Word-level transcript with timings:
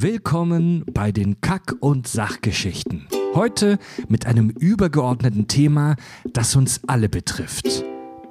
Willkommen 0.00 0.84
bei 0.94 1.10
den 1.10 1.40
Kack- 1.40 1.74
und 1.80 2.06
Sachgeschichten. 2.06 3.08
Heute 3.34 3.78
mit 4.06 4.26
einem 4.26 4.48
übergeordneten 4.48 5.48
Thema, 5.48 5.96
das 6.32 6.54
uns 6.54 6.82
alle 6.86 7.08
betrifft. 7.08 7.84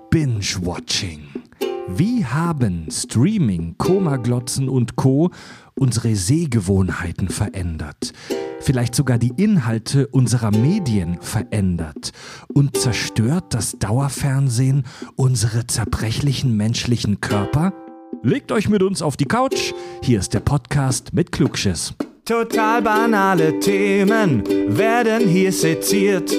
Binge-Watching. 0.09 1.27
Wie 1.89 2.23
haben 2.23 2.89
Streaming, 2.89 3.75
Komaglotzen 3.77 4.69
und 4.69 4.95
Co. 4.95 5.31
unsere 5.75 6.15
Sehgewohnheiten 6.15 7.27
verändert? 7.27 8.13
Vielleicht 8.61 8.95
sogar 8.95 9.18
die 9.18 9.34
Inhalte 9.36 10.07
unserer 10.07 10.52
Medien 10.52 11.18
verändert? 11.20 12.13
Und 12.54 12.77
zerstört 12.77 13.54
das 13.54 13.77
Dauerfernsehen 13.77 14.86
unsere 15.18 15.68
zerbrechlichen 15.68 16.55
menschlichen 16.55 17.20
Körper? 17.20 17.73
Legt 18.28 18.52
euch 18.52 18.68
mit 18.68 18.84
uns 18.84 19.02
auf 19.02 19.16
die 19.16 19.23
Couch. 19.23 19.71
Hier 20.04 20.20
ist 20.20 20.34
der 20.34 20.41
Podcast 20.41 21.14
mit 21.14 21.32
Klugschiss. 21.32 21.93
Total 22.25 22.82
banale 22.82 23.57
Themen 23.61 24.43
werden 24.68 25.29
hier 25.29 25.54
seziert. 25.54 26.36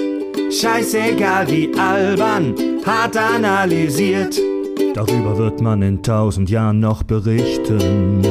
Scheißegal 0.51 1.49
wie 1.49 1.73
albern, 1.75 2.53
hart 2.85 3.17
analysiert. 3.17 4.39
Darüber 4.93 5.35
wird 5.39 5.61
man 5.61 5.81
in 5.81 6.03
tausend 6.03 6.51
Jahren 6.51 6.79
noch 6.79 7.01
berichten. 7.01 8.21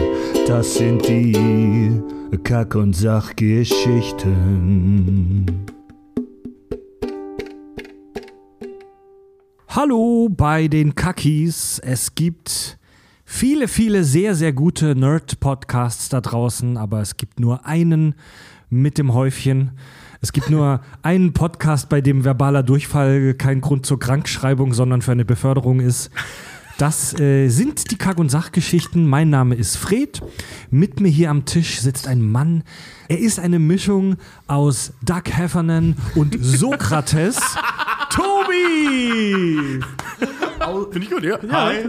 Das 0.47 0.77
sind 0.77 1.09
die 1.09 2.01
Kack- 2.45 2.77
und 2.77 2.95
Sachgeschichten. 2.95 5.47
Hallo 9.67 10.29
bei 10.31 10.69
den 10.69 10.95
Kackis. 10.95 11.81
Es 11.81 12.15
gibt 12.15 12.78
viele, 13.31 13.69
viele 13.69 14.05
sehr, 14.05 14.35
sehr 14.35 14.55
gute 14.55 14.97
Nerd-Podcasts 14.97 16.09
da 16.09 16.23
draußen, 16.23 16.79
aber 16.79 17.03
es 17.03 17.19
gibt 17.19 17.39
nur 17.39 17.67
einen 17.67 18.15
mit 18.71 18.97
dem 18.97 19.13
Häufchen. 19.13 19.73
Es 20.23 20.33
gibt 20.33 20.49
nur 20.49 20.81
einen 21.03 21.35
Podcast, 21.35 21.91
bei 21.91 22.01
dem 22.01 22.25
verbaler 22.25 22.63
Durchfall 22.63 23.35
kein 23.35 23.61
Grund 23.61 23.85
zur 23.85 24.01
Krankschreibung, 24.01 24.73
sondern 24.73 25.03
für 25.03 25.13
eine 25.13 25.27
Beförderung 25.27 25.81
ist. 25.81 26.11
Das 26.79 27.19
äh, 27.19 27.49
sind 27.49 27.91
die 27.91 27.99
Kack- 27.99 28.19
und 28.19 28.31
Sachgeschichten. 28.31 29.05
Mein 29.09 29.31
Name 29.31 29.57
ist 29.57 29.77
Fred. 29.77 30.23
Mit 30.71 31.01
mir 31.01 31.09
hier 31.09 31.29
am 31.29 31.45
Tisch 31.45 31.81
sitzt 31.81 32.07
ein 32.07 32.23
Mann. 32.23 32.63
Er 33.09 33.19
ist 33.19 33.41
eine 33.41 33.59
Mischung 33.59 34.15
aus 34.47 34.93
Doug 35.03 35.25
Heffernan 35.27 35.97
und 36.15 36.37
Sokrates. 36.41 37.41
Tobi! 38.11 39.81
Finde 40.93 41.05
ich 41.07 41.11
gut, 41.11 41.25
ja. 41.25 41.39
Hi. 41.51 41.89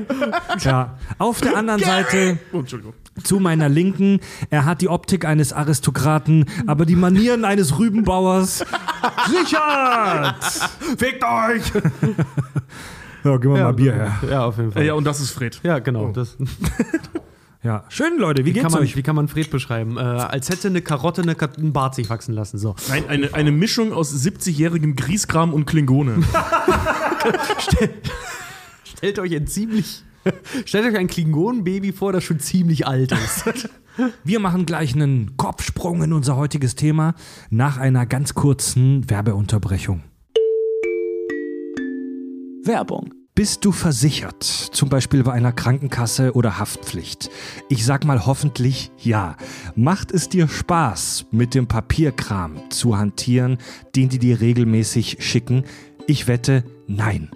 Ja, 0.62 0.98
auf 1.20 1.40
der 1.42 1.56
anderen 1.56 1.82
Seite 1.84 2.40
Oh, 2.52 2.60
Entschuldigung. 2.60 2.94
zu 3.24 3.40
meiner 3.40 3.70
Linken, 3.70 4.20
er 4.50 4.66
hat 4.66 4.82
die 4.82 4.88
Optik 4.90 5.24
eines 5.26 5.54
Aristokraten, 5.54 6.46
aber 6.66 6.88
die 6.88 6.96
Manieren 6.96 7.46
eines 7.46 7.78
Rübenbauers. 7.78 8.66
Richard! 9.30 10.44
Fickt 10.98 11.24
euch! 11.24 11.62
Ja, 13.24 13.38
gib 13.38 13.52
mal, 13.52 13.64
mal 13.64 13.74
Bier 13.74 13.94
her. 13.94 14.20
Ja, 14.30 14.46
auf 14.46 14.58
jeden 14.58 14.72
Fall. 14.72 14.86
Ja, 14.86 14.94
und 14.94 15.04
das 15.04 15.20
ist 15.20 15.32
Fred. 15.32 15.60
Ja, 15.64 15.80
genau. 15.80 16.12
Das, 16.12 16.38
Ja, 17.62 17.84
schön, 17.90 18.18
Leute, 18.18 18.46
wie 18.46 18.50
wie, 18.50 18.54
kann 18.54 18.64
geht's 18.64 18.74
man, 18.74 18.84
euch? 18.84 18.96
wie 18.96 19.04
kann 19.04 19.18
man 19.18 19.28
Fred 19.28 19.52
beschreiben? 19.52 19.98
Äh, 19.98 20.00
als 20.00 20.50
hätte 20.50 20.70
eine 20.70 20.82
Karotte 20.82 21.24
eine 21.24 21.36
Kat 21.36 21.58
einen 21.58 21.74
Bart 21.74 21.94
sich 21.94 22.10
wachsen 22.10 22.34
lassen. 22.34 22.58
So. 22.58 22.74
Nein, 22.88 23.04
eine, 23.10 23.34
eine 23.34 23.52
Mischung 23.52 23.92
aus 23.92 24.14
70-jährigem 24.14 24.96
Grieskram 24.96 25.54
und 25.54 25.66
Klingone. 25.66 26.24
Stellt 28.86 29.20
euch 29.20 29.36
ein 29.36 29.46
ziemlich. 29.48 30.06
Stellt 30.64 30.86
euch 30.86 30.98
ein 30.98 31.08
Klingonenbaby 31.08 31.92
vor, 31.92 32.14
das 32.14 32.24
schon 32.24 32.40
ziemlich 32.40 32.88
alt 32.88 33.12
ist. 33.12 33.70
Wir 34.24 34.40
machen 34.40 34.66
gleich 34.66 34.96
einen 34.96 35.36
Kopfsprung 35.36 36.02
in 36.02 36.14
unser 36.14 36.38
heutiges 36.38 36.76
Thema 36.76 37.14
nach 37.50 37.78
einer 37.78 38.06
ganz 38.06 38.36
kurzen 38.36 39.10
Werbeunterbrechung. 39.10 40.04
Werbung. 42.64 43.14
Bist 43.36 43.64
du 43.64 43.72
versichert, 43.72 44.44
zum 44.44 44.90
Beispiel 44.90 45.24
bei 45.24 45.32
einer 45.32 45.54
Krankenkasse 45.54 46.34
oder 46.34 46.60
Haftpflicht? 46.60 47.30
Ich 47.70 47.86
sag 47.86 48.04
mal 48.04 48.26
hoffentlich 48.26 48.92
ja. 48.98 49.38
Macht 49.76 50.12
es 50.12 50.28
dir 50.28 50.50
Spaß, 50.50 51.28
mit 51.32 51.56
dem 51.56 51.68
Papierkram 51.68 52.70
zu 52.70 52.98
hantieren, 52.98 53.58
den 53.96 54.10
die 54.10 54.20
dir 54.20 54.42
regelmäßig 54.42 55.18
schicken? 55.22 55.64
Ich 56.06 56.28
wette, 56.28 56.66
nein. 56.86 57.30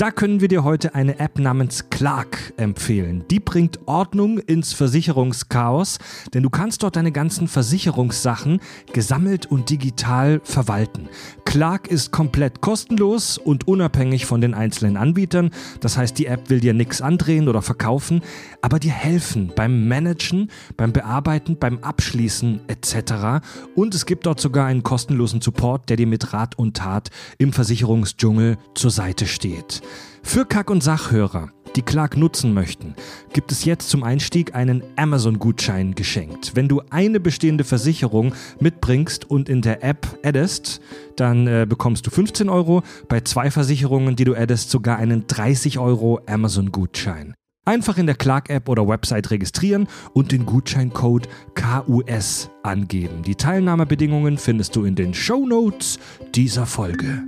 Da 0.00 0.10
können 0.10 0.40
wir 0.40 0.48
dir 0.48 0.64
heute 0.64 0.94
eine 0.94 1.18
App 1.18 1.38
namens 1.38 1.90
Clark 1.90 2.54
empfehlen. 2.56 3.26
Die 3.30 3.38
bringt 3.38 3.80
Ordnung 3.84 4.38
ins 4.38 4.72
Versicherungschaos, 4.72 5.98
denn 6.32 6.42
du 6.42 6.48
kannst 6.48 6.82
dort 6.82 6.96
deine 6.96 7.12
ganzen 7.12 7.48
Versicherungssachen 7.48 8.60
gesammelt 8.94 9.44
und 9.44 9.68
digital 9.68 10.40
verwalten. 10.42 11.10
Clark 11.44 11.88
ist 11.88 12.12
komplett 12.12 12.62
kostenlos 12.62 13.36
und 13.36 13.68
unabhängig 13.68 14.24
von 14.24 14.40
den 14.40 14.54
einzelnen 14.54 14.96
Anbietern. 14.96 15.50
Das 15.80 15.98
heißt, 15.98 16.16
die 16.16 16.24
App 16.24 16.48
will 16.48 16.60
dir 16.60 16.72
nichts 16.72 17.02
andrehen 17.02 17.46
oder 17.46 17.60
verkaufen, 17.60 18.22
aber 18.62 18.78
dir 18.78 18.92
helfen 18.92 19.52
beim 19.54 19.86
Managen, 19.86 20.50
beim 20.78 20.94
Bearbeiten, 20.94 21.58
beim 21.58 21.78
Abschließen 21.80 22.62
etc. 22.68 23.44
Und 23.74 23.94
es 23.94 24.06
gibt 24.06 24.24
dort 24.24 24.40
sogar 24.40 24.64
einen 24.64 24.82
kostenlosen 24.82 25.42
Support, 25.42 25.90
der 25.90 25.98
dir 25.98 26.06
mit 26.06 26.32
Rat 26.32 26.58
und 26.58 26.78
Tat 26.78 27.10
im 27.36 27.52
Versicherungsdschungel 27.52 28.56
zur 28.74 28.90
Seite 28.90 29.26
steht. 29.26 29.82
Für 30.22 30.44
Kack- 30.44 30.70
und 30.70 30.82
Sachhörer, 30.82 31.50
die 31.76 31.82
Clark 31.82 32.16
nutzen 32.16 32.52
möchten, 32.54 32.94
gibt 33.32 33.52
es 33.52 33.64
jetzt 33.64 33.88
zum 33.90 34.02
Einstieg 34.02 34.54
einen 34.54 34.82
Amazon-Gutschein 34.96 35.94
geschenkt. 35.94 36.52
Wenn 36.54 36.68
du 36.68 36.82
eine 36.90 37.20
bestehende 37.20 37.64
Versicherung 37.64 38.34
mitbringst 38.60 39.30
und 39.30 39.48
in 39.48 39.62
der 39.62 39.84
App 39.84 40.06
addest, 40.24 40.80
dann 41.16 41.46
äh, 41.46 41.66
bekommst 41.68 42.06
du 42.06 42.10
15 42.10 42.48
Euro, 42.48 42.82
bei 43.08 43.20
zwei 43.20 43.50
Versicherungen, 43.50 44.16
die 44.16 44.24
du 44.24 44.34
addest, 44.34 44.70
sogar 44.70 44.98
einen 44.98 45.26
30 45.26 45.78
Euro 45.78 46.20
Amazon-Gutschein. 46.26 47.34
Einfach 47.64 47.98
in 47.98 48.06
der 48.06 48.16
Clark-App 48.16 48.68
oder 48.68 48.88
Website 48.88 49.30
registrieren 49.30 49.86
und 50.12 50.32
den 50.32 50.46
Gutscheincode 50.46 51.28
KUS 51.54 52.50
angeben. 52.62 53.22
Die 53.22 53.34
Teilnahmebedingungen 53.34 54.38
findest 54.38 54.74
du 54.76 54.84
in 54.84 54.94
den 54.94 55.14
Show 55.14 55.46
Notes 55.46 55.98
dieser 56.34 56.66
Folge. 56.66 57.22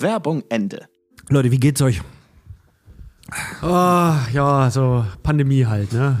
Werbung 0.00 0.42
Ende. 0.48 0.86
Leute, 1.28 1.50
wie 1.50 1.58
geht's 1.60 1.82
euch? 1.82 2.00
Oh, 3.62 3.66
ja, 4.32 4.70
so 4.70 5.04
Pandemie 5.22 5.66
halt, 5.66 5.92
ne? 5.92 6.18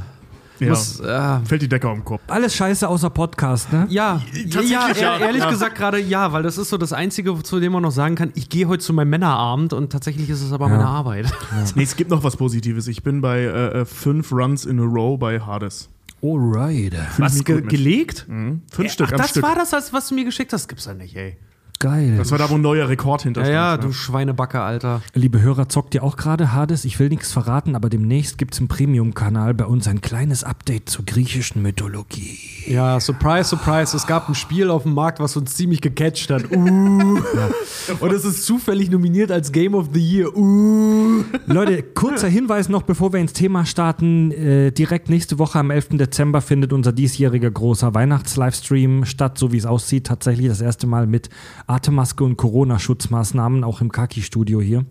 Ja. 0.58 0.70
Muss, 0.70 0.98
äh, 0.98 1.38
Fällt 1.44 1.62
die 1.62 1.68
Decke 1.68 1.88
auf 1.88 1.96
den 1.96 2.04
Kopf. 2.04 2.20
Alles 2.26 2.54
scheiße 2.56 2.86
außer 2.88 3.10
Podcast, 3.10 3.72
ne? 3.72 3.86
ja, 3.90 4.20
Tatsächlich 4.26 4.70
ja, 4.72 4.88
ja. 4.90 5.14
ehr- 5.16 5.20
ehrlich 5.20 5.42
Ja. 5.42 5.50
gesagt 5.50 5.76
gerade 5.76 6.00
ja, 6.00 6.32
weil 6.32 6.42
das 6.42 6.58
ist 6.58 6.68
so 6.70 6.76
das 6.76 6.92
Einzige, 6.92 7.40
zu 7.44 7.60
dem 7.60 7.72
man 7.72 7.82
noch 7.84 7.92
sagen 7.92 8.16
kann, 8.16 8.32
ich 8.34 8.48
gehe 8.48 8.66
heute 8.66 8.82
zu 8.82 8.92
meinem 8.92 9.10
Männerabend 9.10 9.72
und 9.72 9.90
tatsächlich 9.92 10.28
ist 10.28 10.42
es 10.42 10.52
aber 10.52 10.68
meine 10.68 10.84
Arbeit. 10.86 11.32
Nee, 11.76 11.84
es 11.84 11.94
gibt 11.94 12.10
noch 12.10 12.24
was 12.24 12.36
Positives. 12.36 12.88
Ich 12.88 13.04
bin 13.04 13.20
bei 13.20 13.38
äh, 13.42 13.80
äh, 13.80 13.84
fünf 13.84 14.32
Runs 14.32 14.64
in 14.66 14.80
a 14.80 14.82
row 14.84 15.16
bei 15.18 15.38
Hades. 15.40 15.88
Alright. 16.22 16.92
Was, 17.18 17.34
mich 17.34 17.44
ge 17.44 17.60
gelegt? 17.62 18.26
Mhm. 18.28 18.62
Fünf 18.72 18.88
Ach, 18.88 18.92
Stück 18.92 19.12
am 19.12 19.18
das 19.18 19.30
Stück. 19.30 19.44
war 19.44 19.54
das, 19.54 19.72
was 19.92 20.08
du 20.08 20.16
mir 20.16 20.24
geschickt 20.24 20.52
hast? 20.52 20.66
Gibt's 20.66 20.86
ja 20.86 20.94
nicht, 20.94 21.14
ey. 21.16 21.36
Geil. 21.80 22.16
Das 22.16 22.32
war 22.32 22.38
da, 22.38 22.50
wo 22.50 22.54
ein 22.54 22.60
neuer 22.60 22.88
Rekord 22.88 23.20
Ja, 23.20 23.24
hinterstand. 23.24 23.54
ja, 23.54 23.76
ne? 23.76 23.82
du 23.82 23.92
Schweinebacke, 23.92 24.60
Alter. 24.60 25.00
Liebe 25.14 25.40
Hörer, 25.40 25.68
zockt 25.68 25.94
ihr 25.94 26.02
auch 26.02 26.16
gerade 26.16 26.52
Hades? 26.52 26.84
Ich 26.84 26.98
will 26.98 27.08
nichts 27.08 27.30
verraten, 27.32 27.76
aber 27.76 27.88
demnächst 27.88 28.36
gibt's 28.36 28.58
im 28.58 28.66
Premium-Kanal 28.66 29.54
bei 29.54 29.64
uns 29.64 29.86
ein 29.86 30.00
kleines 30.00 30.42
Update 30.42 30.88
zur 30.88 31.04
griechischen 31.04 31.62
Mythologie. 31.62 32.38
Ja, 32.66 32.98
surprise, 32.98 33.48
surprise. 33.48 33.96
Es 33.96 34.06
gab 34.06 34.28
ein 34.28 34.34
Spiel 34.34 34.70
auf 34.70 34.82
dem 34.82 34.94
Markt, 34.94 35.20
was 35.20 35.36
uns 35.36 35.54
ziemlich 35.54 35.80
gecatcht 35.80 36.30
hat. 36.30 36.50
Uh. 36.50 37.20
Und 38.00 38.12
es 38.12 38.24
ist 38.24 38.44
zufällig 38.44 38.90
nominiert 38.90 39.30
als 39.30 39.52
Game 39.52 39.74
of 39.74 39.90
the 39.94 40.00
Year. 40.00 40.36
Uh. 40.36 41.22
Leute, 41.46 41.82
kurzer 41.82 42.28
Hinweis 42.28 42.68
noch, 42.68 42.82
bevor 42.82 43.12
wir 43.12 43.20
ins 43.20 43.32
Thema 43.32 43.64
starten. 43.64 44.32
Äh, 44.32 44.72
direkt 44.72 45.08
nächste 45.08 45.38
Woche 45.38 45.58
am 45.60 45.70
11. 45.70 45.90
Dezember 45.92 46.40
findet 46.40 46.72
unser 46.72 46.92
diesjähriger 46.92 47.50
großer 47.50 47.94
Weihnachts-Livestream 47.94 49.04
statt, 49.04 49.38
so 49.38 49.52
wie 49.52 49.58
es 49.58 49.64
aussieht. 49.64 50.06
Tatsächlich 50.08 50.48
das 50.48 50.60
erste 50.60 50.86
Mal 50.86 51.06
mit 51.06 51.30
Atemmaske 51.68 52.24
und 52.24 52.36
Corona-Schutzmaßnahmen, 52.36 53.62
auch 53.62 53.80
im 53.80 53.92
Kaki-Studio 53.92 54.60
hier. 54.60 54.84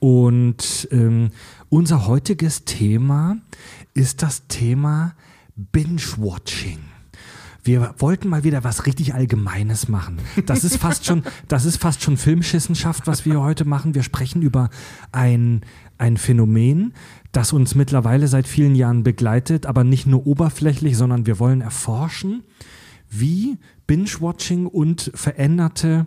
Und 0.00 0.88
ähm, 0.90 1.30
unser 1.68 2.06
heutiges 2.06 2.64
Thema 2.64 3.38
ist 3.94 4.22
das 4.22 4.46
Thema 4.48 5.14
Binge-Watching. 5.56 6.78
Wir 7.62 7.94
wollten 7.96 8.28
mal 8.28 8.44
wieder 8.44 8.62
was 8.62 8.84
richtig 8.84 9.14
Allgemeines 9.14 9.88
machen. 9.88 10.18
Das 10.44 10.64
ist 10.64 10.76
fast 10.76 11.06
schon, 11.06 11.22
das 11.48 11.64
ist 11.64 11.78
fast 11.78 12.02
schon 12.02 12.18
Filmschissenschaft, 12.18 13.06
was 13.06 13.24
wir 13.24 13.40
heute 13.40 13.64
machen. 13.64 13.94
Wir 13.94 14.02
sprechen 14.02 14.42
über 14.42 14.68
ein, 15.12 15.62
ein 15.96 16.18
Phänomen, 16.18 16.92
das 17.32 17.54
uns 17.54 17.74
mittlerweile 17.74 18.28
seit 18.28 18.46
vielen 18.46 18.74
Jahren 18.74 19.02
begleitet, 19.02 19.64
aber 19.64 19.82
nicht 19.82 20.06
nur 20.06 20.26
oberflächlich, 20.26 20.98
sondern 20.98 21.24
wir 21.24 21.38
wollen 21.38 21.62
erforschen, 21.62 22.42
wie 23.10 23.58
Binge-Watching 23.86 24.66
und 24.66 25.10
veränderte, 25.14 26.06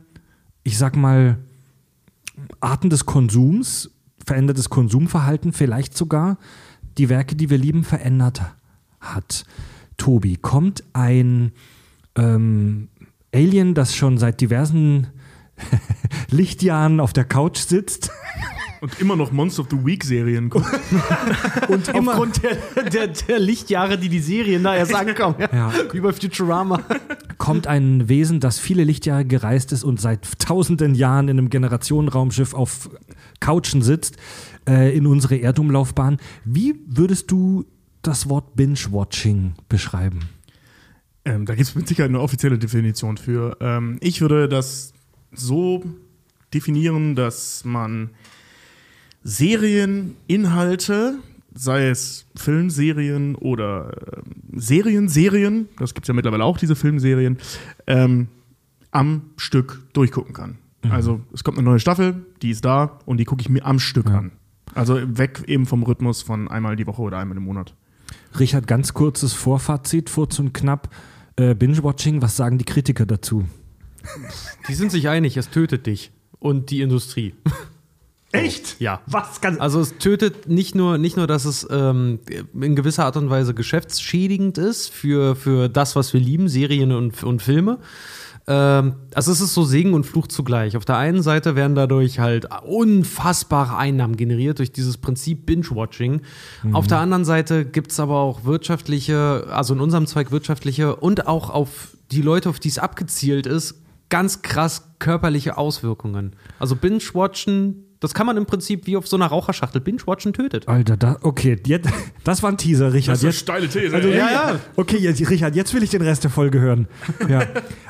ich 0.63 0.77
sag 0.77 0.95
mal, 0.95 1.37
Arten 2.59 2.89
des 2.89 3.05
Konsums, 3.05 3.91
verändertes 4.25 4.69
Konsumverhalten, 4.69 5.53
vielleicht 5.53 5.97
sogar 5.97 6.37
die 6.97 7.09
Werke, 7.09 7.35
die 7.35 7.49
wir 7.49 7.57
lieben, 7.57 7.83
verändert 7.83 8.41
hat. 8.99 9.45
Tobi, 9.97 10.37
kommt 10.37 10.83
ein 10.93 11.51
ähm, 12.15 12.89
Alien, 13.33 13.73
das 13.73 13.95
schon 13.95 14.17
seit 14.17 14.41
diversen 14.41 15.07
Lichtjahren 16.29 16.99
auf 16.99 17.13
der 17.13 17.25
Couch 17.25 17.57
sitzt 17.57 18.11
Und 18.81 18.99
immer 18.99 19.15
noch 19.15 19.31
Monster 19.31 19.61
of 19.63 19.67
the 19.71 19.77
Week 19.83 20.03
Serien 20.03 20.49
guckt. 20.49 20.67
und 21.67 21.87
immer 21.89 22.11
Aufgrund 22.11 22.41
der, 22.43 22.83
der, 22.83 23.07
der 23.07 23.39
Lichtjahre, 23.39 23.97
die 23.97 24.09
die 24.09 24.19
Serien 24.19 24.63
da 24.63 24.75
erst 24.75 24.93
ankommen. 24.93 25.35
Ja. 25.39 25.73
Wie 25.91 25.99
bei 25.99 26.13
Futurama. 26.13 26.83
kommt 27.37 27.67
ein 27.67 28.09
Wesen, 28.09 28.39
das 28.39 28.59
viele 28.59 28.83
Lichtjahre 28.83 29.25
gereist 29.25 29.71
ist 29.71 29.83
und 29.83 29.99
seit 29.99 30.39
tausenden 30.39 30.95
Jahren 30.95 31.27
in 31.27 31.37
einem 31.37 31.49
Generationenraumschiff 31.49 32.53
auf 32.53 32.89
Couchen 33.39 33.81
sitzt, 33.81 34.17
äh, 34.67 34.95
in 34.95 35.07
unsere 35.07 35.37
Erdumlaufbahn. 35.37 36.17
Wie 36.45 36.75
würdest 36.87 37.31
du 37.31 37.65
das 38.01 38.29
Wort 38.29 38.55
Binge-Watching 38.55 39.53
beschreiben? 39.69 40.19
Ähm, 41.25 41.45
da 41.45 41.55
gibt 41.55 41.67
es 41.67 41.75
mit 41.75 41.87
Sicherheit 41.87 42.09
eine 42.09 42.21
offizielle 42.21 42.57
Definition 42.57 43.17
für. 43.17 43.57
Ähm, 43.59 43.97
ich 44.01 44.21
würde 44.21 44.47
das 44.47 44.93
so 45.33 45.83
definieren, 46.53 47.15
dass 47.15 47.65
man 47.65 48.11
Serieninhalte, 49.27 51.19
sei 51.53 51.89
es 51.89 52.25
Filmserien 52.37 53.35
oder 53.35 53.91
ähm, 54.15 54.23
Serienserien, 54.57 55.67
das 55.77 55.93
gibt 55.93 56.05
es 56.05 56.07
ja 56.07 56.13
mittlerweile 56.13 56.45
auch, 56.45 56.57
diese 56.57 56.77
Filmserien, 56.77 57.37
ähm, 57.87 58.29
am 58.91 59.23
Stück 59.35 59.83
durchgucken 59.91 60.33
kann. 60.33 60.59
Also 60.89 61.19
es 61.33 61.43
kommt 61.43 61.57
eine 61.57 61.67
neue 61.67 61.81
Staffel, 61.81 62.25
die 62.41 62.51
ist 62.51 62.63
da 62.63 62.99
und 63.05 63.17
die 63.17 63.25
gucke 63.25 63.41
ich 63.41 63.49
mir 63.49 63.65
am 63.65 63.79
Stück 63.79 64.07
an. 64.07 64.31
Also 64.73 64.95
weg 65.17 65.43
eben 65.47 65.65
vom 65.65 65.83
Rhythmus 65.83 66.21
von 66.21 66.47
einmal 66.47 66.77
die 66.77 66.87
Woche 66.87 67.01
oder 67.01 67.17
einmal 67.17 67.35
im 67.35 67.43
Monat. 67.43 67.75
Richard, 68.39 68.65
ganz 68.65 68.93
kurzes 68.93 69.33
Vorfazit, 69.33 70.09
kurz 70.09 70.39
und 70.39 70.53
knapp. 70.53 70.89
Äh, 71.35 71.53
Binge-Watching, 71.53 72.21
was 72.21 72.37
sagen 72.37 72.57
die 72.57 72.63
Kritiker 72.65 73.05
dazu? 73.05 73.43
Die 74.69 74.73
sind 74.73 74.89
sich 74.89 75.09
einig, 75.09 75.35
es 75.35 75.49
tötet 75.49 75.85
dich 75.85 76.11
und 76.39 76.69
die 76.69 76.79
Industrie. 76.79 77.33
Echt? 78.31 78.79
Ja. 78.79 79.01
Was 79.05 79.39
kann. 79.39 79.59
Also 79.59 79.79
es 79.79 79.97
tötet 79.97 80.49
nicht 80.49 80.75
nur, 80.75 80.97
nicht 80.97 81.15
nur 81.15 81.27
dass 81.27 81.45
es 81.45 81.65
ähm, 81.69 82.19
in 82.53 82.75
gewisser 82.75 83.05
Art 83.05 83.15
und 83.15 83.29
Weise 83.29 83.53
geschäftsschädigend 83.53 84.57
ist 84.57 84.89
für, 84.89 85.35
für 85.35 85.69
das, 85.69 85.95
was 85.95 86.13
wir 86.13 86.19
lieben, 86.19 86.49
Serien 86.49 86.91
und, 86.91 87.23
und 87.23 87.41
Filme. 87.41 87.79
Ähm, 88.47 88.95
also 89.13 89.31
es 89.31 89.39
ist 89.41 89.53
so 89.53 89.63
Segen 89.63 89.93
und 89.93 90.05
Fluch 90.05 90.27
zugleich. 90.27 90.75
Auf 90.75 90.83
der 90.83 90.97
einen 90.97 91.21
Seite 91.21 91.55
werden 91.55 91.75
dadurch 91.75 92.19
halt 92.19 92.47
unfassbare 92.65 93.77
Einnahmen 93.77 94.17
generiert 94.17 94.59
durch 94.59 94.71
dieses 94.71 94.97
Prinzip 94.97 95.45
Binge-Watching. 95.45 96.21
Auf 96.73 96.87
der 96.87 96.99
anderen 96.99 97.25
Seite 97.25 97.65
gibt 97.65 97.91
es 97.91 97.99
aber 97.99 98.19
auch 98.19 98.43
wirtschaftliche, 98.45 99.47
also 99.51 99.73
in 99.73 99.79
unserem 99.79 100.05
Zweig 100.05 100.31
wirtschaftliche 100.31 100.95
und 100.95 101.27
auch 101.27 101.49
auf 101.49 101.95
die 102.11 102.21
Leute, 102.21 102.49
auf 102.49 102.59
die 102.59 102.69
es 102.69 102.79
abgezielt 102.79 103.45
ist, 103.45 103.81
ganz 104.09 104.41
krass 104.41 104.95
körperliche 104.99 105.57
Auswirkungen. 105.57 106.35
Also 106.59 106.77
Binge-Watchen, 106.77 107.83
das 107.99 108.13
kann 108.13 108.27
man 108.27 108.37
im 108.37 108.45
Prinzip 108.45 108.85
wie 108.85 108.95
auf 108.97 109.07
so 109.07 109.15
einer 109.15 109.27
Raucherschachtel. 109.27 109.81
Binge-Watchen 109.81 110.33
tötet. 110.33 110.67
Alter, 110.67 110.97
da, 110.97 111.17
okay, 111.21 111.59
jetzt, 111.65 111.89
das 112.23 112.43
war 112.43 112.51
ein 112.51 112.57
Teaser, 112.57 112.93
Richard. 112.93 113.21
jetzt, 113.21 113.39
steile 113.39 113.67
These. 113.67 113.95
Also, 113.95 114.09
ja, 114.09 114.31
ja. 114.31 114.59
Okay, 114.75 114.97
jetzt, 114.97 115.27
Richard, 115.29 115.55
jetzt 115.55 115.73
will 115.73 115.83
ich 115.83 115.89
den 115.89 116.01
Rest 116.01 116.23
der 116.23 116.31
Folge 116.31 116.59
hören. 116.59 116.87
Ja. 117.27 117.41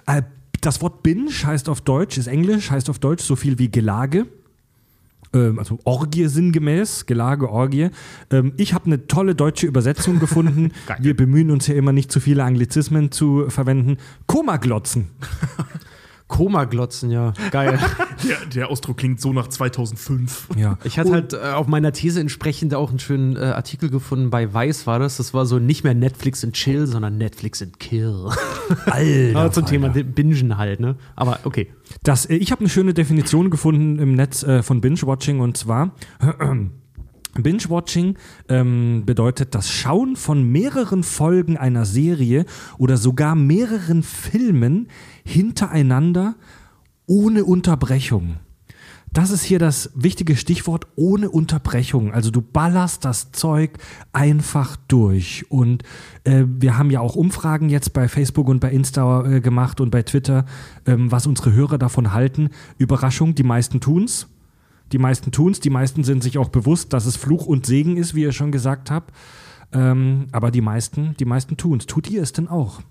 Äh, 0.07 0.23
das 0.61 0.81
Wort 0.81 1.03
Binge 1.03 1.29
heißt 1.29 1.69
auf 1.69 1.81
Deutsch, 1.81 2.17
ist 2.17 2.27
Englisch, 2.27 2.71
heißt 2.71 2.89
auf 2.89 2.97
Deutsch 2.97 3.23
so 3.23 3.35
viel 3.35 3.59
wie 3.59 3.69
Gelage. 3.69 4.25
Ähm, 5.33 5.59
also 5.59 5.79
Orgie 5.83 6.27
sinngemäß, 6.27 7.05
Gelage, 7.05 7.49
Orgie. 7.49 7.89
Ähm, 8.31 8.53
ich 8.57 8.73
habe 8.73 8.85
eine 8.85 9.07
tolle 9.07 9.35
deutsche 9.35 9.67
Übersetzung 9.67 10.19
gefunden. 10.19 10.71
Wir 10.99 11.15
bemühen 11.15 11.51
uns 11.51 11.67
ja 11.67 11.75
immer 11.75 11.91
nicht 11.91 12.11
zu 12.11 12.19
viele 12.19 12.43
Anglizismen 12.43 13.11
zu 13.11 13.49
verwenden. 13.49 13.97
Komaglotzen. 14.25 15.09
Koma-Glotzen, 16.27 17.09
ja. 17.09 17.33
Geil. 17.51 17.79
Der, 18.27 18.45
der 18.47 18.69
Ausdruck 18.71 18.97
klingt 18.97 19.21
so 19.21 19.31
nach 19.31 19.47
2005. 19.47 20.47
Ja. 20.57 20.79
Ich 20.83 20.97
hatte 20.97 21.11
halt 21.11 21.33
äh, 21.33 21.51
auf 21.53 21.67
meiner 21.67 21.91
These 21.91 22.19
entsprechend 22.19 22.73
auch 22.73 22.89
einen 22.89 22.97
schönen 22.97 23.35
äh, 23.35 23.41
Artikel 23.41 23.91
gefunden. 23.91 24.31
Bei 24.31 24.51
Weiß 24.51 24.87
war 24.87 24.97
das. 24.97 25.17
Das 25.17 25.35
war 25.35 25.45
so 25.45 25.59
nicht 25.59 25.83
mehr 25.83 25.93
Netflix 25.93 26.43
and 26.43 26.53
Chill, 26.53 26.87
sondern 26.87 27.19
Netflix 27.19 27.61
and 27.61 27.79
Kill. 27.79 28.29
Alter. 28.87 29.39
Aber 29.39 29.51
zum 29.51 29.67
Thema 29.67 29.89
Bingen 29.89 30.57
halt, 30.57 30.79
ne? 30.79 30.95
Aber 31.15 31.41
okay. 31.43 31.71
Das, 32.01 32.25
äh, 32.25 32.35
ich 32.35 32.51
habe 32.51 32.61
eine 32.61 32.69
schöne 32.69 32.95
Definition 32.95 33.51
gefunden 33.51 33.99
im 33.99 34.15
Netz 34.15 34.41
äh, 34.41 34.63
von 34.63 34.81
Binge-Watching 34.81 35.39
und 35.39 35.57
zwar 35.57 35.91
Binge-Watching 37.43 38.17
ähm, 38.49 39.03
bedeutet 39.05 39.55
das 39.55 39.69
Schauen 39.69 40.15
von 40.15 40.43
mehreren 40.43 41.03
Folgen 41.03 41.57
einer 41.57 41.85
Serie 41.85 42.45
oder 42.77 42.97
sogar 42.97 43.35
mehreren 43.35 44.03
Filmen 44.03 44.87
hintereinander 45.23 46.35
ohne 47.05 47.45
Unterbrechung. 47.45 48.37
Das 49.11 49.31
ist 49.31 49.43
hier 49.43 49.57
das 49.57 49.89
wichtige 49.95 50.35
Stichwort 50.35 50.85
ohne 50.95 51.29
Unterbrechung. 51.29 52.13
Also 52.13 52.29
du 52.29 52.41
ballerst 52.41 53.05
das 53.05 53.31
Zeug 53.31 53.77
einfach 54.11 54.75
durch. 54.87 55.45
Und 55.49 55.83
äh, 56.23 56.43
wir 56.45 56.77
haben 56.77 56.91
ja 56.91 56.99
auch 56.99 57.15
Umfragen 57.15 57.69
jetzt 57.69 57.93
bei 57.93 58.09
Facebook 58.09 58.49
und 58.49 58.59
bei 58.59 58.69
Insta 58.69 59.25
äh, 59.25 59.41
gemacht 59.41 59.79
und 59.79 59.91
bei 59.91 60.03
Twitter, 60.03 60.45
ähm, 60.85 61.11
was 61.11 61.25
unsere 61.25 61.53
Hörer 61.53 61.77
davon 61.77 62.13
halten. 62.13 62.49
Überraschung, 62.77 63.33
die 63.33 63.43
meisten 63.43 63.79
tun's. 63.79 64.27
Die 64.91 64.97
meisten 64.97 65.31
tun's, 65.31 65.59
die 65.59 65.69
meisten 65.69 66.03
sind 66.03 66.23
sich 66.23 66.37
auch 66.37 66.49
bewusst, 66.49 66.93
dass 66.93 67.05
es 67.05 67.15
Fluch 67.17 67.45
und 67.45 67.65
Segen 67.65 67.97
ist, 67.97 68.15
wie 68.15 68.21
ihr 68.21 68.31
schon 68.31 68.51
gesagt 68.51 68.91
habt. 68.91 69.13
Ähm, 69.73 70.27
aber 70.31 70.51
die 70.51 70.61
meisten, 70.61 71.15
die 71.19 71.25
meisten 71.25 71.57
tun's. 71.57 71.85
Tut 71.85 72.09
ihr 72.09 72.21
es 72.21 72.31
denn 72.31 72.47
auch? 72.47 72.81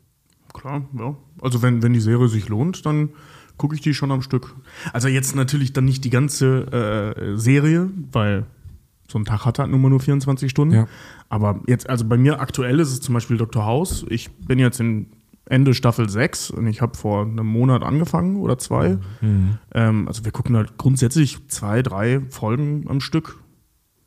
Klar, 0.52 0.82
ja. 0.98 1.16
Also 1.40 1.62
wenn, 1.62 1.82
wenn 1.82 1.92
die 1.92 2.00
Serie 2.00 2.28
sich 2.28 2.48
lohnt, 2.48 2.84
dann 2.84 3.10
gucke 3.56 3.74
ich 3.74 3.80
die 3.80 3.94
schon 3.94 4.12
am 4.12 4.22
Stück. 4.22 4.54
Also 4.92 5.08
jetzt 5.08 5.34
natürlich 5.34 5.72
dann 5.72 5.84
nicht 5.84 6.04
die 6.04 6.10
ganze 6.10 7.14
äh, 7.16 7.36
Serie, 7.38 7.90
weil 8.12 8.46
so 9.08 9.18
ein 9.18 9.24
Tag 9.24 9.44
hat 9.44 9.58
halt 9.58 9.70
nur 9.70 9.78
mal 9.78 9.88
nur 9.88 10.00
24 10.00 10.50
Stunden. 10.50 10.74
Ja. 10.74 10.86
Aber 11.28 11.60
jetzt, 11.66 11.88
also 11.88 12.04
bei 12.04 12.18
mir 12.18 12.40
aktuell 12.40 12.80
ist 12.80 12.90
es 12.90 13.00
zum 13.00 13.14
Beispiel 13.14 13.36
Dr. 13.36 13.64
House. 13.64 14.04
Ich 14.08 14.30
bin 14.32 14.58
jetzt 14.58 14.80
in 14.80 15.06
Ende 15.48 15.74
Staffel 15.74 16.08
6 16.08 16.50
und 16.50 16.66
ich 16.66 16.80
habe 16.80 16.96
vor 16.96 17.22
einem 17.22 17.46
Monat 17.46 17.82
angefangen 17.82 18.36
oder 18.36 18.58
zwei. 18.58 18.98
Ähm, 19.72 20.08
also 20.08 20.24
wir 20.24 20.32
gucken 20.32 20.56
halt 20.56 20.76
grundsätzlich 20.76 21.48
zwei, 21.48 21.82
drei 21.82 22.20
Folgen 22.30 22.86
am 22.88 23.00
Stück, 23.00 23.38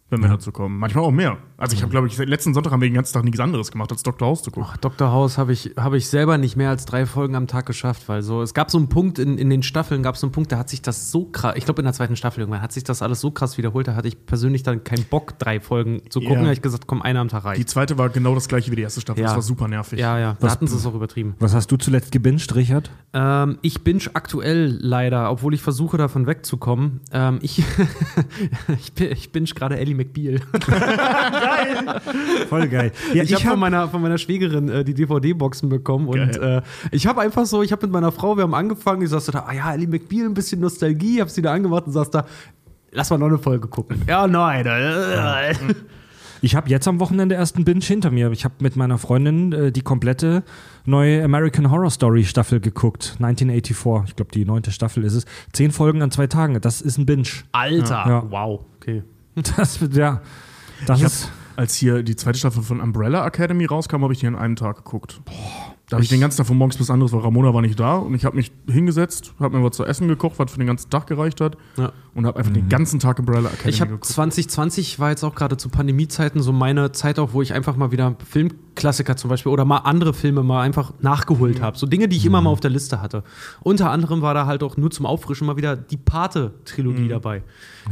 wenn 0.09 0.21
wir 0.21 0.27
dazu 0.29 0.51
kommen. 0.51 0.77
Manchmal 0.77 1.05
auch 1.05 1.11
mehr. 1.11 1.37
Also 1.59 1.75
ich 1.75 1.81
habe, 1.81 1.91
glaube 1.91 2.07
ich, 2.07 2.17
letzten 2.17 2.53
Sonntag 2.53 2.71
haben 2.71 2.81
wir 2.81 2.87
den 2.89 2.95
ganzen 2.95 3.13
Tag 3.13 3.23
nichts 3.25 3.39
anderes 3.39 3.69
gemacht, 3.71 3.91
als 3.91 4.01
Dr. 4.01 4.27
House 4.27 4.41
zu 4.43 4.49
gucken. 4.49 4.69
Ach, 4.71 4.77
Dr. 4.77 5.11
House 5.11 5.37
habe 5.37 5.51
ich, 5.51 5.71
hab 5.75 5.93
ich 5.93 6.07
selber 6.07 6.37
nicht 6.37 6.55
mehr 6.55 6.69
als 6.69 6.85
drei 6.85 7.05
Folgen 7.05 7.35
am 7.35 7.47
Tag 7.47 7.65
geschafft, 7.65 8.03
weil 8.07 8.21
so, 8.21 8.41
es 8.41 8.53
gab 8.53 8.71
so 8.71 8.77
einen 8.77 8.87
Punkt 8.87 9.19
in, 9.19 9.37
in 9.37 9.49
den 9.49 9.61
Staffeln, 9.61 10.01
gab 10.01 10.15
es 10.15 10.21
so 10.21 10.27
einen 10.27 10.31
Punkt, 10.31 10.51
da 10.53 10.57
hat 10.57 10.69
sich 10.69 10.81
das 10.81 11.11
so 11.11 11.25
krass, 11.25 11.55
ich 11.57 11.65
glaube 11.65 11.81
in 11.81 11.85
der 11.85 11.93
zweiten 11.93 12.15
Staffel 12.15 12.39
irgendwann, 12.39 12.61
hat 12.61 12.71
sich 12.71 12.85
das 12.85 13.01
alles 13.01 13.19
so 13.19 13.31
krass 13.31 13.57
wiederholt, 13.57 13.89
da 13.89 13.95
hatte 13.95 14.07
ich 14.07 14.25
persönlich 14.25 14.63
dann 14.63 14.85
keinen 14.85 15.03
Bock, 15.03 15.37
drei 15.37 15.59
Folgen 15.59 16.01
zu 16.09 16.19
gucken, 16.21 16.33
Ja. 16.35 16.39
da 16.39 16.45
habe 16.45 16.53
ich 16.53 16.61
gesagt, 16.61 16.87
komm, 16.87 17.01
einer 17.01 17.19
am 17.19 17.27
Tag 17.27 17.41
Die 17.43 17.47
reicht. 17.49 17.69
zweite 17.69 17.97
war 17.97 18.07
genau 18.09 18.35
das 18.35 18.47
gleiche 18.47 18.71
wie 18.71 18.77
die 18.77 18.81
erste 18.83 19.01
Staffel. 19.01 19.19
Ja. 19.21 19.27
Das 19.27 19.35
war 19.35 19.41
super 19.41 19.67
nervig. 19.67 19.99
Ja, 19.99 20.17
ja, 20.17 20.37
da 20.39 20.49
hatten 20.49 20.65
sie 20.65 20.77
es 20.77 20.85
auch 20.85 20.95
übertrieben. 20.95 21.35
Was 21.39 21.53
hast 21.53 21.69
du 21.71 21.75
zuletzt 21.77 22.13
gebinged, 22.13 22.55
Richard? 22.55 22.89
Ähm, 23.13 23.57
ich 23.61 23.83
binge 23.83 24.03
aktuell 24.13 24.77
leider, 24.81 25.29
obwohl 25.29 25.53
ich 25.53 25.61
versuche 25.61 25.97
davon 25.97 26.25
wegzukommen. 26.25 27.01
Ähm, 27.11 27.39
ich, 27.41 27.59
ich, 28.79 28.93
bin- 28.93 29.11
ich 29.11 29.31
binge 29.33 29.47
gerade 29.49 29.77
Ellie 29.77 29.95
McBeal. 29.95 30.39
Voll 32.49 32.67
geil. 32.67 32.91
Ja, 33.13 33.23
ich 33.23 33.33
habe 33.35 33.43
von 33.45 33.59
meiner, 33.59 33.87
von 33.89 34.01
meiner 34.01 34.17
Schwägerin 34.17 34.69
äh, 34.69 34.83
die 34.83 34.93
DVD-Boxen 34.93 35.69
bekommen 35.69 36.07
und 36.07 36.37
äh, 36.37 36.61
ich 36.91 37.07
habe 37.07 37.21
einfach 37.21 37.45
so, 37.45 37.61
ich 37.63 37.71
habe 37.71 37.85
mit 37.85 37.93
meiner 37.93 38.11
Frau, 38.11 38.35
wir 38.37 38.43
haben 38.43 38.53
angefangen, 38.53 39.01
ich 39.01 39.09
saß 39.09 39.25
da, 39.27 39.45
ah 39.47 39.53
ja, 39.53 39.73
Ellie 39.73 39.87
McBeal, 39.87 40.25
ein 40.25 40.33
bisschen 40.33 40.61
Nostalgie, 40.61 41.21
hab 41.21 41.29
sie 41.29 41.41
da 41.41 41.53
angemacht 41.53 41.85
und 41.87 41.93
saß 41.93 42.09
da, 42.11 42.25
lass 42.91 43.09
mal 43.09 43.17
noch 43.17 43.27
eine 43.27 43.37
Folge 43.37 43.67
gucken. 43.67 44.01
Ja, 44.07 44.27
nein. 44.27 44.65
Äh, 44.65 45.53
Ich 46.41 46.55
habe 46.55 46.69
jetzt 46.69 46.87
am 46.87 47.01
Wochenende 47.01 47.35
erst 47.35 47.57
einen 47.57 47.65
Binge 47.65 47.83
hinter 47.83 48.11
mir. 48.11 48.31
Ich 48.31 48.45
habe 48.45 48.53
mit 48.61 48.77
meiner 48.77 48.97
Freundin 48.97 49.51
äh, 49.51 49.71
die 49.73 49.81
komplette 49.81 50.43
neue 50.85 51.21
American 51.21 51.69
Horror 51.69 51.89
Story 51.91 52.23
Staffel 52.23 52.61
geguckt. 52.61 53.17
1984. 53.19 54.09
Ich 54.09 54.15
glaube, 54.15 54.31
die 54.31 54.45
neunte 54.45 54.71
Staffel 54.71 55.03
ist 55.03 55.15
es. 55.15 55.25
Zehn 55.51 55.71
Folgen 55.71 56.01
an 56.01 56.11
zwei 56.11 56.27
Tagen. 56.27 56.57
Das 56.61 56.79
ist 56.79 56.97
ein 56.97 57.05
Binge. 57.05 57.27
Alter, 57.51 58.05
Ja. 58.07 58.23
wow, 58.29 58.61
okay. 58.79 59.03
Das, 59.57 59.79
ja, 59.91 60.21
das 60.85 60.99
Ich 60.99 61.05
ist. 61.05 61.31
Als 61.59 61.75
hier 61.75 62.03
die 62.03 62.15
zweite 62.15 62.39
Staffel 62.39 62.63
von 62.63 62.79
Umbrella 62.79 63.25
Academy 63.27 63.65
rauskam, 63.65 64.01
habe 64.03 64.13
ich 64.13 64.19
die 64.19 64.27
an 64.27 64.37
einem 64.37 64.55
Tag 64.55 64.77
geguckt. 64.77 65.19
da 65.89 65.95
habe 65.97 66.03
ich 66.03 66.09
den 66.09 66.21
ganzen 66.21 66.37
Tag 66.37 66.47
von 66.47 66.55
morgens 66.57 66.77
bis 66.77 66.89
anderes, 66.89 67.11
weil 67.11 67.19
Ramona 67.19 67.53
war 67.53 67.61
nicht 67.61 67.77
da 67.77 67.97
und 67.97 68.13
ich 68.15 68.23
habe 68.23 68.37
mich 68.37 68.51
hingesetzt, 68.69 69.33
habe 69.41 69.57
mir 69.57 69.63
was 69.65 69.75
zu 69.75 69.83
essen 69.83 70.07
gekocht, 70.07 70.39
was 70.39 70.51
für 70.51 70.57
den 70.57 70.67
ganzen 70.67 70.89
Tag 70.89 71.07
gereicht 71.07 71.41
hat 71.41 71.57
Ja. 71.75 71.91
und 72.15 72.25
habe 72.25 72.39
einfach 72.39 72.53
den 72.53 72.69
ganzen 72.69 72.99
Tag 73.01 73.19
Umbrella 73.19 73.49
Academy 73.49 73.69
Ich 73.71 73.81
habe 73.81 73.89
geguckt. 73.91 74.05
2020 74.05 74.99
war 74.99 75.09
jetzt 75.09 75.23
auch 75.25 75.35
gerade 75.35 75.57
zu 75.57 75.67
Pandemiezeiten 75.67 76.41
so 76.41 76.53
meine 76.53 76.93
Zeit 76.93 77.19
auch, 77.19 77.33
wo 77.33 77.41
ich 77.41 77.51
einfach 77.53 77.75
mal 77.75 77.91
wieder 77.91 78.15
Filmklassiker 78.25 79.17
zum 79.17 79.29
Beispiel 79.29 79.51
oder 79.51 79.65
mal 79.65 79.79
andere 79.79 80.13
Filme 80.13 80.43
mal 80.43 80.61
einfach 80.61 80.93
nachgeholt 81.01 81.61
habe. 81.61 81.77
So 81.77 81.87
Dinge, 81.87 82.07
die 82.07 82.15
ich 82.15 82.25
immer 82.25 82.39
mal 82.39 82.51
auf 82.51 82.61
der 82.61 82.71
Liste 82.71 83.01
hatte. 83.01 83.23
Unter 83.59 83.89
anderem 83.91 84.21
war 84.21 84.33
da 84.33 84.45
halt 84.45 84.63
auch 84.63 84.77
nur 84.77 84.91
zum 84.91 85.05
Auffrischen 85.05 85.45
mal 85.47 85.57
wieder 85.57 85.75
die 85.75 85.97
Pate-Trilogie 85.97 87.09
dabei. 87.09 87.43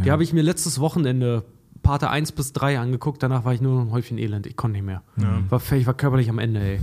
Die 0.05 0.11
habe 0.11 0.23
ich 0.23 0.31
mir 0.31 0.41
letztes 0.43 0.79
Wochenende 0.79 1.43
Parte 1.87 2.09
1 2.09 2.33
bis 2.33 2.51
3 2.51 2.79
angeguckt, 2.79 3.23
danach 3.23 3.45
war 3.45 3.53
ich 3.53 3.61
nur 3.61 3.75
noch 3.75 3.81
ein 3.83 3.91
Häufchen 3.91 4.17
Elend. 4.17 4.45
Ich 4.45 4.57
konnte 4.57 4.73
nicht 4.73 4.85
mehr. 4.85 5.03
War, 5.47 5.61
ich 5.71 5.87
war 5.87 5.93
körperlich 5.93 6.29
am 6.29 6.37
Ende, 6.37 6.59
ey. 6.59 6.79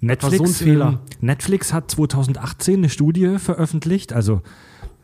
Netflix, 0.00 0.58
so 0.58 0.98
Netflix 1.20 1.72
hat 1.72 1.88
2018 1.92 2.74
eine 2.74 2.88
Studie 2.88 3.38
veröffentlicht. 3.38 4.12
Also, 4.12 4.42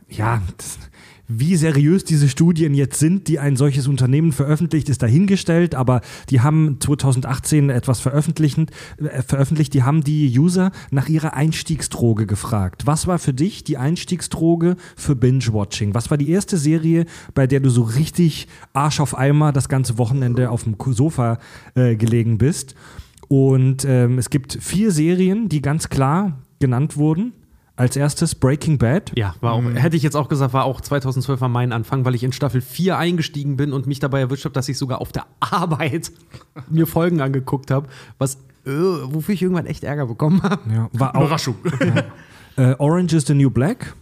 ja, 0.09 0.43
das, 0.57 0.81
wie 1.29 1.57
seriös 1.57 2.05
diese 2.05 2.29
Studien 2.29 2.75
jetzt 2.75 2.99
sind, 2.99 3.29
die 3.29 3.39
ein 3.39 3.57
solches 3.57 3.89
Unternehmen 3.89 4.33
veröffentlicht, 4.33 4.89
ist 4.89 5.03
dahingestellt. 5.03 5.75
Aber 5.75 6.01
die 6.31 6.41
haben 6.41 6.79
2018 6.81 7.71
etwas 7.71 8.01
veröffentlicht, 8.01 8.59
äh, 8.99 9.23
veröffentlicht. 9.23 9.75
Die 9.75 9.83
haben 9.83 10.05
die 10.05 10.39
User 10.39 10.71
nach 10.91 11.09
ihrer 11.09 11.35
Einstiegsdroge 11.35 12.27
gefragt. 12.27 12.87
Was 12.87 13.07
war 13.07 13.19
für 13.19 13.33
dich 13.33 13.65
die 13.65 13.79
Einstiegsdroge 13.79 14.77
für 14.97 15.17
Binge-Watching? 15.17 15.95
Was 15.95 16.11
war 16.11 16.19
die 16.19 16.31
erste 16.31 16.59
Serie, 16.59 17.07
bei 17.35 17.47
der 17.47 17.61
du 17.61 17.71
so 17.71 17.83
richtig 17.83 18.49
Arsch 18.73 19.01
auf 19.01 19.17
Eimer 19.17 19.53
das 19.53 19.69
ganze 19.69 19.99
Wochenende 19.99 20.51
auf 20.51 20.65
dem 20.65 20.77
Sofa 20.93 21.39
äh, 21.75 21.97
gelegen 21.97 22.39
bist? 22.39 22.75
Und 23.29 23.85
ähm, 23.85 24.19
es 24.19 24.31
gibt 24.31 24.59
vier 24.61 24.91
Serien, 24.93 25.49
die 25.49 25.63
ganz 25.63 25.89
klar 25.89 26.39
genannt 26.61 26.97
wurden. 26.97 27.33
Als 27.77 27.97
erstes 27.97 28.37
Breaking 28.37 28.79
Bad. 28.79 29.11
Ja, 29.17 29.35
war 29.41 29.53
auch, 29.53 29.63
hätte 29.63 29.97
ich 29.97 30.05
jetzt 30.05 30.15
auch 30.15 30.29
gesagt, 30.29 30.53
war 30.53 30.65
auch 30.65 30.81
2012 30.81 31.41
war 31.41 31.49
mein 31.49 31.73
Anfang, 31.73 32.05
weil 32.05 32.15
ich 32.15 32.23
in 32.23 32.33
Staffel 32.33 32.61
4 32.61 32.99
eingestiegen 32.99 33.57
bin 33.57 33.73
und 33.73 33.89
mich 33.89 33.99
dabei 33.99 34.21
erwischt 34.21 34.45
habe, 34.45 34.53
dass 34.53 34.69
ich 34.69 34.79
sogar 34.79 35.01
auf 35.01 35.11
der 35.11 35.27
Arbeit 35.41 36.13
mir 36.71 36.87
Folgen 36.87 37.21
angeguckt 37.21 37.73
habe, 37.73 37.89
was 38.19 38.37
äh, 38.65 38.71
wofür 38.71 39.35
ich 39.35 39.43
irgendwann 39.43 39.67
echt 39.67 39.83
Ärger 39.83 40.07
bekommen 40.07 40.43
habe. 40.43 40.61
Ja, 40.73 40.89
war 40.93 41.17
auch 41.17 41.23
Überraschung. 41.23 41.57
äh, 42.57 42.75
Orange 42.79 43.15
is 43.15 43.27
the 43.27 43.35
New 43.35 43.51
Black. 43.51 43.95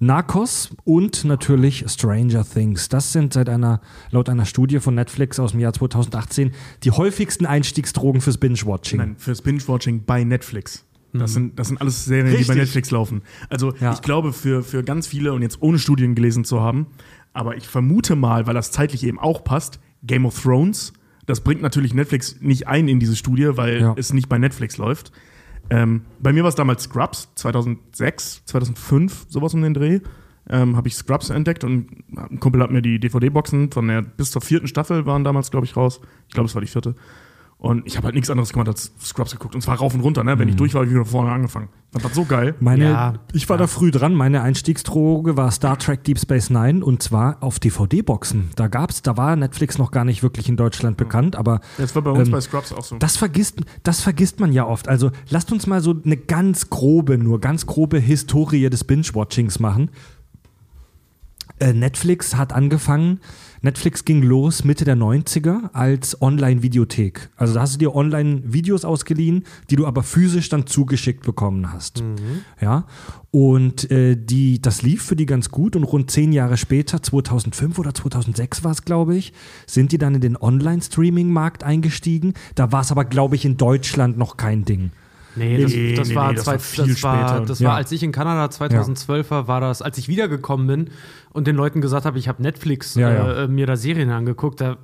Narcos 0.00 0.70
und 0.84 1.24
natürlich 1.24 1.84
Stranger 1.88 2.44
Things. 2.44 2.88
Das 2.88 3.12
sind 3.12 3.34
seit 3.34 3.48
einer, 3.48 3.80
laut 4.10 4.28
einer 4.28 4.46
Studie 4.46 4.80
von 4.80 4.94
Netflix 4.94 5.38
aus 5.38 5.52
dem 5.52 5.60
Jahr 5.60 5.72
2018 5.72 6.52
die 6.82 6.90
häufigsten 6.90 7.46
Einstiegsdrogen 7.46 8.20
fürs 8.20 8.38
Binge-Watching. 8.38 8.98
Nein, 8.98 9.16
fürs 9.16 9.42
Binge-Watching 9.42 10.04
bei 10.04 10.24
Netflix. 10.24 10.84
Das, 11.12 11.32
sind, 11.32 11.58
das 11.58 11.68
sind 11.68 11.80
alles 11.80 12.04
Serien, 12.04 12.26
die 12.26 12.30
Richtig. 12.36 12.48
bei 12.48 12.54
Netflix 12.54 12.90
laufen. 12.90 13.22
Also 13.48 13.74
Ja. 13.80 13.92
ich 13.92 14.02
glaube, 14.02 14.32
für, 14.32 14.62
für 14.62 14.82
ganz 14.84 15.06
viele, 15.06 15.32
und 15.32 15.42
jetzt 15.42 15.60
ohne 15.60 15.78
Studien 15.78 16.14
gelesen 16.14 16.44
zu 16.44 16.60
haben, 16.60 16.86
aber 17.32 17.56
ich 17.56 17.66
vermute 17.66 18.16
mal, 18.16 18.46
weil 18.46 18.54
das 18.54 18.70
zeitlich 18.72 19.04
eben 19.04 19.18
auch 19.18 19.42
passt, 19.44 19.80
Game 20.02 20.24
of 20.26 20.40
Thrones, 20.40 20.92
das 21.26 21.40
bringt 21.40 21.62
natürlich 21.62 21.94
Netflix 21.94 22.36
nicht 22.40 22.66
ein 22.68 22.88
in 22.88 23.00
diese 23.00 23.16
Studie, 23.16 23.50
weil 23.56 23.80
Ja. 23.80 23.94
es 23.96 24.12
nicht 24.12 24.28
bei 24.28 24.38
Netflix 24.38 24.78
läuft. 24.78 25.12
Ähm, 25.68 26.02
bei 26.20 26.32
mir 26.32 26.42
war 26.42 26.48
es 26.48 26.54
damals 26.56 26.84
Scrubs, 26.84 27.28
2006, 27.36 28.42
2005, 28.46 29.26
sowas 29.28 29.54
um 29.54 29.62
den 29.62 29.74
Dreh. 29.74 30.00
Ähm, 30.48 30.76
habe 30.76 30.88
ich 30.88 30.96
Scrubs 30.96 31.30
entdeckt 31.30 31.62
und 31.62 31.88
ein 32.16 32.40
Kumpel 32.40 32.60
hat 32.62 32.72
mir 32.72 32.82
die 32.82 32.98
DVD-Boxen 32.98 33.70
von 33.70 33.86
der 33.86 34.02
bis 34.02 34.32
zur 34.32 34.42
vierten 34.42 34.66
Staffel 34.66 35.06
waren 35.06 35.22
damals, 35.22 35.50
glaube 35.52 35.66
ich, 35.66 35.76
raus. 35.76 36.00
Ich 36.28 36.34
glaube, 36.34 36.48
es 36.48 36.54
war 36.54 36.62
die 36.62 36.66
vierte. 36.66 36.96
Und 37.60 37.86
ich 37.86 37.98
habe 37.98 38.06
halt 38.06 38.14
nichts 38.14 38.30
anderes 38.30 38.54
gemacht 38.54 38.68
als 38.68 38.90
Scrubs 39.02 39.32
geguckt. 39.32 39.54
Und 39.54 39.60
zwar 39.60 39.76
rauf 39.76 39.92
und 39.92 40.00
runter, 40.00 40.24
ne? 40.24 40.38
Wenn 40.38 40.48
ich 40.48 40.56
durch 40.56 40.72
war, 40.72 40.80
habe 40.80 40.86
ich 40.90 40.94
wieder 40.94 41.04
vorne 41.04 41.30
angefangen. 41.30 41.68
Das 41.92 42.02
war 42.02 42.10
so 42.10 42.24
geil. 42.24 42.54
Meine, 42.58 42.84
Ja, 42.84 43.14
ich 43.34 43.50
war 43.50 43.58
da 43.58 43.66
früh 43.66 43.90
dran. 43.90 44.14
Meine 44.14 44.40
Einstiegsdroge 44.40 45.36
war 45.36 45.50
Star 45.50 45.78
Trek 45.78 46.02
Deep 46.04 46.18
Space 46.18 46.48
Nine 46.48 46.82
und 46.82 47.02
zwar 47.02 47.42
auf 47.42 47.58
DVD-Boxen. 47.58 48.48
Da 48.56 48.68
gab's, 48.68 49.02
da 49.02 49.18
war 49.18 49.36
Netflix 49.36 49.76
noch 49.76 49.90
gar 49.90 50.06
nicht 50.06 50.22
wirklich 50.22 50.48
in 50.48 50.56
Deutschland 50.56 50.96
bekannt, 50.96 51.36
aber 51.36 51.60
Das 51.76 51.94
war 51.94 52.00
bei 52.00 52.12
uns 52.12 52.28
Ähm, 52.28 52.32
bei 52.32 52.40
Scrubs 52.40 52.72
auch 52.72 52.82
so. 52.84 52.96
Das 52.96 53.18
vergisst, 53.18 53.60
das 53.82 54.00
vergisst 54.00 54.40
man 54.40 54.52
ja 54.54 54.66
oft. 54.66 54.88
Also 54.88 55.10
lasst 55.28 55.52
uns 55.52 55.66
mal 55.66 55.82
so 55.82 55.94
eine 56.02 56.16
ganz 56.16 56.70
grobe, 56.70 57.18
nur 57.18 57.40
ganz 57.40 57.66
grobe 57.66 57.98
Historie 57.98 58.70
des 58.70 58.84
Binge-Watchings 58.84 59.58
machen. 59.58 59.90
Äh, 61.58 61.74
Netflix 61.74 62.36
hat 62.36 62.54
angefangen, 62.54 63.20
Netflix 63.62 64.04
ging 64.04 64.22
los 64.22 64.64
Mitte 64.64 64.84
der 64.84 64.96
90er 64.96 65.72
als 65.74 66.20
Online-Videothek. 66.22 67.30
Also 67.36 67.54
da 67.54 67.60
hast 67.60 67.74
du 67.74 67.78
dir 67.78 67.94
Online-Videos 67.94 68.84
ausgeliehen, 68.84 69.44
die 69.68 69.76
du 69.76 69.86
aber 69.86 70.02
physisch 70.02 70.48
dann 70.48 70.66
zugeschickt 70.66 71.24
bekommen 71.24 71.72
hast. 71.72 72.02
Ja. 72.60 72.86
Und 73.30 73.90
äh, 73.90 74.16
die, 74.16 74.60
das 74.62 74.82
lief 74.82 75.02
für 75.02 75.16
die 75.16 75.26
ganz 75.26 75.50
gut 75.50 75.76
und 75.76 75.84
rund 75.84 76.10
zehn 76.10 76.32
Jahre 76.32 76.56
später, 76.56 77.02
2005 77.02 77.78
oder 77.78 77.94
2006 77.94 78.64
war 78.64 78.72
es, 78.72 78.84
glaube 78.84 79.16
ich, 79.16 79.32
sind 79.66 79.92
die 79.92 79.98
dann 79.98 80.14
in 80.14 80.20
den 80.20 80.36
Online-Streaming-Markt 80.36 81.62
eingestiegen. 81.62 82.34
Da 82.54 82.72
war 82.72 82.80
es 82.80 82.90
aber, 82.90 83.04
glaube 83.04 83.36
ich, 83.36 83.44
in 83.44 83.56
Deutschland 83.56 84.16
noch 84.16 84.36
kein 84.36 84.64
Ding. 84.64 84.90
Nee, 85.36 85.62
das, 85.62 85.72
Nee, 85.72 85.94
das 85.94 86.08
nee, 86.08 86.14
war, 86.14 86.28
nee, 86.30 86.34
das 86.36 86.44
zwei, 86.44 86.52
war 86.52 86.58
viel 86.58 86.86
das 86.88 87.02
war, 87.02 87.28
später. 87.28 87.46
das 87.46 87.58
Ja. 87.60 87.68
war, 87.70 87.76
als 87.76 87.92
ich 87.92 88.02
in 88.02 88.12
Kanada 88.12 88.50
2012 88.50 89.30
war, 89.30 89.48
war 89.48 89.60
das, 89.60 89.80
als 89.82 89.96
ich 89.98 90.08
wiedergekommen 90.08 90.66
bin 90.66 90.90
und 91.32 91.46
den 91.46 91.56
Leuten 91.56 91.80
gesagt 91.80 92.04
habe, 92.06 92.18
ich 92.18 92.28
habe 92.28 92.42
Netflix 92.42 92.94
Ja, 92.94 93.10
ja. 93.12 93.32
Äh, 93.44 93.48
mir 93.48 93.66
da 93.66 93.76
Serien 93.76 94.10
angeguckt, 94.10 94.60
da 94.60 94.76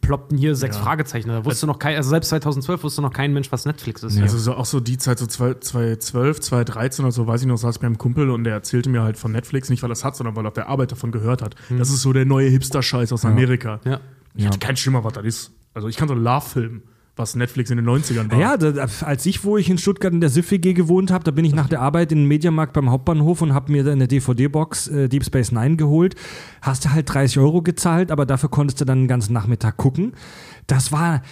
ploppten 0.00 0.36
hier 0.36 0.56
sechs 0.56 0.76
Ja. 0.76 0.82
Fragezeichen. 0.82 1.28
Da 1.28 1.44
wusste 1.44 1.66
noch 1.66 1.78
kein, 1.78 1.96
also 1.96 2.10
selbst 2.10 2.28
2012 2.30 2.82
wusste 2.82 3.00
noch 3.00 3.12
kein 3.12 3.32
Mensch, 3.32 3.50
was 3.52 3.64
Netflix 3.64 4.02
ist. 4.02 4.20
Also 4.20 4.36
so, 4.36 4.54
auch 4.54 4.64
so 4.66 4.80
die 4.80 4.98
Zeit, 4.98 5.18
so 5.20 5.26
zwei- 5.26 5.54
2012, 5.54 6.40
2013 6.40 7.04
oder 7.04 7.12
so, 7.12 7.26
weiß 7.28 7.42
ich 7.42 7.46
noch, 7.46 7.56
saß 7.56 7.76
ich 7.76 7.80
beim 7.80 7.96
Kumpel 7.96 8.28
und 8.30 8.42
der 8.44 8.54
erzählte 8.54 8.90
mir 8.90 9.02
halt 9.02 9.16
von 9.16 9.30
Netflix, 9.32 9.70
nicht 9.70 9.82
weil 9.84 9.90
er 9.90 9.92
es 9.92 10.04
hat, 10.04 10.16
sondern 10.16 10.34
weil 10.36 10.44
er 10.44 10.48
auf 10.48 10.54
der 10.54 10.68
Arbeit 10.68 10.90
davon 10.92 11.12
gehört 11.12 11.42
hat. 11.42 11.54
Das 11.70 11.90
ist 11.90 12.02
so 12.02 12.12
der 12.12 12.24
neue 12.24 12.48
Hipster-Scheiß 12.50 13.12
aus 13.12 13.24
Amerika. 13.24 13.80
Ja. 13.84 14.00
Ich 14.34 14.46
hatte 14.46 14.58
keinen 14.58 14.76
Schimmer, 14.76 15.04
was 15.04 15.12
das 15.12 15.24
ist. 15.24 15.50
Also 15.74 15.86
ich 15.88 15.96
kann 15.96 16.08
so 16.08 16.14
Love-Film, 16.14 16.82
was 17.18 17.34
Netflix 17.34 17.70
in 17.70 17.76
den 17.76 17.88
90ern 17.88 18.30
war. 18.30 18.38
Ja, 18.38 18.56
da, 18.56 18.86
als 19.02 19.26
ich, 19.26 19.44
wo 19.44 19.56
ich 19.56 19.68
in 19.68 19.78
Stuttgart 19.78 20.12
in 20.12 20.20
der 20.20 20.30
SIF-WG 20.30 20.72
gewohnt 20.72 21.10
habe, 21.10 21.24
da 21.24 21.30
bin 21.30 21.44
ich 21.44 21.54
nach 21.54 21.68
der 21.68 21.80
Arbeit 21.80 22.12
in 22.12 22.18
den 22.18 22.28
Mediamarkt 22.28 22.72
beim 22.72 22.90
Hauptbahnhof 22.90 23.42
und 23.42 23.54
habe 23.54 23.72
mir 23.72 23.84
da 23.84 23.92
eine 23.92 24.08
DVD-Box 24.08 24.88
äh, 24.88 25.08
Deep 25.08 25.24
Space 25.24 25.52
Nine 25.52 25.76
geholt. 25.76 26.14
Hast 26.62 26.84
du 26.84 26.90
halt 26.90 27.12
30 27.12 27.38
Euro 27.38 27.62
gezahlt, 27.62 28.10
aber 28.10 28.26
dafür 28.26 28.48
konntest 28.48 28.80
du 28.80 28.84
dann 28.84 29.02
den 29.02 29.08
ganzen 29.08 29.32
Nachmittag 29.32 29.76
gucken. 29.76 30.12
Das 30.66 30.92
war, 30.92 31.22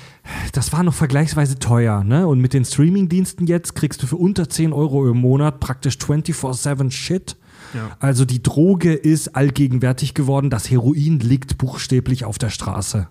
das 0.52 0.72
war 0.72 0.82
noch 0.82 0.94
vergleichsweise 0.94 1.58
teuer. 1.58 2.04
Ne? 2.04 2.26
Und 2.26 2.40
mit 2.40 2.54
den 2.54 2.64
Streaming-Diensten 2.64 3.46
jetzt 3.46 3.74
kriegst 3.74 4.02
du 4.02 4.06
für 4.06 4.16
unter 4.16 4.48
10 4.48 4.72
Euro 4.72 5.08
im 5.08 5.18
Monat 5.18 5.60
praktisch 5.60 5.96
24-7 5.96 6.90
Shit. 6.90 7.36
Ja. 7.74 7.96
Also 8.00 8.24
die 8.24 8.42
Droge 8.42 8.94
ist 8.94 9.36
allgegenwärtig 9.36 10.14
geworden. 10.14 10.50
Das 10.50 10.70
Heroin 10.70 11.18
liegt 11.20 11.58
buchstäblich 11.58 12.24
auf 12.24 12.38
der 12.38 12.50
Straße. 12.50 13.08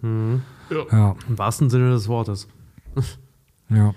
Ja, 0.91 1.15
Im 1.29 1.37
wahrsten 1.37 1.69
Sinne 1.69 1.91
des 1.91 2.07
Wortes. 2.07 2.47
Ja. 3.69 3.93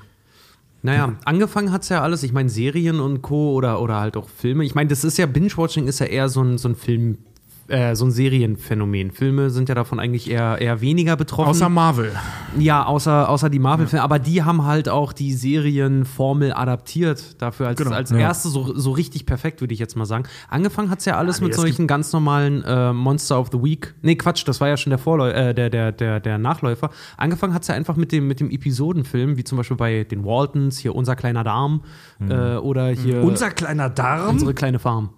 Naja, 0.82 1.16
angefangen 1.24 1.72
hat 1.72 1.82
es 1.82 1.88
ja 1.88 2.02
alles, 2.02 2.22
ich 2.22 2.32
meine, 2.32 2.48
Serien 2.48 3.00
und 3.00 3.20
Co. 3.20 3.52
oder, 3.52 3.80
oder 3.82 3.98
halt 3.98 4.16
auch 4.16 4.28
Filme. 4.28 4.64
Ich 4.64 4.74
meine, 4.74 4.88
das 4.88 5.02
ist 5.02 5.18
ja, 5.18 5.26
Binge-Watching 5.26 5.88
ist 5.88 5.98
ja 5.98 6.06
eher 6.06 6.28
so 6.28 6.42
ein, 6.42 6.56
so 6.56 6.68
ein 6.68 6.76
Film, 6.76 7.18
äh, 7.68 7.94
so 7.94 8.06
ein 8.06 8.10
Serienphänomen. 8.10 9.10
Filme 9.12 9.50
sind 9.50 9.68
ja 9.68 9.74
davon 9.74 10.00
eigentlich 10.00 10.30
eher, 10.30 10.58
eher 10.60 10.80
weniger 10.80 11.16
betroffen. 11.16 11.50
Außer 11.50 11.68
Marvel. 11.68 12.12
Ja, 12.58 12.84
außer, 12.86 13.28
außer 13.28 13.50
die 13.50 13.58
Marvel-Filme, 13.58 14.02
aber 14.02 14.18
die 14.18 14.42
haben 14.42 14.64
halt 14.64 14.88
auch 14.88 15.12
die 15.12 15.32
Serienformel 15.34 16.52
adaptiert 16.52 17.40
dafür 17.42 17.68
als, 17.68 17.78
Genau, 17.78 17.92
als 17.94 18.10
ja. 18.10 18.18
erste 18.18 18.48
so, 18.48 18.74
so 18.76 18.90
richtig 18.92 19.26
perfekt, 19.26 19.60
würde 19.60 19.74
ich 19.74 19.80
jetzt 19.80 19.96
mal 19.96 20.06
sagen. 20.06 20.24
Angefangen 20.48 20.90
hat 20.90 21.00
es 21.00 21.04
ja 21.04 21.16
alles 21.16 21.40
nee, 21.40 21.46
mit 21.48 21.54
solchen 21.54 21.86
ganz 21.86 22.12
normalen 22.12 22.62
äh, 22.64 22.92
Monster 22.92 23.38
of 23.38 23.48
the 23.52 23.62
Week. 23.62 23.94
Nee, 24.02 24.16
Quatsch, 24.16 24.46
das 24.46 24.60
war 24.60 24.68
ja 24.68 24.76
schon 24.76 24.90
der 24.90 24.98
Vorläu 24.98 25.28
äh, 25.30 25.54
der, 25.54 25.70
der, 25.70 25.92
der, 25.92 26.20
der 26.20 26.38
Nachläufer. 26.38 26.90
Angefangen 27.16 27.54
hat 27.54 27.62
es 27.62 27.68
ja 27.68 27.74
einfach 27.74 27.96
mit 27.96 28.12
dem, 28.12 28.26
mit 28.28 28.40
dem 28.40 28.50
Episodenfilm, 28.50 29.36
wie 29.36 29.44
zum 29.44 29.58
Beispiel 29.58 29.76
bei 29.76 30.04
den 30.04 30.24
Waltons, 30.24 30.78
hier 30.78 30.94
Unser 30.94 31.16
kleiner 31.16 31.44
Darm 31.44 31.82
äh, 32.28 32.56
oder 32.56 32.88
hier 32.88 33.22
Unser 33.22 33.50
kleiner 33.50 33.90
Darm. 33.90 34.30
unsere 34.30 34.54
kleine 34.54 34.78
Farm. 34.78 35.10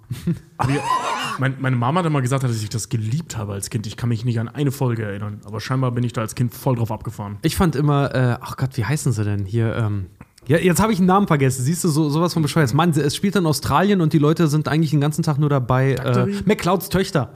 Wir- 0.66 0.80
mein, 1.39 1.57
meine 1.61 1.77
Mama 1.77 2.01
hat 2.01 2.07
immer 2.07 2.23
gesagt, 2.23 2.45
dass 2.45 2.63
ich 2.63 2.69
das 2.69 2.89
geliebt 2.89 3.37
habe 3.37 3.53
als 3.53 3.71
Kind. 3.71 3.87
Ich 3.87 3.97
kann 3.97 4.09
mich 4.09 4.25
nicht 4.25 4.41
an 4.41 4.49
eine 4.49 4.73
Folge 4.73 5.05
erinnern. 5.05 5.41
Aber 5.45 5.61
scheinbar 5.61 5.93
bin 5.93 6.05
ich 6.05 6.13
da 6.13 6.21
als 6.21 6.35
Kind 6.35 6.55
voll 6.55 6.77
drauf 6.77 6.91
abgefahren. 6.91 7.39
Ich 7.43 7.57
fand 7.57 7.77
immer, 7.77 8.15
äh, 8.15 8.37
ach 8.41 8.57
Gott, 8.57 8.77
wie 8.77 8.85
heißen 8.85 9.13
sie 9.13 9.25
denn 9.25 9.45
hier? 9.45 9.77
Ähm, 9.77 10.07
ja, 10.47 10.59
jetzt 10.59 10.81
habe 10.81 10.93
ich 10.93 10.99
einen 10.99 11.07
Namen 11.07 11.27
vergessen. 11.27 11.63
Siehst 11.63 11.85
du, 11.85 11.89
so, 11.89 12.09
sowas 12.09 12.33
von 12.33 12.43
bescheuert. 12.43 12.73
Mann, 12.75 12.91
es 12.91 13.15
spielt 13.15 13.37
in 13.37 13.47
Australien 13.47 14.01
und 14.01 14.13
die 14.13 14.19
Leute 14.19 14.49
sind 14.49 14.69
eigentlich 14.69 14.91
den 14.91 15.01
ganzen 15.01 15.23
Tag 15.23 15.39
nur 15.39 15.51
dabei. 15.51 15.93
Äh? 15.93 16.27
McClouds 16.45 16.89
Töchter. 16.89 17.33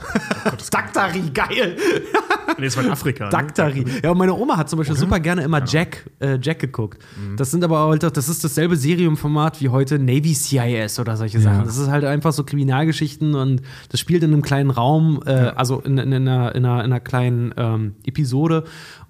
Daktari, 0.70 1.22
geil. 1.34 1.76
Nee, 2.58 2.64
das 2.66 2.76
war 2.76 2.84
in 2.84 2.90
Afrika. 2.90 3.24
Ne? 3.24 3.30
Daktari. 3.30 3.84
Ja, 4.02 4.10
und 4.10 4.18
meine 4.18 4.34
Oma 4.34 4.56
hat 4.56 4.70
zum 4.70 4.78
Beispiel 4.78 4.96
super 4.96 5.18
gerne 5.20 5.42
immer 5.42 5.62
Jack, 5.66 6.08
äh, 6.20 6.38
Jack 6.40 6.60
geguckt. 6.60 6.98
Das 7.36 7.50
sind 7.50 7.64
aber 7.64 7.80
halt, 7.88 8.04
auch- 8.04 8.10
das 8.10 8.28
ist 8.28 8.44
dasselbe 8.44 8.76
Seriumformat 8.76 9.60
wie 9.60 9.68
heute 9.70 9.98
Navy 9.98 10.34
CIS 10.34 10.98
oder 11.00 11.16
solche 11.16 11.40
Sachen. 11.40 11.64
Das 11.64 11.76
ist 11.78 11.88
halt 11.88 12.04
einfach 12.04 12.32
so 12.32 12.44
Kriminalgeschichten 12.44 13.34
und 13.34 13.62
das 13.90 14.00
spielt 14.00 14.22
in 14.22 14.32
einem 14.32 14.42
kleinen 14.42 14.70
Raum, 14.70 15.20
äh, 15.26 15.30
also 15.32 15.80
in, 15.80 15.98
in, 15.98 16.12
in, 16.12 16.28
einer, 16.28 16.54
in, 16.54 16.64
einer, 16.64 16.84
in 16.84 16.92
einer 16.92 17.00
kleinen 17.00 17.52
ähm, 17.56 17.94
Episode. 18.04 18.64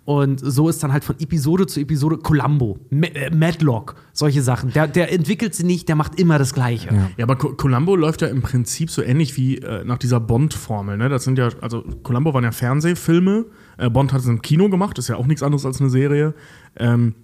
Und 0.07 0.39
so 0.41 0.69
ist 0.69 0.83
dann 0.83 0.93
halt 0.93 1.03
von 1.03 1.17
Episode 1.19 1.67
zu 1.67 1.81
Episode 1.81 2.19
Columbo, 2.19 2.79
äh, 2.91 3.35
Madlock, 3.35 3.95
solche 4.13 4.43
Sachen. 4.43 4.71
Der, 4.73 4.87
der 4.87 5.11
entwickelt 5.11 5.55
sie 5.55 5.65
nicht, 5.65 5.89
der 5.89 5.97
macht 5.97 6.21
immer 6.21 6.39
das 6.39 6.53
Gleiche. 6.53 6.89
Ja, 7.17 7.25
aber 7.25 7.37
Co- 7.37 7.55
Columbo 7.55 7.97
läuft 7.97 8.21
ja 8.21 8.29
im 8.29 8.43
Prinzip 8.43 8.91
so 8.91 9.01
ähnlich 9.01 9.37
wie 9.39 9.57
äh, 9.59 9.83
nach 9.83 9.97
dieser 9.97 10.21
Bond-Formel. 10.21 10.99
Ne? 10.99 11.09
Das 11.09 11.25
sind 11.25 11.39
ja, 11.39 11.49
also 11.63 11.83
Columbo 12.03 12.35
waren 12.35 12.45
ja 12.45 12.53
Fernsehfilme. 12.53 13.47
Äh, 13.79 13.89
Bond 13.89 14.13
hat 14.13 14.21
es 14.21 14.27
im 14.27 14.43
Kino 14.43 14.69
gemacht, 14.69 14.99
ist 14.99 15.09
ja 15.09 15.17
auch 15.17 15.27
nichts 15.27 15.43
anderes 15.43 15.65
als 15.65 15.81
eine 15.81 15.89
Serie. 15.89 16.35
Ähm, 16.77 17.15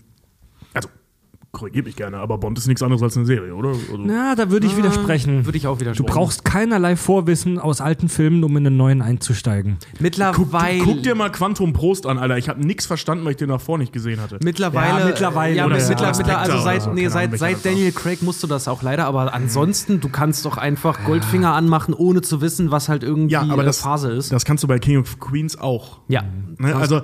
korrigiert 1.52 1.84
mich 1.86 1.96
gerne, 1.96 2.18
aber 2.18 2.38
Bond 2.38 2.56
ist 2.58 2.68
nichts 2.68 2.80
anderes 2.82 3.02
als 3.02 3.16
eine 3.16 3.26
Serie, 3.26 3.54
oder? 3.54 3.70
Also, 3.70 3.96
Na, 3.98 4.36
da 4.36 4.50
würde 4.52 4.66
ich 4.68 4.76
widersprechen. 4.76 5.46
Würde 5.46 5.58
ich 5.58 5.66
auch 5.66 5.74
Du 5.74 5.80
widersprechen. 5.80 6.12
brauchst 6.14 6.44
keinerlei 6.44 6.94
Vorwissen 6.94 7.58
aus 7.58 7.80
alten 7.80 8.08
Filmen, 8.08 8.44
um 8.44 8.56
in 8.56 8.62
den 8.64 8.76
neuen 8.76 9.02
einzusteigen. 9.02 9.76
guck, 9.92 10.00
mittlerweile. 10.00 10.84
guck 10.84 11.02
dir 11.02 11.14
mal 11.16 11.28
Quantum 11.30 11.72
Prost 11.72 12.06
an, 12.06 12.18
Alter. 12.18 12.38
Ich 12.38 12.48
habe 12.48 12.64
nichts 12.64 12.86
verstanden, 12.86 13.24
weil 13.24 13.32
ich 13.32 13.36
den 13.38 13.48
davor 13.48 13.78
nicht 13.78 13.92
gesehen 13.92 14.20
hatte. 14.20 14.38
Mittlerweile, 14.44 15.00
Ja, 15.00 15.06
mittlerweile. 15.06 15.54
ja, 15.56 15.66
Oder 15.66 15.78
ja. 15.78 15.88
mittler, 15.88 16.16
mittler, 16.16 16.38
also 16.38 16.58
seit, 16.58 16.76
oder 16.82 16.84
so, 16.84 16.92
nee, 16.92 17.08
seit, 17.08 17.36
seit. 17.36 17.64
Daniel 17.64 17.90
Craig 17.92 18.22
musst 18.22 18.42
du 18.42 18.46
das 18.46 18.68
auch 18.68 18.82
leider, 18.82 19.06
aber 19.06 19.34
ansonsten, 19.34 20.00
du 20.00 20.08
kannst 20.08 20.44
doch 20.44 20.56
einfach 20.56 21.04
Goldfinger 21.04 21.52
anmachen, 21.52 21.94
ohne 21.94 22.22
zu 22.22 22.40
wissen, 22.40 22.70
was 22.70 22.88
halt 22.88 23.02
irgendwie 23.02 23.32
Ja, 23.32 23.42
aber 23.42 23.64
das, 23.64 23.80
Phase 23.80 24.10
ist. 24.12 24.30
das 24.32 24.44
kannst 24.44 24.62
du 24.62 24.68
bei 24.68 24.78
King 24.78 24.98
of 24.98 25.18
Queens 25.18 25.58
auch. 25.58 25.98
ja. 26.06 26.22
Ne? 26.58 26.76
Also, 26.76 27.00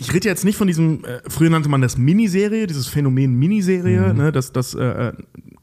ich 0.00 0.14
rede 0.14 0.28
jetzt 0.28 0.44
nicht 0.44 0.56
von 0.56 0.66
diesem, 0.66 1.04
äh, 1.04 1.20
früher 1.28 1.50
nannte 1.50 1.68
man 1.68 1.82
das 1.82 1.98
Miniserie, 1.98 2.66
dieses 2.66 2.88
Phänomen 2.88 3.34
Miniserie, 3.38 4.14
ne? 4.14 4.32
dass 4.32 4.50
das, 4.52 4.74
äh, 4.74 5.12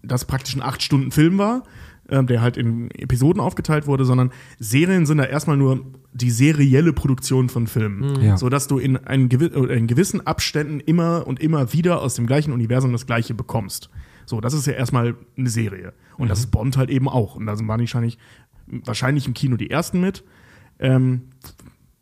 das 0.04 0.26
praktisch 0.26 0.56
ein 0.56 0.62
acht 0.62 0.84
Stunden 0.84 1.12
Film 1.12 1.40
war, 1.40 1.64
äh, 2.08 2.24
der 2.24 2.42
halt 2.42 2.56
in 2.56 2.92
Episoden 2.92 3.42
aufgeteilt 3.42 3.88
wurde, 3.88 4.06
sondern 4.06 4.32
Serien 4.60 5.08
sind 5.08 5.18
da 5.18 5.24
erstmal 5.24 5.58
nur 5.58 5.86
die 6.14 6.30
serielle 6.30 6.94
Produktion 6.94 7.50
von 7.50 7.66
Filmen. 7.66 8.22
Ja. 8.22 8.38
So 8.38 8.50
dass 8.50 8.68
du 8.68 8.78
in, 8.78 8.98
einen 8.98 9.28
gewi 9.28 9.48
in 9.74 9.88
gewissen 9.88 10.26
Abständen 10.26 10.80
immer 10.82 11.26
und 11.26 11.40
immer 11.40 11.74
wieder 11.74 12.02
aus 12.02 12.14
dem 12.14 12.28
gleichen 12.28 12.54
Universum 12.54 12.92
das 12.92 13.08
Gleiche 13.08 13.34
bekommst. 13.34 13.90
So, 14.26 14.40
das 14.40 14.54
ist 14.54 14.68
ja 14.68 14.74
erstmal 14.74 15.16
eine 15.36 15.50
Serie. 15.50 15.94
Und 16.18 16.30
das 16.30 16.40
ist 16.40 16.52
Bond 16.52 16.78
halt 16.78 16.90
eben 16.90 17.10
auch. 17.10 17.36
Und 17.36 17.48
da 17.48 17.58
waren 17.60 17.80
wahrscheinlich, 17.80 18.18
wahrscheinlich 18.68 19.26
im 19.26 19.34
Kino 19.34 19.56
die 19.58 19.70
ersten 19.70 20.00
mit. 20.00 20.24
Ähm, 20.80 21.22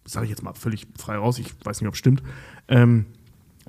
sage 0.05 0.25
ich 0.25 0.29
jetzt 0.29 0.43
mal 0.43 0.53
völlig 0.53 0.87
frei 0.97 1.17
raus, 1.17 1.39
ich 1.39 1.53
weiß 1.63 1.81
nicht, 1.81 1.87
ob 1.87 1.93
es 1.93 1.99
stimmt. 1.99 2.23
Ähm, 2.67 3.05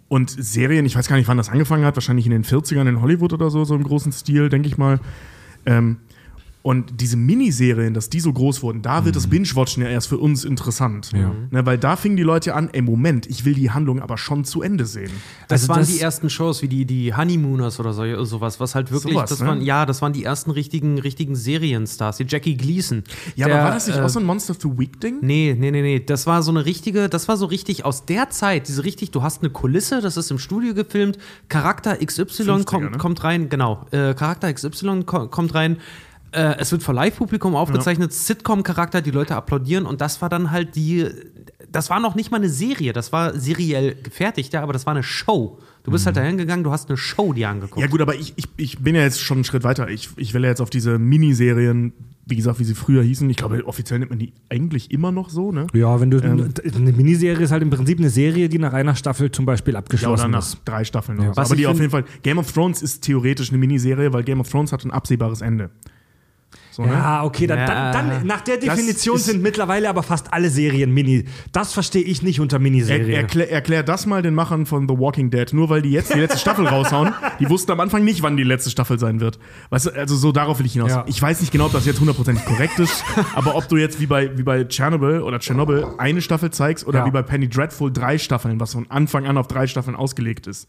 und 0.09 0.31
Serien, 0.31 0.87
ich 0.87 0.95
weiß 0.95 1.09
gar 1.09 1.17
nicht, 1.17 1.27
wann 1.27 1.37
das 1.37 1.49
angefangen 1.49 1.85
hat, 1.85 1.97
wahrscheinlich 1.97 2.27
in 2.27 2.33
den 2.33 2.45
40ern 2.45 2.89
in 2.89 3.01
Hollywood 3.01 3.33
oder 3.33 3.51
so, 3.51 3.65
so 3.65 3.75
im 3.75 3.83
großen 3.83 4.13
Stil, 4.13 4.49
denke 4.49 4.69
ich 4.69 4.79
mal. 4.79 5.01
Ähm, 5.65 5.99
und 6.67 7.01
diese 7.01 7.17
Miniserien, 7.17 7.95
dass 7.95 8.11
die 8.11 8.19
so 8.19 8.33
groß 8.33 8.61
wurden, 8.65 8.83
da 8.83 9.05
wird 9.05 9.15
das 9.15 9.29
Binge-Watchen 9.29 9.85
ja 9.85 9.89
erst 9.89 10.09
für 10.09 10.19
uns 10.19 10.45
interessant. 10.45 11.13
Ja. 11.13 11.31
Ne, 11.53 11.65
weil 11.65 11.79
da 11.79 11.95
fingen 11.95 12.17
die 12.17 12.25
Leute 12.25 12.57
an, 12.57 12.71
ey, 12.73 12.83
Moment, 12.83 13.29
ich 13.29 13.45
will 13.45 13.55
die 13.55 13.71
Handlung 13.71 14.03
aber 14.03 14.19
schon 14.19 14.45
zu 14.45 14.63
Ende 14.63 14.85
sehen. 14.85 15.13
Das 15.47 15.61
Also 15.63 15.69
waren 15.69 15.79
das- 15.83 15.91
die 15.95 16.01
ersten 16.01 16.29
Shows, 16.29 16.63
wie 16.63 16.67
die, 16.69 16.85
die 16.85 17.15
Honeymooners 17.15 17.79
oder 17.79 17.93
so, 17.93 18.25
sowas, 18.25 18.59
was 18.59 18.75
halt 18.75 18.91
wirklich, 18.91 19.15
Sowas, 19.15 19.31
das 19.31 19.39
ne? 19.43 19.47
waren, 19.47 19.63
ja, 19.63 19.87
das 19.87 20.03
waren 20.03 20.13
die 20.13 20.25
ersten 20.25 20.51
richtigen, 20.51 20.99
richtigen 20.99 21.37
Serienstars, 21.37 22.17
die 22.17 22.27
Jackie 22.29 22.57
Gleason. 22.57 23.05
Ja, 23.37 23.47
Der, 23.47 23.55
aber 23.55 23.65
war 23.67 23.71
das 23.75 23.87
nicht 23.87 23.99
äh, 23.99 24.03
auch 24.03 24.09
so 24.09 24.19
ein 24.19 24.27
Monster 24.27 24.51
of 24.51 24.59
the 24.61 24.69
Week-Ding? 24.77 25.19
Nee, 25.21 25.55
nee, 25.57 25.71
nee, 25.71 25.83
nee. 25.83 26.01
Das 26.01 26.27
war 26.27 26.43
so 26.43 26.51
eine 26.51 26.65
richtige, 26.67 27.09
das 27.09 27.29
war 27.29 27.37
so 27.37 27.47
richtig 27.47 27.85
aus 27.85 28.07
der 28.07 28.31
Zeit, 28.31 28.67
diese 28.67 28.83
richtig, 28.83 29.13
du 29.13 29.23
hast 29.23 29.41
eine 29.41 29.51
Kulisse, 29.51 30.01
das 30.01 30.17
ist 30.17 30.33
im 30.33 30.41
Studio 30.41 30.75
gefilmt, 30.75 31.17
Charakter 31.49 31.97
XY 32.05 32.23
50er, 32.25 32.65
kommt, 32.65 32.91
ne? 32.91 32.99
kommt 32.99 33.23
rein, 33.23 33.49
genau, 33.49 33.87
äh, 33.93 34.15
Charakter 34.15 34.53
XY 34.53 35.05
ko 35.05 35.29
kommt 35.29 35.55
rein, 35.55 35.77
äh, 36.37 36.57
es 36.59 36.71
wird 36.73 36.83
vor 36.83 36.95
Live-Publikum 36.95 37.55
aufgezeichnet, 37.57 38.13
Sitcom-Charakter, 38.13 39.01
die 39.03 39.11
Leute 39.11 39.35
applaudieren 39.35 39.87
und 39.87 40.01
das 40.01 40.21
war 40.23 40.29
dann 40.29 40.51
halt 40.51 40.77
die, 40.77 41.07
das 41.73 41.91
war 41.91 41.99
noch 42.01 42.15
nicht 42.15 42.31
mal 42.31 42.37
eine 42.39 42.49
Serie, 42.49 42.93
das 42.93 43.13
war 43.13 43.39
seriell 43.39 43.95
gefertigt, 44.03 44.53
ja, 44.53 44.63
aber 44.63 44.73
das 44.73 44.87
war 44.87 44.93
eine 44.95 45.03
Show. 45.03 45.59
Du 45.83 45.93
bist 45.93 46.05
halt 46.05 46.17
dahin 46.17 46.37
gegangen, 46.37 46.65
du 46.65 46.73
hast 46.73 46.89
eine 46.89 46.97
Show 46.97 47.33
dir 47.33 47.49
angeguckt. 47.49 47.77
Mhm. 47.77 47.83
Ja, 47.83 47.87
gut, 47.87 48.01
aber 48.01 48.15
ich, 48.17 48.33
ich, 48.37 48.47
ich 48.57 48.79
bin 48.81 48.95
ja 48.97 49.03
jetzt 49.03 49.21
schon 49.21 49.37
einen 49.39 49.45
Schritt 49.45 49.63
weiter. 49.63 49.89
Ich, 49.89 50.09
ich 50.17 50.35
will 50.35 50.43
ja 50.43 50.49
jetzt 50.49 50.61
auf 50.61 50.69
diese 50.69 50.99
Miniserien, 50.99 51.93
wie 52.27 52.35
gesagt, 52.35 52.59
wie 52.59 52.65
sie 52.65 52.75
früher 52.75 53.05
hießen. 53.05 53.31
Ich 53.31 53.37
glaube, 53.37 53.65
offiziell 53.67 54.01
nennt 54.01 54.11
man 54.11 54.19
die 54.19 54.33
eigentlich 54.49 54.91
immer 54.91 55.13
noch 55.13 55.31
so, 55.31 55.53
ne? 55.53 55.69
Ja, 55.75 56.01
wenn 56.01 56.11
du 56.11 56.19
Ähm. 56.19 56.53
eine 56.75 56.91
Miniserie 56.93 57.45
ist 57.45 57.53
halt 57.53 57.63
im 57.63 57.71
Prinzip 57.71 58.01
eine 58.01 58.11
Serie, 58.11 58.49
die 58.49 58.59
nach 58.59 58.73
einer 58.73 58.97
Staffel 58.97 59.31
zum 59.31 59.47
Beispiel 59.47 59.75
Ja, 59.75 59.79
oder 59.79 59.85
abgeschlossen 59.85 60.31
nach 60.33 60.41
ist. 60.41 60.59
drei 60.65 60.83
Staffeln. 60.83 61.21
Ja. 61.21 61.29
so. 61.29 61.37
Was 61.37 61.49
Aber 61.51 61.57
die 61.57 61.69
auf 61.69 61.79
jeden 61.79 61.91
Fall. 61.91 62.05
Game 62.25 62.39
of 62.39 62.51
Thrones 62.51 62.83
ist 62.83 63.03
theoretisch 63.03 63.51
eine 63.51 63.59
Miniserie, 63.59 64.13
weil 64.13 64.25
Game 64.25 64.41
of 64.41 64.49
Thrones 64.51 64.73
hat 64.73 64.85
ein 64.85 64.91
absehbares 64.91 65.41
Ende. 65.41 65.71
So, 66.77 66.83
ne? 66.85 66.93
Ja, 66.93 67.25
okay, 67.25 67.47
dann, 67.47 67.59
Ja. 67.61 67.91
dann, 67.91 68.11
dann 68.11 68.27
nach 68.27 68.43
der 68.43 68.59
Definition 68.59 69.17
sind 69.17 69.41
mittlerweile 69.43 69.89
aber 69.89 70.03
fast 70.03 70.35
alle 70.35 70.51
Serien 70.51 70.93
Mini. 70.93 71.25
Das 71.51 71.73
verstehe 71.73 72.03
ich 72.03 72.21
nicht 72.23 72.39
unter 72.39 72.59
Miniserie. 72.59 73.15
Er, 73.15 73.21
erklär, 73.23 73.51
erklär 73.51 73.83
das 73.83 74.05
mal 74.05 74.21
den 74.21 74.35
Machern 74.35 74.67
von 74.67 74.87
The 74.87 74.95
Walking 74.99 75.31
Dead. 75.31 75.51
Nur 75.55 75.71
weil 75.71 75.81
die 75.81 75.91
jetzt 75.91 76.13
die 76.13 76.19
letzte 76.19 76.39
Staffel 76.39 76.67
raushauen, 76.69 77.15
die 77.41 77.49
wussten 77.49 77.73
am 77.73 77.81
Anfang 77.81 78.05
nicht, 78.05 78.21
wann 78.23 78.37
die 78.37 78.43
letzte 78.43 78.69
Staffel 78.69 78.99
sein 78.99 79.21
wird. 79.21 79.39
Weißt 79.71 79.87
du, 79.87 79.91
also 79.93 80.17
so 80.17 80.33
darauf 80.33 80.59
will 80.59 80.67
ich 80.67 80.75
hinaus. 80.75 80.91
Ja. 80.91 81.05
Ich 81.09 81.23
weiß 81.23 81.41
nicht 81.41 81.51
genau, 81.51 81.65
ob 81.65 81.73
das 81.73 81.87
jetzt 81.87 81.99
hundertprozentig 82.01 82.45
korrekt 82.45 82.79
ist, 82.79 83.03
aber 83.35 83.55
ob 83.57 83.67
du 83.69 83.79
jetzt 83.79 83.99
wie 83.99 84.07
bei, 84.07 84.37
wie 84.37 84.43
bei 84.43 84.65
Chernobyl 84.69 85.23
oder 85.23 85.39
Chernobyl 85.41 85.87
eine 85.97 86.21
Staffel 86.21 86.51
zeigst 86.51 86.87
oder 86.87 86.99
Ja. 86.99 87.07
wie 87.07 87.11
bei 87.11 87.23
Penny 87.23 87.49
Dreadful 87.49 87.91
drei 87.91 88.19
Staffeln, 88.19 88.61
was 88.61 88.75
von 88.75 88.85
Anfang 88.91 89.25
an 89.25 89.39
auf 89.39 89.49
drei 89.49 89.67
Staffeln 89.67 89.97
ausgelegt 89.97 90.47
ist. 90.47 90.69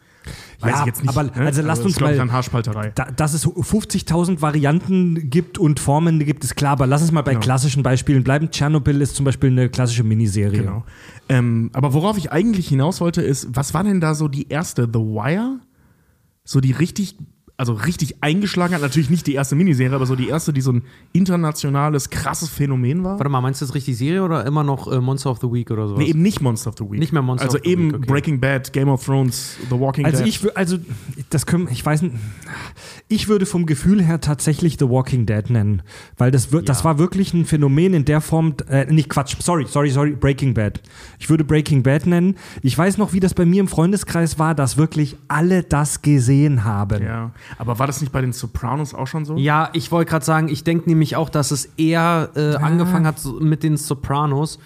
Weiß 0.61 0.71
Ja, 0.71 0.79
ich 0.79 0.85
jetzt 0.85 1.01
nicht. 1.03 1.09
aber 1.09 1.29
also 1.37 1.61
lasst 1.63 1.79
das 1.81 1.85
uns 1.85 1.91
ist, 1.95 1.97
glaub 1.97 2.11
ich, 2.11 2.17
mal- 2.17 2.25
dann 2.27 2.31
Haarspalterei. 2.31 2.91
Da, 2.95 3.05
dass 3.13 3.33
es 3.33 3.45
50.000 3.45 4.41
Varianten 4.41 5.29
gibt 5.29 5.57
und 5.57 5.79
Formen 5.81 5.96
gibt, 6.25 6.43
ist 6.43 6.55
klar. 6.55 6.71
Aber 6.73 6.87
lass 6.87 7.01
uns 7.01 7.11
mal 7.11 7.21
bei 7.21 7.31
Genau. 7.31 7.43
klassischen 7.43 7.83
Beispielen 7.83 8.23
bleiben. 8.23 8.49
Tschernobyl 8.51 9.01
ist 9.01 9.15
zum 9.15 9.25
Beispiel 9.25 9.49
eine 9.49 9.69
klassische 9.69 10.03
Miniserie. 10.03 10.59
Genau. 10.61 10.85
Ähm, 11.29 11.69
aber 11.73 11.93
worauf 11.93 12.17
ich 12.17 12.31
eigentlich 12.31 12.67
hinaus 12.67 13.01
wollte, 13.01 13.21
ist, 13.21 13.47
was 13.51 13.73
war 13.73 13.83
denn 13.83 13.99
da 14.01 14.15
so 14.15 14.27
die 14.27 14.47
erste? 14.49 14.83
The 14.91 14.99
Wire? 14.99 15.59
So 16.43 16.61
die 16.61 16.71
richtig, 16.71 17.17
also 17.57 17.73
richtig 17.73 18.23
eingeschlagen 18.23 18.73
hat, 18.75 18.81
natürlich 18.81 19.09
nicht 19.09 19.27
die 19.27 19.33
erste 19.33 19.55
Miniserie, 19.55 19.93
aber 19.95 20.05
so 20.05 20.15
die 20.15 20.29
erste, 20.29 20.53
die 20.53 20.61
so 20.61 20.71
ein 20.71 20.83
internationales, 21.11 22.09
krasses 22.09 22.47
Phänomen 22.49 23.03
war. 23.03 23.17
Warte 23.19 23.29
mal, 23.29 23.41
meinst 23.41 23.59
du 23.61 23.65
das 23.65 23.75
richtig 23.75 23.97
Serie 23.97 24.23
oder 24.23 24.45
immer 24.45 24.63
noch 24.63 24.89
äh, 24.89 25.01
Monster 25.01 25.31
of 25.31 25.39
the 25.41 25.51
Week 25.51 25.69
oder 25.71 25.87
sowas? 25.87 25.99
Nee, 26.03 26.09
eben 26.11 26.21
nicht 26.21 26.39
Monster 26.39 26.69
of 26.69 26.75
the 26.77 26.85
Week. 26.85 26.99
Nicht 26.99 27.11
mehr 27.11 27.21
Monster 27.23 27.45
also 27.47 27.57
of 27.57 27.63
the 27.65 27.69
eben 27.69 27.87
Week, 27.87 27.95
okay. 27.97 28.05
Breaking 28.07 28.39
Bad, 28.39 28.71
Game 28.71 28.87
of 28.87 29.03
Thrones, 29.03 29.57
The 29.69 29.77
Walking 29.77 30.05
Also 30.05 30.19
Dead. 30.19 30.27
ich, 30.27 30.39
wür- 30.39 30.53
also 30.55 30.77
das 31.31 31.45
können, 31.45 31.67
ich 31.69 31.85
weiß 31.85 32.03
nicht, 32.03 32.15
ich 33.09 33.27
würde 33.29 33.45
vom 33.45 33.65
Gefühl 33.65 34.03
her 34.03 34.19
tatsächlich 34.19 34.77
The 34.79 34.89
Walking 34.89 35.25
Dead 35.25 35.49
nennen, 35.49 35.81
weil 36.17 36.29
das, 36.31 36.51
wir- 36.51 36.61
das 36.61 36.83
war 36.83 36.97
wirklich 36.99 37.33
ein 37.33 37.45
Phänomen 37.45 37.93
in 37.93 38.03
der 38.05 38.19
Form, 38.21 38.55
äh, 38.69 38.85
nicht 38.91 39.09
Quatsch, 39.09 39.35
sorry, 39.39 39.65
sorry, 39.67 39.89
sorry, 39.89 40.11
Breaking 40.11 40.53
Bad. 40.53 40.81
Ich 41.19 41.29
würde 41.29 41.43
Breaking 41.45 41.83
Bad 41.83 42.05
nennen. 42.05 42.35
Ich 42.63 42.77
weiß 42.77 42.97
noch, 42.97 43.13
wie 43.13 43.19
das 43.21 43.33
bei 43.33 43.45
mir 43.45 43.61
im 43.61 43.67
Freundeskreis 43.67 44.37
war, 44.39 44.55
dass 44.55 44.75
wirklich 44.77 45.15
alle 45.29 45.63
das 45.63 46.01
gesehen 46.01 46.63
haben. 46.65 47.03
ja, 47.03 47.31
aber 47.57 47.79
war 47.79 47.87
das 47.87 48.01
nicht 48.01 48.11
bei 48.11 48.21
den 48.21 48.33
Sopranos 48.33 48.93
auch 48.93 49.07
schon 49.07 49.23
so? 49.25 49.37
Ja, 49.37 49.69
ich 49.73 49.91
wollte 49.91 50.09
gerade 50.09 50.25
sagen, 50.25 50.49
ich 50.49 50.63
denke 50.65 50.89
nämlich 50.89 51.15
auch, 51.15 51.29
dass 51.29 51.51
es 51.51 51.65
eher 51.77 52.29
äh, 52.35 52.55
angefangen 52.55 53.05
hat 53.07 53.15
mit 53.39 53.63
den 53.63 53.77
Sopranos, 53.77 54.59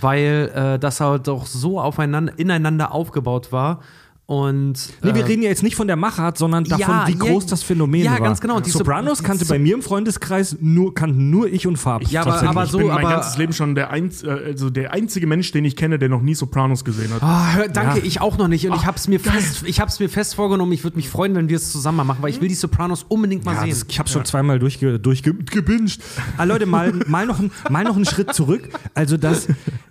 weil 0.00 0.50
äh, 0.54 0.78
das 0.78 1.00
halt 1.00 1.28
doch 1.28 1.46
so 1.46 1.80
aufeinander, 1.80 2.32
ineinander 2.38 2.92
aufgebaut 2.92 3.52
war. 3.52 3.80
Und 4.26 4.72
Nee, 5.02 5.14
wir 5.14 5.20
äh, 5.22 5.26
reden 5.26 5.42
ja 5.42 5.50
jetzt 5.50 5.62
nicht 5.62 5.76
von 5.76 5.86
der 5.86 5.96
Machart, 5.96 6.38
sondern 6.38 6.64
davon, 6.64 6.80
Ja, 6.80 7.06
wie 7.08 7.12
ja, 7.12 7.18
groß 7.18 7.44
das 7.44 7.62
Phänomen 7.62 8.04
ja, 8.04 8.12
war. 8.12 8.20
ganz 8.20 8.40
genau. 8.40 8.58
Die 8.58 8.70
Sopranos 8.70 9.18
Sop- 9.18 9.26
kannte 9.26 9.44
bei 9.44 9.58
mir 9.58 9.74
im 9.74 9.82
Freundeskreis 9.82 10.56
nur, 10.60 10.94
kannten 10.94 11.28
nur 11.28 11.46
ich 11.52 11.66
und 11.66 11.76
Farb. 11.76 12.04
Ja, 12.10 12.22
aber- 12.22 12.42
aber 12.42 12.64
ich 12.64 12.70
so, 12.70 12.78
bin 12.78 12.86
mein 12.86 13.04
aber- 13.04 13.16
ganzes 13.16 13.36
Leben 13.36 13.52
schon 13.52 13.74
der, 13.74 13.90
einz, 13.90 14.22
äh, 14.22 14.30
also 14.30 14.70
der 14.70 14.94
einzige 14.94 15.26
Mensch, 15.26 15.52
den 15.52 15.66
ich 15.66 15.76
kenne, 15.76 15.98
der 15.98 16.08
noch 16.08 16.22
nie 16.22 16.34
Sopranos 16.34 16.86
gesehen 16.86 17.10
hat. 17.12 17.20
Hör, 17.54 17.68
danke, 17.68 17.98
Ja. 17.98 18.04
ich 18.06 18.22
auch 18.22 18.38
noch 18.38 18.48
nicht. 18.48 18.66
Und 18.66 18.74
ich 18.76 18.86
habe 18.86 18.96
es 18.96 19.08
mir, 19.08 19.20
fest, 19.20 19.62
ich 19.66 19.78
hab's 19.80 20.00
mir 20.00 20.08
fest 20.08 20.34
vorgenommen. 20.36 20.72
Ich 20.72 20.84
würde 20.84 20.96
mich 20.96 21.10
freuen, 21.10 21.34
wenn 21.34 21.50
wir 21.50 21.56
es 21.56 21.70
zusammen 21.70 21.98
mal 21.98 22.04
machen, 22.04 22.22
weil 22.22 22.30
ich 22.30 22.40
will 22.40 22.48
die 22.48 22.54
Sopranos 22.54 23.04
unbedingt 23.06 23.44
mal 23.44 23.52
Ja, 23.56 23.60
sehen. 23.60 23.70
das, 23.70 23.84
ich 23.86 23.98
habe 23.98 24.08
schon 24.08 24.24
zweimal 24.24 24.58
durchge, 24.58 24.98
durchgebinged. 24.98 26.00
Ah, 26.38 26.44
Leute, 26.44 26.64
mal, 26.64 26.94
mal, 27.08 27.26
noch 27.26 27.40
ein, 27.40 27.50
mal 27.68 27.84
noch 27.84 27.96
einen 27.96 28.06
Schritt 28.06 28.32
zurück. 28.32 28.70
Also 28.94 29.18
das, 29.18 29.48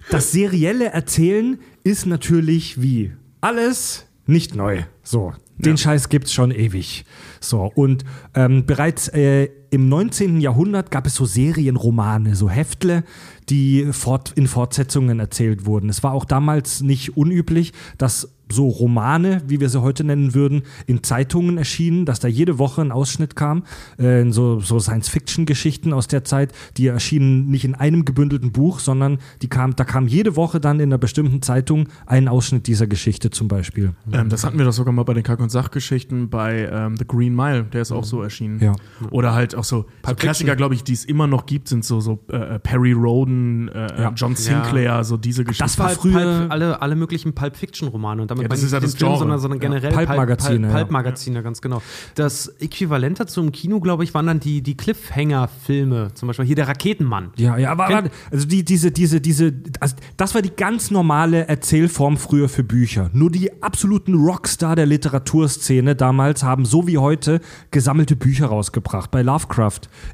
das 0.09 0.31
serielle 0.31 0.85
Erzählen 0.85 1.59
ist 1.83 2.07
natürlich 2.07 2.81
wie 2.81 3.11
alles 3.41 4.05
nicht 4.25 4.55
neu. 4.55 4.83
So, 5.03 5.33
den 5.57 5.77
Scheiß 5.77 6.09
gibt's 6.09 6.33
schon 6.33 6.51
ewig. 6.51 7.05
So, 7.39 7.71
und 7.75 8.05
ähm, 8.33 8.65
bereits 8.65 9.07
äh, 9.09 9.49
im 9.73 9.89
19. 9.89 10.39
Jahrhundert 10.39 10.91
gab 10.91 11.07
es 11.07 11.15
so 11.15 11.25
Serienromane, 11.25 12.35
so 12.35 12.47
Heftle, 12.47 13.03
die 13.49 13.87
fort, 13.91 14.31
in 14.35 14.45
Fortsetzungen 14.45 15.19
erzählt 15.19 15.65
wurden. 15.65 15.89
Es 15.89 16.03
war 16.03 16.13
auch 16.13 16.25
damals 16.25 16.81
nicht 16.81 17.17
unüblich, 17.17 17.73
dass 17.97 18.29
so 18.51 18.67
Romane, 18.67 19.41
wie 19.47 19.59
wir 19.59 19.69
sie 19.69 19.81
heute 19.81 20.03
nennen 20.03 20.33
würden, 20.33 20.63
in 20.85 21.03
Zeitungen 21.03 21.57
erschienen, 21.57 22.05
dass 22.05 22.19
da 22.19 22.27
jede 22.27 22.59
Woche 22.59 22.81
ein 22.81 22.91
Ausschnitt 22.91 23.35
kam, 23.35 23.63
äh, 23.97 24.29
so, 24.29 24.59
so 24.59 24.79
Science-Fiction-Geschichten 24.79 25.93
aus 25.93 26.07
der 26.07 26.23
Zeit, 26.23 26.53
die 26.77 26.87
erschienen 26.87 27.49
nicht 27.49 27.65
in 27.65 27.75
einem 27.75 28.05
gebündelten 28.05 28.51
Buch, 28.51 28.79
sondern 28.79 29.19
die 29.41 29.47
kam, 29.47 29.75
da 29.75 29.83
kam 29.83 30.07
jede 30.07 30.35
Woche 30.35 30.59
dann 30.59 30.79
in 30.79 30.89
einer 30.89 30.97
bestimmten 30.97 31.41
Zeitung 31.41 31.87
ein 32.05 32.27
Ausschnitt 32.27 32.67
dieser 32.67 32.87
Geschichte 32.87 33.31
zum 33.31 33.47
Beispiel. 33.47 33.93
Ähm, 34.11 34.29
das 34.29 34.43
hatten 34.43 34.57
wir 34.57 34.65
doch 34.65 34.73
sogar 34.73 34.93
mal 34.93 35.03
bei 35.03 35.13
den 35.13 35.23
Kack- 35.23 35.39
und 35.39 35.49
Sachgeschichten 35.49 36.29
bei 36.29 36.69
ähm, 36.71 36.95
The 36.97 37.05
Green 37.07 37.35
Mile, 37.35 37.63
der 37.63 37.81
ist 37.81 37.91
auch 37.91 38.03
so 38.03 38.21
erschienen. 38.21 38.59
Ja. 38.59 38.73
Oder 39.09 39.33
halt 39.33 39.55
auch 39.55 39.62
so, 39.63 39.85
so 40.05 40.15
Klassiker, 40.15 40.55
glaube 40.55 40.75
ich, 40.75 40.83
die 40.83 40.93
es 40.93 41.05
immer 41.05 41.27
noch 41.27 41.45
gibt, 41.45 41.67
sind 41.67 41.83
so, 41.85 41.99
so 42.01 42.19
äh, 42.29 42.59
Perry 42.59 42.91
Roden, 42.93 43.67
äh, 43.69 44.01
Ja. 44.01 44.11
John 44.15 44.35
Sinclair, 44.35 45.03
so 45.03 45.17
diese 45.17 45.43
Geschichten. 45.43 45.63
Das 45.63 45.79
war 45.79 45.87
Pulp, 45.87 45.99
früher- 46.01 46.13
Pulp, 46.39 46.51
alle, 46.51 46.81
alle 46.81 46.95
möglichen 46.95 47.33
Pulp 47.33 47.55
Fiction 47.57 47.87
Romane 47.89 48.21
und 48.21 48.31
damit 48.31 48.43
Ja, 48.43 48.47
das 48.49 48.63
ist 48.63 48.71
ja 48.71 48.77
ich 48.79 48.83
nicht 48.83 48.93
das 48.93 48.99
Film, 48.99 49.09
Genre. 49.09 49.19
sondern, 49.19 49.39
sondern 49.39 49.61
Ja. 49.61 49.67
generell 49.69 49.91
Pulp-Magazine, 49.93 50.67
ja. 50.67 50.73
Pulp, 50.73 50.91
Magazine, 50.91 51.43
ganz 51.43 51.61
genau. 51.61 51.81
Das 52.15 52.47
Äquivalent 52.59 53.19
dazu 53.19 53.41
im 53.41 53.51
Kino, 53.51 53.79
glaube 53.79 54.03
ich, 54.03 54.13
waren 54.13 54.27
dann 54.27 54.39
die, 54.39 54.61
die 54.61 54.75
Cliffhanger-Filme, 54.75 56.11
zum 56.13 56.27
Beispiel 56.27 56.45
hier 56.45 56.55
der 56.55 56.67
Raketenmann. 56.67 57.31
Ja, 57.37 57.57
ja, 57.57 57.71
aber, 57.71 57.85
aber 57.87 58.09
also 58.31 58.47
die, 58.47 58.63
diese, 58.63 58.91
diese, 58.91 59.21
diese, 59.21 59.53
also 59.79 59.95
das 60.17 60.35
war 60.35 60.41
die 60.41 60.51
ganz 60.55 60.91
normale 60.91 61.47
Erzählform 61.47 62.17
früher 62.17 62.49
für 62.49 62.63
Bücher. 62.63 63.09
Nur 63.13 63.31
die 63.31 63.61
absoluten 63.61 64.13
Rockstar 64.15 64.75
der 64.75 64.85
Literaturszene 64.85 65.95
damals 65.95 66.43
haben 66.43 66.65
so 66.65 66.87
wie 66.87 66.97
heute 66.97 67.41
gesammelte 67.71 68.15
Bücher 68.15 68.47
rausgebracht. 68.47 69.11
Bei 69.11 69.21
Lovecraft 69.21 69.43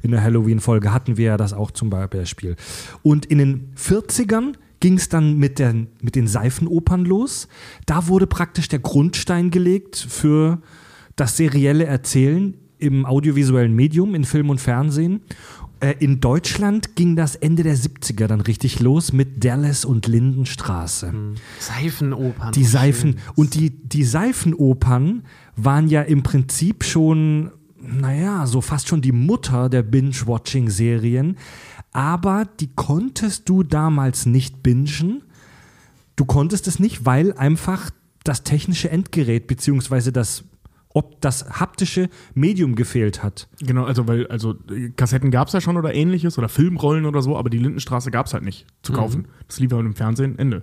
in 0.02 0.10
der 0.10 0.22
Halloween-Folge 0.22 0.92
hatten 0.92 1.16
wir 1.16 1.26
ja 1.26 1.36
das 1.36 1.52
auch 1.52 1.70
zum 1.70 1.90
Beispiel. 1.90 2.56
Und 3.02 3.26
in 3.26 3.38
den 3.38 3.72
40ern 3.76 4.54
ging 4.80 4.94
es 4.96 5.08
dann 5.08 5.36
mit, 5.36 5.58
den 5.58 5.88
mit 6.00 6.16
den 6.16 6.26
Seifenopern 6.26 7.04
los. 7.04 7.48
Da 7.86 8.08
wurde 8.08 8.26
praktisch 8.26 8.68
der 8.68 8.78
Grundstein 8.78 9.50
gelegt 9.50 9.96
für 9.96 10.60
das 11.16 11.36
serielle 11.36 11.84
Erzählen 11.84 12.54
im 12.78 13.04
audiovisuellen 13.04 13.74
Medium, 13.74 14.14
in 14.14 14.24
Film 14.24 14.48
und 14.48 14.58
Fernsehen. 14.58 15.20
Äh, 15.80 15.94
In 15.98 16.20
Deutschland 16.20 16.96
ging 16.96 17.14
das 17.14 17.36
Ende 17.36 17.62
der 17.62 17.76
70er 17.76 18.26
dann 18.26 18.40
richtig 18.40 18.80
los 18.80 19.12
mit 19.12 19.44
Dallas 19.44 19.84
und 19.84 20.06
Lindenstraße. 20.06 21.12
Seifenopern. 21.58 22.52
Die 22.52 22.64
Seifen 22.64 23.16
und 23.34 23.54
die, 23.54 23.70
die 23.70 24.04
Seifenopern 24.04 25.24
waren 25.56 25.88
ja 25.88 26.02
im 26.02 26.22
Prinzip 26.22 26.84
schon, 26.84 27.50
naja, 27.98 28.46
so 28.46 28.60
fast 28.60 28.88
schon 28.88 29.00
die 29.00 29.12
Mutter 29.12 29.68
der 29.68 29.82
Binge-Watching-Serien. 29.82 31.36
Aber 31.92 32.46
die 32.60 32.70
konntest 32.74 33.48
du 33.48 33.62
damals 33.62 34.26
nicht 34.26 34.62
bingen. 34.62 35.22
Du 36.16 36.24
konntest 36.24 36.68
es 36.68 36.78
nicht, 36.78 37.06
weil 37.06 37.32
einfach 37.32 37.90
das 38.24 38.42
technische 38.44 38.90
Endgerät 38.90 39.46
beziehungsweise 39.46 40.12
das, 40.12 40.44
ob 40.90 41.20
das 41.20 41.58
haptische 41.60 42.10
Medium 42.34 42.74
gefehlt 42.74 43.22
hat. 43.22 43.48
Genau, 43.60 43.84
also 43.84 44.06
weil, 44.06 44.26
also 44.26 44.54
äh, 44.70 44.90
Kassetten 44.90 45.30
gab 45.30 45.48
es 45.48 45.54
ja 45.54 45.60
schon 45.60 45.76
oder 45.76 45.94
ähnliches 45.94 46.38
oder 46.38 46.48
Filmrollen 46.48 47.06
oder 47.06 47.22
so, 47.22 47.36
aber 47.36 47.50
die 47.50 47.58
Lindenstraße 47.58 48.10
gab 48.10 48.26
es 48.26 48.34
halt 48.34 48.44
nicht 48.44 48.66
zu 48.82 48.92
kaufen. 48.92 49.28
Das 49.46 49.58
lief 49.58 49.72
ja 49.72 49.80
im 49.80 49.94
Fernsehen, 49.94 50.38
Ende. 50.38 50.62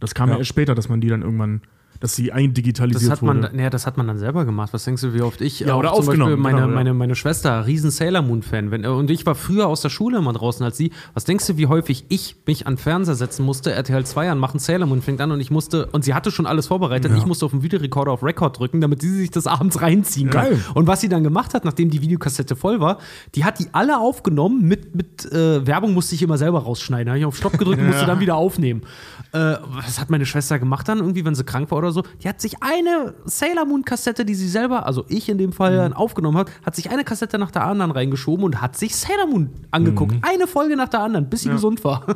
Das 0.00 0.14
kam 0.14 0.28
ja. 0.28 0.34
Ja. 0.34 0.38
erst 0.40 0.50
später, 0.50 0.74
dass 0.74 0.88
man 0.88 1.00
die 1.00 1.08
dann 1.08 1.22
irgendwann, 1.22 1.62
dass 2.02 2.16
sie 2.16 2.32
eindigitalisiert 2.32 3.12
Das 3.12 3.20
hat, 3.20 3.22
man, 3.22 3.44
wurde. 3.44 3.56
naja, 3.56 3.70
das 3.70 3.86
hat 3.86 3.96
man 3.96 4.08
dann 4.08 4.18
selber 4.18 4.44
gemacht. 4.44 4.72
Was 4.72 4.82
denkst 4.82 5.02
du, 5.02 5.14
wie 5.14 5.22
oft 5.22 5.40
ich 5.40 5.60
Ja, 5.60 5.76
oder 5.76 5.90
zum 5.94 5.98
Beispiel 5.98 6.20
aufgenommen, 6.20 6.42
meine, 6.42 6.56
genau, 6.56 6.68
ja. 6.68 6.74
meine, 6.74 6.94
meine 6.94 7.14
Schwester, 7.14 7.64
riesen 7.64 7.92
Sailor 7.92 8.22
Moon-Fan, 8.22 8.84
und 8.86 9.08
ich 9.08 9.24
war 9.24 9.36
früher 9.36 9.68
aus 9.68 9.82
der 9.82 9.88
Schule 9.88 10.18
immer 10.18 10.32
draußen 10.32 10.64
als 10.66 10.76
sie. 10.76 10.90
Was 11.14 11.26
denkst 11.26 11.46
du, 11.46 11.58
wie 11.58 11.68
häufig 11.68 12.04
ich 12.08 12.34
mich 12.44 12.66
an 12.66 12.76
Fernseher 12.76 13.14
setzen 13.14 13.44
musste, 13.44 13.70
RTL 13.70 14.04
2 14.04 14.32
anmachen, 14.32 14.58
Sailor 14.58 14.88
Moon 14.88 15.00
fängt 15.00 15.20
an 15.20 15.30
und 15.30 15.38
ich 15.38 15.52
musste, 15.52 15.86
und 15.92 16.02
sie 16.02 16.12
hatte 16.12 16.32
schon 16.32 16.46
alles 16.46 16.66
vorbereitet, 16.66 17.12
ich 17.16 17.24
musste 17.24 17.46
auf 17.46 17.52
den 17.52 17.62
Videorekorder 17.62 18.10
auf 18.10 18.24
Record 18.24 18.58
drücken, 18.58 18.80
damit 18.80 19.00
sie 19.00 19.10
sich 19.10 19.30
das 19.30 19.46
abends 19.46 19.80
reinziehen 19.80 20.28
kann. 20.28 20.46
Geil. 20.46 20.64
Und 20.74 20.88
was 20.88 21.02
sie 21.02 21.08
dann 21.08 21.22
gemacht 21.22 21.54
hat, 21.54 21.64
nachdem 21.64 21.88
die 21.90 22.02
Videokassette 22.02 22.56
voll 22.56 22.80
war, 22.80 22.98
die 23.36 23.44
hat 23.44 23.60
die 23.60 23.68
alle 23.70 24.00
aufgenommen, 24.00 24.66
mit, 24.66 24.96
mit 24.96 25.30
äh, 25.30 25.64
Werbung 25.64 25.94
musste 25.94 26.16
ich 26.16 26.22
immer 26.22 26.36
selber 26.36 26.64
rausschneiden. 26.64 27.10
Habe 27.10 27.20
ich 27.20 27.24
auf 27.24 27.36
Stopp 27.36 27.58
gedrückt 27.58 27.80
und 27.80 27.86
musste 27.90 28.06
dann 28.06 28.18
wieder 28.18 28.34
aufnehmen. 28.34 28.82
Äh, 29.30 29.54
was 29.68 30.00
hat 30.00 30.10
meine 30.10 30.26
Schwester 30.26 30.58
gemacht 30.58 30.88
dann, 30.88 30.98
irgendwie, 30.98 31.24
wenn 31.24 31.36
sie 31.36 31.44
krank 31.44 31.70
war 31.70 31.78
oder 31.78 31.91
so? 31.91 31.91
Die 32.22 32.28
hat 32.30 32.40
sich 32.40 32.62
eine 32.62 33.12
Sailor 33.26 33.66
Moon-Kassette, 33.66 34.24
die 34.24 34.34
sie 34.34 34.48
selber, 34.48 34.86
also 34.86 35.04
ich 35.08 35.28
in 35.28 35.36
dem 35.36 35.52
Fall, 35.52 35.76
dann 35.76 35.92
aufgenommen 35.92 36.38
hat, 36.38 36.50
hat 36.64 36.74
sich 36.74 36.90
eine 36.90 37.04
Kassette 37.04 37.38
nach 37.38 37.50
der 37.50 37.64
anderen 37.66 37.90
reingeschoben 37.90 38.44
und 38.46 38.62
hat 38.62 38.76
sich 38.78 38.96
Sailor 38.96 39.26
Moon 39.26 39.50
angeguckt. 39.70 40.14
Eine 40.22 40.46
Folge 40.46 40.76
nach 40.76 40.88
der 40.88 41.00
anderen, 41.00 41.28
bis 41.28 41.42
sie 41.42 41.50
gesund 41.50 41.84
war. 41.84 42.06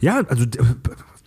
Ja, 0.00 0.22
also 0.26 0.44
d- 0.44 0.58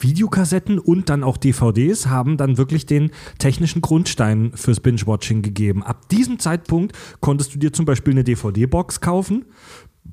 Videokassetten 0.02 0.80
und 0.80 1.10
dann 1.10 1.24
auch 1.24 1.38
DVDs 1.38 2.08
haben 2.08 2.38
dann 2.38 2.58
wirklich 2.58 2.86
den 2.86 3.12
technischen 3.38 3.82
Grundstein 3.82 4.52
fürs 4.56 4.80
Binge-Watching 4.80 5.42
gegeben. 5.42 5.84
Ab 5.84 6.08
diesem 6.10 6.40
Zeitpunkt 6.40 6.96
konntest 7.20 7.54
du 7.54 7.60
dir 7.60 7.74
zum 7.74 7.86
Beispiel 7.86 8.14
eine 8.14 8.24
DVD-Box 8.24 9.02
kaufen. 9.02 9.46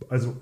Also 0.09 0.35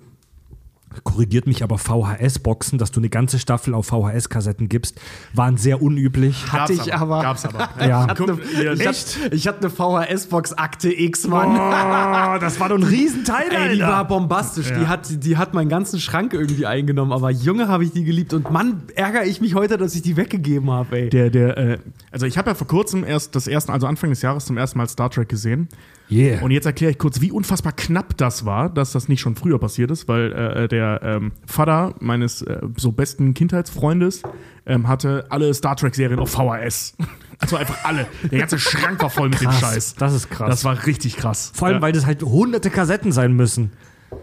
korrigiert 1.03 1.47
mich 1.47 1.63
aber 1.63 1.79
VHS-Boxen, 1.79 2.79
dass 2.79 2.91
du 2.91 3.01
eine 3.01 3.09
ganze 3.09 3.39
Staffel 3.39 3.75
auf 3.75 3.87
VHS-Kassetten 3.87 4.69
gibst, 4.69 5.01
waren 5.33 5.57
sehr 5.57 5.83
unüblich. 5.83 6.53
Hatte 6.53 6.75
Gab's 6.75 6.87
ich 6.87 6.95
aber. 6.95 7.23
Gab's 7.23 7.45
aber. 7.45 7.69
Ja. 7.85 8.05
Ich 8.05 8.87
hatte, 8.87 9.35
ich 9.35 9.49
hatte 9.49 9.59
eine 9.59 9.71
VHS-Box 9.71 10.53
Akte 10.55 10.93
X, 10.93 11.27
Mann. 11.27 11.51
Oh, 11.51 12.39
das 12.41 12.61
war 12.61 12.69
doch 12.69 12.77
ein 12.77 12.83
Riesenteil, 12.83 13.49
Ey, 13.51 13.75
die 13.77 13.83
Alter. 13.83 13.93
war 13.93 14.05
bombastisch. 14.07 14.69
Die, 14.69 14.87
hat, 14.87 15.25
die 15.25 15.37
hat 15.37 15.55
meinen 15.55 15.69
ganzen 15.69 16.01
Schrank 16.01 16.33
irgendwie 16.33 16.67
eingenommen. 16.67 17.13
Aber 17.13 17.31
Junge, 17.31 17.69
habe 17.69 17.85
ich 17.85 17.93
die 17.93 18.05
geliebt. 18.05 18.33
Und 18.33 18.51
Mann, 18.51 18.83
ärgere 18.95 19.25
ich 19.25 19.41
mich 19.41 19.55
heute, 19.55 19.77
dass 19.77 19.95
ich 19.95 20.03
die 20.03 20.17
weggegeben 20.17 20.71
habe, 20.71 20.99
ey. 20.99 21.09
Der, 21.11 21.31
der, 21.31 21.57
äh, 21.57 21.79
also 22.15 22.27
ich 22.27 22.39
habe 22.39 22.51
ja 22.51 22.55
vor 22.55 22.69
kurzem 22.69 23.03
erst 23.03 23.35
das 23.35 23.49
erste, 23.49 23.73
also 23.73 23.89
Anfang 23.89 24.09
des 24.09 24.23
Jahres 24.23 24.45
zum 24.45 24.57
ersten 24.57 24.79
Mal 24.79 24.89
Star 24.89 25.11
Trek 25.11 25.29
gesehen. 25.29 25.69
Yeah. 26.09 26.43
Und 26.43 26.53
jetzt 26.53 26.65
erkläre 26.65 26.93
ich 26.93 26.99
kurz, 26.99 27.21
wie 27.21 27.33
unfassbar 27.33 27.73
knapp 27.73 28.17
das 28.17 28.47
war, 28.47 28.71
dass 28.71 28.93
das 28.93 29.09
nicht 29.09 29.21
schon 29.21 29.35
früher 29.35 29.59
passiert 29.59 29.91
ist, 29.91 30.07
weil 30.07 30.33
äh, 30.33 30.69
der 30.69 31.01
ähm, 31.03 31.33
Vater 31.45 31.95
meines 31.99 32.43
äh, 32.43 32.61
so 32.77 32.93
besten 32.93 33.35
Kindheitsfreundes 33.35 34.23
ähm, 34.65 34.87
hatte 34.87 35.27
alle 35.31 35.53
Star 35.55 35.75
Trek-Serien 35.75 36.21
auf 36.21 36.31
VHS. 36.31 36.97
Also 37.41 37.57
einfach 37.57 37.85
alle. 37.85 38.07
Der 38.31 38.39
ganze 38.39 38.61
Schrank 38.61 39.03
war 39.03 39.11
voll 39.11 39.29
mit 39.29 39.41
dem 39.41 39.49
Krass, 39.49 39.59
Scheiß. 39.59 39.95
das 39.97 40.15
ist 40.15 40.31
krass. 40.31 40.49
Das 40.49 40.65
war 40.65 40.87
richtig 40.87 41.17
krass. 41.17 41.51
Vor 41.53 41.67
allem, 41.67 41.79
ja, 41.79 41.83
weil 41.83 41.93
das 41.93 42.07
halt 42.07 42.23
hunderte 42.23 42.71
Kassetten 42.71 43.11
sein 43.11 43.33
müssen. 43.33 43.73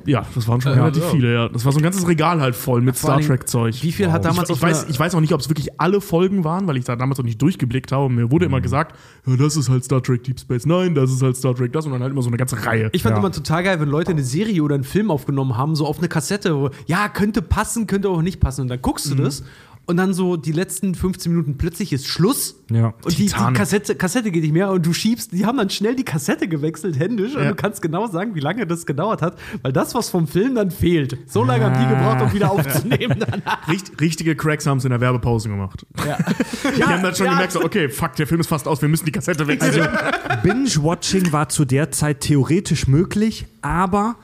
Ja, 0.06 0.25
das 0.36 0.47
waren 0.47 0.62
schon 0.62 0.73
Äh, 0.73 0.75
relativ 0.80 1.04
ja. 1.04 1.10
viele, 1.10 1.34
ja. 1.34 1.49
Das 1.49 1.65
war 1.65 1.71
so 1.71 1.80
ein 1.80 1.84
ganzes 1.84 2.08
Regal 2.08 2.41
halt 2.41 2.56
voll 2.56 2.82
mit 2.82 2.95
Vor 2.97 3.12
Star 3.12 3.21
Trek-Zeug. 3.21 3.75
wie 3.82 3.91
viel 3.91 4.12
hat 4.12 4.25
damals 4.25 4.49
ich, 4.49 4.56
ich, 4.58 4.62
weiß, 4.62 4.86
ich 4.89 4.99
weiß 4.99 5.15
auch 5.15 5.19
nicht, 5.21 5.34
ob 5.34 5.39
es 5.41 5.49
wirklich 5.49 5.80
alle 5.80 6.01
Folgen 6.01 6.43
waren, 6.43 6.67
weil 6.67 6.77
ich 6.77 6.86
da 6.86 6.95
damals 6.95 7.17
noch 7.17 7.25
nicht 7.25 7.41
durchgeblickt 7.41 7.91
habe. 7.91 8.10
Mir 8.10 8.32
wurde 8.32 8.45
Mhm. 8.45 8.51
immer 8.54 8.62
gesagt, 8.62 8.95
ja, 9.25 9.36
das 9.36 9.56
ist 9.58 9.69
halt 9.69 9.84
Star 9.84 10.01
Trek 10.01 10.23
Deep 10.23 10.39
Space 10.39 10.65
Nine, 10.65 10.93
das 10.93 11.12
ist 11.12 11.21
halt 11.21 11.36
Star 11.38 11.56
Trek 11.56 11.71
das 11.73 11.86
und 11.86 11.91
dann 11.91 12.01
halt 12.01 12.12
immer 12.12 12.21
so 12.21 12.30
eine 12.30 12.38
ganze 12.38 12.63
Reihe. 12.65 12.89
Ich 12.93 13.04
fand 13.04 13.13
Ja. 13.15 13.19
immer 13.19 13.32
total 13.32 13.63
geil, 13.63 13.80
wenn 13.80 13.89
Leute 13.89 14.12
eine 14.12 14.23
Serie 14.23 14.62
oder 14.63 14.75
einen 14.75 14.84
Film 14.84 15.12
aufgenommen 15.12 15.58
haben, 15.58 15.75
so 15.75 15.86
auf 15.86 15.99
eine 15.99 16.08
Kassette, 16.08 16.56
wo, 16.56 16.69
ja, 16.88 17.10
könnte 17.10 17.41
passen, 17.41 17.88
könnte 17.88 18.10
auch 18.10 18.21
nicht 18.21 18.39
passen. 18.39 18.62
Und 18.62 18.67
dann 18.69 18.82
guckst 18.82 19.10
du 19.12 19.15
das 19.15 19.43
und 19.88 19.98
dann 19.98 20.13
so 20.13 20.38
die 20.38 20.52
letzten 20.54 20.96
15 20.96 21.32
Minuten 21.32 21.58
plötzlich 21.58 21.91
ist 21.91 22.08
Schluss. 22.08 22.56
Ja. 22.72 22.94
Und 23.04 23.17
die, 23.17 23.26
die. 23.26 23.54
Kassette, 23.54 23.96
Kassette 23.96 24.32
geht 24.32 24.44
nicht 24.44 24.54
mehr 24.54 24.70
und 24.72 24.86
du 24.86 24.94
schiebst, 24.94 25.34
die 25.34 25.46
haben 25.46 25.58
dann 25.58 25.70
schnell 25.70 25.96
die 25.96 26.06
Kassette 26.06 26.48
gewechselt, 26.48 26.98
händisch, 26.98 27.36
und 27.36 27.44
Ja. 27.44 27.50
du 27.50 27.56
kannst 27.56 27.82
genau 27.82 28.08
sagen, 28.08 28.34
wie 28.36 28.39
lange 28.39 28.65
das 28.65 28.86
gedauert 28.86 29.22
hat, 29.22 29.38
weil 29.63 29.74
das, 29.74 29.94
was 29.94 30.10
vom 30.10 30.28
Film 30.28 30.56
dann 30.56 30.72
fehlt, 30.72 31.17
so 31.28 31.44
lange 31.44 31.65
haben 31.65 31.82
die 31.82 31.88
gebraucht, 31.94 32.22
um 32.22 32.34
wieder 32.34 32.52
aufzunehmen. 32.52 33.17
danach. 33.30 33.67
Richt, 33.67 34.00
richtige 34.00 34.36
Cracks 34.36 34.65
haben 34.65 34.78
es 34.78 34.86
in 34.86 34.91
der 34.91 35.02
Werbepause 35.02 35.50
gemacht. 35.50 35.86
ja. 36.08 36.17
Die 36.78 36.84
haben 36.84 37.02
dann 37.04 37.15
schon 37.15 37.28
gemerkt, 37.28 37.52
so, 37.52 37.63
okay, 37.63 37.89
fuck, 37.89 38.15
der 38.15 38.28
Film 38.28 38.39
ist 38.39 38.48
fast 38.48 38.67
aus, 38.67 38.82
wir 38.82 38.88
müssen 38.88 39.06
die 39.06 39.12
Kassette 39.12 39.46
wechseln. 39.48 39.82
Also 39.82 39.89
Binge-Watching 40.44 41.32
war 41.34 41.50
zu 41.50 41.65
der 41.65 41.91
Zeit 41.91 42.22
theoretisch 42.22 42.88
möglich, 42.88 43.46
aber 43.62 44.15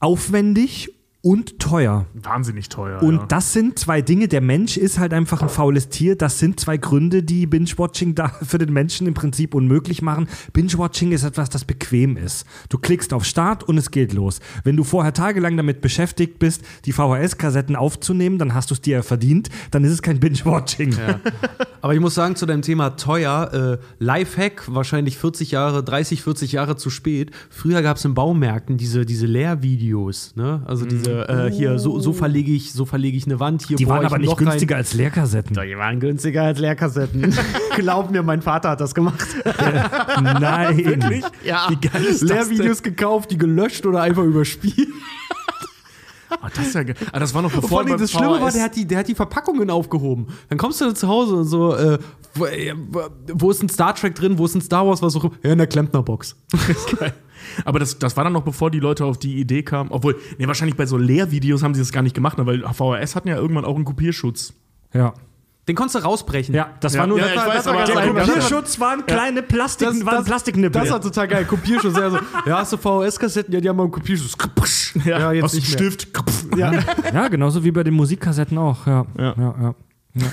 aufwendig 0.00 0.93
und 1.24 1.58
teuer. 1.58 2.04
Wahnsinnig 2.12 2.68
teuer. 2.68 3.02
Und 3.02 3.16
ja. 3.16 3.26
das 3.26 3.54
sind 3.54 3.78
zwei 3.78 4.02
Dinge. 4.02 4.28
Der 4.28 4.42
Mensch 4.42 4.76
ist 4.76 4.98
halt 4.98 5.14
einfach 5.14 5.40
ein 5.40 5.48
faules 5.48 5.88
Tier. 5.88 6.16
Das 6.16 6.38
sind 6.38 6.60
zwei 6.60 6.76
Gründe, 6.76 7.22
die 7.22 7.46
Binge-Watching 7.46 8.14
da 8.14 8.28
für 8.42 8.58
den 8.58 8.74
Menschen 8.74 9.06
im 9.06 9.14
Prinzip 9.14 9.54
unmöglich 9.54 10.02
machen. 10.02 10.28
Binge-Watching 10.52 11.12
ist 11.12 11.24
etwas, 11.24 11.48
das 11.48 11.64
bequem 11.64 12.18
ist. 12.18 12.44
Du 12.68 12.76
klickst 12.76 13.14
auf 13.14 13.24
Start 13.24 13.64
und 13.64 13.78
es 13.78 13.90
geht 13.90 14.12
los. 14.12 14.40
Wenn 14.64 14.76
du 14.76 14.84
vorher 14.84 15.14
tagelang 15.14 15.56
damit 15.56 15.80
beschäftigt 15.80 16.38
bist, 16.38 16.60
die 16.84 16.92
VHS-Kassetten 16.92 17.74
aufzunehmen, 17.74 18.38
dann 18.38 18.52
hast 18.52 18.70
du 18.70 18.74
es 18.74 18.82
dir 18.82 18.96
ja 18.96 19.02
verdient. 19.02 19.48
Dann 19.70 19.82
ist 19.82 19.92
es 19.92 20.02
kein 20.02 20.20
Binge-Watching. 20.20 20.94
Aber 21.80 21.94
ich 21.94 22.00
muss 22.00 22.14
sagen, 22.14 22.36
zu 22.36 22.44
deinem 22.44 22.62
Thema 22.62 22.96
teuer, 22.96 23.78
äh, 23.80 23.84
Lifehack, 23.98 24.64
wahrscheinlich 24.74 25.16
40 25.16 25.52
Jahre, 25.52 25.82
30, 25.82 26.22
40 26.22 26.52
Jahre 26.52 26.76
zu 26.76 26.90
spät. 26.90 27.30
Früher 27.48 27.80
gab 27.80 27.96
es 27.96 28.04
in 28.04 28.12
Baumärkten 28.12 28.76
diese, 28.76 29.06
diese 29.06 29.26
Lehrvideos, 29.26 30.36
ne? 30.36 30.62
Also 30.66 30.84
diese, 30.84 31.13
äh, 31.22 31.50
hier, 31.50 31.78
so, 31.78 31.98
so 31.98 32.12
verlege 32.12 32.52
ich, 32.52 32.72
so 32.72 32.84
verlege 32.84 33.16
ich 33.16 33.26
eine 33.26 33.40
Wand, 33.40 33.62
hier 33.66 33.76
Die 33.76 33.86
waren 33.88 34.04
aber 34.04 34.18
nicht 34.18 34.28
Loch 34.28 34.38
rein. 34.40 34.46
günstiger 34.48 34.76
als 34.76 34.94
Leerkassetten. 34.94 35.54
Die 35.54 35.76
waren 35.78 36.00
günstiger 36.00 36.42
als 36.44 36.58
Leerkassetten. 36.58 37.34
Glaub 37.76 38.10
mir, 38.10 38.22
mein 38.22 38.42
Vater 38.42 38.70
hat 38.70 38.80
das 38.80 38.94
gemacht. 38.94 39.26
Nein. 40.22 41.24
Ja, 41.44 41.66
Wie 41.70 41.76
geil 41.88 42.04
ist 42.04 42.22
Lehrvideos 42.22 42.82
gekauft, 42.82 43.30
die 43.30 43.38
gelöscht 43.38 43.86
oder 43.86 44.02
einfach 44.02 44.24
überspielt. 44.24 44.88
Oh, 46.42 46.48
das 46.54 46.66
ist 46.66 46.74
ja 46.74 46.82
ge- 46.82 46.94
ah, 47.12 47.20
das 47.20 47.32
war 47.32 47.42
noch 47.42 47.50
Vor 47.50 47.60
bevor 47.62 47.78
allem 47.80 47.90
beim 47.90 48.00
das 48.00 48.10
Schlimme 48.10 48.40
war, 48.40 48.50
der 48.50 48.64
hat, 48.64 48.74
die, 48.74 48.84
der 48.84 48.98
hat 48.98 49.08
die 49.08 49.14
Verpackungen 49.14 49.70
aufgehoben. 49.70 50.26
Dann 50.48 50.58
kommst 50.58 50.80
du 50.80 50.92
zu 50.92 51.06
Hause 51.06 51.36
und 51.36 51.44
so, 51.44 51.76
äh, 51.76 51.98
wo, 52.34 52.46
äh, 52.46 52.74
wo 53.32 53.50
ist 53.52 53.62
ein 53.62 53.68
Star 53.68 53.94
Trek 53.94 54.16
drin, 54.16 54.36
wo 54.36 54.44
ist 54.44 54.54
ein 54.56 54.60
Star 54.60 54.84
Wars, 54.86 55.00
was 55.00 55.14
auch 55.14 55.24
immer? 55.24 55.34
Ja, 55.44 55.52
in 55.52 55.58
der 55.58 55.68
Klempnerbox. 55.68 56.36
Geil. 56.98 57.12
Aber 57.64 57.78
das, 57.78 57.98
das 57.98 58.16
war 58.16 58.24
dann 58.24 58.32
noch 58.32 58.42
bevor 58.42 58.70
die 58.70 58.80
Leute 58.80 59.04
auf 59.04 59.18
die 59.18 59.38
Idee 59.40 59.62
kamen. 59.62 59.90
Obwohl, 59.90 60.16
nee, 60.38 60.46
wahrscheinlich 60.46 60.76
bei 60.76 60.86
so 60.86 60.96
Lehrvideos 60.96 61.62
haben 61.62 61.74
sie 61.74 61.80
das 61.80 61.92
gar 61.92 62.02
nicht 62.02 62.14
gemacht, 62.14 62.38
ne, 62.38 62.46
weil 62.46 62.62
VHS 62.62 63.16
hatten 63.16 63.28
ja 63.28 63.36
irgendwann 63.36 63.64
auch 63.64 63.76
einen 63.76 63.84
Kopierschutz. 63.84 64.54
Ja. 64.92 65.14
Den 65.66 65.76
konntest 65.76 65.94
du 65.94 66.00
rausbrechen. 66.06 66.54
Ja, 66.54 66.72
das 66.80 66.92
Ja, 66.92 67.00
war 67.00 67.06
nur 67.06 67.18
ja, 67.18 67.24
das 67.26 67.36
war, 67.36 67.46
weiß, 67.48 67.54
das 67.56 67.66
war 67.66 67.74
ganz 67.74 67.88
der 67.90 68.12
Kopierschutz- 68.12 68.80
waren 68.80 69.06
kleine 69.06 69.42
Plastik, 69.42 69.88
waren 70.04 70.22
Plastiknippel. 70.22 70.78
Das 70.82 70.90
war 70.90 71.00
total 71.00 71.26
geil. 71.26 71.46
Kopierschutz. 71.46 71.96
Ja, 71.96 72.10
so, 72.10 72.18
ja, 72.44 72.58
hast 72.58 72.74
du 72.74 72.76
VHS-Kassetten? 72.76 73.54
Ja, 73.54 73.60
die 73.62 73.68
haben 73.70 73.76
mal 73.76 73.84
einen 73.84 73.92
Kopierschutz. 73.92 74.36
Ja, 75.06 75.32
jetzt 75.32 75.44
Aus 75.44 75.52
dem 75.52 75.60
nicht 75.60 75.68
mehr. 75.80 75.90
Stift. 75.90 76.08
Ja. 76.58 76.72
ja, 77.14 77.28
genauso 77.28 77.64
wie 77.64 77.70
bei 77.70 77.82
den 77.82 77.94
Musikkassetten 77.94 78.58
auch. 78.58 78.86
Ja, 78.86 79.06
ja, 79.18 79.34
Ja. 79.38 79.54
ja. 79.62 79.74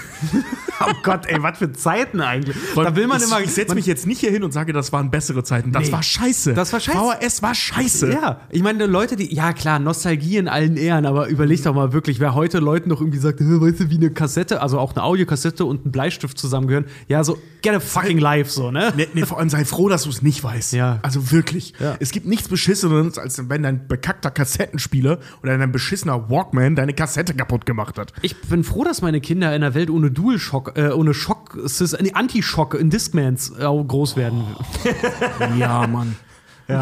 Oh 0.84 0.94
Gott, 1.04 1.28
ey, 1.28 1.42
was 1.44 1.60
für 1.60 1.72
Zeiten 1.74 2.22
eigentlich. 2.22 2.58
Da 2.76 2.96
will 2.96 3.06
man 3.06 3.20
ich, 3.20 3.28
immer. 3.28 3.40
Ich 3.40 3.52
setze 3.54 3.76
mich 3.76 3.86
jetzt 3.86 4.08
nicht 4.08 4.20
hier 4.20 4.32
hin 4.32 4.44
und 4.44 4.52
sage, 4.52 4.74
das 4.74 4.92
waren 4.92 5.12
bessere 5.12 5.44
Zeiten. 5.44 5.72
Das 5.72 5.86
Nee. 5.88 5.92
war 5.92 6.02
scheiße. 6.02 6.54
Das 6.56 6.74
war 6.74 6.80
scheiße. 6.80 6.98
VHS 6.98 7.42
war 7.44 7.54
scheiße. 7.54 8.12
Ja, 8.12 8.42
ich 8.50 8.64
meine, 8.64 8.88
Leute, 8.88 9.16
die, 9.16 9.32
ja 9.34 9.54
klar, 9.54 9.78
Nostalgie 9.78 10.38
in 10.38 10.48
allen 10.48 10.78
Ehren, 10.78 11.06
aber 11.06 11.28
überleg 11.28 11.62
doch 11.64 11.76
mal 11.76 11.94
wirklich, 11.94 12.20
wer 12.20 12.34
heute 12.34 12.58
Leuten 12.58 12.90
noch 12.90 13.00
irgendwie 13.00 13.20
sagt, 13.20 13.40
"Hä, 13.42 13.44
weißt 13.48 13.80
du, 13.82 13.90
wie 13.92 13.98
eine 13.98 14.10
Kassette, 14.10 14.62
also 14.62 14.80
auch 14.80 14.94
eine 14.96 15.04
Audiokassette 15.04 15.66
und 15.66 15.86
ein 15.86 15.92
Bleistift 15.92 16.38
zusammengehören, 16.40 16.86
ja, 17.08 17.24
so, 17.24 17.38
get 17.62 17.76
a 17.76 17.80
fucking 17.80 18.18
life, 18.18 18.50
so, 18.50 18.72
ne? 18.72 18.92
Nee, 18.98 19.08
nee, 19.14 19.24
vor 19.26 19.38
allem 19.38 19.50
sei 19.50 19.66
froh, 19.66 19.88
dass 19.88 20.04
du 20.04 20.10
es 20.10 20.24
nicht 20.24 20.44
weißt. 20.44 20.74
Ja. 20.74 20.98
Also 21.04 21.32
wirklich. 21.32 21.74
Ja. 21.80 21.96
Es 22.00 22.10
gibt 22.12 22.26
nichts 22.26 22.48
Beschisseneres, 22.48 23.20
als 23.20 23.40
wenn 23.50 23.62
dein 23.62 23.88
bekackter 23.88 24.32
Kassettenspieler 24.32 25.20
oder 25.44 25.58
dein 25.60 25.72
beschissener 25.72 26.28
Walkman 26.32 26.76
deine 26.76 26.94
Kassette 26.94 27.36
kaputt 27.36 27.68
gemacht 27.68 28.00
hat. 28.00 28.14
Ich 28.24 28.40
bin 28.42 28.64
froh, 28.64 28.84
dass 28.84 29.04
meine 29.04 29.22
Kinder 29.22 29.56
in 29.56 29.62
einer 29.72 29.76
Welt 29.76 29.90
ohne 29.90 30.12
DualShock, 30.12 30.74
äh, 30.76 30.90
ohne 30.92 31.14
Schock, 31.14 31.58
nee, 32.02 32.12
Anti-Schock 32.14 32.76
in 32.76 32.90
Discmans 32.90 33.52
äh, 33.58 33.64
groß 33.64 34.16
werden. 34.16 34.44
Ja, 35.58 35.88
Mann. 35.88 36.16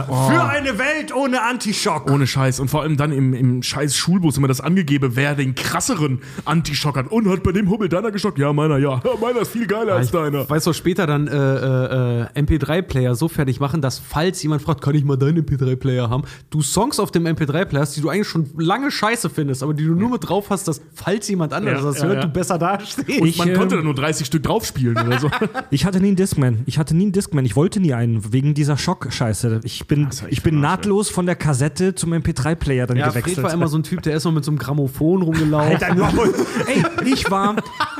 Für 0.06 0.44
eine 0.46 0.78
Welt 0.78 1.14
ohne 1.14 1.42
Antischock. 1.44 2.10
Ohne 2.10 2.28
Scheiß. 2.28 2.60
Und 2.60 2.70
vor 2.70 2.82
allem 2.82 2.98
dann 2.98 3.12
im, 3.12 3.34
im 3.34 3.64
scheiß 3.64 3.96
Schulbus 3.96 4.38
immer 4.38 4.48
das 4.48 4.62
angegeben, 4.62 5.16
wer 5.16 5.36
den 5.36 5.56
krasseren 5.56 6.22
Antischock 6.46 6.98
hat. 6.98 7.12
Und 7.12 7.28
hat 7.30 7.44
bei 7.44 7.52
dem 7.52 7.70
Hummel 7.70 7.90
deiner 7.90 8.12
geschockt? 8.12 8.38
Ja, 8.38 8.54
meiner, 8.54 8.78
ja. 8.78 9.02
Ja, 9.04 9.12
Meiner 9.22 9.42
ist 9.42 9.52
viel 9.52 9.68
geiler 9.68 9.94
als 9.94 10.12
deiner. 10.12 10.50
Weißt 10.50 10.68
du, 10.68 10.74
später 10.74 11.08
dann 11.08 11.28
äh, 11.28 11.36
äh, 11.36 12.22
äh, 12.36 12.42
MP3-Player 12.42 13.16
so 13.16 13.28
fertig 13.28 13.60
machen, 13.60 13.82
dass 13.82 14.00
falls 14.00 14.42
jemand 14.44 14.62
fragt, 14.62 14.82
kann 14.82 14.96
ich 14.96 15.04
mal 15.04 15.18
deinen 15.18 15.46
MP3-Player 15.46 16.10
haben, 16.10 16.24
du 16.50 16.62
Songs 16.62 17.00
auf 17.00 17.12
dem 17.12 17.26
MP3-Player 17.26 17.82
hast, 17.82 17.96
die 17.96 18.02
du 18.02 18.10
eigentlich 18.10 18.28
schon 18.28 18.50
lange 18.58 18.92
scheiße 18.92 19.30
findest, 19.30 19.64
aber 19.64 19.74
die 19.74 19.86
du 19.86 19.94
nur 19.94 20.10
mit 20.10 20.28
drauf 20.28 20.50
hast, 20.50 20.68
dass 20.68 20.82
falls 20.94 21.28
jemand 21.28 21.54
anderes 21.54 21.82
Ja, 21.82 21.88
das 21.88 22.00
ja, 22.00 22.06
hört, 22.06 22.16
ja. 22.16 22.22
du 22.22 22.30
besser 22.30 22.58
dastehst. 22.58 23.22
Und 23.22 23.28
Ich, 23.28 23.38
man 23.38 23.50
ähm, 23.50 23.56
konnte 23.56 23.76
da 23.76 23.82
nur 23.82 23.96
30 23.96 24.26
Stück 24.28 24.44
draufspielen 24.44 24.98
oder 24.98 25.20
so. 25.20 25.30
Ich 25.72 25.86
hatte 25.86 26.00
nie 26.00 26.08
einen 26.08 26.16
Discman. 26.16 26.64
Ich 26.66 26.78
hatte 26.78 26.96
nie 26.96 27.04
einen 27.04 27.12
Discman. 27.12 27.46
Ich 27.46 27.56
wollte 27.56 27.80
nie 27.80 27.94
einen, 27.94 28.34
wegen 28.34 28.54
dieser 28.54 28.78
Schock-Scheiße. 28.78 29.62
Ich 29.64 29.79
bin, 29.88 30.08
ist 30.08 30.22
ja 30.22 30.28
echt 30.28 30.38
ich 30.38 30.44
bin 30.44 30.60
nahtlos 30.60 31.10
von 31.10 31.26
der 31.26 31.36
Kassette 31.36 31.96
zum 31.96 32.14
MP3-Player 32.14 32.88
dann 32.88 32.98
ja, 32.98 33.10
gewechselt. 33.10 33.36
Fred 33.36 33.46
war 33.46 33.54
immer 33.54 33.68
so 33.68 33.78
ein 33.78 33.84
Typ, 33.84 34.02
der 34.02 34.16
ist 34.16 34.26
noch 34.26 34.32
mit 34.32 34.44
so 34.44 34.52
einem 34.52 34.58
Grammophon 34.58 35.22
rumgelaufen. 35.22 35.72
Alter. 35.72 35.90
Ey, 36.68 36.84
ich 37.06 37.30
war, 37.30 37.56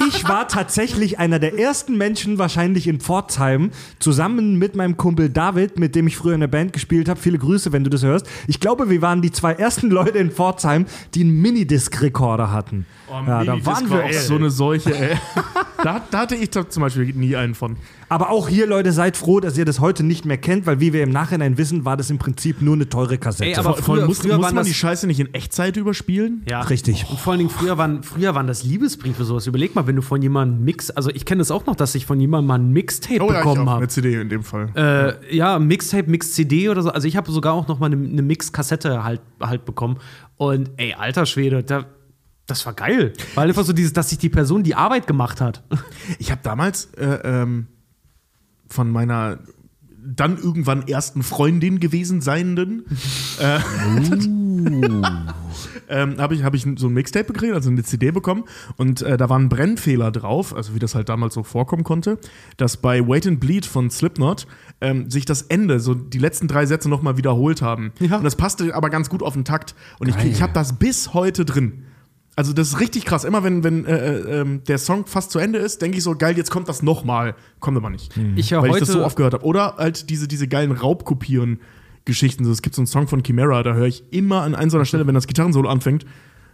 ich 0.08 0.28
war 0.28 0.48
tatsächlich 0.48 1.20
einer 1.20 1.40
der 1.40 1.58
ersten 1.58 1.98
Menschen 1.98 2.38
wahrscheinlich 2.38 2.88
in 2.88 3.00
Pforzheim, 3.00 3.72
zusammen 4.00 4.56
mit 4.56 4.76
meinem 4.76 4.98
Kumpel 4.98 5.30
David, 5.30 5.80
mit 5.80 5.96
dem 5.96 6.08
ich 6.08 6.18
früher 6.18 6.34
in 6.34 6.42
der 6.42 6.48
Band 6.48 6.74
gespielt 6.74 7.10
habe. 7.10 7.20
Viele 7.20 7.38
Grüße, 7.38 7.72
wenn 7.72 7.84
du 7.84 7.90
das 7.90 8.04
hörst. 8.04 8.28
Ich 8.48 8.60
glaube, 8.60 8.90
wir 8.90 9.02
waren 9.02 9.22
die 9.22 9.32
zwei 9.32 9.54
ersten 9.54 9.90
Leute 9.90 10.18
in 10.18 10.32
Pforzheim, 10.32 10.86
die 11.14 11.22
einen 11.22 11.42
Minidisc-Rekorder 11.42 12.52
hatten. 12.52 12.86
Ja, 13.28 13.44
da 13.44 13.66
waren 13.66 13.90
wir 13.90 14.04
auch 14.04 14.08
ey. 14.10 14.14
so 14.14 14.36
eine 14.36 14.50
Seuche, 14.50 14.96
ey. 14.96 15.18
da, 15.84 16.02
da 16.12 16.20
hatte 16.20 16.36
ich 16.36 16.52
zum 16.52 16.82
Beispiel 16.82 17.06
nie 17.14 17.36
einen 17.36 17.56
von. 17.56 17.78
Aber 18.12 18.32
auch 18.32 18.50
hier, 18.50 18.66
Leute, 18.66 18.92
seid 18.92 19.18
froh, 19.18 19.40
dass 19.40 19.56
ihr 19.58 19.66
das 19.66 19.80
heute 19.80 20.04
nicht 20.04 20.26
mehr 20.26 20.38
kennt, 20.38 20.66
weil 20.66 20.80
wie 20.80 20.94
wir 20.94 21.04
im 21.04 21.12
Nachhinein 21.12 21.58
wissen, 21.60 21.86
war 21.86 21.96
das 21.96 22.10
im 22.10 22.18
Prinzip 22.18 22.60
nur 22.62 22.74
eine 22.74 22.90
teure 22.90 23.18
Kassette. 23.20 23.52
Ey, 23.52 23.56
aber 23.56 23.76
Vor, 23.76 23.98
früher- 23.98 24.08
muss, 24.08 24.20
früher 24.20 24.38
muss 24.38 24.48
man 24.48 24.56
das- 24.56 24.68
die 24.68 24.74
Scheiße 24.74 25.06
nicht 25.06 25.20
in 25.20 25.32
Echtzeit 25.34 25.78
überspielen? 25.78 26.44
Ja. 26.50 26.62
Richtig. 26.62 27.06
Und 27.10 27.20
vor 27.20 27.32
allen 27.34 27.40
Dingen, 27.40 27.50
früher 27.52 27.78
waren, 27.78 28.02
früher 28.02 28.34
waren 28.34 28.48
das 28.48 28.64
Liebesbriefe 28.64 29.24
sowas. 29.26 29.46
Überleg 29.46 29.76
mal, 29.76 29.86
wenn 29.86 29.96
du 29.96 30.02
von 30.02 30.22
jemandem 30.22 30.64
Mix, 30.66 30.90
also 30.90 31.12
ich 31.12 31.26
kenne 31.26 31.40
das 31.40 31.52
auch 31.52 31.66
noch, 31.68 31.76
dass 31.76 31.94
ich 31.94 32.06
von 32.08 32.20
jemandem 32.20 32.48
mal 32.48 32.56
ein 32.60 32.72
Mixtape 32.72 33.22
Oh 33.24 33.32
ja, 33.32 33.38
bekommen 33.40 33.70
habe. 33.70 33.78
eine 33.80 33.88
CD 33.90 34.20
in 34.20 34.30
dem 34.30 34.44
Fall. 34.44 34.70
Äh, 34.76 35.36
ja, 35.36 35.60
Mixtape, 35.60 36.10
Mix-CD 36.10 36.70
oder 36.70 36.82
so. 36.82 36.90
Also 36.90 37.08
ich 37.08 37.16
habe 37.16 37.32
sogar 37.32 37.54
auch 37.54 37.68
noch 37.68 37.78
mal 37.80 37.88
eine, 37.92 37.96
eine 38.08 38.22
Mix-Kassette 38.24 39.04
halt, 39.04 39.22
halt 39.40 39.66
bekommen. 39.66 39.98
Und 40.38 40.72
ey, 40.78 40.94
alter 40.98 41.26
Schwede, 41.28 41.64
da, 41.64 41.86
das 42.50 42.66
war 42.66 42.74
geil. 42.74 43.14
Weil 43.36 43.50
einfach 43.50 43.64
so 43.64 43.74
dieses, 43.74 43.94
dass 43.94 44.10
sich 44.10 44.18
die 44.18 44.30
Person 44.30 44.64
die 44.64 44.76
Arbeit 44.76 45.08
gemacht 45.08 45.42
hat. 45.42 45.64
Ich 46.18 46.32
habe 46.32 46.42
damals 46.44 46.86
äh, 46.96 47.20
ähm, 47.24 47.68
von 48.68 48.92
meiner 48.92 49.40
dann 50.16 50.38
irgendwann 50.38 50.88
ersten 50.88 51.24
Freundin 51.24 51.80
gewesen 51.80 52.22
seienden, 52.22 52.86
äh, 53.40 53.60
ähm, 55.90 56.18
habe 56.18 56.36
ich, 56.36 56.44
hab 56.44 56.54
ich 56.54 56.66
so 56.78 56.88
ein 56.88 56.94
Mixtape 56.94 57.32
gekriegt, 57.32 57.54
also 57.54 57.70
eine 57.70 57.84
CD 57.84 58.12
bekommen 58.12 58.46
und 58.78 59.02
äh, 59.02 59.18
da 59.18 59.30
war 59.30 59.38
ein 59.38 59.50
Brennfehler 59.50 60.12
drauf, 60.12 60.56
also 60.56 60.74
wie 60.74 60.80
das 60.80 60.96
halt 60.96 61.10
damals 61.10 61.34
so 61.34 61.44
vorkommen 61.44 61.84
konnte, 61.84 62.18
dass 62.58 62.78
bei 62.78 63.06
Wait 63.08 63.28
and 63.28 63.40
Bleed 63.40 63.66
von 63.66 63.90
Slipknot 63.90 64.48
ähm, 64.82 65.10
sich 65.10 65.26
das 65.26 65.44
Ende, 65.44 65.80
so 65.80 65.94
die 65.94 66.20
letzten 66.20 66.48
drei 66.48 66.66
Sätze 66.66 66.90
nochmal 66.90 67.18
wiederholt 67.18 67.62
haben. 67.62 67.92
Ja. 68.00 68.18
Und 68.18 68.24
das 68.24 68.36
passte 68.36 68.74
aber 68.76 68.90
ganz 68.90 69.10
gut 69.10 69.22
auf 69.22 69.34
den 69.34 69.46
Takt 69.46 69.76
und 70.00 70.08
ich, 70.08 70.16
ich 70.24 70.42
habe 70.42 70.54
das 70.54 70.80
bis 70.80 71.14
heute 71.14 71.46
drin. 71.46 71.84
Also 72.40 72.54
das 72.54 72.70
ist 72.70 72.80
richtig 72.80 73.04
krass. 73.04 73.26
Immer 73.26 73.44
wenn, 73.44 73.66
wenn 73.66 73.84
äh, 73.84 73.98
äh, 73.98 74.40
ähm, 74.40 74.64
der 74.64 74.78
Song 74.78 75.06
fast 75.08 75.32
zu 75.32 75.40
Ende 75.40 75.60
ist, 75.60 75.82
denke 75.82 75.98
ich 75.98 76.06
so, 76.06 76.16
geil, 76.16 76.38
jetzt 76.38 76.52
kommt 76.52 76.70
das 76.70 76.82
nochmal. 76.82 77.36
Kommt 77.60 77.76
aber 77.76 77.90
nicht. 77.90 78.14
Ich 78.38 78.52
ja 78.52 78.62
Weil 78.62 78.70
heute, 78.70 78.84
ich 78.84 78.88
das 78.88 78.94
so 78.94 79.04
oft 79.04 79.18
gehört 79.18 79.34
habe. 79.34 79.44
Oder 79.44 79.76
halt 79.76 80.10
diese, 80.10 80.26
diese 80.26 80.48
geilen 80.48 80.72
Raubkopieren 80.72 81.60
Geschichten. 82.06 82.46
So, 82.46 82.52
es 82.52 82.62
gibt 82.62 82.76
so 82.76 82.82
einen 82.82 82.88
Song 82.88 83.10
von 83.10 83.24
Chimera, 83.24 83.62
da 83.62 83.74
höre 83.74 83.88
ich 83.88 84.06
immer 84.12 84.44
an 84.44 84.56
einer 84.56 84.72
so 84.72 84.78
einer 84.78 84.86
Stelle, 84.86 85.06
wenn 85.06 85.16
das 85.16 85.28
Gitarrensolo 85.28 85.68
anfängt, 85.68 86.06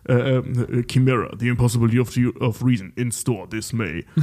äh, 0.10 0.38
äh, 0.38 0.84
Chimera, 0.90 1.30
the 1.38 1.50
impossibility 1.50 2.00
of, 2.00 2.10
of 2.42 2.66
reason 2.66 2.92
in 2.96 3.12
store 3.12 3.48
this 3.48 3.72
May. 3.72 4.06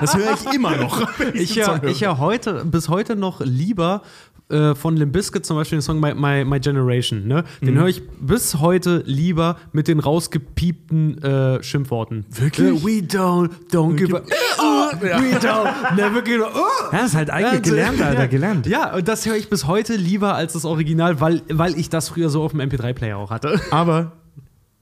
das 0.00 0.16
höre 0.16 0.34
ich 0.34 0.52
immer 0.52 0.76
noch. 0.78 1.08
ich 1.32 1.62
Song 1.62 1.80
höre. 1.80 1.90
ich 1.90 2.00
ja 2.00 2.18
heute, 2.18 2.64
bis 2.64 2.88
heute 2.88 3.14
noch 3.14 3.40
lieber 3.40 4.02
äh, 4.50 4.74
von 4.74 4.96
Limp 4.96 5.12
Bizkit 5.12 5.46
zum 5.46 5.56
Beispiel 5.56 5.78
den 5.78 5.82
Song 5.82 6.00
My, 6.00 6.14
My, 6.14 6.44
My 6.44 6.60
Generation. 6.60 7.26
Ne? 7.26 7.44
Den 7.60 7.78
höre 7.78 7.88
ich 7.88 8.02
bis 8.20 8.60
heute 8.60 9.02
lieber 9.06 9.56
mit 9.72 9.88
den 9.88 10.00
rausgepiepten 10.00 11.22
äh, 11.22 11.62
Schimpfworten. 11.62 12.26
Wirklich? 12.30 12.82
Äh, 12.82 12.84
we 12.84 13.06
don't, 13.06 13.50
don't 13.72 13.96
give 13.96 14.16
a. 14.16 14.20
We 14.20 15.36
don't, 15.38 15.94
never 15.96 16.22
give 16.22 16.44
a. 16.44 16.50
Oh. 16.54 16.92
Ja, 16.92 16.98
das 16.98 17.10
ist 17.10 17.16
halt 17.16 17.30
eigentlich 17.30 17.62
gelernt, 17.62 18.00
Alter, 18.02 18.28
gelernt. 18.28 18.66
Ja, 18.66 18.94
und 18.94 19.06
das 19.06 19.26
höre 19.26 19.36
ich 19.36 19.48
bis 19.48 19.66
heute 19.66 19.94
lieber 19.94 20.34
als 20.34 20.54
das 20.54 20.64
Original, 20.64 21.20
weil, 21.20 21.42
weil 21.48 21.78
ich 21.78 21.88
das 21.88 22.08
früher 22.08 22.28
so 22.28 22.42
auf 22.42 22.52
dem 22.52 22.60
MP3-Player 22.60 23.16
auch 23.16 23.30
hatte. 23.30 23.60
Aber 23.70 24.12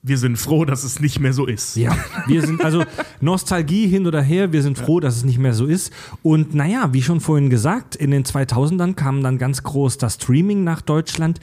wir 0.02 0.18
sind 0.18 0.36
froh, 0.36 0.64
dass 0.64 0.84
es 0.84 1.00
nicht 1.00 1.18
mehr 1.18 1.32
so 1.32 1.46
ist. 1.46 1.76
Ja, 1.76 1.96
wir 2.26 2.42
sind 2.46 2.64
also 2.64 2.84
Nostalgie 3.20 3.86
hin 3.86 4.06
oder 4.06 4.22
her, 4.22 4.52
wir 4.52 4.62
sind 4.62 4.78
froh, 4.78 5.00
dass 5.00 5.16
es 5.16 5.24
nicht 5.24 5.38
mehr 5.38 5.54
so 5.54 5.66
ist. 5.66 5.92
Und 6.22 6.54
naja, 6.54 6.92
wie 6.92 7.02
schon 7.02 7.20
vorhin 7.20 7.50
gesagt, 7.50 7.96
in 7.96 8.10
den 8.10 8.24
2000ern 8.24 8.94
kam 8.94 9.22
dann 9.22 9.38
ganz 9.38 9.62
groß 9.62 9.98
das 9.98 10.14
Streaming 10.14 10.64
nach 10.64 10.82
Deutschland. 10.82 11.40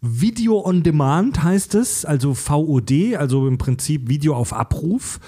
Video 0.00 0.64
on 0.64 0.84
Demand 0.84 1.42
heißt 1.42 1.74
es, 1.74 2.04
also 2.04 2.34
VOD, 2.34 3.16
also 3.16 3.48
im 3.48 3.58
Prinzip 3.58 4.08
Video 4.08 4.36
auf 4.36 4.52
Abruf. 4.52 5.18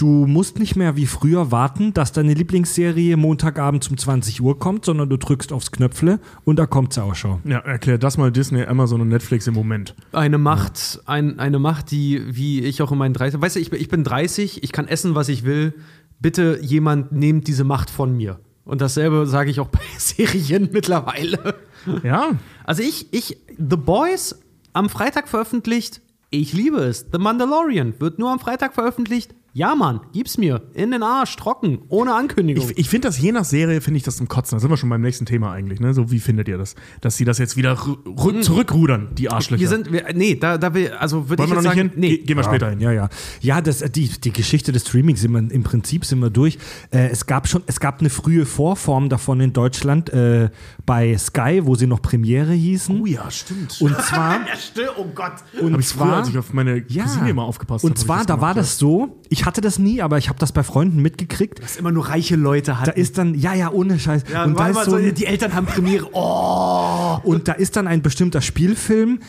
Du 0.00 0.06
musst 0.26 0.58
nicht 0.58 0.76
mehr 0.76 0.96
wie 0.96 1.04
früher 1.04 1.50
warten, 1.52 1.92
dass 1.92 2.10
deine 2.12 2.32
Lieblingsserie 2.32 3.18
Montagabend 3.18 3.86
um 3.90 3.98
20 3.98 4.40
Uhr 4.40 4.58
kommt, 4.58 4.86
sondern 4.86 5.10
du 5.10 5.18
drückst 5.18 5.52
aufs 5.52 5.72
Knöpfle 5.72 6.20
und 6.46 6.58
da 6.58 6.64
kommt 6.64 6.94
sie 6.94 7.02
auch 7.02 7.14
schon. 7.14 7.40
Ja, 7.44 7.58
erklär 7.58 7.98
das 7.98 8.16
mal 8.16 8.32
Disney, 8.32 8.64
Amazon 8.64 9.02
und 9.02 9.08
Netflix 9.08 9.46
im 9.46 9.52
Moment. 9.52 9.94
Eine 10.12 10.38
Macht, 10.38 11.02
ein, 11.04 11.38
eine 11.38 11.58
Macht, 11.58 11.90
die, 11.90 12.22
wie 12.34 12.60
ich 12.62 12.80
auch 12.80 12.92
in 12.92 12.96
meinen 12.96 13.12
30, 13.12 13.42
weißt 13.42 13.56
du, 13.56 13.60
ich, 13.60 13.68
bin- 13.68 13.78
ich 13.78 13.88
bin 13.88 14.02
30, 14.02 14.62
ich 14.62 14.72
kann 14.72 14.88
essen, 14.88 15.14
was 15.14 15.28
ich 15.28 15.44
will. 15.44 15.74
Bitte 16.18 16.58
jemand 16.62 17.12
nehmt 17.12 17.46
diese 17.46 17.64
Macht 17.64 17.90
von 17.90 18.16
mir. 18.16 18.40
Und 18.64 18.80
dasselbe 18.80 19.26
sage 19.26 19.50
ich 19.50 19.60
auch 19.60 19.68
bei 19.72 19.80
Serien 19.98 20.70
mittlerweile. 20.72 21.56
Ja, 22.02 22.30
Also 22.64 22.82
ich, 22.82 23.12
ich, 23.12 23.36
The 23.58 23.76
Boys 23.76 24.34
am 24.72 24.88
Freitag 24.88 25.28
veröffentlicht, 25.28 26.00
ich 26.30 26.54
liebe 26.54 26.78
es. 26.78 27.04
The 27.12 27.18
Mandalorian 27.18 27.92
wird 27.98 28.18
nur 28.18 28.30
am 28.30 28.38
Freitag 28.38 28.72
veröffentlicht. 28.72 29.34
Ja, 29.52 29.74
Mann, 29.74 30.00
gib's 30.12 30.38
mir. 30.38 30.62
In 30.74 30.92
den 30.92 31.02
Arsch, 31.02 31.34
trocken, 31.36 31.80
ohne 31.88 32.14
Ankündigung. 32.14 32.70
Ich, 32.70 32.78
ich 32.78 32.88
finde 32.88 33.08
das 33.08 33.18
je 33.20 33.32
nach 33.32 33.44
Serie, 33.44 33.80
finde 33.80 33.98
ich 33.98 34.04
das 34.04 34.16
zum 34.16 34.28
Kotzen. 34.28 34.56
Da 34.56 34.60
sind 34.60 34.70
wir 34.70 34.76
schon 34.76 34.88
beim 34.90 35.00
nächsten 35.00 35.26
Thema 35.26 35.52
eigentlich. 35.52 35.80
Ne? 35.80 35.92
So, 35.92 36.10
wie 36.12 36.20
findet 36.20 36.46
ihr 36.46 36.56
das? 36.56 36.76
Dass 37.00 37.16
sie 37.16 37.24
das 37.24 37.38
jetzt 37.38 37.56
wieder 37.56 37.74
rü- 37.74 38.40
zurückrudern, 38.42 39.08
die 39.18 39.28
Arschlöcher. 39.30 39.60
wir 39.60 39.68
sind, 39.68 39.92
wir, 39.92 40.04
nee, 40.14 40.36
da, 40.36 40.56
da 40.56 40.72
will, 40.72 40.92
also 40.92 41.28
würde 41.28 41.42
Wollen 41.42 41.48
ich 41.48 41.50
wir 41.50 41.62
jetzt 41.62 41.64
noch 41.64 41.74
nicht 41.74 41.80
sagen, 41.80 41.90
hin? 41.90 42.00
nee. 42.00 42.16
Ge- 42.18 42.26
Gehen 42.26 42.36
wir 42.36 42.44
später 42.44 42.70
hin. 42.70 42.80
Ja, 42.80 42.92
ja. 42.92 43.08
Ja, 43.40 43.60
das, 43.60 43.80
die, 43.92 44.08
die 44.08 44.32
Geschichte 44.32 44.70
des 44.70 44.82
Streamings 44.86 45.20
sind 45.20 45.32
wir, 45.32 45.38
im 45.50 45.62
Prinzip 45.64 46.04
sind 46.04 46.20
wir 46.20 46.30
durch. 46.30 46.56
Äh, 46.92 47.08
es 47.08 47.26
gab 47.26 47.48
schon, 47.48 47.62
es 47.66 47.80
gab 47.80 48.00
eine 48.00 48.10
frühe 48.10 48.46
Vorform 48.46 49.08
davon 49.08 49.40
in 49.40 49.52
Deutschland 49.52 50.10
äh, 50.10 50.50
bei 50.86 51.16
Sky, 51.18 51.62
wo 51.64 51.74
sie 51.74 51.88
noch 51.88 52.02
Premiere 52.02 52.52
hießen. 52.52 53.00
Oh 53.00 53.06
ja, 53.06 53.28
stimmt. 53.30 53.80
Und 53.80 54.00
zwar, 54.00 54.34
Ja, 54.46 54.56
still, 54.56 54.90
oh 54.96 55.06
Gott. 55.14 55.32
und 55.60 55.72
Hab 55.72 55.80
ich 55.80 55.86
früher, 55.88 55.98
zwar, 56.06 56.16
als 56.18 56.28
ich 56.28 56.38
auf 56.38 56.52
meine 56.52 56.84
ja. 56.88 57.04
Immer 57.26 57.42
aufgepasst 57.44 57.84
Und 57.84 57.90
habe, 57.90 57.98
hab 58.00 58.06
zwar, 58.06 58.20
ich 58.20 58.26
da 58.26 58.40
war 58.40 58.54
das 58.54 58.78
so, 58.78 59.20
ich 59.28 59.39
hatte 59.44 59.60
das 59.60 59.78
nie, 59.78 60.02
aber 60.02 60.18
ich 60.18 60.28
habe 60.28 60.38
das 60.38 60.52
bei 60.52 60.62
Freunden 60.62 61.00
mitgekriegt. 61.00 61.62
dass 61.62 61.76
immer 61.76 61.92
nur 61.92 62.08
reiche 62.08 62.36
Leute 62.36 62.78
hatten. 62.78 62.90
Da 62.90 62.92
ist 62.92 63.18
dann, 63.18 63.34
ja, 63.34 63.54
ja, 63.54 63.70
ohne 63.70 63.98
Scheiß. 63.98 64.24
ja, 64.32 64.44
und, 64.44 64.58
da 64.58 64.68
ist 64.68 64.84
so 64.84 64.96
ein, 64.96 65.14
die 65.14 65.26
Eltern 65.26 65.54
haben 65.54 65.66
Premiere. 65.66 66.08
Oh. 66.12 67.18
und 67.24 67.48
da 67.48 67.52
ist 67.52 67.76
dann 67.76 67.86
ein 67.86 68.02
bestimmter 68.02 68.40
Spielfilm 68.40 69.20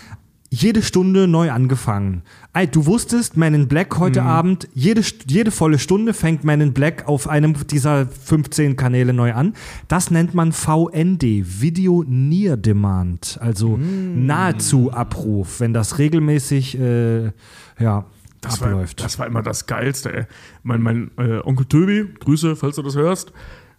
jede 0.54 0.82
Stunde 0.82 1.28
neu 1.28 1.50
angefangen. 1.50 2.24
Ey, 2.54 2.68
du 2.68 2.86
wusstest, 2.86 3.38
Man 3.38 3.54
in 3.54 3.70
Black 3.70 3.98
heute 3.98 4.24
Abend, 4.24 4.68
jede, 4.74 5.02
jede 5.26 5.50
volle 5.50 5.80
Stunde 5.80 6.14
fängt 6.14 6.44
Man 6.44 6.60
in 6.60 6.74
Black 6.74 7.08
auf 7.08 7.30
einem 7.30 7.56
dieser 7.68 8.06
15 8.06 8.76
Kanäle 8.76 9.14
neu 9.14 9.34
an. 9.34 9.54
Das 9.88 10.12
nennt 10.12 10.34
man 10.34 10.52
VND, 10.52 11.24
Video 11.62 12.04
Near 12.06 12.58
Demand, 12.58 13.38
also 13.42 13.78
nahezu 13.78 14.92
Abruf, 14.92 15.62
wenn 15.62 15.74
das 15.74 16.00
regelmäßig 16.00 16.78
äh, 16.78 17.32
ja, 17.80 18.06
Das 18.42 18.60
war, 18.60 18.70
abläuft. 18.70 19.04
das 19.04 19.20
war 19.20 19.28
immer 19.28 19.44
das 19.44 19.68
Geilste, 19.68 20.14
ey. 20.14 20.26
Mein, 20.64 20.82
mein 20.82 21.12
äh, 21.18 21.40
Onkel 21.44 21.66
Töbi, 21.68 22.14
Grüße, 22.20 22.56
falls 22.56 22.76
du 22.76 22.82
das 22.82 22.96
hörst, 22.96 23.32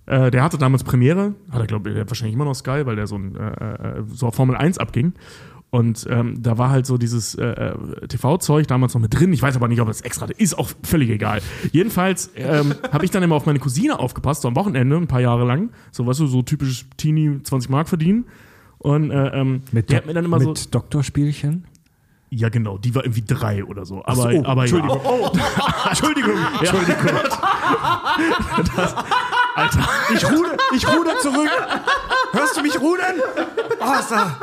äh, 0.07 0.31
der 0.31 0.42
hatte 0.42 0.59
damals 0.59 0.85
Premiere, 0.85 1.35
hat 1.51 1.61
er, 1.61 1.66
glaube 1.66 1.90
ich, 1.90 1.96
wahrscheinlich 1.96 2.35
immer 2.35 2.44
noch 2.44 2.55
Sky, 2.55 2.87
weil 2.87 2.96
der 2.96 3.07
so, 3.07 3.16
ein, 3.16 3.37
äh, 3.37 3.98
äh, 3.98 4.03
so 4.09 4.29
auf 4.29 4.35
Formel 4.35 4.57
1 4.57 4.79
abging. 4.79 5.14
Und 5.70 6.07
ähm, 6.11 6.42
da 6.42 6.59
war 6.59 6.68
halt 6.68 6.85
so 6.85 6.98
dieses 6.98 7.35
äh, 7.35 7.44
äh, 7.44 8.07
TV-Zeug 8.07 8.66
damals 8.66 8.92
noch 8.92 9.01
mit 9.01 9.18
drin. 9.18 9.33
Ich 9.33 9.40
weiß 9.40 9.57
aber 9.57 9.68
nicht, 9.68 9.81
ob 9.81 9.88
das 9.88 10.03
extra 10.03 10.27
ist, 10.37 10.59
auch 10.59 10.68
völlig 10.83 11.09
egal. 11.09 11.40
Jedenfalls 11.70 12.31
ähm, 12.37 12.75
habe 12.92 13.07
ich 13.07 13.11
dann 13.11 13.22
immer 13.22 13.37
auf 13.37 13.46
meine 13.46 13.59
Cousine 13.59 13.98
aufgepasst, 13.98 14.42
so 14.42 14.48
am 14.48 14.57
Wochenende, 14.57 14.96
ein 14.96 15.07
paar 15.07 15.22
Jahre 15.22 15.46
lang. 15.46 15.70
So, 15.90 16.07
weißt 16.07 16.20
du, 16.20 16.27
so 16.27 16.42
typisch 16.42 16.85
Teenie 16.98 17.42
20 17.42 17.70
Mark 17.70 17.88
verdienen. 17.88 18.27
Und 18.79 19.12
äh, 19.12 19.29
ähm, 19.29 19.62
mit 19.72 19.88
der 19.88 19.98
hat 19.98 20.07
mir 20.07 20.12
dann 20.12 20.27
immer 20.27 20.38
mit 20.38 20.59
so. 20.59 20.70
Doktorspielchen? 20.70 21.64
Ja, 22.34 22.48
genau, 22.48 22.78
die 22.78 22.94
war 22.94 23.04
irgendwie 23.04 23.24
drei 23.26 23.62
oder 23.62 23.84
so. 23.84 24.02
Aber, 24.06 24.32
so, 24.32 24.42
aber 24.46 24.62
Entschuldigung. 24.62 24.98
Ja. 25.04 25.88
Entschuldigung. 25.90 26.34
Entschuldigung. 26.60 27.10
Das, 28.74 28.94
Alter. 29.54 29.88
Ich 30.14 30.24
ruder, 30.24 30.56
ich 30.74 30.88
ruder 30.88 31.18
zurück. 31.18 31.50
Hörst 32.32 32.56
du 32.56 32.62
mich 32.62 32.80
rudern? 32.80 33.16
Oh, 33.80 34.00
ist 34.00 34.10
da. 34.10 34.38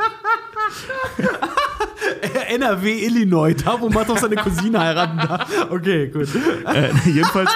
NRW, 2.48 3.06
Illinois, 3.06 3.54
da 3.54 3.80
wo 3.80 3.88
man 3.88 4.06
doch 4.06 4.18
seine 4.18 4.36
Cousine 4.36 4.78
heiraten 4.78 5.16
darf. 5.16 5.48
Okay, 5.70 6.06
gut. 6.10 6.28
Äh, 6.72 6.90
jedenfalls 7.06 7.50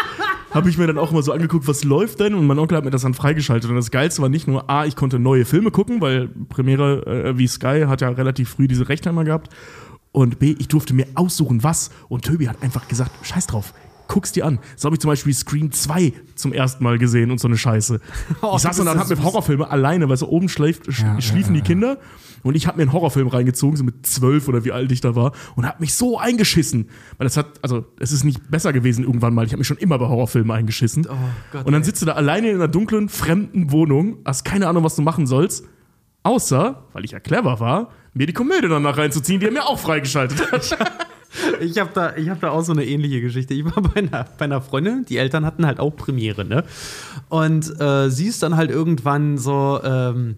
habe 0.50 0.68
ich 0.68 0.78
mir 0.78 0.88
dann 0.88 0.98
auch 0.98 1.12
immer 1.12 1.22
so 1.22 1.32
angeguckt, 1.32 1.68
was 1.68 1.84
läuft 1.84 2.18
denn? 2.18 2.34
Und 2.34 2.48
mein 2.48 2.58
Onkel 2.58 2.76
hat 2.76 2.84
mir 2.84 2.90
das 2.90 3.02
dann 3.02 3.14
freigeschaltet. 3.14 3.70
Und 3.70 3.76
das 3.76 3.92
Geilste 3.92 4.20
war 4.20 4.28
nicht 4.28 4.48
nur, 4.48 4.68
A, 4.68 4.84
ich 4.84 4.96
konnte 4.96 5.20
neue 5.20 5.44
Filme 5.44 5.70
gucken, 5.70 6.00
weil 6.00 6.28
Premiere 6.48 7.06
äh, 7.06 7.38
wie 7.38 7.46
Sky 7.46 7.84
hat 7.86 8.00
ja 8.00 8.08
relativ 8.08 8.50
früh 8.50 8.66
diese 8.66 8.88
Rechte 8.88 9.10
immer 9.10 9.22
gehabt. 9.22 9.48
Und 10.14 10.38
B, 10.38 10.54
ich 10.56 10.68
durfte 10.68 10.94
mir 10.94 11.08
aussuchen, 11.16 11.64
was. 11.64 11.90
Und 12.08 12.24
Töbi 12.24 12.44
hat 12.44 12.62
einfach 12.62 12.86
gesagt, 12.86 13.10
scheiß 13.26 13.48
drauf. 13.48 13.74
Guck's 14.06 14.30
dir 14.30 14.46
an. 14.46 14.60
So 14.76 14.86
habe 14.86 14.94
ich 14.94 15.00
zum 15.00 15.08
Beispiel 15.10 15.34
Scream 15.34 15.72
2 15.72 16.12
zum 16.36 16.52
ersten 16.52 16.84
Mal 16.84 16.98
gesehen 16.98 17.32
und 17.32 17.40
so 17.40 17.48
eine 17.48 17.56
Scheiße. 17.56 18.00
Oh, 18.40 18.52
ich 18.56 18.62
saß 18.62 18.78
und 18.78 18.86
dann 18.86 19.00
hab 19.00 19.08
mir 19.08 19.16
süß. 19.16 19.24
Horrorfilme 19.24 19.68
alleine, 19.68 20.08
weil 20.08 20.16
so 20.16 20.28
oben 20.28 20.48
schläft, 20.48 20.86
sch 20.92 21.00
Ja, 21.00 21.20
schliefen 21.20 21.56
ja, 21.56 21.62
die 21.62 21.66
Kinder. 21.66 21.98
Und 22.44 22.54
ich 22.54 22.68
habe 22.68 22.76
mir 22.76 22.82
einen 22.82 22.92
Horrorfilm 22.92 23.26
reingezogen, 23.26 23.76
so 23.76 23.82
mit 23.82 24.06
zwölf 24.06 24.46
oder 24.46 24.64
wie 24.64 24.70
alt 24.70 24.92
ich 24.92 25.00
da 25.00 25.16
war, 25.16 25.32
und 25.56 25.66
habe 25.66 25.80
mich 25.80 25.94
so 25.94 26.16
eingeschissen. 26.16 26.90
Weil 27.18 27.24
das 27.24 27.36
hat, 27.36 27.46
also, 27.62 27.84
es 27.98 28.12
ist 28.12 28.22
nicht 28.22 28.48
besser 28.52 28.72
gewesen 28.72 29.02
irgendwann 29.02 29.34
mal. 29.34 29.44
Ich 29.46 29.50
habe 29.52 29.58
mich 29.58 29.66
schon 29.66 29.78
immer 29.78 29.98
bei 29.98 30.06
Horrorfilmen 30.06 30.52
eingeschissen. 30.52 31.08
Oh 31.10 31.16
Gott, 31.50 31.66
und 31.66 31.72
dann 31.72 31.82
ey. 31.82 31.86
sitzt 31.86 32.02
du 32.02 32.06
da 32.06 32.12
alleine 32.12 32.50
in 32.50 32.54
einer 32.54 32.68
dunklen, 32.68 33.08
fremden 33.08 33.72
Wohnung, 33.72 34.18
hast 34.24 34.44
keine 34.44 34.68
Ahnung, 34.68 34.84
was 34.84 34.94
du 34.94 35.02
machen 35.02 35.26
sollst. 35.26 35.64
Außer, 36.22 36.84
weil 36.92 37.04
ich 37.04 37.10
ja 37.10 37.20
clever 37.20 37.58
war, 37.58 37.90
mir 38.14 38.26
die 38.26 38.32
Komödie 38.32 38.68
danach 38.68 38.96
reinzuziehen, 38.96 39.40
die 39.40 39.46
er 39.46 39.52
mir 39.52 39.66
auch 39.66 39.78
freigeschaltet 39.78 40.50
hat. 40.52 40.78
Ich 41.60 41.78
habe 41.78 41.90
da, 41.92 42.16
ich 42.16 42.28
hab 42.28 42.40
da 42.40 42.50
auch 42.50 42.62
so 42.62 42.72
eine 42.72 42.84
ähnliche 42.84 43.20
Geschichte. 43.20 43.54
Ich 43.54 43.64
war 43.64 43.82
bei 43.82 44.00
einer, 44.00 44.24
bei 44.38 44.44
einer 44.44 44.62
Freundin, 44.62 45.04
die 45.04 45.18
Eltern 45.18 45.44
hatten 45.44 45.66
halt 45.66 45.80
auch 45.80 45.90
Premiere, 45.90 46.44
ne? 46.44 46.64
Und 47.28 47.80
äh, 47.80 48.08
sie 48.08 48.26
ist 48.26 48.42
dann 48.42 48.56
halt 48.56 48.70
irgendwann 48.70 49.36
so, 49.36 49.80
ähm, 49.82 50.36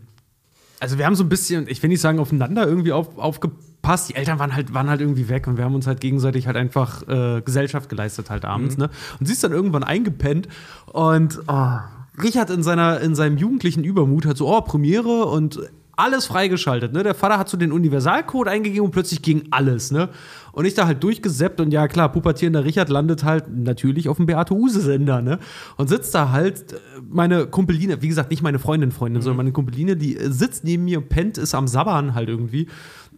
also 0.81 0.97
wir 0.97 1.05
haben 1.05 1.15
so 1.15 1.25
ein 1.25 1.29
bisschen, 1.29 1.69
ich 1.69 1.83
will 1.83 1.89
nicht 1.89 2.01
sagen 2.01 2.19
aufeinander 2.19 2.67
irgendwie 2.67 2.93
auf, 2.93 3.19
aufgepasst. 3.19 4.09
Die 4.09 4.15
Eltern 4.15 4.39
waren 4.39 4.57
halt, 4.57 4.73
waren 4.73 4.89
halt 4.89 5.03
irgendwie 5.03 5.29
weg 5.29 5.47
und 5.47 5.59
wir 5.59 5.65
haben 5.65 5.75
uns 5.75 5.87
halt 5.87 6.01
gegenseitig 6.01 6.47
halt 6.47 6.57
einfach 6.57 7.07
äh, 7.09 7.43
Gesellschaft 7.43 7.91
geleistet 7.91 8.31
halt 8.31 8.47
abends, 8.47 8.79
ne? 8.79 8.89
Und 9.21 9.27
sie 9.27 9.35
ist 9.35 9.45
dann 9.45 9.53
irgendwann 9.53 9.85
eingepennt 9.85 10.49
und 10.93 11.41
oh, 11.47 11.79
Richard 12.23 12.49
in, 12.49 12.62
seiner, 12.62 13.01
in 13.01 13.15
seinem 13.15 13.37
jugendlichen 13.37 13.85
Übermut 13.85 14.25
hat 14.25 14.39
so, 14.39 14.49
oh, 14.49 14.62
Premiere 14.62 15.27
und 15.27 15.61
alles 15.96 16.26
freigeschaltet, 16.26 16.92
ne? 16.92 17.02
Der 17.02 17.14
Vater 17.14 17.38
hat 17.38 17.48
so 17.48 17.56
den 17.56 17.72
Universalcode 17.72 18.48
eingegeben 18.48 18.85
und 18.85 18.90
plötzlich 18.90 19.22
ging 19.22 19.44
alles, 19.50 19.90
ne? 19.90 20.11
Und 20.52 20.66
ich 20.66 20.74
da 20.74 20.87
halt 20.87 21.02
durchgeseppt 21.02 21.61
und 21.61 21.72
ja 21.72 21.88
klar, 21.88 22.12
pubertierender 22.12 22.64
Richard 22.64 22.88
landet 22.88 23.24
halt 23.24 23.44
natürlich 23.48 24.09
auf 24.09 24.18
dem 24.18 24.26
Beate 24.26 24.54
Use 24.54 24.80
Sender, 24.80 25.22
ne? 25.22 25.38
Und 25.76 25.88
sitzt 25.88 26.14
da 26.14 26.30
halt 26.30 26.72
äh, 26.72 26.76
meine 27.09 27.46
Kumpeline, 27.46 28.02
wie 28.02 28.09
gesagt, 28.09 28.30
nicht 28.30 28.42
meine 28.42 28.59
Freundin, 28.59 28.92
Freundin, 28.92 29.22
sondern 29.22 29.38
meine 29.38 29.52
Kumpeline, 29.52 29.96
die 29.96 30.16
äh, 30.16 30.30
sitzt 30.30 30.64
neben 30.64 30.85
mir 30.85 30.98
und 30.98 31.09
pennt, 31.09 31.38
ist 31.38 31.54
am 31.54 31.66
Sabbern 31.66 32.14
halt 32.14 32.28
irgendwie. 32.28 32.68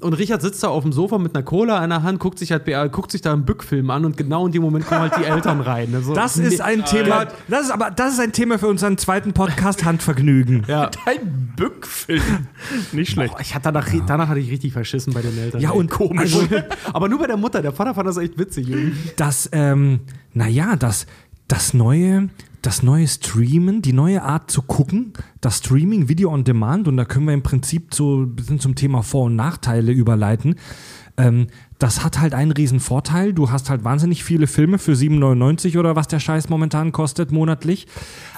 Und 0.00 0.12
Richard 0.14 0.42
sitzt 0.42 0.62
da 0.62 0.68
auf 0.68 0.84
dem 0.84 0.92
Sofa 0.92 1.18
mit 1.18 1.34
einer 1.34 1.42
Cola 1.42 1.82
in 1.82 1.90
der 1.90 2.02
Hand, 2.02 2.20
guckt 2.20 2.38
sich 2.38 2.52
halt 2.52 2.64
guckt 2.92 3.10
sich 3.10 3.20
da 3.20 3.32
einen 3.32 3.44
Bückfilm 3.44 3.90
an 3.90 4.04
und 4.04 4.16
genau 4.16 4.46
in 4.46 4.52
dem 4.52 4.62
Moment 4.62 4.86
kommen 4.86 5.00
halt 5.00 5.16
die 5.18 5.24
Eltern 5.24 5.60
rein. 5.60 5.90
Ne? 5.90 6.02
So, 6.02 6.14
Das 6.14 6.36
ist 6.36 6.60
ein 6.60 6.84
Thema, 6.84 7.26
das 7.48 7.62
ist 7.66 7.70
aber 7.70 7.90
das 7.90 8.12
ist 8.14 8.20
ein 8.20 8.32
Thema 8.32 8.58
für 8.58 8.68
unseren 8.68 8.96
zweiten 8.96 9.32
Podcast 9.32 9.84
Handvergnügen. 9.84 10.64
Ja. 10.68 10.90
Dein 11.04 11.52
Bückfilm. 11.56 12.22
Nicht 12.92 13.12
schlecht. 13.12 13.34
Boah, 13.34 13.40
ich 13.40 13.54
hatte 13.54 13.72
danach, 13.72 13.88
danach 14.06 14.28
hatte 14.28 14.40
ich 14.40 14.50
richtig 14.50 14.72
verschissen 14.72 15.12
bei 15.12 15.22
den 15.22 15.36
Eltern. 15.36 15.60
Ja, 15.60 15.70
und 15.70 15.90
komisch. 15.90 16.34
Also, 16.36 16.46
aber 16.92 17.08
nur 17.08 17.18
bei 17.18 17.26
der 17.26 17.36
Mutter. 17.36 17.60
Der 17.62 17.72
Vater 17.72 17.94
fand 17.94 18.08
das 18.08 18.16
echt 18.18 18.38
witzig. 18.38 18.68
irgendwie. 18.68 19.10
das, 19.16 19.48
ähm, 19.52 20.00
naja, 20.32 20.76
das, 20.76 21.06
das 21.48 21.74
neue, 21.74 22.28
das 22.62 22.82
neue 22.82 23.06
Streamen, 23.06 23.82
die 23.82 23.92
neue 23.92 24.22
Art 24.22 24.50
zu 24.50 24.62
gucken, 24.62 25.12
das 25.40 25.58
Streaming, 25.58 26.08
Video 26.08 26.32
on 26.32 26.44
Demand, 26.44 26.88
und 26.88 26.96
da 26.96 27.04
können 27.04 27.26
wir 27.26 27.34
im 27.34 27.42
Prinzip 27.42 27.94
so 27.94 28.22
ein 28.22 28.34
bisschen 28.34 28.60
zum 28.60 28.74
Thema 28.74 29.02
Vor- 29.02 29.24
und 29.26 29.36
Nachteile 29.36 29.92
überleiten. 29.92 30.56
Ähm, 31.16 31.48
das 31.78 32.04
hat 32.04 32.20
halt 32.20 32.34
einen 32.34 32.52
riesen 32.52 32.80
Vorteil. 32.80 33.32
Du 33.32 33.50
hast 33.50 33.70
halt 33.70 33.84
wahnsinnig 33.84 34.22
viele 34.24 34.46
Filme 34.46 34.78
für 34.78 34.92
7,99 34.94 35.78
oder 35.78 35.96
was 35.96 36.08
der 36.08 36.20
Scheiß 36.20 36.48
momentan 36.48 36.92
kostet 36.92 37.32
monatlich. 37.32 37.86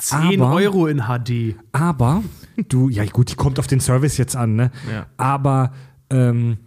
10 0.00 0.40
Aber- 0.42 0.54
Euro 0.54 0.86
in 0.86 1.02
HD. 1.02 1.56
Aber 1.72 2.22
du, 2.68 2.88
ja 2.88 3.04
gut, 3.06 3.30
die 3.30 3.36
kommt 3.36 3.58
auf 3.58 3.66
den 3.66 3.80
Service 3.80 4.16
jetzt 4.18 4.36
an, 4.36 4.56
ne? 4.56 4.70
Ja. 4.90 5.06
Aber 5.16 5.72
ähm, 6.10 6.58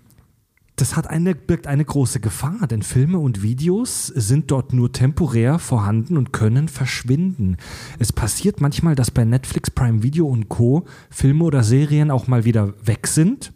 das 0.75 0.95
hat 0.95 1.07
eine, 1.09 1.35
birgt 1.35 1.67
eine 1.67 1.85
große 1.85 2.19
Gefahr, 2.19 2.67
denn 2.67 2.81
Filme 2.81 3.19
und 3.19 3.43
Videos 3.43 4.07
sind 4.07 4.49
dort 4.49 4.73
nur 4.73 4.91
temporär 4.91 5.59
vorhanden 5.59 6.17
und 6.17 6.33
können 6.33 6.67
verschwinden. 6.67 7.57
Es 7.99 8.11
passiert 8.11 8.59
manchmal, 8.59 8.95
dass 8.95 9.11
bei 9.11 9.23
Netflix, 9.23 9.69
Prime 9.69 10.01
Video 10.01 10.27
und 10.27 10.49
Co. 10.49 10.85
Filme 11.11 11.43
oder 11.43 11.63
Serien 11.63 12.09
auch 12.09 12.27
mal 12.27 12.43
wieder 12.43 12.73
weg 12.83 13.07
sind. 13.07 13.53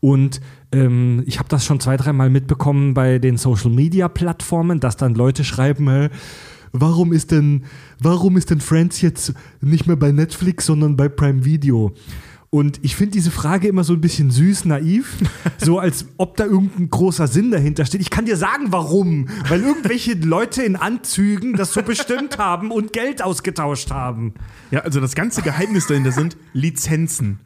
Und 0.00 0.40
ähm, 0.72 1.22
ich 1.26 1.38
habe 1.38 1.48
das 1.48 1.64
schon 1.64 1.80
zwei, 1.80 1.96
dreimal 1.96 2.30
mitbekommen 2.30 2.94
bei 2.94 3.18
den 3.18 3.36
Social 3.36 3.70
Media 3.70 4.08
Plattformen, 4.08 4.80
dass 4.80 4.96
dann 4.96 5.14
Leute 5.14 5.44
schreiben, 5.44 5.88
äh, 5.88 6.08
warum 6.72 7.12
ist 7.12 7.30
denn, 7.30 7.64
warum 8.00 8.36
ist 8.36 8.50
denn 8.50 8.60
Friends 8.60 9.00
jetzt 9.00 9.34
nicht 9.60 9.86
mehr 9.86 9.96
bei 9.96 10.12
Netflix, 10.12 10.66
sondern 10.66 10.96
bei 10.96 11.08
Prime 11.08 11.44
Video? 11.44 11.92
Und 12.50 12.82
ich 12.82 12.96
finde 12.96 13.12
diese 13.12 13.30
Frage 13.30 13.68
immer 13.68 13.84
so 13.84 13.92
ein 13.92 14.00
bisschen 14.00 14.30
süß, 14.30 14.64
naiv, 14.64 15.18
so 15.58 15.78
als 15.78 16.06
ob 16.16 16.36
da 16.38 16.44
irgendein 16.44 16.88
großer 16.88 17.26
Sinn 17.26 17.50
dahinter 17.50 17.84
steht. 17.84 18.00
Ich 18.00 18.08
kann 18.08 18.24
dir 18.24 18.36
sagen, 18.36 18.66
warum. 18.70 19.28
Weil 19.48 19.60
irgendwelche 19.60 20.14
Leute 20.14 20.62
in 20.62 20.76
Anzügen 20.76 21.54
das 21.54 21.74
so 21.74 21.82
bestimmt 21.82 22.38
haben 22.38 22.70
und 22.70 22.94
Geld 22.94 23.22
ausgetauscht 23.22 23.90
haben. 23.90 24.32
Ja, 24.70 24.80
also 24.80 25.00
das 25.00 25.14
ganze 25.14 25.42
Geheimnis 25.42 25.86
dahinter 25.88 26.12
sind 26.12 26.38
Lizenzen. 26.54 27.40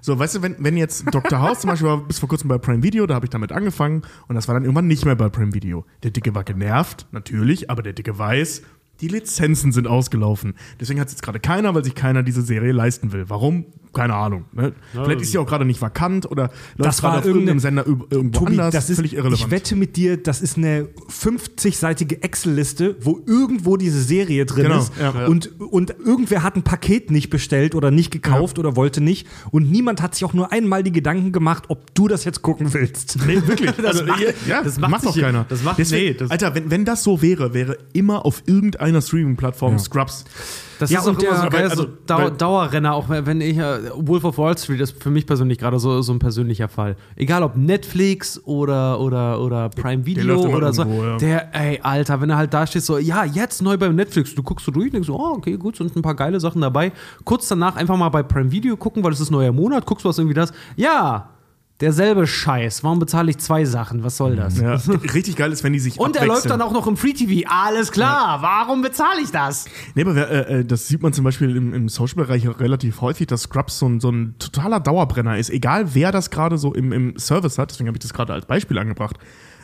So, 0.00 0.18
weißt 0.18 0.36
du, 0.36 0.42
wenn, 0.42 0.56
wenn 0.58 0.76
jetzt 0.76 1.04
Dr. 1.12 1.40
House 1.40 1.60
zum 1.60 1.70
Beispiel 1.70 1.88
war 1.88 1.98
bis 1.98 2.18
vor 2.18 2.28
kurzem 2.28 2.48
bei 2.48 2.58
Prime 2.58 2.82
Video, 2.82 3.06
da 3.06 3.14
habe 3.14 3.26
ich 3.26 3.30
damit 3.30 3.52
angefangen 3.52 4.02
und 4.28 4.36
das 4.36 4.48
war 4.48 4.54
dann 4.54 4.64
irgendwann 4.64 4.86
nicht 4.86 5.04
mehr 5.04 5.16
bei 5.16 5.28
Prime 5.28 5.52
Video. 5.52 5.84
Der 6.02 6.12
Dicke 6.12 6.34
war 6.34 6.44
genervt, 6.44 7.06
natürlich, 7.12 7.70
aber 7.70 7.82
der 7.82 7.92
Dicke 7.92 8.18
weiß, 8.18 8.62
die 9.00 9.08
Lizenzen 9.08 9.72
sind 9.72 9.86
ausgelaufen. 9.86 10.54
Deswegen 10.80 11.00
hat 11.00 11.08
es 11.08 11.14
jetzt 11.14 11.22
gerade 11.22 11.40
keiner, 11.40 11.74
weil 11.74 11.84
sich 11.84 11.94
keiner 11.94 12.22
diese 12.22 12.42
Serie 12.42 12.72
leisten 12.72 13.12
will. 13.12 13.24
Warum? 13.28 13.66
Keine 13.92 14.14
Ahnung. 14.14 14.44
Ne? 14.52 14.74
Vielleicht 14.92 15.22
ist 15.22 15.32
sie 15.32 15.38
auch 15.38 15.46
gerade 15.46 15.64
nicht 15.64 15.80
vakant 15.80 16.30
oder 16.30 16.50
läuft 16.76 17.00
gerade 17.00 17.18
auf 17.20 17.24
irgendeinem 17.24 17.58
irgendeine- 17.58 17.60
Sender 17.60 17.86
irgendwo 18.10 18.38
Tobi, 18.40 18.50
anders. 18.52 18.74
das 18.74 18.90
ist, 18.90 18.96
völlig 18.96 19.14
irrelevant. 19.14 19.40
ich 19.40 19.50
wette 19.50 19.74
mit 19.74 19.96
dir, 19.96 20.18
das 20.18 20.42
ist 20.42 20.58
eine 20.58 20.88
50-seitige 21.08 22.22
Excel-Liste, 22.22 22.96
wo 23.00 23.20
irgendwo 23.26 23.76
diese 23.78 24.02
Serie 24.02 24.44
drin 24.44 24.64
Genau, 24.64 24.78
ist 24.80 24.92
ja. 25.00 25.26
und, 25.26 25.58
und 25.60 25.94
irgendwer 26.04 26.42
hat 26.42 26.56
ein 26.56 26.62
Paket 26.62 27.10
nicht 27.10 27.30
bestellt 27.30 27.74
oder 27.74 27.90
nicht 27.90 28.10
gekauft 28.10 28.58
oder 28.58 28.76
wollte 28.76 29.00
nicht 29.00 29.26
und 29.50 29.70
niemand 29.70 30.02
hat 30.02 30.14
sich 30.14 30.24
auch 30.24 30.34
nur 30.34 30.52
einmal 30.52 30.82
die 30.82 30.92
Gedanken 30.92 31.32
gemacht, 31.32 31.64
ob 31.68 31.94
du 31.94 32.06
das 32.08 32.24
jetzt 32.24 32.42
gucken 32.42 32.72
willst. 32.74 33.18
Nee, 33.26 33.36
wirklich. 33.46 33.70
Das 33.86 34.04
macht- 34.04 34.22
ja, 34.48 34.62
das 34.62 34.78
macht 34.78 35.04
doch 35.06 35.16
keiner. 35.18 35.44
das 35.48 35.62
macht- 35.62 35.78
Deswegen, 35.78 36.06
nee, 36.12 36.14
das- 36.14 36.30
Alter, 36.30 36.54
wenn, 36.54 36.70
wenn 36.70 36.84
das 36.84 37.02
so 37.02 37.22
wäre, 37.22 37.54
wäre 37.54 37.78
immer 37.92 38.24
auf 38.26 38.42
irgendeiner 38.86 39.02
Streaming-Plattform 39.02 39.78
Scrubs. 39.78 40.24
Das 40.78 40.90
Ja, 40.90 40.98
ist 41.00 41.06
auch 41.06 41.10
und 41.12 41.22
immer 41.22 41.32
der- 41.32 41.40
so 41.42 41.48
geil, 41.48 41.62
also, 41.70 41.82
so 41.84 41.88
Dau 42.06 42.18
weil- 42.18 42.30
Dauerrenner, 42.32 42.92
auch 42.94 43.08
wenn 43.08 43.40
ich, 43.40 43.56
äh, 43.56 43.78
Wolf 43.94 44.24
of 44.24 44.36
Wall 44.36 44.58
Street 44.58 44.78
ist 44.80 45.02
für 45.02 45.08
mich 45.08 45.26
persönlich 45.26 45.56
gerade 45.56 45.78
so, 45.78 46.02
so 46.02 46.12
ein 46.12 46.18
persönlicher 46.18 46.68
Fall. 46.68 46.96
Egal 47.16 47.42
ob 47.42 47.56
Netflix 47.56 48.38
oder, 48.44 49.00
oder, 49.00 49.40
oder 49.40 49.70
Prime 49.70 50.04
Video 50.04 50.38
oder 50.54 50.74
so. 50.74 50.82
irgendwo, 50.82 51.02
ja. 51.04 51.16
Der, 51.16 51.54
ey, 51.54 51.80
Alter, 51.82 52.20
wenn 52.20 52.28
er 52.28 52.36
halt 52.36 52.52
da 52.52 52.66
steht, 52.66 52.82
so, 52.82 52.98
ja, 52.98 53.24
jetzt 53.24 53.62
neu 53.62 53.78
beim 53.78 53.94
Netflix, 53.96 54.34
du 54.34 54.42
guckst 54.42 54.66
so 54.66 54.72
durch, 54.72 54.90
denkst 54.90 55.06
so, 55.06 55.14
oh, 55.18 55.36
okay, 55.38 55.56
gut, 55.56 55.76
sind 55.76 55.96
ein 55.96 56.02
paar 56.02 56.14
geile 56.14 56.40
Sachen 56.40 56.60
dabei. 56.60 56.92
Kurz 57.24 57.48
danach 57.48 57.76
einfach 57.76 57.96
mal 57.96 58.10
bei 58.10 58.22
Prime 58.22 58.50
Video 58.52 58.76
gucken, 58.76 59.02
weil 59.02 59.12
es 59.12 59.20
ist 59.20 59.30
neuer 59.30 59.52
Monat, 59.52 59.86
guckst 59.86 60.04
du 60.04 60.10
was 60.10 60.18
irgendwie 60.18 60.34
das. 60.34 60.52
Ja, 60.76 61.30
Derselbe 61.80 62.26
Scheiß. 62.26 62.84
Warum 62.84 62.98
bezahle 62.98 63.30
ich 63.30 63.36
zwei 63.36 63.66
Sachen? 63.66 64.02
Was 64.02 64.16
soll 64.16 64.34
das? 64.36 64.58
Ja. 64.58 64.74
Richtig 65.14 65.36
geil 65.36 65.52
ist, 65.52 65.62
wenn 65.62 65.74
die 65.74 65.78
sich 65.78 65.98
Und 66.00 66.16
er 66.16 66.22
läuft 66.22 66.38
abwechseln. 66.46 66.58
dann 66.58 66.62
auch 66.62 66.72
noch 66.72 66.86
im 66.86 66.96
Free 66.96 67.12
TV. 67.12 67.46
Alles 67.50 67.92
klar. 67.92 68.40
Warum 68.40 68.80
bezahle 68.80 69.20
ich 69.22 69.30
das? 69.30 69.66
Nee, 69.94 70.02
aber 70.02 70.16
äh, 70.16 70.60
äh, 70.60 70.64
das 70.64 70.88
sieht 70.88 71.02
man 71.02 71.12
zum 71.12 71.24
Beispiel 71.24 71.54
im, 71.54 71.74
im 71.74 71.88
Social-Bereich 71.90 72.48
auch 72.48 72.60
relativ 72.60 73.02
häufig, 73.02 73.26
dass 73.26 73.42
Scrubs 73.42 73.78
so 73.78 73.86
ein, 73.88 74.00
so 74.00 74.10
ein 74.10 74.36
totaler 74.38 74.80
Dauerbrenner 74.80 75.36
ist. 75.36 75.50
Egal, 75.50 75.94
wer 75.94 76.12
das 76.12 76.30
gerade 76.30 76.56
so 76.56 76.72
im, 76.72 76.92
im 76.92 77.18
Service 77.18 77.58
hat, 77.58 77.70
deswegen 77.70 77.88
habe 77.88 77.98
ich 77.98 78.02
das 78.02 78.14
gerade 78.14 78.32
als 78.32 78.46
Beispiel 78.46 78.78
angebracht. 78.78 79.18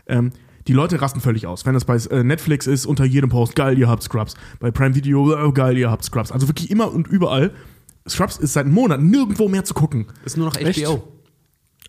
Ähm, 0.07 0.33
die 0.69 0.75
Leute 0.75 1.01
rasten 1.01 1.21
völlig 1.21 1.47
aus. 1.47 1.65
Wenn 1.65 1.73
das 1.73 1.87
bei 1.87 1.97
äh, 1.97 2.23
Netflix 2.23 2.67
ist, 2.67 2.85
unter 2.85 3.05
jedem 3.05 3.31
Post, 3.31 3.57
geil, 3.57 3.79
ihr 3.79 3.89
habt 3.89 4.03
Scrubs. 4.03 4.35
Bei 4.61 4.71
Prime 4.71 4.95
Video, 4.95 5.35
oh, 5.35 5.53
geil, 5.53 5.79
ihr 5.79 5.91
habt 5.91 6.05
Scrubs. 6.05 6.31
Also 6.31 6.47
wirklich 6.47 6.71
immer 6.71 6.93
und 6.93 7.09
überall. 7.09 7.53
Scrubs 8.07 8.37
ist 8.37 8.53
seit 8.53 8.67
Monaten 8.67 9.11
nirgendwo 9.11 9.49
mehr 9.49 9.65
zu 9.65 9.73
gucken. 9.73 10.07
Ist 10.27 10.37
nur 10.37 10.47
noch 10.47 10.57
Echt? 10.57 10.87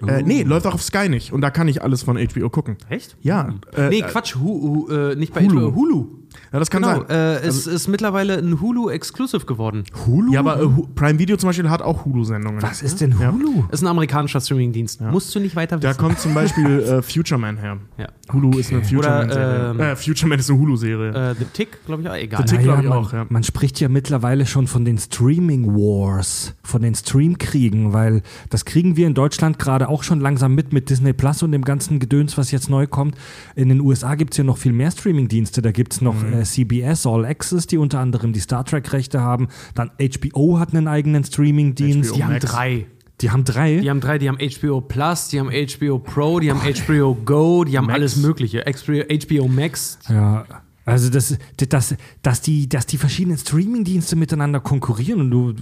Äh, 0.05 0.21
nee, 0.23 0.43
läuft 0.43 0.65
auch 0.67 0.73
auf 0.73 0.81
Sky 0.83 1.07
nicht. 1.07 1.31
Und 1.31 1.41
da 1.41 1.49
kann 1.49 1.67
ich 1.67 1.81
alles 1.81 2.03
von 2.03 2.17
HBO 2.17 2.49
gucken. 2.49 2.77
Echt? 2.89 3.15
Ja. 3.21 3.53
Äh, 3.75 3.89
nee, 3.89 3.99
äh, 3.99 4.01
Quatsch. 4.01 4.35
Hu, 4.35 4.87
Hu, 4.87 4.89
äh, 4.89 5.15
nicht 5.15 5.33
bei 5.33 5.41
Hulu. 5.45 5.69
HBO. 5.71 5.75
Hulu. 5.75 6.05
ja, 6.51 6.59
das 6.59 6.69
kann 6.69 6.81
Genau. 6.81 6.93
sein. 6.95 7.05
Also 7.07 7.13
Äh, 7.45 7.47
es 7.47 7.67
ist 7.67 7.87
mittlerweile 7.87 8.37
ein 8.37 8.59
Hulu-Exclusive 8.59 9.45
geworden. 9.45 9.83
Ja, 10.31 10.39
aber 10.39 10.61
äh, 10.61 10.67
Prime 10.95 11.19
Video 11.19 11.37
zum 11.37 11.47
Beispiel 11.49 11.69
hat 11.69 11.81
auch 11.81 12.03
Hulu-Sendungen. 12.05 12.61
Was 12.61 12.81
ist 12.81 12.99
denn 13.01 13.17
Hulu? 13.19 13.63
Ist 13.71 13.81
ein 13.81 13.87
amerikanischer 13.87 14.41
Streamingdienst. 14.41 14.99
Musst 15.01 15.33
du 15.35 15.39
nicht 15.39 15.55
weiter 15.55 15.77
Da 15.77 15.89
wissen. 15.89 15.99
kommt 15.99 16.19
zum 16.19 16.33
Beispiel 16.33 16.79
äh, 16.81 17.01
Future 17.01 17.39
Man 17.39 17.57
her. 17.57 17.77
Ja. 17.97 18.07
Hulu 18.33 18.57
ist 18.57 18.71
eine 18.73 18.83
Future 18.83 19.09
Man-Serie. 19.09 19.69
ähm, 19.71 19.79
äh, 19.79 19.95
Future 19.95 20.27
Man 20.27 20.39
ist 20.39 20.49
eine 20.49 20.59
Hulu-Serie. 20.59 21.31
Äh, 21.31 21.35
The 21.37 21.45
Tick, 21.53 21.85
glaube 21.85 22.01
ich, 22.01 22.09
auch 22.09 22.15
egal. 22.15 22.45
The 22.47 22.55
Tick, 22.55 22.63
glaub 22.63 22.81
ich, 22.81 22.89
man, 22.89 22.97
auch, 22.97 23.13
ja. 23.13 23.25
man 23.29 23.43
spricht 23.43 23.79
ja 23.79 23.87
mittlerweile 23.89 24.45
schon 24.45 24.67
von 24.67 24.83
den 24.85 24.97
Streaming 24.97 25.67
Wars, 25.67 26.55
von 26.63 26.81
den 26.81 26.95
Streamkriegen, 26.95 27.93
weil 27.93 28.21
das 28.49 28.65
kriegen 28.65 28.97
wir 28.97 29.07
in 29.07 29.13
Deutschland 29.13 29.59
gerade 29.59 29.82
auch 29.89 30.03
schon 30.03 30.19
langsam 30.19 30.55
mit 30.55 30.73
mit 30.73 30.89
Disney 30.89 31.13
Plus 31.13 31.43
und 31.43 31.51
dem 31.51 31.63
ganzen 31.63 31.99
Gedöns, 31.99 32.37
was 32.37 32.51
jetzt 32.51 32.69
neu 32.69 32.87
kommt. 32.87 33.15
In 33.55 33.69
den 33.69 33.81
USA 33.81 34.15
gibt 34.15 34.33
es 34.33 34.37
ja 34.37 34.43
noch 34.43 34.57
viel 34.57 34.73
mehr 34.73 34.91
Streamingdienste. 34.91 35.61
Da 35.61 35.71
gibt 35.71 35.93
es 35.93 36.01
noch 36.01 36.21
Mhm. 36.21 36.33
äh, 36.33 36.43
CBS, 36.43 37.05
All 37.07 37.25
Access, 37.25 37.67
die 37.67 37.77
unter 37.77 37.99
anderem 37.99 38.33
die 38.33 38.39
Star 38.39 38.63
Trek-Rechte 38.65 39.21
haben. 39.21 39.47
Dann 39.75 39.91
HBO 39.99 40.59
hat 40.59 40.73
einen 40.73 40.87
eigenen 40.87 41.23
Streamingdienst. 41.23 42.15
Die 42.15 42.23
haben 42.23 42.39
drei. 42.39 42.85
Die 43.21 43.29
haben 43.31 43.43
drei. 43.45 43.77
Die 43.77 43.89
haben 43.89 44.01
drei, 44.01 44.17
die 44.17 44.27
haben 44.27 44.37
HBO 44.39 44.81
Plus, 44.81 45.27
die 45.29 45.39
haben 45.39 45.49
HBO 45.51 45.99
Pro, 45.99 46.39
die 46.39 46.51
haben 46.51 46.59
HBO 46.61 47.15
Go, 47.23 47.63
die 47.63 47.77
haben 47.77 47.85
Max. 47.85 47.95
alles 47.99 48.15
Mögliche. 48.17 48.63
HBO 48.65 49.47
Max. 49.47 49.99
Ja, 50.09 50.45
also 50.85 51.09
das, 51.09 51.37
das, 51.69 51.95
dass, 52.21 52.41
die, 52.41 52.67
dass 52.67 52.85
die 52.85 52.97
verschiedenen 52.97 53.37
Streamingdienste 53.37 54.15
miteinander 54.15 54.59
konkurrieren 54.59 55.21
und 55.21 55.31
du, 55.31 55.53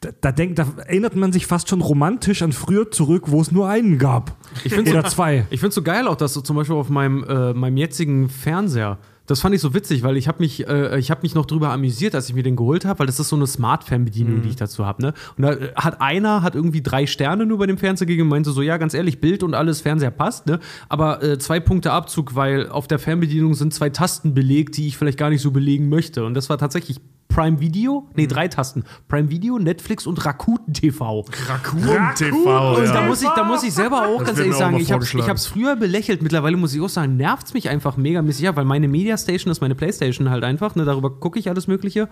da, 0.00 0.10
da, 0.20 0.32
denk, 0.32 0.56
da 0.56 0.66
erinnert 0.86 1.14
man 1.14 1.32
sich 1.32 1.46
fast 1.46 1.68
schon 1.68 1.80
romantisch 1.80 2.42
an 2.42 2.52
früher 2.52 2.90
zurück, 2.90 3.24
wo 3.26 3.40
es 3.40 3.52
nur 3.52 3.68
einen 3.68 3.98
gab. 3.98 4.36
Ich 4.64 4.76
Oder 4.76 5.04
zwei. 5.04 5.46
Ich 5.50 5.60
finde 5.60 5.68
es 5.68 5.74
so 5.76 5.82
geil 5.82 6.08
auch, 6.08 6.16
dass 6.16 6.34
du 6.34 6.40
zum 6.40 6.56
Beispiel 6.56 6.76
auf 6.76 6.88
meinem, 6.88 7.24
äh, 7.24 7.54
meinem 7.54 7.76
jetzigen 7.76 8.28
Fernseher, 8.28 8.98
das 9.26 9.40
fand 9.40 9.54
ich 9.54 9.60
so 9.60 9.74
witzig, 9.74 10.02
weil 10.02 10.16
ich 10.16 10.28
habe 10.28 10.38
mich, 10.38 10.66
äh, 10.68 10.98
ich 10.98 11.10
hab 11.10 11.22
mich 11.22 11.34
noch 11.34 11.46
drüber 11.46 11.70
amüsiert, 11.70 12.14
als 12.14 12.28
ich 12.28 12.34
mir 12.34 12.42
den 12.42 12.56
geholt 12.56 12.84
habe, 12.84 13.00
weil 13.00 13.06
das 13.06 13.18
ist 13.18 13.28
so 13.28 13.36
eine 13.36 13.46
Smart-Fernbedienung, 13.46 14.42
die 14.42 14.50
ich 14.50 14.56
dazu 14.56 14.86
habe. 14.86 15.02
Ne? 15.02 15.14
Und 15.36 15.42
da 15.42 15.52
äh, 15.52 15.72
hat 15.74 16.00
einer, 16.00 16.42
hat 16.42 16.54
irgendwie 16.54 16.82
drei 16.82 17.06
Sterne 17.06 17.44
nur 17.44 17.58
bei 17.58 17.66
dem 17.66 17.78
Fernseher 17.78 18.06
gegeben 18.06 18.28
und 18.28 18.30
meinte 18.30 18.50
so, 18.50 18.62
ja, 18.62 18.76
ganz 18.76 18.94
ehrlich, 18.94 19.20
Bild 19.20 19.42
und 19.42 19.54
alles, 19.54 19.80
Fernseher 19.80 20.10
passt, 20.10 20.46
ne? 20.46 20.60
aber 20.88 21.22
äh, 21.22 21.38
zwei 21.38 21.60
Punkte 21.60 21.92
Abzug, 21.92 22.34
weil 22.34 22.68
auf 22.68 22.86
der 22.86 22.98
Fernbedienung 22.98 23.54
sind 23.54 23.74
zwei 23.74 23.90
Tasten 23.90 24.34
belegt, 24.34 24.76
die 24.76 24.86
ich 24.86 24.96
vielleicht 24.96 25.18
gar 25.18 25.30
nicht 25.30 25.42
so 25.42 25.50
belegen 25.50 25.88
möchte. 25.88 26.24
Und 26.24 26.34
das 26.34 26.48
war 26.48 26.58
tatsächlich 26.58 27.00
Prime 27.28 27.60
Video, 27.60 28.08
nee, 28.14 28.26
drei 28.26 28.48
Tasten. 28.48 28.84
Prime 29.08 29.30
Video, 29.30 29.58
Netflix 29.58 30.06
und 30.06 30.24
Rakuten 30.24 30.72
TV. 30.72 31.24
Rakun 31.48 31.82
TV. 32.16 32.76
Und 32.76 32.84
ja. 32.84 32.92
da 32.92 33.02
muss 33.02 33.22
ich, 33.22 33.28
da 33.28 33.44
muss 33.44 33.62
ich 33.62 33.72
selber 33.74 34.06
auch 34.06 34.18
Das 34.18 34.28
ganz 34.28 34.38
ehrlich 34.38 34.54
auch 34.54 34.58
sagen, 34.58 34.76
ich 34.78 34.90
habe 34.92 35.34
es 35.34 35.46
früher 35.46 35.76
belächelt, 35.76 36.22
mittlerweile 36.22 36.56
muss 36.56 36.74
ich 36.74 36.80
auch 36.80 36.88
sagen, 36.88 37.16
nervt 37.16 37.46
es 37.46 37.54
mich 37.54 37.68
einfach 37.68 37.96
megamäßig 37.96 38.48
ab, 38.48 38.56
weil 38.56 38.64
meine 38.64 38.88
Media 38.88 39.16
Station 39.18 39.50
ist 39.50 39.60
meine 39.60 39.74
Playstation 39.74 40.30
halt 40.30 40.44
einfach, 40.44 40.74
ne, 40.74 40.84
darüber 40.84 41.10
gucke 41.10 41.38
ich 41.38 41.48
alles 41.48 41.66
Mögliche. 41.66 42.08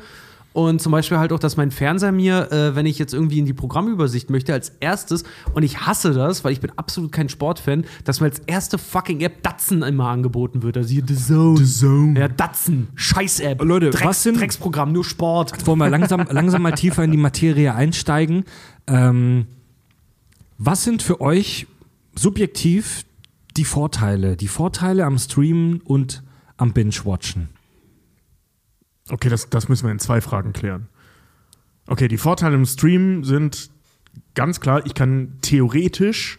Und 0.55 0.81
zum 0.81 0.93
Beispiel 0.93 1.19
halt 1.19 1.33
auch, 1.33 1.41
dass 1.41 1.57
mein 1.57 1.73
Fernseher 1.73 2.13
mir, 2.13 2.53
äh, 2.53 2.77
wenn 2.77 2.87
ich 2.87 2.97
jetzt 3.01 3.13
irgendwie 3.13 3.41
in 3.41 3.45
die 3.45 3.53
Programmübersicht 3.53 4.31
möchte, 4.31 4.53
als 4.53 4.69
erstes, 4.79 5.25
und 5.53 5.65
ich 5.65 5.81
hasse 5.81 6.13
das, 6.15 6.45
weil 6.45 6.53
ich 6.53 6.61
bin 6.61 6.71
absolut 6.77 7.11
kein 7.11 7.29
Sportfan, 7.29 7.85
dass 8.05 8.21
mir 8.21 8.27
als 8.27 8.39
erste 8.47 8.79
fucking 8.79 9.21
App 9.23 9.43
Datsen 9.43 9.83
immer 9.83 10.09
angeboten 10.11 10.63
wird. 10.63 10.77
Also 10.77 10.91
hier 10.91 11.03
The 11.05 11.17
Zone. 11.17 11.57
The 11.59 11.65
Zone. 11.65 12.21
Ja, 12.21 12.29
Datsen. 12.29 12.87
Scheiß-App. 12.95 13.65
Leute, 13.65 13.91
Drecks, 13.91 14.05
was 14.05 14.23
sind- 14.23 14.39
Drecksprogramm, 14.39 14.93
nur 14.93 15.05
Sport. 15.05 15.67
Wollen 15.67 15.81
wir 15.81 15.91
langsam, 15.91 16.25
langsam 16.31 16.63
mal 16.63 16.71
tiefer 16.73 17.03
in 17.03 17.11
die 17.11 17.17
Materie 17.17 17.75
einsteigen. 17.75 18.45
Ähm, 18.87 19.47
was 20.59 20.85
sind 20.85 21.03
für 21.03 21.21
euch 21.21 21.67
subjektiv 22.15 23.05
die 23.57 23.65
Vorteile? 23.65 24.37
Die 24.37 24.47
Vorteile 24.47 25.05
am 25.05 25.19
Streamen 25.19 25.81
und 25.81 26.23
am 26.57 26.73
Binge-Watchen? 26.73 27.49
Okay, 29.11 29.29
das, 29.29 29.51
das 29.51 29.69
müssen 29.69 29.85
wir 29.85 29.93
in 29.93 29.99
zwei 29.99 30.21
Fragen 30.21 30.53
klären. 30.53 30.89
Okay, 31.87 32.09
die 32.09 32.17
Vorteile 32.17 32.55
im 32.55 32.65
Stream 32.65 33.25
sind 33.25 33.71
ganz 34.35 34.61
klar, 34.61 34.87
ich 34.87 34.95
kann 34.95 35.39
theoretisch 35.43 36.39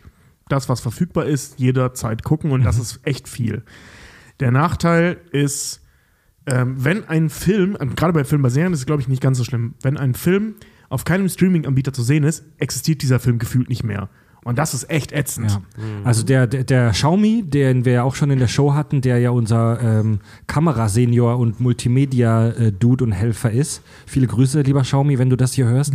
das, 0.49 0.69
was 0.69 0.79
verfügbar 0.81 1.25
ist, 1.25 1.59
jederzeit 1.59 2.23
gucken 2.23 2.51
und 2.51 2.63
das 2.63 2.77
ist 2.79 2.99
echt 3.03 3.27
viel. 3.27 3.63
Der 4.39 4.51
Nachteil 4.51 5.17
ist, 5.31 5.81
ähm, 6.45 6.83
wenn 6.83 7.07
ein 7.07 7.29
Film, 7.29 7.77
gerade 7.95 8.13
bei 8.13 8.23
Filmen 8.23 8.43
bei 8.43 8.49
Serien 8.49 8.73
ist 8.73 8.79
es, 8.79 8.85
glaube 8.85 9.01
ich, 9.01 9.07
nicht 9.07 9.21
ganz 9.21 9.37
so 9.37 9.43
schlimm, 9.43 9.75
wenn 9.81 9.97
ein 9.97 10.13
Film 10.13 10.55
auf 10.89 11.03
keinem 11.03 11.29
Streaming-Anbieter 11.29 11.93
zu 11.93 12.03
sehen 12.03 12.23
ist, 12.23 12.43
existiert 12.57 13.01
dieser 13.01 13.19
Film 13.19 13.39
gefühlt 13.39 13.69
nicht 13.69 13.83
mehr. 13.83 14.09
Und 14.45 14.59
das 14.59 14.75
ist 14.75 14.91
echt 14.91 15.11
ätzend. 15.11 15.49
Ja. 15.49 15.61
Also 16.03 16.21
der, 16.21 16.45
der, 16.45 16.63
der 16.63 16.91
Xiaomi, 16.91 17.41
den 17.41 17.83
wir 17.83 17.93
ja 17.93 18.03
auch 18.03 18.13
schon 18.13 18.29
in 18.29 18.37
der 18.37 18.47
Show 18.47 18.75
hatten, 18.75 19.01
der 19.01 19.17
ja 19.17 19.31
unser 19.31 19.81
ähm, 19.81 20.19
Kamerasenior 20.45 21.39
und 21.39 21.59
Multimedia-Dude 21.59 23.03
und 23.03 23.11
Helfer 23.11 23.49
ist. 23.49 23.81
Viele 24.05 24.27
Grüße, 24.27 24.61
lieber 24.61 24.83
Xiaomi, 24.83 25.17
wenn 25.17 25.31
du 25.31 25.35
das 25.35 25.53
hier 25.53 25.65
hörst. 25.65 25.93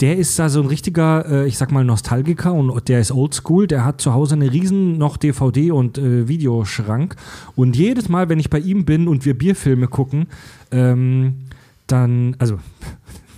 Der 0.00 0.16
ist 0.16 0.38
da 0.38 0.48
so 0.48 0.62
ein 0.62 0.68
richtiger, 0.68 1.28
äh, 1.28 1.48
ich 1.48 1.58
sag 1.58 1.72
mal, 1.72 1.84
Nostalgiker 1.84 2.54
und 2.54 2.88
der 2.88 3.00
ist 3.00 3.10
oldschool. 3.10 3.66
Der 3.66 3.84
hat 3.84 4.00
zu 4.00 4.14
Hause 4.14 4.36
eine 4.36 4.52
riesen 4.52 4.96
noch 4.96 5.16
DVD- 5.16 5.72
und 5.72 5.98
äh, 5.98 6.28
Videoschrank. 6.28 7.16
Und 7.56 7.76
jedes 7.76 8.08
Mal, 8.08 8.28
wenn 8.28 8.38
ich 8.38 8.48
bei 8.48 8.60
ihm 8.60 8.84
bin 8.84 9.08
und 9.08 9.24
wir 9.24 9.36
Bierfilme 9.36 9.88
gucken, 9.88 10.28
ähm, 10.70 11.34
dann, 11.88 12.36
also 12.38 12.60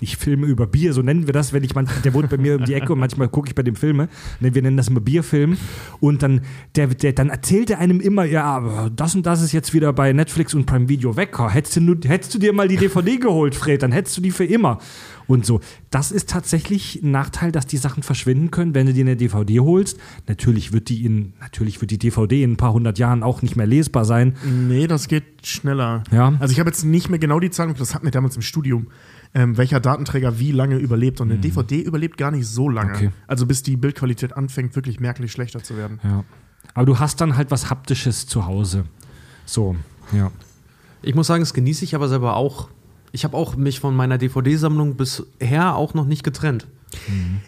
ich 0.05 0.17
filme 0.17 0.47
über 0.47 0.67
Bier, 0.67 0.93
so 0.93 1.03
nennen 1.03 1.27
wir 1.27 1.33
das, 1.33 1.53
wenn 1.53 1.65
ich 1.65 1.75
manchmal, 1.75 2.01
der 2.03 2.15
wohnt 2.15 2.31
bei 2.31 2.37
mir 2.37 2.57
um 2.57 2.65
die 2.65 2.75
Ecke 2.75 2.93
und 2.93 3.01
manchmal 3.01 3.29
gucke 3.29 3.49
ich 3.49 3.55
bei 3.55 3.63
dem 3.63 3.75
Filme. 3.75 4.09
Ne, 4.41 4.55
Wir 4.55 4.63
nennen 4.63 4.77
das 4.77 4.89
immer 4.89 5.01
Bierfilm. 5.01 5.57
Und 6.01 6.23
dann, 6.23 6.43
der, 6.77 6.87
der, 6.89 7.13
dann 7.13 7.31
erzählt 7.31 7.71
er 7.71 7.79
einem 7.79 8.01
immer, 8.01 8.25
ja, 8.25 8.45
aber 8.45 8.91
das 8.95 9.15
und 9.15 9.27
das 9.27 9.43
ist 9.43 9.53
jetzt 9.53 9.75
wieder 9.75 9.93
bei 9.93 10.13
Netflix 10.13 10.55
und 10.55 10.67
Prime 10.67 10.89
Video 10.89 11.17
weg. 11.17 11.37
Hättest 11.39 11.77
du, 11.77 11.97
hättest 12.05 12.35
du 12.35 12.39
dir 12.39 12.53
mal 12.53 12.69
die 12.69 12.77
DVD 12.77 13.17
geholt, 13.17 13.55
Fred, 13.55 13.83
dann 13.83 13.93
hättest 13.93 14.17
du 14.17 14.21
die 14.21 14.31
für 14.31 14.45
immer. 14.45 14.79
Und 15.27 15.47
so. 15.47 15.61
Das 15.91 16.13
ist 16.13 16.29
tatsächlich 16.29 17.01
ein 17.03 17.11
Nachteil, 17.11 17.53
dass 17.53 17.67
die 17.67 17.77
Sachen 17.77 18.03
verschwinden 18.03 18.51
können, 18.51 18.75
wenn 18.75 18.87
du 18.87 18.93
dir 18.93 19.05
eine 19.05 19.17
DVD 19.17 19.61
holst. 19.61 19.99
Natürlich 20.27 20.73
wird 20.73 20.89
die 20.89 21.05
in, 21.05 21.33
natürlich 21.41 21.81
wird 21.81 21.91
die 21.91 21.99
DVD 21.99 22.43
in 22.43 22.53
ein 22.53 22.57
paar 22.57 22.73
hundert 22.73 22.99
Jahren 22.99 23.23
auch 23.23 23.43
nicht 23.43 23.57
mehr 23.57 23.67
lesbar 23.67 24.05
sein. 24.05 24.35
Nee, 24.45 24.87
das 24.87 25.09
geht 25.09 25.25
schneller. 25.47 26.03
Ja. 26.11 26.35
Also 26.41 26.53
ich 26.53 26.61
habe 26.61 26.69
jetzt 26.69 26.85
nicht 26.85 27.09
mehr 27.11 27.19
genau 27.19 27.41
die 27.41 27.51
Zahlen, 27.51 27.75
das 27.79 27.95
hatten 27.95 28.05
wir 28.05 28.11
damals 28.11 28.37
im 28.37 28.43
Studium, 28.43 28.89
ähm, 29.35 29.57
welcher 29.57 29.81
Datenträger 29.81 30.39
wie 30.39 30.53
lange 30.53 30.77
überlebt. 30.77 31.21
Und 31.21 31.31
eine 31.31 31.41
DVD 31.41 31.81
überlebt 31.81 32.17
gar 32.17 32.31
nicht 32.31 32.47
so 32.47 32.69
lange. 32.69 32.91
Mhm. 32.91 32.97
Okay. 32.97 33.11
Also 33.27 33.47
bis 33.47 33.63
die 33.63 33.77
Bildqualität 33.77 34.37
anfängt, 34.37 34.75
wirklich 34.77 35.01
merklich 35.01 35.33
schlechter 35.33 35.63
zu 35.63 35.77
werden. 35.77 36.01
Ja. 36.03 36.25
Aber 36.75 36.87
du 36.87 36.99
hast 36.99 37.21
dann 37.21 37.37
halt 37.37 37.51
was 37.51 37.71
Haptisches 37.71 38.27
zu 38.27 38.47
Hause. 38.47 38.85
So, 39.45 39.77
ja. 40.13 40.31
Ich 41.03 41.15
muss 41.15 41.27
sagen, 41.27 41.43
das 41.43 41.53
genieße 41.53 41.85
ich 41.85 41.95
aber 41.95 42.09
selber 42.09 42.37
auch. 42.37 42.69
Ich 43.13 43.25
habe 43.25 43.37
auch 43.37 43.57
mich 43.57 43.81
von 43.81 43.95
meiner 43.95 44.19
DVD-Sammlung 44.19 44.97
bisher 44.97 45.77
auch 45.77 45.95
noch 45.95 46.07
nicht 46.07 46.25
getrennt. 46.25 46.67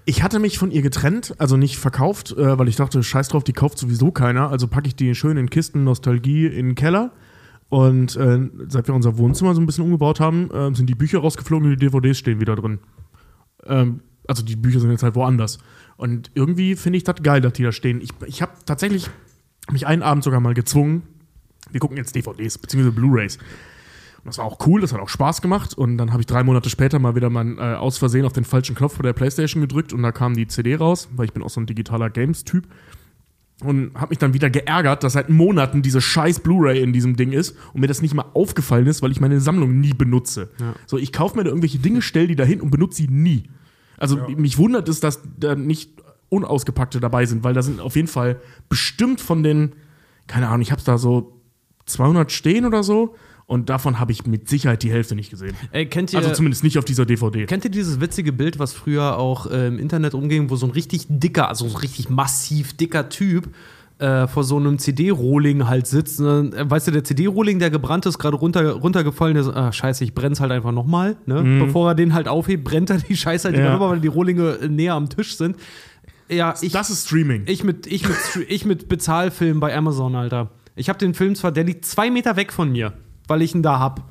Ich 0.04 0.22
hatte 0.22 0.38
mich 0.38 0.58
von 0.58 0.70
ihr 0.70 0.82
getrennt, 0.82 1.34
also 1.38 1.56
nicht 1.56 1.78
verkauft, 1.78 2.32
äh, 2.32 2.58
weil 2.58 2.68
ich 2.68 2.76
dachte, 2.76 3.02
scheiß 3.02 3.28
drauf, 3.28 3.44
die 3.44 3.52
kauft 3.52 3.78
sowieso 3.78 4.10
keiner. 4.10 4.50
Also 4.50 4.66
packe 4.68 4.88
ich 4.88 4.96
die 4.96 5.14
schön 5.14 5.36
in 5.36 5.50
Kisten 5.50 5.84
Nostalgie 5.84 6.46
in 6.46 6.66
den 6.66 6.74
Keller. 6.74 7.12
Und 7.68 8.16
äh, 8.16 8.48
seit 8.68 8.86
wir 8.86 8.94
unser 8.94 9.18
Wohnzimmer 9.18 9.54
so 9.54 9.60
ein 9.60 9.66
bisschen 9.66 9.84
umgebaut 9.84 10.20
haben, 10.20 10.50
äh, 10.50 10.74
sind 10.74 10.88
die 10.88 10.94
Bücher 10.94 11.18
rausgeflogen 11.18 11.70
und 11.70 11.80
die 11.80 11.86
DVDs 11.86 12.18
stehen 12.18 12.40
wieder 12.40 12.54
drin. 12.54 12.78
Ähm, 13.64 14.00
also 14.28 14.44
die 14.44 14.56
Bücher 14.56 14.80
sind 14.80 14.90
jetzt 14.90 15.02
halt 15.02 15.14
woanders. 15.14 15.58
Und 15.96 16.30
irgendwie 16.34 16.76
finde 16.76 16.98
ich 16.98 17.04
das 17.04 17.22
geil, 17.22 17.40
dass 17.40 17.54
die 17.54 17.62
da 17.62 17.72
stehen. 17.72 18.00
Ich, 18.00 18.10
ich 18.26 18.42
habe 18.42 18.52
tatsächlich 18.64 19.08
mich 19.70 19.86
einen 19.86 20.02
Abend 20.02 20.22
sogar 20.22 20.40
mal 20.40 20.54
gezwungen, 20.54 21.02
wir 21.70 21.80
gucken 21.80 21.96
jetzt 21.96 22.14
DVDs, 22.14 22.58
beziehungsweise 22.58 22.94
Blu-Rays. 22.94 23.38
Und 23.38 24.26
das 24.26 24.38
war 24.38 24.44
auch 24.44 24.58
cool, 24.66 24.80
das 24.80 24.92
hat 24.92 25.00
auch 25.00 25.08
Spaß 25.08 25.42
gemacht. 25.42 25.74
Und 25.74 25.98
dann 25.98 26.12
habe 26.12 26.20
ich 26.20 26.26
drei 26.26 26.42
Monate 26.42 26.70
später 26.70 26.98
mal 26.98 27.14
wieder 27.14 27.30
mal 27.30 27.58
äh, 27.58 27.76
aus 27.76 27.98
Versehen 27.98 28.24
auf 28.24 28.32
den 28.32 28.44
falschen 28.44 28.76
Knopf 28.76 28.96
bei 28.96 29.02
der 29.02 29.12
Playstation 29.12 29.60
gedrückt 29.60 29.92
und 29.92 30.02
da 30.02 30.12
kam 30.12 30.34
die 30.34 30.46
CD 30.46 30.76
raus, 30.76 31.08
weil 31.14 31.26
ich 31.26 31.32
bin 31.32 31.42
auch 31.42 31.50
so 31.50 31.60
ein 31.60 31.66
digitaler 31.66 32.10
Games-Typ. 32.10 32.66
Und 33.62 33.94
habe 33.94 34.10
mich 34.10 34.18
dann 34.18 34.34
wieder 34.34 34.50
geärgert, 34.50 35.02
dass 35.02 35.14
seit 35.14 35.30
Monaten 35.30 35.80
diese 35.80 36.02
scheiß 36.02 36.40
Blu-ray 36.40 36.82
in 36.82 36.92
diesem 36.92 37.16
Ding 37.16 37.32
ist 37.32 37.56
und 37.72 37.80
mir 37.80 37.86
das 37.86 38.02
nicht 38.02 38.12
mal 38.12 38.26
aufgefallen 38.34 38.86
ist, 38.86 39.00
weil 39.00 39.12
ich 39.12 39.20
meine 39.20 39.40
Sammlung 39.40 39.80
nie 39.80 39.94
benutze. 39.94 40.50
So, 40.86 40.98
ich 40.98 41.10
kaufe 41.10 41.38
mir 41.38 41.44
da 41.44 41.48
irgendwelche 41.48 41.78
Dinge, 41.78 42.02
stell 42.02 42.26
die 42.26 42.36
dahin 42.36 42.60
und 42.60 42.70
benutze 42.70 42.98
sie 42.98 43.08
nie. 43.08 43.48
Also 43.96 44.18
mich 44.28 44.58
wundert 44.58 44.90
es, 44.90 45.00
dass 45.00 45.22
da 45.38 45.54
nicht 45.54 45.90
unausgepackte 46.28 47.00
dabei 47.00 47.24
sind, 47.24 47.44
weil 47.44 47.54
da 47.54 47.62
sind 47.62 47.80
auf 47.80 47.96
jeden 47.96 48.08
Fall 48.08 48.40
bestimmt 48.68 49.22
von 49.22 49.42
den, 49.42 49.72
keine 50.26 50.48
Ahnung, 50.48 50.60
ich 50.60 50.72
habe 50.72 50.82
da 50.84 50.98
so 50.98 51.40
200 51.86 52.30
stehen 52.30 52.66
oder 52.66 52.82
so. 52.82 53.14
Und 53.46 53.68
davon 53.70 54.00
habe 54.00 54.10
ich 54.10 54.26
mit 54.26 54.48
Sicherheit 54.48 54.82
die 54.82 54.90
Hälfte 54.90 55.14
nicht 55.14 55.30
gesehen. 55.30 55.54
Ey, 55.70 55.86
kennt 55.86 56.12
ihr, 56.12 56.18
Also 56.18 56.32
zumindest 56.32 56.64
nicht 56.64 56.78
auf 56.78 56.84
dieser 56.84 57.06
DVD. 57.06 57.46
Kennt 57.46 57.64
ihr 57.64 57.70
dieses 57.70 58.00
witzige 58.00 58.32
Bild, 58.32 58.58
was 58.58 58.72
früher 58.72 59.18
auch 59.18 59.46
äh, 59.48 59.68
im 59.68 59.78
Internet 59.78 60.14
umging, 60.14 60.50
wo 60.50 60.56
so 60.56 60.66
ein 60.66 60.72
richtig 60.72 61.06
dicker, 61.08 61.48
also 61.48 61.68
so 61.68 61.76
ein 61.76 61.80
richtig 61.80 62.10
massiv 62.10 62.76
dicker 62.76 63.08
Typ 63.08 63.48
äh, 63.98 64.26
vor 64.26 64.42
so 64.42 64.56
einem 64.56 64.78
CD-Rolling 64.80 65.68
halt 65.68 65.86
sitzt. 65.86 66.18
Und 66.20 66.26
dann, 66.26 66.52
äh, 66.52 66.68
weißt 66.70 66.88
du, 66.88 66.90
der 66.90 67.04
CD-Rolling, 67.04 67.60
der 67.60 67.70
gebrannt 67.70 68.04
ist, 68.06 68.18
gerade 68.18 68.36
runter, 68.36 68.68
runtergefallen, 68.72 69.34
der 69.34 69.44
so, 69.44 69.52
ah, 69.54 69.70
scheiße, 69.72 70.02
ich 70.02 70.12
brenn's 70.12 70.40
halt 70.40 70.50
einfach 70.50 70.72
nochmal. 70.72 71.16
Ne? 71.24 71.60
Bevor 71.64 71.90
er 71.90 71.94
den 71.94 72.14
halt 72.14 72.26
aufhebt, 72.26 72.64
brennt 72.64 72.90
er 72.90 72.98
die 72.98 73.16
Scheiße 73.16 73.48
halt 73.48 73.56
Ja. 73.56 73.70
nochmal, 73.72 73.90
weil 73.90 74.00
die 74.00 74.08
Rohlinge 74.08 74.58
äh, 74.60 74.68
näher 74.68 74.94
am 74.94 75.08
Tisch 75.08 75.36
sind. 75.36 75.56
Ja, 76.28 76.54
ich, 76.60 76.72
das 76.72 76.90
ist 76.90 77.06
Streaming. 77.06 77.44
ich 77.46 77.62
mit, 77.62 77.86
ich 77.86 78.02
mit, 78.08 78.16
ich 78.48 78.64
mit 78.64 78.88
Bezahlfilm 78.88 79.60
bei 79.60 79.74
Amazon, 79.76 80.16
Alter. 80.16 80.50
Ich 80.74 80.88
habe 80.88 80.98
den 80.98 81.14
Film 81.14 81.36
zwar, 81.36 81.52
der 81.52 81.62
liegt 81.62 81.86
zwei 81.86 82.10
Meter 82.10 82.34
weg 82.36 82.52
von 82.52 82.72
mir, 82.72 82.92
weil 83.26 83.42
ich 83.42 83.54
ihn 83.54 83.62
da 83.62 83.78
hab. 83.78 84.02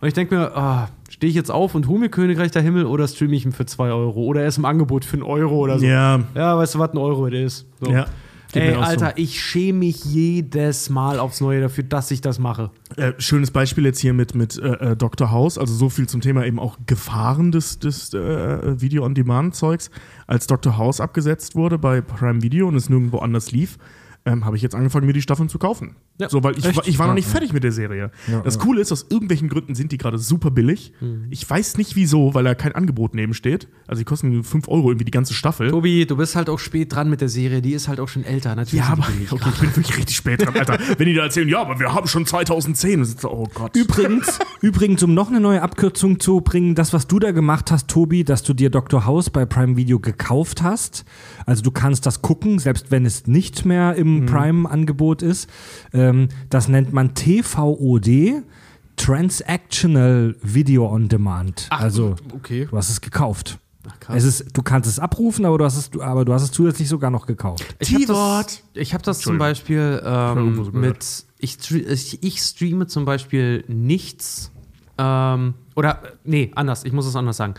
Und 0.00 0.08
ich 0.08 0.14
denke 0.14 0.34
mir, 0.34 0.56
ah, 0.56 0.88
stehe 1.08 1.30
ich 1.30 1.36
jetzt 1.36 1.50
auf 1.50 1.74
und 1.74 1.88
hole 1.88 1.98
mir 1.98 2.08
Königreich 2.08 2.50
der 2.50 2.62
Himmel 2.62 2.84
oder 2.86 3.08
streame 3.08 3.34
ich 3.34 3.46
ihn 3.46 3.52
für 3.52 3.66
zwei 3.66 3.90
Euro? 3.90 4.22
Oder 4.24 4.42
er 4.42 4.48
ist 4.48 4.58
im 4.58 4.64
Angebot 4.64 5.04
für 5.04 5.14
einen 5.14 5.22
Euro 5.22 5.56
oder 5.56 5.78
so. 5.78 5.86
ja, 5.86 6.20
Ja, 6.34 6.58
weißt 6.58 6.74
du, 6.74 6.78
was 6.78 6.90
ein 6.92 6.98
Euro 6.98 7.28
das 7.30 7.40
ist? 7.40 7.66
So. 7.80 7.90
ja. 7.90 8.06
Ey, 8.52 8.74
auch 8.74 8.76
so. 8.76 8.82
Alter, 8.82 9.18
ich 9.18 9.40
schäme 9.40 9.80
mich 9.80 10.04
jedes 10.04 10.90
Mal 10.90 11.18
aufs 11.18 11.40
Neue 11.40 11.60
dafür, 11.60 11.84
dass 11.84 12.10
ich 12.10 12.20
das 12.20 12.38
mache. 12.38 12.70
Äh, 12.96 13.12
schönes 13.18 13.50
Beispiel 13.50 13.84
jetzt 13.84 13.98
hier 14.00 14.12
mit, 14.12 14.34
mit 14.34 14.58
äh, 14.58 14.92
äh, 14.92 14.96
Dr. 14.96 15.30
House, 15.30 15.58
also 15.58 15.74
so 15.74 15.88
viel 15.88 16.08
zum 16.08 16.20
Thema 16.20 16.44
eben 16.44 16.58
auch 16.58 16.78
Gefahren 16.86 17.50
des, 17.52 17.78
des 17.78 18.14
äh, 18.14 18.80
Video-on-Demand-Zeugs. 18.80 19.90
Als 20.26 20.46
Dr. 20.46 20.76
House 20.78 21.00
abgesetzt 21.00 21.56
wurde 21.56 21.78
bei 21.78 22.00
Prime 22.00 22.42
Video 22.42 22.68
und 22.68 22.76
es 22.76 22.88
nirgendwo 22.88 23.18
anders 23.18 23.50
lief, 23.50 23.78
ähm, 24.24 24.44
habe 24.44 24.56
ich 24.56 24.62
jetzt 24.62 24.74
angefangen, 24.74 25.06
mir 25.06 25.12
die 25.12 25.22
Staffeln 25.22 25.48
zu 25.48 25.58
kaufen. 25.58 25.96
Ja. 26.20 26.28
So, 26.28 26.44
weil 26.44 26.56
ich, 26.56 26.64
Echt? 26.64 26.86
ich 26.86 26.98
war 27.00 27.08
noch 27.08 27.14
nicht 27.14 27.26
ja. 27.26 27.32
fertig 27.32 27.52
mit 27.52 27.64
der 27.64 27.72
Serie. 27.72 28.12
Ja, 28.28 28.40
das 28.40 28.54
ja. 28.54 28.60
Coole 28.60 28.80
ist, 28.80 28.92
aus 28.92 29.06
irgendwelchen 29.10 29.48
Gründen 29.48 29.74
sind 29.74 29.90
die 29.90 29.98
gerade 29.98 30.16
super 30.16 30.52
billig. 30.52 30.92
Mhm. 31.00 31.26
Ich 31.30 31.48
weiß 31.48 31.76
nicht 31.76 31.96
wieso, 31.96 32.34
weil 32.34 32.44
da 32.44 32.54
kein 32.54 32.72
Angebot 32.72 33.14
neben 33.14 33.34
steht. 33.34 33.66
Also 33.88 33.98
die 33.98 34.04
kosten 34.04 34.44
5 34.44 34.68
Euro 34.68 34.90
irgendwie 34.90 35.06
die 35.06 35.10
ganze 35.10 35.34
Staffel. 35.34 35.70
Tobi, 35.70 36.06
du 36.06 36.16
bist 36.16 36.36
halt 36.36 36.48
auch 36.48 36.60
spät 36.60 36.94
dran 36.94 37.10
mit 37.10 37.20
der 37.20 37.28
Serie, 37.28 37.60
die 37.62 37.72
ist 37.72 37.88
halt 37.88 37.98
auch 37.98 38.06
schon 38.06 38.22
älter. 38.22 38.54
Natürlich 38.54 38.84
Ja, 38.84 38.92
aber 38.92 39.08
okay, 39.30 39.48
ich 39.52 39.60
bin 39.60 39.76
wirklich 39.76 39.96
richtig 39.96 40.14
spät 40.16 40.46
dran, 40.46 40.54
Alter. 40.54 40.78
Wenn 40.98 41.06
die 41.06 41.14
da 41.14 41.24
erzählen, 41.24 41.48
ja, 41.48 41.60
aber 41.60 41.80
wir 41.80 41.92
haben 41.92 42.06
schon 42.06 42.26
2010. 42.26 43.00
Das 43.00 43.08
ist 43.08 43.20
so, 43.20 43.30
oh 43.32 43.48
Gott. 43.52 43.74
Übrigens, 43.74 44.38
übrigens, 44.60 45.02
um 45.02 45.14
noch 45.14 45.30
eine 45.30 45.40
neue 45.40 45.62
Abkürzung 45.62 46.20
zu 46.20 46.40
bringen, 46.42 46.76
das, 46.76 46.92
was 46.92 47.08
du 47.08 47.18
da 47.18 47.32
gemacht 47.32 47.72
hast, 47.72 47.88
Tobi, 47.88 48.22
dass 48.22 48.44
du 48.44 48.54
dir 48.54 48.70
Dr. 48.70 49.04
House 49.04 49.30
bei 49.30 49.46
Prime 49.46 49.76
Video 49.76 49.98
gekauft 49.98 50.62
hast. 50.62 51.04
Also 51.44 51.62
du 51.62 51.72
kannst 51.72 52.06
das 52.06 52.22
gucken, 52.22 52.60
selbst 52.60 52.92
wenn 52.92 53.04
es 53.04 53.26
nicht 53.26 53.64
mehr 53.64 53.96
im 53.96 54.26
Prime-Angebot 54.26 55.22
ist. 55.22 55.48
Ähm, 56.08 56.28
das 56.50 56.68
nennt 56.68 56.92
man 56.92 57.14
TVOD, 57.14 58.42
Transactional 58.96 60.36
Video 60.42 60.86
on 60.88 61.08
Demand. 61.08 61.66
Ach, 61.70 61.80
also 61.80 62.14
okay. 62.32 62.66
du 62.70 62.76
hast 62.76 62.90
es 62.90 63.00
gekauft. 63.00 63.58
Ach. 64.08 64.14
Es 64.14 64.24
ist, 64.24 64.56
du 64.56 64.62
kannst 64.62 64.88
es 64.88 64.98
abrufen, 64.98 65.44
aber 65.44 65.58
du 65.58 65.64
hast 65.64 65.76
es, 65.76 66.00
aber 66.00 66.24
du 66.24 66.32
hast 66.32 66.42
es 66.42 66.52
zusätzlich 66.52 66.88
sogar 66.88 67.10
noch 67.10 67.26
gekauft. 67.26 67.64
Ich 67.80 67.94
habe 67.94 68.06
das, 68.06 68.62
ich 68.74 68.94
hab 68.94 69.02
das 69.02 69.20
zum. 69.20 69.38
Beispiel 69.38 70.02
ähm, 70.04 70.70
mit. 70.72 71.24
Ich, 71.38 71.58
ich, 72.22 72.40
streame 72.40 72.86
zum 72.86 73.04
Beispiel 73.04 73.64
nichts. 73.68 74.50
Ähm, 74.96 75.54
oder, 75.74 76.02
nee, 76.24 76.50
anders. 76.54 76.84
Ich 76.84 76.92
muss 76.92 77.06
es 77.06 77.16
anders 77.16 77.36
sagen. 77.36 77.54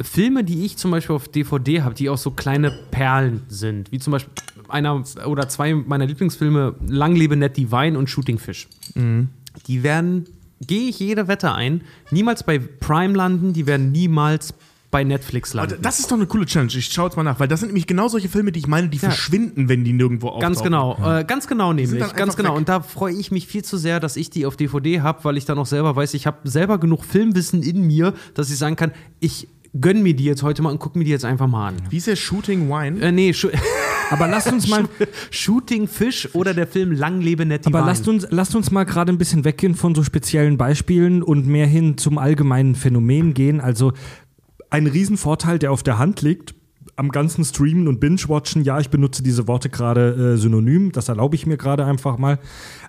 Filme, 0.00 0.42
die 0.42 0.64
ich 0.64 0.78
zum 0.78 0.90
Beispiel 0.90 1.14
auf 1.14 1.28
DVD 1.28 1.82
habe, 1.82 1.94
die 1.94 2.08
auch 2.08 2.18
so 2.18 2.32
kleine 2.32 2.72
Perlen 2.90 3.44
sind, 3.48 3.92
wie 3.92 3.98
zum 3.98 4.12
Beispiel 4.12 4.32
einer 4.72 5.02
oder 5.26 5.48
zwei 5.48 5.74
meiner 5.74 6.06
Lieblingsfilme, 6.06 6.74
Lang 6.86 7.14
lebe 7.14 7.36
Ned 7.36 7.56
Divine 7.56 7.98
und 7.98 8.08
Shooting 8.10 8.38
Fish. 8.38 8.68
Mhm. 8.94 9.28
Die 9.66 9.82
werden, 9.82 10.26
gehe 10.66 10.88
ich 10.88 10.98
jede 10.98 11.28
Wette 11.28 11.52
ein, 11.52 11.82
niemals 12.10 12.42
bei 12.42 12.58
Prime 12.58 13.14
landen, 13.14 13.52
die 13.52 13.66
werden 13.66 13.92
niemals 13.92 14.54
bei 14.90 15.04
Netflix 15.04 15.54
landen. 15.54 15.78
Das 15.80 16.00
ist 16.00 16.10
doch 16.10 16.16
eine 16.16 16.26
coole 16.26 16.44
Challenge. 16.44 16.70
Ich 16.76 16.84
schaue 16.92 17.06
jetzt 17.06 17.16
mal 17.16 17.22
nach, 17.22 17.40
weil 17.40 17.48
das 17.48 17.60
sind 17.60 17.70
nämlich 17.70 17.86
genau 17.86 18.08
solche 18.08 18.28
Filme, 18.28 18.52
die 18.52 18.60
ich 18.60 18.66
meine, 18.66 18.90
die 18.90 18.98
Ja. 18.98 19.08
verschwinden, 19.08 19.70
wenn 19.70 19.84
die 19.84 19.94
nirgendwo 19.94 20.28
auftauchen. 20.28 20.42
Ganz 20.42 20.62
genau, 20.62 20.98
äh, 21.02 21.24
ganz 21.24 21.46
genau 21.48 21.72
nämlich, 21.72 22.14
ganz 22.14 22.36
genau. 22.36 22.50
weg. 22.50 22.58
Und 22.58 22.68
da 22.68 22.80
freue 22.82 23.14
ich 23.14 23.30
mich 23.30 23.46
viel 23.46 23.64
zu 23.64 23.78
sehr, 23.78 24.00
dass 24.00 24.16
ich 24.16 24.28
die 24.28 24.44
auf 24.44 24.54
DVD 24.56 25.00
habe, 25.00 25.24
weil 25.24 25.38
ich 25.38 25.46
dann 25.46 25.58
auch 25.58 25.66
selber 25.66 25.96
weiß, 25.96 26.12
ich 26.12 26.26
habe 26.26 26.46
selber 26.48 26.76
genug 26.78 27.06
Filmwissen 27.06 27.62
in 27.62 27.86
mir, 27.86 28.12
dass 28.34 28.50
ich 28.50 28.58
sagen 28.58 28.76
kann, 28.76 28.92
ich 29.18 29.48
gönn 29.80 30.02
mir 30.02 30.14
die 30.14 30.24
jetzt 30.24 30.42
heute 30.42 30.62
mal 30.62 30.70
und 30.70 30.78
guck 30.78 30.96
mir 30.96 31.04
die 31.04 31.10
jetzt 31.10 31.24
einfach 31.24 31.46
mal 31.46 31.68
an. 31.68 31.76
Wie 31.90 31.96
ist 31.96 32.06
der 32.06 32.16
Shooting 32.16 32.68
Wine? 32.68 33.00
Äh, 33.00 33.12
nee, 33.12 33.32
Schu 33.32 33.48
Aber 34.10 34.28
lasst 34.28 34.52
uns 34.52 34.68
mal, 34.68 34.84
Shooting 35.30 35.88
Fish 35.88 36.28
oder 36.34 36.52
der 36.52 36.66
Film 36.66 36.92
Lang 36.92 37.22
lebe 37.22 37.46
Nettie 37.46 37.68
aber 37.68 37.78
Wein. 37.78 37.86
lasst 37.86 38.08
uns, 38.08 38.26
lasst 38.28 38.54
uns 38.54 38.70
mal 38.70 38.84
gerade 38.84 39.10
ein 39.10 39.16
bisschen 39.16 39.46
weggehen 39.46 39.74
von 39.74 39.94
so 39.94 40.02
speziellen 40.02 40.58
Beispielen 40.58 41.22
und 41.22 41.46
mehr 41.46 41.66
hin 41.66 41.96
zum 41.96 42.18
allgemeinen 42.18 42.74
Phänomen 42.74 43.32
gehen. 43.32 43.62
Also 43.62 43.94
ein 44.68 44.86
Riesenvorteil, 44.86 45.58
der 45.58 45.72
auf 45.72 45.82
der 45.82 45.98
Hand 45.98 46.20
liegt, 46.20 46.54
am 46.96 47.10
ganzen 47.10 47.44
Streamen 47.44 47.88
und 47.88 48.00
Binge-Watchen, 48.00 48.64
ja, 48.64 48.78
ich 48.78 48.90
benutze 48.90 49.22
diese 49.22 49.48
Worte 49.48 49.70
gerade 49.70 50.34
äh, 50.34 50.36
synonym, 50.36 50.92
das 50.92 51.08
erlaube 51.08 51.34
ich 51.34 51.46
mir 51.46 51.56
gerade 51.56 51.84
einfach 51.84 52.18
mal. 52.18 52.38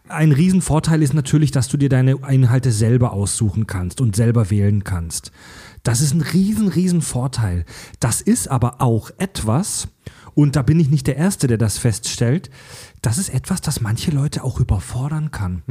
Ein 0.10 0.32
Riesenvorteil 0.32 1.02
ist 1.02 1.14
natürlich, 1.14 1.52
dass 1.52 1.70
du 1.70 1.78
dir 1.78 1.90
deine 1.90 2.18
Inhalte 2.30 2.72
selber 2.72 3.14
aussuchen 3.14 3.68
kannst 3.68 4.02
und 4.02 4.16
selber 4.16 4.50
wählen 4.50 4.84
kannst. 4.84 5.32
Das 5.84 6.02
ist 6.02 6.14
ein 6.14 6.22
riesen, 6.22 6.68
riesen 6.70 7.02
Vorteil. 7.02 7.66
Das 8.00 8.22
ist 8.22 8.50
aber 8.50 8.82
auch 8.82 9.12
etwas, 9.18 9.90
und 10.36 10.56
da 10.56 10.62
bin 10.62 10.80
ich 10.80 10.90
nicht 10.90 11.08
der 11.08 11.18
Erste, 11.18 11.48
der 11.48 11.58
das 11.58 11.78
feststellt, 11.78 12.50
das 13.02 13.18
ist 13.18 13.30
etwas, 13.30 13.62
das 13.62 13.82
manche 13.82 14.12
Leute 14.12 14.44
auch 14.44 14.60
überfordern 14.60 15.32
kann. 15.32 15.64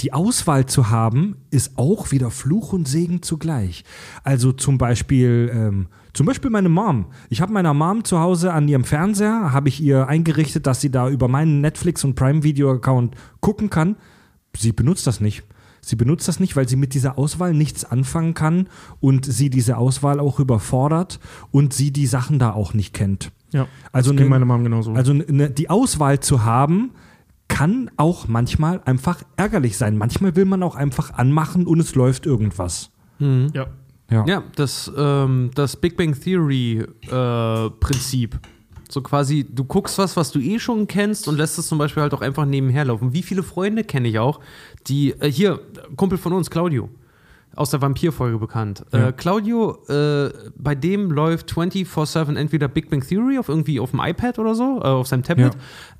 Die 0.00 0.12
Auswahl 0.12 0.66
zu 0.66 0.90
haben, 0.90 1.36
ist 1.50 1.76
auch 1.76 2.10
wieder 2.10 2.30
Fluch 2.30 2.72
und 2.72 2.88
Segen 2.88 3.22
zugleich. 3.22 3.84
Also 4.24 4.52
zum 4.52 4.78
Beispiel, 4.78 5.50
ähm, 5.52 5.88
zum 6.14 6.26
Beispiel 6.26 6.50
meine 6.50 6.68
Mom. 6.68 7.06
Ich 7.28 7.40
habe 7.40 7.52
meiner 7.52 7.74
Mom 7.74 8.04
zu 8.04 8.18
Hause 8.18 8.52
an 8.52 8.66
ihrem 8.66 8.84
Fernseher, 8.84 9.52
habe 9.52 9.68
ich 9.68 9.80
ihr 9.80 10.08
eingerichtet, 10.08 10.66
dass 10.66 10.80
sie 10.80 10.90
da 10.90 11.08
über 11.08 11.28
meinen 11.28 11.60
Netflix 11.60 12.02
und 12.04 12.14
Prime 12.14 12.42
Video 12.42 12.72
Account 12.72 13.14
gucken 13.40 13.70
kann. 13.70 13.96
Sie 14.56 14.72
benutzt 14.72 15.06
das 15.06 15.20
nicht. 15.20 15.44
Sie 15.82 15.96
benutzt 15.96 16.28
das 16.28 16.40
nicht, 16.40 16.56
weil 16.56 16.68
sie 16.68 16.76
mit 16.76 16.94
dieser 16.94 17.18
Auswahl 17.18 17.54
nichts 17.54 17.84
anfangen 17.84 18.34
kann 18.34 18.68
und 19.00 19.24
sie 19.24 19.50
diese 19.50 19.76
Auswahl 19.76 20.20
auch 20.20 20.38
überfordert 20.40 21.20
und 21.50 21.72
sie 21.72 21.90
die 21.90 22.06
Sachen 22.06 22.38
da 22.38 22.52
auch 22.52 22.74
nicht 22.74 22.92
kennt. 22.92 23.32
Ja. 23.52 23.66
Also 23.92 24.10
das 24.10 24.16
ging 24.18 24.26
ne- 24.26 24.30
meine 24.30 24.44
Mom 24.44 24.62
genauso. 24.64 24.92
Also 24.92 25.12
ne, 25.12 25.50
die 25.50 25.70
Auswahl 25.70 26.20
zu 26.20 26.44
haben, 26.44 26.92
kann 27.48 27.90
auch 27.96 28.28
manchmal 28.28 28.80
einfach 28.84 29.22
ärgerlich 29.36 29.76
sein. 29.76 29.98
Manchmal 29.98 30.36
will 30.36 30.44
man 30.44 30.62
auch 30.62 30.76
einfach 30.76 31.12
anmachen 31.14 31.66
und 31.66 31.80
es 31.80 31.94
läuft 31.94 32.26
irgendwas. 32.26 32.90
ja. 33.18 33.66
Ja. 34.10 34.24
Ja, 34.26 34.42
das, 34.56 34.90
ähm, 34.96 35.50
das 35.54 35.76
Big 35.76 35.96
Bang 35.96 36.18
Theory 36.20 36.78
äh, 37.06 37.70
Prinzip. 37.78 38.40
So 38.88 39.02
quasi, 39.02 39.46
du 39.48 39.62
guckst 39.62 39.98
was, 39.98 40.16
was 40.16 40.32
du 40.32 40.40
eh 40.40 40.58
schon 40.58 40.88
kennst 40.88 41.28
und 41.28 41.36
lässt 41.36 41.56
es 41.60 41.68
zum 41.68 41.78
Beispiel 41.78 42.02
halt 42.02 42.12
auch 42.12 42.20
einfach 42.20 42.44
nebenher 42.44 42.84
laufen. 42.84 43.12
Wie 43.12 43.22
viele 43.22 43.44
Freunde 43.44 43.84
kenne 43.84 44.08
ich 44.08 44.18
auch, 44.18 44.40
die, 44.88 45.12
äh, 45.20 45.30
hier, 45.30 45.60
Kumpel 45.94 46.18
von 46.18 46.32
uns, 46.32 46.50
Claudio, 46.50 46.88
aus 47.56 47.70
der 47.70 47.82
Vampir-Folge 47.82 48.38
bekannt. 48.38 48.84
Äh, 48.92 49.12
Claudio, 49.12 49.78
äh, 49.88 50.30
bei 50.56 50.74
dem 50.74 51.10
läuft 51.10 51.52
24-7 51.52 52.36
entweder 52.36 52.68
Big 52.68 52.90
Bang 52.90 53.00
Theory 53.06 53.38
auf 53.38 53.48
irgendwie 53.48 53.80
auf 53.80 53.90
dem 53.90 54.00
iPad 54.00 54.38
oder 54.38 54.54
so, 54.54 54.80
äh, 54.82 54.86
auf 54.86 55.08
seinem 55.08 55.22
Tablet, 55.24 55.56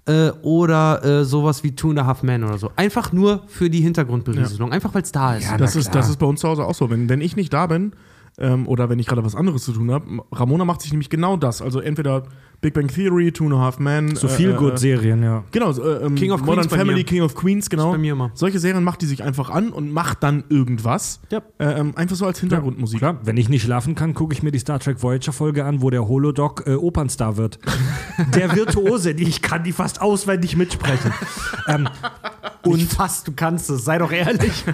äh, 0.07 0.31
oder 0.43 1.05
äh, 1.05 1.25
sowas 1.25 1.65
wie 1.65 1.75
Two 1.75 1.91
and 1.91 1.99
a 1.99 2.07
Half 2.07 2.23
Men 2.23 2.45
oder 2.45 2.59
so. 2.59 2.71
Einfach 2.77 3.13
nur 3.13 3.43
für 3.49 3.69
die 3.69 3.81
Hintergrundberieselung, 3.81 4.73
einfach 4.73 4.95
weil 4.95 5.03
es 5.03 5.13
da 5.13 5.37
ist. 5.37 5.51
Ja, 5.51 5.57
Das 5.59 5.77
ist, 5.77 5.95
das 5.95 6.09
ist 6.09 6.19
bei 6.19 6.27
uns 6.27 6.41
zu 6.41 6.49
Hause 6.49 6.65
auch 6.65 6.75
so. 6.75 6.89
Wenn, 6.89 7.09
wenn 7.09 7.21
ich 7.21 7.37
nicht 7.37 7.53
da 7.53 7.67
bin 7.67 7.93
ähm, 8.39 8.67
oder 8.69 8.89
wenn 8.89 8.99
ich 8.99 9.07
gerade 9.07 9.25
was 9.25 9.35
anderes 9.35 9.65
zu 9.65 9.73
tun 9.73 9.91
habe, 9.91 10.07
Ramona 10.33 10.65
macht 10.65 10.83
sich 10.83 10.93
nämlich 10.93 11.11
genau 11.11 11.37
das. 11.37 11.63
Also 11.63 11.81
entweder 11.81 12.25
Big 12.61 12.75
Bang 12.75 12.89
Theory, 12.89 13.33
Two 13.33 13.47
and 13.47 13.55
a 13.55 13.59
Half 13.59 13.79
Men. 13.79 14.15
So 14.15 14.27
äh, 14.27 14.31
viel 14.31 14.51
äh, 14.51 14.55
good 14.55 14.79
Serien, 14.79 15.23
ja. 15.23 15.45
Genau, 15.51 15.73
so, 15.73 15.83
äh, 15.83 16.05
ähm, 16.05 16.15
King 16.15 16.31
of 16.33 16.43
Modern 16.43 16.69
Queens 16.69 16.83
Family. 16.83 17.05
King 17.05 17.23
of 17.23 17.35
Queens, 17.35 17.71
genau. 17.71 17.93
bei 17.93 17.99
mir 17.99 18.13
immer. 18.13 18.31
Solche 18.35 18.59
Serien 18.59 18.85
macht 18.85 19.01
die 19.01 19.07
sich 19.07 19.23
einfach 19.23 19.49
an 19.49 19.71
und 19.71 19.93
macht 19.93 20.23
dann 20.23 20.45
irgendwas. 20.51 21.21
Ja. 21.31 21.41
Äh, 21.59 21.81
ähm, 21.81 21.97
einfach 21.97 22.17
so 22.17 22.27
als 22.27 22.39
Hintergrundmusik. 22.41 22.99
Klar, 22.99 23.19
wenn 23.23 23.39
ich 23.39 23.49
nicht 23.49 23.63
schlafen 23.63 23.95
kann, 23.95 24.13
gucke 24.13 24.35
ich 24.35 24.43
mir 24.43 24.51
die 24.51 24.59
Star 24.59 24.79
Trek 24.79 25.03
Voyager 25.03 25.33
Folge 25.33 25.65
an, 25.65 25.81
wo 25.81 25.89
der 25.89 26.07
Holodoc 26.07 26.65
äh, 26.67 26.75
Opernstar 26.75 27.39
wird. 27.39 27.59
der 28.35 28.55
Virtuose, 28.55 29.15
die 29.15 29.25
ich 29.25 29.41
kann 29.41 29.65
die 29.65 29.73
fast 29.73 30.03
auswendig 30.03 30.57
mitsprechen. 30.57 31.13
ähm, 31.67 31.89
Und 32.63 32.83
fast, 32.83 33.27
du 33.27 33.33
kannst 33.33 33.71
es, 33.71 33.85
sei 33.85 33.97
doch 33.97 34.13
ehrlich. 34.13 34.65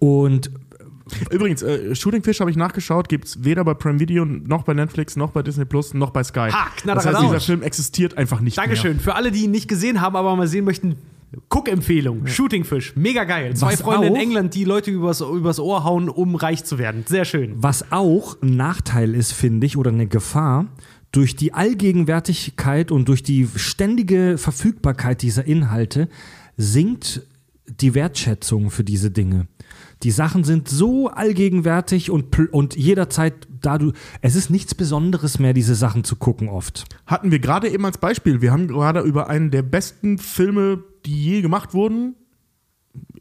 und 0.00 0.50
Übrigens, 1.30 1.62
äh, 1.62 1.94
Shooting 1.94 2.22
Fish 2.22 2.40
habe 2.40 2.50
ich 2.50 2.56
nachgeschaut, 2.56 3.08
gibt 3.08 3.26
es 3.26 3.44
weder 3.44 3.64
bei 3.64 3.74
Prime 3.74 4.00
Video, 4.00 4.24
noch 4.24 4.64
bei 4.64 4.74
Netflix, 4.74 5.14
noch 5.16 5.30
bei 5.30 5.42
Disney 5.42 5.64
Plus, 5.64 5.94
noch 5.94 6.10
bei 6.10 6.24
Sky. 6.24 6.50
Ha, 6.50 6.66
das 6.84 7.06
heißt, 7.06 7.22
dieser 7.22 7.40
Film 7.40 7.62
existiert 7.62 8.18
einfach 8.18 8.40
nicht 8.40 8.58
Dankeschön. 8.58 8.98
Für 8.98 9.14
alle, 9.14 9.30
die 9.30 9.44
ihn 9.44 9.52
nicht 9.52 9.68
gesehen 9.68 10.00
haben, 10.00 10.16
aber 10.16 10.34
mal 10.34 10.48
sehen 10.48 10.64
möchten, 10.64 10.96
Guck-Empfehlung. 11.48 12.26
Shooting 12.26 12.64
Fish. 12.64 12.94
Mega 12.96 13.24
geil. 13.24 13.54
Zwei 13.56 13.72
Was 13.72 13.82
Freunde 13.82 14.06
in 14.06 14.14
auch- 14.14 14.18
England, 14.18 14.54
die 14.54 14.64
Leute 14.64 14.90
übers, 14.90 15.20
übers 15.20 15.58
Ohr 15.60 15.84
hauen, 15.84 16.08
um 16.08 16.34
reich 16.34 16.64
zu 16.64 16.78
werden. 16.78 17.04
Sehr 17.06 17.24
schön. 17.24 17.54
Was 17.56 17.90
auch 17.92 18.40
ein 18.42 18.56
Nachteil 18.56 19.14
ist, 19.14 19.32
finde 19.32 19.66
ich, 19.66 19.76
oder 19.76 19.90
eine 19.90 20.06
Gefahr, 20.06 20.66
durch 21.12 21.34
die 21.36 21.52
Allgegenwärtigkeit 21.52 22.90
und 22.90 23.08
durch 23.08 23.22
die 23.22 23.48
ständige 23.56 24.38
Verfügbarkeit 24.38 25.22
dieser 25.22 25.44
Inhalte 25.46 26.08
sinkt 26.56 27.22
die 27.80 27.94
Wertschätzung 27.94 28.70
für 28.70 28.84
diese 28.84 29.10
Dinge. 29.10 29.46
Die 30.02 30.10
Sachen 30.10 30.44
sind 30.44 30.68
so 30.68 31.08
allgegenwärtig 31.08 32.10
und, 32.10 32.34
pl- 32.34 32.50
und 32.50 32.76
jederzeit 32.76 33.48
da 33.60 33.78
du. 33.78 33.92
Es 34.20 34.36
ist 34.36 34.50
nichts 34.50 34.74
Besonderes 34.74 35.38
mehr, 35.38 35.54
diese 35.54 35.74
Sachen 35.74 36.04
zu 36.04 36.16
gucken 36.16 36.48
oft. 36.48 36.84
Hatten 37.06 37.30
wir 37.30 37.38
gerade 37.38 37.68
eben 37.68 37.84
als 37.84 37.98
Beispiel. 37.98 38.42
Wir 38.42 38.52
haben 38.52 38.68
gerade 38.68 39.00
über 39.00 39.28
einen 39.28 39.50
der 39.50 39.62
besten 39.62 40.18
Filme, 40.18 40.84
die 41.06 41.24
je 41.24 41.40
gemacht 41.40 41.72
wurden, 41.72 42.14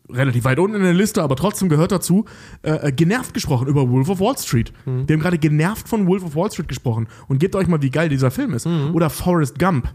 relativ 0.09 0.43
weit 0.43 0.59
unten 0.59 0.75
in 0.75 0.83
der 0.83 0.93
Liste, 0.93 1.23
aber 1.23 1.35
trotzdem 1.35 1.69
gehört 1.69 1.91
dazu, 1.91 2.25
äh, 2.61 2.87
äh, 2.87 2.91
genervt 2.91 3.33
gesprochen 3.33 3.67
über 3.67 3.89
Wolf 3.89 4.09
of 4.09 4.19
Wall 4.19 4.37
Street. 4.37 4.71
Mhm. 4.85 5.07
Wir 5.07 5.15
haben 5.15 5.21
gerade 5.21 5.37
genervt 5.37 5.87
von 5.87 6.07
Wolf 6.07 6.23
of 6.23 6.35
Wall 6.35 6.51
Street 6.51 6.67
gesprochen. 6.67 7.07
Und 7.27 7.39
gebt 7.39 7.55
euch 7.55 7.67
mal, 7.67 7.81
wie 7.81 7.89
geil 7.89 8.09
dieser 8.09 8.31
Film 8.31 8.53
ist. 8.53 8.65
Mhm. 8.65 8.93
Oder 8.93 9.09
Forrest 9.09 9.57
Gump. 9.59 9.93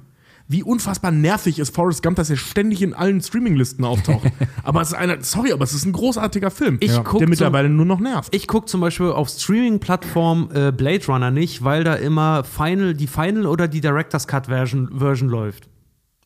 Wie 0.52 0.64
unfassbar 0.64 1.12
nervig 1.12 1.60
ist 1.60 1.72
Forrest 1.72 2.02
Gump, 2.02 2.16
dass 2.16 2.28
er 2.28 2.36
ständig 2.36 2.82
in 2.82 2.92
allen 2.92 3.20
Streaminglisten 3.20 3.84
auftaucht. 3.84 4.26
aber 4.64 4.80
es 4.80 4.88
ist 4.88 4.94
einer, 4.94 5.22
sorry, 5.22 5.52
aber 5.52 5.62
es 5.62 5.72
ist 5.72 5.84
ein 5.84 5.92
großartiger 5.92 6.50
Film, 6.50 6.78
Ich 6.80 6.92
guck 7.04 7.20
der 7.20 7.28
mittlerweile 7.28 7.68
nur 7.68 7.86
noch 7.86 8.00
nervt. 8.00 8.34
Ich 8.34 8.48
gucke 8.48 8.66
zum 8.66 8.80
Beispiel 8.80 9.06
auf 9.12 9.28
Streaming-Plattform 9.28 10.50
äh, 10.52 10.72
Blade 10.72 11.06
Runner 11.06 11.30
nicht, 11.30 11.62
weil 11.62 11.84
da 11.84 11.94
immer 11.94 12.42
Final, 12.44 12.94
die 12.94 13.06
Final 13.06 13.46
oder 13.46 13.68
die 13.68 13.80
Director's 13.80 14.26
Cut 14.26 14.46
Version, 14.46 14.90
Version 14.98 15.28
läuft. 15.28 15.68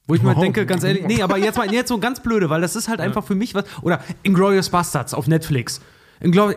Wo 0.07 0.14
ich 0.14 0.22
mal 0.22 0.35
Wow. 0.37 0.43
denke, 0.43 0.66
ganz 0.66 0.85
ehrlich, 0.85 1.07
nee, 1.07 1.22
aber 1.22 1.39
jetzt 1.39 1.57
mal 1.59 1.70
jetzt 1.72 1.89
so 1.89 1.99
ganz 1.99 2.22
blöde, 2.22 2.51
weil 2.51 2.61
das 2.61 2.77
ist 2.77 2.89
halt 2.89 3.01
einfach 3.01 3.25
für 3.25 3.35
mich 3.35 3.55
was. 3.55 3.64
Oder 3.83 4.01
Inglorious 4.22 4.70
Bastards 4.70 5.14
auf 5.14 5.27
Netflix. 5.29 5.81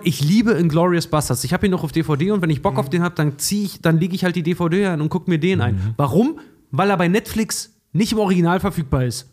Ich 0.03 0.22
liebe 0.22 0.51
Inglorious 0.51 1.07
Bastards. 1.07 1.43
Ich 1.43 1.51
habe 1.53 1.65
ihn 1.65 1.72
noch 1.72 1.84
auf 1.84 1.91
DVD 1.91 2.32
und 2.32 2.41
wenn 2.41 2.49
ich 2.49 2.61
Bock 2.61 2.74
Mhm. 2.76 2.80
auf 2.80 2.89
den 2.89 3.03
habe, 3.03 3.15
dann 3.15 3.38
ziehe 3.39 3.65
ich, 3.65 3.82
dann 3.82 3.97
lege 3.99 4.15
ich 4.15 4.24
halt 4.24 4.36
die 4.38 4.43
DVD 4.43 4.88
ein 4.88 5.01
und 5.01 5.09
gucke 5.09 5.30
mir 5.30 5.39
den 5.39 5.59
ein. 5.61 5.93
Warum? 5.97 6.39
Weil 6.72 6.89
er 6.89 6.97
bei 6.97 7.07
Netflix 7.07 7.74
nicht 7.93 8.11
im 8.11 8.20
Original 8.20 8.59
verfügbar 8.59 9.05
ist. 9.05 9.28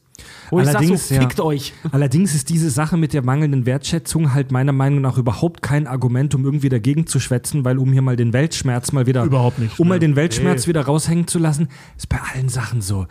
Wo 0.51 0.61
ich 0.61 0.67
sag 0.67 0.75
so, 0.75 0.79
Allerdings, 0.79 1.11
ja. 1.11 1.21
fickt 1.21 1.41
euch. 1.41 1.73
Allerdings 1.91 2.35
ist 2.35 2.49
diese 2.49 2.71
Sache 2.71 2.97
mit 2.97 3.13
der 3.13 3.25
mangelnden 3.25 3.67
Wertschätzung 3.67 4.33
halt 4.33 4.53
meiner 4.53 4.73
Meinung 4.73 5.01
nach 5.01 5.19
überhaupt 5.19 5.63
kein 5.63 5.87
Argument, 5.87 6.35
um 6.35 6.45
irgendwie 6.45 6.69
dagegen 6.69 7.07
zu 7.07 7.19
schwätzen, 7.19 7.65
weil 7.65 7.79
um 7.79 7.93
hier 7.93 8.03
mal 8.03 8.17
den 8.17 8.33
Weltschmerz 8.33 8.93
mal 8.93 9.07
wieder 9.07 9.25
Überhaupt 9.25 9.59
nicht, 9.59 9.81
um 9.81 9.89
mal 9.89 9.95
ne. 9.95 10.01
den 10.01 10.17
Weltschmerz 10.17 10.67
wieder 10.67 10.83
raushängen 10.83 11.27
zu 11.27 11.39
lassen, 11.39 11.69
ist 11.97 12.09
bei 12.09 12.19
allen 12.33 12.49
Sachen 12.49 12.81
so. 12.81 13.07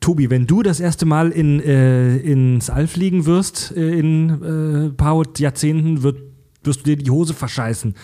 Tobi, 0.00 0.30
wenn 0.30 0.46
du 0.46 0.62
das 0.62 0.80
erste 0.80 1.06
Mal 1.06 1.30
in, 1.30 1.60
äh, 1.60 2.16
ins 2.18 2.70
All 2.70 2.86
fliegen 2.86 3.26
wirst, 3.26 3.74
äh, 3.76 3.98
in 3.98 4.28
äh, 4.42 4.86
ein 4.88 4.96
paar 4.96 5.24
Jahrzehnten, 5.38 6.02
wird, 6.02 6.18
wirst 6.62 6.80
du 6.80 6.84
dir 6.84 6.96
die 6.96 7.10
Hose 7.10 7.34
verscheißen. 7.34 7.94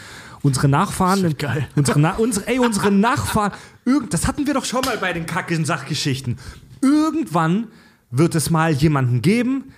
Unsere 0.44 0.68
Nachfahren, 0.68 1.36
geil. 1.38 1.66
Unsere, 1.74 1.98
Na 1.98 2.12
unsere, 2.16 2.46
ey, 2.46 2.58
unsere 2.58 2.92
Nachfahren, 2.92 3.52
irgend, 3.84 4.12
das 4.12 4.26
hatten 4.26 4.46
wir 4.46 4.54
doch 4.54 4.66
schon 4.66 4.82
mal 4.84 4.98
bei 4.98 5.12
den 5.12 5.26
kackigen 5.26 5.64
Sachgeschichten. 5.64 6.38
Irgendwann 6.82 7.68
wird 8.10 8.34
es 8.34 8.50
mal 8.50 8.72
jemanden 8.72 9.22
geben, 9.22 9.72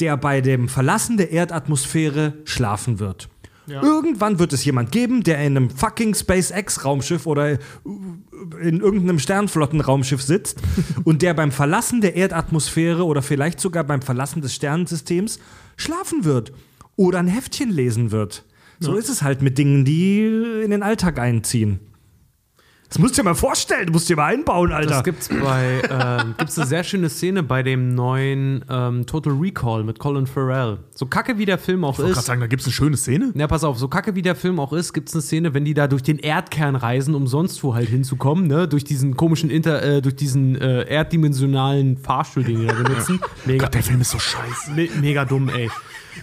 der 0.00 0.18
bei 0.18 0.42
dem 0.42 0.68
Verlassen 0.68 1.16
der 1.16 1.30
Erdatmosphäre 1.30 2.34
schlafen 2.44 3.00
wird. 3.00 3.30
Irgendwann 3.66 4.38
wird 4.38 4.52
es 4.52 4.64
jemand 4.64 4.92
geben, 4.92 5.22
der 5.22 5.38
in 5.38 5.56
einem 5.56 5.70
fucking 5.70 6.14
SpaceX-Raumschiff 6.14 7.26
oder 7.26 7.58
in 8.60 8.80
irgendeinem 8.80 9.18
Sternflottenraumschiff 9.18 10.20
sitzt 10.20 10.60
und 11.04 11.22
der 11.22 11.32
beim 11.32 11.52
Verlassen 11.52 12.00
der 12.00 12.16
Erdatmosphäre 12.16 13.04
oder 13.04 13.22
vielleicht 13.22 13.60
sogar 13.60 13.84
beim 13.84 14.02
Verlassen 14.02 14.42
des 14.42 14.54
Sternensystems 14.54 15.38
schlafen 15.76 16.24
wird 16.24 16.52
oder 16.96 17.20
ein 17.20 17.28
Heftchen 17.28 17.70
lesen 17.70 18.10
wird. 18.10 18.44
So 18.82 18.96
ist 18.96 19.08
es 19.08 19.22
halt 19.22 19.42
mit 19.42 19.58
Dingen, 19.58 19.84
die 19.84 20.20
in 20.64 20.70
den 20.70 20.82
Alltag 20.82 21.18
einziehen. 21.18 21.80
Das 22.88 22.98
musst 22.98 23.16
du 23.16 23.22
dir 23.22 23.24
mal 23.30 23.34
vorstellen, 23.34 23.86
du 23.86 23.92
musst 23.94 24.10
dir 24.10 24.16
mal 24.16 24.26
einbauen, 24.26 24.70
Alter. 24.70 24.90
Das 24.90 25.02
gibt's 25.04 25.30
bei, 25.30 25.80
ähm, 25.90 26.34
gibt's 26.36 26.58
eine 26.58 26.66
sehr 26.66 26.84
schöne 26.84 27.08
Szene 27.08 27.42
bei 27.42 27.62
dem 27.62 27.94
neuen 27.94 28.66
ähm, 28.68 29.06
Total 29.06 29.32
Recall 29.32 29.82
mit 29.82 29.98
Colin 29.98 30.26
Farrell. 30.26 30.76
So 30.94 31.06
kacke 31.06 31.38
wie 31.38 31.46
der 31.46 31.56
Film 31.56 31.84
auch 31.86 31.94
Ich 31.94 32.00
wollte 32.00 32.10
gerade 32.12 32.20
ist. 32.20 32.26
sagen, 32.26 32.40
da 32.42 32.46
gibt 32.48 32.60
es 32.60 32.66
eine 32.66 32.74
schöne 32.74 32.98
Szene. 32.98 33.32
Ja, 33.34 33.46
pass 33.46 33.64
auf, 33.64 33.78
so 33.78 33.88
kacke 33.88 34.14
wie 34.14 34.20
der 34.20 34.34
Film 34.36 34.60
auch 34.60 34.74
ist, 34.74 34.92
gibt's 34.92 35.14
eine 35.14 35.22
Szene, 35.22 35.54
wenn 35.54 35.64
die 35.64 35.72
da 35.72 35.86
durch 35.88 36.02
den 36.02 36.18
Erdkern 36.18 36.76
reisen, 36.76 37.14
um 37.14 37.26
sonst 37.26 37.64
wo 37.64 37.74
halt 37.74 37.88
hinzukommen, 37.88 38.46
ne? 38.46 38.68
Durch 38.68 38.84
diesen 38.84 39.16
komischen 39.16 39.48
Inter, 39.48 39.82
äh, 39.82 40.02
durch 40.02 40.16
diesen 40.16 40.56
äh, 40.60 40.82
erddimensionalen 40.86 41.96
Fahrstuhl, 41.96 42.44
den 42.44 42.60
die 42.60 42.66
da 42.66 42.74
benutzen. 42.82 43.20
Mega, 43.46 43.68
Der 43.70 43.82
Film 43.82 44.02
ist 44.02 44.10
so 44.10 44.18
scheiße. 44.18 44.70
me 44.76 44.88
mega 45.00 45.24
dumm, 45.24 45.48
ey. 45.48 45.70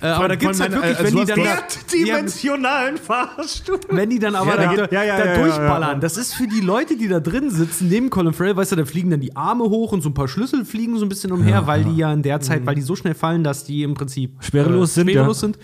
Äh, 0.01 0.05
aber 0.07 0.27
da 0.29 0.35
gibt's 0.35 0.59
halt 0.59 0.71
meine, 0.71 0.83
wirklich, 0.83 0.97
also 0.99 1.17
wenn 1.17 1.25
die 1.25 1.31
dann 1.31 1.39
da, 1.39 1.43
ja, 1.45 2.15
Erddimensionalen 2.15 2.97
Fahrstuhl. 2.97 3.79
wenn 3.89 4.09
die 4.09 4.19
dann 4.19 4.35
aber 4.35 4.51
Ja, 4.51 4.57
da, 4.57 4.75
da- 4.75 4.87
da, 4.87 5.03
ja, 5.03 5.17
da 5.17 5.25
ja, 5.25 5.37
durchballern, 5.41 5.99
das 5.99 6.17
ist 6.17 6.33
für 6.33 6.47
die 6.47 6.61
Leute, 6.61 6.95
die 6.95 7.07
da 7.07 7.19
drin 7.19 7.49
sitzen, 7.49 7.89
neben 7.89 8.09
Colin 8.09 8.33
Farrell, 8.33 8.55
weißt 8.55 8.71
du, 8.73 8.75
da 8.77 8.85
fliegen 8.85 9.09
dann 9.09 9.19
die 9.19 9.35
Arme 9.35 9.63
hoch 9.65 9.91
und 9.91 10.01
so 10.01 10.09
ein 10.09 10.13
paar 10.13 10.27
Schlüssel 10.27 10.63
fliegen 10.65 10.97
so 10.97 11.05
ein 11.05 11.09
bisschen 11.09 11.31
umher, 11.31 11.65
weil 11.67 11.83
die 11.83 11.95
ja 11.97 12.13
in 12.13 12.21
der 12.21 12.39
Zeit, 12.39 12.65
weil 12.65 12.75
die 12.75 12.81
so 12.81 12.95
schnell 12.95 13.15
fallen, 13.15 13.43
dass 13.43 13.63
die 13.63 13.83
im 13.83 13.93
Prinzip 13.95 14.31
Schwerelos 14.43 14.93
sind, 14.93 15.09
schwerelos 15.09 15.39
sind. 15.39 15.57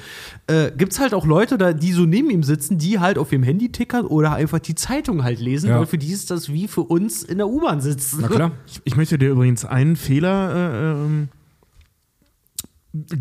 Äh, 0.47 0.71
gibt's 0.77 0.99
halt 0.99 1.13
auch 1.13 1.25
Leute, 1.25 1.57
da, 1.57 1.73
die 1.73 1.91
so 1.91 2.05
neben 2.05 2.29
ihm 2.29 2.43
sitzen, 2.43 2.77
die 2.77 2.99
halt 2.99 3.17
auf 3.17 3.31
ihrem 3.31 3.43
Handy 3.43 3.71
tickern 3.71 4.05
oder 4.05 4.33
einfach 4.33 4.59
die 4.59 4.75
Zeitung 4.75 5.23
halt 5.23 5.39
lesen, 5.39 5.69
weil 5.71 5.85
für 5.85 5.97
die 5.97 6.11
ist 6.11 6.31
das 6.31 6.49
wie 6.51 6.67
für 6.67 6.81
uns 6.81 7.23
in 7.23 7.37
der 7.37 7.47
U-Bahn 7.47 7.81
sitzen. 7.81 8.19
Na 8.21 8.27
klar. 8.27 8.51
Ich, 8.67 8.81
ich 8.83 8.95
möchte 8.97 9.17
dir 9.17 9.29
übrigens 9.29 9.65
einen 9.65 9.95
Fehler 9.95 10.55
äh, 10.55 10.91
ähm, 11.05 11.29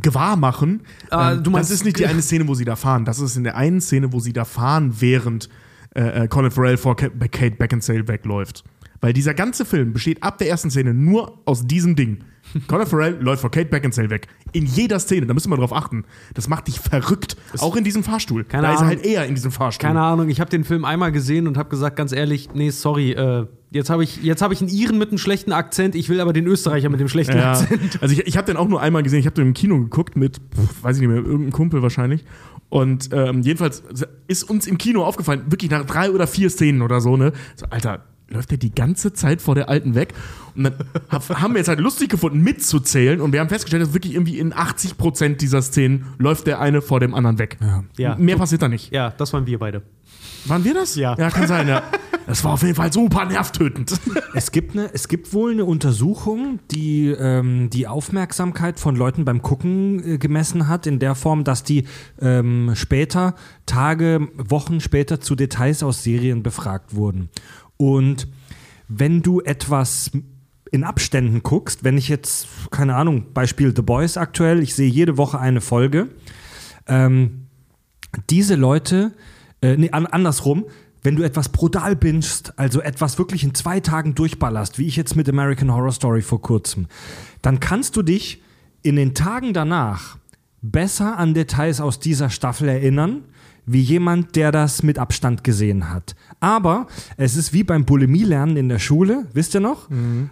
gewahr 0.01 0.37
machen. 0.37 0.83
Ah, 1.11 1.33
Ähm, 1.33 1.53
das 1.53 1.71
ist 1.71 1.85
nicht 1.85 1.99
die 1.99 2.07
eine 2.07 2.23
Szene, 2.23 2.47
wo 2.49 2.55
sie 2.55 2.65
da 2.65 2.77
fahren. 2.77 3.05
Das 3.05 3.19
ist 3.19 3.37
in 3.37 3.45
der 3.45 3.57
einen 3.57 3.81
Szene, 3.81 4.13
wo 4.13 4.21
sie 4.21 4.33
da 4.33 4.45
fahren, 4.45 4.95
während 5.01 5.49
äh, 5.95 6.25
äh, 6.25 6.29
Colin 6.29 6.51
Farrell 6.51 6.77
vor 6.77 6.97
Kate, 6.97 7.17
Kate 7.29 7.57
Beckinsale 7.57 8.07
wegläuft. 8.09 8.65
Weil 9.01 9.13
dieser 9.13 9.35
ganze 9.35 9.65
Film 9.65 9.93
besteht 9.93 10.23
ab 10.23 10.39
der 10.39 10.49
ersten 10.49 10.71
Szene 10.71 10.95
nur 10.95 11.41
aus 11.45 11.67
diesem 11.67 11.95
Ding. 11.97 12.25
Colin 12.67 12.87
Farrell 12.87 13.17
läuft 13.21 13.41
vor 13.41 13.51
Kate 13.51 13.67
Beckinsale 13.67 14.11
weg. 14.11 14.29
In 14.53 14.67
jeder 14.67 14.99
Szene, 14.99 15.27
da 15.27 15.35
müssen 15.35 15.51
wir 15.51 15.57
drauf 15.57 15.73
achten. 15.73 16.05
Das 16.35 16.49
macht 16.49 16.69
dich 16.69 16.81
verrückt. 16.81 17.37
Auch 17.59 17.77
in 17.77 17.85
diesem 17.85 18.03
Fahrstuhl. 18.05 18.45
Keine 18.45 18.65
da 18.69 18.73
ist 18.73 18.79
er 18.81 18.87
Ahnung. 18.87 18.97
halt 18.97 19.07
eher 19.07 19.27
in 19.27 19.35
diesem 19.35 19.51
Fahrstuhl. 19.51 19.87
Keine 19.87 20.01
Ahnung, 20.01 20.29
ich 20.29 20.41
habe 20.41 20.51
den 20.51 20.65
Film 20.65 20.85
einmal 20.85 21.13
gesehen 21.13 21.47
und 21.49 21.57
habe 21.59 21.69
gesagt, 21.69 21.97
ganz 21.97 22.13
ehrlich, 22.13 22.51
nee, 22.55 22.71
sorry, 22.71 23.13
äh, 23.13 23.47
jetzt 23.71 23.91
habe 23.91 24.05
ich, 24.05 24.23
jetzt 24.23 24.43
hab 24.43 24.53
ich 24.53 24.61
einen 24.61 24.71
Iren 24.71 24.99
mit 24.99 25.09
einem 25.09 25.19
schlechten 25.19 25.53
Akzent, 25.53 25.95
ich 25.95 26.09
will 26.09 26.21
aber 26.21 26.33
den 26.33 26.47
Österreicher 26.47 26.89
mit 26.89 27.01
dem 27.01 27.09
schlechten 27.09 27.37
Ja, 27.37 27.53
Akzent. 27.53 27.99
also 28.01 28.13
ich, 28.15 28.27
ich 28.27 28.37
habe 28.37 28.47
den 28.47 28.57
auch 28.57 28.69
nur 28.69 28.81
einmal 28.81 29.03
gesehen. 29.03 29.19
Ich 29.21 29.27
habe 29.27 29.35
den 29.35 29.49
im 29.49 29.55
Kino 29.55 29.79
geguckt 29.79 30.17
mit, 30.17 30.41
weiß 30.83 30.97
ich 30.97 31.01
nicht 31.01 31.09
mehr, 31.11 31.19
irgendeinem 31.19 31.53
Kumpel 31.53 31.83
wahrscheinlich. 31.83 32.25
Und 32.69 33.11
ähm, 33.13 33.43
jedenfalls 33.43 33.83
ist 34.27 34.45
uns 34.45 34.67
im 34.67 34.79
Kino 34.79 35.05
aufgefallen, 35.05 35.43
wirklich 35.49 35.71
nach 35.71 35.85
drei 35.85 36.11
oder 36.11 36.27
vier 36.27 36.51
Szenen 36.51 36.83
oder 36.83 37.01
so, 37.01 37.17
ne? 37.17 37.33
So, 37.57 37.67
Alter, 37.71 38.05
läuft 38.29 38.51
der 38.51 38.59
die 38.59 38.75
ganze 38.75 39.13
Zeit 39.13 39.43
vor 39.43 39.55
der 39.55 39.69
Alten 39.69 39.95
weg? 39.95 40.15
Und 40.55 40.65
dann 40.65 40.75
hab, 41.09 41.29
haben 41.41 41.55
wir 41.55 41.59
jetzt 41.59 41.69
halt 41.69 41.81
lustig 41.81 42.11
gefunden, 42.11 42.41
mitzuzählen. 42.41 43.21
Und 43.21 43.33
wir 43.33 43.41
haben 43.41 43.49
festgestellt, 43.49 43.83
dass 43.83 43.95
wirklich 43.95 44.15
irgendwie 44.15 44.39
in 44.39 44.53
80 44.53 44.97
Prozent 44.97 45.41
dieser 45.41 45.63
Szenen 45.63 46.07
läuft 46.19 46.47
der 46.47 46.61
eine 46.61 46.83
vor 46.83 47.01
dem 47.01 47.15
anderen 47.15 47.39
weg. 47.39 47.59
Ja. 47.97 48.17
Mehr 48.17 48.37
passiert 48.37 48.63
da 48.63 48.69
nicht. 48.69 48.93
Ja, 48.93 49.11
das 49.11 49.33
waren 49.33 49.47
wir 49.47 49.59
beide. 49.59 49.83
Waren 50.47 50.65
wir 50.65 50.75
das? 50.75 50.95
Ja. 50.97 51.17
Ja, 51.19 51.31
kann 51.31 51.49
sein, 51.49 51.69
ja. 51.69 51.83
Das 52.27 52.43
war 52.43 52.55
auf 52.55 52.63
jeden 52.63 52.75
Fall 52.75 52.93
super 52.93 53.27
nervtötend. 53.27 53.93
Es 54.35 54.51
gibt, 54.51 54.73
eine, 54.73 54.93
es 54.93 55.09
gibt 55.09 55.33
wohl 55.35 55.53
eine 55.53 55.65
Untersuchung, 55.65 56.59
die 56.71 57.09
ähm, 57.09 57.69
die 57.71 57.87
Aufmerksamkeit 57.87 58.81
von 58.81 58.97
Leuten 58.97 59.25
beim 59.25 59.43
Gucken 59.43 60.15
äh, 60.15 60.19
gemessen 60.19 60.69
hat, 60.69 60.87
in 60.87 60.99
der 60.99 61.15
Form, 61.15 61.45
dass 61.45 61.65
die 61.65 61.85
ähm, 62.21 62.73
später, 62.75 63.35
Tage, 63.67 64.29
Wochen 64.37 64.81
später 64.81 65.21
zu 65.21 65.35
Details 65.35 65.83
aus 65.83 66.03
Serien 66.03 66.43
befragt 66.43 66.95
wurden. 66.95 67.29
Und 67.77 68.29
wenn 68.89 69.23
du 69.23 69.41
etwas 69.41 70.11
in 70.71 70.85
Abständen 70.85 71.43
guckst, 71.43 71.85
wenn 71.85 71.97
ich 71.97 72.09
jetzt, 72.09 72.49
keine 72.71 72.97
Ahnung, 72.97 73.33
Beispiel 73.33 73.73
The 73.75 73.83
Boys 73.83 74.17
aktuell, 74.17 74.63
ich 74.63 74.75
sehe 74.75 74.89
jede 74.89 75.17
Woche 75.17 75.39
eine 75.39 75.61
Folge, 75.61 76.09
ähm, 76.87 77.47
diese 78.31 78.57
Leute, 78.57 79.13
äh, 79.63 79.77
nee, 79.77 79.91
an, 79.91 80.07
andersrum, 80.07 80.65
wenn 81.03 81.17
du 81.17 81.23
etwas 81.23 81.51
brutal 81.51 81.95
bingst, 81.95 82.59
also 82.59 82.81
etwas 82.81 83.19
wirklich 83.19 83.45
in 83.45 83.55
zwei 83.55 83.81
Tagen 83.81 84.15
durchballerst, 84.15 84.79
wie 84.79 84.87
ich 84.87 84.97
jetzt 84.97 85.17
mit 85.17 85.29
American 85.29 85.73
Horror 85.73 85.93
Story 85.93 86.23
vor 86.23 86.41
kurzem, 86.41 86.87
dann 87.43 87.61
kannst 87.61 87.97
du 87.97 88.03
dich 88.03 88.43
in 88.83 88.97
den 88.97 89.15
Tagen 89.15 89.53
danach 89.53 90.17
besser 90.63 91.19
an 91.19 91.35
Details 91.35 91.81
aus 91.81 92.01
dieser 92.01 92.31
Staffel 92.31 92.69
erinnern, 92.69 93.25
wie 93.67 93.81
jemand, 93.81 94.37
der 94.37 94.53
das 94.53 94.83
mit 94.83 94.99
Abstand 94.99 95.45
gesehen 95.45 95.91
hat. 95.91 96.15
Aber 96.41 96.87
es 97.17 97.37
ist 97.37 97.53
wie 97.53 97.65
beim 97.65 97.85
Bulimie-Lernen 97.85 98.57
in 98.57 98.69
der 98.69 98.79
Schule, 98.79 99.27
wisst 99.33 99.55
ihr 99.55 99.61
noch? 99.61 99.89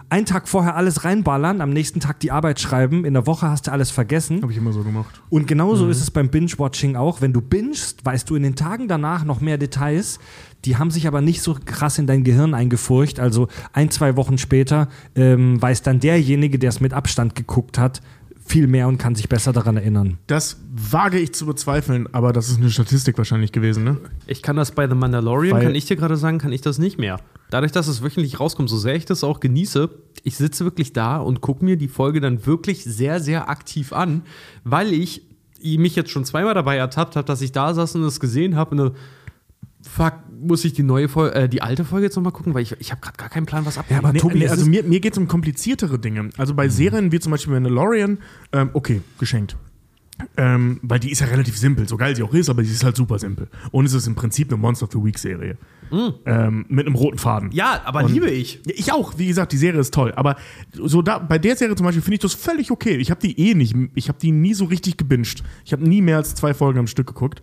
Einen 0.09 0.27
Tag 0.27 0.49
vorher 0.49 0.77
alles 0.77 1.05
reinballern, 1.05 1.61
am 1.61 1.71
nächsten 1.71 2.01
Tag 2.01 2.21
die 2.21 2.31
Arbeit 2.31 2.61
schreiben, 2.61 3.05
in 3.05 3.15
der 3.15 3.27
Woche 3.27 3.49
hast 3.49 3.67
du 3.67 3.73
alles 3.73 3.91
vergessen. 3.91 4.43
Habe 4.43 4.53
ich 4.53 4.59
immer 4.59 4.73
so 4.73 4.83
gemacht. 4.83 5.23
Und 5.31 5.47
genauso 5.47 5.89
ist 5.89 6.01
es 6.01 6.11
beim 6.11 6.29
Binge-Watching 6.29 6.97
auch. 6.97 7.21
Wenn 7.21 7.33
du 7.33 7.41
bingst, 7.41 8.05
weißt 8.05 8.29
du 8.29 8.37
in 8.37 8.43
den 8.43 8.57
Tagen 8.57 8.89
danach 8.89 9.25
noch 9.25 9.41
mehr 9.41 9.59
Details. 9.59 10.19
Die 10.65 10.77
haben 10.77 10.91
sich 10.91 11.07
aber 11.07 11.21
nicht 11.21 11.43
so 11.43 11.57
krass 11.65 11.99
in 11.99 12.07
dein 12.07 12.25
Gehirn 12.25 12.55
eingefurcht. 12.55 13.19
Also 13.19 13.49
ein, 13.73 13.91
zwei 13.91 14.17
Wochen 14.17 14.39
später 14.39 14.89
ähm, 15.17 15.61
weiß 15.61 15.83
dann 15.83 15.99
derjenige, 15.99 16.59
der 16.59 16.69
es 16.69 16.81
mit 16.81 16.93
Abstand 16.93 17.35
geguckt 17.35 17.79
hat, 17.79 18.01
viel 18.53 18.67
mehr 18.67 18.87
und 18.87 18.99
kann 18.99 19.15
sich 19.15 19.31
besser 19.31 19.55
daran 19.55 19.79
erinnern. 19.79 20.19
Das 20.27 20.59
wage 20.71 21.19
ich 21.19 21.33
zu 21.33 21.47
bezweifeln, 21.47 22.07
aber 22.13 22.35
das 22.35 22.51
ist 22.51 22.59
eine 22.59 22.69
Statistik 22.71 23.17
wahrscheinlich 23.17 23.51
gewesen, 23.51 23.83
ne? 23.83 23.97
Ich 24.27 24.43
kann 24.43 24.57
das 24.57 24.73
bei 24.73 24.87
The 24.87 24.95
Mandalorian, 24.95 25.57
Weil- 25.57 25.63
kann 25.65 25.75
ich 25.75 25.87
dir 25.87 25.97
gerade 25.97 26.19
sagen, 26.19 26.37
kann 26.37 26.53
ich 26.53 26.61
das 26.61 26.77
nicht 26.79 26.99
mehr. 26.99 27.19
Dadurch, 27.49 27.73
dass 27.73 27.89
es 27.89 28.03
wöchentlich 28.03 28.41
rauskommt, 28.41 28.69
so 28.69 28.77
sehr 28.77 28.95
ich 28.95 29.07
das 29.07 29.25
auch 29.25 29.41
genieße, 29.41 29.89
ich 30.23 30.37
sitze 30.37 30.65
wirklich 30.65 30.93
da 30.93 31.17
und 31.17 31.41
gucke 31.41 31.65
mir 31.65 31.77
die 31.79 31.89
Folge 31.89 32.21
dann 32.21 32.45
wirklich 32.45 32.85
sehr, 32.85 33.21
sehr 33.21 33.49
aktiv 33.49 33.95
an, 33.95 34.23
weil 34.65 34.93
ich 34.93 35.23
mich 35.63 35.97
jetzt 35.97 36.11
schon 36.11 36.27
zweimal 36.27 36.53
dabei 36.53 36.77
ertappt 36.77 37.17
habe, 37.17 37.25
dass 37.25 37.41
ich 37.41 37.53
da 37.53 37.73
saß 37.73 37.95
und 37.95 38.05
es 38.05 38.21
gesehen 38.21 38.55
habe 38.57 38.73
und 38.73 38.77
dann, 38.77 38.91
fuck, 39.81 40.15
muss 40.43 40.65
ich 40.65 40.73
die 40.73 40.83
neue 40.83 41.09
Folge, 41.09 41.35
äh, 41.35 41.49
die 41.49 41.63
alte 41.63 41.85
Folge 41.85 42.07
jetzt 42.07 42.17
nochmal 42.17 42.33
gucken, 42.33 42.55
weil 42.55 42.63
ich, 42.63 42.75
ich 42.81 42.91
habe 42.91 43.01
gerade 43.01 43.17
gar 43.17 43.29
keinen 43.29 43.47
Plan, 43.47 43.65
was 43.65 43.79
abgeht. 43.79 43.99
aber 43.99 44.13
Nee, 44.13 44.19
Tobi, 44.19 44.39
nee, 44.41 44.49
also 44.49 44.67
mir, 44.67 44.83
mir 44.83 45.01
geht 45.01 45.13
es 45.13 45.19
um 45.19 45.29
kompliziertere 45.29 45.99
Dinge. 45.99 46.31
Also 46.37 46.55
bei 46.55 46.69
Serien 46.69 47.13
wie 47.13 47.21
zum 47.21 47.33
Beispiel 47.33 47.53
Mandalorian, 47.55 48.19
ähm, 48.53 48.71
okay, 48.73 49.01
geschenkt. 49.19 49.57
Ähm, 50.37 50.79
weil 50.83 51.01
die 51.01 51.11
ist 51.11 51.21
ja 51.21 51.27
relativ 51.27 51.57
simpel, 51.59 51.89
so 51.89 51.97
geil 51.97 52.15
sie 52.15 52.23
auch 52.23 52.33
ist, 52.35 52.49
aber 52.49 52.63
sie 52.63 52.71
ist 52.73 52.85
halt 52.85 52.97
super 52.97 53.19
simpel. 53.19 53.49
Und 53.73 53.87
es 53.87 53.93
ist 53.95 54.07
im 54.07 54.15
Prinzip 54.15 54.49
eine 54.53 54.57
Monster 54.61 54.85
of 54.87 54.93
the 54.93 55.03
Week 55.03 55.19
Serie. 55.19 55.57
Ähm, 56.25 56.65
mit 56.69 56.87
einem 56.87 56.95
roten 56.95 57.19
Faden. 57.19 57.51
ja, 57.53 57.83
aber 57.85 58.05
Und- 58.05 58.13
liebe 58.13 58.31
ich. 58.31 58.61
Ja, 58.67 58.73
ich 58.77 58.93
auch, 58.93 59.19
wie 59.19 59.27
gesagt, 59.27 59.53
die 59.53 59.59
Serie 59.59 59.81
ist 59.81 59.93
toll. 59.93 60.13
Aber 60.17 60.37
so 60.73 61.03
da, 61.03 61.19
bei 61.19 61.39
der 61.39 61.55
Serie 61.57 61.75
zum 61.77 61.85
Beispiel 61.85 62.01
finde 62.03 62.15
ich 62.15 62.21
das 62.21 62.33
völlig 62.35 62.71
okay. 62.71 62.97
Ich 62.97 63.11
habe 63.11 63.21
die 63.21 63.39
eh 63.39 63.55
nicht, 63.55 63.75
ich 63.95 64.09
habe 64.09 64.19
die 64.19 64.33
nie 64.33 64.55
so 64.55 64.65
richtig 64.67 64.97
gebinged. 64.97 65.43
Ich 65.67 65.73
habe 65.73 65.87
nie 65.87 66.01
mehr 66.01 66.17
als 66.17 66.35
zwei 66.35 66.55
Folgen 66.55 66.79
am 66.79 66.87
Stück 66.87 67.09
geguckt. 67.09 67.43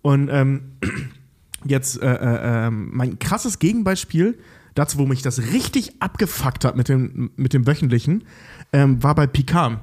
Und 0.00 0.28
ähm, 0.32 0.62
jetzt 1.64 2.00
äh, 2.02 2.06
äh, 2.06 2.66
ähm, 2.66 2.90
mein 2.92 3.18
krasses 3.18 3.58
Gegenbeispiel 3.58 4.38
dazu, 4.74 4.98
wo 4.98 5.06
mich 5.06 5.22
das 5.22 5.52
richtig 5.52 6.00
abgefuckt 6.00 6.64
hat 6.64 6.76
mit 6.76 6.88
dem, 6.88 7.30
mit 7.36 7.52
dem 7.52 7.66
wöchentlichen, 7.66 8.24
ähm, 8.72 9.02
war 9.02 9.14
bei 9.14 9.26
Picard. 9.26 9.80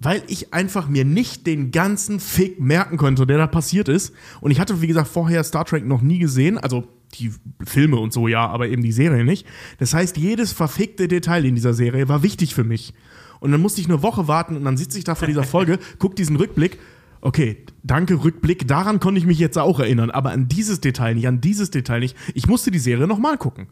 Weil 0.00 0.22
ich 0.28 0.54
einfach 0.54 0.88
mir 0.88 1.04
nicht 1.04 1.46
den 1.48 1.72
ganzen 1.72 2.20
Fick 2.20 2.60
merken 2.60 2.96
konnte, 2.98 3.26
der 3.26 3.36
da 3.36 3.46
passiert 3.48 3.88
ist. 3.88 4.14
Und 4.40 4.52
ich 4.52 4.60
hatte, 4.60 4.80
wie 4.80 4.86
gesagt, 4.86 5.08
vorher 5.08 5.42
Star 5.42 5.64
Trek 5.64 5.84
noch 5.84 6.02
nie 6.02 6.20
gesehen. 6.20 6.56
Also 6.56 6.86
die 7.14 7.32
Filme 7.64 7.96
und 7.96 8.12
so 8.12 8.28
ja, 8.28 8.46
aber 8.46 8.68
eben 8.68 8.82
die 8.82 8.92
Serie 8.92 9.24
nicht. 9.24 9.44
Das 9.78 9.94
heißt, 9.94 10.16
jedes 10.16 10.52
verfickte 10.52 11.08
Detail 11.08 11.44
in 11.44 11.56
dieser 11.56 11.74
Serie 11.74 12.08
war 12.08 12.22
wichtig 12.22 12.54
für 12.54 12.62
mich. 12.62 12.94
Und 13.40 13.50
dann 13.50 13.60
musste 13.60 13.80
ich 13.80 13.88
eine 13.88 14.02
Woche 14.02 14.28
warten 14.28 14.56
und 14.56 14.64
dann 14.64 14.76
sitze 14.76 14.98
ich 14.98 15.04
da 15.04 15.14
vor 15.16 15.26
dieser 15.26 15.44
Folge, 15.44 15.78
guck 15.98 16.16
diesen 16.16 16.36
Rückblick. 16.36 16.78
Okay, 17.20 17.64
danke 17.82 18.22
Rückblick. 18.22 18.68
Daran 18.68 19.00
konnte 19.00 19.18
ich 19.18 19.26
mich 19.26 19.38
jetzt 19.38 19.58
auch 19.58 19.80
erinnern, 19.80 20.10
aber 20.10 20.30
an 20.30 20.48
dieses 20.48 20.80
Detail 20.80 21.14
nicht, 21.14 21.26
an 21.26 21.40
dieses 21.40 21.70
Detail 21.70 22.00
nicht. 22.00 22.16
Ich 22.34 22.46
musste 22.46 22.70
die 22.70 22.78
Serie 22.78 23.06
nochmal 23.06 23.38
gucken, 23.38 23.66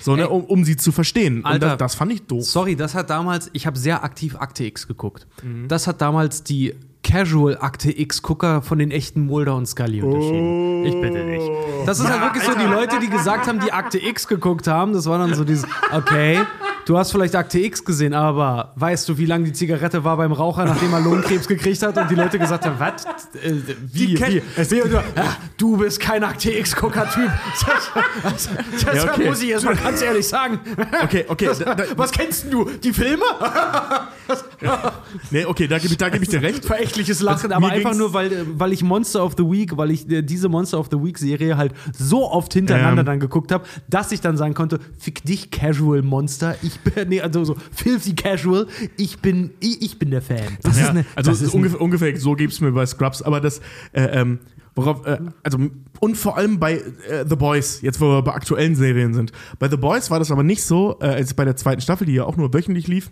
so, 0.00 0.16
ne, 0.16 0.28
um, 0.28 0.44
um 0.44 0.64
sie 0.64 0.76
zu 0.76 0.92
verstehen. 0.92 1.38
Und 1.38 1.46
Alter. 1.46 1.68
das, 1.70 1.78
das 1.78 1.94
fand 1.94 2.12
ich 2.12 2.22
doof. 2.22 2.44
Sorry, 2.44 2.76
das 2.76 2.94
hat 2.94 3.10
damals, 3.10 3.50
ich 3.52 3.66
habe 3.66 3.78
sehr 3.78 4.02
aktiv 4.04 4.36
Akte 4.36 4.64
X 4.64 4.88
geguckt. 4.88 5.26
Mhm. 5.42 5.68
Das 5.68 5.86
hat 5.86 6.00
damals 6.00 6.42
die 6.42 6.74
Casual 7.06 7.56
Akte 7.60 7.96
X-Gucker 7.96 8.62
von 8.62 8.80
den 8.80 8.90
echten 8.90 9.26
Mulder 9.26 9.54
und 9.54 9.66
Scully 9.66 10.02
unterschieden. 10.02 10.84
Ich 10.86 11.00
bitte 11.00 11.24
dich. 11.24 11.42
Das 11.86 12.00
ist 12.00 12.08
halt 12.08 12.20
wirklich 12.20 12.42
so, 12.42 12.52
die 12.58 12.64
Leute, 12.64 12.98
die 12.98 13.08
gesagt 13.08 13.46
haben, 13.46 13.60
die 13.60 13.72
Akte 13.72 14.04
X 14.04 14.26
geguckt 14.26 14.66
haben, 14.66 14.92
das 14.92 15.06
war 15.06 15.18
dann 15.18 15.32
so 15.34 15.44
dieses, 15.44 15.66
okay, 15.92 16.40
du 16.86 16.96
hast 16.96 17.12
vielleicht 17.12 17.34
Akte 17.36 17.58
X 17.60 17.84
gesehen, 17.84 18.14
aber 18.14 18.72
weißt 18.76 19.06
du, 19.08 19.18
wie 19.18 19.26
lange 19.26 19.44
die 19.44 19.52
Zigarette 19.52 20.02
war 20.04 20.16
beim 20.16 20.32
Raucher, 20.32 20.64
nachdem 20.64 20.92
er 20.94 21.00
Lungenkrebs 21.00 21.46
gekriegt 21.46 21.82
hat 21.82 21.98
und 21.98 22.10
die 22.10 22.14
Leute 22.14 22.38
gesagt 22.38 22.64
haben, 22.64 22.76
was? 22.78 23.04
Äh, 23.34 23.52
wie? 23.92 24.14
Kenn- 24.14 24.40
wie? 24.56 24.70
wie? 24.70 24.82
Und 24.82 24.92
du, 24.92 24.98
ah, 24.98 25.36
du 25.58 25.76
bist 25.76 26.00
kein 26.00 26.24
Akte 26.24 26.50
X-Gucker-Typ. 26.52 27.30
Das, 27.66 27.90
das, 28.22 28.48
das 28.84 28.94
Ja, 29.04 29.12
okay. 29.12 29.28
muss 29.28 29.42
ich 29.42 29.48
jetzt 29.48 29.64
mal 29.64 29.74
ganz 29.74 30.00
ehrlich 30.00 30.26
sagen. 30.26 30.60
Okay, 31.02 31.24
okay. 31.28 31.50
Da, 31.58 31.74
da, 31.74 31.84
Was 31.96 32.12
kennst 32.12 32.50
du? 32.52 32.64
Die 32.82 32.92
Filme? 32.92 33.24
nee, 35.30 35.44
okay, 35.44 35.66
da 35.66 35.78
gebe 35.78 35.92
ich, 35.92 35.98
da 35.98 36.08
geb 36.08 36.22
ich 36.22 36.28
dir 36.28 36.42
recht. 36.42 36.64
Verächtliches 36.64 37.20
Lachen, 37.20 37.48
Mir 37.48 37.56
aber 37.56 37.70
einfach 37.70 37.94
nur, 37.94 38.12
weil, 38.12 38.32
äh, 38.32 38.36
weil 38.54 38.72
ich 38.72 38.82
Monster 38.82 39.24
of 39.24 39.34
the 39.36 39.44
Week, 39.44 39.76
weil 39.76 39.90
ich 39.90 40.08
äh, 40.10 40.22
diese 40.22 40.48
Monster 40.48 40.78
of 40.78 40.88
the 40.90 41.02
Week 41.02 41.18
Serie 41.18 41.56
halt 41.56 41.72
so 41.98 42.30
oft 42.30 42.52
hintereinander 42.52 43.00
Ähm. 43.02 43.06
dann 43.06 43.20
geguckt 43.20 43.52
habe, 43.52 43.64
dass 43.88 44.12
ich 44.12 44.20
dann 44.20 44.36
sagen 44.36 44.54
konnte, 44.54 44.80
fick 44.98 45.24
dich 45.24 45.50
Casual 45.50 46.02
Monster, 46.02 46.56
ich 46.62 46.75
bin, 46.80 47.08
nee, 47.08 47.20
also 47.20 47.44
so 47.44 47.56
filthy 47.72 48.14
Casual, 48.14 48.66
ich 48.96 49.18
bin, 49.18 49.50
ich, 49.60 49.82
ich 49.82 49.98
bin 49.98 50.10
der 50.10 50.22
Fan. 50.22 50.58
Das 50.62 50.76
ja, 50.76 50.84
ist 50.84 50.90
eine, 50.90 51.06
also 51.14 51.30
das 51.30 51.42
ist 51.42 51.54
ungefähr, 51.54 51.80
ungefähr 51.80 52.16
so 52.18 52.34
gibt 52.34 52.52
es 52.52 52.60
mir 52.60 52.72
bei 52.72 52.86
Scrubs, 52.86 53.22
aber 53.22 53.40
das, 53.40 53.60
äh, 53.92 54.02
ähm, 54.02 54.38
worauf, 54.74 55.06
äh, 55.06 55.18
also 55.42 55.58
und 56.00 56.16
vor 56.16 56.36
allem 56.36 56.58
bei 56.58 56.74
äh, 56.74 57.24
The 57.28 57.36
Boys, 57.36 57.80
jetzt 57.82 58.00
wo 58.00 58.06
wir 58.06 58.22
bei 58.22 58.32
aktuellen 58.32 58.74
Serien 58.74 59.14
sind. 59.14 59.32
Bei 59.58 59.68
The 59.68 59.76
Boys 59.76 60.10
war 60.10 60.18
das 60.18 60.30
aber 60.30 60.42
nicht 60.42 60.62
so, 60.62 60.98
äh, 61.00 61.06
als 61.06 61.34
bei 61.34 61.44
der 61.44 61.56
zweiten 61.56 61.80
Staffel, 61.80 62.06
die 62.06 62.14
ja 62.14 62.24
auch 62.24 62.36
nur 62.36 62.52
wöchentlich 62.52 62.86
lief, 62.86 63.10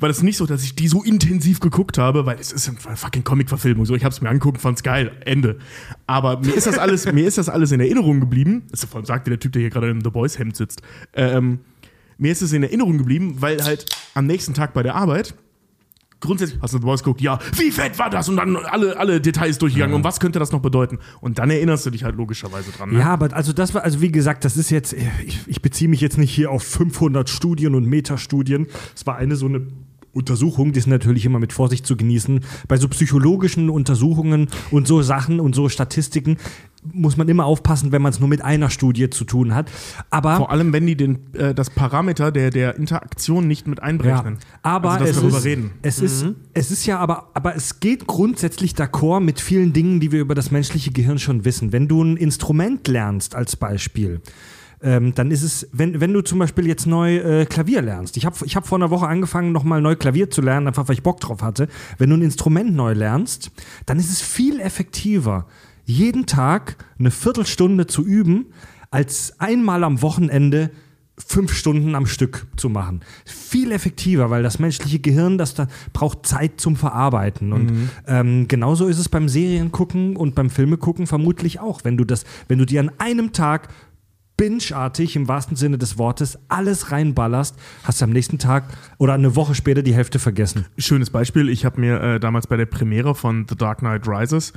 war 0.00 0.08
das 0.08 0.22
nicht 0.22 0.36
so, 0.36 0.46
dass 0.46 0.62
ich 0.62 0.74
die 0.74 0.88
so 0.88 1.02
intensiv 1.02 1.60
geguckt 1.60 1.98
habe, 1.98 2.24
weil 2.26 2.38
es 2.38 2.52
ist 2.52 2.68
eine 2.68 2.96
fucking 2.96 3.24
Comic-Verfilmung. 3.24 3.84
So, 3.84 3.94
ich 3.94 4.04
habe 4.04 4.12
es 4.12 4.20
mir 4.20 4.28
angeguckt, 4.28 4.60
fand's 4.60 4.82
geil, 4.82 5.12
Ende. 5.24 5.58
Aber 6.06 6.38
mir 6.38 6.54
ist 6.54 6.66
das 6.66 6.78
alles, 6.78 7.04
mir 7.12 7.26
ist 7.26 7.38
das 7.38 7.48
alles 7.48 7.72
in 7.72 7.80
Erinnerung 7.80 8.20
geblieben. 8.20 8.64
Das 8.70 8.84
vor 8.84 8.96
allem 8.96 9.06
sagte 9.06 9.30
der 9.30 9.40
Typ, 9.40 9.52
der 9.52 9.60
hier 9.60 9.70
gerade 9.70 9.90
im 9.90 10.00
The 10.00 10.10
Boys 10.10 10.38
Hemd 10.38 10.56
sitzt. 10.56 10.82
Ähm, 11.14 11.60
mir 12.18 12.32
ist 12.32 12.42
es 12.42 12.52
in 12.52 12.62
Erinnerung 12.62 12.98
geblieben, 12.98 13.36
weil 13.38 13.64
halt 13.64 13.86
am 14.14 14.26
nächsten 14.26 14.54
Tag 14.54 14.74
bei 14.74 14.82
der 14.82 14.94
Arbeit 14.94 15.34
grundsätzlich 16.20 16.60
hast 16.60 16.74
du 16.74 16.78
The 16.78 16.84
Voice 16.84 17.02
geguckt, 17.02 17.20
ja, 17.20 17.38
wie 17.56 17.70
fett 17.70 17.98
war 17.98 18.10
das? 18.10 18.28
Und 18.28 18.36
dann 18.36 18.56
alle, 18.56 18.96
alle 18.96 19.20
Details 19.20 19.58
durchgegangen 19.58 19.94
und 19.94 20.04
was 20.04 20.20
könnte 20.20 20.38
das 20.38 20.52
noch 20.52 20.60
bedeuten? 20.60 20.98
Und 21.20 21.38
dann 21.38 21.50
erinnerst 21.50 21.86
du 21.86 21.90
dich 21.90 22.04
halt 22.04 22.16
logischerweise 22.16 22.72
dran. 22.72 22.92
Ne? 22.92 23.00
Ja, 23.00 23.06
aber 23.06 23.32
also 23.34 23.52
das 23.52 23.74
war, 23.74 23.84
also 23.84 24.00
wie 24.00 24.10
gesagt, 24.10 24.44
das 24.44 24.56
ist 24.56 24.70
jetzt, 24.70 24.94
ich, 25.24 25.40
ich 25.46 25.62
beziehe 25.62 25.88
mich 25.88 26.00
jetzt 26.00 26.18
nicht 26.18 26.32
hier 26.32 26.50
auf 26.50 26.62
500 26.62 27.28
Studien 27.28 27.74
und 27.74 27.86
Metastudien. 27.86 28.66
Es 28.94 29.06
war 29.06 29.16
eine 29.16 29.36
so 29.36 29.46
eine 29.46 29.66
Untersuchung, 30.18 30.72
die 30.72 30.78
ist 30.78 30.86
natürlich 30.86 31.24
immer 31.24 31.38
mit 31.38 31.52
Vorsicht 31.52 31.86
zu 31.86 31.96
genießen. 31.96 32.40
Bei 32.68 32.76
so 32.76 32.88
psychologischen 32.88 33.70
Untersuchungen 33.70 34.48
und 34.70 34.86
so 34.86 35.02
Sachen 35.02 35.40
und 35.40 35.54
so 35.54 35.68
Statistiken 35.68 36.36
muss 36.92 37.16
man 37.16 37.28
immer 37.28 37.44
aufpassen, 37.44 37.92
wenn 37.92 38.02
man 38.02 38.12
es 38.12 38.20
nur 38.20 38.28
mit 38.28 38.42
einer 38.42 38.70
Studie 38.70 39.10
zu 39.10 39.24
tun 39.24 39.54
hat. 39.54 39.70
Aber 40.10 40.36
Vor 40.36 40.50
allem, 40.50 40.72
wenn 40.72 40.86
die 40.86 40.96
den, 40.96 41.34
äh, 41.34 41.54
das 41.54 41.70
Parameter 41.70 42.30
der, 42.30 42.50
der 42.50 42.76
Interaktion 42.76 43.46
nicht 43.46 43.66
mit 43.66 43.82
einberechnen. 43.82 44.34
Ja, 44.34 44.58
aber 44.62 44.92
also, 44.92 45.04
dass 45.04 45.10
es, 45.10 45.16
wir 45.16 45.22
darüber 45.22 45.38
ist, 45.38 45.44
reden. 45.44 45.70
es 45.82 46.00
ist 46.00 46.26
es 46.54 46.70
ist 46.70 46.86
ja 46.86 46.98
aber 46.98 47.30
aber 47.34 47.54
es 47.56 47.80
geht 47.80 48.06
grundsätzlich 48.06 48.72
d'accord 48.72 49.20
mit 49.20 49.40
vielen 49.40 49.72
Dingen, 49.72 50.00
die 50.00 50.12
wir 50.12 50.20
über 50.20 50.34
das 50.34 50.50
menschliche 50.50 50.92
Gehirn 50.92 51.18
schon 51.18 51.44
wissen. 51.44 51.72
Wenn 51.72 51.88
du 51.88 52.02
ein 52.02 52.16
Instrument 52.16 52.86
lernst 52.88 53.34
als 53.34 53.56
Beispiel, 53.56 54.20
ähm, 54.82 55.14
dann 55.14 55.30
ist 55.30 55.42
es, 55.42 55.68
wenn, 55.72 56.00
wenn 56.00 56.12
du 56.12 56.22
zum 56.22 56.38
Beispiel 56.38 56.66
jetzt 56.66 56.86
neu 56.86 57.16
äh, 57.16 57.46
Klavier 57.46 57.82
lernst. 57.82 58.16
Ich 58.16 58.26
habe 58.26 58.36
ich 58.44 58.56
hab 58.56 58.66
vor 58.66 58.78
einer 58.78 58.90
Woche 58.90 59.06
angefangen, 59.06 59.52
nochmal 59.52 59.80
neu 59.80 59.96
Klavier 59.96 60.30
zu 60.30 60.40
lernen, 60.40 60.68
einfach 60.68 60.88
weil 60.88 60.94
ich 60.94 61.02
Bock 61.02 61.20
drauf 61.20 61.42
hatte. 61.42 61.68
Wenn 61.98 62.10
du 62.10 62.16
ein 62.16 62.22
Instrument 62.22 62.74
neu 62.74 62.92
lernst, 62.92 63.50
dann 63.86 63.98
ist 63.98 64.10
es 64.10 64.20
viel 64.20 64.60
effektiver, 64.60 65.46
jeden 65.84 66.26
Tag 66.26 66.76
eine 66.98 67.10
Viertelstunde 67.10 67.86
zu 67.86 68.04
üben, 68.04 68.46
als 68.90 69.38
einmal 69.38 69.84
am 69.84 70.02
Wochenende 70.02 70.70
fünf 71.26 71.52
Stunden 71.52 71.94
am 71.94 72.06
Stück 72.06 72.46
zu 72.56 72.68
machen. 72.68 73.00
Viel 73.24 73.72
effektiver, 73.72 74.30
weil 74.30 74.42
das 74.42 74.58
menschliche 74.58 75.00
Gehirn, 75.00 75.36
das 75.36 75.54
da 75.54 75.66
braucht 75.92 76.26
Zeit 76.26 76.60
zum 76.60 76.76
Verarbeiten. 76.76 77.52
Und 77.52 77.90
ähm, 78.06 78.48
genauso 78.48 78.86
ist 78.86 78.98
es 78.98 79.08
beim 79.08 79.28
Seriengucken 79.28 80.16
und 80.16 80.34
beim 80.34 80.50
Filmegucken 80.50 81.06
vermutlich 81.06 81.60
auch. 81.60 81.84
Wenn 81.84 81.96
du 81.96 82.04
das, 82.04 82.24
wenn 82.46 82.58
du 82.58 82.66
dir 82.66 82.80
an 82.80 82.92
einem 82.98 83.32
Tag 83.32 83.68
bingeartig 84.38 85.16
im 85.16 85.28
wahrsten 85.28 85.56
Sinne 85.56 85.76
des 85.76 85.98
Wortes 85.98 86.38
alles 86.48 86.90
reinballerst, 86.90 87.56
hast 87.84 88.00
du 88.00 88.04
am 88.04 88.10
nächsten 88.10 88.38
Tag 88.38 88.64
oder 88.96 89.12
eine 89.12 89.36
Woche 89.36 89.54
später 89.54 89.82
die 89.82 89.92
Hälfte 89.92 90.18
vergessen. 90.18 90.64
Schönes 90.78 91.10
Beispiel, 91.10 91.50
ich 91.50 91.66
habe 91.66 91.78
mir 91.78 92.00
äh, 92.00 92.20
damals 92.20 92.46
bei 92.46 92.56
der 92.56 92.66
Premiere 92.66 93.14
von 93.14 93.44
The 93.46 93.56
Dark 93.56 93.80
Knight 93.80 94.08
Rises 94.08 94.54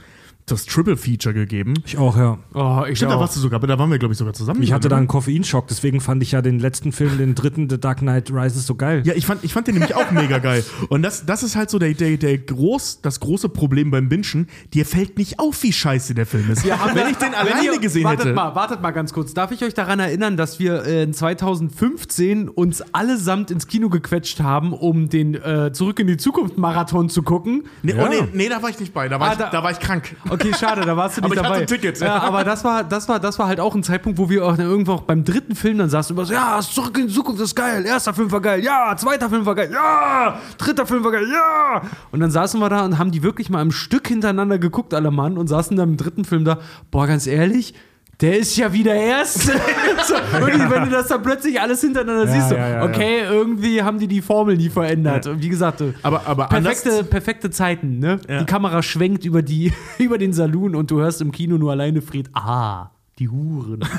das 0.51 0.65
Triple 0.65 0.97
Feature 0.97 1.33
gegeben. 1.33 1.73
Ich 1.85 1.97
auch, 1.97 2.17
ja. 2.17 2.37
Oh, 2.53 2.83
ich 2.87 2.97
Stimmt, 2.97 3.11
da 3.11 3.15
auch. 3.15 3.21
warst 3.21 3.35
du 3.35 3.39
sogar, 3.39 3.59
da 3.59 3.79
waren 3.79 3.89
wir, 3.89 3.97
glaube 3.99 4.13
ich, 4.13 4.17
sogar 4.17 4.33
zusammen. 4.33 4.61
Ich 4.63 4.71
hatte 4.73 4.89
da 4.89 4.95
drin, 4.95 4.99
einen 4.99 5.07
Koffeinschock, 5.07 5.67
deswegen 5.67 6.01
fand 6.01 6.21
ich 6.23 6.31
ja 6.33 6.41
den 6.41 6.59
letzten 6.59 6.91
Film, 6.91 7.17
den 7.17 7.35
dritten, 7.35 7.69
The 7.69 7.79
Dark 7.79 7.99
Knight 7.99 8.31
Rises, 8.31 8.65
so 8.67 8.75
geil. 8.75 9.01
Ja, 9.05 9.13
ich 9.15 9.25
fand, 9.25 9.43
ich 9.43 9.53
fand 9.53 9.67
den 9.67 9.75
nämlich 9.75 9.95
auch 9.95 10.11
mega 10.11 10.39
geil. 10.39 10.63
Und 10.89 11.01
das, 11.03 11.25
das 11.25 11.43
ist 11.43 11.55
halt 11.55 11.69
so 11.69 11.79
der, 11.79 11.93
der, 11.93 12.17
der 12.17 12.37
groß, 12.37 13.01
das 13.01 13.19
große 13.19 13.49
Problem 13.49 13.91
beim 13.91 14.09
Bingen. 14.09 14.47
Dir 14.73 14.85
fällt 14.85 15.17
nicht 15.17 15.39
auf, 15.39 15.63
wie 15.63 15.73
scheiße 15.73 16.13
der 16.13 16.25
Film 16.25 16.49
ist. 16.51 16.65
Wenn 16.65 17.07
ich 17.09 17.17
den 17.17 17.33
alleine 17.33 17.63
ihr- 17.65 17.79
gesehen 17.79 18.03
wartet 18.03 18.25
hätte. 18.25 18.33
Mal, 18.35 18.53
wartet 18.55 18.81
mal 18.81 18.91
ganz 18.91 19.13
kurz. 19.13 19.33
Darf 19.33 19.51
ich 19.51 19.63
euch 19.63 19.73
daran 19.73 19.99
erinnern, 19.99 20.37
dass 20.37 20.59
wir 20.59 20.83
äh, 20.85 21.03
in 21.03 21.13
2015 21.13 22.49
uns 22.49 22.81
allesamt 22.93 23.51
ins 23.51 23.67
Kino 23.67 23.89
gequetscht 23.89 24.39
haben, 24.41 24.73
um 24.73 25.09
den 25.09 25.35
äh, 25.35 25.71
Zurück 25.73 25.99
in 25.99 26.07
die 26.07 26.17
Zukunft 26.17 26.57
Marathon 26.57 27.09
zu 27.09 27.23
gucken? 27.23 27.63
Nee, 27.83 27.93
Ja. 27.93 28.05
oh, 28.05 28.09
nee, 28.09 28.27
nee, 28.33 28.49
da 28.49 28.61
war 28.61 28.69
ich 28.69 28.79
nicht 28.79 28.93
bei. 28.93 29.07
Da 29.09 29.19
war, 29.19 29.29
Ah, 29.29 29.31
ich, 29.33 29.37
da- 29.37 29.49
da 29.49 29.63
war 29.63 29.71
ich 29.71 29.79
krank. 29.79 30.15
Okay, 30.29 30.40
schade, 30.57 30.81
da 30.81 30.97
warst 30.97 31.17
du 31.17 31.21
nicht 31.21 31.25
Aber 31.25 31.33
ich 31.35 31.39
hatte 31.39 31.49
dabei. 31.49 31.61
ein 31.61 31.67
Ticket. 31.67 31.99
Ja, 31.99 32.21
aber 32.21 32.43
das 32.43 32.63
war, 32.63 32.83
das 32.83 33.07
war, 33.07 33.19
das 33.19 33.39
war 33.39 33.47
halt 33.47 33.59
auch 33.59 33.75
ein 33.75 33.83
Zeitpunkt, 33.83 34.17
wo 34.19 34.29
wir 34.29 34.45
auch 34.45 34.55
dann 34.57 34.67
irgendwo 34.67 34.93
auch 34.93 35.01
beim 35.01 35.23
dritten 35.23 35.55
Film 35.55 35.77
dann 35.77 35.89
saßen 35.89 36.15
und 36.15 36.19
immer 36.19 36.27
so, 36.27 36.33
ja, 36.33 36.59
zurück 36.61 36.97
in 36.97 37.07
die 37.07 37.13
Zukunft 37.13 37.41
ist 37.41 37.55
geil, 37.55 37.85
erster 37.85 38.13
Film 38.13 38.31
war 38.31 38.41
geil, 38.41 38.63
ja, 38.63 38.95
zweiter 38.97 39.29
Film 39.29 39.45
war 39.45 39.55
geil, 39.55 39.69
ja, 39.71 40.39
dritter 40.57 40.85
Film 40.85 41.03
war 41.03 41.11
geil, 41.11 41.27
ja. 41.31 41.81
Und 42.11 42.19
dann 42.19 42.31
saßen 42.31 42.59
wir 42.59 42.69
da 42.69 42.85
und 42.85 42.97
haben 42.97 43.11
die 43.11 43.23
wirklich 43.23 43.49
mal 43.49 43.61
im 43.61 43.71
Stück 43.71 44.07
hintereinander 44.07 44.57
geguckt, 44.59 44.93
alle 44.93 45.11
Mann, 45.11 45.37
und 45.37 45.47
saßen 45.47 45.77
dann 45.77 45.89
im 45.89 45.97
dritten 45.97 46.25
Film 46.25 46.45
da, 46.45 46.59
boah, 46.89 47.07
ganz 47.07 47.27
ehrlich, 47.27 47.73
der 48.21 48.37
ist 48.37 48.55
ja 48.55 48.71
wieder 48.71 48.93
erst. 48.93 49.41
so, 50.07 50.15
und 50.15 50.69
wenn 50.69 50.85
du 50.85 50.91
das 50.91 51.07
dann 51.07 51.23
plötzlich 51.23 51.59
alles 51.59 51.81
hintereinander 51.81 52.25
Ja, 52.25 52.31
siehst, 52.31 52.49
so, 52.49 52.55
ja, 52.55 52.69
ja, 52.69 52.83
okay, 52.83 53.21
irgendwie 53.27 53.81
haben 53.81 53.97
die 53.97 54.07
die 54.07 54.21
Formel 54.21 54.57
nie 54.57 54.69
verändert. 54.69 55.25
Und 55.27 55.41
wie 55.41 55.49
gesagt, 55.49 55.83
Aber, 56.03 56.27
aber 56.27 56.47
perfekte, 56.47 57.03
perfekte 57.03 57.49
Zeiten, 57.49 57.99
ne? 57.99 58.19
Ja. 58.29 58.39
Die 58.39 58.45
Kamera 58.45 58.83
schwenkt 58.83 59.25
über, 59.25 59.41
die, 59.41 59.73
über 59.97 60.17
den 60.17 60.33
Saloon 60.33 60.75
und 60.75 60.91
du 60.91 60.99
hörst 60.99 61.21
im 61.21 61.31
Kino 61.31 61.57
nur 61.57 61.71
alleine 61.71 62.01
Fried, 62.01 62.29
ah, 62.33 62.91
die 63.19 63.29
Huren. 63.29 63.81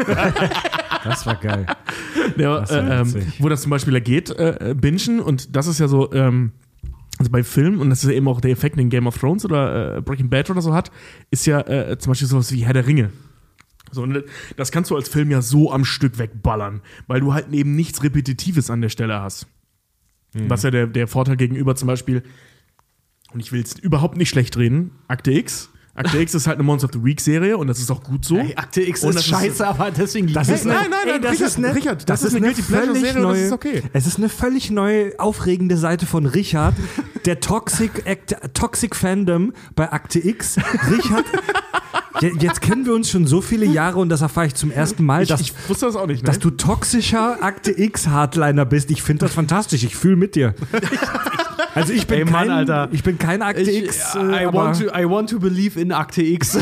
Das 1.04 1.26
war 1.26 1.34
geil. 1.34 1.66
ja, 2.36 2.60
Das 2.60 2.70
war 2.70 2.88
äh, 2.88 3.00
ähm, 3.00 3.14
wo 3.40 3.48
das 3.48 3.62
zum 3.62 3.70
Beispiel 3.70 4.00
geht, 4.00 4.30
äh, 4.30 4.72
bingen 4.78 5.18
und 5.18 5.56
das 5.56 5.66
ist 5.66 5.80
ja 5.80 5.88
so, 5.88 6.12
ähm, 6.12 6.52
also 7.18 7.28
bei 7.32 7.42
Filmen, 7.42 7.80
und 7.80 7.90
das 7.90 8.04
ist 8.04 8.10
ja 8.10 8.16
eben 8.16 8.28
auch 8.28 8.40
der 8.40 8.52
Effekt, 8.52 8.78
den 8.78 8.88
Game 8.88 9.08
of 9.08 9.18
Thrones 9.18 9.44
oder 9.44 9.96
äh, 9.96 10.00
Breaking 10.00 10.30
Bad 10.30 10.48
oder 10.50 10.62
so 10.62 10.72
hat, 10.72 10.92
ist 11.32 11.44
ja 11.46 11.60
äh, 11.60 11.98
zum 11.98 12.12
Beispiel 12.12 12.28
sowas 12.28 12.52
wie 12.52 12.64
Herr 12.64 12.72
der 12.72 12.86
Ringe. 12.86 13.10
So, 13.92 14.02
und 14.02 14.24
das 14.56 14.72
kannst 14.72 14.90
du 14.90 14.96
als 14.96 15.08
Film 15.08 15.30
ja 15.30 15.42
so 15.42 15.70
am 15.70 15.84
Stück 15.84 16.18
wegballern, 16.18 16.80
weil 17.06 17.20
du 17.20 17.32
halt 17.34 17.52
eben 17.52 17.76
nichts 17.76 18.02
Repetitives 18.02 18.68
an 18.70 18.80
der 18.80 18.88
Stelle 18.88 19.20
hast. 19.22 19.46
Was 20.34 20.62
ja 20.62 20.70
der, 20.70 20.86
der 20.86 21.06
Vorteil 21.08 21.36
gegenüber 21.36 21.76
zum 21.76 21.88
Beispiel, 21.88 22.22
und 23.34 23.40
ich 23.40 23.52
will 23.52 23.58
jetzt 23.60 23.78
überhaupt 23.78 24.16
nicht 24.16 24.30
schlecht 24.30 24.56
reden, 24.56 24.92
Akte 25.06 25.30
X. 25.30 25.68
Akte 25.94 26.18
X 26.18 26.32
ist 26.32 26.46
halt 26.46 26.56
eine 26.56 26.62
Monster 26.62 26.86
of 26.86 26.92
the 26.94 27.04
Week 27.04 27.20
Serie 27.20 27.58
und 27.58 27.66
das 27.66 27.78
ist 27.78 27.90
auch 27.90 28.02
gut 28.02 28.24
so. 28.24 28.38
Ey, 28.38 28.54
Akte 28.56 28.80
X 28.80 29.02
Und 29.04 29.10
ist 29.10 29.16
das 29.16 29.24
ist- 29.26 29.30
scheiße, 29.30 29.66
aber 29.66 29.90
deswegen 29.90 30.28
liegt 30.28 30.38
Das 30.38 30.48
ist 30.48 30.64
nein, 30.64 30.78
eine- 30.78 30.88
nein, 30.88 30.98
nein, 31.04 31.14
Ey, 31.16 31.20
das 31.20 31.32
Richard, 31.32 31.48
ist 31.50 31.58
eine, 31.58 31.74
Richard, 31.74 32.08
das 32.08 32.22
ist 32.22 32.34
eine 32.34 32.46
Guilty 32.46 32.62
Pleasure 32.62 32.86
völlig 32.86 33.02
Serie 33.02 33.16
und 33.26 33.28
das 33.28 33.36
neue, 33.38 33.46
ist 33.46 33.52
okay. 33.52 33.82
Es 33.92 34.06
ist 34.06 34.16
eine 34.16 34.28
völlig 34.30 34.70
neue, 34.70 35.20
aufregende 35.20 35.76
Seite 35.76 36.06
von 36.06 36.24
Richard, 36.24 36.74
der 37.26 37.40
Toxic, 37.40 38.06
Act, 38.06 38.34
Toxic 38.54 38.96
Fandom 38.96 39.52
bei 39.74 39.92
Akte 39.92 40.26
X. 40.26 40.56
Richard, 40.90 41.26
jetzt 42.20 42.60
kennen 42.60 42.84
wir 42.86 42.94
uns 42.94 43.10
schon 43.10 43.26
so 43.26 43.40
viele 43.40 43.66
Jahre 43.66 43.98
und 43.98 44.08
das 44.08 44.20
erfahre 44.20 44.46
ich 44.46 44.54
zum 44.54 44.70
ersten 44.70 45.04
Mal, 45.04 45.22
Ich, 45.22 45.28
dass, 45.28 45.40
ich 45.40 45.52
wusste 45.68 45.86
das 45.86 45.96
auch 45.96 46.06
nicht, 46.06 46.22
ne? 46.22 46.26
dass 46.26 46.38
du 46.38 46.50
toxischer 46.50 47.42
Akte 47.42 47.70
X 47.78 48.06
Hardliner 48.08 48.64
bist. 48.64 48.90
Ich 48.90 49.02
finde 49.02 49.24
das 49.26 49.34
fantastisch. 49.34 49.82
Ich 49.84 49.96
fühle 49.96 50.16
mit 50.16 50.34
dir. 50.34 50.54
Also 51.74 51.92
ich 51.94 52.06
bin 52.06 52.18
Ey, 52.18 52.24
Mann, 52.26 52.32
kein, 52.48 52.50
Alter. 52.50 52.88
ich 52.92 53.02
bin 53.02 53.18
kein 53.18 53.40
Akte 53.40 53.62
Ich, 53.62 53.84
X. 53.84 54.14
I, 54.14 54.18
äh, 54.18 54.44
aber- 54.46 54.52
want 54.58 54.78
to, 54.78 54.84
I 54.94 55.08
want 55.08 55.30
to 55.30 55.38
believe 55.38 55.80
in 55.80 55.90
Akte 55.92 56.22
X. 56.22 56.58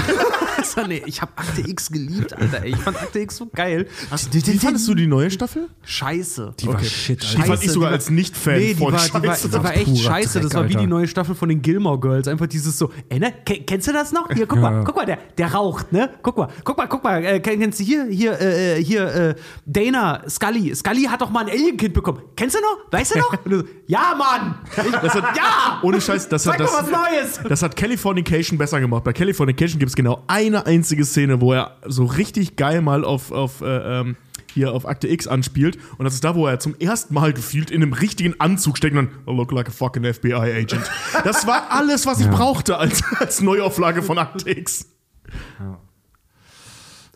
So, 0.74 0.86
nee, 0.86 1.02
ich 1.06 1.20
habe 1.20 1.32
Akte 1.36 1.62
X 1.68 1.90
geliebt, 1.90 2.32
Alter. 2.36 2.62
ey. 2.62 2.70
Ich 2.70 2.76
fand 2.76 2.96
Akte 3.00 3.18
X 3.20 3.36
so 3.36 3.46
geil. 3.54 3.86
Wie 4.32 4.58
fandest 4.58 4.86
du 4.88 4.94
die 4.94 5.06
neue 5.06 5.30
Staffel? 5.30 5.68
Scheiße. 5.84 6.54
Die 6.60 6.66
war 6.66 6.74
Okay. 6.76 6.84
shit, 6.86 7.22
Die 7.22 7.36
Alter. 7.36 7.46
fand 7.48 7.64
ich 7.64 7.70
sogar 7.72 7.88
die 7.90 7.94
als 7.94 8.10
Nicht-Fan 8.10 8.54
Nee, 8.58 8.74
die 8.74 8.80
war, 8.80 8.90
die 8.92 9.12
war, 9.12 9.36
die 9.36 9.52
war 9.52 9.74
echt 9.76 9.98
scheiße. 9.98 10.40
Dreck, 10.40 10.42
das 10.50 10.54
war 10.54 10.68
wie 10.68 10.76
die 10.76 10.86
neue 10.86 11.08
Staffel 11.08 11.34
von 11.34 11.48
den 11.48 11.62
Gilmore 11.62 11.98
Girls. 11.98 12.28
Einfach 12.28 12.46
dieses 12.46 12.78
so, 12.78 12.90
ey, 13.08 13.18
ne? 13.18 13.32
Ken- 13.44 13.64
Kennst 13.66 13.88
du 13.88 13.92
das 13.92 14.12
noch? 14.12 14.28
Hier, 14.32 14.46
guck 14.46 14.56
Ja, 14.58 14.70
mal, 14.70 14.84
guck 14.84 14.96
mal, 14.96 15.06
der, 15.06 15.18
der 15.38 15.52
raucht, 15.52 15.92
ne? 15.92 16.10
Guck 16.22 16.36
mal, 16.36 16.48
guck 16.64 16.76
mal, 16.76 16.86
guck 16.86 17.02
mal. 17.04 17.24
Äh, 17.24 17.40
kenn- 17.40 17.58
kennst 17.60 17.80
du 17.80 17.84
hier, 17.84 18.04
hier, 18.06 18.40
äh, 18.40 18.82
hier, 18.82 19.06
äh, 19.14 19.34
Dana, 19.66 20.22
Scully. 20.28 20.74
Scully 20.74 21.02
hat 21.04 21.20
doch 21.20 21.30
mal 21.30 21.44
ein 21.44 21.50
Alienkind 21.50 21.94
bekommen. 21.94 22.20
Kennst 22.36 22.56
du 22.56 22.60
noch? 22.60 22.92
Weißt 22.92 23.14
du 23.14 23.18
noch? 23.18 23.30
So, 23.50 23.62
ja, 23.86 24.14
Mann! 24.16 24.54
Das 25.02 25.14
hat, 25.14 25.24
Ja! 25.36 25.80
Ohne 25.82 26.00
Scheiß, 26.00 26.28
das 26.28 26.46
hat, 26.46 26.60
das, 26.60 26.72
was 26.72 26.90
Neues! 26.90 27.40
das 27.48 27.62
hat 27.62 27.74
Californication 27.74 28.56
besser 28.58 28.78
gemacht. 28.80 29.02
Bei 29.02 29.12
Californication 29.12 29.78
gibt 29.78 29.88
es 29.90 29.96
genau 29.96 30.22
eine 30.28 30.59
einzige 30.66 31.04
Szene, 31.04 31.40
wo 31.40 31.52
er 31.52 31.76
so 31.86 32.04
richtig 32.04 32.56
geil 32.56 32.82
mal 32.82 33.04
auf, 33.04 33.32
auf 33.32 33.60
äh, 33.60 34.00
ähm, 34.00 34.16
hier 34.52 34.72
auf 34.72 34.86
Akte 34.86 35.08
X 35.08 35.26
anspielt. 35.26 35.78
Und 35.98 36.04
das 36.04 36.14
ist 36.14 36.24
da, 36.24 36.34
wo 36.34 36.46
er 36.46 36.58
zum 36.58 36.74
ersten 36.78 37.14
Mal 37.14 37.32
gefühlt 37.32 37.70
in 37.70 37.82
einem 37.82 37.92
richtigen 37.92 38.38
Anzug 38.40 38.76
steckt 38.76 38.96
und 38.96 39.06
dann, 39.06 39.34
I 39.34 39.36
look 39.36 39.52
like 39.52 39.68
a 39.68 39.72
fucking 39.72 40.04
FBI 40.04 40.34
agent. 40.34 40.90
Das 41.24 41.46
war 41.46 41.70
alles, 41.70 42.06
was 42.06 42.20
ich 42.20 42.28
brauchte 42.28 42.78
als, 42.78 43.02
als 43.18 43.40
Neuauflage 43.40 44.02
von 44.02 44.18
Akte 44.18 44.50
X. 44.50 44.86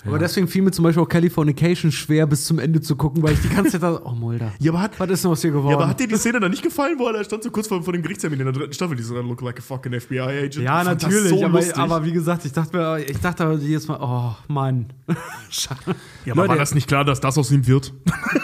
Aber 0.07 0.18
deswegen 0.18 0.48
fiel 0.48 0.62
mir 0.62 0.70
zum 0.70 0.82
Beispiel 0.82 1.02
auch 1.02 1.09
Californication 1.09 1.90
schwer, 1.90 2.26
bis 2.26 2.44
zum 2.44 2.59
Ende 2.59 2.80
zu 2.80 2.94
gucken, 2.94 3.22
weil 3.22 3.32
ich 3.32 3.40
die 3.40 3.48
ganze 3.48 3.72
Zeit 3.72 3.82
dachte, 3.82 4.02
oh, 4.05 4.12
Mulder. 4.12 4.52
Ja, 4.59 4.72
aber 4.72 4.82
hat, 4.82 5.00
Was 5.00 5.11
ist 5.11 5.24
denn 5.24 5.30
aus 5.30 5.40
hier 5.40 5.50
geworden? 5.50 5.70
ja, 5.70 5.76
aber 5.76 5.88
hat 5.88 5.98
dir 5.98 6.07
die 6.07 6.16
Szene 6.16 6.40
dann 6.40 6.50
nicht 6.50 6.62
gefallen, 6.62 6.98
wo 6.98 7.07
er 7.09 7.24
stand 7.24 7.42
so 7.42 7.50
kurz 7.50 7.68
vor, 7.68 7.82
vor 7.82 7.92
dem 7.92 8.02
Gerichtstermin 8.02 8.40
in 8.40 8.46
der 8.46 8.52
dritten 8.52 8.72
Staffel, 8.72 8.96
die 8.96 9.02
so, 9.02 9.14
look 9.20 9.40
like 9.40 9.59
a 9.59 9.62
fucking 9.62 9.98
FBI 9.98 10.20
agent. 10.20 10.57
Ja, 10.57 10.84
natürlich, 10.84 11.30
so 11.30 11.44
aber, 11.44 11.62
aber 11.76 12.05
wie 12.05 12.12
gesagt, 12.12 12.44
ich 12.44 12.52
dachte 12.52 12.76
mir, 12.76 12.98
ich 12.98 13.18
dachte 13.18 13.59
jetzt 13.62 13.88
mal, 13.88 13.98
oh 14.00 14.36
Mann. 14.52 14.92
Schade. 15.50 15.96
Ja, 16.24 16.34
aber 16.34 16.48
war 16.48 16.57
das 16.57 16.74
nicht 16.74 16.86
klar, 16.86 17.05
dass 17.05 17.20
das 17.20 17.38
aus 17.38 17.50
ihm 17.50 17.66
wird? 17.66 17.94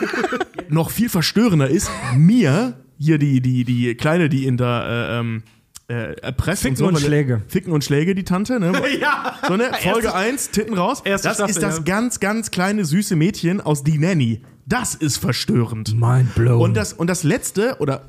Noch 0.69 0.91
viel 0.91 1.09
verstörender 1.09 1.69
ist, 1.69 1.91
mir, 2.17 2.81
hier 2.99 3.19
die, 3.19 3.41
die, 3.41 3.65
die 3.65 3.95
Kleine, 3.97 4.29
die 4.29 4.47
in 4.47 4.57
der 4.57 4.87
äh, 4.89 5.19
ähm, 5.19 5.43
äh, 5.91 6.13
erpresst 6.21 6.63
Ficken 6.63 6.77
so, 6.77 6.87
und 6.87 6.99
Schläge. 6.99 7.43
Ficken 7.49 7.73
und 7.73 7.83
Schläge, 7.83 8.15
die 8.15 8.23
Tante, 8.23 8.61
ne? 8.61 8.73
ja. 9.01 9.35
So, 9.47 9.57
ne? 9.57 9.71
Folge 9.83 10.15
1, 10.15 10.51
Titten 10.51 10.75
raus. 10.75 11.03
erste 11.05 11.29
das 11.29 11.37
Staffel, 11.39 11.51
ist 11.51 11.63
das 11.63 11.79
ja. 11.79 11.83
ganz, 11.83 12.21
ganz 12.21 12.51
kleine, 12.53 12.85
süße 12.85 13.17
Mädchen 13.17 13.61
aus 13.61 13.83
Die 13.83 13.99
Nanny. 13.99 14.41
Das 14.67 14.95
ist 14.95 15.17
verstörend. 15.17 15.99
Mind 15.99 16.35
blown. 16.37 16.61
Und 16.61 16.77
das, 16.77 16.93
und 16.93 17.09
das 17.09 17.25
letzte, 17.25 17.77
oder 17.81 18.03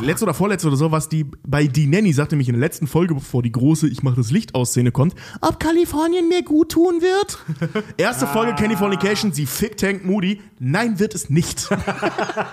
letzte 0.00 0.24
oder 0.24 0.34
vorletzte 0.34 0.68
oder 0.68 0.76
so, 0.76 0.90
was 0.92 1.08
die 1.08 1.26
bei 1.46 1.66
Die 1.66 1.86
Nanny 1.86 2.12
sagte 2.12 2.36
mich 2.36 2.48
in 2.48 2.54
der 2.54 2.60
letzten 2.60 2.86
Folge, 2.86 3.14
bevor 3.14 3.42
die 3.42 3.52
große 3.52 3.88
Ich 3.88 4.02
mache 4.02 4.16
das 4.16 4.30
Licht 4.30 4.54
aus 4.54 4.70
Szene 4.70 4.90
kommt, 4.92 5.14
ob 5.40 5.58
Kalifornien 5.60 6.28
mir 6.28 6.42
gut 6.42 6.72
tun 6.72 7.00
wird. 7.00 7.38
Erste 7.96 8.26
Folge 8.26 8.54
Californication, 8.54 9.32
sie 9.32 9.46
fickt 9.46 9.82
Hank 9.82 10.04
Moody. 10.04 10.40
Nein, 10.58 10.98
wird 10.98 11.14
es 11.14 11.30
nicht. 11.30 11.68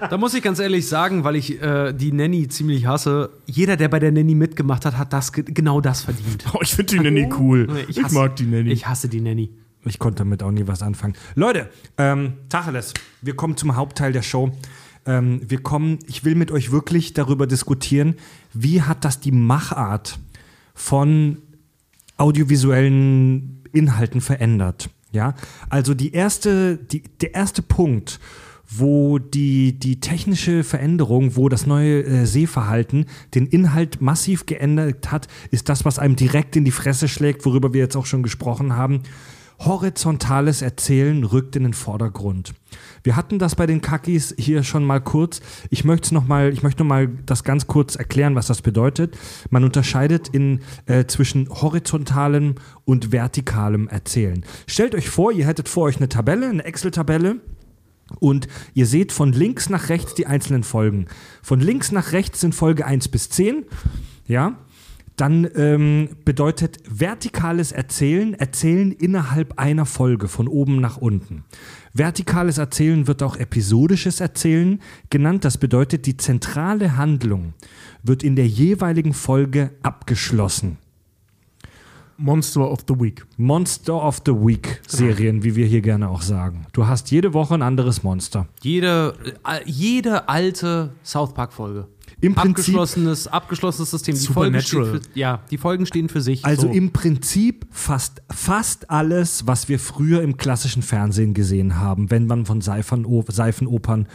Da 0.10 0.18
muss 0.18 0.34
ich 0.34 0.44
ganz 0.44 0.60
ehrlich 0.60 0.88
sagen, 0.88 1.24
weil 1.24 1.36
ich 1.36 1.62
äh, 1.62 1.94
die 1.94 2.12
Nanny 2.12 2.48
ziemlich 2.48 2.86
hasse, 2.86 3.32
jeder, 3.46 3.78
der 3.78 3.88
bei 3.88 4.00
der 4.00 4.12
Nanny 4.12 4.36
mitgemacht 4.36 4.86
hat, 4.86 4.98
hat 4.98 5.12
das 5.14 5.32
ge- 5.34 5.46
genau 5.48 5.82
das 5.82 6.02
verdient. 6.04 6.46
Oh, 6.54 6.60
ich 6.62 6.74
finde 6.76 6.94
die 6.96 7.00
Nanny 7.00 7.30
cool. 7.40 7.68
Ich, 7.88 8.04
hasse- 8.04 8.14
mag 8.16 8.36
die 8.36 8.46
Nanny. 8.46 8.72
Ich 8.72 8.88
hasse 8.88 9.08
die 9.10 9.22
Nanny. 9.22 9.50
Ich 9.86 10.00
konnte 10.00 10.20
damit 10.20 10.44
auch 10.44 10.52
nie 10.52 10.66
was 10.68 10.82
anfangen. 10.82 11.14
Leute, 11.36 11.70
ähm, 11.98 12.34
Tacheles, 12.50 12.94
wir 13.22 13.36
kommen 13.36 13.58
zum 13.58 13.76
Hauptteil 13.76 14.12
der 14.14 14.22
Show. 14.22 14.52
Ähm, 15.06 15.42
wir 15.48 15.62
kommen, 15.62 16.00
ich 16.08 16.24
will 16.24 16.36
mit 16.36 16.52
euch 16.52 16.72
wirklich 16.72 17.14
darüber 17.14 17.48
diskutieren, 17.48 18.16
wie 18.54 18.82
hat 18.82 19.06
das 19.06 19.20
die 19.20 19.32
Machart 19.32 20.20
von 20.74 21.38
audiovisuellen 22.18 23.64
Inhalten 23.72 24.22
verändert. 24.22 24.90
Ja, 25.12 25.36
also 25.70 25.94
die 25.94 26.14
erste, 26.14 26.78
die, 26.78 27.04
der 27.22 27.36
erste 27.36 27.62
Punkt, 27.62 28.20
wo 28.68 29.20
die, 29.20 29.78
die 29.78 30.00
technische 30.00 30.64
Veränderung, 30.64 31.36
wo 31.36 31.50
das 31.50 31.68
neue 31.68 32.04
äh, 32.04 32.26
Sehverhalten 32.26 33.06
den 33.36 33.46
Inhalt 33.46 34.02
massiv 34.02 34.46
geändert 34.46 35.12
hat, 35.12 35.28
ist 35.52 35.70
das, 35.70 35.86
was 35.86 36.00
einem 36.00 36.16
direkt 36.16 36.56
in 36.56 36.66
die 36.66 36.72
Fresse 36.72 37.08
schlägt, 37.08 37.46
worüber 37.46 37.74
wir 37.74 37.82
jetzt 37.82 37.96
auch 37.96 38.08
schon 38.08 38.24
gesprochen 38.24 38.76
haben. 38.76 39.04
Horizontales 39.60 40.62
Erzählen 40.62 41.24
rückt 41.24 41.56
in 41.56 41.64
den 41.64 41.74
Vordergrund. 41.74 42.54
Wir 43.04 43.16
hatten 43.16 43.38
das 43.38 43.56
bei 43.56 43.68
den 43.68 43.82
Kakis 43.82 44.34
hier 44.38 44.64
schon 44.64 44.86
mal 44.86 45.02
kurz. 45.02 45.42
Ich 45.70 45.84
möchte 45.84 46.14
noch 46.14 46.26
mal, 46.26 46.52
ich 46.54 46.64
möchte 46.64 46.84
noch 46.84 46.90
mal 46.90 47.10
das 47.26 47.44
ganz 47.44 47.68
kurz 47.68 47.96
erklären, 47.96 48.36
was 48.36 48.48
das 48.48 48.62
bedeutet. 48.62 49.18
Man 49.50 49.64
unterscheidet 49.64 50.30
in, 50.30 50.62
äh, 50.86 51.06
zwischen 51.06 51.50
horizontalem 51.50 52.56
und 52.86 53.12
vertikalem 53.12 53.88
Erzählen. 53.90 54.46
Stellt 54.68 54.96
euch 54.96 55.10
vor, 55.10 55.32
ihr 55.32 55.46
hättet 55.46 55.68
vor 55.68 55.84
euch 55.84 55.98
eine 55.98 56.10
Tabelle, 56.10 56.50
eine 56.50 56.64
Excel-Tabelle. 56.64 57.42
Und 58.20 58.48
ihr 58.74 58.86
seht 58.86 59.12
von 59.12 59.32
links 59.34 59.70
nach 59.70 59.90
rechts 59.90 60.14
die 60.14 60.28
einzelnen 60.28 60.64
Folgen. 60.64 61.08
Von 61.42 61.60
links 61.60 61.92
nach 61.92 62.12
rechts 62.12 62.42
sind 62.42 62.54
Folge 62.54 62.86
1 62.86 63.08
bis 63.08 63.30
10. 63.30 63.66
Ja. 64.28 64.58
Dann 65.16 65.48
ähm, 65.56 66.10
bedeutet 66.26 66.80
vertikales 66.90 67.72
Erzählen, 67.72 68.34
Erzählen 68.34 68.92
innerhalb 68.92 69.60
einer 69.60 69.86
Folge, 69.86 70.28
von 70.28 70.48
oben 70.48 70.82
nach 70.82 70.98
unten. 70.98 71.44
Vertikales 71.94 72.58
Erzählen 72.58 73.06
wird 73.06 73.22
auch 73.22 73.38
episodisches 73.38 74.20
Erzählen 74.20 74.82
genannt. 75.12 75.46
Das 75.46 75.58
bedeutet, 75.58 76.08
die 76.08 76.18
zentrale 76.18 76.98
Handlung 76.98 77.54
wird 78.02 78.24
in 78.24 78.36
der 78.36 78.48
jeweiligen 78.48 79.14
Folge 79.14 79.72
abgeschlossen. 79.84 80.78
Monster 82.18 82.72
of 82.72 82.80
the 82.88 82.96
Week. 83.00 83.26
Monster 83.38 83.96
of 83.96 84.22
the 84.26 84.32
Week 84.32 84.82
Serien, 84.88 85.44
wie 85.44 85.56
wir 85.56 85.66
hier 85.66 85.82
gerne 85.82 86.10
auch 86.10 86.22
sagen. 86.22 86.66
Du 86.72 86.88
hast 86.88 87.12
jede 87.12 87.34
Woche 87.34 87.56
ein 87.56 87.62
anderes 87.62 88.04
Monster. 88.04 88.48
Jede, 88.62 89.16
äh, 89.46 89.60
jede 89.66 90.30
alte 90.30 90.92
South 91.04 91.34
Park-Folge. 91.34 91.88
Im 92.24 92.36
Prinzip- 92.36 92.76
abgeschlossenes, 92.76 93.28
abgeschlossenes 93.28 93.92
System. 93.92 94.16
Die 94.16 94.28
Folgen, 94.28 94.60
für, 94.62 95.02
ja, 95.14 95.42
die 95.52 95.58
Folgen 95.58 95.86
stehen 95.86 96.08
für 96.08 96.22
sich. 96.22 96.46
Also 96.46 96.68
so. 96.68 96.74
im 96.74 96.92
Prinzip 96.94 97.66
fast, 97.70 98.22
fast 98.32 98.90
alles, 98.90 99.46
was 99.46 99.68
wir 99.68 99.78
früher 99.78 100.22
im 100.22 100.38
klassischen 100.38 100.84
Fernsehen 100.84 101.34
gesehen 101.34 101.80
haben, 101.80 102.10
wenn 102.12 102.26
man 102.26 102.46
von 102.46 102.62
Seifeno 102.62 103.26
Seifenopern 103.28 104.08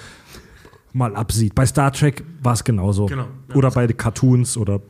mal 0.95 1.15
absieht. 1.17 1.55
Bei 1.55 1.67
Star 1.67 1.93
Trek 1.93 2.25
war 2.43 2.55
es 2.55 2.65
genauso. 2.65 3.07
Genau, 3.07 3.27
ja. 3.49 3.55
Oder 3.55 3.71
bei 3.71 3.87
den 3.87 3.97
Cartoons 3.97 4.57
oder. 4.57 4.81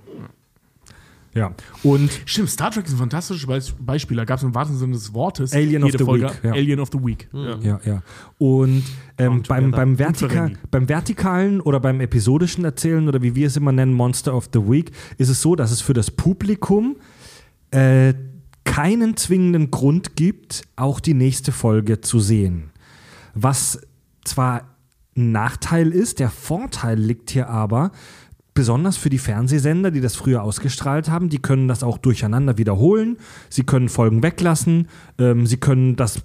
Ja. 1.35 1.53
Und 1.83 2.11
Stimmt, 2.24 2.51
Star 2.51 2.70
Trek 2.70 2.87
ist 2.87 2.93
ein 2.93 2.99
fantastisches 2.99 3.47
Beis- 3.47 3.74
Beispiel. 3.79 4.16
Da 4.16 4.24
gab 4.24 4.39
es 4.39 4.43
im 4.45 4.55
wahrsten 4.55 4.76
Sinne 4.79 4.95
des 4.95 5.12
Wortes 5.14 5.53
Alien 5.53 5.83
of 5.85 5.89
jede 5.89 5.99
the 5.99 6.05
Folge 6.05 6.24
Week, 6.26 6.45
ja. 6.45 6.53
Alien 6.53 6.81
of 6.81 6.89
the 6.93 6.99
Week. 7.05 7.29
Ja. 7.33 7.59
Ja, 7.59 7.81
ja. 7.85 8.03
Und 8.39 8.83
ähm, 9.18 9.43
beim, 9.47 9.70
beim, 9.70 9.97
Vertika 9.97 10.51
beim 10.70 10.89
vertikalen 10.89 11.61
oder 11.61 11.81
beim 11.81 12.01
episodischen 12.01 12.64
Erzählen 12.64 13.07
oder 13.09 13.22
wie 13.22 13.35
wir 13.35 13.47
es 13.47 13.57
immer 13.57 13.72
nennen, 13.72 13.93
Monster 13.93 14.35
of 14.35 14.49
the 14.53 14.61
Week, 14.61 14.91
ist 15.18 15.29
es 15.29 15.43
so, 15.43 15.55
dass 15.55 15.70
es 15.70 15.81
für 15.81 15.93
das 15.95 16.11
Publikum 16.11 16.97
äh, 17.70 18.14
keinen 18.64 19.16
zwingenden 19.16 19.70
Grund 19.70 20.16
gibt, 20.16 20.62
auch 20.76 21.01
die 21.01 21.14
nächste 21.14 21.53
Folge 21.53 22.01
zu 22.01 22.20
sehen. 22.20 22.70
Was 23.35 23.81
zwar 24.24 24.76
ein 25.16 25.33
Nachteil 25.33 25.91
ist, 25.91 26.20
der 26.20 26.31
Vorteil 26.31 26.99
liegt 26.99 27.31
hier 27.31 27.49
aber, 27.49 27.91
besonders 28.59 28.96
für 28.96 29.09
die 29.09 29.18
Fernsehsender, 29.18 29.92
die 29.92 30.00
das 30.00 30.16
früher 30.16 30.42
ausgestrahlt 30.42 31.09
haben, 31.09 31.28
die 31.28 31.38
können 31.38 31.68
das 31.68 31.84
auch 31.84 31.96
durcheinander 31.96 32.59
wiederholen. 32.59 33.16
Sie 33.50 33.62
können 33.62 33.88
Folgen 33.88 34.24
weglassen, 34.24 34.88
ähm, 35.16 35.46
sie 35.46 35.59
können 35.59 35.94
das 35.94 36.24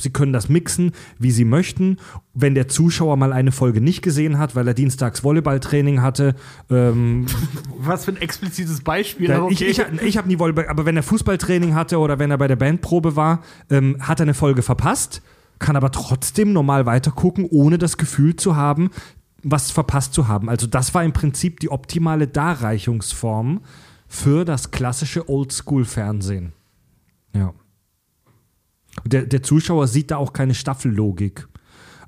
sie 0.00 0.08
können 0.08 0.32
das 0.32 0.48
mixen, 0.48 0.92
wie 1.18 1.30
sie 1.30 1.44
möchten. 1.44 1.98
Wenn 2.32 2.54
der 2.54 2.68
Zuschauer 2.68 3.18
mal 3.18 3.34
eine 3.34 3.52
Folge 3.52 3.82
nicht 3.82 4.00
gesehen 4.00 4.38
hat, 4.38 4.56
weil 4.56 4.66
er 4.68 4.72
dienstags 4.72 5.22
Volleyballtraining 5.22 6.00
hatte. 6.00 6.34
Ähm, 6.70 7.26
Was 7.76 8.06
für 8.06 8.12
ein 8.12 8.16
explizites 8.16 8.80
Beispiel. 8.80 9.28
da, 9.28 9.42
okay. 9.42 9.52
Ich, 9.52 9.78
ich, 9.78 10.02
ich 10.02 10.16
habe 10.16 10.28
nie 10.28 10.38
Volleyball, 10.38 10.66
aber 10.66 10.86
wenn 10.86 10.96
er 10.96 11.02
Fußballtraining 11.02 11.74
hatte 11.74 11.98
oder 11.98 12.18
wenn 12.18 12.30
er 12.30 12.38
bei 12.38 12.48
der 12.48 12.56
Bandprobe 12.56 13.16
war, 13.16 13.42
ähm, 13.68 13.98
hat 14.00 14.20
er 14.20 14.22
eine 14.22 14.32
Folge 14.32 14.62
verpasst, 14.62 15.20
kann 15.58 15.76
aber 15.76 15.92
trotzdem 15.92 16.54
normal 16.54 16.86
weitergucken, 16.86 17.44
ohne 17.44 17.76
das 17.76 17.98
Gefühl 17.98 18.34
zu 18.36 18.56
haben, 18.56 18.88
was 19.42 19.70
verpasst 19.70 20.14
zu 20.14 20.28
haben. 20.28 20.48
Also 20.48 20.66
das 20.66 20.94
war 20.94 21.04
im 21.04 21.12
Prinzip 21.12 21.60
die 21.60 21.70
optimale 21.70 22.26
Darreichungsform 22.28 23.60
für 24.08 24.44
das 24.44 24.70
klassische 24.70 25.28
Oldschool-Fernsehen. 25.28 26.52
Ja. 27.34 27.54
Der, 29.04 29.24
der 29.24 29.42
Zuschauer 29.42 29.86
sieht 29.86 30.10
da 30.10 30.16
auch 30.16 30.32
keine 30.32 30.54
Staffellogik. 30.54 31.48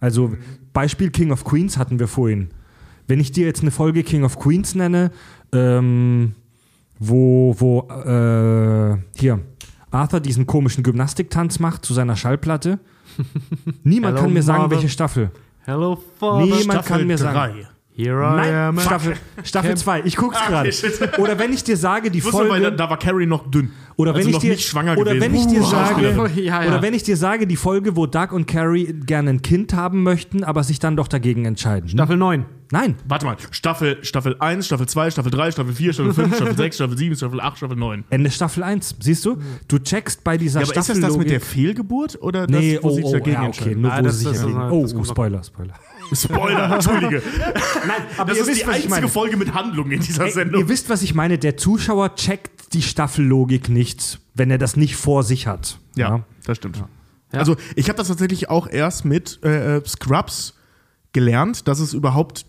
Also 0.01 0.33
Beispiel 0.73 1.11
King 1.11 1.31
of 1.31 1.45
Queens 1.45 1.77
hatten 1.77 2.01
wir 2.01 2.09
vorhin. 2.09 2.51
Wenn 3.07 3.21
ich 3.21 3.31
dir 3.31 3.47
jetzt 3.47 3.63
eine 3.63 3.71
Folge 3.71 4.03
King 4.03 4.25
of 4.25 4.39
Queens 4.39 4.75
nenne, 4.75 5.13
ähm, 5.53 6.35
wo, 6.99 7.55
wo 7.59 7.89
äh, 7.89 8.99
hier 9.17 9.41
Arthur 9.91 10.21
diesen 10.21 10.47
komischen 10.47 10.83
Gymnastiktanz 10.83 11.59
macht 11.59 11.85
zu 11.85 11.95
seiner 11.95 12.17
Schallplatte, 12.17 12.81
niemand 13.85 14.15
Hello, 14.17 14.25
kann 14.25 14.33
mir 14.33 14.43
sagen, 14.43 14.63
Mother. 14.63 14.77
welche 14.77 14.89
Staffel. 14.89 15.31
Hello, 15.65 15.97
Father. 16.19 16.45
Niemand 16.47 16.85
kann 16.87 17.07
mir 17.07 17.19
sagen. 17.19 17.67
Here 17.95 18.23
I 18.23 18.37
Nein, 18.37 18.55
am. 18.55 18.81
Staffel, 18.81 19.15
Staffel 19.45 19.77
2. 19.77 20.03
Ich 20.07 20.17
guck's 20.17 20.39
Ah, 20.41 20.49
gerade. 20.49 20.71
Oder 21.19 21.39
wenn 21.39 21.53
ich 21.53 21.63
dir 21.63 21.77
sage, 21.77 22.11
die 22.11 22.19
Ich 22.19 22.25
wusste, 22.25 22.39
weil 22.49 22.61
da, 22.61 22.69
Folge. 22.69 22.77
da 22.77 22.91
war 22.91 22.99
Carrie 22.99 23.27
noch 23.27 23.51
dünn. 23.51 23.71
Oder 23.97 24.13
wenn 24.13 24.19
also 24.21 24.29
ich 24.31 24.35
noch 24.37 24.41
dir 24.41 24.51
nicht 24.53 24.67
schwanger 24.67 24.97
oder 24.97 25.13
gewesen. 25.15 25.21
wenn 25.21 25.35
ich 25.39 25.47
dir 25.47 25.61
Uh, 25.61 25.65
sage. 25.67 26.31
Ja, 26.41 26.63
ja. 26.63 26.69
oder 26.69 26.81
wenn 26.81 26.95
ich 26.95 27.03
dir 27.03 27.19
sage, 27.19 27.47
die 27.47 27.57
Folge, 27.57 27.95
wo 27.95 28.07
Doug 28.07 28.29
und 28.33 28.47
Carrie 28.47 28.95
gerne 29.05 29.29
ein 29.29 29.43
Kind 29.43 29.75
haben 29.75 30.03
möchten, 30.03 30.43
aber 30.43 30.65
sich 30.65 30.79
dann 30.79 30.97
doch 30.97 31.07
dagegen 31.09 31.45
entscheiden. 31.45 31.91
Staffel 31.91 32.17
9. 32.17 32.47
Nein, 32.71 32.95
Warte 33.07 33.27
mal, 33.27 33.37
Staffel, 33.51 33.99
Staffel 34.03 34.37
1, 34.39 34.65
Staffel 34.65 34.89
2, 34.89 35.11
Staffel 35.11 35.31
3, 35.31 35.51
Staffel 35.53 35.75
4, 35.75 35.93
Staffel 35.93 36.15
5, 36.15 36.35
Staffel 36.37 36.57
6, 36.57 36.77
Staffel 36.77 36.97
7, 36.97 37.17
Staffel 37.17 37.41
8, 37.43 37.57
Staffel 37.59 37.77
9. 37.77 38.05
Ende 38.09 38.31
Staffel 38.31 38.63
1. 38.63 38.97
Siehst 39.01 39.27
du? 39.27 39.37
Du 39.69 39.79
checkst 39.79 40.25
bei 40.25 40.39
dieser 40.39 40.61
Ja, 40.61 40.65
aber 40.67 40.71
ist 40.73 40.77
das 40.79 40.87
Staffel 40.87 41.03
das 41.03 41.19
mit 41.19 41.29
der 41.29 41.43
Fehlgeburt 41.43 42.17
oder 42.23 42.47
das, 42.47 42.59
Nee, 42.59 42.79
wo 42.81 42.89
oh, 42.89 42.95
sich 42.95 43.05
oh, 43.05 43.13
dagegen 43.13 43.33
ja, 43.33 43.39
okay, 43.41 43.47
entscheiden? 43.49 43.83
nur 43.83 43.93
Ah, 43.93 43.99
wo 43.99 44.03
das- 44.05 44.19
sich 44.21 44.29
das- 44.29 44.41
dagegen. 44.41 44.59
Oh, 44.71 44.83
das 44.85 44.95
oh. 44.95 45.05
Spoiler, 45.05 45.45
Spoiler. 45.45 45.75
Spoiler, 46.15 46.73
entschuldige. 46.75 47.23
Nein, 47.87 48.03
aber 48.19 48.29
Das 48.31 48.37
ihr 48.39 48.43
ist 48.43 48.49
wisst, 48.49 48.63
die 48.63 48.67
was 48.67 48.69
ich 48.71 48.75
einzige 48.77 48.91
meine. 48.91 49.09
Folge 49.09 49.37
mit 49.37 49.55
Handlung 49.55 49.91
in 49.91 50.01
dieser 50.01 50.25
Ey, 50.25 50.31
Sendung. 50.33 50.61
ihr 50.63 50.69
wisst, 50.69 50.89
was 50.91 51.03
ich 51.03 51.15
meine. 51.15 51.39
Der 51.39 51.57
Zuschauer 51.57 52.15
checkt 52.17 52.75
die 52.75 52.83
Staffellogik 52.83 53.69
nicht, 53.69 54.21
wenn 54.35 54.51
er 54.51 54.59
das 54.59 54.77
nicht 54.77 54.97
vor 54.97 55.23
sich 55.23 55.47
hat. 55.47 55.79
Ja, 55.97 56.25
das 56.45 56.57
stimmt. 56.59 56.83
Also 57.33 57.57
ich 57.77 57.89
habe 57.89 57.97
das 57.97 58.09
tatsächlich 58.09 58.51
auch 58.51 58.69
erst 58.69 59.05
mit 59.07 59.41
äh, 59.43 59.77
äh, 59.79 59.83
Scrubs 59.87 60.55
gelernt, 61.13 61.67
dass 61.69 61.79
es 61.81 61.95
überhaupt 61.95 62.45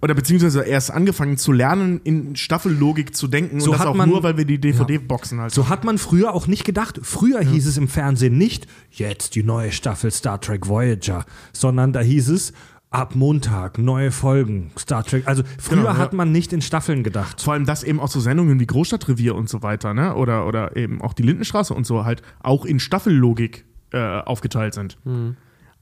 oder 0.00 0.14
beziehungsweise 0.14 0.62
erst 0.62 0.90
angefangen 0.92 1.36
zu 1.36 1.52
lernen, 1.52 2.00
in 2.04 2.36
Staffellogik 2.36 3.16
zu 3.16 3.26
denken 3.28 3.60
So 3.60 3.66
und 3.66 3.72
das 3.72 3.80
hat 3.80 3.88
auch 3.88 3.94
man- 3.94 4.08
nur, 4.08 4.22
weil 4.22 4.36
wir 4.36 4.44
die 4.44 4.58
DVD-Boxen 4.60 5.40
halt 5.40 5.52
So 5.52 5.68
hat 5.68 5.84
man 5.84 5.98
früher 5.98 6.34
auch 6.34 6.46
nicht 6.46 6.64
gedacht. 6.64 7.00
Früher 7.02 7.40
hieß 7.40 7.66
es 7.66 7.76
im 7.76 7.88
Fernsehen 7.88 8.38
nicht, 8.38 8.66
jetzt 8.90 9.34
die 9.34 9.42
neue 9.42 9.72
Staffel 9.72 10.10
Star 10.10 10.40
Trek 10.40 10.68
Voyager, 10.68 11.24
sondern 11.52 11.92
da 11.92 12.00
hieß 12.00 12.28
es, 12.28 12.52
ab 12.90 13.14
Montag 13.14 13.76
neue 13.76 14.10
Folgen 14.10 14.70
Star 14.78 15.04
Trek. 15.04 15.26
Also 15.26 15.42
früher 15.58 15.78
Genau, 15.78 15.88
ja. 15.90 15.96
hat 15.98 16.14
man 16.14 16.32
nicht 16.32 16.52
in 16.54 16.62
Staffeln 16.62 17.02
gedacht. 17.02 17.42
Vor 17.42 17.52
allem, 17.52 17.66
dass 17.66 17.82
eben 17.82 18.00
auch 18.00 18.08
so 18.08 18.18
Sendungen 18.20 18.60
wie 18.60 18.66
Großstadtrevier 18.66 19.34
und 19.34 19.48
so 19.50 19.62
weiter, 19.62 19.92
ne? 19.92 20.14
Oder, 20.14 20.46
oder 20.46 20.74
eben 20.74 21.02
auch 21.02 21.12
die 21.12 21.22
Lindenstraße 21.22 21.74
und 21.74 21.86
so 21.86 22.04
halt 22.06 22.22
auch 22.40 22.64
in 22.64 22.80
Staffellogik 22.80 23.64
äh, 23.92 24.20
aufgeteilt 24.20 24.72
sind. 24.74 24.96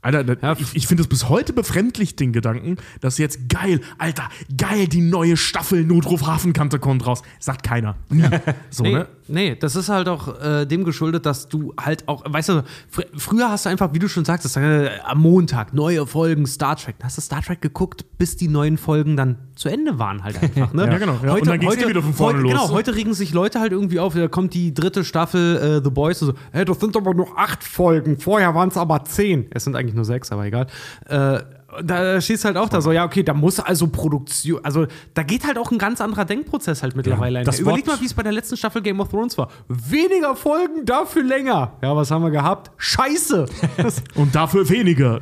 Alter, 0.06 0.36
Ja, 0.40 0.56
ich, 0.58 0.76
ich 0.76 0.86
finde 0.86 1.02
es 1.02 1.08
bis 1.08 1.28
heute 1.28 1.52
befremdlich, 1.52 2.16
den 2.16 2.32
Gedanken, 2.32 2.76
dass 3.00 3.18
jetzt 3.18 3.48
geil, 3.48 3.80
Alter, 3.98 4.28
geil, 4.56 4.86
die 4.86 5.00
neue 5.00 5.36
Staffel 5.36 5.84
Notruf 5.84 6.26
Hafenkante 6.26 6.78
kommt 6.78 7.06
raus. 7.06 7.22
Sagt 7.40 7.62
keiner. 7.64 7.96
Nie. 8.08 8.22
So, 8.70 8.84
Nee, 8.84 8.92
ne? 8.92 9.06
nee, 9.28 9.56
das 9.56 9.74
ist 9.74 9.88
halt 9.88 10.08
auch 10.08 10.40
äh, 10.40 10.64
dem 10.66 10.84
geschuldet, 10.84 11.26
dass 11.26 11.48
du 11.48 11.74
halt 11.80 12.06
auch, 12.08 12.22
weißt 12.26 12.50
du, 12.50 12.64
fr 12.88 13.02
früher 13.16 13.50
hast 13.50 13.66
du 13.66 13.70
einfach, 13.70 13.92
wie 13.94 13.98
du 13.98 14.08
schon 14.08 14.24
sagst, 14.24 14.56
äh, 14.56 14.90
am 15.04 15.20
Montag 15.20 15.74
neue 15.74 16.06
Folgen 16.06 16.46
Star 16.46 16.76
Trek. 16.76 16.96
Da 16.98 17.06
hast 17.06 17.16
du 17.16 17.22
Star 17.22 17.42
Trek 17.42 17.60
geguckt, 17.60 18.04
bis 18.18 18.36
die 18.36 18.48
neuen 18.48 18.78
Folgen 18.78 19.16
dann 19.16 19.36
zu 19.56 19.68
Ende 19.68 19.98
waren 19.98 20.22
halt 20.22 20.40
einfach. 20.42 20.72
Ne? 20.72 20.86
Ja, 20.96 20.98
genau, 20.98 21.18
ja. 21.24 21.34
Und 21.34 21.46
dann 21.46 21.58
ging's 21.58 21.76
eh 21.76 21.88
wieder 21.88 22.02
von 22.02 22.14
vorne 22.14 22.38
heute, 22.38 22.42
los. 22.44 22.52
Genau, 22.52 22.70
heute 22.70 22.94
regen 22.94 23.12
sich 23.12 23.32
Leute 23.32 23.58
halt 23.58 23.72
irgendwie 23.72 23.98
auf, 23.98 24.14
da 24.14 24.28
kommt 24.28 24.54
die 24.54 24.72
dritte 24.72 25.04
Staffel 25.04 25.56
äh, 25.56 25.84
The 25.84 25.90
Boys 25.90 26.22
und 26.22 26.28
so, 26.28 26.34
hey, 26.52 26.64
das 26.64 26.78
sind 26.78 26.96
aber 26.96 27.12
nur 27.12 27.36
acht 27.36 27.64
Folgen, 27.64 28.18
vorher 28.18 28.54
waren 28.54 28.68
es 28.68 28.76
aber 28.76 29.04
zehn. 29.04 29.46
Es 29.50 29.64
sind 29.64 29.74
eigentlich 29.74 29.95
nur 29.96 30.04
sechs, 30.04 30.30
aber 30.30 30.44
egal. 30.44 30.66
Äh, 31.08 31.40
da 31.82 32.20
stehst 32.20 32.44
halt 32.44 32.56
auch 32.56 32.68
da 32.68 32.80
so, 32.80 32.92
ja, 32.92 33.04
okay, 33.04 33.22
da 33.22 33.34
muss 33.34 33.58
also 33.60 33.88
Produktion, 33.88 34.64
also 34.64 34.86
da 35.14 35.22
geht 35.22 35.46
halt 35.46 35.58
auch 35.58 35.70
ein 35.72 35.78
ganz 35.78 36.00
anderer 36.00 36.24
Denkprozess 36.24 36.82
halt 36.82 36.96
mittlerweile 36.96 37.34
Ja, 37.34 37.40
ein. 37.40 37.44
das 37.44 37.58
Überleg 37.58 37.86
mal, 37.86 38.00
wie 38.00 38.06
es 38.06 38.14
bei 38.14 38.22
der 38.22 38.32
letzten 38.32 38.56
Staffel 38.56 38.82
Game 38.82 39.00
of 39.00 39.08
Thrones 39.08 39.36
war. 39.36 39.48
Weniger 39.68 40.36
Folgen, 40.36 40.84
dafür 40.84 41.24
länger. 41.24 41.72
Ja, 41.82 41.94
was 41.96 42.10
haben 42.10 42.22
wir 42.22 42.30
gehabt? 42.30 42.70
Scheiße! 42.76 43.46
Und 44.14 44.34
dafür 44.34 44.68
weniger. 44.68 45.20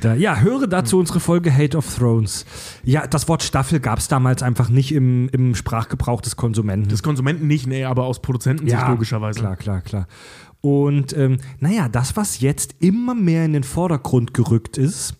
Da, 0.00 0.14
ja, 0.14 0.36
höre 0.36 0.66
dazu 0.66 0.98
unsere 0.98 1.20
Folge 1.20 1.56
Hate 1.56 1.76
of 1.76 1.96
Thrones. 1.96 2.44
Ja, 2.84 3.06
das 3.06 3.28
Wort 3.28 3.42
Staffel 3.42 3.80
gab 3.80 3.98
es 3.98 4.08
damals 4.08 4.42
einfach 4.42 4.68
nicht 4.68 4.92
im, 4.92 5.28
im 5.30 5.54
Sprachgebrauch 5.54 6.20
des 6.20 6.36
Konsumenten. 6.36 6.88
Des 6.88 7.02
Konsumenten 7.02 7.46
nicht, 7.46 7.66
nee, 7.66 7.84
aber 7.84 8.04
aus 8.04 8.20
Produzentensicht 8.20 8.88
logischerweise. 8.88 9.40
Klar, 9.40 9.56
klar, 9.56 9.80
klar. 9.80 10.08
Und 10.66 11.16
ähm, 11.16 11.38
naja, 11.60 11.88
das, 11.88 12.16
was 12.16 12.40
jetzt 12.40 12.74
immer 12.80 13.14
mehr 13.14 13.44
in 13.44 13.52
den 13.52 13.62
Vordergrund 13.62 14.34
gerückt 14.34 14.78
ist, 14.78 15.14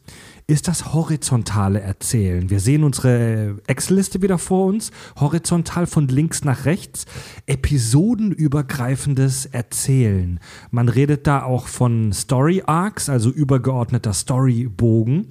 ist 0.49 0.67
das 0.67 0.93
horizontale 0.93 1.81
Erzählen. 1.81 2.51
Wir 2.51 2.59
sehen 2.59 2.83
unsere 2.83 3.55
Excel-Liste 3.69 4.23
wieder 4.23 4.39
vor 4.39 4.67
uns, 4.67 4.91
horizontal 5.21 5.87
von 5.87 6.09
links 6.09 6.43
nach 6.43 6.65
rechts, 6.65 7.07
episodenübergreifendes 7.47 9.47
Erzählen. 9.47 10.41
Man 10.73 10.89
redet 10.89 11.29
da 11.29 11.45
auch 11.45 11.69
von 11.69 12.13
Story 12.13 12.65
Arcs, 12.67 13.09
also 13.09 13.31
übergeordneter 13.31 14.15
Storybogen. 14.15 15.29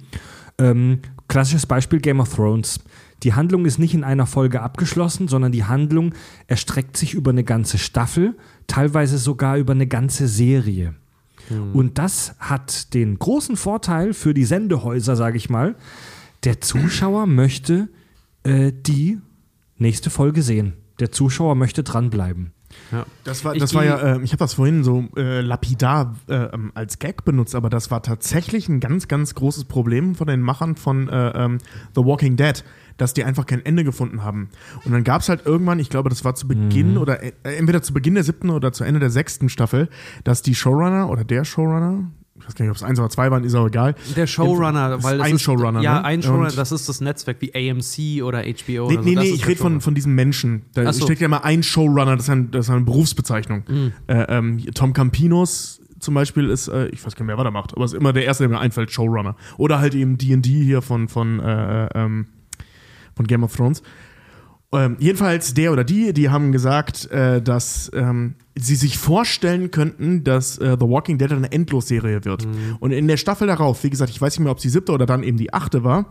Ähm, 0.56 1.00
klassisches 1.28 1.66
Beispiel 1.66 2.00
Game 2.00 2.20
of 2.20 2.34
Thrones. 2.34 2.80
Die 3.22 3.34
Handlung 3.34 3.64
ist 3.66 3.78
nicht 3.78 3.94
in 3.94 4.04
einer 4.04 4.26
Folge 4.26 4.60
abgeschlossen, 4.62 5.26
sondern 5.28 5.52
die 5.52 5.64
Handlung 5.64 6.14
erstreckt 6.46 6.96
sich 6.96 7.14
über 7.14 7.30
eine 7.30 7.44
ganze 7.44 7.78
Staffel, 7.78 8.36
teilweise 8.66 9.18
sogar 9.18 9.56
über 9.56 9.72
eine 9.72 9.86
ganze 9.86 10.28
Serie. 10.28 10.94
Und 11.72 11.96
das 11.98 12.34
hat 12.40 12.92
den 12.92 13.18
großen 13.20 13.56
Vorteil 13.56 14.14
für 14.14 14.34
die 14.34 14.44
Sendehäuser, 14.44 15.14
sage 15.14 15.36
ich 15.36 15.48
mal, 15.48 15.76
der 16.44 16.60
Zuschauer 16.60 17.26
möchte 17.26 17.88
äh, 18.42 18.72
die 18.74 19.18
nächste 19.78 20.10
Folge 20.10 20.42
sehen. 20.42 20.72
Der 20.98 21.12
Zuschauer 21.12 21.54
möchte 21.54 21.84
dranbleiben. 21.84 22.50
Das 23.24 23.44
war, 23.44 23.54
Ich 23.54 23.60
das 23.60 23.74
war 23.74 23.82
geh- 23.82 23.88
ja, 23.88 24.16
äh, 24.16 24.22
ich 24.22 24.32
habe 24.32 24.38
das 24.40 24.54
vorhin 24.54 24.82
so 24.82 25.04
äh, 25.16 25.40
lapidar 25.40 26.16
äh, 26.28 26.34
ähm, 26.34 26.72
als 26.74 26.98
Gag 26.98 27.24
benutzt, 27.24 27.54
aber 27.54 27.70
das 27.70 27.90
war 27.92 28.02
tatsächlich 28.02 28.68
ein 28.68 28.80
ganz, 28.80 29.06
ganz 29.08 29.34
großes 29.36 29.64
Problem 29.66 30.14
von 30.16 30.26
den 30.26 30.40
Machern 30.40 30.74
von 30.76 31.08
äh, 31.08 31.28
ähm, 31.30 31.58
The 31.94 32.04
Walking 32.04 32.36
Dead, 32.36 32.64
dass 32.96 33.14
die 33.14 33.24
einfach 33.24 33.46
kein 33.46 33.64
Ende 33.64 33.84
gefunden 33.84 34.22
haben. 34.24 34.48
Und 34.84 34.92
dann 34.92 35.04
gab 35.04 35.22
es 35.22 35.28
halt 35.28 35.44
irgendwann, 35.46 35.78
ich 35.78 35.90
glaube, 35.90 36.08
das 36.08 36.24
war 36.24 36.34
zu 36.34 36.48
Beginn 36.48 36.96
oder 36.96 37.22
äh, 37.22 37.32
entweder 37.42 37.82
zu 37.82 37.92
Beginn 37.92 38.14
der 38.14 38.24
siebten 38.24 38.50
oder 38.50 38.72
zu 38.72 38.84
Ende 38.84 39.00
der 39.00 39.10
sechsten 39.10 39.48
Staffel, 39.48 39.88
dass 40.24 40.42
die 40.42 40.54
Showrunner 40.54 41.08
oder 41.10 41.24
der 41.24 41.44
Showrunner, 41.44 42.10
ich 42.38 42.46
weiß 42.46 42.54
gar 42.54 42.64
nicht, 42.64 42.70
ob 42.70 42.76
es 42.76 42.82
eins 42.82 42.98
oder 42.98 43.10
zwei 43.10 43.30
waren, 43.30 43.44
ist 43.44 43.54
auch 43.54 43.66
egal. 43.66 43.94
Der 44.16 44.26
Showrunner, 44.26 45.02
weil 45.02 45.18
das 45.18 45.26
ein 45.26 45.36
ist, 45.36 45.42
Showrunner, 45.42 45.80
Ja, 45.82 45.94
ne? 45.94 46.04
ein 46.04 46.22
Showrunner, 46.22 46.48
Und- 46.48 46.58
das 46.58 46.72
ist 46.72 46.88
das 46.88 47.00
Netzwerk 47.00 47.38
wie 47.40 47.54
AMC 47.54 48.22
oder 48.22 48.40
HBO. 48.42 48.66
Nee, 48.66 48.80
oder 48.80 48.94
so. 48.94 49.00
nee, 49.02 49.14
nee, 49.14 49.28
ich 49.30 49.46
rede 49.46 49.60
von, 49.60 49.80
von 49.80 49.94
diesem 49.94 50.14
Menschen. 50.14 50.62
Da 50.74 50.92
so. 50.92 51.04
steckt 51.04 51.20
ja 51.20 51.26
immer 51.26 51.44
ein 51.44 51.62
Showrunner, 51.62 52.16
das 52.16 52.24
ist, 52.26 52.30
ein, 52.30 52.50
das 52.50 52.66
ist 52.66 52.70
eine 52.70 52.84
Berufsbezeichnung. 52.84 53.64
Mhm. 53.68 53.92
Äh, 54.06 54.22
ähm, 54.28 54.60
Tom 54.74 54.92
Campinos 54.92 55.80
zum 55.98 56.12
Beispiel 56.14 56.50
ist, 56.50 56.68
äh, 56.68 56.88
ich 56.88 57.04
weiß 57.04 57.14
gar 57.16 57.24
nicht 57.24 57.28
mehr, 57.28 57.38
was 57.38 57.44
er 57.46 57.50
macht, 57.50 57.74
aber 57.74 57.84
ist 57.84 57.94
immer 57.94 58.12
der 58.12 58.24
Erste, 58.26 58.44
der 58.44 58.50
mir 58.50 58.60
einfällt, 58.60 58.90
Showrunner. 58.90 59.34
Oder 59.56 59.80
halt 59.80 59.94
eben 59.94 60.18
D&D 60.18 60.48
hier 60.62 60.82
von, 60.82 61.08
von, 61.08 61.40
äh, 61.40 61.88
ähm, 61.94 62.26
von 63.16 63.26
Game 63.26 63.42
of 63.42 63.54
Thrones. 63.56 63.82
Ähm, 64.72 64.96
jedenfalls 64.98 65.54
der 65.54 65.72
oder 65.72 65.84
die, 65.84 66.12
die 66.12 66.28
haben 66.28 66.52
gesagt, 66.52 67.10
äh, 67.10 67.40
dass 67.40 67.90
ähm, 67.94 68.34
sie 68.56 68.74
sich 68.74 68.98
vorstellen 68.98 69.70
könnten, 69.70 70.24
dass 70.24 70.58
äh, 70.58 70.76
The 70.78 70.86
Walking 70.86 71.18
Dead 71.18 71.32
eine 71.32 71.50
Endlosserie 71.52 72.24
wird. 72.24 72.46
Und 72.80 72.90
in 72.90 73.06
der 73.08 73.16
Staffel 73.16 73.46
darauf, 73.46 73.82
wie 73.84 73.90
gesagt, 73.90 74.10
ich 74.10 74.20
weiß 74.20 74.34
nicht 74.34 74.44
mehr, 74.44 74.50
ob 74.50 74.58
es 74.58 74.62
die 74.62 74.68
siebte 74.68 74.92
oder 74.92 75.06
dann 75.06 75.22
eben 75.22 75.38
die 75.38 75.54
achte 75.54 75.84
war, 75.84 76.10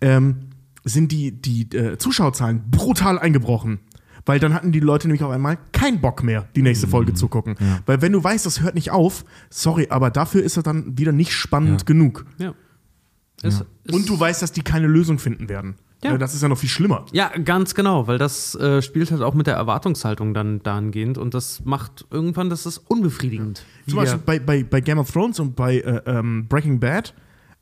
ähm, 0.00 0.50
sind 0.84 1.12
die, 1.12 1.30
die 1.30 1.62
äh, 1.76 1.96
Zuschauerzahlen 1.96 2.64
brutal 2.70 3.18
eingebrochen. 3.18 3.78
Weil 4.26 4.38
dann 4.38 4.52
hatten 4.54 4.70
die 4.72 4.80
Leute 4.80 5.08
nämlich 5.08 5.22
auf 5.24 5.30
einmal 5.32 5.58
keinen 5.72 6.00
Bock 6.00 6.22
mehr, 6.22 6.48
die 6.54 6.62
nächste 6.62 6.86
Folge 6.86 7.12
zu 7.14 7.26
gucken. 7.28 7.56
Weil 7.86 8.02
wenn 8.02 8.12
du 8.12 8.22
weißt, 8.22 8.46
das 8.46 8.60
hört 8.60 8.76
nicht 8.76 8.90
auf, 8.92 9.24
sorry, 9.50 9.88
aber 9.90 10.10
dafür 10.10 10.44
ist 10.44 10.56
es 10.56 10.62
dann 10.62 10.96
wieder 10.96 11.10
nicht 11.10 11.32
spannend 11.32 11.80
Ja. 11.80 11.84
genug. 11.86 12.24
Ja. 12.38 12.54
Ist, 13.42 13.64
ist, 13.84 13.92
Und 13.92 14.08
du 14.08 14.18
weißt, 14.18 14.40
dass 14.42 14.52
die 14.52 14.62
keine 14.62 14.86
Lösung 14.86 15.18
finden 15.18 15.48
werden. 15.48 15.74
Ja. 16.02 16.12
Ja. 16.12 16.18
Das 16.18 16.34
ist 16.34 16.42
ja 16.42 16.48
noch 16.48 16.58
viel 16.58 16.68
schlimmer. 16.68 17.06
Ja, 17.12 17.30
ganz 17.44 17.74
genau, 17.74 18.06
weil 18.06 18.18
das 18.18 18.54
äh, 18.56 18.82
spielt 18.82 19.10
halt 19.10 19.22
auch 19.22 19.34
mit 19.34 19.46
der 19.46 19.54
Erwartungshaltung 19.54 20.34
dann 20.34 20.62
dahingehend 20.62 21.16
und 21.18 21.34
das 21.34 21.64
macht 21.64 22.06
irgendwann, 22.10 22.50
das 22.50 22.66
ist 22.66 22.78
unbefriedigend. 22.78 23.64
Zum 23.86 23.94
Wie 23.94 23.96
Beispiel 23.96 24.20
bei, 24.24 24.38
bei, 24.38 24.64
bei 24.64 24.80
Game 24.80 24.98
of 24.98 25.10
Thrones 25.10 25.38
und 25.38 25.54
bei 25.54 25.78
äh, 25.78 26.02
ähm, 26.06 26.46
Breaking 26.48 26.80
Bad 26.80 27.14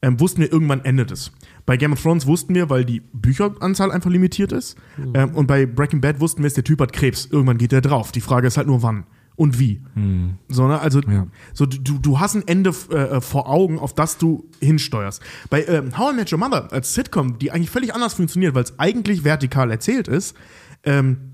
ähm, 0.02 0.18
wussten 0.18 0.40
wir, 0.40 0.50
irgendwann 0.50 0.84
endet 0.84 1.10
es. 1.10 1.30
Bei 1.66 1.76
Game 1.76 1.92
of 1.92 2.02
Thrones 2.02 2.26
wussten 2.26 2.54
wir, 2.54 2.70
weil 2.70 2.84
die 2.84 3.00
Bücheranzahl 3.12 3.92
einfach 3.92 4.10
limitiert 4.10 4.52
ist. 4.52 4.78
Mhm. 4.96 5.12
Ähm, 5.14 5.34
und 5.34 5.46
bei 5.46 5.66
Breaking 5.66 6.00
Bad 6.00 6.20
wussten 6.20 6.42
wir, 6.42 6.50
der 6.50 6.64
Typ 6.64 6.80
hat 6.80 6.92
Krebs. 6.92 7.28
Irgendwann 7.30 7.58
geht 7.58 7.72
der 7.72 7.82
drauf. 7.82 8.10
Die 8.10 8.22
Frage 8.22 8.46
ist 8.46 8.56
halt 8.56 8.66
nur 8.66 8.82
wann 8.82 9.04
und 9.40 9.58
wie. 9.58 9.80
So, 10.48 10.68
ne? 10.68 10.78
Also, 10.80 11.00
Ja. 11.00 11.26
so, 11.54 11.64
du, 11.64 11.98
du 11.98 12.20
hast 12.20 12.34
ein 12.34 12.46
Ende 12.46 12.74
äh, 12.90 13.22
vor 13.22 13.48
Augen, 13.48 13.78
auf 13.78 13.94
das 13.94 14.18
du 14.18 14.44
hinsteuerst. 14.60 15.22
Bei 15.48 15.64
ähm, 15.64 15.96
How 15.96 16.12
I 16.12 16.16
Met 16.16 16.30
Your 16.30 16.38
Mother 16.38 16.70
als 16.70 16.92
Sitcom, 16.92 17.38
die 17.38 17.50
eigentlich 17.50 17.70
völlig 17.70 17.94
anders 17.94 18.12
funktioniert, 18.12 18.54
weil 18.54 18.64
es 18.64 18.78
eigentlich 18.78 19.24
vertikal 19.24 19.70
erzählt 19.70 20.08
ist, 20.08 20.36
ähm, 20.84 21.29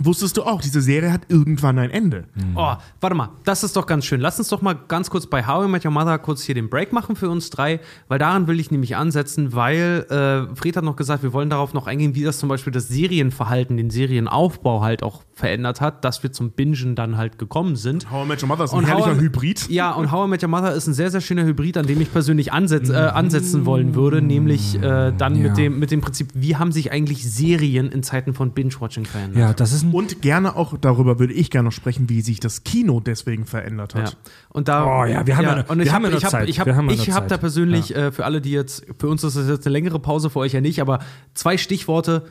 wusstest 0.00 0.36
du 0.36 0.42
auch, 0.42 0.60
diese 0.60 0.80
Serie 0.80 1.12
hat 1.12 1.22
irgendwann 1.28 1.78
ein 1.78 1.90
Ende. 1.90 2.24
Oh, 2.56 2.72
warte 3.00 3.16
mal, 3.16 3.28
das 3.44 3.62
ist 3.64 3.76
doch 3.76 3.86
ganz 3.86 4.04
schön. 4.04 4.20
Lass 4.20 4.38
uns 4.38 4.48
doch 4.48 4.62
mal 4.62 4.74
ganz 4.88 5.10
kurz 5.10 5.26
bei 5.26 5.46
How 5.46 5.66
I 5.66 5.68
Met 5.68 5.84
Your 5.84 5.90
Mother 5.92 6.18
kurz 6.18 6.42
hier 6.42 6.54
den 6.54 6.68
Break 6.70 6.92
machen 6.92 7.16
für 7.16 7.28
uns 7.30 7.50
drei, 7.50 7.80
weil 8.08 8.18
daran 8.18 8.46
will 8.46 8.58
ich 8.60 8.70
nämlich 8.70 8.96
ansetzen, 8.96 9.52
weil 9.54 10.06
äh, 10.10 10.54
Fred 10.56 10.76
hat 10.76 10.84
noch 10.84 10.96
gesagt, 10.96 11.22
wir 11.22 11.32
wollen 11.32 11.50
darauf 11.50 11.74
noch 11.74 11.86
eingehen, 11.86 12.14
wie 12.14 12.24
das 12.24 12.38
zum 12.38 12.48
Beispiel 12.48 12.72
das 12.72 12.88
Serienverhalten, 12.88 13.76
den 13.76 13.90
Serienaufbau 13.90 14.82
halt 14.82 15.02
auch 15.02 15.22
verändert 15.34 15.80
hat, 15.80 16.04
dass 16.04 16.22
wir 16.22 16.32
zum 16.32 16.50
Bingen 16.52 16.94
dann 16.94 17.16
halt 17.16 17.38
gekommen 17.38 17.76
sind. 17.76 18.10
How 18.10 18.24
I 18.24 18.28
Met 18.28 18.42
Your 18.42 18.48
Mother 18.48 18.64
ist 18.64 18.72
ein 18.72 18.78
Und 18.78 18.86
herrlicher 18.86 19.14
How 19.14 19.20
Hybrid. 19.20 19.68
Ja, 19.70 19.92
und 19.92 20.10
How 20.12 20.26
I 20.26 20.30
Met 20.30 20.42
Your 20.42 20.48
Mother 20.48 20.72
ist 20.74 20.86
ein 20.86 20.94
sehr, 20.94 21.10
sehr 21.10 21.20
schöner 21.20 21.44
Hybrid, 21.44 21.76
an 21.76 21.86
dem 21.86 22.00
ich 22.00 22.12
persönlich 22.12 22.52
ansetz, 22.52 22.88
äh, 22.88 22.94
ansetzen 22.94 23.66
wollen 23.66 23.94
würde, 23.94 24.22
nämlich 24.22 24.76
äh, 24.76 25.12
dann 25.16 25.36
Ja. 25.36 25.48
mit, 25.48 25.56
dem, 25.58 25.78
mit 25.78 25.90
dem 25.90 26.00
Prinzip, 26.00 26.28
wie 26.34 26.56
haben 26.56 26.72
sich 26.72 26.92
eigentlich 26.92 27.30
Serien 27.30 27.90
in 27.90 28.02
Zeiten 28.02 28.34
von 28.34 28.52
Binge-Watching 28.52 29.04
verändert? 29.06 29.38
Ja, 29.38 29.52
das 29.52 29.72
ist 29.72 29.82
ein. 29.82 29.89
Und 29.92 30.22
gerne 30.22 30.56
auch 30.56 30.76
darüber 30.78 31.18
würde 31.18 31.32
ich 31.34 31.50
gerne 31.50 31.66
noch 31.66 31.72
sprechen, 31.72 32.08
wie 32.08 32.20
sich 32.20 32.40
das 32.40 32.64
Kino 32.64 33.00
deswegen 33.00 33.46
verändert 33.46 33.94
Ja. 33.94 34.02
hat. 34.02 34.16
Und 34.48 34.68
da, 34.68 34.84
Oh 34.84 35.04
ja, 35.04 35.26
wir 35.26 35.36
haben 35.36 35.44
ja 35.44 35.56
noch- 35.56 35.68
und 35.70 35.78
wir 35.78 35.86
ich 35.86 35.92
haben 35.92 36.04
habe 36.04 36.14
ja 36.14 36.20
noch 36.20 36.28
Zeit. 36.28 36.48
ich 36.48 36.60
hab, 36.60 36.66
Wir 36.66 36.76
haben 36.76 36.88
ja 36.88 36.94
ich 36.94 37.08
noch 37.08 37.14
hab 37.16 37.28
da 37.28 37.36
persönlich, 37.38 37.94
äh, 37.94 38.12
für 38.12 38.24
alle, 38.24 38.40
die 38.40 38.50
jetzt, 38.52 38.86
für 38.98 39.08
uns 39.08 39.22
ist 39.24 39.36
das 39.36 39.48
jetzt 39.48 39.66
eine 39.66 39.72
längere 39.72 39.98
Pause, 39.98 40.30
für 40.30 40.38
euch 40.40 40.52
ja 40.52 40.60
nicht, 40.60 40.80
aber 40.80 41.00
zwei 41.34 41.56
Stichworte: 41.58 42.24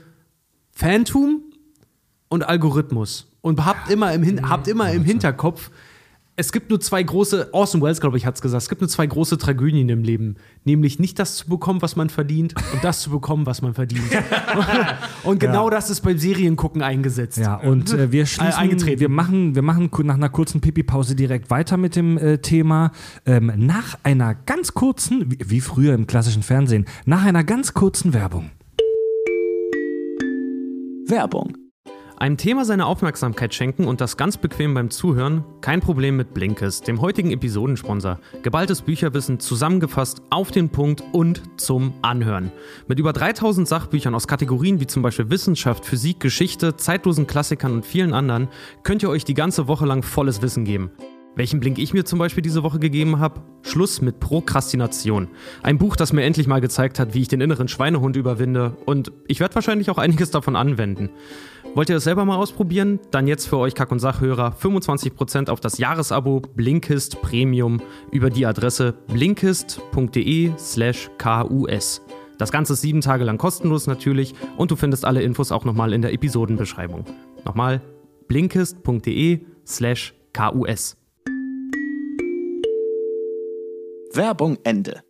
Phantom 0.71 1.41
und 2.29 2.43
Algorithmus. 2.47 3.27
Und 3.41 3.65
habt 3.65 3.89
immer 3.89 4.13
im, 4.13 4.21
Hin 4.23 4.49
habt 4.49 4.67
immer 4.67 4.91
im 4.91 5.03
Hinterkopf, 5.03 5.71
es 6.39 6.53
gibt 6.53 6.69
nur 6.69 6.79
zwei 6.79 7.03
große, 7.03 7.49
Orson 7.51 7.81
Welles, 7.81 7.99
glaube 7.99 8.17
ich, 8.17 8.25
hat 8.25 8.35
es 8.35 8.41
gesagt, 8.41 8.63
es 8.63 8.69
gibt 8.69 8.79
nur 8.79 8.89
zwei 8.89 9.05
große 9.05 9.37
Tragödien 9.37 9.89
im 9.89 10.03
Leben. 10.03 10.37
Nämlich 10.63 10.97
nicht 10.97 11.19
das 11.19 11.35
zu 11.35 11.49
bekommen, 11.49 11.81
was 11.81 11.97
man 11.97 12.09
verdient, 12.09 12.55
und 12.73 12.81
das 12.81 13.01
zu 13.01 13.09
bekommen, 13.09 13.45
was 13.45 13.61
man 13.61 13.73
verdient. 13.73 14.05
und 15.23 15.39
genau 15.41 15.69
das 15.69 15.89
ist 15.89 15.99
beim 15.99 16.17
Seriengucken 16.17 16.81
eingesetzt. 16.81 17.37
Ja, 17.37 17.55
und 17.55 17.91
äh, 17.93 18.13
wir 18.13 18.25
schließen, 18.25 18.53
eingetreten. 18.53 19.01
wir 19.01 19.09
machen, 19.09 19.53
wir 19.53 19.61
machen 19.63 19.89
nach 20.03 20.15
einer 20.15 20.29
kurzen 20.29 20.61
Pipi-Pause 20.61 21.13
direkt 21.13 21.49
weiter 21.49 21.75
mit 21.75 21.97
dem 21.97 22.17
äh, 22.17 22.37
Thema. 22.37 22.93
Ähm, 23.25 23.51
nach 23.57 23.99
einer 24.03 24.33
ganz 24.33 24.73
kurzen, 24.73 25.29
wie, 25.29 25.39
wie 25.45 25.59
früher 25.59 25.93
im 25.93 26.07
klassischen 26.07 26.43
Fernsehen, 26.43 26.85
nach 27.05 27.25
einer 27.25 27.43
ganz 27.43 27.73
kurzen 27.73 28.13
Werbung. 28.13 28.49
Werbung. 31.05 31.68
Einem 32.19 32.35
Thema 32.35 32.65
seine 32.65 32.85
Aufmerksamkeit 32.85 33.53
schenken 33.53 33.87
und 33.87 34.01
das 34.01 34.17
ganz 34.17 34.35
bequem 34.35 34.73
beim 34.73 34.89
Zuhören? 34.89 35.45
Kein 35.61 35.79
Problem 35.79 36.17
mit 36.17 36.33
Blinkist, 36.33 36.85
dem 36.85 36.99
heutigen 36.99 37.31
Episodensponsor. 37.31 38.19
Geballtes 38.43 38.81
Bücherwissen 38.81 39.39
zusammengefasst 39.39 40.21
auf 40.29 40.51
den 40.51 40.67
Punkt 40.67 41.01
und 41.13 41.41
zum 41.55 41.93
Anhören. 42.01 42.51
Mit 42.89 42.99
über 42.99 43.13
3000 43.13 43.65
Sachbüchern 43.65 44.15
aus 44.15 44.27
Kategorien 44.27 44.81
wie 44.81 44.87
zum 44.87 45.01
Beispiel 45.01 45.29
Wissenschaft, 45.29 45.85
Physik, 45.85 46.19
Geschichte, 46.19 46.75
zeitlosen 46.75 47.25
Klassikern 47.25 47.71
und 47.71 47.85
vielen 47.85 48.13
anderen 48.13 48.49
könnt 48.83 49.01
ihr 49.01 49.09
euch 49.09 49.23
die 49.23 49.33
ganze 49.33 49.69
Woche 49.69 49.85
lang 49.85 50.03
volles 50.03 50.41
Wissen 50.41 50.65
geben. 50.65 50.91
Welchen 51.39 51.61
Blink 51.61 51.79
ich 51.79 51.93
mir 51.93 52.03
zum 52.03 52.19
Beispiel 52.19 52.41
diese 52.41 52.63
Woche 52.63 52.79
gegeben 52.79 53.19
habe? 53.19 53.39
Schluss 53.61 54.01
mit 54.01 54.19
Prokrastination. 54.19 55.29
Ein 55.63 55.77
Buch, 55.77 55.95
das 55.95 56.11
mir 56.11 56.23
endlich 56.23 56.47
mal 56.47 56.59
gezeigt 56.59 56.99
hat, 56.99 57.13
wie 57.13 57.21
ich 57.21 57.29
den 57.29 57.39
inneren 57.39 57.69
Schweinehund 57.69 58.17
überwinde 58.17 58.75
und 58.85 59.13
ich 59.25 59.39
werde 59.39 59.55
wahrscheinlich 59.55 59.89
auch 59.89 59.97
einiges 59.97 60.31
davon 60.31 60.57
anwenden. 60.57 61.11
Wollt 61.75 61.87
ihr 61.87 61.95
das 61.95 62.03
selber 62.03 62.25
mal 62.25 62.35
ausprobieren? 62.35 62.99
Dann 63.11 63.25
jetzt 63.25 63.47
für 63.47 63.55
euch 63.57 63.73
Kack- 63.73 63.93
und 63.93 63.99
Sachhörer 63.99 64.53
25% 64.61 65.49
auf 65.49 65.61
das 65.61 65.77
Jahresabo 65.77 66.41
Blinkist 66.41 67.21
Premium 67.21 67.81
über 68.11 68.29
die 68.29 68.45
Adresse 68.45 68.95
blinkist.de 69.07 70.51
slash 70.57 71.09
kus. 71.17 72.01
Das 72.37 72.51
Ganze 72.51 72.73
ist 72.73 72.81
sieben 72.81 72.99
Tage 72.99 73.23
lang 73.23 73.37
kostenlos 73.37 73.87
natürlich 73.87 74.35
und 74.57 74.71
du 74.71 74.75
findest 74.75 75.05
alle 75.05 75.21
Infos 75.21 75.53
auch 75.53 75.63
nochmal 75.63 75.93
in 75.93 76.01
der 76.01 76.11
Episodenbeschreibung. 76.11 77.05
Nochmal 77.45 77.81
blinkist.de 78.27 79.39
slash 79.65 80.13
kus. 80.35 80.98
Werbung 84.19 84.57
Ende. 84.65 85.01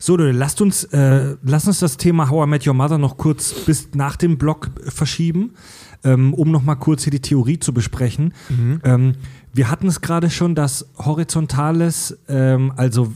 So, 0.00 0.16
Leute, 0.16 0.36
lasst 0.36 0.60
uns, 0.60 0.82
äh, 0.84 1.36
lasst 1.42 1.68
uns 1.68 1.78
das 1.78 1.96
Thema 1.96 2.28
How 2.28 2.46
I 2.46 2.50
Met 2.50 2.66
Your 2.66 2.74
Mother 2.74 2.98
noch 2.98 3.16
kurz 3.16 3.52
bis 3.64 3.94
nach 3.94 4.16
dem 4.16 4.38
Blog 4.38 4.70
äh, 4.84 4.90
verschieben, 4.90 5.54
ähm, 6.02 6.34
um 6.34 6.50
noch 6.50 6.64
mal 6.64 6.74
kurz 6.74 7.04
hier 7.04 7.12
die 7.12 7.20
Theorie 7.20 7.60
zu 7.60 7.72
besprechen. 7.72 8.34
Ähm, 8.82 9.12
wir 9.52 9.70
hatten 9.70 9.86
es 9.86 10.00
gerade 10.00 10.30
schon, 10.30 10.56
dass 10.56 10.90
horizontales, 10.98 12.18
ähm, 12.28 12.72
also 12.76 13.12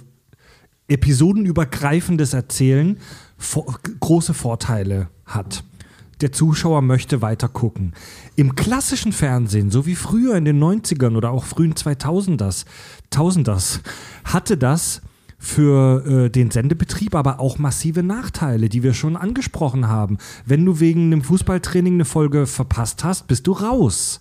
episodenübergreifendes 0.87 2.33
Erzählen 2.33 2.99
vor, 3.37 3.79
große 3.99 4.35
Vorteile 4.35 5.09
hat. 5.27 5.65
Der 6.21 6.33
Zuschauer 6.33 6.83
möchte 6.83 7.23
weiter 7.23 7.49
gucken. 7.49 7.93
Im 8.35 8.57
klassischen 8.57 9.13
Fernsehen, 9.13 9.71
so 9.71 9.87
wie 9.87 9.95
früher 9.95 10.37
in 10.37 10.45
den 10.45 10.63
90ern 10.63 11.17
oder 11.17 11.31
auch 11.31 11.45
frühen 11.45 11.75
2000ers, 11.75 12.65
Tausenders, 13.11 13.81
hatte 14.25 14.57
das 14.57 15.01
für 15.39 16.05
äh, 16.05 16.31
den 16.31 16.51
Sendebetrieb 16.51 17.15
aber 17.15 17.41
auch 17.41 17.59
massive 17.59 18.03
Nachteile, 18.03 18.69
die 18.69 18.83
wir 18.83 18.93
schon 18.93 19.17
angesprochen 19.17 19.89
haben. 19.89 20.19
Wenn 20.45 20.65
du 20.65 20.81
wegen 20.81 21.07
einem 21.07 21.23
Fußballtraining 21.23 21.95
eine 21.95 22.05
Folge 22.05 22.47
verpasst 22.47 23.05
hast, 23.05 23.29
bist 23.29 23.47
du 23.47 23.53
raus. 23.53 24.21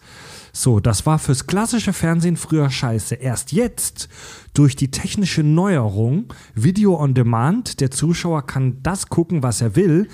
So, 0.54 0.80
das 0.80 1.06
war 1.06 1.20
fürs 1.20 1.46
klassische 1.46 1.94
Fernsehen 1.94 2.38
früher 2.38 2.70
scheiße. 2.70 3.16
Erst 3.16 3.52
jetzt, 3.52 4.10
durch 4.54 4.76
die 4.76 4.90
technische 4.90 5.44
Neuerung, 5.44 6.34
Video 6.56 7.00
on 7.00 7.14
Demand, 7.14 7.80
der 7.80 7.92
Zuschauer 7.92 8.46
kann 8.46 8.78
das 8.82 9.08
gucken, 9.08 9.44
was 9.44 9.62
er 9.62 9.76
will, 9.76 10.08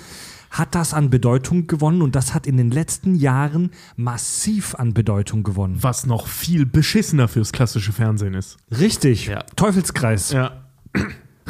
hat 0.50 0.74
das 0.74 0.94
an 0.94 1.10
Bedeutung 1.10 1.66
gewonnen 1.66 2.02
und 2.02 2.14
das 2.14 2.32
hat 2.32 2.46
in 2.46 2.56
den 2.56 2.70
letzten 2.70 3.14
Jahren 3.14 3.70
massiv 3.96 4.74
an 4.74 4.94
Bedeutung 4.94 5.42
gewonnen. 5.42 5.78
Was 5.80 6.06
noch 6.06 6.28
viel 6.28 6.64
beschissener 6.64 7.26
fürs 7.26 7.52
klassische 7.52 7.92
Fernsehen 7.92 8.34
ist. 8.34 8.56
Richtig. 8.70 9.26
Ja. 9.26 9.42
Teufelskreis. 9.56 10.30
Ja. 10.30 10.63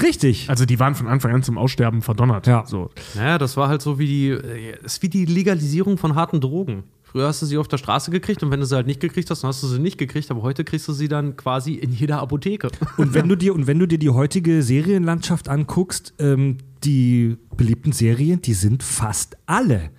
Richtig. 0.02 0.50
Also 0.50 0.64
die 0.64 0.80
waren 0.80 0.94
von 0.94 1.06
Anfang 1.06 1.32
an 1.32 1.42
zum 1.42 1.56
Aussterben 1.56 2.02
verdonnert. 2.02 2.46
Ja. 2.46 2.64
So. 2.66 2.90
Naja, 3.14 3.38
das 3.38 3.56
war 3.56 3.68
halt 3.68 3.80
so 3.80 3.98
wie 3.98 4.06
die, 4.06 4.28
äh, 4.28 4.76
ist 4.82 5.02
wie 5.02 5.08
die 5.08 5.24
Legalisierung 5.24 5.98
von 5.98 6.14
harten 6.14 6.40
Drogen. 6.40 6.84
Früher 7.02 7.28
hast 7.28 7.42
du 7.42 7.46
sie 7.46 7.58
auf 7.58 7.68
der 7.68 7.78
Straße 7.78 8.10
gekriegt 8.10 8.42
und 8.42 8.50
wenn 8.50 8.58
du 8.58 8.66
sie 8.66 8.74
halt 8.74 8.88
nicht 8.88 8.98
gekriegt 8.98 9.30
hast, 9.30 9.44
dann 9.44 9.48
hast 9.48 9.62
du 9.62 9.68
sie 9.68 9.78
nicht 9.78 9.98
gekriegt, 9.98 10.32
aber 10.32 10.42
heute 10.42 10.64
kriegst 10.64 10.88
du 10.88 10.92
sie 10.92 11.06
dann 11.06 11.36
quasi 11.36 11.74
in 11.74 11.92
jeder 11.92 12.18
Apotheke. 12.18 12.70
Und 12.96 13.14
wenn 13.14 13.28
du 13.28 13.36
dir 13.36 13.54
und 13.54 13.68
wenn 13.68 13.78
du 13.78 13.86
dir 13.86 13.98
die 13.98 14.10
heutige 14.10 14.64
Serienlandschaft 14.64 15.48
anguckst, 15.48 16.12
ähm, 16.18 16.58
die 16.82 17.36
beliebten 17.56 17.92
Serien, 17.92 18.42
die 18.42 18.54
sind 18.54 18.82
fast 18.82 19.36
alle 19.46 19.90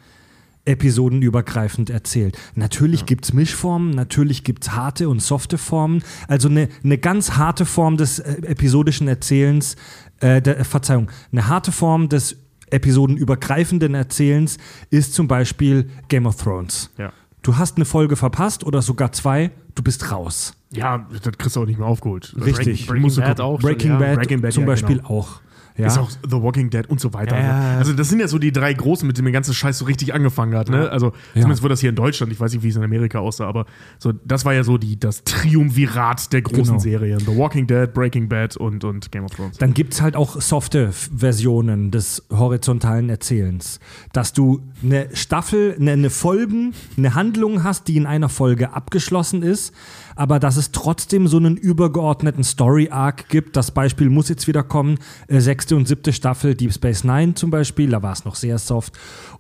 episodenübergreifend 0.66 1.90
erzählt. 1.90 2.38
Natürlich 2.56 3.06
gibt's 3.06 3.34
Mischformen, 3.34 3.92
natürlich 3.92 4.44
gibt's 4.44 4.72
harte 4.72 5.10
und 5.10 5.22
softe 5.22 5.58
Formen. 5.58 6.04
Also 6.28 6.50
eine 6.50 6.70
eine 6.84 6.98
ganz 6.98 7.32
harte 7.32 7.66
Form 7.66 7.98
des 7.98 8.20
äh, 8.20 8.42
episodischen 8.44 9.08
Erzählens, 9.08 9.76
äh, 10.20 10.42
der, 10.42 10.66
Verzeihung, 10.66 11.12
eine 11.32 11.48
harte 11.48 11.72
Form 11.72 12.10
des 12.10 12.38
episodenübergreifenden 12.72 13.94
Erzählens 13.94 14.58
ist 14.90 15.14
zum 15.14 15.28
Beispiel 15.28 15.90
Game 16.08 16.26
of 16.26 16.36
Thrones. 16.38 16.92
Ja. 16.98 17.14
Du 17.42 17.58
hast 17.58 17.78
eine 17.78 17.86
Folge 17.86 18.16
verpasst 18.16 18.64
oder 18.64 18.82
sogar 18.82 19.12
zwei, 19.12 19.52
du 19.76 19.84
bist 19.84 20.12
raus. 20.12 20.54
Ja, 20.72 21.08
das 21.12 21.38
kriegst 21.38 21.56
du 21.56 21.62
auch 21.62 21.66
nicht 21.66 21.78
mehr 21.78 21.88
aufgeholt. 21.88 22.36
Richtig. 22.44 22.88
Breaking, 22.88 23.10
du 23.10 23.22
Bad 23.22 23.40
auch. 23.40 23.60
Breaking 23.60 23.92
ja. 23.92 23.98
Bad 24.00 24.16
Breaking 24.16 24.42
Bad, 24.42 24.54
zum 24.54 24.64
ja, 24.64 24.68
Beispiel 24.68 24.98
genau. 24.98 25.10
auch. 25.10 25.42
Ja. 25.78 25.88
Ist 25.88 25.98
auch 25.98 26.10
The 26.10 26.42
Walking 26.42 26.70
Dead 26.70 26.88
und 26.88 27.02
so 27.02 27.14
weiter. 27.14 27.38
Ja. 27.38 27.78
Also 27.78 27.92
das 27.92 28.08
sind 28.08 28.20
ja 28.20 28.28
so 28.30 28.38
die 28.40 28.54
drei 28.54 28.74
großen, 28.74 29.06
mit 29.06 29.18
denen 29.18 29.26
der 29.26 29.34
ganze 29.34 29.54
Scheiß 29.54 29.78
so 29.80 29.86
richtig 29.86 30.14
angefangen 30.14 30.56
hat. 30.56 30.70
Ne? 30.70 30.90
Also 30.90 31.12
zumindest 31.34 31.64
wurde 31.64 31.74
das 31.74 31.82
hier 31.82 31.90
in 31.90 31.96
Deutschland. 31.98 32.32
Ich 32.32 32.40
weiß 32.40 32.54
nicht, 32.54 32.64
wie 32.64 32.70
es 32.70 32.76
in 32.78 32.84
Amerika 32.84 33.20
aussah, 33.20 33.46
aber 33.46 33.66
so 34.00 34.14
das 34.24 34.46
war 34.46 34.54
ja 34.54 34.64
so 34.64 34.78
die, 34.78 34.98
das 34.98 35.24
Triumvirat 35.26 36.32
der 36.34 36.42
großen 36.44 36.64
Genau. 36.66 36.80
Serien. 36.80 37.20
The 37.20 37.36
Walking 37.36 37.68
Dead, 37.68 37.94
Breaking 37.94 38.30
Bad 38.30 38.56
und, 38.58 38.84
und 38.84 39.12
Game 39.12 39.26
of 39.26 39.32
Thrones. 39.32 39.58
Dann 39.58 39.74
gibt 39.74 39.94
es 39.94 40.02
halt 40.02 40.16
auch 40.16 40.40
softe 40.42 40.92
Versionen 40.92 41.92
des 41.92 42.24
horizontalen 42.32 43.10
Erzählens. 43.10 43.80
Dass 44.14 44.34
du 44.34 44.62
eine 44.84 45.10
Staffel, 45.14 45.76
eine, 45.80 45.92
eine 45.92 46.10
Folgen, 46.10 46.74
eine 46.98 47.16
Handlung 47.16 47.64
hast, 47.64 47.88
die 47.88 47.98
in 47.98 48.06
einer 48.06 48.30
Folge 48.30 48.74
abgeschlossen 48.74 49.44
ist, 49.44 49.74
aber 50.16 50.40
dass 50.40 50.58
es 50.58 50.72
trotzdem 50.72 51.28
so 51.28 51.38
einen 51.38 51.58
übergeordneten 51.58 52.44
Story-Arc 52.44 53.30
gibt. 53.30 53.56
Das 53.56 53.72
Beispiel 53.72 54.10
muss 54.10 54.30
jetzt 54.30 54.48
wieder 54.48 54.64
kommen. 54.64 54.98
Äh, 55.28 55.40
sechste 55.40 55.76
und 55.76 55.88
siebte 55.88 56.14
Staffel 56.14 56.56
Deep 56.56 56.74
Space 56.74 57.04
Nine 57.04 57.34
zum 57.36 57.52
Beispiel, 57.52 57.90
da 57.90 58.02
war 58.02 58.14
es 58.14 58.26
noch 58.26 58.36
sehr 58.36 58.58
soft. 58.58 58.94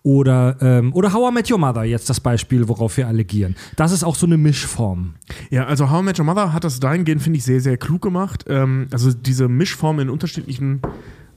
Oder, 0.03 0.57
ähm, 0.61 0.93
oder 0.93 1.13
How 1.13 1.31
I 1.31 1.33
Met 1.33 1.51
Your 1.51 1.57
Mother, 1.57 1.83
jetzt 1.83 2.09
das 2.09 2.19
Beispiel, 2.19 2.67
worauf 2.67 2.97
wir 2.97 3.07
alle 3.07 3.25
gieren. 3.25 3.55
Das 3.75 3.91
ist 3.91 4.03
auch 4.03 4.15
so 4.15 4.25
eine 4.25 4.37
Mischform. 4.37 5.15
Ja, 5.49 5.65
also 5.65 5.89
How 5.89 6.01
I 6.01 6.05
Met 6.05 6.19
Your 6.19 6.25
Mother 6.25 6.53
hat 6.53 6.63
das 6.63 6.79
dahingehend, 6.79 7.21
finde 7.21 7.37
ich, 7.37 7.45
sehr, 7.45 7.61
sehr 7.61 7.77
klug 7.77 8.01
gemacht. 8.01 8.45
Ähm, 8.47 8.87
also 8.91 9.11
diese 9.11 9.47
Mischform 9.47 9.99
in 9.99 10.09
unterschiedlichen 10.09 10.81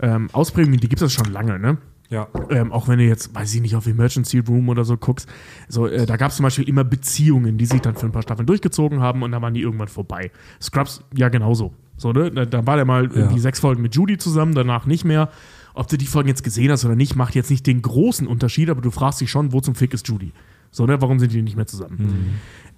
ähm, 0.00 0.28
Ausprägungen, 0.32 0.80
die 0.80 0.88
gibt 0.88 1.02
es 1.02 1.12
schon 1.12 1.32
lange, 1.32 1.58
ne? 1.58 1.78
Ja. 2.10 2.28
Ähm, 2.48 2.72
auch 2.72 2.88
wenn 2.88 2.98
du 2.98 3.04
jetzt, 3.04 3.34
weiß 3.34 3.54
ich 3.54 3.60
nicht, 3.60 3.76
auf 3.76 3.86
Emergency 3.86 4.38
Room 4.38 4.68
oder 4.68 4.84
so 4.84 4.96
guckst, 4.96 5.28
so, 5.68 5.86
äh, 5.86 6.06
da 6.06 6.16
gab 6.16 6.30
es 6.30 6.36
zum 6.36 6.44
Beispiel 6.44 6.68
immer 6.68 6.84
Beziehungen, 6.84 7.58
die 7.58 7.66
sich 7.66 7.80
dann 7.80 7.96
für 7.96 8.06
ein 8.06 8.12
paar 8.12 8.22
Staffeln 8.22 8.46
durchgezogen 8.46 9.00
haben 9.00 9.22
und 9.22 9.32
dann 9.32 9.42
waren 9.42 9.52
die 9.52 9.60
irgendwann 9.60 9.88
vorbei. 9.88 10.30
Scrubs 10.60 11.02
ja 11.14 11.28
genauso. 11.28 11.74
So, 11.98 12.12
ne? 12.12 12.30
Da, 12.30 12.46
da 12.46 12.66
war 12.66 12.76
der 12.76 12.84
mal 12.84 13.10
irgendwie 13.12 13.40
sechs 13.40 13.60
Folgen 13.60 13.82
mit 13.82 13.94
Judy 13.94 14.16
zusammen, 14.16 14.54
danach 14.54 14.86
nicht 14.86 15.04
mehr. 15.04 15.30
Ob 15.74 15.88
du 15.88 15.98
die 15.98 16.06
Folgen 16.06 16.28
jetzt 16.28 16.42
gesehen 16.42 16.70
hast 16.70 16.84
oder 16.84 16.96
nicht, 16.96 17.14
macht 17.14 17.34
jetzt 17.34 17.50
nicht 17.50 17.66
den 17.66 17.82
großen 17.82 18.26
Unterschied, 18.26 18.70
aber 18.70 18.80
du 18.80 18.90
fragst 18.90 19.20
dich 19.20 19.30
schon, 19.30 19.52
wo 19.52 19.60
zum 19.60 19.74
Fick 19.74 19.92
ist 19.92 20.08
Judy? 20.08 20.32
So, 20.70 20.86
ne? 20.86 21.00
Warum 21.00 21.18
sind 21.18 21.32
die 21.32 21.42
nicht 21.42 21.56
mehr 21.56 21.66
zusammen? 21.66 21.96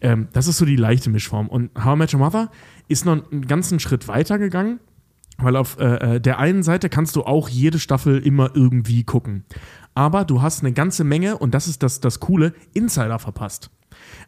Ähm, 0.00 0.28
das 0.32 0.46
ist 0.46 0.58
so 0.58 0.64
die 0.64 0.76
leichte 0.76 1.10
Mischform. 1.10 1.48
Und 1.48 1.70
How 1.82 1.94
I 1.94 1.98
Met 1.98 2.14
Your 2.14 2.20
Mother 2.20 2.50
ist 2.88 3.04
noch 3.04 3.30
einen 3.30 3.46
ganzen 3.46 3.78
Schritt 3.80 4.08
weiter 4.08 4.38
gegangen. 4.38 4.80
Weil 5.42 5.56
auf 5.56 5.78
äh, 5.78 6.16
äh, 6.16 6.20
der 6.20 6.38
einen 6.38 6.62
Seite 6.62 6.88
kannst 6.88 7.16
du 7.16 7.22
auch 7.22 7.48
jede 7.48 7.78
Staffel 7.78 8.18
immer 8.18 8.50
irgendwie 8.54 9.04
gucken. 9.04 9.44
Aber 9.94 10.24
du 10.24 10.42
hast 10.42 10.60
eine 10.60 10.72
ganze 10.72 11.04
Menge, 11.04 11.38
und 11.38 11.54
das 11.54 11.66
ist 11.66 11.82
das, 11.82 12.00
das 12.00 12.20
Coole, 12.20 12.54
Insider 12.74 13.18
verpasst. 13.18 13.70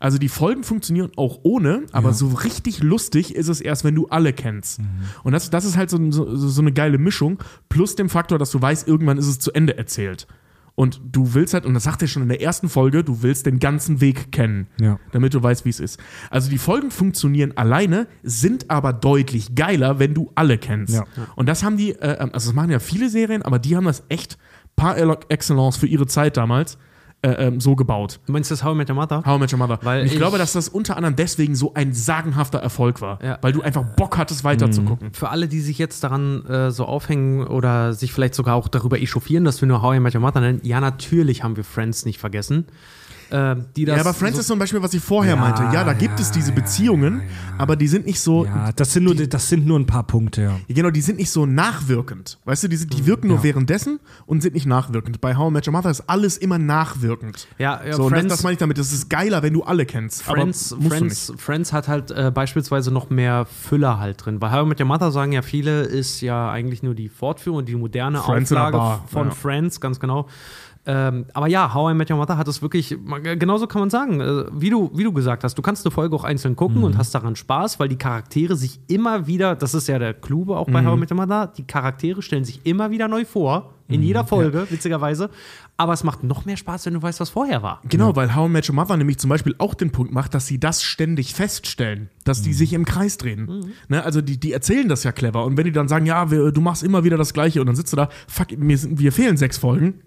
Also 0.01 0.19
die 0.19 0.29
Folgen 0.29 0.65
funktionieren 0.65 1.13
auch 1.17 1.41
ohne, 1.45 1.85
aber 1.93 2.13
so 2.13 2.29
richtig 2.29 2.83
lustig 2.83 3.35
ist 3.35 3.49
es 3.49 3.61
erst, 3.61 3.85
wenn 3.85 3.95
du 3.95 4.09
alle 4.09 4.33
kennst. 4.33 4.81
Und 5.23 5.33
das, 5.33 5.49
das 5.51 5.65
ist 5.65 5.77
halt 5.77 5.91
so, 5.91 6.11
so, 6.11 6.37
so 6.37 6.61
eine 6.61 6.73
geile 6.73 6.99
Mischung, 6.99 7.39
plus 7.69 7.95
dem 7.95 8.09
Faktor, 8.09 8.39
dass 8.39 8.51
du 8.51 8.61
weißt, 8.61 8.87
irgendwann 8.87 9.19
ist 9.19 9.29
es 9.29 9.39
zu 9.39 9.53
Ende 9.53 9.79
erzählt. 9.79 10.27
Und 10.75 11.01
du 11.05 11.35
willst 11.35 11.53
halt, 11.53 11.67
und 11.67 11.75
das 11.75 11.83
sagt 11.85 12.01
er 12.03 12.09
schon 12.09 12.23
in 12.23 12.29
der 12.31 12.41
ersten 12.41 12.69
Folge, 12.69 13.05
du 13.05 13.23
willst 13.23 13.45
den 13.47 13.59
ganzen 13.59 14.01
Weg 14.01 14.33
kennen, 14.33 14.69
Ja. 14.81 14.99
damit 15.13 15.35
du 15.35 15.43
weißt, 15.43 15.65
wie 15.67 15.69
es 15.71 15.81
ist. 15.81 16.01
Also 16.31 16.49
die 16.49 16.57
Folgen 16.59 16.91
funktionieren 16.91 17.57
alleine, 17.57 18.07
sind 18.23 18.71
aber 18.71 18.93
deutlich 18.95 19.55
geiler, 19.55 19.99
wenn 19.99 20.15
du 20.15 20.31
alle 20.35 20.57
kennst. 20.57 20.95
Ja. 20.95 21.05
Und 21.37 21.47
das 21.49 21.63
haben 21.63 21.77
die, 21.77 21.91
äh, 21.93 22.17
also 22.19 22.49
das 22.49 22.53
machen 22.55 22.71
ja 22.71 22.79
viele 22.79 23.11
Serien, 23.11 23.43
aber 23.43 23.59
die 23.59 23.77
haben 23.77 23.85
das 23.85 24.03
echt 24.09 24.39
par 24.75 24.97
excellence 25.29 25.77
für 25.77 25.87
ihre 25.87 26.07
Zeit 26.07 26.37
damals 26.39 26.79
äh, 27.23 27.31
ähm, 27.31 27.61
so 27.61 27.77
gebaut. 27.77 28.21
Du 28.27 28.33
meinst 28.33 28.51
das 28.51 28.63
How 28.65 28.75
I 28.75 28.77
Met 28.77 28.91
Your 28.91 28.97
Mother? 28.97 29.23
How 29.25 29.37
I 29.37 29.41
Met 29.41 29.53
Your 29.53 29.59
Mother. 29.59 29.79
Weil 29.83 30.05
ich, 30.05 30.13
ich- 30.13 30.19
glaube, 30.19 30.39
dass 30.39 30.53
das 30.53 30.69
unter 30.69 30.97
anderem 30.97 31.17
deswegen 31.17 31.55
so 31.55 31.73
ein 31.75 31.93
sagenhafter 31.95 32.59
Erfolg 32.59 33.01
war, 33.01 33.23
Ja. 33.25 33.39
weil 33.43 33.53
du 33.53 33.63
einfach 33.63 33.85
Bock 33.97 34.19
hattest, 34.19 34.43
weiterzugucken. 34.45 35.13
Für 35.13 35.29
alle, 35.31 35.49
die 35.49 35.61
sich 35.61 35.79
jetzt 35.79 36.03
daran 36.05 36.45
äh, 36.47 36.71
so 36.71 36.85
aufhängen 36.85 37.47
oder 37.47 37.93
sich 37.95 38.13
vielleicht 38.13 38.35
sogar 38.35 38.57
auch 38.57 38.69
darüber 38.69 39.01
echauffieren, 39.01 39.45
dass 39.45 39.61
wir 39.61 39.69
nur 39.69 39.83
How 39.83 39.97
I 39.97 40.01
Met 40.01 40.15
Your 40.15 40.21
Mother 40.21 40.41
nennen, 40.41 40.61
ja, 40.65 40.81
natürlich 40.81 41.43
haben 41.45 41.57
wir 41.57 41.65
Friends 41.65 42.05
nicht 42.05 42.19
vergessen. 42.19 42.67
Äh, 43.33 43.57
die 43.77 43.87
das 43.87 43.97
Ja, 43.97 44.03
aber 44.03 44.13
Friends 44.13 44.37
so 44.37 44.41
ist 44.41 44.47
zum 44.47 44.59
Beispiel, 44.59 44.83
was 44.83 44.93
ich 44.93 45.03
vorher 45.03 45.37
Ja, 45.37 45.41
meinte. 45.41 45.63
Ja, 45.73 45.85
da 45.85 45.95
gibt 45.95 46.19
ja, 46.19 46.23
es 46.23 46.31
diese 46.31 46.53
Beziehungen, 46.53 47.23
aber 47.57 47.77
die 47.77 47.89
sind 47.89 48.05
nicht 48.05 48.21
so, 48.21 48.45
Ja, 48.45 48.73
das 48.73 48.93
sind 48.93 49.05
nur, 49.05 49.15
das 49.15 49.49
sind 49.49 49.67
nur 49.67 49.79
ein 49.79 49.87
paar 49.87 50.03
Punkte, 50.07 50.43
ja. 50.43 50.59
Genau, 50.69 50.91
die 50.91 51.01
sind 51.01 51.17
nicht 51.19 51.31
so 51.31 51.47
nachwirkend. 51.47 52.39
Weißt 52.45 52.65
du, 52.65 52.69
die, 52.69 52.77
sind, 52.77 52.93
die 52.93 53.07
wirken 53.07 53.29
nur 53.29 53.43
währenddessen 53.43 54.01
und 54.27 54.43
sind 54.43 54.55
nicht 54.55 54.67
nachwirkend. 54.67 55.21
Bei 55.23 55.35
How 55.37 55.49
I 55.51 55.53
Met 55.53 55.67
Your 55.67 55.73
Mother 55.73 55.91
ist 55.91 56.03
alles 56.09 56.37
immer 56.37 56.59
nachwirkend. 56.59 57.47
Ja, 57.59 57.81
ja, 57.85 57.95
so, 57.95 58.05
und 58.05 58.13
das, 58.13 58.19
Friends- 58.19 58.35
das 58.35 58.43
meine 58.43 58.53
ich 58.53 58.59
damit. 58.59 58.77
Das 58.79 58.93
ist 58.93 59.09
geiler, 59.09 59.43
wenn 59.43 59.55
du 59.55 59.63
alle 59.63 59.87
kennst. 59.87 60.23
Friends, 60.23 60.77
Friends, 60.89 61.33
Friends 61.39 61.73
hat 61.73 61.89
halt 61.89 62.11
äh, 62.11 62.31
beispielsweise 62.33 62.91
noch 62.91 63.09
mehr 63.11 63.47
Füller 63.47 63.99
halt 63.99 64.25
drin. 64.25 64.39
Bei 64.41 64.53
How 64.53 64.67
I 64.67 64.69
Met 64.69 64.81
Your 64.81 64.87
Mother 64.87 65.11
sagen 65.11 65.33
ja 65.33 65.41
viele, 65.43 65.83
ist 65.83 66.21
ja 66.21 66.51
eigentlich 66.51 66.83
nur 66.83 66.95
die 66.95 67.09
Fortführung, 67.09 67.65
die 67.65 67.77
moderne 67.77 68.19
Friends 68.19 68.53
Auflage 68.53 69.01
von. 69.07 69.31
Friends, 69.33 69.81
ganz 69.81 69.99
genau. 69.99 70.29
Ähm, 70.85 71.27
aber 71.33 71.47
ja, 71.47 71.73
How 71.75 71.93
I 71.93 71.95
Met 71.95 72.11
Your 72.11 72.17
Mother 72.17 72.37
hat 72.37 72.49
es 72.49 72.61
wirklich, 72.61 72.97
genauso 73.39 73.69
kann 73.69 73.81
man 73.81 73.91
sagen, 73.91 74.21
äh, 74.21 74.45
wie, 74.53 74.69
du, 74.69 74.91
wie 74.95 75.05
du 75.05 75.13
gesagt 75.13 75.45
hast, 75.45 75.57
du 75.57 75.63
kannst 75.63 75.87
eine 75.87 75.93
Folge 75.93 76.17
auch 76.17 76.25
einzeln 76.25 76.57
gucken 76.57 76.79
Mhm. 76.79 76.85
und 76.85 76.99
hast 76.99 77.15
daran 77.15 77.37
Spaß, 77.37 77.79
weil 77.79 77.89
die 77.89 77.97
Charaktere 77.97 78.57
sich 78.57 78.81
immer 78.89 79.29
wieder, 79.29 79.55
das 79.55 79.75
ist 79.75 79.87
ja 79.87 80.01
der 80.01 80.13
Clou 80.13 80.53
auch 80.55 80.67
bei 80.69 80.83
Mhm. 80.83 80.87
How 80.87 80.97
I 80.97 81.01
Met 81.01 81.11
Your 81.13 81.19
Mother, 81.19 81.47
die 81.57 81.63
Charaktere 81.65 82.21
stellen 82.21 82.45
sich 82.45 82.61
immer 82.67 82.91
wieder 82.91 83.07
neu 83.07 83.25
vor, 83.25 83.75
in 83.87 84.01
Mhm. 84.01 84.07
jeder 84.07 84.25
Folge, 84.25 84.67
witzigerweise. 84.71 85.31
Aber 85.77 85.93
es 85.93 86.03
macht 86.03 86.25
noch 86.25 86.45
mehr 86.47 86.57
Spaß, 86.57 86.87
wenn 86.87 86.95
du 86.95 87.03
weißt, 87.03 87.21
was 87.21 87.31
vorher 87.31 87.63
war. 87.63 87.81
Genau, 87.89 88.17
weil 88.17 88.35
How 88.35 88.49
I 88.49 88.53
Met 88.53 88.69
Your 88.69 88.75
Mother 88.75 88.97
nämlich 88.97 89.19
zum 89.19 89.31
Beispiel 89.31 89.55
auch 89.59 89.75
den 89.75 89.93
Punkt 89.93 90.13
macht, 90.13 90.35
dass 90.35 90.47
sie 90.49 90.59
das 90.59 90.83
ständig 90.83 91.33
feststellen, 91.35 92.09
dass 92.25 92.41
Mhm. 92.41 92.45
die 92.45 92.53
sich 92.55 92.73
im 92.73 92.85
Kreis 92.85 93.19
drehen. 93.19 93.67
Ne, 93.89 94.03
also 94.05 94.21
die, 94.21 94.39
die 94.39 94.53
erzählen 94.53 94.89
das 94.89 95.05
ja 95.05 95.13
clever. 95.13 95.45
Und 95.45 95.57
wenn 95.57 95.65
die 95.65 95.73
dann 95.73 95.87
sagen, 95.87 96.07
ja, 96.07 96.31
wir, 96.33 96.51
du 96.51 96.61
machst 96.61 96.83
immer 96.83 97.05
wieder 97.05 97.17
das 97.17 97.33
Gleiche 97.35 97.61
und 97.61 97.67
dann 97.69 97.77
sitzt 97.77 97.93
du 97.93 97.97
da, 97.97 98.09
fuck, 98.27 98.51
mir, 98.59 98.77
mir 98.89 99.13
fehlen 99.13 99.37
sechs 99.37 99.59
Folgen. 99.59 100.01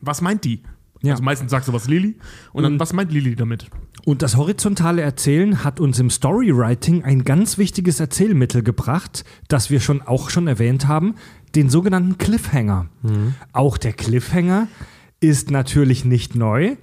Was 0.00 0.20
meint 0.20 0.44
die? 0.44 0.62
Ja. 1.02 1.12
Also 1.12 1.22
meistens 1.22 1.50
sagst 1.50 1.68
du 1.68 1.72
was 1.72 1.88
Lilly 1.88 2.16
und 2.52 2.62
dann, 2.62 2.78
was 2.78 2.92
meint 2.92 3.10
Lilly 3.10 3.34
damit? 3.34 3.70
Und 4.04 4.22
das 4.22 4.36
horizontale 4.36 5.02
Erzählen 5.02 5.64
hat 5.64 5.80
uns 5.80 5.98
im 5.98 6.10
Storywriting 6.10 7.04
ein 7.04 7.24
ganz 7.24 7.58
wichtiges 7.58 8.00
Erzählmittel 8.00 8.62
gebracht, 8.62 9.24
das 9.48 9.70
wir 9.70 9.80
schon 9.80 10.02
auch 10.02 10.30
schon 10.30 10.46
erwähnt 10.46 10.88
haben, 10.88 11.14
den 11.54 11.70
sogenannten 11.70 12.18
Cliffhanger. 12.18 12.86
Auch 13.52 13.78
der 13.78 13.92
Cliffhanger 13.92 14.68
ist 15.20 15.50
natürlich 15.50 16.04
nicht 16.04 16.34
neu. 16.34 16.76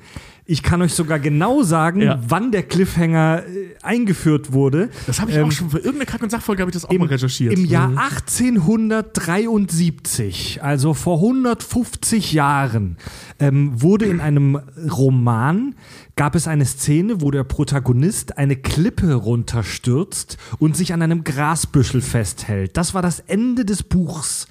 Ich 0.49 0.63
kann 0.63 0.81
euch 0.81 0.93
sogar 0.93 1.19
genau 1.19 1.61
sagen, 1.63 1.99
Ja. 2.01 2.21
wann 2.25 2.53
der 2.53 2.63
Cliffhanger 2.63 3.43
äh, 3.45 3.75
eingeführt 3.83 4.53
wurde. 4.53 4.89
Das 5.05 5.19
habe 5.19 5.29
ich 5.31 5.39
auch 5.39 5.51
schon 5.51 5.69
für 5.69 5.79
irgendeine 5.79 6.05
Kack- 6.05 6.23
und 6.23 6.29
Sachfolge 6.31 6.61
habe 6.61 6.69
ich 6.71 6.73
das 6.73 6.85
auch 6.85 6.93
mal 6.93 7.07
recherchiert. 7.09 7.51
Ähm, 7.53 7.65
Im 7.65 7.69
Jahr 7.69 7.89
1873, 7.97 10.63
also 10.63 10.93
vor 10.93 11.17
150 11.17 12.31
Jahren, 12.33 12.97
ähm, 13.39 13.81
wurde 13.81 14.05
in 14.05 14.21
einem 14.21 14.59
Roman, 14.89 15.75
gab 16.17 16.35
es 16.35 16.47
eine 16.47 16.65
Szene, 16.65 17.21
wo 17.21 17.31
der 17.31 17.43
Protagonist 17.45 18.37
eine 18.37 18.55
Klippe 18.57 19.13
runterstürzt 19.13 20.37
und 20.57 20.75
sich 20.75 20.91
an 20.91 21.03
einem 21.03 21.23
Grasbüschel 21.23 22.01
festhält. 22.01 22.75
Das 22.75 22.93
war 22.93 23.03
das 23.03 23.19
Ende 23.21 23.63
des 23.63 23.83
Buchs. 23.83 24.47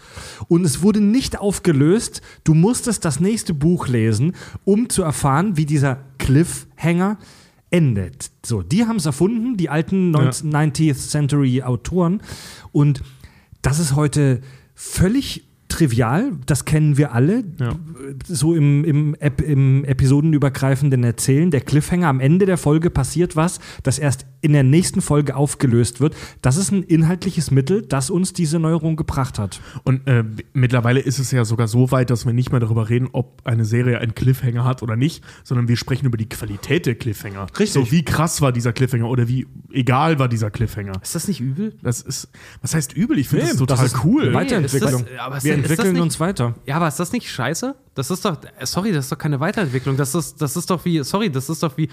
Und 0.48 0.64
es 0.64 0.80
wurde 0.80 1.00
nicht 1.00 1.38
aufgelöst. 1.38 2.22
Du 2.44 2.54
musstest 2.54 3.04
das 3.04 3.20
nächste 3.20 3.52
Buch 3.52 3.88
lesen, 3.88 4.34
um 4.64 4.88
zu 4.88 5.02
erfahren, 5.02 5.56
wie 5.56 5.66
dieser 5.66 6.04
Cliffhanger 6.18 7.18
endet. 7.70 8.30
So, 8.44 8.62
die 8.62 8.86
haben 8.86 8.96
es 8.96 9.06
erfunden, 9.06 9.56
die 9.56 9.68
alten 9.68 10.12
19, 10.12 10.52
90th 10.52 11.10
Century 11.10 11.62
Autoren. 11.62 12.22
Und 12.70 13.02
das 13.60 13.80
ist 13.80 13.96
heute 13.96 14.40
völlig 14.76 15.48
trivial, 15.68 16.32
das 16.46 16.64
kennen 16.64 16.96
wir 16.96 17.12
alle. 17.12 17.44
Ja. 17.58 17.70
So 18.26 18.54
im, 18.54 18.84
im, 18.84 19.14
Ep 19.18 19.40
im 19.40 19.84
episodenübergreifenden 19.84 21.04
Erzählen. 21.04 21.50
Der 21.50 21.60
Cliffhanger 21.60 22.08
am 22.08 22.20
Ende 22.20 22.46
der 22.46 22.56
Folge 22.58 22.90
passiert 22.90 23.36
was, 23.36 23.58
das 23.82 23.98
erst 23.98 24.26
in 24.40 24.52
der 24.52 24.62
nächsten 24.62 25.00
Folge 25.00 25.34
aufgelöst 25.34 26.00
wird. 26.00 26.14
Das 26.40 26.56
ist 26.56 26.70
ein 26.70 26.82
inhaltliches 26.82 27.50
Mittel, 27.50 27.82
das 27.82 28.10
uns 28.10 28.32
diese 28.32 28.58
Neuerung 28.58 28.96
gebracht 28.96 29.38
hat. 29.38 29.60
Und 29.82 30.06
äh, 30.06 30.24
mittlerweile 30.52 31.00
ist 31.00 31.18
es 31.18 31.30
ja 31.32 31.44
sogar 31.44 31.66
so 31.68 31.90
weit, 31.90 32.10
dass 32.10 32.26
wir 32.26 32.32
nicht 32.32 32.52
mehr 32.52 32.60
darüber 32.60 32.88
reden, 32.88 33.08
ob 33.12 33.42
eine 33.44 33.64
Serie 33.64 33.98
einen 33.98 34.14
Cliffhanger 34.14 34.64
hat 34.64 34.82
oder 34.82 34.94
nicht, 34.96 35.24
sondern 35.42 35.66
wir 35.68 35.76
sprechen 35.76 36.06
über 36.06 36.16
die 36.16 36.28
Qualität 36.28 36.86
der 36.86 36.94
Cliffhanger. 36.94 37.46
Richtig. 37.58 37.70
So 37.72 37.90
wie 37.90 38.04
krass 38.04 38.40
war 38.40 38.52
dieser 38.52 38.72
Cliffhanger 38.72 39.08
oder 39.08 39.26
wie 39.26 39.46
egal 39.72 40.18
war 40.18 40.28
dieser 40.28 40.50
Cliffhanger. 40.50 40.92
Ist 41.02 41.14
das 41.14 41.26
nicht 41.28 41.40
übel? 41.40 41.74
Das 41.82 42.00
ist, 42.02 42.28
was 42.62 42.74
heißt 42.74 42.92
übel? 42.92 43.18
Ich 43.18 43.28
finde 43.28 43.44
Nee, 43.46 43.50
das 43.50 43.58
total 43.58 43.76
das 43.78 43.92
ist 43.94 44.04
cool. 44.04 44.32
Weiterentwicklung. 44.32 45.02
ist 45.02 45.10
das- 45.12 45.18
aber 45.20 45.36
ist 45.38 45.44
wir 45.44 45.55
entwickeln 45.64 45.92
nicht- 45.94 46.02
uns 46.02 46.20
weiter. 46.20 46.54
Ja, 46.66 46.76
aber 46.76 46.88
ist 46.88 46.98
das 47.00 47.12
nicht 47.12 47.30
scheiße? 47.30 47.74
Das 47.94 48.10
ist 48.10 48.24
doch, 48.24 48.36
sorry, 48.64 48.92
das 48.92 49.06
ist 49.06 49.12
doch 49.12 49.18
keine 49.18 49.40
Weiterentwicklung. 49.40 49.96
Das 49.96 50.14
ist, 50.14 50.40
das 50.42 50.56
ist 50.56 50.70
doch 50.70 50.84
wie, 50.84 51.02
sorry, 51.04 51.30
das 51.30 51.48
ist 51.48 51.62
doch 51.62 51.76
wie, 51.76 51.88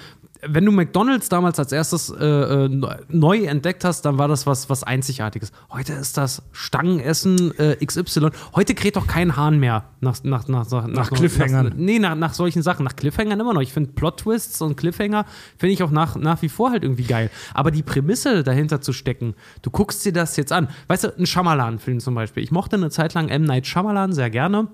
wenn 0.48 0.66
du 0.66 0.72
McDonalds 0.72 1.30
damals 1.30 1.60
als 1.60 1.72
erstes 1.72 2.10
äh, 2.10 2.26
äh, 2.26 2.70
neu 3.10 3.44
entdeckt 3.46 3.86
hast, 3.86 4.02
dann 4.04 4.18
war 4.18 4.28
das 4.28 4.46
was, 4.46 4.70
was 4.70 4.84
Einzigartiges. 4.84 5.52
Heute 5.72 5.94
ist 5.94 6.18
das 6.18 6.44
Stangenessen 6.52 7.58
äh, 7.58 7.76
XY. 7.86 8.30
Heute 8.56 8.76
kräht 8.76 8.96
doch 8.96 9.08
kein 9.08 9.36
Hahn 9.36 9.60
mehr 9.60 9.86
nach, 10.02 10.24
nach, 10.24 10.48
nach, 10.48 10.70
nach, 10.70 10.88
Nach 10.88 11.12
Cliffhangern. 11.12 11.68
Nach, 11.68 11.74
nee, 11.76 12.00
nach, 12.00 12.16
nach 12.16 12.34
solchen 12.34 12.62
Sachen. 12.62 12.84
Nach 12.84 12.96
Cliffhangern 12.96 13.40
immer 13.40 13.54
noch. 13.54 13.62
Ich 13.62 13.74
finde 13.74 13.92
Plot-Twists 13.94 14.62
und 14.62 14.76
Cliffhanger 14.76 15.26
finde 15.58 15.74
ich 15.74 15.84
auch 15.84 15.92
nach, 15.92 16.16
nach 16.16 16.42
wie 16.42 16.50
vor 16.50 16.72
halt 16.72 16.84
irgendwie 16.84 17.04
geil. 17.04 17.30
Aber 17.54 17.72
die 17.72 17.84
Prämisse 17.84 18.44
dahinter 18.44 18.82
zu 18.82 18.94
stecken, 18.94 19.36
du 19.62 19.72
guckst 19.72 20.06
dir 20.06 20.14
das 20.14 20.36
jetzt 20.38 20.52
an. 20.52 20.68
Weißt 20.88 21.06
du, 21.06 21.18
ein 21.18 21.26
Shyamalan-Film 21.26 22.00
zum 22.00 22.16
Beispiel. 22.16 22.44
Ich 22.44 22.52
mochte 22.52 22.76
eine 22.76 22.90
Zeit 22.90 23.14
lang 23.14 23.30
M. 23.30 23.44
Night 23.44 23.68
Shyamalan 23.68 24.14
sehr 24.14 24.30
gerne. 24.30 24.68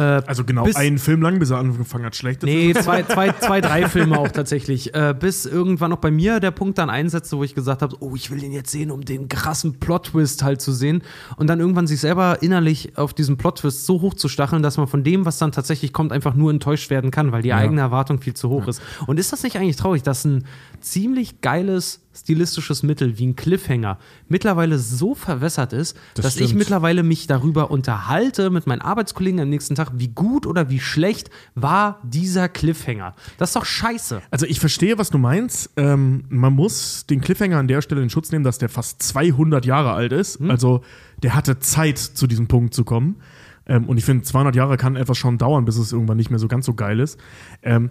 Also 0.00 0.44
genau 0.44 0.66
einen 0.74 0.98
Film 0.98 1.22
lang, 1.22 1.38
bis 1.38 1.50
er 1.50 1.58
angefangen 1.58 2.04
hat, 2.04 2.16
schlecht 2.16 2.42
Nee, 2.42 2.74
zwei, 2.74 3.04
zwei, 3.04 3.32
zwei, 3.40 3.60
drei 3.60 3.88
Filme 3.88 4.18
auch 4.18 4.28
tatsächlich. 4.28 4.92
Äh, 4.94 5.14
bis 5.18 5.46
irgendwann 5.46 5.90
noch 5.90 5.98
bei 5.98 6.10
mir 6.10 6.40
der 6.40 6.50
Punkt 6.50 6.78
dann 6.78 6.90
einsetzte, 6.90 7.38
wo 7.38 7.44
ich 7.44 7.54
gesagt 7.54 7.82
habe, 7.82 7.96
oh, 8.00 8.16
ich 8.16 8.30
will 8.30 8.40
den 8.40 8.52
jetzt 8.52 8.72
sehen, 8.72 8.90
um 8.90 9.04
den 9.04 9.28
krassen 9.28 9.78
Plot-Twist 9.78 10.42
halt 10.42 10.60
zu 10.60 10.72
sehen. 10.72 11.02
Und 11.36 11.48
dann 11.48 11.60
irgendwann 11.60 11.86
sich 11.86 12.00
selber 12.00 12.42
innerlich 12.42 12.98
auf 12.98 13.14
diesen 13.14 13.36
Plot-Twist 13.36 13.86
so 13.86 14.00
hoch 14.00 14.14
zu 14.14 14.28
stacheln, 14.28 14.62
dass 14.62 14.76
man 14.76 14.88
von 14.88 15.04
dem, 15.04 15.24
was 15.24 15.38
dann 15.38 15.52
tatsächlich 15.52 15.92
kommt, 15.92 16.12
einfach 16.12 16.34
nur 16.34 16.50
enttäuscht 16.50 16.90
werden 16.90 17.10
kann, 17.10 17.30
weil 17.30 17.42
die 17.42 17.52
eigene 17.52 17.80
Erwartung 17.80 18.20
viel 18.20 18.34
zu 18.34 18.48
hoch 18.48 18.66
ist. 18.66 18.82
Und 19.06 19.20
ist 19.20 19.32
das 19.32 19.42
nicht 19.44 19.56
eigentlich 19.56 19.76
traurig, 19.76 20.02
dass 20.02 20.24
ein 20.24 20.44
ziemlich 20.84 21.40
geiles 21.40 22.00
stilistisches 22.14 22.82
Mittel 22.82 23.18
wie 23.18 23.26
ein 23.26 23.36
Cliffhanger 23.36 23.98
mittlerweile 24.28 24.78
so 24.78 25.14
verwässert 25.14 25.72
ist, 25.72 25.96
dass 26.14 26.36
ich 26.36 26.44
stimmt. 26.44 26.58
mittlerweile 26.58 27.02
mich 27.02 27.26
darüber 27.26 27.70
unterhalte 27.70 28.50
mit 28.50 28.66
meinen 28.66 28.82
Arbeitskollegen 28.82 29.40
am 29.40 29.48
nächsten 29.48 29.74
Tag, 29.74 29.92
wie 29.94 30.08
gut 30.08 30.46
oder 30.46 30.70
wie 30.70 30.78
schlecht 30.78 31.30
war 31.54 32.00
dieser 32.04 32.48
Cliffhanger. 32.48 33.14
Das 33.38 33.50
ist 33.50 33.56
doch 33.56 33.64
scheiße. 33.64 34.22
Also 34.30 34.46
ich 34.46 34.60
verstehe, 34.60 34.98
was 34.98 35.10
du 35.10 35.18
meinst. 35.18 35.70
Ähm, 35.76 36.24
man 36.28 36.52
muss 36.52 37.06
den 37.06 37.20
Cliffhanger 37.20 37.58
an 37.58 37.68
der 37.68 37.82
Stelle 37.82 38.02
in 38.02 38.10
Schutz 38.10 38.30
nehmen, 38.30 38.44
dass 38.44 38.58
der 38.58 38.68
fast 38.68 39.02
200 39.02 39.64
Jahre 39.66 39.92
alt 39.92 40.12
ist. 40.12 40.40
Also 40.48 40.82
der 41.22 41.34
hatte 41.34 41.58
Zeit, 41.58 41.98
zu 41.98 42.26
diesem 42.26 42.46
Punkt 42.46 42.74
zu 42.74 42.84
kommen. 42.84 43.16
Ähm, 43.66 43.88
und 43.88 43.96
ich 43.96 44.04
finde, 44.04 44.24
200 44.24 44.54
Jahre 44.54 44.76
kann 44.76 44.96
etwas 44.96 45.18
schon 45.18 45.38
dauern, 45.38 45.64
bis 45.64 45.78
es 45.78 45.92
irgendwann 45.92 46.16
nicht 46.16 46.30
mehr 46.30 46.38
so 46.38 46.48
ganz 46.48 46.66
so 46.66 46.74
geil 46.74 47.00
ist. 47.00 47.18
Ähm, 47.62 47.90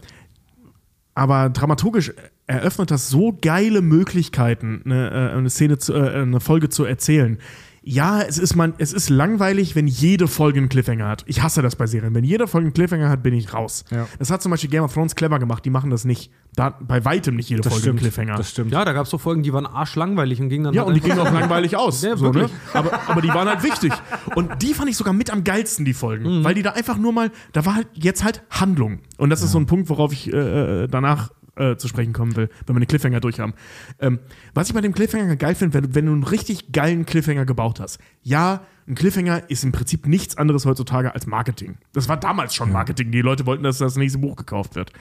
aber 1.15 1.49
dramaturgisch 1.49 2.13
eröffnet 2.47 2.91
das 2.91 3.09
so 3.09 3.37
geile 3.41 3.81
Möglichkeiten, 3.81 4.81
eine, 4.85 5.09
äh, 5.09 5.37
eine 5.37 5.49
Szene, 5.49 5.77
zu, 5.77 5.93
äh, 5.93 6.21
eine 6.21 6.39
Folge 6.39 6.69
zu 6.69 6.85
erzählen. 6.85 7.37
Ja, 7.85 8.21
es 8.21 8.37
ist, 8.37 8.55
man, 8.55 8.75
es 8.77 8.93
ist 8.93 9.09
langweilig, 9.09 9.75
wenn 9.75 9.87
jede 9.87 10.29
Folge 10.29 10.59
einen 10.59 10.69
Cliffhanger 10.69 11.05
hat. 11.05 11.25
Ich 11.27 11.43
hasse 11.43 11.61
das 11.61 11.75
bei 11.75 11.85
Serien. 11.85 12.15
Wenn 12.15 12.23
jede 12.23 12.47
Folge 12.47 12.67
einen 12.67 12.73
Cliffhanger 12.73 13.09
hat, 13.09 13.23
bin 13.23 13.33
ich 13.33 13.53
raus. 13.53 13.83
Ja. 13.91 14.07
Das 14.19 14.31
hat 14.31 14.41
zum 14.41 14.51
Beispiel 14.51 14.69
Game 14.69 14.83
of 14.83 14.93
Thrones 14.93 15.15
clever 15.15 15.37
gemacht. 15.37 15.65
Die 15.65 15.69
machen 15.69 15.89
das 15.89 16.05
nicht. 16.05 16.31
Da 16.55 16.65
hat 16.65 16.87
bei 16.87 17.03
weitem 17.03 17.35
nicht 17.35 17.49
jede 17.49 17.61
Das 17.61 17.73
Folge 17.73 17.89
einen 17.89 17.97
stimmt. 17.97 18.13
Cliffhanger. 18.15 18.37
Das 18.37 18.51
stimmt. 18.51 18.71
Ja, 18.71 18.85
da 18.85 18.93
gab 18.93 19.03
es 19.03 19.09
so 19.09 19.17
Folgen, 19.17 19.43
die 19.43 19.51
waren 19.51 19.65
arschlangweilig 19.65 20.39
und 20.39 20.47
gingen 20.47 20.63
dann 20.63 20.73
Ja, 20.73 20.83
halt 20.83 20.89
und 20.89 20.93
die 20.95 21.01
gingen 21.01 21.19
auch 21.19 21.33
langweilig 21.33 21.75
aus. 21.75 22.01
Ja, 22.03 22.15
so, 22.15 22.31
ne? 22.31 22.49
aber, 22.73 23.01
aber 23.05 23.21
die 23.21 23.27
waren 23.27 23.49
halt 23.49 23.63
wichtig. 23.63 23.91
Und 24.33 24.61
die 24.61 24.73
fand 24.73 24.89
ich 24.89 24.95
sogar 24.95 25.13
mit 25.13 25.29
am 25.29 25.43
geilsten, 25.43 25.83
die 25.83 25.93
Folgen. 25.93 26.39
Mhm. 26.39 26.43
Weil 26.45 26.53
die 26.53 26.61
da 26.61 26.71
einfach 26.71 26.97
nur 26.97 27.11
mal, 27.11 27.31
da 27.51 27.65
war 27.65 27.75
halt 27.75 27.87
jetzt 27.95 28.23
halt 28.23 28.43
Handlung. 28.49 28.99
Und 29.17 29.29
das 29.29 29.43
ist 29.43 29.51
so 29.51 29.57
ein 29.59 29.65
Punkt, 29.65 29.89
worauf 29.89 30.13
ich 30.13 30.31
äh, 30.31 30.87
danach 30.87 31.31
äh, 31.55 31.75
zu 31.75 31.88
sprechen 31.88 32.13
kommen 32.13 32.35
will, 32.35 32.49
wenn 32.65 32.75
wir 32.75 32.80
den 32.80 32.88
Cliffhanger 32.88 33.19
durch 33.19 33.39
haben. 33.39 33.53
Ähm, 33.99 34.19
was 34.53 34.69
ich 34.69 34.73
bei 34.73 34.81
dem 34.81 34.93
Cliffhanger 34.93 35.35
geil 35.35 35.55
finde, 35.55 35.73
wenn, 35.75 35.84
du- 35.84 35.95
wenn 35.95 36.05
du 36.07 36.11
einen 36.13 36.23
richtig 36.23 36.71
geilen 36.71 37.05
Cliffhanger 37.05 37.45
gebaut 37.45 37.80
hast. 37.80 37.99
Ja, 38.21 38.61
ein 38.88 38.95
Cliffhanger 38.95 39.49
ist 39.49 39.63
im 39.63 39.71
Prinzip 39.71 40.07
nichts 40.07 40.38
anderes 40.38 40.65
heutzutage 40.65 41.13
als 41.13 41.25
Marketing. 41.27 41.77
Das 41.93 42.09
war 42.09 42.17
damals 42.17 42.53
schon 42.55 42.71
Marketing. 42.71 43.11
Die 43.11 43.21
Leute 43.21 43.45
wollten, 43.45 43.63
dass 43.63 43.77
das 43.77 43.95
nächste 43.95 44.19
Buch 44.19 44.35
gekauft 44.35 44.75
wird. 44.75 44.91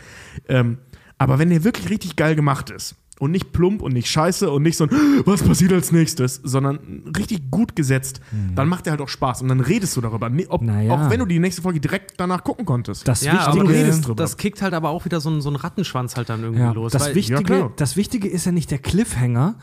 Ähm, 0.49 0.79
aber 1.19 1.39
wenn 1.39 1.51
der 1.51 1.65
wirklich 1.65 1.89
richtig 1.91 2.17
geil 2.17 2.35
gemacht 2.37 2.71
ist 2.71 2.97
und 3.23 3.31
nicht 3.31 3.53
plump 3.53 3.83
und 3.83 3.93
nicht 3.93 4.09
scheiße 4.11 4.51
und 4.51 4.65
nicht 4.65 4.77
so 4.77 4.83
ein, 4.85 4.91
was 5.27 5.45
passiert 5.45 5.73
als 5.73 5.93
nächstes, 5.93 6.41
sondern 6.43 7.05
richtig 7.17 7.53
gut 7.53 7.77
gesetzt, 7.77 8.21
dann 8.57 8.69
macht 8.69 8.87
der 8.87 8.91
halt 8.91 9.01
auch 9.01 9.09
Spaß 9.09 9.43
und 9.43 9.49
dann 9.49 9.61
redest 9.61 9.97
du 9.97 10.01
darüber. 10.01 10.29
Nee, 10.29 10.47
Ob, 10.49 10.61
Naja. 10.63 10.93
Auch 10.93 11.09
wenn 11.09 11.21
du 11.21 11.27
die 11.27 11.39
nächste 11.39 11.63
Folge 11.63 11.79
direkt 11.79 12.15
danach 12.17 12.43
gucken 12.43 12.67
konntest. 12.67 13.07
Das 13.07 13.23
Ja, 13.23 13.39
aber 13.47 13.53
du 13.61 13.69
Wichtige, 13.69 13.79
redest 13.85 14.07
drüber. 14.09 14.17
das 14.23 14.37
kickt 14.37 14.61
halt 14.61 14.75
aber 14.75 14.91
auch 14.91 15.05
wieder 15.05 15.21
so 15.21 15.31
ein, 15.31 15.41
so 15.41 15.51
ein 15.51 15.55
Rattenschwanz 15.57 16.17
halt 16.17 16.31
dann 16.31 16.41
irgendwie 16.43 16.63
ja, 16.63 16.73
los. 16.73 16.91
das, 16.91 17.03
weil- 17.05 17.15
Wichtige, 17.15 17.55
Ja, 17.59 17.71
das 17.77 17.97
Wichtige 17.97 18.27
ist 18.29 18.45
ja 18.45 18.51
nicht 18.51 18.73
der 18.73 18.79
Cliffhanger, 18.79 19.55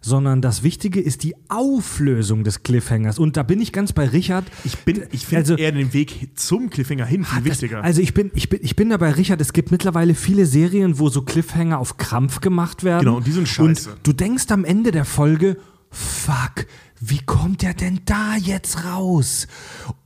sondern 0.00 0.40
das 0.42 0.62
Wichtige 0.62 1.00
ist 1.00 1.22
die 1.22 1.34
Auflösung 1.48 2.44
des 2.44 2.62
Cliffhangers. 2.62 3.18
Und 3.18 3.36
da 3.36 3.42
bin 3.42 3.60
ich 3.60 3.72
ganz 3.72 3.92
bei 3.92 4.06
Richard. 4.06 4.44
ich 4.64 4.78
bin, 4.78 5.02
ich 5.10 5.26
finde 5.26 5.40
Also- 5.40 5.56
eher 5.56 5.72
den 5.72 5.92
Weg 5.92 6.30
zum 6.36 6.70
Cliffhanger 6.70 7.06
hin 7.06 7.24
viel 7.24 7.38
Das, 7.42 7.60
wichtiger. 7.62 7.82
also 7.82 8.00
ich 8.00 8.14
bin, 8.14 8.30
ich 8.34 8.48
bin, 8.48 8.60
ich 8.62 8.76
bin 8.76 8.90
da 8.90 8.96
bei 8.96 9.10
Richard, 9.10 9.40
es 9.40 9.52
gibt 9.52 9.70
mittlerweile 9.70 10.14
viele 10.14 10.46
Serien, 10.46 10.98
wo 10.98 11.08
so 11.08 11.22
Cliffhanger 11.22 11.78
auf 11.78 11.96
Krampf 11.96 12.40
gemacht 12.40 12.84
werden. 12.84 13.04
Genau, 13.04 13.16
und 13.18 13.26
die 13.26 13.32
sind 13.32 13.48
scheiße. 13.48 13.90
Und 13.90 13.98
du 14.02 14.12
denkst 14.12 14.46
am 14.50 14.64
Ende 14.64 14.90
der 14.90 15.04
Folge, 15.04 15.56
fuck, 15.90 16.66
wie 17.00 17.20
kommt 17.24 17.62
der 17.62 17.74
denn 17.74 18.00
da 18.04 18.36
jetzt 18.36 18.84
raus? 18.84 19.46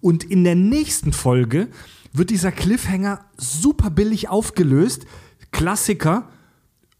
Und 0.00 0.24
in 0.24 0.44
der 0.44 0.54
nächsten 0.54 1.12
Folge 1.12 1.68
wird 2.12 2.30
dieser 2.30 2.52
Cliffhanger 2.52 3.20
super 3.36 3.90
billig 3.90 4.28
aufgelöst. 4.28 5.06
Klassiker. 5.50 6.28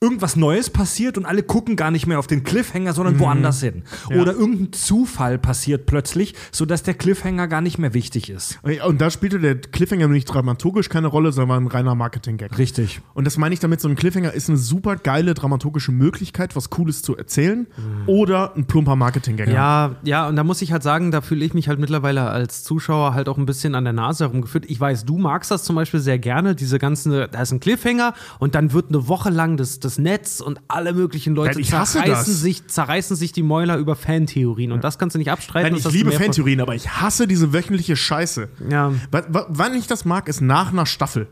Irgendwas 0.03 0.37
Neues 0.37 0.69
passiert 0.69 1.17
und 1.17 1.25
alle 1.25 1.43
gucken 1.43 1.77
gar 1.77 1.91
nicht 1.91 2.07
mehr 2.07 2.19
auf 2.19 2.27
den 2.27 2.43
Cliffhanger, 2.45 2.91
Mhm. 2.91 2.95
sondern 2.97 3.19
woanders 3.21 3.61
hin. 3.61 3.85
Oder 4.09 4.33
irgendein 4.33 4.73
Zufall 4.73 5.39
passiert 5.39 5.87
plötzlich, 5.87 6.35
sodass 6.51 6.83
der 6.83 6.95
Cliffhanger 6.95 7.47
gar 7.49 7.61
nicht 7.61 7.79
mehr 7.79 7.95
wichtig 7.95 8.29
ist. 8.29 8.59
und 8.87 9.01
da 9.01 9.11
spielte 9.11 9.39
der 9.39 9.55
Cliffhanger 9.57 10.09
nicht 10.09 10.25
dramaturgisch 10.27 10.89
keine 10.89 11.07
Rolle, 11.07 11.31
sondern 11.33 11.65
ein 11.65 11.67
reiner 11.69 11.95
Marketing-Gag. 11.95 12.59
Richtig. 12.59 13.01
Und 13.15 13.25
das 13.27 13.39
meine 13.39 13.55
ich 13.55 13.61
damit, 13.61 13.81
so 13.81 13.89
ein 13.89 13.95
Cliffhanger 13.97 14.33
ist 14.35 14.49
eine 14.49 14.59
super 14.59 14.97
geile 14.97 15.35
dramaturgische 15.35 15.93
Möglichkeit, 15.93 16.57
was 16.57 16.69
Cooles 16.71 17.03
zu 17.03 17.17
erzählen 17.17 17.67
oder 18.07 18.55
ein 18.57 18.67
plumper 18.67 18.97
Marketing-Gag. 18.97 19.49
Ja, 19.49 19.97
ja, 20.03 20.29
und 20.29 20.37
da 20.37 20.45
muss 20.45 20.61
ich 20.63 20.73
halt 20.73 20.83
sagen, 20.83 21.11
da 21.13 21.21
fühle 21.21 21.45
ich 21.45 21.55
mich 21.55 21.69
halt 21.69 21.79
mittlerweile 21.79 22.23
als 22.29 22.65
Zuschauer 22.65 23.15
halt 23.15 23.29
auch 23.29 23.39
ein 23.39 23.47
bisschen 23.47 23.75
an 23.75 23.85
der 23.85 23.93
Nase 23.93 24.25
herumgeführt. 24.25 24.65
Ich 24.69 24.81
weiß, 24.81 25.05
du 25.05 25.19
magst 25.19 25.51
das 25.51 25.63
zum 25.65 25.77
Beispiel 25.77 26.01
sehr 26.01 26.19
gerne, 26.19 26.55
diese 26.55 26.79
ganzen, 26.79 27.13
da 27.13 27.41
ist 27.43 27.53
ein 27.53 27.61
Cliffhanger 27.61 28.15
und 28.41 28.55
dann 28.55 28.73
wird 28.73 28.89
eine 28.89 29.07
Woche 29.09 29.31
lang 29.31 29.57
das, 29.57 29.79
das 29.81 29.92
Netz 29.99 30.41
und 30.41 30.61
alle 30.69 30.93
möglichen 30.93 31.35
Leute 31.35 31.61
ich 31.61 31.73
hasse 31.73 31.99
zerreißen, 32.03 32.35
sich, 32.35 32.67
zerreißen 32.67 33.17
sich 33.17 33.33
die 33.33 33.43
Mäuler 33.43 33.77
über 33.77 33.97
Fantheorien. 33.97 34.73
Und 34.73 34.85
das 34.85 34.99
kannst 34.99 35.15
du 35.15 35.19
nicht 35.19 35.31
abstreiten. 35.31 35.73
Nein, 35.73 35.83
ich 35.87 35.93
liebe 35.93 36.11
Fantheorien, 36.13 36.61
aber 36.61 36.75
ich 36.75 36.89
hasse 36.89 37.27
diese 37.27 37.53
wöchentliche 37.53 37.97
Scheiße. 37.97 38.49
Ja. 38.71 38.93
Wa- 39.11 39.47
Wann 39.49 39.75
ich 39.75 39.87
das 39.87 40.05
mag, 40.05 40.29
ist 40.29 40.41
nach 40.41 40.73
einer 40.73 40.87
Staffel. 40.87 41.29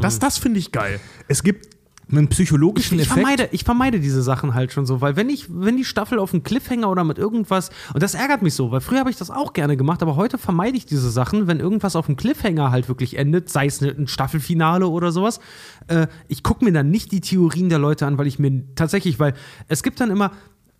Das, 0.00 0.20
das 0.20 0.38
finde 0.38 0.60
ich 0.60 0.70
geil. 0.70 1.00
Es 1.26 1.42
gibt 1.42 1.75
einen 2.10 2.28
psychologischen 2.28 2.98
Ich 2.98 3.06
Effekt. 3.06 3.20
vermeide, 3.20 3.48
ich 3.50 3.64
vermeide 3.64 3.98
diese 3.98 4.22
Sachen 4.22 4.54
halt 4.54 4.72
schon 4.72 4.86
so, 4.86 5.00
weil 5.00 5.16
wenn 5.16 5.28
ich, 5.28 5.46
wenn 5.48 5.76
die 5.76 5.84
Staffel 5.84 6.18
auf 6.20 6.32
einen 6.32 6.44
Cliffhanger 6.44 6.88
oder 6.88 7.02
mit 7.02 7.18
irgendwas, 7.18 7.70
und 7.94 8.02
das 8.02 8.14
ärgert 8.14 8.42
mich 8.42 8.54
so, 8.54 8.70
weil 8.70 8.80
früher 8.80 9.00
habe 9.00 9.10
ich 9.10 9.16
das 9.16 9.30
auch 9.30 9.52
gerne 9.52 9.76
gemacht, 9.76 10.02
aber 10.02 10.14
heute 10.14 10.38
vermeide 10.38 10.76
ich 10.76 10.86
diese 10.86 11.10
Sachen, 11.10 11.48
wenn 11.48 11.58
irgendwas 11.58 11.96
auf 11.96 12.06
einem 12.06 12.16
Cliffhanger 12.16 12.70
halt 12.70 12.88
wirklich 12.88 13.18
endet, 13.18 13.48
sei 13.48 13.66
es 13.66 13.80
ein 13.80 14.06
Staffelfinale 14.06 14.86
oder 14.86 15.10
sowas. 15.10 15.40
Äh, 15.88 16.06
ich 16.28 16.44
gucke 16.44 16.64
mir 16.64 16.72
dann 16.72 16.90
nicht 16.90 17.10
die 17.10 17.20
Theorien 17.20 17.68
der 17.68 17.78
Leute 17.80 18.06
an, 18.06 18.18
weil 18.18 18.28
ich 18.28 18.38
mir 18.38 18.62
tatsächlich, 18.76 19.18
weil 19.18 19.34
es 19.66 19.82
gibt 19.82 19.98
dann 20.00 20.10
immer 20.10 20.30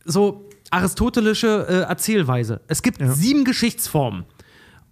so 0.05 0.49
aristotelische 0.71 1.67
äh, 1.69 1.75
Erzählweise. 1.89 2.61
Es 2.69 2.83
gibt 2.83 3.01
sieben 3.03 3.45
Geschichtsformen. 3.45 4.25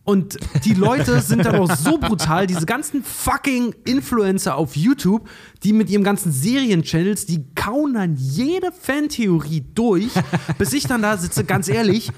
Und 0.04 0.38
die 0.64 0.74
Leute 0.74 1.20
sind 1.22 1.46
dann 1.46 1.56
auch 1.56 1.74
so 1.74 1.96
brutal, 1.98 2.46
diese 2.46 2.66
ganzen 2.66 3.02
fucking 3.02 3.74
Influencer 3.86 4.54
auf 4.56 4.76
YouTube, 4.76 5.26
die 5.62 5.72
mit 5.72 5.88
ihren 5.88 6.04
ganzen 6.04 6.30
Serienchannels, 6.30 7.24
die 7.24 7.44
kauen 7.54 7.94
dann 7.94 8.14
jede 8.14 8.70
Fantheorie 8.70 9.64
durch, 9.74 10.10
bis 10.58 10.74
ich 10.74 10.86
dann 10.86 11.00
da 11.00 11.16
sitze, 11.16 11.44
ganz 11.44 11.68
ehrlich, 11.68 12.10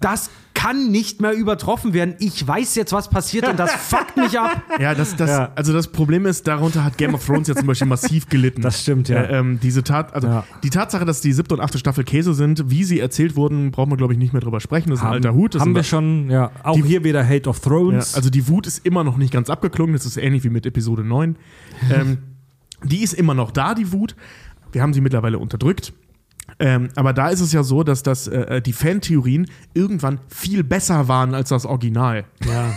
das 0.00 0.30
kann 0.62 0.90
nicht 0.90 1.20
mehr 1.20 1.32
übertroffen 1.32 1.92
werden. 1.92 2.14
Ich 2.20 2.46
weiß 2.46 2.74
jetzt, 2.76 2.92
was 2.92 3.10
passiert 3.10 3.48
und 3.48 3.58
das 3.58 3.72
fuckt 3.90 4.16
mich 4.16 4.38
ab. 4.38 4.62
Ja, 4.80 4.94
das, 4.94 5.16
das, 5.16 5.30
Ja. 5.30 5.52
also 5.56 5.72
das 5.72 5.88
Problem 5.88 6.24
ist, 6.26 6.46
darunter 6.46 6.84
hat 6.84 6.98
Game 6.98 7.14
of 7.14 7.24
Thrones 7.26 7.48
ja 7.48 7.56
zum 7.56 7.66
Beispiel 7.66 7.88
massiv 7.88 8.28
gelitten. 8.28 8.62
Das 8.62 8.80
stimmt, 8.82 9.08
ja. 9.08 9.22
Äh, 9.22 9.38
ähm, 9.38 9.58
diese 9.60 9.82
Tat, 9.82 10.14
also 10.14 10.28
Ja. 10.28 10.44
die 10.62 10.70
Tatsache, 10.70 11.04
dass 11.04 11.20
die 11.20 11.32
siebte 11.32 11.54
und 11.54 11.60
achte 11.60 11.78
Staffel 11.78 12.04
Käse 12.04 12.32
sind, 12.34 12.70
wie 12.70 12.84
sie 12.84 13.00
erzählt 13.00 13.34
wurden, 13.34 13.70
braucht 13.72 13.88
man, 13.88 13.98
glaube 13.98 14.12
ich, 14.12 14.18
nicht 14.18 14.32
mehr 14.32 14.40
drüber 14.42 14.60
sprechen. 14.60 14.90
Das 14.90 15.00
ist 15.00 15.04
ein 15.04 15.12
alter 15.12 15.34
Hut. 15.34 15.54
Das 15.54 15.62
haben 15.62 15.74
wir 15.74 15.82
schon, 15.82 16.30
ja. 16.30 16.52
Auch 16.62 16.74
Die- 16.76 16.82
hier 16.84 17.02
wieder 17.02 17.26
Hate 17.28 17.48
of 17.48 17.58
Ja, 17.64 17.68
Thrones. 17.70 18.14
also 18.14 18.30
die 18.30 18.46
Wut 18.48 18.66
ist 18.68 18.86
immer 18.86 19.02
noch 19.04 19.16
nicht 19.16 19.32
ganz 19.32 19.50
abgeklungen. 19.50 19.94
Das 19.94 20.06
ist 20.06 20.16
ähnlich 20.16 20.44
wie 20.44 20.50
mit 20.50 20.64
Episode 20.64 21.02
9. 21.02 21.36
ähm, 21.92 22.18
die 22.84 23.02
ist 23.02 23.14
immer 23.14 23.34
noch 23.34 23.50
da, 23.50 23.74
die 23.74 23.90
Wut. 23.92 24.14
Wir 24.70 24.82
haben 24.82 24.92
sie 24.94 25.00
mittlerweile 25.00 25.38
unterdrückt. 25.38 25.92
Ähm, 26.62 26.88
aber 26.94 27.12
da 27.12 27.28
ist 27.28 27.40
es 27.40 27.52
ja 27.52 27.62
so, 27.64 27.82
dass 27.82 28.02
das, 28.02 28.28
äh, 28.28 28.62
die 28.62 28.72
Fantheorien 28.72 29.50
irgendwann 29.74 30.20
viel 30.28 30.62
besser 30.62 31.08
waren 31.08 31.34
als 31.34 31.48
das 31.48 31.66
Original. 31.66 32.24
Ja. 32.46 32.72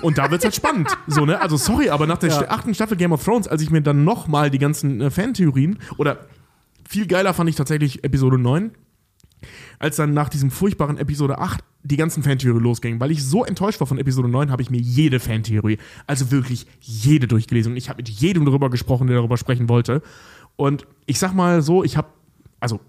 Und 0.00 0.16
da 0.18 0.30
wird's 0.30 0.44
halt 0.44 0.54
spannend. 0.54 0.88
So, 1.06 1.24
ne? 1.26 1.40
Also 1.40 1.56
sorry, 1.56 1.90
aber 1.90 2.06
nach 2.06 2.18
der 2.18 2.30
st- 2.32 2.48
achten 2.48 2.74
Staffel 2.74 2.96
Game 2.96 3.12
of 3.12 3.22
Thrones, 3.22 3.46
als 3.48 3.60
ich 3.62 3.70
mir 3.70 3.82
dann 3.82 4.02
nochmal 4.04 4.50
die 4.50 4.58
ganzen 4.58 5.00
äh, 5.00 5.10
Fantheorien 5.10 5.78
oder 5.98 6.26
viel 6.88 7.06
geiler 7.06 7.34
fand 7.34 7.48
ich 7.50 7.56
tatsächlich 7.56 8.02
Episode 8.02 8.38
9. 8.38 8.70
als 9.78 9.96
dann 9.96 10.14
nach 10.14 10.28
diesem 10.28 10.50
furchtbaren 10.50 10.96
Episode 10.98 11.38
8 11.38 11.62
die 11.84 11.96
ganzen 11.96 12.22
Fantheorien 12.22 12.62
losgingen. 12.62 12.98
Weil 13.00 13.10
ich 13.10 13.22
so 13.24 13.44
enttäuscht 13.44 13.80
war 13.80 13.86
von 13.86 13.98
Episode 13.98 14.28
9, 14.28 14.50
habe 14.50 14.62
ich 14.62 14.70
mir 14.70 14.80
jede 14.80 15.20
Fantheorie, 15.20 15.78
also 16.06 16.30
wirklich 16.30 16.66
jede 16.80 17.26
durchgelesen. 17.28 17.72
Und 17.72 17.76
ich 17.76 17.88
habe 17.88 17.98
mit 17.98 18.08
jedem 18.08 18.44
darüber 18.44 18.70
gesprochen, 18.70 19.06
der 19.08 19.16
darüber 19.16 19.36
sprechen 19.36 19.68
wollte. 19.68 20.00
Und 20.56 20.86
ich 21.06 21.18
sag 21.18 21.34
mal 21.34 21.60
so, 21.62 21.82
ich 21.84 21.96
habe, 21.96 22.08
also 22.60 22.80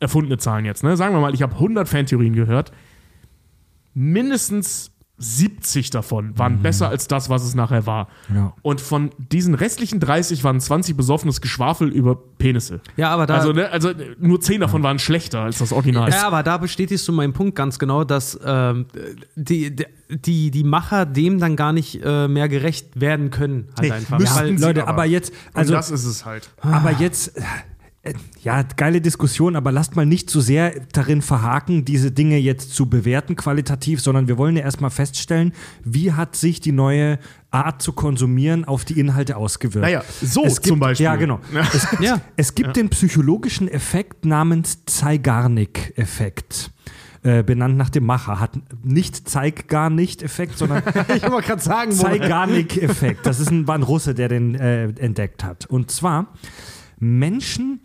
erfundene 0.00 0.38
Zahlen 0.38 0.64
jetzt, 0.64 0.82
ne? 0.82 0.96
Sagen 0.96 1.14
wir 1.14 1.20
mal, 1.20 1.34
ich 1.34 1.42
habe 1.42 1.54
100 1.54 1.88
Fantheorien 1.88 2.34
gehört. 2.34 2.72
Mindestens 3.94 4.94
70 5.16 5.90
davon 5.90 6.36
waren 6.36 6.60
besser 6.60 6.88
als 6.88 7.06
das, 7.06 7.30
was 7.30 7.44
es 7.44 7.54
nachher 7.54 7.86
war. 7.86 8.08
Ja. 8.34 8.52
Und 8.62 8.80
von 8.80 9.10
diesen 9.18 9.54
restlichen 9.54 10.00
30 10.00 10.42
waren 10.42 10.60
20 10.60 10.96
besoffenes 10.96 11.40
Geschwafel 11.40 11.88
über 11.88 12.16
Penisse. 12.16 12.80
Ja, 12.96 13.10
aber 13.10 13.26
da. 13.26 13.36
Also, 13.36 13.52
ne, 13.52 13.70
also 13.70 13.92
nur 14.18 14.40
10 14.40 14.60
davon 14.60 14.82
waren 14.82 14.98
schlechter 14.98 15.42
als 15.42 15.58
das 15.58 15.72
Original. 15.72 16.10
Ja, 16.10 16.26
aber 16.26 16.42
da 16.42 16.58
bestätigst 16.58 17.06
du 17.06 17.12
meinen 17.12 17.32
Punkt 17.32 17.54
ganz 17.54 17.78
genau, 17.78 18.02
dass 18.02 18.38
ähm, 18.44 18.86
die, 19.36 19.76
die, 20.10 20.50
die 20.50 20.64
Macher 20.64 21.06
dem 21.06 21.38
dann 21.38 21.54
gar 21.54 21.72
nicht 21.72 22.00
äh, 22.04 22.26
mehr 22.26 22.48
gerecht 22.48 23.00
werden 23.00 23.30
können. 23.30 23.68
Halt 23.78 23.88
Nee, 23.88 23.92
einfach. 23.92 24.18
müssten 24.18 24.36
Weil, 24.36 24.58
sie 24.58 24.64
Leute, 24.64 24.88
aber 24.88 25.04
jetzt, 25.04 25.30
Und 25.30 25.56
also 25.60 25.74
das 25.74 25.92
ist 25.92 26.06
es 26.06 26.24
halt. 26.24 26.50
Aber 26.60 26.90
jetzt, 26.90 27.36
äh, 27.38 27.42
ja, 28.42 28.62
geile 28.76 29.00
Diskussion, 29.00 29.56
aber 29.56 29.72
lasst 29.72 29.96
mal 29.96 30.04
nicht 30.06 30.28
zu 30.28 30.40
sehr 30.40 30.74
darin 30.92 31.22
verhaken, 31.22 31.84
diese 31.84 32.10
Dinge 32.12 32.36
jetzt 32.38 32.74
zu 32.74 32.88
bewerten 32.90 33.36
qualitativ, 33.36 34.00
sondern 34.00 34.28
wir 34.28 34.36
wollen 34.38 34.56
ja 34.56 34.62
erstmal 34.62 34.90
feststellen, 34.90 35.52
wie 35.84 36.12
hat 36.12 36.36
sich 36.36 36.60
die 36.60 36.72
neue 36.72 37.18
Art 37.50 37.80
zu 37.82 37.92
konsumieren 37.92 38.64
auf 38.64 38.84
die 38.84 38.98
Inhalte 39.00 39.36
ausgewirkt. 39.36 39.86
Naja, 39.86 40.02
so 40.20 40.44
es 40.44 40.56
gibt, 40.56 40.66
zum 40.66 40.80
Beispiel. 40.80 41.04
Ja, 41.04 41.16
genau. 41.16 41.40
Es 41.72 41.88
gibt, 41.90 42.02
Ja. 42.02 42.20
es 42.36 42.54
gibt 42.54 42.76
den 42.76 42.88
psychologischen 42.90 43.68
Effekt 43.68 44.24
namens 44.24 44.84
Zeigarnik-Effekt. 44.86 46.70
Äh, 47.22 47.42
benannt 47.42 47.78
nach 47.78 47.88
dem 47.88 48.04
Macher. 48.04 48.38
Hat 48.38 48.50
nicht 48.82 49.30
Zeig 49.30 49.66
gar 49.68 49.88
nicht 49.88 50.22
Effekt, 50.22 50.58
sondern 50.58 50.82
ich 51.16 51.22
wollte 51.30 51.46
gerade 51.48 51.62
sagen, 51.62 51.92
wo- 51.98 52.02
Zeigarnik-Effekt. 52.02 53.24
Das 53.24 53.40
ist 53.40 53.50
ein, 53.50 53.66
war 53.66 53.76
ein 53.76 53.82
Russe, 53.82 54.12
der 54.12 54.28
den 54.28 54.54
äh, 54.56 54.88
entdeckt 54.98 55.42
hat. 55.42 55.64
Und 55.64 55.90
zwar, 55.90 56.26
Menschen 56.98 57.80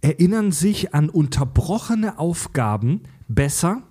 erinnern 0.00 0.52
sich 0.52 0.94
an 0.94 1.08
unterbrochene 1.08 2.18
Aufgaben 2.18 3.02
besser 3.28 3.82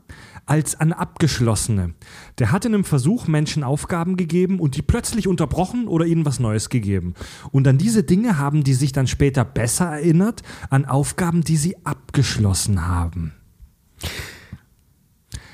als 0.45 0.75
an 0.79 0.91
abgeschlossene. 0.91 1.93
Der 2.37 2.51
hat 2.51 2.65
in 2.65 2.73
einem 2.73 2.83
Versuch 2.83 3.27
Menschen 3.27 3.63
Aufgaben 3.63 4.17
gegeben 4.17 4.59
und 4.59 4.75
die 4.75 4.81
plötzlich 4.81 5.27
unterbrochen 5.27 5.87
oder 5.87 6.05
ihnen 6.05 6.25
was 6.25 6.39
Neues 6.39 6.69
gegeben. 6.69 7.13
Und 7.51 7.67
an 7.67 7.77
diese 7.77 8.03
Dinge 8.03 8.37
haben 8.37 8.63
die 8.63 8.73
sich 8.73 8.91
dann 8.91 9.07
später 9.07 9.45
besser 9.45 9.85
erinnert, 9.85 10.43
an 10.69 10.85
Aufgaben, 10.85 11.41
die 11.41 11.57
sie 11.57 11.77
abgeschlossen 11.85 12.85
haben. 12.85 13.33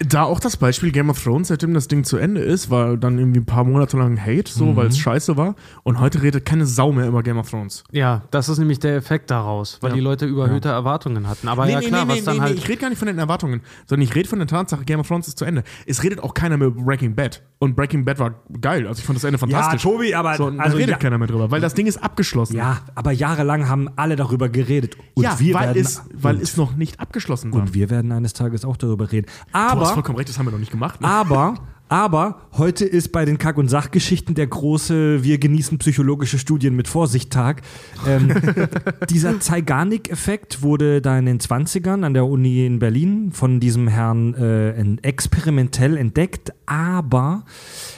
Da 0.08 0.24
auch 0.24 0.40
das 0.40 0.56
Beispiel 0.56 0.92
Game 0.92 1.10
of 1.10 1.22
Thrones, 1.22 1.50
seitdem 1.50 1.74
das 1.74 1.90
Ding 1.90 2.06
zu 2.06 2.16
Ende 2.16 2.40
ist, 2.42 2.70
war 2.70 2.96
dann 2.96 3.18
irgendwie 3.20 3.42
ein 3.42 3.46
paar 3.46 3.66
Monate 3.66 3.98
lang 3.98 4.18
Hate, 4.20 4.50
so, 4.50 4.76
weil 4.78 4.88
es 4.88 4.96
Mhm. 4.96 5.02
scheiße 5.02 5.36
war. 5.36 5.56
Und 5.84 6.00
heute 6.00 6.22
redet 6.22 6.46
keine 6.46 6.66
Sau 6.66 6.94
mehr 6.94 7.06
über 7.08 7.22
Game 7.22 7.38
of 7.38 7.50
Thrones. 7.50 7.84
Ja, 7.92 8.22
das 8.32 8.48
ist 8.48 8.60
nämlich 8.60 8.80
der 8.80 8.96
Effekt 8.96 9.30
daraus, 9.30 9.78
weil 9.82 9.90
Ja. 9.92 9.96
die 9.96 10.02
Leute 10.02 10.26
überhöhte 10.26 10.70
Erwartungen 10.70 11.28
hatten. 11.28 11.50
Aber 11.50 11.68
ja 11.68 11.82
klar, 11.82 12.08
was 12.08 12.24
dann 12.24 12.40
halt. 12.40 12.58
ich 12.58 12.70
rede 12.70 12.78
gar 12.80 12.90
nicht 12.90 12.98
von 13.00 13.08
den 13.08 13.20
Erwartungen, 13.20 13.60
sondern 13.88 14.08
ich 14.08 14.16
rede 14.16 14.30
von 14.30 14.40
der 14.40 14.48
Tatsache, 14.48 14.86
Game 14.86 15.02
of 15.02 15.08
Thrones 15.08 15.28
ist 15.28 15.38
zu 15.38 15.44
Ende. 15.44 15.64
Es 15.86 16.02
redet 16.02 16.24
auch 16.24 16.34
keiner 16.34 16.56
mehr 16.56 16.68
über 16.70 16.82
Breaking 16.82 17.14
Bad. 17.16 17.44
Und 17.60 17.76
Breaking 17.76 18.06
Bad 18.06 18.20
war 18.20 18.36
geil. 18.62 18.88
Also 18.88 19.00
ich 19.00 19.06
fand 19.06 19.18
das 19.18 19.26
Ende 19.26 19.38
fantastisch. 19.38 19.82
Tobi, 19.84 20.16
aber- 20.16 20.36
so, 20.36 20.48
also 20.58 20.78
redet 20.78 20.92
ja- 20.92 20.98
keiner 20.98 21.18
mehr 21.18 21.28
drüber, 21.28 21.52
weil 21.52 21.60
das 21.60 21.74
Ding 21.74 21.88
ist 21.88 21.98
abgeschlossen. 22.02 22.56
Ja, 22.56 22.78
aber 22.96 23.12
jahrelang 23.12 23.68
haben 23.68 23.90
alle 23.98 24.16
darüber 24.16 24.48
geredet. 24.48 24.96
Und 25.14 25.24
ja 25.24 25.38
wir 25.40 25.56
weil, 25.56 25.66
werden, 25.68 25.82
es, 25.82 26.04
weil 26.14 26.36
und, 26.36 26.42
es 26.42 26.56
noch 26.56 26.78
nicht 26.78 27.02
abgeschlossen 27.02 27.52
war. 27.52 27.60
und 27.60 27.74
wir 27.74 27.90
werden 27.90 28.14
eines 28.14 28.32
Tages 28.32 28.64
auch 28.64 28.78
darüber 28.78 29.12
reden. 29.12 29.28
du 29.52 29.89
Aber, 29.90 29.96
vollkommen 29.96 30.18
recht, 30.18 30.30
das 30.30 30.38
haben 30.40 30.46
wir 30.48 30.52
noch 30.52 30.60
nicht 30.60 30.72
gemacht. 30.72 31.02
Ne? 31.02 31.08
aber, 31.08 31.56
aber 31.90 32.42
heute 32.58 32.86
ist 32.86 33.12
bei 33.12 33.26
den 33.26 33.38
Kack- 33.38 33.58
und 33.58 33.68
Sachgeschichten 33.68 34.36
der 34.36 34.48
große 34.48 35.24
Wir 35.24 35.38
genießen 35.40 35.78
psychologische 35.80 36.38
Studien 36.38 36.76
mit 36.76 36.88
Vorsicht 36.88 37.32
Tag. 37.32 37.62
Ähm, 38.08 38.34
dieser 39.10 39.40
Zeigarnik-Effekt 39.40 40.62
wurde 40.62 41.02
da 41.02 41.18
in 41.18 41.26
den 41.26 41.40
20ern 41.40 42.04
an 42.06 42.14
der 42.14 42.26
Uni 42.26 42.66
in 42.66 42.80
Berlin 42.80 43.32
von 43.32 43.60
diesem 43.60 43.88
Herrn 43.88 44.34
äh, 44.36 44.72
en- 44.74 45.04
experimentell 45.04 45.98
entdeckt, 45.98 46.54
aber 46.68 47.44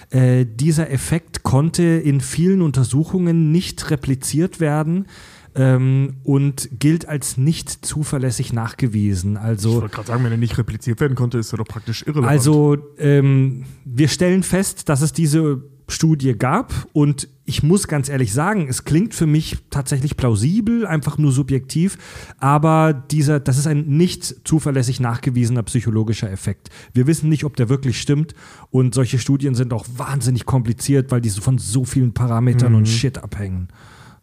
äh, 0.09 0.45
dieser 0.45 0.89
Effekt 0.91 1.43
konnte 1.43 1.83
in 1.83 2.21
vielen 2.21 2.61
Untersuchungen 2.61 3.51
nicht 3.51 3.89
repliziert 3.91 4.59
werden. 4.59 5.05
Ähm, 5.53 6.15
und 6.23 6.69
gilt 6.79 7.07
als 7.09 7.37
nicht 7.37 7.85
zuverlässig 7.85 8.53
nachgewiesen. 8.53 9.33
ich 9.33 9.39
Also 9.39 9.81
wollte 9.81 9.95
gerade 9.95 10.07
sagen, 10.07 10.23
wenn 10.23 10.31
er 10.31 10.37
nicht 10.37 10.57
repliziert 10.57 10.99
werden 11.01 11.15
konnte, 11.15 11.37
ist 11.37 11.53
er 11.53 11.57
doch 11.57 11.67
praktisch 11.67 12.03
irrelevant. 12.03 12.29
also 12.29 12.77
ähm, 12.97 13.65
wir 13.83 14.07
stellen 14.07 14.43
fest, 14.43 14.87
dass 14.87 15.01
es 15.01 15.11
diese 15.11 15.61
Studie 15.91 16.37
gab 16.37 16.73
und 16.93 17.27
ich 17.43 17.63
muss 17.63 17.87
ganz 17.87 18.07
ehrlich 18.07 18.31
sagen, 18.33 18.67
es 18.69 18.85
klingt 18.85 19.13
für 19.13 19.27
mich 19.27 19.57
tatsächlich 19.69 20.15
plausibel, 20.15 20.87
einfach 20.87 21.17
nur 21.17 21.33
subjektiv, 21.33 21.97
aber 22.39 22.93
dieser, 22.93 23.41
das 23.41 23.57
ist 23.57 23.67
ein 23.67 23.87
nicht 23.97 24.47
zuverlässig 24.47 25.01
nachgewiesener 25.01 25.63
psychologischer 25.63 26.31
Effekt. 26.31 26.69
Wir 26.93 27.07
wissen 27.07 27.27
nicht, 27.29 27.43
ob 27.43 27.57
der 27.57 27.67
wirklich 27.67 27.99
stimmt 27.99 28.33
und 28.69 28.93
solche 28.93 29.19
Studien 29.19 29.53
sind 29.53 29.73
auch 29.73 29.85
wahnsinnig 29.97 30.45
kompliziert, 30.45 31.11
weil 31.11 31.19
die 31.19 31.29
so 31.29 31.41
von 31.41 31.57
so 31.57 31.83
vielen 31.83 32.13
Parametern 32.13 32.73
und 32.73 32.87
Shit 32.87 33.17
abhängen. 33.17 33.67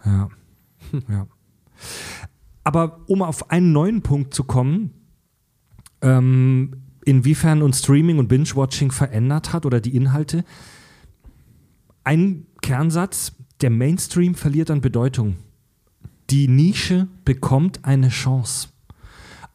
Ja. 0.07 0.31
ja. 1.09 1.27
Aber 2.65 3.01
um 3.07 3.23
auf 3.23 3.51
einen 3.51 3.73
neuen 3.73 4.03
Punkt 4.03 4.35
zu 4.35 4.45
kommen, 4.45 4.91
ähm, 6.03 6.83
inwiefern 7.05 7.63
uns 7.63 7.81
Streaming 7.81 8.19
und 8.19 8.29
Binge-Watching 8.29 8.91
verändert 8.91 9.53
hat 9.53 9.65
oder 9.65 9.81
die 9.81 9.97
Inhalte. 9.97 10.45
Ein 12.05 12.47
Kernsatz, 12.61 13.33
der 13.61 13.71
Mainstream 13.71 14.35
verliert 14.35 14.71
an 14.71 14.81
Bedeutung. 14.81 15.37
Die 16.31 16.49
Nische 16.49 17.09
bekommt 17.25 17.85
eine 17.85 18.11
Chance. 18.11 18.69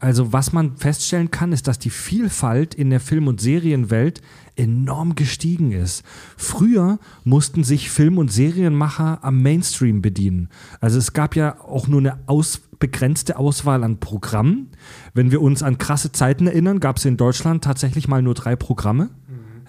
Also 0.04 0.34
was 0.34 0.52
man 0.52 0.76
feststellen 0.76 1.32
kann, 1.32 1.54
ist, 1.54 1.66
dass 1.66 1.80
die 1.80 1.90
Vielfalt 1.90 2.76
in 2.76 2.90
der 2.90 3.00
Film- 3.00 3.30
und 3.30 3.40
Serienwelt 3.40 4.22
enorm 4.58 5.16
gestiegen 5.16 5.72
ist. 5.72 6.04
Früher 6.36 7.00
mussten 7.24 7.64
sich 7.64 7.90
Film- 7.90 8.18
und 8.18 8.30
Serienmacher 8.30 9.24
am 9.24 9.42
Mainstream 9.42 10.02
bedienen. 10.02 10.50
Also 10.82 10.98
es 10.98 11.14
gab 11.14 11.38
ja 11.38 11.58
auch 11.62 11.88
nur 11.88 12.02
eine 12.02 12.20
aus 12.26 12.64
begrenzte 12.80 13.38
Auswahl 13.38 13.82
an 13.86 14.02
Programmen. 14.02 14.72
Wenn 15.14 15.32
wir 15.32 15.42
uns 15.42 15.64
an 15.64 15.78
krasse 15.78 16.12
Zeiten 16.12 16.48
erinnern, 16.48 16.82
gab 16.82 16.98
es 16.98 17.06
in 17.06 17.16
Deutschland 17.16 17.64
tatsächlich 17.64 18.10
mal 18.10 18.22
nur 18.22 18.34
drei 18.34 18.58
Programme. 18.58 19.10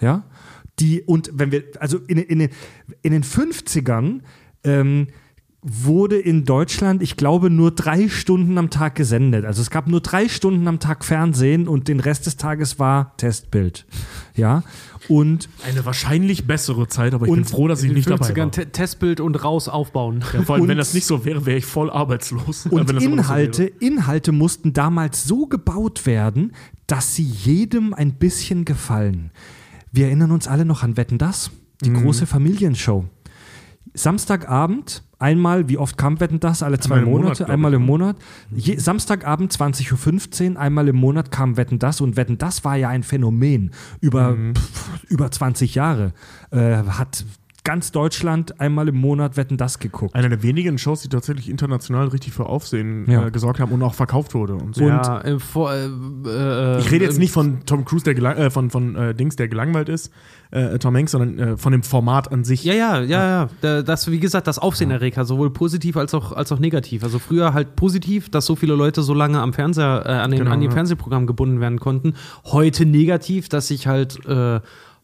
Ja. 0.01 0.25
Die, 0.79 1.01
und 1.01 1.31
wenn 1.33 1.53
wir, 1.53 1.63
also 1.79 1.99
in, 2.07 2.17
in, 2.17 2.39
den, 2.39 2.49
in 3.03 3.13
den 3.13 3.23
50ern 3.23 4.19
ähm, 4.65 5.07
wurde 5.67 6.19
in 6.19 6.45
Deutschland, 6.45 7.01
ich 7.01 7.17
glaube, 7.17 7.49
nur 7.49 7.71
drei 7.71 8.07
Stunden 8.07 8.57
am 8.59 8.69
Tag 8.69 8.93
gesendet. 8.93 9.45
Also 9.45 9.63
es 9.63 9.71
gab 9.71 9.87
nur 9.87 9.99
drei 9.99 10.29
Stunden 10.29 10.67
am 10.67 10.79
Tag 10.79 11.03
Fernsehen 11.03 11.67
und 11.67 11.87
den 11.87 11.99
Rest 11.99 12.27
des 12.27 12.37
Tages 12.37 12.77
war 12.77 13.17
Testbild. 13.17 13.87
Ja. 14.35 14.61
Und 15.07 15.49
Eine 15.67 15.83
wahrscheinlich 15.83 16.45
bessere 16.45 16.87
Zeit, 16.87 17.15
aber 17.15 17.25
ich 17.25 17.33
bin 17.33 17.45
froh, 17.45 17.67
dass 17.67 17.81
ich 17.81 17.91
nicht 17.91 18.07
dabei 18.09 18.27
50ern 18.27 18.37
war. 18.43 18.51
Te- 18.51 18.71
Testbild 18.71 19.19
und 19.19 19.43
raus 19.43 19.67
aufbauen. 19.67 20.23
Ja, 20.33 20.43
vor 20.43 20.53
allem, 20.55 20.63
Und- 20.63 20.67
wenn 20.69 20.77
das 20.77 20.93
nicht 20.93 21.05
so 21.07 21.25
wäre, 21.25 21.45
wäre 21.47 21.57
ich 21.57 21.65
voll 21.65 21.89
arbeitslos. 21.89 22.65
Und 22.69 22.87
Wenn 22.87 22.95
das 22.95 23.03
so 23.03 23.09
Inhalte, 23.09 23.63
wäre. 23.63 23.71
Inhalte 23.79 24.31
mussten 24.31 24.71
damals 24.73 25.23
so 25.23 25.47
gebaut 25.47 26.05
werden, 26.05 26.53
dass 26.85 27.15
sie 27.15 27.23
jedem 27.23 27.93
ein 27.95 28.13
bisschen 28.13 28.65
gefallen. 28.65 29.31
Wir 29.91 30.05
erinnern 30.07 30.31
uns 30.31 30.47
alle 30.47 30.65
noch 30.65 30.83
an 30.83 30.95
Wetten 30.97 31.17
das, 31.17 31.49
die 31.83 31.89
Mhm. 31.89 32.03
große 32.03 32.27
Familienshow. 32.27 33.05
Samstagabend, 33.93 35.03
einmal, 35.19 35.69
wie 35.69 35.77
oft 35.77 35.97
kam 35.97 36.19
Wetten 36.19 36.39
das? 36.39 36.63
Alle 36.63 36.79
zwei 36.79 36.95
Einmal 36.95 37.09
Monat, 37.09 37.23
Monate, 37.23 37.43
glaub 37.45 37.49
einmal 37.51 37.73
im 37.73 37.81
ne? 37.81 37.87
Monat. 37.87 38.15
Je, 38.55 38.77
Samstagabend 38.77 39.51
20.15 39.53 40.51
Uhr, 40.53 40.59
einmal 40.59 40.87
im 40.87 40.95
Monat 40.95 41.31
kam 41.31 41.57
Wetten 41.57 41.79
das 41.79 42.01
und 42.01 42.15
Wetten 42.17 42.37
das 42.37 42.63
war 42.65 42.75
ja 42.75 42.89
ein 42.89 43.03
Phänomen 43.03 43.71
über, 44.01 44.31
Mhm. 44.31 44.55
pf, 44.55 45.03
über 45.09 45.31
20 45.31 45.75
Jahre. 45.75 46.13
Äh, 46.51 46.75
hat 46.83 47.25
ganz 47.65 47.91
Deutschland 47.91 48.61
einmal 48.61 48.87
im 48.87 48.95
Monat 48.95 49.35
Wetten 49.35 49.57
das 49.57 49.79
geguckt. 49.79 50.15
Eine 50.15 50.29
der 50.29 50.41
wenigen 50.43 50.77
Shows, 50.77 51.01
die 51.01 51.09
tatsächlich 51.09 51.49
international 51.49 52.07
richtig 52.07 52.31
für 52.31 52.45
Aufsehen 52.45 53.09
Ja. 53.11 53.27
äh, 53.27 53.31
gesorgt 53.31 53.59
haben 53.59 53.73
und 53.73 53.83
auch 53.83 53.93
verkauft 53.93 54.33
wurde. 54.33 54.53
Und 54.55 54.75
so. 54.75 54.87
ja, 54.87 55.19
äh, 55.21 55.37
vor, 55.39 55.73
äh, 55.73 55.87
äh, 55.87 56.79
Ich 56.79 56.89
rede 56.91 57.03
jetzt 57.03 57.17
äh, 57.17 57.19
nicht 57.19 57.33
von 57.33 57.65
Tom 57.65 57.83
Cruise, 57.83 58.05
der 58.05 58.15
gelang, 58.15 58.37
äh, 58.37 58.49
von, 58.49 58.69
von 58.69 58.95
äh, 58.95 59.13
Dings, 59.13 59.35
der 59.35 59.49
gelangweilt 59.49 59.89
ist, 59.89 60.13
äh, 60.51 60.77
Tom 60.79 60.95
Hanks, 60.95 61.11
sondern 61.11 61.57
von 61.57 61.73
dem 61.73 61.83
Format 61.83 62.31
an 62.31 62.45
sich. 62.45 62.63
Ja, 62.63 62.73
ja, 62.73 63.01
ja, 63.01 63.27
ja. 63.27 63.49
Da- 63.59 63.81
Das, 63.81 64.09
wie 64.09 64.19
gesagt, 64.21 64.47
das 64.47 64.59
Aufsehenerreger, 64.59 65.25
sowohl 65.25 65.49
positiv 65.51 65.97
als 65.97 66.13
auch, 66.13 66.31
als 66.31 66.51
auch 66.51 66.59
negativ. 66.59 67.03
Also 67.03 67.19
früher 67.19 67.53
halt 67.53 67.75
positiv, 67.75 68.29
dass 68.29 68.45
so 68.45 68.55
viele 68.55 68.75
Leute 68.75 69.01
so 69.01 69.13
lange 69.13 69.41
am 69.41 69.51
Fernseher, 69.53 70.03
äh, 70.05 70.09
an 70.09 70.31
den, 70.31 70.39
Genau, 70.39 70.51
an 70.51 70.59
die 70.61 70.67
ja. 70.67 70.71
Fernsehprogramm 70.71 71.25
gebunden 71.27 71.59
werden 71.59 71.79
konnten. 71.79 72.13
Heute 72.45 72.85
negativ, 72.85 73.49
dass 73.49 73.67
sich 73.69 73.87
halt 73.87 74.23
äh, 74.27 74.59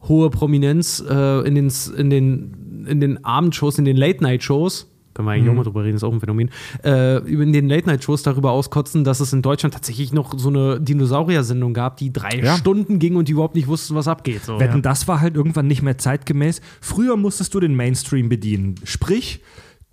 hohe 0.08 0.30
Prominenz 0.30 1.04
äh, 1.08 1.48
in, 1.48 1.56
den, 1.56 1.72
in, 1.98 2.10
den, 2.10 2.86
in 2.88 3.00
den 3.00 3.24
Abendshows, 3.24 3.78
in 3.78 3.86
den 3.86 3.98
Late-Night-Shows 3.98 4.88
können 5.14 5.28
wir 5.28 5.34
eigentlich 5.34 5.50
auch 5.50 5.56
mal 5.56 5.64
drüber 5.64 5.84
reden, 5.84 5.96
ist 5.96 6.04
auch 6.04 6.14
ein 6.14 6.20
Phänomen, 6.20 6.50
äh, 6.84 7.18
in 7.18 7.52
den 7.52 7.68
Late-Night-Shows 7.68 8.24
darüber 8.24 8.52
auskotzen, 8.52 9.04
dass 9.04 9.20
es 9.20 9.34
in 9.34 9.42
Deutschland 9.42 9.74
tatsächlich 9.74 10.14
noch 10.14 10.38
so 10.38 10.50
eine 10.50 10.80
Dinosaurier-Sendung 10.80 11.74
gab, 11.74 11.98
die 11.98 12.14
drei 12.14 12.40
Ja. 12.42 12.56
Stunden 12.56 13.00
ging 13.00 13.16
und 13.16 13.28
die 13.28 13.34
überhaupt 13.34 13.56
nicht 13.56 13.68
wussten, 13.68 13.96
was 13.96 14.08
abgeht. 14.08 14.44
So. 14.44 14.60
Wetten, 14.60 14.82
das 14.82 15.08
war 15.08 15.22
halt 15.22 15.36
irgendwann 15.36 15.68
nicht 15.68 15.82
mehr 15.82 15.98
zeitgemäß. 15.98 16.62
Früher 16.80 17.18
musstest 17.18 17.54
du 17.54 17.60
den 17.60 17.76
Mainstream 17.76 18.30
bedienen. 18.30 18.76
Sprich, 18.84 19.42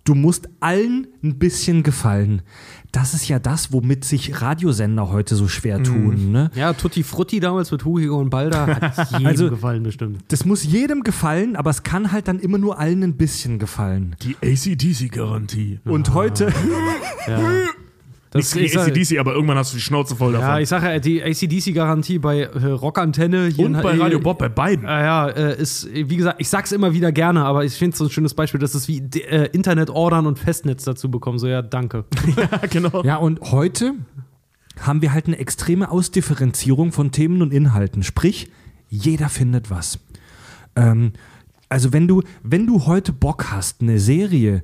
du 0.09 0.15
musst 0.15 0.49
allen 0.59 1.05
ein 1.23 1.37
bisschen 1.37 1.83
gefallen. 1.83 2.41
Das 2.91 3.13
ist 3.13 3.27
ja 3.27 3.37
das, 3.37 3.71
womit 3.71 4.03
sich 4.03 4.41
Radiosender 4.41 5.09
heute 5.11 5.35
so 5.35 5.47
schwer 5.47 5.83
tun. 5.83 6.31
Ne? 6.31 6.49
Ja, 6.55 6.73
Tutti 6.73 7.03
Frutti 7.03 7.39
damals 7.39 7.69
mit 7.71 7.85
Hugo 7.85 8.17
und 8.17 8.31
Balda 8.31 8.65
hat 8.65 9.11
jedem 9.11 9.27
Also- 9.27 9.49
gefallen 9.51 9.83
bestimmt. 9.83 10.23
Das 10.29 10.43
muss 10.45 10.63
jedem 10.63 11.03
gefallen, 11.03 11.55
aber 11.55 11.69
es 11.69 11.83
kann 11.83 12.11
halt 12.11 12.27
dann 12.27 12.39
immer 12.39 12.57
nur 12.57 12.79
allen 12.79 13.03
ein 13.03 13.15
bisschen 13.17 13.59
gefallen. 13.59 14.15
Die 14.23 14.35
ACDC-Garantie. 14.43 15.79
Und 15.85 16.13
heute, 16.15 16.51
Ja. 17.27 17.39
Ich 18.35 18.47
sag- 18.73 18.87
ACDC, 18.87 19.17
aber 19.19 19.33
irgendwann 19.33 19.57
hast 19.57 19.73
du 19.73 19.77
die 19.77 19.81
Schnauze 19.81 20.15
voll 20.15 20.33
davon. 20.33 20.47
Ja, 20.47 20.59
ich 20.59 20.69
sage 20.69 20.85
ja, 20.87 20.99
die 20.99 21.23
ACDC-Garantie 21.23 22.19
bei 22.19 22.41
äh, 22.41 22.65
Rockantenne 22.67 23.47
hier 23.47 23.65
Und 23.65 23.75
in- 23.75 23.81
bei 23.81 23.95
äh, 23.95 24.01
Radio 24.01 24.19
Bob, 24.19 24.37
bei 24.37 24.49
beiden. 24.49 24.85
Ah 24.85 25.01
ja, 25.01 25.27
äh, 25.29 25.59
ist, 25.59 25.87
äh, 25.87 26.07
wie 26.09 26.15
gesagt, 26.17 26.39
ich 26.39 26.47
sag's 26.47 26.71
immer 26.71 26.93
wieder 26.93 27.11
gerne, 27.11 27.43
aber 27.43 27.65
ich 27.65 27.73
finde 27.73 27.93
es 27.93 27.97
so 27.97 28.05
ein 28.05 28.11
schönes 28.11 28.35
Beispiel, 28.35 28.59
dass 28.59 28.75
es 28.75 28.87
wie 28.87 28.99
äh, 28.99 29.49
Internet 29.51 29.89
ordern 29.89 30.27
und 30.27 30.37
Festnetz 30.37 30.83
dazu 30.83 31.09
bekommen. 31.09 31.39
So, 31.39 31.47
ja, 31.47 31.61
danke. 31.63 32.05
Ja, 32.37 32.57
genau. 32.69 33.03
ja, 33.03 33.15
und 33.15 33.41
heute 33.51 33.93
haben 34.79 35.01
wir 35.01 35.11
halt 35.11 35.25
eine 35.25 35.39
extreme 35.39 35.89
Ausdifferenzierung 35.89 36.91
von 36.91 37.11
Themen 37.11 37.41
und 37.41 37.51
Inhalten. 37.51 38.03
Sprich, 38.03 38.51
jeder 38.89 39.29
findet 39.29 39.71
was. 39.71 39.99
Ähm, 40.75 41.13
also 41.67 41.93
wenn 41.93 42.07
du, 42.07 42.21
wenn 42.43 42.67
du 42.67 42.85
heute 42.85 43.11
Bock 43.11 43.47
hast, 43.51 43.81
eine 43.81 43.99
Serie 43.99 44.63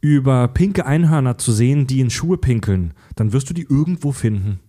über 0.00 0.48
pinke 0.48 0.86
Einhörner 0.86 1.38
zu 1.38 1.52
sehen, 1.52 1.86
die 1.86 2.00
in 2.00 2.10
Schuhe 2.10 2.38
pinkeln, 2.38 2.94
dann 3.14 3.32
wirst 3.32 3.50
du 3.50 3.54
die 3.54 3.66
irgendwo 3.68 4.12
finden. 4.12 4.60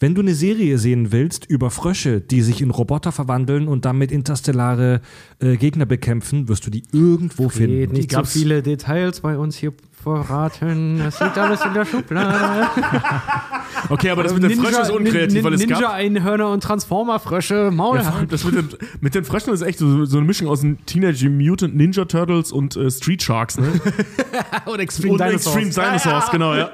Wenn 0.00 0.14
du 0.14 0.20
eine 0.22 0.34
Serie 0.34 0.78
sehen 0.78 1.12
willst 1.12 1.46
über 1.48 1.70
Frösche, 1.70 2.20
die 2.20 2.42
sich 2.42 2.60
in 2.60 2.70
Roboter 2.70 3.12
verwandeln 3.12 3.68
und 3.68 3.84
damit 3.84 4.12
interstellare 4.12 5.00
äh, 5.40 5.56
Gegner 5.56 5.86
bekämpfen, 5.86 6.48
wirst 6.48 6.66
du 6.66 6.70
die 6.70 6.84
irgendwo 6.92 7.48
finden. 7.48 7.92
nicht 7.92 8.12
so 8.12 8.24
viele 8.24 8.62
Details 8.62 9.20
bei 9.20 9.36
uns 9.38 9.56
hier 9.56 9.72
verraten. 10.02 10.98
Das 10.98 11.20
liegt 11.20 11.38
alles 11.38 11.64
in 11.64 11.74
der 11.74 11.84
Schublade. 11.84 12.68
Okay, 13.88 14.10
aber 14.10 14.22
das 14.22 14.32
mit 14.34 14.44
den 14.44 14.60
Fröschen 14.60 14.82
ist 14.82 14.90
unkreativ, 14.90 15.34
Nin- 15.34 15.44
weil 15.44 15.54
es 15.54 15.60
gab. 15.66 15.80
Ninja-Einhörner 15.80 16.50
und 16.50 16.62
Transformer-Frösche, 16.62 17.70
Maul 17.72 17.96
Ja, 17.98 18.24
das 18.28 18.44
mit 18.44 18.54
den, 18.54 18.68
mit 19.00 19.14
den 19.14 19.24
Fröschen 19.24 19.52
ist 19.52 19.62
echt 19.62 19.78
so, 19.78 20.04
so 20.04 20.18
eine 20.18 20.26
Mischung 20.26 20.46
aus 20.48 20.60
den 20.60 20.84
Teenage 20.86 21.28
Mutant 21.28 21.74
Ninja 21.74 22.04
Turtles 22.04 22.52
und 22.52 22.76
äh, 22.76 22.90
Street 22.90 23.22
Sharks, 23.22 23.58
ne? 23.58 23.68
und 24.66 24.78
Extreme 24.78 25.14
und 25.14 25.20
Extreme 25.20 25.70
Dinosaurs, 25.70 26.30
genau, 26.30 26.54
ja. 26.54 26.70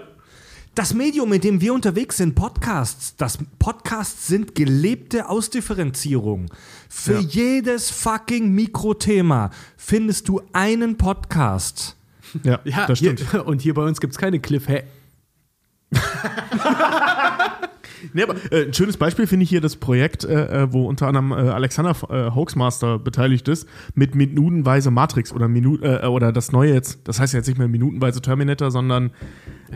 Das 0.79 0.95
Medium, 0.95 1.33
in 1.33 1.41
dem 1.41 1.61
wir 1.61 1.75
unterwegs 1.75 2.19
sind, 2.19 2.37
Podcasts. 2.37 3.17
Das 3.17 3.37
Podcasts 3.59 4.29
sind 4.29 4.55
gelebte 4.55 5.29
Ausdifferenzierung. 5.29 6.53
Für 6.89 7.15
Ja. 7.15 7.19
jedes 7.19 7.91
fucking 7.91 8.53
Mikrothema 8.53 9.51
findest 9.77 10.29
du 10.29 10.41
einen 10.53 10.97
Podcast. 10.97 11.97
Ja, 12.45 12.61
Ja, 12.63 12.87
das 12.87 12.99
stimmt. 12.99 13.29
Hier, 13.29 13.45
und 13.45 13.61
hier 13.61 13.75
bei 13.75 13.83
uns 13.83 14.01
gibt 14.01 14.13
es 14.13 14.19
keine 14.21 14.39
Cliffhanger. 14.39 14.85
Nee, 18.13 18.23
aber, 18.23 18.35
äh, 18.51 18.67
ein 18.67 18.75
schönes 18.75 18.97
Beispiel 18.97 19.27
finde 19.27 19.45
ich 19.45 19.51
hier 19.51 19.61
das 19.61 19.77
Projekt, 19.77 20.25
äh, 20.25 20.63
äh, 20.65 20.73
wo 20.73 20.87
unter 20.87 21.07
anderem 21.07 21.33
äh, 21.33 21.51
Alexander 21.51 21.95
äh, 22.11 22.35
Hoaxmaster 22.35 22.99
beteiligt 22.99 23.49
ist, 23.49 23.69
mit 23.95 24.15
minutenweise 24.15 24.91
Matrix 24.91 25.33
oder 25.33 25.49
Minu 25.49 25.77
äh, 25.83 26.07
oder 26.07 26.33
das 26.33 26.53
neue 26.53 26.73
jetzt, 26.75 27.01
das 27.05 27.21
heißt 27.21 27.35
jetzt 27.35 27.47
nicht 27.49 27.59
mehr 27.59 27.69
minutenweise 27.69 28.21
Terminator, 28.23 28.71
sondern 28.71 29.11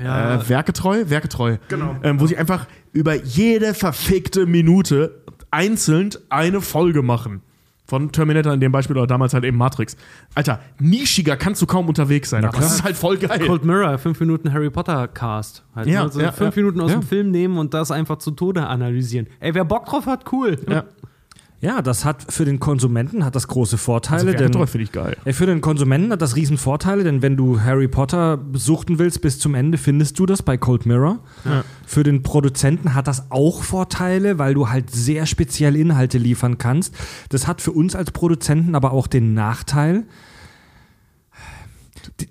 Ja. 0.02 0.36
äh, 0.36 0.48
werketreu, 0.48 1.04
werketreu. 1.08 1.58
Genau. 1.68 1.96
Ähm, 2.02 2.20
wo 2.20 2.26
sie 2.26 2.36
einfach 2.36 2.66
über 2.92 3.14
jede 3.14 3.74
verfickte 3.74 4.46
Minute 4.46 5.22
einzeln 5.50 6.10
eine 6.28 6.60
Folge 6.60 7.02
machen. 7.02 7.42
Von 7.92 8.10
Terminator 8.10 8.54
in 8.54 8.60
dem 8.60 8.72
Beispiel 8.72 8.96
oder 8.96 9.06
damals 9.06 9.34
halt 9.34 9.44
eben 9.44 9.58
Matrix. 9.58 9.98
Alter, 10.34 10.60
nischiger 10.78 11.36
kannst 11.36 11.60
du 11.60 11.66
kaum 11.66 11.90
unterwegs 11.90 12.30
sein. 12.30 12.42
aber 12.42 12.56
das 12.56 12.76
ist 12.76 12.84
halt 12.84 12.96
voll 12.96 13.18
geil. 13.18 13.38
Cold 13.46 13.66
Mirror, 13.66 13.98
5 13.98 14.18
Minuten 14.18 14.50
Harry 14.50 14.70
Potter 14.70 15.06
Cast. 15.08 15.62
Halt, 15.76 15.88
Ja, 15.88 16.00
also 16.04 16.18
ja, 16.18 16.32
fünf 16.32 16.56
ja. 16.56 16.62
Minuten 16.62 16.80
aus 16.80 16.90
dem 16.90 17.02
Film 17.02 17.30
nehmen 17.30 17.58
und 17.58 17.74
das 17.74 17.90
einfach 17.90 18.16
zu 18.16 18.30
Tode 18.30 18.66
analysieren. 18.66 19.26
Ey, 19.40 19.54
wer 19.54 19.66
Bock 19.66 19.84
drauf 19.84 20.06
hat, 20.06 20.32
cool. 20.32 20.56
Ja. 20.70 20.84
Ja, 21.62 21.80
das 21.80 22.04
hat 22.04 22.32
für 22.32 22.44
den 22.44 22.58
Konsumenten 22.58 23.24
hat 23.24 23.36
das 23.36 23.46
große 23.46 23.78
Vorteile. 23.78 24.32
Also 24.32 24.48
denn, 24.48 24.66
finde 24.66 24.82
ich 24.82 24.90
geil. 24.90 25.16
Ey, 25.24 25.32
für 25.32 25.46
den 25.46 25.60
Konsumenten 25.60 26.10
hat 26.10 26.20
das 26.20 26.34
riesen 26.34 26.58
Vorteile, 26.58 27.04
denn 27.04 27.22
wenn 27.22 27.36
du 27.36 27.60
Harry 27.60 27.86
Potter 27.86 28.40
suchten 28.52 28.98
willst 28.98 29.20
bis 29.20 29.38
zum 29.38 29.54
Ende, 29.54 29.78
findest 29.78 30.18
du 30.18 30.26
das 30.26 30.42
bei 30.42 30.56
Cold 30.56 30.86
Mirror. 30.86 31.20
Für 31.86 32.02
den 32.02 32.24
Produzenten 32.24 32.94
hat 32.94 33.06
das 33.06 33.30
auch 33.30 33.62
Vorteile, 33.62 34.40
weil 34.40 34.54
du 34.54 34.70
halt 34.70 34.90
sehr 34.90 35.24
spezielle 35.24 35.78
Inhalte 35.78 36.18
liefern 36.18 36.58
kannst. 36.58 36.96
Das 37.28 37.46
hat 37.46 37.60
für 37.60 37.70
uns 37.70 37.94
als 37.94 38.10
Produzenten 38.10 38.74
aber 38.74 38.90
auch 38.90 39.06
den 39.06 39.32
Nachteil, 39.32 40.02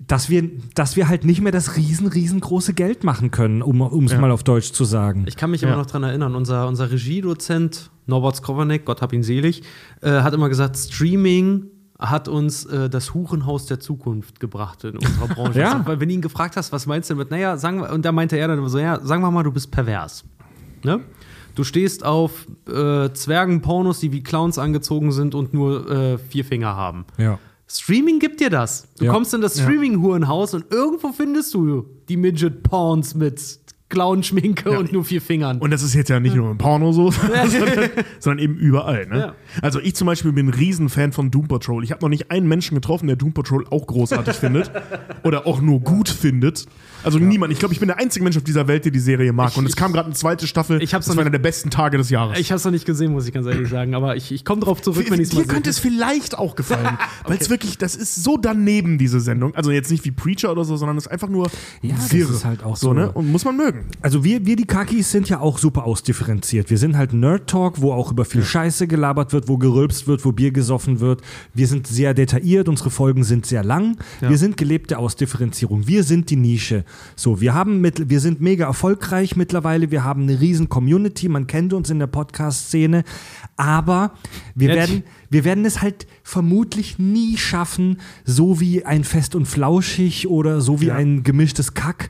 dass 0.08 0.30
wir, 0.30 0.50
dass 0.76 0.96
wir 0.96 1.08
halt 1.08 1.24
nicht 1.26 1.42
mehr 1.42 1.52
das 1.52 1.76
riesen, 1.78 2.08
riesengroße 2.08 2.74
Geld 2.74 3.04
machen 3.04 3.32
können, 3.32 3.62
um 3.62 4.06
es 4.06 4.12
Ja. 4.12 4.20
mal 4.20 4.32
auf 4.32 4.44
Deutsch 4.44 4.72
zu 4.74 4.84
sagen. 4.86 5.24
Ich 5.28 5.38
kann 5.38 5.52
mich 5.52 5.62
Ja. 5.62 5.68
immer 5.70 5.78
noch 5.78 5.86
dran 5.86 6.04
erinnern, 6.04 6.36
unser, 6.36 6.68
unser 6.68 6.92
Regiedozent 6.92 7.90
Norbert 8.08 8.36
Skrovanek, 8.38 8.86
Gott 8.86 9.02
hab 9.02 9.14
ihn 9.14 9.24
selig, 9.24 9.64
äh, 10.02 10.10
hat 10.22 10.34
immer 10.34 10.50
gesagt, 10.50 10.78
Streaming 10.78 11.66
hat 12.00 12.28
uns 12.28 12.66
äh, 12.66 12.90
das 12.90 13.14
Hurenhaus 13.14 13.68
der 13.68 13.80
Zukunft 13.80 14.40
gebracht 14.40 14.84
in 14.84 14.98
unserer 14.98 15.28
Branche. 15.36 15.60
Ja. 15.60 15.74
Also, 15.74 15.86
weil 15.86 16.00
wenn 16.00 16.10
du 16.10 16.16
ihn 16.16 16.22
gefragt 16.22 16.58
hast, 16.58 16.72
was 16.72 16.88
meinst 16.88 17.10
du 17.10 17.14
damit, 17.14 17.30
naja, 17.32 17.58
sagen 17.58 17.82
wir, 17.82 17.92
und 17.92 18.04
da 18.04 18.12
meinte 18.12 18.38
er 18.38 18.48
dann 18.48 18.58
immer 18.58 18.70
so, 18.70 18.80
ja, 18.80 19.00
sagen 19.06 19.22
wir 19.22 19.30
mal, 19.32 19.44
du 19.44 19.52
bist 19.52 19.70
pervers. 19.72 20.24
Ne? 20.84 21.02
Du 21.54 21.64
stehst 21.64 22.04
auf 22.06 22.48
äh, 22.68 23.10
Zwergenpornos, 23.14 24.00
die 24.00 24.12
wie 24.12 24.24
Clowns 24.24 24.58
angezogen 24.58 25.12
sind 25.12 25.36
und 25.36 25.54
nur 25.54 25.90
äh, 25.92 26.18
vier 26.18 26.44
Finger 26.46 26.76
haben. 26.76 27.06
ja. 27.18 27.38
Streaming 27.74 28.20
gibt 28.20 28.40
dir 28.42 28.50
das. 28.50 28.88
Du 28.98 29.06
Ja. 29.06 29.12
kommst 29.14 29.34
in 29.34 29.42
das 29.42 29.60
Streaming-Hurenhaus 29.60 30.54
und 30.54 30.66
irgendwo 30.72 31.12
findest 31.12 31.54
du 31.54 31.86
die 32.10 32.18
Midget-Porns 32.18 33.16
mit 33.16 33.60
Clown-Schminke 33.90 34.72
und 34.80 34.94
nur 34.94 35.04
vier 35.04 35.22
Fingern. 35.22 35.60
Und 35.60 35.72
das 35.72 35.84
ist 35.84 35.94
jetzt 35.94 36.10
ja 36.10 36.20
nicht 36.22 36.36
nur 36.36 36.50
im 36.52 36.58
Porno 36.58 36.94
so, 36.94 37.12
sondern, 37.48 37.90
sondern 38.20 38.40
eben 38.40 38.56
überall. 38.56 39.06
Ne? 39.08 39.18
Ja. 39.20 39.36
Also 39.62 39.80
ich 39.82 39.96
zum 39.96 40.08
Beispiel 40.08 40.32
bin 40.32 40.48
ein 40.48 40.54
Riesenfan 40.54 41.12
von 41.12 41.30
Doom 41.30 41.48
Patrol. 41.50 41.84
Ich 41.84 41.92
habe 41.92 42.02
noch 42.02 42.10
nicht 42.10 42.32
einen 42.32 42.48
Menschen 42.48 42.76
getroffen, 42.76 43.08
der 43.08 43.18
Doom 43.18 43.34
Patrol 43.34 43.66
auch 43.70 43.86
großartig 43.88 44.36
findet 44.38 44.72
oder 45.24 45.46
auch 45.46 45.62
nur 45.62 45.82
gut 45.82 46.08
findet. 46.10 46.66
Also 47.04 47.20
niemand. 47.20 47.52
Ich 47.54 47.60
glaube, 47.60 47.74
ich 47.74 47.80
bin 47.80 47.88
der 47.88 47.98
einzige 47.98 48.24
Mensch 48.24 48.38
auf 48.38 48.44
dieser 48.44 48.68
Welt, 48.68 48.86
der 48.86 48.92
die 48.92 49.00
Serie 49.00 49.34
mag. 49.34 49.56
Und 49.58 49.66
es 49.66 49.76
kam 49.76 49.94
gerade 49.94 50.06
eine 50.08 50.16
zweite 50.16 50.48
Staffel. 50.48 50.82
Ich 50.82 50.94
hab's 50.94 51.06
das 51.06 51.16
noch 51.16 51.18
war 51.18 51.24
einer 51.24 51.32
der 51.32 51.40
besten 51.40 51.70
Tage 51.70 51.98
des 51.98 52.10
Jahres. 52.10 52.38
Ich 52.40 52.52
hab's 52.52 52.64
noch 52.64 52.72
nicht 52.72 52.86
gesehen, 52.86 53.12
muss 53.12 53.28
ich 53.28 53.34
ganz 53.34 53.48
ehrlich 53.48 53.70
sagen, 53.70 53.96
aber 53.96 54.16
ich, 54.16 54.32
ich 54.32 54.46
komme 54.46 54.62
drauf 54.62 54.82
zurück, 54.82 55.06
wenn 55.10 55.20
ich 55.20 55.30
es 55.30 55.34
mal 55.34 55.42
Dir 55.44 55.48
könnte 55.48 55.70
es 55.70 55.80
vielleicht 55.80 56.38
auch 56.38 56.56
gefallen, 56.56 56.98
weil 57.26 57.38
es 57.38 57.50
wirklich, 57.50 57.78
das 57.78 57.96
ist 57.96 58.24
so 58.24 58.38
daneben, 58.38 58.98
diese 58.98 59.20
Sendung. 59.20 59.56
Also 59.56 59.72
jetzt 59.72 59.92
nicht 59.92 60.06
wie 60.06 60.12
Preacher 60.12 60.52
oder 60.52 60.64
so, 60.66 60.76
sondern 60.78 60.98
es 60.98 61.06
ist 61.06 61.12
einfach 61.12 61.30
nur 61.30 61.50
Ja, 61.82 61.96
das 61.96 62.12
wirr. 62.12 62.30
ist 62.30 62.46
halt 62.46 62.64
auch 62.64 62.76
so. 62.78 62.88
so. 62.88 62.94
ne? 62.94 63.12
Und 63.12 63.32
muss 63.32 63.46
man 63.46 63.58
mögen. 63.58 63.86
Also 64.02 64.24
wir, 64.24 64.46
wir 64.46 64.56
die 64.56 64.66
Kakis 64.66 65.12
sind 65.12 65.30
ja 65.30 65.40
auch 65.40 65.58
super 65.58 65.86
ausdifferenziert. 65.86 66.70
Wir 66.70 66.78
sind 66.78 66.98
halt 66.98 67.14
Nerd 67.14 67.48
Talk, 67.50 67.82
wo 67.82 67.92
auch 67.94 68.12
über 68.12 68.26
viel 68.26 68.44
Scheiße 68.44 68.88
gelabert 68.88 69.34
wird, 69.34 69.48
wo 69.48 69.58
gerülpst 69.58 70.08
wird, 70.08 70.24
wo 70.26 70.32
Bier 70.32 70.52
gesoffen 70.52 71.00
wird. 71.00 71.22
Wir 71.54 71.68
sind 71.68 71.88
sehr 71.88 72.14
detailliert, 72.14 72.70
unsere 72.70 72.90
Folgen 72.92 73.24
sind 73.24 73.46
sehr 73.46 73.64
lang. 73.64 73.98
Wir 74.20 74.38
sind 74.38 74.58
gelebte 74.58 74.98
Ausdifferenzierung. 74.98 75.88
Wir 75.88 76.04
sind 76.04 76.30
die 76.30 76.36
Nische. 76.36 76.86
So, 77.16 77.42
wir 77.42 77.54
haben 77.54 77.82
mit, 77.82 78.10
wir 78.10 78.20
sind 78.20 78.42
mega 78.42 78.66
erfolgreich 78.66 79.36
mittlerweile. 79.36 79.92
Wir 79.92 80.04
haben 80.04 80.24
eine 80.24 80.40
riesen 80.40 80.70
Community. 80.70 81.30
Man 81.30 81.48
kennt 81.48 81.74
uns 81.74 81.90
in 81.90 82.00
der 82.00 82.08
Podcast-Szene. 82.08 83.04
Aber 83.58 84.12
wir 84.56 84.70
Jetzt- 84.74 84.90
werden, 84.90 85.04
wir 85.32 85.44
werden 85.44 85.66
es 85.66 85.82
halt 85.82 86.06
vermutlich 86.24 87.00
nie 87.00 87.38
schaffen, 87.38 87.98
so 88.26 88.60
wie 88.60 88.86
ein 88.86 89.04
Fest 89.04 89.34
und 89.36 89.48
Flauschig 89.48 90.28
oder 90.28 90.62
so 90.62 90.80
wie 90.82 90.88
Ja. 90.88 90.96
ein 90.96 91.24
gemischtes 91.24 91.74
Kack, 91.74 92.10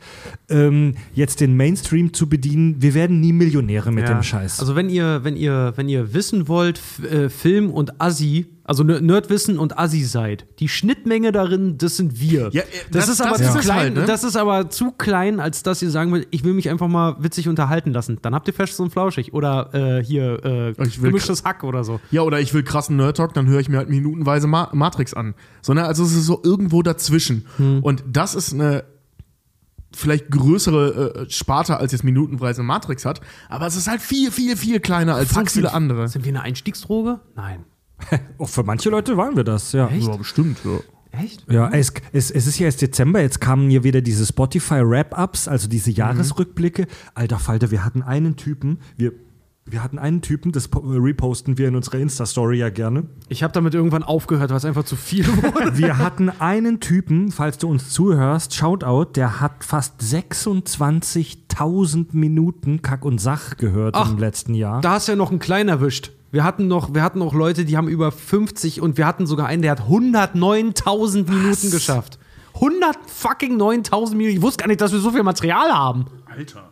ähm, 0.49 0.95
jetzt 1.13 1.39
den 1.39 1.55
Mainstream 1.55 2.13
zu 2.13 2.27
bedienen. 2.27 2.81
Wir 2.81 2.93
werden 2.93 3.21
nie 3.21 3.31
Millionäre 3.33 3.91
mit 3.91 4.09
Ja. 4.09 4.13
dem 4.15 4.23
Scheiß. 4.23 4.59
Also 4.59 4.75
wenn 4.75 4.89
ihr, 4.89 5.23
wenn 5.23 5.37
ihr, 5.37 5.73
wenn 5.77 5.87
ihr 5.87 6.13
wissen 6.13 6.47
wollt, 6.49 6.77
F 6.79 7.03
äh, 7.09 7.29
Film 7.29 7.69
und 7.69 8.01
Assi, 8.01 8.47
also 8.63 8.83
Ner- 8.83 9.01
Nerdwissen 9.01 9.57
und 9.59 9.77
Assi 9.77 10.03
seid, 10.03 10.45
die 10.59 10.67
Schnittmenge 10.69 11.31
darin, 11.31 11.77
das 11.77 11.97
sind 11.97 12.19
wir. 12.21 12.49
Ja, 12.53 12.61
äh, 12.61 12.65
das, 12.91 13.05
das- 13.07 13.09
ist 13.15 13.21
aber 13.21 13.37
das 13.37 13.51
zu 13.53 13.59
ist 13.59 13.65
klein. 13.65 13.77
halt, 13.79 13.93
ne? 13.95 14.05
Das 14.05 14.23
ist 14.23 14.35
aber 14.35 14.69
zu 14.69 14.91
klein, 14.91 15.39
als 15.39 15.63
dass 15.63 15.81
ihr 15.81 15.89
sagen 15.89 16.11
wollt, 16.11 16.27
ich 16.31 16.43
will 16.43 16.53
mich 16.53 16.69
einfach 16.69 16.87
mal 16.87 17.15
witzig 17.19 17.47
unterhalten 17.49 17.91
lassen. 17.91 18.19
Dann 18.21 18.33
habt 18.35 18.47
ihr 18.47 18.53
Fest 18.53 18.79
und 18.79 18.91
Flauschig 18.91 19.33
oder 19.33 19.73
äh, 19.99 20.03
hier 20.03 20.73
äh, 20.77 20.85
gemischtes 21.01 21.43
Hack 21.43 21.63
oder 21.63 21.83
so. 21.83 21.99
Ja, 22.11 22.21
oder 22.21 22.39
ich 22.39 22.53
will 22.53 22.63
krassen 22.63 22.95
Nerd 22.97 23.10
Talk, 23.13 23.33
dann 23.33 23.47
höre 23.47 23.59
ich 23.59 23.69
mir 23.69 23.77
halt 23.77 23.89
minutenweise 23.89 24.47
Ma 24.47 24.69
Matrix 24.73 25.13
an. 25.13 25.33
Sondern 25.61 25.85
also 25.85 26.03
es 26.03 26.13
ist 26.13 26.25
so 26.25 26.41
irgendwo 26.43 26.81
dazwischen. 26.83 27.45
Und 27.81 28.03
das 28.07 28.35
ist 28.35 28.53
eine 28.53 28.83
vielleicht 29.93 30.31
größere 30.31 31.25
äh, 31.25 31.29
Sparte 31.29 31.77
als 31.77 31.91
jetzt 31.91 32.03
minutenweise 32.05 32.63
Matrix 32.63 33.03
hat, 33.03 33.19
aber 33.49 33.67
es 33.67 33.75
ist 33.75 33.89
halt 33.89 34.01
viel, 34.01 34.31
viel, 34.31 34.55
viel 34.55 34.79
kleiner 34.79 35.15
als 35.15 35.29
so 35.29 35.35
Fuck, 35.35 35.51
viele 35.51 35.67
sind- 35.67 35.75
andere. 35.75 36.07
Sind 36.07 36.23
wir 36.23 36.29
eine 36.29 36.41
Einstiegsdroge? 36.43 37.19
Nein. 37.35 37.65
Auch 38.37 38.47
für 38.49 38.63
manche 38.63 38.89
Leute 38.89 39.17
waren 39.17 39.35
wir 39.35 39.43
das, 39.43 39.73
ja. 39.73 39.89
Ja, 39.89 40.15
bestimmt, 40.15 40.59
ja. 40.63 40.79
Echt? 41.19 41.45
Ja, 41.51 41.69
es, 41.71 41.91
es, 42.13 42.31
es 42.31 42.47
ist 42.47 42.57
ja 42.57 42.67
erst 42.67 42.81
Dezember, 42.81 43.19
jetzt 43.21 43.41
kamen 43.41 43.69
hier 43.69 43.83
wieder 43.83 43.99
diese 43.99 44.25
Spotify-Wrap-Ups, 44.25 45.49
also 45.49 45.67
diese 45.67 45.91
Jahresrückblicke. 45.91 46.87
Alter 47.13 47.37
Falter, 47.37 47.69
wir 47.69 47.83
hatten 47.83 48.01
einen 48.01 48.37
Typen, 48.37 48.79
wir, 48.95 49.11
wir 49.65 49.83
hatten 49.83 49.99
einen 49.99 50.21
Typen, 50.21 50.51
das 50.51 50.67
po- 50.67 50.79
reposten 50.79 51.57
wir 51.57 51.67
in 51.67 51.75
unserer 51.75 51.99
Insta-Story 51.99 52.57
ja 52.57 52.69
gerne. 52.69 53.03
Ich 53.29 53.43
habe 53.43 53.53
damit 53.53 53.73
irgendwann 53.73 54.03
aufgehört, 54.03 54.49
weil 54.49 54.57
es 54.57 54.65
einfach 54.65 54.83
zu 54.83 54.95
viel 54.95 55.25
wurde. 55.43 55.77
Wir 55.77 55.97
hatten 55.99 56.29
einen 56.29 56.79
Typen, 56.79 57.31
falls 57.31 57.57
du 57.59 57.69
uns 57.69 57.91
zuhörst, 57.91 58.55
Shoutout, 58.55 59.11
der 59.15 59.39
hat 59.39 59.63
fast 59.63 60.01
26.000 60.01 62.07
Minuten 62.13 62.81
Kack 62.81 63.05
und 63.05 63.19
Sach 63.19 63.57
gehört 63.57 63.95
Ach, 63.95 64.11
im 64.11 64.17
letzten 64.17 64.55
Jahr. 64.55 64.81
Da 64.81 64.91
hast 64.93 65.07
du 65.07 65.11
ja 65.13 65.15
noch 65.15 65.29
einen 65.29 65.39
kleinen 65.39 65.69
erwischt. 65.69 66.11
Wir 66.31 66.43
hatten 66.43 66.67
noch, 66.67 66.93
wir 66.93 67.03
hatten 67.03 67.19
noch 67.19 67.33
Leute, 67.33 67.65
die 67.65 67.77
haben 67.77 67.87
über 67.89 68.11
50 68.11 68.81
und 68.81 68.97
wir 68.97 69.05
hatten 69.05 69.27
sogar 69.27 69.47
einen, 69.47 69.61
der 69.61 69.71
hat 69.71 69.81
109.000 69.81 71.29
Minuten 71.29 71.71
geschafft. 71.71 72.17
100 72.55 72.97
fucking 73.07 73.61
9.000 73.61 74.15
Minuten. 74.15 74.35
Ich 74.37 74.41
wusste 74.41 74.61
gar 74.63 74.67
nicht, 74.67 74.81
dass 74.81 74.91
wir 74.93 74.99
so 74.99 75.11
viel 75.11 75.23
Material 75.23 75.71
haben. 75.71 76.05
Alter. 76.25 76.69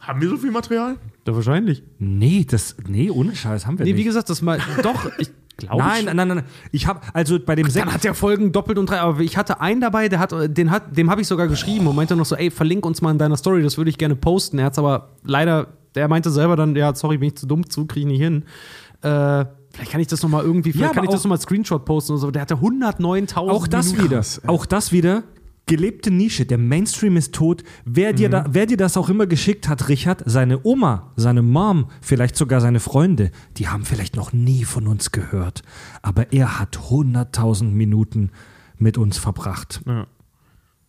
Haben 0.00 0.20
wir 0.20 0.28
so 0.28 0.36
viel 0.36 0.50
Material? 0.50 0.96
Ja, 1.26 1.34
wahrscheinlich. 1.34 1.82
nee, 1.98 2.44
das, 2.48 2.76
nee, 2.86 3.10
ohne 3.10 3.34
Scheiß 3.34 3.66
haben 3.66 3.78
wir 3.78 3.84
Nee, 3.84 3.92
wie 3.92 3.96
nicht. 3.96 4.04
gesagt, 4.06 4.28
das 4.30 4.42
mal, 4.42 4.58
doch, 4.82 5.10
ich 5.18 5.30
glaube 5.56 5.82
Nein, 5.82 6.04
nein, 6.06 6.16
nein, 6.16 6.28
nein. 6.28 6.42
Ich 6.72 6.86
habe 6.86 7.00
also 7.12 7.38
bei 7.38 7.54
dem 7.54 7.66
Dann 7.72 7.92
hat 7.92 8.04
der 8.04 8.14
Folgen 8.14 8.52
doppelt 8.52 8.76
und 8.78 8.90
drei, 8.90 8.98
aber 9.00 9.20
ich 9.20 9.36
hatte 9.36 9.60
einen 9.60 9.80
dabei, 9.80 10.08
der 10.08 10.18
hat, 10.18 10.34
den 10.56 10.70
hat, 10.70 10.96
dem 10.96 11.10
habe 11.10 11.20
ich 11.22 11.26
sogar 11.28 11.46
geschrieben 11.48 11.86
und 11.86 11.96
meinte 11.96 12.14
noch 12.16 12.26
so, 12.26 12.34
ey, 12.36 12.50
verlink 12.50 12.84
uns 12.84 13.00
mal 13.02 13.10
in 13.12 13.18
deiner 13.18 13.36
Story, 13.36 13.62
das 13.62 13.76
würde 13.78 13.88
ich 13.90 13.96
gerne 13.98 14.16
posten. 14.16 14.58
Er 14.58 14.66
hat 14.66 14.78
aber 14.78 15.10
leider, 15.22 15.68
der 15.94 16.08
meinte 16.08 16.30
selber 16.30 16.56
dann, 16.56 16.74
ja, 16.76 16.94
sorry, 16.94 17.18
bin 17.18 17.28
ich 17.28 17.36
zu 17.36 17.46
dumm 17.46 17.68
zu, 17.70 17.86
kriege 17.86 18.00
ich 18.06 18.12
nicht 18.12 18.20
hin. 18.20 18.44
Äh, 19.02 19.44
vielleicht 19.70 19.90
kann 19.92 20.00
ich 20.00 20.06
das 20.08 20.22
noch 20.22 20.30
mal 20.30 20.42
irgendwie, 20.42 20.72
vielleicht 20.72 20.90
aber 20.90 20.94
kann 20.96 21.04
ich 21.04 21.10
das 21.10 21.20
auch- 21.20 21.24
noch 21.24 21.30
mal 21.30 21.40
Screenshot 21.40 21.84
posten 21.84 22.12
oder 22.12 22.20
so. 22.20 22.30
Der 22.30 22.42
hatte 22.42 22.56
109.000 22.56 23.36
Auch 23.50 23.66
das 23.66 23.92
Minuten. 23.92 24.10
wieder. 24.10 24.22
Auch 24.46 24.66
das 24.66 24.92
wieder. 24.92 25.22
Gelebte 25.66 26.10
Nische. 26.10 26.44
Der 26.44 26.58
Mainstream 26.58 27.16
ist 27.16 27.34
tot. 27.34 27.62
Wer, 27.84 28.12
dir 28.12 28.28
da, 28.28 28.44
wer 28.50 28.66
dir 28.66 28.76
das 28.76 28.96
auch 28.96 29.08
immer 29.08 29.26
geschickt 29.26 29.66
hat, 29.68 29.88
Richard, 29.88 30.22
seine 30.26 30.60
Oma, 30.64 31.12
seine 31.16 31.40
Mom, 31.40 31.90
vielleicht 32.02 32.36
sogar 32.36 32.60
seine 32.60 32.80
Freunde, 32.80 33.30
die 33.56 33.68
haben 33.68 33.84
vielleicht 33.84 34.14
noch 34.14 34.32
nie 34.32 34.64
von 34.64 34.86
uns 34.86 35.10
gehört. 35.10 35.62
Aber 36.02 36.32
er 36.32 36.58
hat 36.58 36.76
100.000 36.90 37.64
Minuten 37.70 38.30
mit 38.78 38.98
uns 38.98 39.16
verbracht. 39.16 39.80
Ja. 39.86 40.06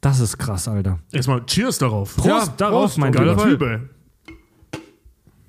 Das 0.02 0.20
ist 0.20 0.38
krass, 0.38 0.68
Alter. 0.68 1.00
Erstmal 1.12 1.46
Cheers 1.46 1.78
darauf. 1.78 2.16
Prost 2.18 2.54
darauf, 2.58 2.98
mein 2.98 3.12
Geiler. 3.12 3.38
Typ, 3.38 3.62
ey. 3.62 3.80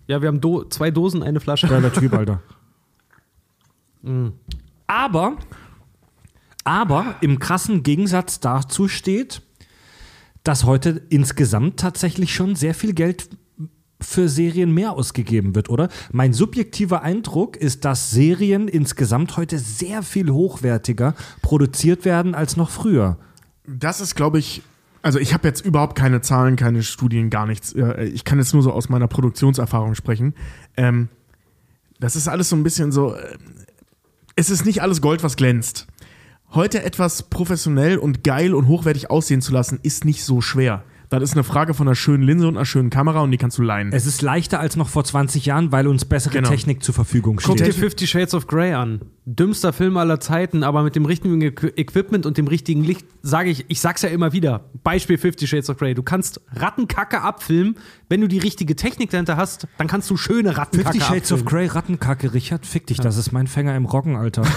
Ja, 0.07 0.23
wir 0.23 0.28
haben 0.28 0.40
Do 0.40 0.65
zwei 0.65 0.90
Dosen, 0.90 1.23
eine 1.23 1.40
Flasche. 1.40 1.66
Geiler 1.66 1.93
Typ, 1.93 2.15
Alter. 2.15 2.40
Aber, 4.86 5.36
aber 6.67 7.17
im 7.21 7.39
krassen 7.39 7.83
Gegensatz 7.83 8.41
dazu 8.41 8.89
steht, 8.89 9.43
dass 10.43 10.65
heute 10.65 11.03
insgesamt 11.09 11.79
tatsächlich 11.79 12.35
schon 12.35 12.57
sehr 12.57 12.75
viel 12.75 12.93
Geld 12.93 13.29
für 14.01 14.29
Serien 14.29 14.73
mehr 14.73 14.93
ausgegeben 14.93 15.55
wird, 15.55 15.71
oder? 15.71 15.89
Mein 16.13 16.33
subjektiver 16.33 17.03
Eindruck 17.03 17.57
ist, 17.57 17.85
dass 17.85 18.11
Serien 18.11 18.69
insgesamt 18.69 19.37
heute 19.37 19.59
sehr 19.59 20.03
viel 20.03 20.31
hochwertiger 20.31 21.15
produziert 21.41 22.05
werden 22.05 22.35
als 22.35 22.57
noch 22.57 22.71
früher. 22.71 23.17
Das 23.67 24.01
ist, 24.01 24.15
glaube 24.15 24.39
ich, 24.39 24.63
also 25.03 25.19
ich 25.19 25.33
habe 25.33 25.49
jetzt 25.49 25.65
überhaupt 25.65 25.97
keine 25.97 26.21
Zahlen, 26.21 26.57
keine 26.57 26.83
Studien, 26.83 27.31
gar 27.31 27.47
nichts. 27.47 27.75
Ich 28.13 28.25
kann 28.25 28.39
jetzt 28.39 28.53
nur 28.53 28.63
so 28.63 28.73
aus 28.73 28.89
meiner 28.89 29.09
Produktionserfahrung 29.09 29.95
sprechen. 29.95 30.35
Ähm, 30.77 31.09
das 32.01 32.17
ist 32.17 32.29
alles 32.29 32.49
so 32.49 32.57
ein 32.57 32.63
bisschen 32.63 32.93
so, 32.93 33.15
äh, 33.15 33.39
es 34.35 34.51
ist 34.51 34.67
nicht 34.67 34.83
alles 34.83 35.01
Gold, 35.01 35.23
was 35.23 35.37
glänzt. 35.37 35.87
Heute 36.55 36.82
etwas 36.82 37.24
professionell 37.24 37.98
und 37.98 38.24
geil 38.24 38.55
und 38.55 38.68
hochwertig 38.68 39.10
aussehen 39.10 39.43
zu 39.43 39.52
lassen, 39.52 39.78
ist 39.82 40.05
nicht 40.05 40.24
so 40.24 40.40
schwer. 40.40 40.85
Das 41.09 41.23
ist 41.23 41.35
eine 41.35 41.44
Frage 41.44 41.74
von 41.74 41.86
einer 41.86 41.94
schönen 41.94 42.23
Linse 42.24 42.48
und 42.48 42.56
einer 42.56 42.64
schönen 42.64 42.90
Kamera 42.90 43.20
und 43.20 43.31
die 43.31 43.36
kannst 43.36 43.59
du 43.59 43.62
leihen. 43.62 43.93
Es 43.93 44.06
ist 44.06 44.23
leichter 44.23 44.59
als 44.59 44.77
noch 44.77 44.89
vor 44.89 45.05
20 45.05 45.47
Jahren, 45.47 45.70
weil 45.70 45.86
uns 45.86 46.05
bessere 46.05 46.32
Genau. 46.35 46.48
Technik 46.48 46.82
zur 46.82 46.94
Verfügung 46.94 47.36
Guck 47.36 47.56
dir 47.59 47.64
steht. 47.66 47.74
Fifty 47.77 48.06
Shades 48.06 48.35
of 48.35 48.47
Grey 48.47 48.73
an. 48.73 49.02
Dümmster 49.28 49.73
Film 49.73 49.97
aller 49.97 50.20
Zeiten, 50.20 50.62
aber 50.62 50.85
mit 50.85 50.94
dem 50.94 51.05
richtigen 51.05 51.43
Equ- 51.43 51.77
Equipment 51.77 52.27
und 52.27 52.39
dem 52.39 52.47
richtigen 52.47 52.85
Licht, 52.85 53.05
sage 53.23 53.51
ich, 53.51 53.65
ich 53.66 53.81
sag's 53.81 54.03
ja 54.03 54.09
immer 54.09 54.32
wieder. 54.32 54.66
Beispiel 54.85 55.19
Fifty 55.19 55.48
Shades 55.48 55.69
of 55.69 55.78
Grey. 55.78 55.94
Du 55.94 56.05
kannst 56.05 56.40
Rattenkacke 56.55 57.20
abfilmen. 57.23 57.74
Wenn 58.09 58.20
du 58.20 58.28
die 58.28 58.39
richtige 58.39 58.77
Technik 58.77 59.11
dahinter 59.11 59.36
hast, 59.36 59.66
dann 59.78 59.89
kannst 59.89 60.09
du 60.11 60.16
schöne 60.16 60.57
Rattenkacke 60.57 60.98
Fifty 60.98 61.12
Shades 61.12 61.32
of 61.32 61.40
abfilmen. 61.40 61.66
Grey, 61.69 61.74
Rattenkacke, 61.74 62.35
Richard, 62.35 62.66
fick 62.66 62.86
dich, 62.86 62.98
das 62.98 63.16
ist 63.16 63.32
mein 63.32 63.48
Fänger 63.48 63.74
im 63.74 63.85
Roggen, 63.86 64.15
Alter. 64.15 64.43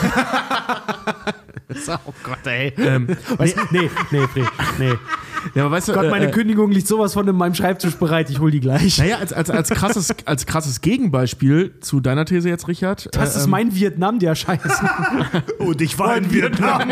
Oh 2.05 2.13
Gott, 2.23 2.45
ey. 2.45 2.73
Ähm, 2.77 3.07
Weißt, 3.37 3.55
nee, 3.71 3.89
nee, 4.11 4.21
nee, 4.35 4.43
nee. 4.79 4.93
ja, 5.53 5.65
aber 5.65 5.75
weißt 5.75 5.89
du, 5.89 5.93
Gott, 5.93 6.09
meine 6.09 6.27
äh, 6.29 6.31
Kündigung 6.31 6.71
liegt 6.71 6.87
sowas 6.87 7.13
von 7.13 7.27
in 7.27 7.35
meinem 7.35 7.53
Schreibtisch 7.53 7.95
bereit. 7.95 8.29
Ich 8.31 8.39
hol 8.39 8.49
die 8.49 8.59
gleich. 8.59 8.97
naja, 8.97 9.17
als, 9.17 9.31
als, 9.33 9.51
als, 9.51 9.69
krasses, 9.69 10.13
als 10.25 10.45
krasses 10.47 10.81
Gegenbeispiel 10.81 11.75
zu 11.79 11.99
deiner 11.99 12.25
These 12.25 12.49
jetzt, 12.49 12.67
Richard. 12.67 13.09
Das 13.15 13.35
äh, 13.35 13.39
ist 13.39 13.47
mein 13.47 13.75
Vietnam, 13.75 14.17
der 14.17 14.33
Scheiße. 14.61 15.43
Und 15.59 15.81
ich 15.81 15.97
war 15.99 16.17
in 16.17 16.31
Vietnam. 16.31 16.91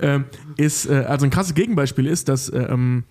ähm, 0.00 0.24
ist, 0.56 0.86
äh, 0.86 1.04
also 1.08 1.26
ein 1.26 1.30
krasses 1.30 1.54
Gegenbeispiel 1.54 2.06
ist, 2.06 2.28
dass 2.28 2.48
äh, 2.48 2.58
ähm, 2.58 3.04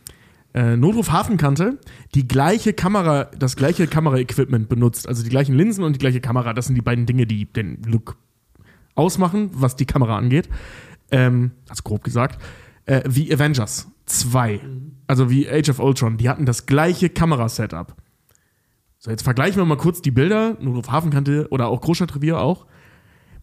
äh, 0.53 0.77
Notruf 0.77 1.11
Hafenkante 1.11 1.79
die 2.13 2.27
gleiche 2.27 2.73
Kamera, 2.73 3.25
das 3.37 3.55
gleiche 3.55 3.87
Kameraequipment 3.87 4.69
benutzt, 4.69 5.07
also 5.07 5.23
die 5.23 5.29
gleichen 5.29 5.55
Linsen 5.55 5.83
und 5.83 5.93
die 5.93 5.99
gleiche 5.99 6.21
Kamera. 6.21 6.53
Das 6.53 6.67
sind 6.67 6.75
die 6.75 6.81
beiden 6.81 7.05
Dinge, 7.05 7.27
die 7.27 7.45
den 7.45 7.81
Look 7.83 8.17
ausmachen, 8.95 9.49
was 9.53 9.75
die 9.75 9.85
Kamera 9.85 10.17
angeht. 10.17 10.49
Ähm, 11.11 11.51
also 11.67 11.83
grob 11.83 12.03
gesagt. 12.03 12.41
Äh, 12.85 13.01
wie 13.07 13.33
Avengers 13.33 13.87
2. 14.05 14.61
Also 15.07 15.29
wie 15.29 15.49
Age 15.49 15.69
of 15.69 15.79
Ultron. 15.79 16.17
Die 16.17 16.29
hatten 16.29 16.45
das 16.45 16.65
gleiche 16.65 17.09
Kamerasetup. 17.09 17.95
So, 18.99 19.11
jetzt 19.11 19.23
vergleichen 19.23 19.57
wir 19.57 19.65
mal 19.65 19.77
kurz 19.77 20.01
die 20.01 20.11
Bilder. 20.11 20.57
Notruf 20.59 20.89
Hafenkante 20.89 21.47
oder 21.49 21.67
auch 21.67 21.81
Großstadtrevier 21.81 22.39
auch. 22.39 22.65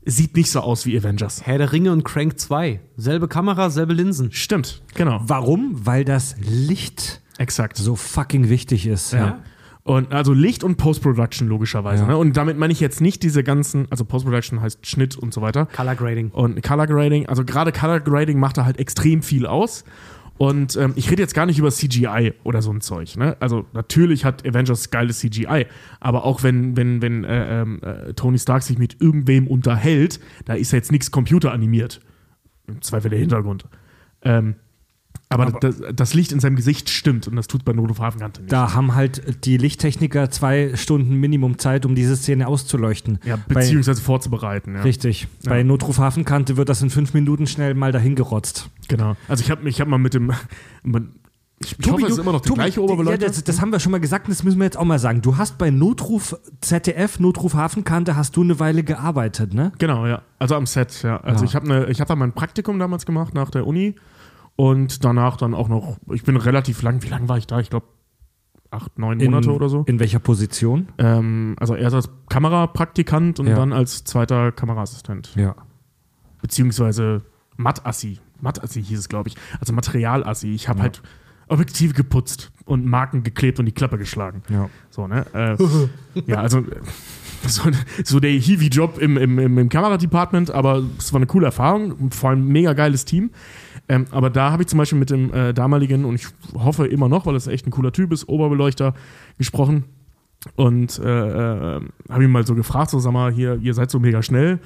Sieht 0.04 0.36
nicht 0.36 0.50
so 0.50 0.60
aus 0.60 0.84
wie 0.84 0.96
Avengers. 0.98 1.42
Herr 1.46 1.58
der 1.58 1.72
Ringe 1.72 1.92
und 1.92 2.04
Crank 2.04 2.38
2. 2.38 2.80
Selbe 2.96 3.28
Kamera, 3.28 3.70
selbe 3.70 3.92
Linsen. 3.92 4.32
Stimmt, 4.32 4.82
genau. 4.94 5.20
Warum? 5.24 5.86
Weil 5.86 6.04
das 6.04 6.34
Licht 6.40 7.22
Exakt. 7.38 7.76
so 7.76 7.94
fucking 7.94 8.48
wichtig 8.48 8.86
ist. 8.86 9.12
Ja. 9.12 9.42
Und 9.84 10.12
also 10.12 10.32
Licht 10.32 10.62
und 10.62 10.76
Post-Production 10.76 11.48
logischerweise. 11.48 12.02
Ja. 12.02 12.10
Ne? 12.10 12.16
Und 12.16 12.36
damit 12.36 12.56
meine 12.56 12.72
ich 12.72 12.80
jetzt 12.80 13.00
nicht 13.00 13.22
diese 13.22 13.42
ganzen, 13.42 13.86
also 13.90 14.04
Post-Production 14.04 14.60
heißt 14.60 14.86
Schnitt 14.86 15.16
und 15.16 15.34
so 15.34 15.40
weiter. 15.40 15.66
Color 15.66 15.96
Grading. 15.96 16.30
Und 16.30 16.62
Color 16.62 16.86
Grading, 16.86 17.26
also 17.26 17.44
gerade 17.44 17.72
Color 17.72 18.00
Grading 18.00 18.38
macht 18.38 18.58
da 18.58 18.64
halt 18.64 18.78
extrem 18.78 19.22
viel 19.22 19.46
aus. 19.46 19.84
Und 20.42 20.74
ähm, 20.74 20.92
ich 20.96 21.08
rede 21.08 21.22
jetzt 21.22 21.34
gar 21.34 21.46
nicht 21.46 21.60
über 21.60 21.70
CGI 21.70 22.34
oder 22.42 22.62
so 22.62 22.72
ein 22.72 22.80
Zeug. 22.80 23.16
Ne? 23.16 23.36
Also 23.38 23.64
natürlich 23.74 24.24
hat 24.24 24.44
Avengers 24.44 24.90
geiles 24.90 25.20
CGI, 25.20 25.66
aber 26.00 26.24
auch 26.24 26.42
wenn, 26.42 26.76
wenn, 26.76 27.00
wenn 27.00 27.22
äh, 27.22 27.62
ähm, 27.62 27.80
äh, 27.80 28.12
Tony 28.14 28.40
Stark 28.40 28.64
sich 28.64 28.76
mit 28.76 29.00
irgendwem 29.00 29.46
unterhält, 29.46 30.18
da 30.44 30.54
ist 30.54 30.72
ja 30.72 30.78
jetzt 30.78 30.90
nichts 30.90 31.12
computeranimiert. 31.12 32.00
Im 32.66 32.82
Zweifel 32.82 33.08
der 33.10 33.20
Hintergrund. 33.20 33.66
Ähm, 34.22 34.56
aber, 35.28 35.50
das, 35.60 35.76
das 35.94 36.12
Licht 36.14 36.30
in 36.32 36.40
seinem 36.40 36.56
Gesicht 36.56 36.90
stimmt 36.90 37.26
und 37.26 37.36
das 37.36 37.46
tut 37.48 37.64
bei 37.64 37.72
Notruf 37.72 38.00
Hafenkante 38.00 38.42
nicht. 38.42 38.52
Da 38.52 38.74
haben 38.74 38.94
halt 38.94 39.44
die 39.46 39.56
Lichttechniker 39.56 40.30
zwei 40.30 40.76
Stunden 40.76 41.16
Minimum 41.20 41.58
Zeit, 41.58 41.86
um 41.86 41.94
diese 41.94 42.16
Szene 42.16 42.46
auszuleuchten. 42.46 43.18
Ja, 43.24 43.36
Bei- 43.48 43.54
beziehungsweise 43.54 44.02
vorzubereiten. 44.02 44.74
Ja. 44.74 44.82
Richtig. 44.82 45.28
Bei 45.44 45.62
Notruf 45.62 45.96
Hafenkante 45.98 46.56
wird 46.58 46.68
das 46.68 46.82
in 46.82 46.90
fünf 46.90 47.14
Minuten 47.14 47.46
schnell 47.46 47.72
mal 47.74 47.92
dahin 47.92 48.14
gerotzt. 48.14 48.68
Genau. 48.88 49.16
Also 49.26 49.42
ich 49.42 49.50
habe 49.50 49.66
ich 49.68 49.80
hab 49.80 49.88
mal 49.88 49.96
mit 49.98 50.12
dem. 50.14 50.32
Ich, 51.64 51.76
ich 51.78 51.90
hoffe, 51.92 52.04
es 52.06 52.12
ist 52.12 52.18
immer 52.18 52.32
noch 52.32 52.40
der 52.40 52.48
Tobi, 52.48 52.58
gleiche 52.60 52.80
Ja, 52.80 52.84
Oberbeleuchter. 52.84 53.26
das, 53.26 53.44
das 53.44 53.60
haben 53.60 53.70
wir 53.70 53.78
schon 53.78 53.92
mal 53.92 54.00
gesagt 54.00 54.26
und 54.26 54.32
das 54.34 54.42
müssen 54.42 54.58
wir 54.58 54.64
jetzt 54.64 54.76
auch 54.76 54.84
mal 54.84 54.98
sagen. 54.98 55.22
Du 55.22 55.36
hast 55.36 55.58
bei 55.58 55.70
Notruf 55.70 56.36
ZDF, 56.60 57.20
Notruf 57.20 57.54
Hafenkante, 57.54 58.16
hast 58.16 58.34
du 58.36 58.42
eine 58.42 58.58
Weile 58.58 58.82
gearbeitet, 58.82 59.54
ne? 59.54 59.70
genau, 59.78 60.06
ja. 60.06 60.22
Also 60.40 60.56
am 60.56 60.66
Set, 60.66 61.02
ja. 61.04 61.18
Also 61.20 61.44
Ja. 61.44 61.48
ich 61.50 61.54
habe 61.54 61.86
ich 61.88 62.00
hab 62.00 62.08
da 62.08 62.16
mein 62.16 62.32
Praktikum 62.32 62.80
damals 62.80 63.06
gemacht 63.06 63.32
nach 63.34 63.50
der 63.50 63.64
Uni 63.66 63.94
und 64.56 65.04
danach 65.04 65.36
dann 65.36 65.54
auch 65.54 65.68
noch. 65.68 65.96
Ich 66.12 66.24
bin 66.24 66.36
relativ 66.36 66.82
lang. 66.82 67.02
Wie 67.02 67.08
lange 67.08 67.28
war 67.28 67.38
ich 67.38 67.46
da? 67.46 67.60
Ich 67.60 67.70
glaube 67.70 67.86
acht, 68.70 68.98
neun 68.98 69.18
Monate 69.18 69.52
oder 69.52 69.68
so. 69.68 69.84
In 69.86 70.00
welcher 70.00 70.18
Position? 70.18 70.88
Ähm, 70.98 71.56
also 71.58 71.74
erst 71.74 71.94
als 71.94 72.10
Kamerapraktikant 72.28 73.38
und 73.40 73.46
Ja. 73.46 73.56
dann 73.56 73.72
als 73.72 74.04
zweiter 74.04 74.52
Kameraassistent. 74.52 75.34
Ja. 75.36 75.54
Beziehungsweise 76.40 77.22
Mattassi. 77.56 78.18
Mattassi 78.40 78.82
hieß 78.82 78.98
es, 78.98 79.08
glaube 79.08 79.28
ich. 79.28 79.36
Also 79.60 79.72
Materialassi. 79.72 80.48
Ich 80.54 80.68
habe 80.68 80.82
halt 80.82 81.02
Objektive 81.48 81.92
geputzt 81.94 82.50
und 82.64 82.86
Marken 82.86 83.22
geklebt 83.22 83.58
und 83.58 83.66
die 83.66 83.72
Klappe 83.72 83.98
geschlagen. 83.98 84.42
Ja. 84.48 84.70
So, 84.90 85.06
ne? 85.06 85.26
Äh, 85.34 85.56
ja, 86.26 86.38
also 86.40 86.64
so, 87.46 87.70
so 88.04 88.20
der 88.20 88.30
Hiwi-Job 88.30 88.98
im, 88.98 89.16
im, 89.16 89.38
im, 89.38 89.58
im 89.58 89.68
Kameradepartment, 89.68 90.50
aber 90.50 90.82
es 90.98 91.12
war 91.12 91.18
eine 91.18 91.26
coole 91.26 91.46
Erfahrung, 91.46 92.10
vor 92.10 92.30
allem 92.30 92.46
ein 92.46 92.52
mega 92.52 92.72
geiles 92.72 93.04
Team. 93.04 93.30
Ähm, 93.88 94.06
aber 94.10 94.30
da 94.30 94.52
habe 94.52 94.62
ich 94.62 94.68
zum 94.68 94.78
Beispiel 94.78 94.98
mit 94.98 95.10
dem 95.10 95.32
äh, 95.34 95.52
damaligen, 95.52 96.04
und 96.04 96.14
ich 96.14 96.26
hoffe 96.54 96.86
immer 96.86 97.08
noch, 97.08 97.26
weil 97.26 97.34
das 97.34 97.46
echt 97.46 97.66
ein 97.66 97.70
cooler 97.70 97.92
Typ 97.92 98.12
ist, 98.12 98.28
Oberbeleuchter, 98.28 98.94
gesprochen. 99.38 99.84
Und 100.56 100.98
äh, 100.98 101.76
äh, 101.76 101.80
habe 102.08 102.24
ihn 102.24 102.30
mal 102.30 102.46
so 102.46 102.54
gefragt, 102.54 102.90
so 102.90 102.98
sag 102.98 103.12
mal, 103.12 103.32
hier, 103.32 103.56
ihr 103.62 103.74
seid 103.74 103.90
so 103.90 103.98
mega 104.00 104.22
schnell. 104.22 104.58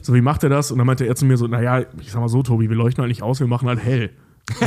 So, 0.00 0.14
wie 0.14 0.20
macht 0.20 0.44
er 0.44 0.48
das? 0.48 0.70
Und 0.70 0.78
dann 0.78 0.86
meinte 0.86 1.06
er 1.06 1.16
zu 1.16 1.24
mir 1.24 1.36
so, 1.36 1.46
naja, 1.48 1.84
ich 2.00 2.12
sag 2.12 2.20
mal 2.20 2.28
so, 2.28 2.42
Tobi, 2.42 2.68
wir 2.68 2.76
leuchten 2.76 3.02
halt 3.02 3.08
nicht 3.08 3.22
aus, 3.22 3.40
wir 3.40 3.46
machen 3.48 3.68
halt 3.68 3.82
hell. 3.82 4.10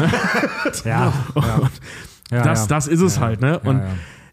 Ja, 0.85 1.13
ja, 1.35 2.43
das, 2.43 2.61
ja. 2.61 2.67
das 2.67 2.87
ist 2.87 3.01
es 3.01 3.15
Ja, 3.15 3.21
halt, 3.21 3.41
ne? 3.41 3.59
Und 3.59 3.77
ja. 3.79 3.87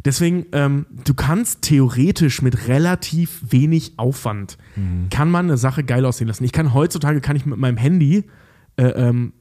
deswegen, 0.05 0.47
ähm, 0.53 0.87
du 1.05 1.15
kannst 1.15 1.63
theoretisch 1.63 2.43
mit 2.43 2.69
relativ 2.69 3.43
wenig 3.51 3.95
Aufwand, 3.97 4.59
Mhm. 4.77 5.09
kann 5.11 5.31
man 5.31 5.47
eine 5.47 5.57
Sache 5.57 5.85
geil 5.85 6.05
aussehen 6.05 6.29
lassen. 6.29 6.45
Ich 6.45 6.53
kann 6.53 6.75
heutzutage, 6.75 7.21
kann 7.21 7.37
ich 7.37 7.47
mit 7.47 7.59
meinem 7.59 7.77
Handy, 7.77 8.25
äh, 8.77 8.85
ähm, 8.85 9.33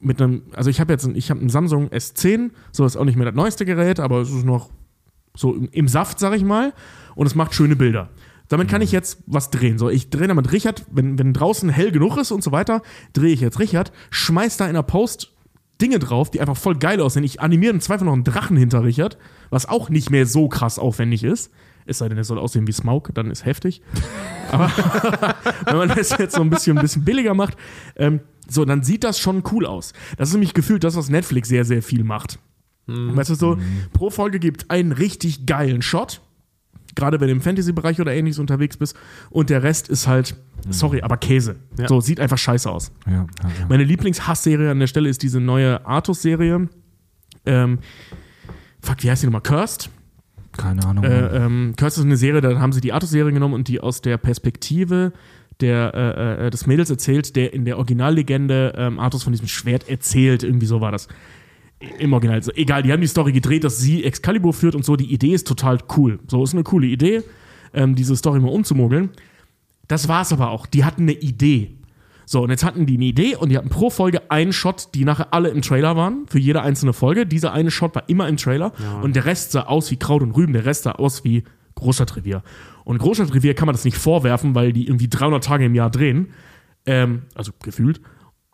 mit 0.00 0.20
einem, 0.20 0.42
also 0.54 0.70
ich 0.70 0.80
habe 0.80 0.92
jetzt, 0.92 1.04
ein, 1.04 1.16
ich 1.16 1.30
habe 1.30 1.40
einen 1.40 1.48
Samsung 1.48 1.88
S10, 1.88 2.50
so 2.72 2.84
ist 2.84 2.96
auch 2.96 3.04
nicht 3.04 3.16
mehr 3.16 3.26
das 3.26 3.34
neueste 3.34 3.64
Gerät, 3.64 4.00
aber 4.00 4.20
es 4.20 4.30
ist 4.30 4.44
noch 4.44 4.70
so 5.34 5.54
im, 5.54 5.68
im 5.72 5.88
Saft, 5.88 6.18
sag 6.18 6.34
ich 6.34 6.44
mal, 6.44 6.72
und 7.14 7.26
es 7.26 7.34
macht 7.34 7.54
schöne 7.54 7.76
Bilder. 7.76 8.10
Damit 8.48 8.68
kann 8.68 8.80
ich 8.80 8.92
jetzt 8.92 9.22
was 9.26 9.50
drehen. 9.50 9.78
So, 9.78 9.90
ich 9.90 10.10
drehe 10.10 10.28
damit 10.28 10.52
Richard, 10.52 10.84
wenn, 10.90 11.18
wenn 11.18 11.32
draußen 11.32 11.68
hell 11.68 11.90
genug 11.90 12.16
ist 12.16 12.30
und 12.30 12.44
so 12.44 12.52
weiter, 12.52 12.82
drehe 13.12 13.32
ich 13.32 13.40
jetzt 13.40 13.58
Richard, 13.58 13.92
schmeiß 14.10 14.56
da 14.56 14.66
in 14.68 14.74
der 14.74 14.82
Post 14.82 15.32
Dinge 15.80 15.98
drauf, 15.98 16.30
die 16.30 16.40
einfach 16.40 16.56
voll 16.56 16.76
geil 16.76 17.00
aussehen. 17.00 17.24
Ich 17.24 17.40
animiere 17.40 17.74
im 17.74 17.80
Zweifel 17.80 18.04
noch 18.04 18.14
einen 18.14 18.24
Drachen 18.24 18.56
hinter 18.56 18.82
Richard, 18.82 19.18
was 19.50 19.66
auch 19.66 19.90
nicht 19.90 20.10
mehr 20.10 20.26
so 20.26 20.48
krass 20.48 20.78
aufwendig 20.78 21.22
ist. 21.22 21.50
Es 21.84 21.98
sei 21.98 22.08
denn, 22.08 22.18
er 22.18 22.24
soll 22.24 22.38
aussehen 22.38 22.66
wie 22.66 22.72
Smaug, 22.72 23.10
dann 23.14 23.30
ist 23.30 23.44
heftig. 23.44 23.82
Aber 24.50 24.70
wenn 25.66 25.76
man 25.76 25.88
das 25.88 26.16
jetzt 26.18 26.34
so 26.34 26.40
ein 26.40 26.50
bisschen, 26.50 26.78
ein 26.78 26.82
bisschen 26.82 27.04
billiger 27.04 27.34
macht, 27.34 27.56
ähm, 27.96 28.20
so, 28.48 28.64
dann 28.64 28.82
sieht 28.82 29.04
das 29.04 29.18
schon 29.18 29.42
cool 29.52 29.66
aus. 29.66 29.92
Das 30.16 30.28
ist 30.28 30.34
nämlich 30.34 30.54
gefühlt 30.54 30.84
das, 30.84 30.96
was 30.96 31.08
Netflix 31.08 31.48
sehr, 31.48 31.64
sehr 31.64 31.82
viel 31.82 32.04
macht. 32.04 32.38
Weißt 32.86 33.30
du 33.30 33.34
so, 33.34 33.58
pro 33.92 34.10
Folge 34.10 34.38
gibt 34.38 34.70
einen 34.70 34.92
richtig 34.92 35.44
geilen 35.44 35.82
Shot, 35.82 36.20
gerade 36.94 37.20
wenn 37.20 37.26
du 37.26 37.32
im 37.32 37.40
Fantasy-Bereich 37.40 38.00
oder 38.00 38.14
ähnliches 38.14 38.38
unterwegs 38.38 38.76
bist, 38.76 38.96
und 39.30 39.50
der 39.50 39.64
Rest 39.64 39.88
ist 39.88 40.06
halt, 40.06 40.36
sorry, 40.70 41.02
aber 41.02 41.16
Käse. 41.16 41.56
Ja. 41.78 41.88
So, 41.88 42.00
sieht 42.00 42.20
einfach 42.20 42.38
scheiße 42.38 42.70
aus. 42.70 42.92
Ja, 43.06 43.12
ja. 43.12 43.26
Meine 43.68 43.82
Lieblingshassserie 43.82 44.70
an 44.70 44.78
der 44.78 44.86
Stelle 44.86 45.08
ist 45.08 45.22
diese 45.22 45.40
neue 45.40 45.84
Artus-Serie. 45.84 46.68
Ähm, 47.44 47.78
fuck, 48.80 49.02
wie 49.02 49.10
heißt 49.10 49.22
die 49.22 49.26
nochmal? 49.26 49.42
Cursed? 49.42 49.90
Keine 50.56 50.86
Ahnung. 50.86 51.02
Äh, 51.02 51.36
ähm, 51.36 51.74
Cursed 51.76 51.98
ist 51.98 52.04
eine 52.04 52.16
Serie, 52.16 52.40
da 52.40 52.58
haben 52.60 52.72
sie 52.72 52.80
die 52.80 52.92
Artus-Serie 52.92 53.32
genommen 53.32 53.54
und 53.54 53.66
die 53.66 53.80
aus 53.80 54.00
der 54.00 54.16
Perspektive 54.16 55.12
der, 55.60 55.94
äh, 55.94 56.46
äh, 56.46 56.50
des 56.50 56.66
Mädels 56.66 56.90
erzählt, 56.90 57.36
der 57.36 57.52
in 57.52 57.64
der 57.64 57.78
Originallegende 57.78 58.74
ähm, 58.76 58.98
Artus 58.98 59.22
von 59.22 59.32
diesem 59.32 59.48
Schwert 59.48 59.88
erzählt. 59.88 60.42
Irgendwie 60.42 60.66
so 60.66 60.80
war 60.80 60.92
das. 60.92 61.08
Im 61.98 62.12
Original. 62.12 62.42
So, 62.42 62.52
egal, 62.52 62.82
die 62.82 62.92
haben 62.92 63.00
die 63.00 63.06
Story 63.06 63.32
gedreht, 63.32 63.64
dass 63.64 63.78
sie 63.78 64.04
Excalibur 64.04 64.52
führt 64.52 64.74
und 64.74 64.84
so. 64.84 64.96
Die 64.96 65.12
Idee 65.12 65.32
ist 65.32 65.46
total 65.46 65.78
cool. 65.96 66.18
So 66.26 66.42
ist 66.42 66.54
eine 66.54 66.62
coole 66.62 66.86
Idee, 66.86 67.22
ähm, 67.74 67.94
diese 67.94 68.16
Story 68.16 68.40
mal 68.40 68.48
umzumogeln. 68.48 69.10
Das 69.88 70.08
war's 70.08 70.32
aber 70.32 70.50
auch. 70.50 70.66
Die 70.66 70.84
hatten 70.84 71.02
eine 71.02 71.12
Idee. 71.12 71.76
So, 72.28 72.42
und 72.42 72.50
jetzt 72.50 72.64
hatten 72.64 72.86
die 72.86 72.96
eine 72.96 73.04
Idee 73.04 73.36
und 73.36 73.50
die 73.50 73.56
hatten 73.56 73.68
pro 73.68 73.88
Folge 73.88 74.30
einen 74.32 74.52
Shot, 74.52 74.88
die 74.94 75.04
nachher 75.04 75.32
alle 75.32 75.48
im 75.50 75.62
Trailer 75.62 75.96
waren, 75.96 76.26
für 76.26 76.40
jede 76.40 76.60
einzelne 76.60 76.92
Folge. 76.92 77.24
Dieser 77.24 77.52
eine 77.52 77.70
Shot 77.70 77.94
war 77.94 78.08
immer 78.08 78.28
im 78.28 78.36
Trailer 78.36 78.72
und 79.02 79.14
der 79.14 79.26
Rest 79.26 79.52
sah 79.52 79.62
aus 79.62 79.92
wie 79.92 79.96
Kraut 79.96 80.22
und 80.22 80.32
Rüben, 80.32 80.52
der 80.52 80.64
Rest 80.64 80.84
sah 80.84 80.92
aus 80.92 81.22
wie 81.22 81.44
Großstadtrevier. 81.76 82.42
Und 82.86 82.98
Großstadtrevier 82.98 83.54
kann 83.54 83.66
man 83.66 83.74
das 83.74 83.84
nicht 83.84 83.98
vorwerfen, 83.98 84.54
weil 84.54 84.72
die 84.72 84.86
irgendwie 84.86 85.08
300 85.08 85.42
Tage 85.42 85.64
im 85.64 85.74
Jahr 85.74 85.90
drehen. 85.90 86.28
Ähm, 86.86 87.22
also 87.34 87.50
gefühlt. 87.60 88.00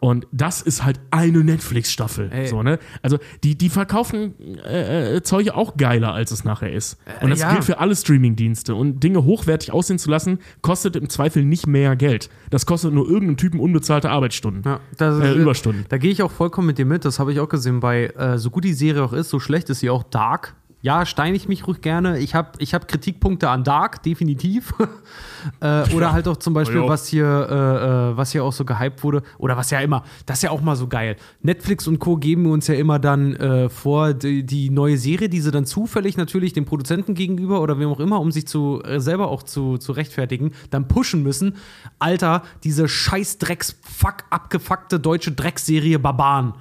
Und 0.00 0.26
das 0.32 0.62
ist 0.62 0.84
halt 0.84 0.98
eine 1.12 1.44
Netflix-Staffel. 1.44 2.46
So, 2.46 2.64
ne? 2.64 2.80
Also 3.02 3.18
die, 3.44 3.56
die 3.56 3.68
verkaufen 3.68 4.34
äh, 4.64 5.16
äh, 5.16 5.22
Zeuge 5.22 5.54
auch 5.54 5.76
geiler, 5.76 6.12
als 6.12 6.32
es 6.32 6.44
nachher 6.44 6.72
ist. 6.72 6.98
Und 7.20 7.30
das 7.30 7.40
ja. 7.40 7.52
gilt 7.52 7.62
für 7.64 7.78
alle 7.78 7.94
Streaming-Dienste. 7.94 8.74
Und 8.74 9.04
Dinge 9.04 9.22
hochwertig 9.22 9.70
aussehen 9.70 10.00
zu 10.00 10.10
lassen, 10.10 10.38
kostet 10.62 10.96
im 10.96 11.08
Zweifel 11.08 11.44
nicht 11.44 11.68
mehr 11.68 11.94
Geld. 11.94 12.30
Das 12.50 12.66
kostet 12.66 12.94
nur 12.94 13.06
irgendeinen 13.06 13.36
Typen 13.36 13.60
unbezahlte 13.60 14.10
Arbeitsstunden. 14.10 14.62
Ja, 14.64 14.80
das 14.96 15.20
Äh, 15.20 15.34
Überstunden. 15.34 15.84
Da 15.90 15.98
gehe 15.98 16.10
ich 16.10 16.22
auch 16.22 16.32
vollkommen 16.32 16.68
mit 16.68 16.78
dir 16.78 16.86
mit. 16.86 17.04
Das 17.04 17.20
habe 17.20 17.32
ich 17.32 17.38
auch 17.38 17.50
gesehen 17.50 17.80
bei, 17.80 18.06
äh, 18.06 18.38
so 18.38 18.50
gut 18.50 18.64
die 18.64 18.72
Serie 18.72 19.04
auch 19.04 19.12
ist, 19.12 19.28
so 19.28 19.38
schlecht 19.38 19.70
ist 19.70 19.80
sie 19.80 19.90
auch 19.90 20.02
Dark. 20.02 20.56
Ja, 20.84 21.06
steine 21.06 21.36
ich 21.36 21.46
mich 21.46 21.64
ruhig 21.68 21.80
gerne. 21.80 22.18
Ich 22.18 22.34
habe 22.34 22.50
ich 22.58 22.74
hab 22.74 22.88
Kritikpunkte 22.88 23.48
an 23.48 23.62
Dark, 23.62 24.02
definitiv. 24.02 24.74
äh, 25.60 25.84
oder 25.94 26.12
halt 26.12 26.26
auch 26.26 26.36
zum 26.36 26.54
Beispiel, 26.54 26.80
Ja. 26.80 26.88
was 26.88 27.06
hier, 27.06 27.24
äh, 27.24 28.10
äh, 28.10 28.16
was 28.16 28.32
hier 28.32 28.42
auch 28.42 28.52
so 28.52 28.64
gehypt 28.64 29.04
wurde, 29.04 29.22
oder 29.38 29.56
was 29.56 29.70
ja 29.70 29.78
immer, 29.78 30.02
das 30.26 30.38
ist 30.38 30.42
ja 30.42 30.50
auch 30.50 30.60
mal 30.60 30.74
so 30.74 30.88
geil. 30.88 31.14
Netflix 31.40 31.86
und 31.86 32.00
Co. 32.00 32.16
geben 32.16 32.46
uns 32.50 32.66
ja 32.66 32.74
immer 32.74 32.98
dann 32.98 33.36
äh, 33.36 33.68
vor, 33.68 34.12
die, 34.12 34.42
die 34.44 34.70
neue 34.70 34.98
Serie, 34.98 35.28
die 35.28 35.40
sie 35.40 35.52
dann 35.52 35.66
zufällig 35.66 36.16
natürlich 36.16 36.52
dem 36.52 36.64
Produzenten 36.64 37.14
gegenüber 37.14 37.60
oder 37.60 37.78
wem 37.78 37.88
auch 37.88 38.00
immer, 38.00 38.20
um 38.20 38.32
sich 38.32 38.48
zu 38.48 38.82
äh, 38.84 38.98
selber 38.98 39.28
auch 39.28 39.44
zu, 39.44 39.78
zu 39.78 39.92
rechtfertigen, 39.92 40.50
dann 40.70 40.88
pushen 40.88 41.22
müssen. 41.22 41.54
Alter, 42.00 42.42
diese 42.64 42.88
scheiß 42.88 43.38
Drecks, 43.38 43.76
fuck, 43.82 44.24
abgefuckte 44.30 44.98
deutsche 44.98 45.30
Dreckserie 45.30 46.00
Barbaren. 46.00 46.54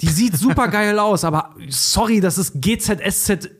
Die 0.00 0.06
sieht 0.06 0.36
super 0.36 0.68
geil 0.68 0.96
aus, 1.00 1.24
aber 1.24 1.56
sorry, 1.68 2.20
das 2.20 2.38
ist 2.38 2.62
GZSZ 2.62 3.50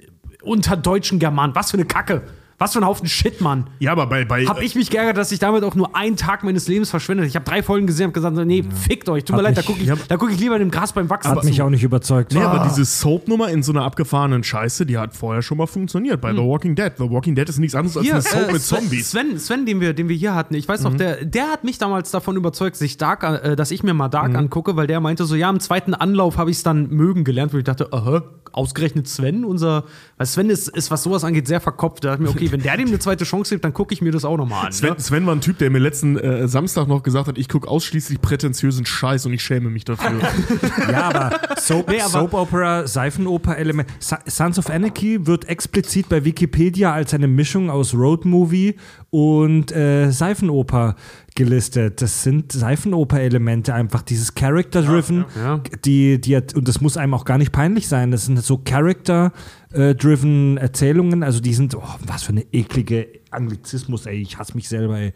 unter 0.48 0.76
deutschen 0.76 1.18
Germanen. 1.18 1.54
Was 1.54 1.70
für 1.70 1.76
eine 1.76 1.86
Kacke. 1.86 2.22
Was 2.60 2.72
für 2.72 2.80
ein 2.80 2.84
Haufen 2.86 3.06
Shit, 3.06 3.40
Mann. 3.40 3.68
Ja, 3.78 3.92
aber 3.92 4.06
bei. 4.08 4.24
bei 4.24 4.44
Hab 4.46 4.60
ich 4.60 4.74
mich 4.74 4.90
geärgert, 4.90 5.16
dass 5.16 5.30
ich 5.30 5.38
damit 5.38 5.62
auch 5.62 5.76
nur 5.76 5.94
einen 5.94 6.16
Tag 6.16 6.42
meines 6.42 6.66
Lebens 6.66 6.90
verschwendet. 6.90 7.26
Ich 7.28 7.36
habe 7.36 7.44
drei 7.44 7.62
Folgen 7.62 7.86
gesehen 7.86 8.06
und 8.08 8.14
gesagt, 8.14 8.34
nee, 8.36 8.64
fickt 8.88 9.08
euch. 9.08 9.24
Tut 9.24 9.36
mir 9.36 9.42
Hat 9.42 9.44
leid, 9.44 9.56
da 9.56 9.60
mich- 9.60 9.66
gucke 9.66 9.80
ich, 9.80 9.86
ja, 9.86 9.94
da 10.08 10.16
guck 10.16 10.32
ich 10.32 10.40
lieber 10.40 10.56
in 10.56 10.60
dem 10.62 10.70
Gras 10.72 10.92
beim 10.92 11.08
Wachsen 11.08 11.30
Hat 11.30 11.44
mich 11.44 11.56
zu. 11.56 11.64
auch 11.64 11.70
nicht 11.70 11.84
überzeugt. 11.84 12.34
Nee, 12.34 12.40
aber 12.42 12.66
diese 12.68 12.84
Soap-Nummer 12.84 13.48
in 13.50 13.62
so 13.62 13.70
einer 13.70 13.84
abgefahrenen 13.84 14.42
Scheiße, 14.42 14.86
die 14.86 14.98
hat 14.98 15.14
vorher 15.14 15.40
schon 15.42 15.56
mal 15.58 15.68
funktioniert 15.68 16.20
bei 16.20 16.32
The 16.32 16.38
Walking 16.40 16.74
Dead. 16.74 16.92
The 16.98 17.08
Walking 17.08 17.36
Dead 17.36 17.48
ist 17.48 17.58
nichts 17.58 17.76
anderes 17.76 17.96
als 17.96 18.04
Hier, 18.04 18.14
eine 18.14 18.22
Soap 18.22 18.48
äh, 18.48 18.52
mit 18.52 18.62
Sven, 18.62 18.78
Zombies. 18.80 19.10
Sven, 19.12 19.38
Sven 19.38 19.64
den, 19.64 19.80
wir, 19.80 19.92
den 19.94 20.08
wir 20.08 20.16
hier 20.16 20.34
hatten, 20.34 20.54
ich 20.54 20.66
weiß 20.66 20.82
noch, 20.82 20.96
der, 20.96 21.24
der 21.24 21.52
hat 21.52 21.62
mich 21.62 21.78
damals 21.78 22.10
davon 22.10 22.34
überzeugt, 22.36 22.74
sich 22.74 22.96
Dark, 22.96 23.22
äh, 23.22 23.54
dass 23.54 23.70
ich 23.70 23.84
mir 23.84 23.94
mal 23.94 24.08
Dark 24.08 24.34
angucke, 24.34 24.74
weil 24.74 24.88
der 24.88 24.98
meinte 24.98 25.24
so, 25.26 25.36
ja, 25.36 25.48
im 25.48 25.60
zweiten 25.60 25.94
Anlauf 25.94 26.36
habe 26.38 26.50
ich 26.50 26.56
es 26.56 26.62
dann 26.64 26.88
mögen 26.90 27.22
gelernt, 27.22 27.52
wo 27.54 27.58
ich 27.58 27.64
dachte, 27.64 27.92
aha, 27.92 28.22
ausgerechnet 28.52 29.06
Sven, 29.06 29.44
unser, 29.44 29.84
weil 30.16 30.26
Sven 30.26 30.50
ist, 30.50 30.68
ist, 30.68 30.90
was 30.90 31.04
sowas 31.04 31.22
angeht, 31.22 31.46
sehr 31.46 31.60
verkopft. 31.60 32.02
Da 32.02 32.08
dachte 32.10 32.22
ich 32.24 32.28
mir, 32.28 32.34
okay, 32.34 32.47
wenn 32.52 32.62
der 32.62 32.76
dem 32.76 32.88
eine 32.88 32.98
zweite 32.98 33.24
Chance 33.24 33.54
gibt, 33.54 33.64
dann 33.64 33.72
gucke 33.74 33.92
ich 33.94 34.00
mir 34.02 34.12
das 34.12 34.24
auch 34.24 34.36
nochmal 34.36 34.66
an. 34.66 34.72
Sven, 34.72 34.90
Ne? 34.94 35.00
Sven 35.00 35.26
war 35.26 35.34
ein 35.34 35.40
Typ, 35.40 35.58
der 35.58 35.70
mir 35.70 35.78
letzten 35.78 36.16
äh, 36.18 36.48
Samstag 36.48 36.88
noch 36.88 37.02
gesagt 37.02 37.28
hat, 37.28 37.38
ich 37.38 37.48
gucke 37.48 37.68
ausschließlich 37.68 38.20
prätentiösen 38.20 38.86
Scheiß 38.86 39.26
und 39.26 39.32
ich 39.32 39.42
schäme 39.42 39.70
mich 39.70 39.84
dafür. 39.84 40.18
Ja, 40.90 41.02
aber 41.10 41.38
Soap, 41.60 41.88
Nee, 41.90 42.00
aber- 42.00 42.10
Soap 42.10 42.34
Opera, 42.34 42.86
Seifenoper-Element. 42.86 43.88
Sa- 43.98 44.20
Sons 44.26 44.58
of 44.58 44.70
Anarchy 44.70 45.26
wird 45.26 45.48
explizit 45.48 46.08
bei 46.08 46.24
Wikipedia 46.24 46.92
als 46.92 47.12
eine 47.14 47.28
Mischung 47.28 47.70
aus 47.70 47.94
Roadmovie 47.94 48.76
und 49.10 49.72
äh, 49.72 50.10
Seifenoper 50.10 50.96
gelistet. 51.38 52.02
Das 52.02 52.22
sind 52.22 52.52
Seifenoper-Elemente, 52.52 53.72
einfach 53.72 54.02
dieses 54.02 54.34
Character-driven, 54.34 55.24
Ja. 55.42 55.62
die, 55.86 56.20
die, 56.20 56.36
hat- 56.36 56.54
und 56.54 56.68
das 56.68 56.82
muss 56.82 56.98
einem 56.98 57.14
auch 57.14 57.24
gar 57.24 57.38
nicht 57.38 57.52
peinlich 57.52 57.88
sein. 57.88 58.10
Das 58.10 58.26
sind 58.26 58.38
so 58.42 58.58
Character-driven 58.58 60.58
Erzählungen, 60.58 61.22
also 61.22 61.40
die 61.40 61.54
sind, 61.54 61.74
oh, 61.74 61.82
was 62.06 62.24
für 62.24 62.32
eine 62.32 62.44
eklige 62.52 63.08
Anglizismus, 63.30 64.06
ey, 64.06 64.16
ich 64.20 64.38
hasse 64.38 64.54
mich 64.54 64.68
selber, 64.68 64.98
ey. 64.98 65.12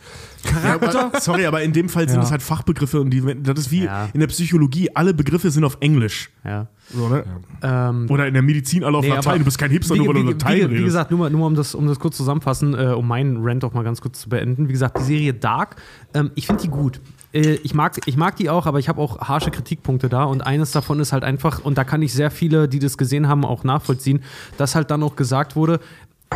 Ja, 0.64 0.74
aber, 0.74 1.12
sorry, 1.20 1.47
aber 1.47 1.62
in 1.62 1.72
dem 1.72 1.89
Fall 1.89 2.09
sind 2.09 2.16
Ja. 2.16 2.22
das 2.22 2.30
halt 2.30 2.43
Fachbegriffe 2.43 3.01
und 3.01 3.10
die, 3.10 3.22
das 3.43 3.59
ist 3.59 3.70
wie 3.70 3.84
Ja. 3.84 4.09
in 4.12 4.20
der 4.20 4.26
Psychologie, 4.28 4.90
alle 4.94 5.14
Begriffe 5.14 5.51
sind 5.51 5.64
auf 5.64 5.76
Englisch. 5.80 6.30
Ja. 6.44 6.66
So, 6.93 7.09
ne? 7.09 7.24
Ähm, 7.62 8.06
Oder 8.10 8.26
in 8.26 8.34
der 8.34 8.43
Medizin 8.43 8.84
alle 8.84 8.98
auf 8.98 9.05
Nee, 9.05 9.10
Latein. 9.10 9.39
Du 9.39 9.44
bist 9.44 9.59
kein 9.59 9.70
Hipster, 9.70 9.97
nur 9.97 10.09
weil 10.09 10.14
du 10.14 10.26
wie, 10.28 10.32
Latein 10.32 10.56
wie, 10.56 10.60
redest. 10.62 10.80
wie 10.80 10.84
gesagt, 10.84 11.10
nur 11.10 11.20
mal, 11.20 11.30
nur 11.30 11.40
mal 11.40 11.47
um, 11.47 11.55
das, 11.55 11.74
um 11.74 11.86
das 11.86 11.98
kurz 11.98 12.16
zusammenfassen, 12.16 12.74
äh, 12.74 12.89
um 12.89 13.06
meinen 13.06 13.39
Rant 13.43 13.64
auch 13.64 13.72
mal 13.72 13.82
ganz 13.84 14.01
kurz 14.01 14.20
zu 14.20 14.28
beenden. 14.28 14.68
Wie 14.68 14.72
gesagt, 14.72 14.98
die 14.98 15.05
Serie 15.05 15.32
Dark, 15.32 15.76
ähm, 16.14 16.30
ich 16.34 16.47
finde 16.47 16.62
die 16.62 16.68
gut. 16.68 17.01
Äh, 17.32 17.55
ich, 17.62 17.72
mag, 17.72 17.97
ich 18.05 18.16
mag 18.18 18.36
die 18.36 18.51
auch, 18.51 18.66
aber 18.66 18.78
ich 18.78 18.89
habe 18.90 19.01
auch 19.01 19.20
harsche 19.20 19.51
Kritikpunkte 19.51 20.09
da. 20.10 20.24
Und 20.24 20.43
eines 20.44 20.72
davon 20.72 21.01
ist 21.01 21.12
halt 21.12 21.24
einfach, 21.24 21.64
und 21.64 21.78
da 21.78 21.84
kann 21.84 22.02
ich 22.02 22.12
sehr 22.12 22.30
viele, 22.30 22.68
die 22.68 22.78
das 22.80 22.98
gesehen 22.98 23.26
haben, 23.28 23.44
auch 23.47 23.64
nachvollziehen, 23.64 24.22
dass 24.59 24.74
halt 24.74 24.90
dann 24.90 25.02
auch 25.02 25.16
gesagt 25.16 25.56
wurde, 25.56 25.80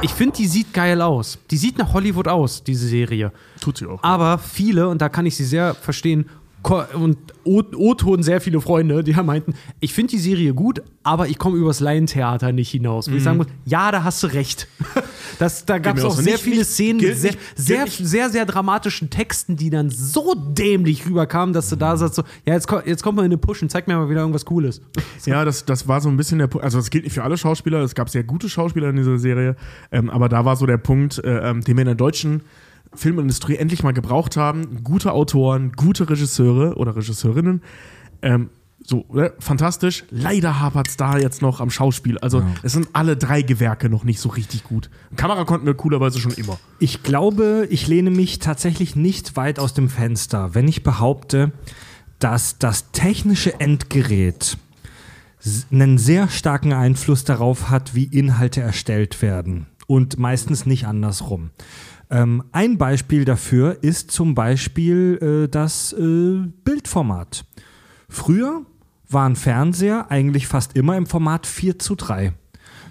ich 0.03 0.13
finde, 0.13 0.37
die 0.37 0.47
sieht 0.47 0.73
geil 0.73 1.01
aus. 1.01 1.39
Die 1.51 1.57
sieht 1.57 1.79
nach 1.79 1.93
Hollywood 1.93 2.29
aus, 2.29 2.63
diese 2.63 2.87
Serie. 2.87 3.33
Tut 3.61 3.79
sie 3.79 3.87
auch. 3.87 4.03
Aber 4.03 4.39
viele, 4.39 4.89
und 4.89 5.01
da 5.01 5.09
kann 5.09 5.27
ich 5.27 5.37
sie 5.37 5.45
sehr 5.45 5.75
verstehen, 5.75 6.27
und 6.63 7.17
O-Ton 7.45 8.25
sehr 8.25 8.41
viele 8.41 8.61
Freunde, 8.61 9.05
die 9.05 9.13
meinten, 9.13 9.55
ich 9.79 9.95
finde 9.95 10.11
die 10.11 10.19
Serie 10.19 10.53
gut, 10.53 10.83
aber 11.05 11.29
ich 11.29 11.39
komme 11.39 11.57
übers 11.57 11.79
Laientheater 11.79 12.51
nicht 12.51 12.71
hinaus. 12.71 13.09
Wo 13.11 13.15
ich 13.15 13.23
sagen 13.23 13.37
muss, 13.37 13.47
ja, 13.65 13.93
da 13.93 14.03
hast 14.03 14.23
du 14.23 14.27
recht. 14.29 14.67
Das, 15.39 15.67
da 15.67 15.77
gab 15.77 15.99
es 15.99 16.05
auch 16.05 16.15
sehr 16.17 16.33
Nicht- 16.33 16.39
viele 16.45 16.65
Szenen 16.65 16.99
mit 16.99 17.15
sehr, 17.19 17.35
sehr, 17.57 17.87
sehr, 17.89 18.31
sehr 18.31 18.47
dramatischen 18.47 19.11
Texten, 19.11 19.57
die 19.57 19.69
dann 19.69 19.91
so 19.91 20.35
dämlich 20.35 21.05
rüberkamen, 21.05 21.53
dass 21.53 21.69
du 21.69 21.77
da 21.77 21.95
sagst, 21.99 22.15
so, 22.15 22.23
ja, 22.47 22.55
jetzt, 22.55 22.67
jetzt 22.87 23.03
kommt 23.03 23.17
mal 23.19 23.25
in 23.25 23.31
den 23.31 23.41
Push 23.41 23.61
und 23.61 23.69
zeig 23.71 23.87
mir 23.87 23.97
mal 23.97 24.09
wieder 24.09 24.21
irgendwas 24.21 24.47
Cooles. 24.47 24.81
Ja, 25.27 25.45
das, 25.45 25.65
das 25.67 25.87
war 25.89 26.01
so 26.01 26.09
ein 26.09 26.17
bisschen 26.17 26.39
der 26.39 26.47
Punkt. 26.47 26.65
Also, 26.65 26.79
das 26.79 26.89
gilt 26.89 27.05
nicht 27.05 27.13
für 27.13 27.23
alle 27.25 27.37
Schauspieler. 27.37 27.81
Es 27.81 27.95
gab 27.95 28.09
sehr 28.09 28.23
gute 28.25 28.49
Schauspieler 28.49 28.89
in 28.91 28.97
dieser 28.97 29.19
Serie. 29.19 29.57
Ähm, 29.91 30.09
aber 30.09 30.29
da 30.31 30.45
war 30.47 30.57
so 30.57 30.65
der 30.67 30.79
Punkt, 30.79 31.19
äh, 31.23 31.51
ähm, 31.51 31.61
den 31.63 31.77
wir 31.77 31.83
in 31.83 31.87
der 31.87 31.95
deutschen 31.97 32.43
Filmindustrie 32.97 33.57
endlich 33.57 33.83
mal 33.83 33.93
gebraucht 33.93 34.37
haben. 34.37 34.83
Gute 34.83 35.13
Autoren, 35.13 35.73
gute 35.73 36.09
Regisseure 36.09 36.77
oder 36.77 36.97
Regisseurinnen. 36.97 37.63
Ähm, 38.23 38.51
So, 38.85 39.05
ne? 39.13 39.33
fantastisch. 39.41 40.05
Leider 40.11 40.61
hapert 40.61 40.89
es 40.89 40.97
da 40.97 41.19
jetzt 41.19 41.43
noch 41.43 41.61
am 41.61 41.71
Schauspiel. 41.71 42.19
Also, 42.19 42.45
es 42.63 42.73
sind 42.73 42.89
alle 42.93 43.17
drei 43.17 43.43
Gewerke 43.43 43.89
noch 43.89 44.05
nicht 44.05 44.21
so 44.21 44.29
richtig 44.29 44.63
gut. 44.63 44.91
Kamera 45.17 45.45
konnten 45.45 45.67
wir 45.67 45.75
coolerweise 45.75 46.21
schon 46.21 46.33
immer. 46.33 46.59
Ich 46.79 47.03
glaube, 47.03 47.67
ich 47.71 47.89
lehne 47.89 48.11
mich 48.11 48.39
tatsächlich 48.39 48.95
nicht 48.95 49.35
weit 49.37 49.59
aus 49.59 49.75
dem 49.75 49.89
Fenster, 49.89 50.55
wenn 50.55 50.69
ich 50.69 50.85
behaupte, 50.85 51.51
dass 52.21 52.59
das 52.59 52.93
technische 52.93 53.59
Endgerät 53.61 54.57
einen 55.73 55.99
sehr 55.99 56.29
starken 56.29 56.73
Einfluss 56.73 57.25
darauf 57.25 57.71
hat, 57.71 57.95
wie 57.95 58.05
Inhalte 58.05 58.61
erstellt 58.61 59.21
werden. 59.23 59.67
Und 59.89 60.19
meistens 60.19 60.67
nicht 60.67 60.87
andersrum. 60.87 61.51
Ähm, 62.11 62.45
ein 62.53 62.79
Beispiel 62.79 63.25
dafür 63.25 63.79
ist 63.83 64.11
zum 64.11 64.35
Beispiel 64.35 65.47
äh, 65.47 65.49
das 65.49 65.93
äh, 65.93 66.47
Bildformat. 66.65 67.45
Früher 68.09 68.63
waren 69.09 69.37
Fernseher 69.37 70.11
eigentlich 70.11 70.47
fast 70.47 70.77
immer 70.77 70.97
im 70.97 71.07
Format 71.07 71.47
4 71.47 71.79
zu 71.79 71.95
3. 71.95 72.33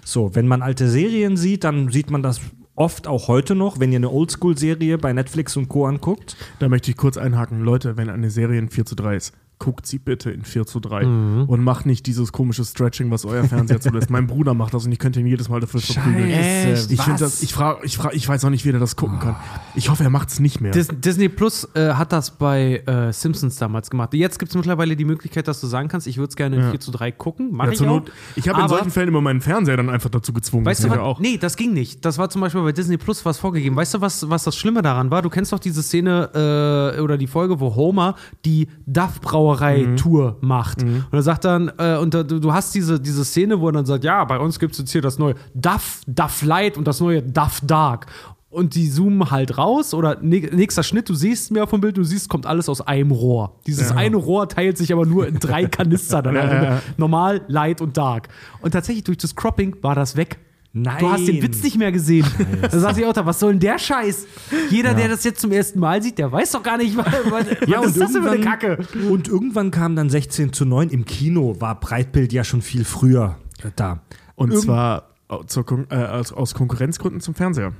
So, 0.04 0.34
wenn 0.34 0.46
man 0.46 0.62
alte 0.62 0.88
Serien 0.88 1.36
sieht, 1.36 1.64
dann 1.64 1.90
sieht 1.90 2.10
man 2.10 2.22
das 2.22 2.40
oft 2.74 3.06
auch 3.06 3.28
heute 3.28 3.54
noch, 3.54 3.80
wenn 3.80 3.90
ihr 3.90 3.98
eine 3.98 4.10
Oldschool-Serie 4.10 4.98
bei 4.98 5.12
Netflix 5.12 5.56
und 5.56 5.68
Co. 5.68 5.86
anguckt. 5.86 6.36
Da 6.58 6.68
möchte 6.68 6.90
ich 6.90 6.96
kurz 6.96 7.16
einhaken. 7.16 7.60
Leute, 7.60 7.96
wenn 7.96 8.10
eine 8.10 8.30
Serie 8.30 8.58
in 8.58 8.68
4 8.68 8.84
zu 8.84 8.94
3 8.94 9.16
ist, 9.16 9.32
guckt 9.58 9.86
sie 9.86 9.98
bitte 9.98 10.30
in 10.30 10.44
4 10.44 10.66
zu 10.66 10.80
3 10.80 11.04
und 11.46 11.64
macht 11.64 11.86
nicht 11.86 12.06
dieses 12.06 12.30
komische 12.32 12.64
Stretching, 12.64 13.10
was 13.10 13.24
euer 13.24 13.44
Fernseher 13.44 13.80
zulässt. 13.80 14.10
Mein 14.10 14.26
Bruder 14.26 14.52
macht 14.54 14.74
das 14.74 14.84
und 14.84 14.92
ich 14.92 14.98
könnte 14.98 15.18
ihn 15.20 15.26
jedes 15.26 15.48
Mal 15.48 15.60
dafür 15.60 15.80
verprügeln. 15.80 16.30
Scheiße, 16.30 16.92
Ich 16.92 16.98
was? 16.98 17.04
finde 17.04 17.20
das, 17.20 17.42
ich 17.42 17.54
frage, 17.54 17.80
ich 17.84 17.96
frage, 17.96 18.16
ich 18.16 18.28
weiß 18.28 18.44
auch 18.44 18.50
nicht, 18.50 18.64
wie 18.66 18.70
der 18.70 18.80
das 18.80 18.96
gucken 18.96 19.18
kann. 19.18 19.36
Ich 19.74 19.88
hoffe, 19.88 20.04
er 20.04 20.10
macht 20.10 20.28
es 20.28 20.40
nicht 20.40 20.60
mehr. 20.60 20.72
Dis 20.72 20.88
Disney 20.92 21.28
Plus 21.30 21.66
äh, 21.74 21.94
hat 21.94 22.12
das 22.12 22.32
bei 22.32 22.82
äh, 22.86 23.12
Simpsons 23.12 23.56
damals 23.56 23.88
gemacht. 23.90 24.12
Jetzt 24.14 24.38
gibt 24.38 24.50
es 24.50 24.56
mittlerweile 24.56 24.94
die 24.96 25.04
Möglichkeit, 25.06 25.48
dass 25.48 25.60
du 25.60 25.66
sagen 25.66 25.88
kannst, 25.88 26.06
ich 26.06 26.18
würde 26.18 26.28
es 26.28 26.36
gerne 26.36 26.56
in 26.56 26.62
Ja. 26.62 26.70
4 26.70 26.80
zu 26.80 26.90
3 26.90 27.12
gucken. 27.12 27.48
Mach 27.52 27.66
Ja, 27.66 27.72
ich 27.72 27.80
auch. 27.82 28.02
Ich 28.34 28.48
habe 28.48 28.60
in 28.60 28.68
solchen 28.68 28.90
Fällen 28.90 29.08
immer 29.08 29.20
meinen 29.22 29.40
Fernseher 29.40 29.76
dann 29.78 29.88
einfach 29.88 30.10
dazu 30.10 30.32
gezwungen. 30.34 30.66
Weißt 30.66 30.84
du 30.84 30.88
Das 30.88 30.98
was? 30.98 31.02
auch. 31.04 31.18
Nee, 31.20 31.38
das 31.38 31.56
ging 31.56 31.72
nicht. 31.72 32.04
Das 32.04 32.18
war 32.18 32.28
zum 32.28 32.42
Beispiel 32.42 32.62
bei 32.62 32.72
Disney 32.72 32.98
Plus 32.98 33.24
was 33.24 33.38
vorgegeben. 33.38 33.74
Weißt 33.76 33.94
du, 33.94 34.00
was, 34.00 34.28
was 34.28 34.44
das 34.44 34.54
Schlimme 34.56 34.82
daran 34.82 35.10
war? 35.10 35.22
Du 35.22 35.30
kennst 35.30 35.52
doch 35.52 35.58
diese 35.58 35.82
Szene 35.82 36.94
äh, 36.96 37.00
oder 37.00 37.16
die 37.16 37.26
Folge, 37.26 37.58
wo 37.60 37.74
Homer 37.74 38.16
die 38.44 38.68
Duff 38.86 39.20
Brauerei 39.46 39.78
Mhm. 39.86 39.96
Tour 39.96 40.36
macht. 40.40 40.82
Und 40.82 41.06
er 41.12 41.22
sagt 41.22 41.44
dann, 41.44 41.70
äh, 41.78 41.96
und 41.98 42.14
da, 42.14 42.22
du, 42.22 42.52
hast 42.52 42.74
diese, 42.74 42.98
diese 43.00 43.24
Szene, 43.24 43.60
wo 43.60 43.68
er 43.68 43.72
dann 43.72 43.86
sagt, 43.86 44.04
ja, 44.04 44.24
bei 44.24 44.38
uns 44.38 44.58
gibt 44.58 44.72
es 44.72 44.78
jetzt 44.78 44.90
hier 44.92 45.02
das 45.02 45.18
neue 45.18 45.34
Duff, 45.54 46.00
Duff 46.06 46.42
Light 46.42 46.76
und 46.76 46.86
das 46.86 47.00
neue 47.00 47.22
Duff 47.22 47.60
Dark. 47.64 48.06
Und 48.48 48.74
die 48.74 48.90
zoomen 48.90 49.30
halt 49.30 49.58
raus 49.58 49.92
oder 49.92 50.18
nä- 50.22 50.52
nächster 50.54 50.82
Schnitt, 50.82 51.08
du 51.08 51.14
siehst 51.14 51.50
mehr 51.52 51.66
vom 51.66 51.80
Bild, 51.80 51.96
du 51.96 52.04
siehst, 52.04 52.28
kommt 52.28 52.46
alles 52.46 52.68
aus 52.68 52.80
einem 52.80 53.10
Rohr. 53.10 53.58
Dieses 53.66 53.92
eine 53.92 54.16
Rohr 54.16 54.48
teilt 54.48 54.78
sich 54.78 54.92
aber 54.92 55.04
nur 55.04 55.26
in 55.26 55.38
drei 55.38 55.64
Kanister 55.66 56.22
dann. 56.22 56.34
Ja, 56.36 56.44
ja, 56.46 56.62
ja. 56.64 56.82
normal, 56.96 57.42
light 57.48 57.80
und 57.80 57.96
dark. 57.96 58.28
Und 58.62 58.70
tatsächlich 58.72 59.04
durch 59.04 59.18
das 59.18 59.36
Cropping 59.36 59.76
war 59.82 59.94
das 59.94 60.16
weg. 60.16 60.38
Nein. 60.78 60.98
Du 61.00 61.10
hast 61.10 61.26
den 61.26 61.42
Witz 61.42 61.62
nicht 61.62 61.78
mehr 61.78 61.90
gesehen. 61.90 62.26
Da 62.60 62.78
saß 62.78 62.98
ich 62.98 63.06
auch 63.06 63.14
da, 63.14 63.24
was 63.24 63.40
soll 63.40 63.52
denn 63.52 63.60
der 63.60 63.78
Scheiß? 63.78 64.26
Jeder, 64.68 64.92
der 64.92 65.08
das 65.08 65.24
jetzt 65.24 65.40
zum 65.40 65.50
ersten 65.50 65.80
Mal 65.80 66.02
sieht, 66.02 66.18
der 66.18 66.30
weiß 66.30 66.52
doch 66.52 66.62
gar 66.62 66.76
nicht, 66.76 66.94
was, 66.98 67.06
was, 67.06 67.46
was 67.66 67.86
ist 67.86 68.00
das 68.00 68.12
denn 68.12 68.22
für 68.22 68.30
eine 68.30 68.40
Kacke? 68.44 68.78
Und 69.10 69.26
irgendwann 69.26 69.70
kam 69.70 69.96
dann 69.96 70.10
16 70.10 70.52
zu 70.52 70.66
9. 70.66 70.90
Im 70.90 71.06
Kino 71.06 71.56
war 71.60 71.80
Breitbild 71.80 72.30
ja 72.34 72.44
schon 72.44 72.60
viel 72.60 72.84
früher 72.84 73.36
da. 73.76 74.02
Und 74.34 74.50
Irgend- 74.50 74.64
zwar 74.64 75.14
zur 75.46 75.64
Kon 75.64 75.86
äh, 75.88 75.96
aus, 75.96 76.54
Konkurrenzgründen 76.54 77.22
zum 77.22 77.34
Fernseher. 77.34 77.72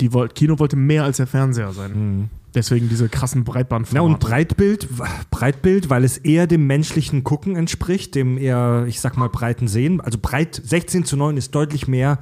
Die 0.00 0.12
wollt, 0.12 0.34
Kino 0.34 0.58
wollte 0.58 0.74
mehr 0.74 1.04
als 1.04 1.18
der 1.18 1.28
Fernseher 1.28 1.72
sein. 1.72 2.30
Deswegen 2.54 2.88
diese 2.88 3.08
krassen 3.08 3.42
Ja, 3.44 3.52
Breitbandformate. 3.52 4.04
und 4.14 4.20
Breitbild, 4.20 4.88
Breitbild, 5.30 5.90
weil 5.90 6.04
es 6.04 6.18
eher 6.18 6.46
dem 6.46 6.66
menschlichen 6.66 7.24
Gucken 7.24 7.56
entspricht, 7.56 8.14
dem 8.14 8.38
eher, 8.38 8.84
ich 8.88 9.00
sag 9.00 9.16
mal, 9.16 9.28
breiten 9.28 9.66
Sehen. 9.68 10.00
Also 10.00 10.18
breit 10.20 10.60
16 10.64 11.04
zu 11.04 11.16
9 11.16 11.36
ist 11.36 11.54
deutlich 11.54 11.88
mehr 11.88 12.18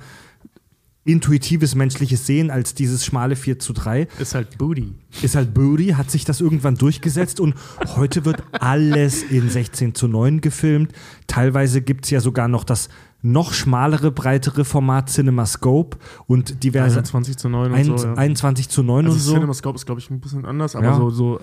intuitives 1.04 1.74
menschliches 1.74 2.26
Sehen 2.26 2.50
als 2.50 2.74
dieses 2.74 3.04
schmale 3.04 3.34
4 3.34 3.58
zu 3.58 3.72
3. 3.72 4.06
Ist 4.20 4.34
halt 4.36 4.56
Booty. 4.56 4.94
Ist 5.20 5.34
halt 5.34 5.52
Booty, 5.52 5.88
hat 5.88 6.10
sich 6.12 6.24
das 6.24 6.40
irgendwann 6.40 6.76
durchgesetzt 6.76 7.40
und 7.40 7.54
heute 7.96 8.24
wird 8.24 8.42
alles 8.52 9.24
in 9.24 9.50
16 9.50 9.96
zu 9.96 10.06
9 10.06 10.40
gefilmt. 10.40 10.92
Teilweise 11.26 11.82
gibt 11.82 12.04
es 12.04 12.10
ja 12.10 12.20
sogar 12.20 12.46
noch 12.46 12.62
das 12.62 12.88
noch 13.22 13.52
schmalere, 13.52 14.10
breitere 14.10 14.64
Format 14.64 15.08
CinemaScope 15.10 15.96
und 16.26 16.62
diverse 16.64 16.96
21 16.98 17.36
zu 17.36 17.48
9 17.48 17.70
und 17.70 17.76
ein, 17.78 17.84
so. 17.84 17.96
Ja. 18.04 18.14
21 18.14 18.68
zu 18.68 18.82
9 18.82 19.04
Also 19.06 19.16
und 19.16 19.20
so. 19.22 19.32
CinemaScope 19.34 19.76
ist, 19.76 19.86
glaube 19.86 20.00
ich, 20.00 20.10
ein 20.10 20.20
bisschen 20.20 20.44
anders, 20.44 20.74
aber 20.76 20.86
Ja. 20.86 20.96
so, 20.96 21.10
so 21.10 21.40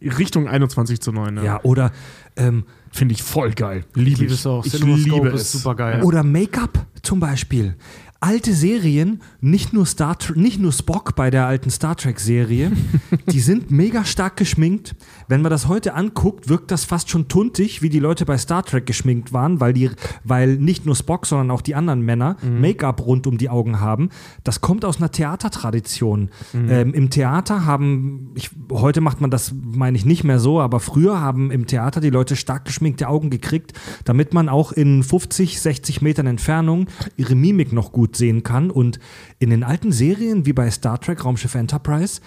Richtung 0.00 0.48
21 0.48 1.00
zu 1.00 1.12
9. 1.12 1.36
Ja. 1.36 1.42
Ja, 1.44 1.60
oder 1.64 1.92
ähm, 2.36 2.64
Finde 2.90 3.14
ich 3.14 3.22
voll 3.22 3.52
geil. 3.52 3.84
Liebe 3.94 4.24
ich. 4.24 4.32
es 4.32 4.46
auch. 4.46 4.64
Ich 4.64 4.72
liebe 4.82 5.28
ist 5.28 5.42
es. 5.42 5.52
super 5.52 5.74
geil. 5.74 6.02
Oder 6.02 6.22
Make-up 6.22 6.86
zum 7.02 7.20
Beispiel. 7.20 7.76
Alte 8.20 8.52
Serien, 8.52 9.20
nicht 9.40 9.72
nur, 9.72 9.86
Star 9.86 10.16
nicht 10.34 10.58
nur 10.58 10.72
Spock 10.72 11.14
bei 11.14 11.30
der 11.30 11.46
alten 11.46 11.70
Star 11.70 11.96
Trek-Serie, 11.96 12.72
die 13.30 13.40
sind 13.40 13.70
mega 13.70 14.04
stark 14.04 14.36
geschminkt. 14.36 14.96
Wenn 15.28 15.42
man 15.42 15.50
das 15.50 15.68
heute 15.68 15.94
anguckt, 15.94 16.48
wirkt 16.48 16.70
das 16.70 16.84
fast 16.84 17.10
schon 17.10 17.28
tuntig, 17.28 17.82
wie 17.82 17.90
die 17.90 17.98
Leute 17.98 18.24
bei 18.24 18.38
Star 18.38 18.64
Trek 18.64 18.86
geschminkt 18.86 19.32
waren, 19.32 19.60
weil, 19.60 19.74
die, 19.74 19.90
weil 20.24 20.56
nicht 20.56 20.86
nur 20.86 20.96
Spock, 20.96 21.26
sondern 21.26 21.50
auch 21.50 21.60
die 21.60 21.74
anderen 21.74 22.00
Männer 22.00 22.36
Make-up 22.42 23.04
rund 23.04 23.26
um 23.26 23.36
die 23.36 23.50
Augen 23.50 23.78
haben. 23.78 24.08
Das 24.42 24.62
kommt 24.62 24.86
aus 24.86 24.96
einer 24.96 25.10
Theatertradition. 25.10 26.30
Ähm, 26.54 26.94
Im 26.94 27.10
Theater 27.10 27.66
haben, 27.66 28.32
ich, 28.34 28.50
heute 28.72 29.02
macht 29.02 29.20
man 29.20 29.30
das, 29.30 29.52
meine 29.54 29.98
ich, 29.98 30.06
nicht 30.06 30.24
mehr 30.24 30.40
so, 30.40 30.60
aber 30.60 30.80
früher 30.80 31.20
haben 31.20 31.50
im 31.50 31.66
Theater 31.66 32.00
die 32.00 32.10
Leute 32.10 32.34
stark 32.34 32.64
geschminkte 32.64 33.08
Augen 33.08 33.28
gekriegt, 33.28 33.74
damit 34.04 34.32
man 34.32 34.48
auch 34.48 34.72
in 34.72 35.02
50, 35.02 35.60
60 35.60 36.00
Metern 36.00 36.26
Entfernung 36.26 36.86
ihre 37.16 37.34
Mimik 37.34 37.72
noch 37.72 37.92
gut 37.92 38.16
sehen 38.16 38.42
kann. 38.42 38.70
Und 38.70 38.98
in 39.38 39.50
den 39.50 39.62
alten 39.62 39.92
Serien, 39.92 40.46
wie 40.46 40.54
bei 40.54 40.70
Star 40.70 40.98
Trek, 40.98 41.24
Raumschiff 41.24 41.54
Enterprise, 41.54 42.22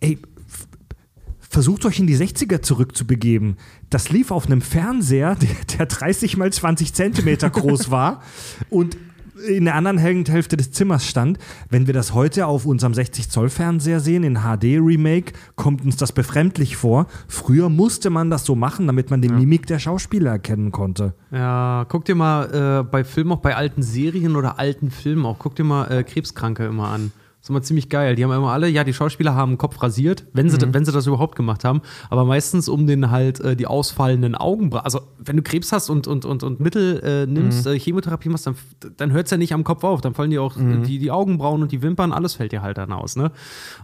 ey, 0.00 0.18
versucht 1.54 1.84
euch 1.86 2.00
in 2.00 2.08
die 2.08 2.16
60er 2.16 2.62
zurückzubegeben. 2.62 3.58
Das 3.88 4.10
lief 4.10 4.32
auf 4.32 4.46
einem 4.46 4.60
Fernseher, 4.60 5.36
der, 5.40 5.78
der 5.78 5.86
30 5.86 6.36
mal 6.36 6.52
20 6.52 6.92
Zentimeter 6.92 7.48
groß 7.48 7.90
war 7.92 8.22
und 8.70 8.96
in 9.48 9.64
der 9.64 9.74
anderen 9.76 9.98
Häl- 9.98 10.28
Hälfte 10.28 10.56
des 10.56 10.72
Zimmers 10.72 11.06
stand. 11.06 11.38
Wenn 11.70 11.86
wir 11.86 11.94
das 11.94 12.12
heute 12.12 12.46
auf 12.46 12.66
unserem 12.66 12.92
60-Zoll-Fernseher 12.92 14.00
sehen, 14.00 14.24
in 14.24 14.38
HD-Remake, 14.38 15.32
kommt 15.54 15.84
uns 15.84 15.96
das 15.96 16.12
befremdlich 16.12 16.76
vor. 16.76 17.06
Früher 17.28 17.68
musste 17.68 18.10
man 18.10 18.30
das 18.30 18.44
so 18.44 18.54
machen, 18.56 18.86
damit 18.86 19.10
man 19.10 19.22
die 19.22 19.28
Mimik 19.28 19.66
der 19.66 19.78
Schauspieler 19.78 20.32
erkennen 20.32 20.72
konnte. 20.72 21.14
Ja, 21.30 21.84
guck 21.88 22.04
dir 22.04 22.14
mal 22.16 22.80
äh, 22.80 22.82
bei 22.84 23.04
Filmen, 23.04 23.32
auch 23.32 23.40
bei 23.40 23.54
alten 23.56 23.82
Serien 23.82 24.34
oder 24.36 24.58
alten 24.58 24.90
Filmen 24.90 25.24
auch, 25.26 25.38
guck 25.38 25.54
dir 25.56 25.64
mal 25.64 25.86
äh, 25.90 26.02
Krebskranke 26.04 26.64
immer 26.66 26.88
an. 26.88 27.12
Das 27.44 27.50
ist 27.50 27.50
immer 27.50 27.62
ziemlich 27.62 27.90
geil. 27.90 28.14
Die 28.16 28.24
haben 28.24 28.32
immer 28.32 28.52
alle, 28.52 28.70
ja, 28.70 28.84
die 28.84 28.94
Schauspieler 28.94 29.34
haben 29.34 29.52
den 29.52 29.58
Kopf 29.58 29.82
rasiert, 29.82 30.24
wenn 30.32 30.48
sie, 30.48 30.56
wenn 30.72 30.86
sie 30.86 30.92
das 30.92 31.06
überhaupt 31.06 31.36
gemacht 31.36 31.62
haben, 31.62 31.82
aber 32.08 32.24
meistens 32.24 32.70
um 32.70 32.86
den 32.86 33.10
halt 33.10 33.38
äh, 33.40 33.54
die 33.54 33.66
ausfallenden 33.66 34.34
Augenbrauen. 34.34 34.82
Also, 34.82 35.02
wenn 35.18 35.36
du 35.36 35.42
Krebs 35.42 35.70
hast 35.70 35.90
und, 35.90 36.06
und, 36.06 36.24
und, 36.24 36.42
und 36.42 36.60
Mittel 36.60 37.00
äh, 37.04 37.26
nimmst, 37.30 37.66
äh, 37.66 37.78
Chemotherapie 37.78 38.30
machst, 38.30 38.46
dann, 38.46 38.54
dann 38.96 39.12
hört 39.12 39.26
es 39.26 39.30
ja 39.30 39.36
nicht 39.36 39.52
am 39.52 39.62
Kopf 39.62 39.84
auf. 39.84 40.00
Dann 40.00 40.14
fallen 40.14 40.30
dir 40.30 40.40
auch 40.40 40.56
äh, 40.56 40.80
die, 40.86 40.98
die 40.98 41.10
Augenbrauen 41.10 41.60
und 41.60 41.70
die 41.70 41.82
Wimpern, 41.82 42.14
alles 42.14 42.32
fällt 42.32 42.52
dir 42.52 42.62
halt 42.62 42.78
dann 42.78 42.92
aus, 42.92 43.14
ne? 43.14 43.30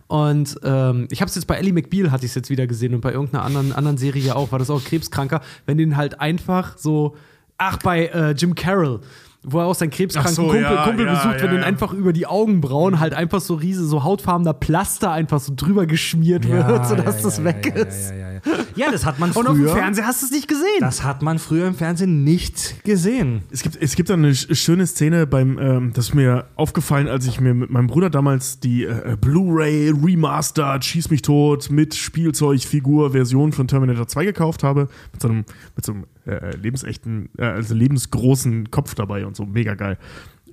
Und 0.06 0.58
ähm, 0.64 1.06
ich 1.10 1.20
habe 1.20 1.28
es 1.28 1.34
jetzt 1.34 1.44
bei 1.44 1.56
Ellie 1.56 1.74
McBeal, 1.74 2.10
hatte 2.12 2.24
ich 2.24 2.30
es 2.30 2.36
jetzt 2.36 2.48
wieder 2.48 2.66
gesehen 2.66 2.94
und 2.94 3.02
bei 3.02 3.12
irgendeiner 3.12 3.44
anderen, 3.44 3.72
anderen 3.74 3.98
Serie 3.98 4.36
auch, 4.36 4.52
war 4.52 4.58
das 4.58 4.70
auch 4.70 4.82
Krebskranker, 4.82 5.42
wenn 5.66 5.76
den 5.76 5.98
halt 5.98 6.18
einfach 6.18 6.78
so, 6.78 7.14
ach, 7.58 7.76
bei 7.76 8.06
äh, 8.06 8.30
Jim 8.30 8.54
Carroll. 8.54 9.00
Wo 9.42 9.58
er 9.60 9.66
auch 9.66 9.74
seinen 9.74 9.88
krebskranken 9.90 10.34
so, 10.34 10.42
Kumpel, 10.42 10.60
ja, 10.60 10.84
Kumpel 10.84 11.06
ja, 11.06 11.12
besucht, 11.14 11.36
wenn 11.36 11.46
ja, 11.46 11.50
den 11.52 11.60
ja. 11.60 11.66
einfach 11.66 11.94
über 11.94 12.12
die 12.12 12.26
Augenbrauen 12.26 13.00
halt 13.00 13.14
einfach 13.14 13.40
so 13.40 13.54
riese, 13.54 13.86
so 13.86 14.04
hautfarbener 14.04 14.52
Plaster 14.52 15.12
einfach 15.12 15.40
so 15.40 15.54
drüber 15.56 15.86
geschmiert 15.86 16.46
wird, 16.46 16.86
sodass 16.86 17.22
das 17.22 17.42
weg 17.42 17.72
ist. 17.74 18.10
Ja, 18.10 18.16
ja, 18.16 18.32
ja. 18.32 18.40
ja, 18.76 18.90
das 18.92 19.06
hat 19.06 19.18
man 19.18 19.30
Und 19.40 19.46
auf 19.46 19.54
dem 19.54 19.64
früher. 19.64 19.76
Fernseher 19.76 20.06
hast 20.06 20.20
du 20.20 20.26
es 20.26 20.32
nicht 20.32 20.46
gesehen. 20.46 20.80
Das 20.80 21.04
hat 21.04 21.22
man 21.22 21.38
früher 21.38 21.66
im 21.66 21.74
Fernsehen 21.74 22.22
nicht 22.22 22.84
gesehen. 22.84 23.42
Es 23.50 23.62
gibt, 23.62 23.76
es 23.80 23.96
gibt 23.96 24.10
da 24.10 24.14
eine 24.14 24.32
sch- 24.32 24.54
schöne 24.54 24.86
Szene 24.86 25.26
beim, 25.26 25.58
ähm, 25.58 25.92
das 25.94 26.08
ist 26.08 26.14
mir 26.14 26.44
aufgefallen, 26.56 27.08
als 27.08 27.26
ich 27.26 27.40
mir 27.40 27.54
mit 27.54 27.70
meinem 27.70 27.86
Bruder 27.86 28.10
damals 28.10 28.60
die 28.60 28.84
äh, 28.84 29.16
Blu-ray 29.18 29.90
Remastered 29.90 30.84
Schieß 30.84 31.08
mich 31.08 31.22
tot 31.22 31.70
mit 31.70 31.94
Spielzeugfigur 31.94 33.12
Version 33.12 33.52
von 33.52 33.66
Terminator 33.68 34.06
2 34.06 34.26
gekauft 34.26 34.62
habe. 34.64 34.88
Mit 35.12 35.22
so 35.22 35.28
einem, 35.28 35.44
mit 35.76 35.84
so 35.86 35.92
einem 35.92 36.04
äh, 36.30 36.56
lebensechten, 36.56 37.30
äh, 37.38 37.44
also 37.44 37.74
lebensgroßen 37.74 38.70
Kopf 38.70 38.94
dabei 38.94 39.26
und 39.26 39.36
so. 39.36 39.44
Mega 39.46 39.74
geil. 39.74 39.98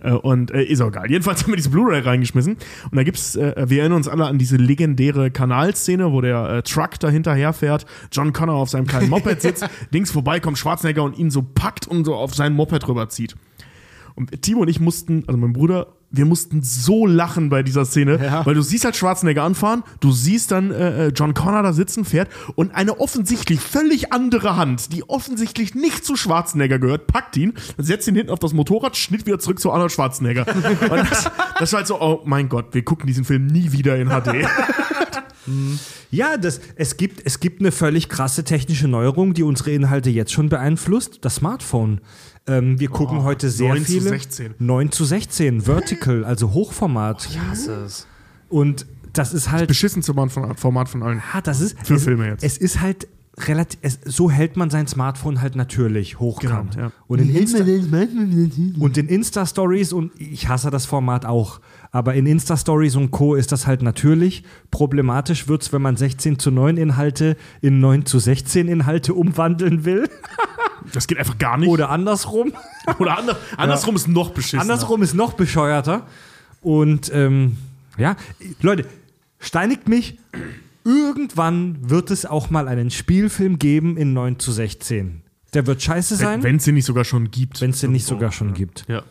Äh, 0.02 0.12
Und 0.12 0.52
äh, 0.52 0.64
ist 0.64 0.82
auch 0.82 0.92
geil. 0.92 1.10
Jedenfalls 1.10 1.42
haben 1.44 1.52
wir 1.52 1.56
diese 1.56 1.70
Blu-ray 1.70 2.02
reingeschmissen. 2.02 2.58
Und 2.92 2.96
da 2.96 3.04
gibt's, 3.04 3.36
äh, 3.36 3.66
wir 3.68 3.80
erinnern 3.80 3.98
uns 3.98 4.08
alle 4.08 4.26
an 4.26 4.38
diese 4.38 4.58
legendäre 4.58 5.32
Kanalszene, 5.32 6.12
wo 6.12 6.22
der 6.22 6.50
äh, 6.50 6.62
Truck 6.64 7.00
da 7.00 7.10
hinterherfährt, 7.10 7.86
John 8.12 8.34
Connor 8.34 8.56
auf 8.56 8.70
seinem 8.70 8.88
kleinen 8.88 9.10
Moped 9.10 9.42
sitzt, 9.42 9.68
links 9.92 10.12
vorbei 10.12 10.40
kommt 10.40 10.58
Schwarzenegger 10.58 11.04
und 11.04 11.18
ihn 11.18 11.32
so 11.32 11.42
packt 11.42 11.88
und 11.88 12.06
so 12.06 12.16
auf 12.16 12.36
sein 12.36 12.54
Moped 12.54 12.88
rüberzieht. 12.88 13.36
Und 14.16 14.42
Timo 14.42 14.62
und 14.62 14.68
ich 14.68 14.80
mussten, 14.80 15.24
also 15.28 15.38
mein 15.38 15.54
Bruder 15.54 15.97
wir 16.10 16.26
mussten 16.26 16.64
so 16.64 17.06
lachen 17.06 17.50
bei 17.50 17.64
dieser 17.64 17.86
Szene, 17.86 18.42
weil 18.46 18.56
du 18.56 18.62
siehst 18.62 18.86
halt 18.86 18.96
Schwarzenegger 18.96 19.44
anfahren, 19.44 19.84
du 20.00 20.12
siehst 20.12 20.52
dann 20.52 20.72
äh, 20.72 21.08
John 21.10 21.34
Connor 21.34 21.64
da 21.64 21.74
sitzen, 21.74 22.06
fährt 22.06 22.30
und 22.56 22.74
eine 22.74 23.00
offensichtlich 23.00 23.60
völlig 23.60 24.14
andere 24.14 24.56
Hand, 24.56 24.94
die 24.94 25.08
offensichtlich 25.10 25.76
nicht 25.76 26.06
zu 26.06 26.16
Schwarzenegger 26.16 26.80
gehört, 26.80 27.08
packt 27.08 27.36
ihn, 27.36 27.54
setzt 27.78 28.08
ihn 28.08 28.16
hinten 28.16 28.32
auf 28.32 28.40
das 28.40 28.54
Motorrad, 28.54 28.96
schnitt 28.96 29.26
wieder 29.26 29.40
zurück 29.40 29.60
zu 29.60 29.72
Arnold 29.72 29.92
Schwarzenegger. 29.92 30.46
und 30.90 31.12
das, 31.12 31.30
das 31.60 31.74
war 31.74 31.80
halt 31.80 31.88
so, 31.88 32.02
oh 32.02 32.22
mein 32.26 32.48
Gott, 32.48 32.74
wir 32.74 32.84
gucken 32.84 33.08
diesen 33.08 33.26
Film 33.26 33.48
nie 33.48 33.72
wieder 33.72 33.98
in 33.98 34.10
HD. 34.10 34.48
Ja, 36.12 36.38
das, 36.38 36.60
es, 36.76 36.98
gibt, 36.98 37.26
es 37.26 37.40
gibt 37.40 37.62
eine 37.62 37.72
völlig 37.72 38.10
krasse 38.10 38.44
technische 38.44 38.88
Neuerung, 38.88 39.34
die 39.34 39.44
unsere 39.44 39.72
Inhalte 39.72 40.10
jetzt 40.10 40.32
schon 40.32 40.50
beeinflusst. 40.50 41.20
Das 41.22 41.36
Smartphone. 41.36 42.02
Ähm, 42.48 42.80
wir 42.80 42.90
gucken 42.90 43.24
heute 43.24 43.50
sehr 43.50 43.70
9 43.70 43.86
zu 43.86 43.92
viele. 43.92 44.10
16. 44.10 44.56
9 44.60 44.92
zu 44.92 45.06
16, 45.06 45.62
Vertical, 45.62 46.24
also 46.24 46.54
Hochformat. 46.54 47.28
Ich 47.30 47.40
hasse 47.40 47.74
es. 47.86 48.08
Und 48.50 48.86
das 49.14 49.34
ist 49.34 49.52
halt. 49.52 49.68
Beschissen 49.68 50.02
zum 50.02 50.30
Format 50.30 50.90
von 50.90 51.04
allen. 51.04 51.22
Ja, 51.34 51.42
das 51.42 51.62
ist. 51.62 51.78
Für 51.84 51.96
es, 51.96 52.04
Filme 52.04 52.28
jetzt. 52.28 52.44
Es 52.44 52.58
ist 52.58 52.82
halt 52.82 53.08
relativ. 53.38 53.80
Es, 53.82 54.00
so 54.06 54.32
hält 54.32 54.58
man 54.58 54.70
sein 54.70 54.88
Smartphone 54.88 55.42
halt 55.42 55.56
natürlich 55.56 56.20
hochkant. 56.20 56.76
Genau, 56.76 56.88
ja. 56.88 56.92
Und 57.08 57.20
in 57.20 57.36
Insta 57.36 57.64
und 58.80 58.98
in 58.98 59.08
Insta-Stories, 59.08 59.94
und 59.94 60.12
ich 60.20 60.48
hasse 60.48 60.70
das 60.72 60.86
Format 60.86 61.26
auch, 61.26 61.60
aber 61.92 62.14
in 62.14 62.26
Insta-Stories 62.26 62.96
und 62.96 63.12
Co. 63.12 63.36
ist 63.36 63.52
das 63.52 63.68
halt 63.68 63.82
natürlich. 63.82 64.44
Problematisch 64.72 65.48
wird 65.48 65.62
es, 65.64 65.74
wenn 65.74 65.82
man 65.82 65.98
16 65.98 66.40
zu 66.40 66.52
9 66.52 66.78
Inhalte 66.78 67.38
in 67.62 67.80
9 67.80 68.06
zu 68.06 68.20
16 68.20 68.68
Inhalte 68.68 69.14
umwandeln 69.14 69.86
will. 69.86 70.10
Das 70.94 71.08
geht 71.08 71.18
einfach 71.18 71.38
gar 71.38 71.58
nicht. 71.58 71.68
Oder 71.68 71.90
andersrum. 71.90 72.54
Oder 73.00 73.18
ander, 73.18 73.38
andersrum 73.58 73.98
ist 73.98 74.08
noch 74.08 74.30
beschissen. 74.30 74.60
Andersrum 74.60 75.02
ist 75.02 75.16
noch 75.16 75.34
bescheuerter. 75.34 76.08
Und 76.62 77.12
ähm, 77.14 77.58
ja, 77.98 78.16
Leute, 78.62 78.86
steinigt 79.40 79.90
mich. 79.90 80.18
Irgendwann 80.86 81.90
wird 81.90 82.10
es 82.10 82.26
auch 82.26 82.50
mal 82.50 82.70
einen 82.70 82.90
Spielfilm 82.90 83.60
geben 83.60 83.98
in 83.98 84.14
9 84.14 84.40
zu 84.40 84.54
16. 84.54 85.24
Der 85.54 85.68
wird 85.68 85.82
scheiße 85.82 86.16
sein, 86.16 86.42
Wenn 86.44 86.56
es 86.56 86.64
den 86.64 86.76
nicht 86.76 86.86
sogar 86.86 87.04
schon 87.04 87.32
gibt. 87.32 87.60
wenn 87.60 87.72
es 87.72 87.82
den 87.82 87.92
nicht 87.92 88.06
sogar 88.06 88.32
schon 88.32 88.54
gibt. 88.54 88.86
Ja. 88.88 89.04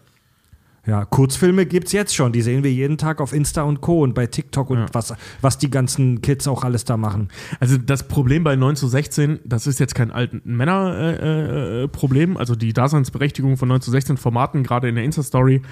Ja, 0.86 1.04
Kurzfilme 1.04 1.66
gibt 1.66 1.88
es 1.88 1.92
jetzt 1.92 2.14
schon. 2.14 2.32
Die 2.32 2.42
sehen 2.42 2.62
wir 2.62 2.72
jeden 2.72 2.96
Tag 2.96 3.20
auf 3.20 3.32
Insta 3.32 3.62
und 3.62 3.80
Co. 3.80 4.02
und 4.02 4.14
bei 4.14 4.26
TikTok 4.26 4.70
und 4.70 4.78
Ja. 4.78 4.86
was, 4.92 5.12
was 5.40 5.58
die 5.58 5.68
ganzen 5.70 6.22
Kids 6.22 6.46
auch 6.46 6.62
alles 6.62 6.84
da 6.84 6.96
machen. 6.96 7.28
Also 7.58 7.76
das 7.76 8.06
Problem 8.06 8.44
bei 8.44 8.54
9 8.54 8.76
zu 8.76 8.86
16, 8.86 9.40
das 9.44 9.66
ist 9.66 9.80
jetzt 9.80 9.94
kein 9.96 10.12
alten 10.12 10.42
Männer-Problem, 10.44 11.20
äh, 11.20 11.82
äh, 11.84 11.88
Problem. 11.88 12.36
also 12.36 12.54
die 12.54 12.72
Daseinsberechtigung 12.72 13.56
von 13.56 13.68
9 13.68 13.80
zu 13.80 13.90
16 13.90 14.16
Formaten, 14.16 14.62
gerade 14.62 14.88
in 14.88 14.94
der 14.94 15.02
Insta-Story, 15.04 15.62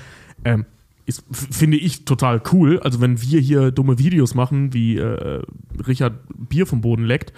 ähm, 0.45 0.65
ist, 1.07 1.23
finde 1.31 1.77
ich 1.77 2.05
total 2.07 2.43
cool. 2.53 2.81
Also 2.81 3.01
wenn 3.01 3.21
wir 3.21 3.39
hier 3.39 3.71
dumme 3.71 3.99
Videos 3.99 4.35
machen, 4.35 4.73
wie 4.73 4.97
äh, 4.97 5.43
Richard 5.87 6.15
Bier 6.49 6.67
vom 6.67 6.81
Boden 6.81 7.05
leckt, 7.05 7.33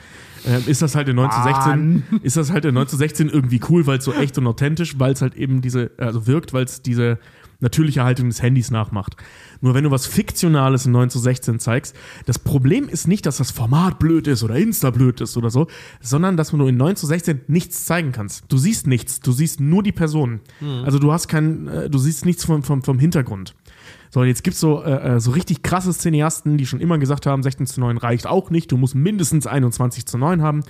äh, 0.47 0.71
ist 0.71 0.83
das 0.83 0.95
halt 0.95 1.09
in 1.09 1.17
9 1.17 1.31
zu 1.31 1.43
16, 1.43 2.03
ist 2.23 2.37
das 2.37 2.53
halt 2.53 2.65
in 2.65 2.75
9 2.75 2.87
zu 2.87 2.97
16 2.97 3.29
irgendwie 3.29 3.61
cool, 3.69 3.87
weil 3.87 3.99
es 3.99 4.05
so 4.05 4.13
echt 4.15 4.39
und 4.39 4.47
authentisch, 4.47 4.99
weil 4.99 5.13
es 5.13 5.21
halt 5.21 5.35
eben 5.35 5.61
diese, 5.63 5.91
also 5.99 6.27
wirkt, 6.27 6.53
weil 6.55 6.65
es 6.65 6.81
diese 6.81 7.19
natürliche 7.61 8.05
Haltung 8.05 8.29
des 8.29 8.43
Handys 8.43 8.71
nachmacht. 8.71 9.17
Nur 9.61 9.75
wenn 9.75 9.85
du 9.85 9.91
was 9.91 10.07
Fiktionales 10.07 10.87
in 10.87 10.93
9 10.93 11.11
zu 11.11 11.19
16 11.19 11.59
zeigst, 11.59 11.97
das 12.27 12.39
Problem 12.39 12.89
ist 12.89 13.09
nicht, 13.09 13.27
dass 13.27 13.39
das 13.39 13.51
Format 13.51 13.99
blöd 13.99 14.27
ist 14.27 14.43
oder 14.43 14.57
Insta 14.57 14.91
blöd 14.91 15.21
ist 15.21 15.37
oder 15.37 15.51
so, 15.51 15.67
sondern 16.01 16.37
dass 16.37 16.51
du 16.51 16.67
in 16.67 16.77
9 16.77 16.97
zu 16.97 17.07
16 17.07 17.43
nichts 17.49 17.87
zeigen 17.87 18.13
kannst. 18.13 18.45
Du 18.49 18.59
siehst 18.59 18.87
nichts, 18.87 19.21
du 19.21 19.33
siehst 19.33 19.61
nur 19.61 19.83
die 19.83 19.93
Person. 19.93 20.41
Also 20.85 20.99
du 20.99 21.13
hast 21.13 21.29
kein, 21.29 21.69
äh, 21.69 21.91
du 21.91 21.99
siehst 21.99 22.27
nichts 22.27 22.45
vom, 22.45 22.63
vom, 22.63 22.83
vom 22.83 22.99
Hintergrund. 22.99 23.55
So, 24.11 24.21
und 24.21 24.29
jetzt 24.29 24.45
gibt's 24.45 24.61
so, 24.61 24.83
äh, 24.83 25.17
äh, 25.17 25.21
so 25.21 25.33
richtig 25.33 25.63
krasse 25.63 25.93
Cineasten, 25.93 26.57
die 26.57 26.67
schon 26.67 26.81
immer 26.81 26.99
gesagt 26.99 27.27
haben, 27.27 27.43
16 27.43 27.67
zu 27.67 27.81
9 27.81 27.99
reicht 27.99 28.27
auch 28.27 28.51
nicht, 28.51 28.73
du 28.73 28.77
musst 28.77 28.95
mindestens 28.95 29.47
21 29.47 30.07
zu 30.07 30.19
9 30.19 30.43
haben. 30.43 30.63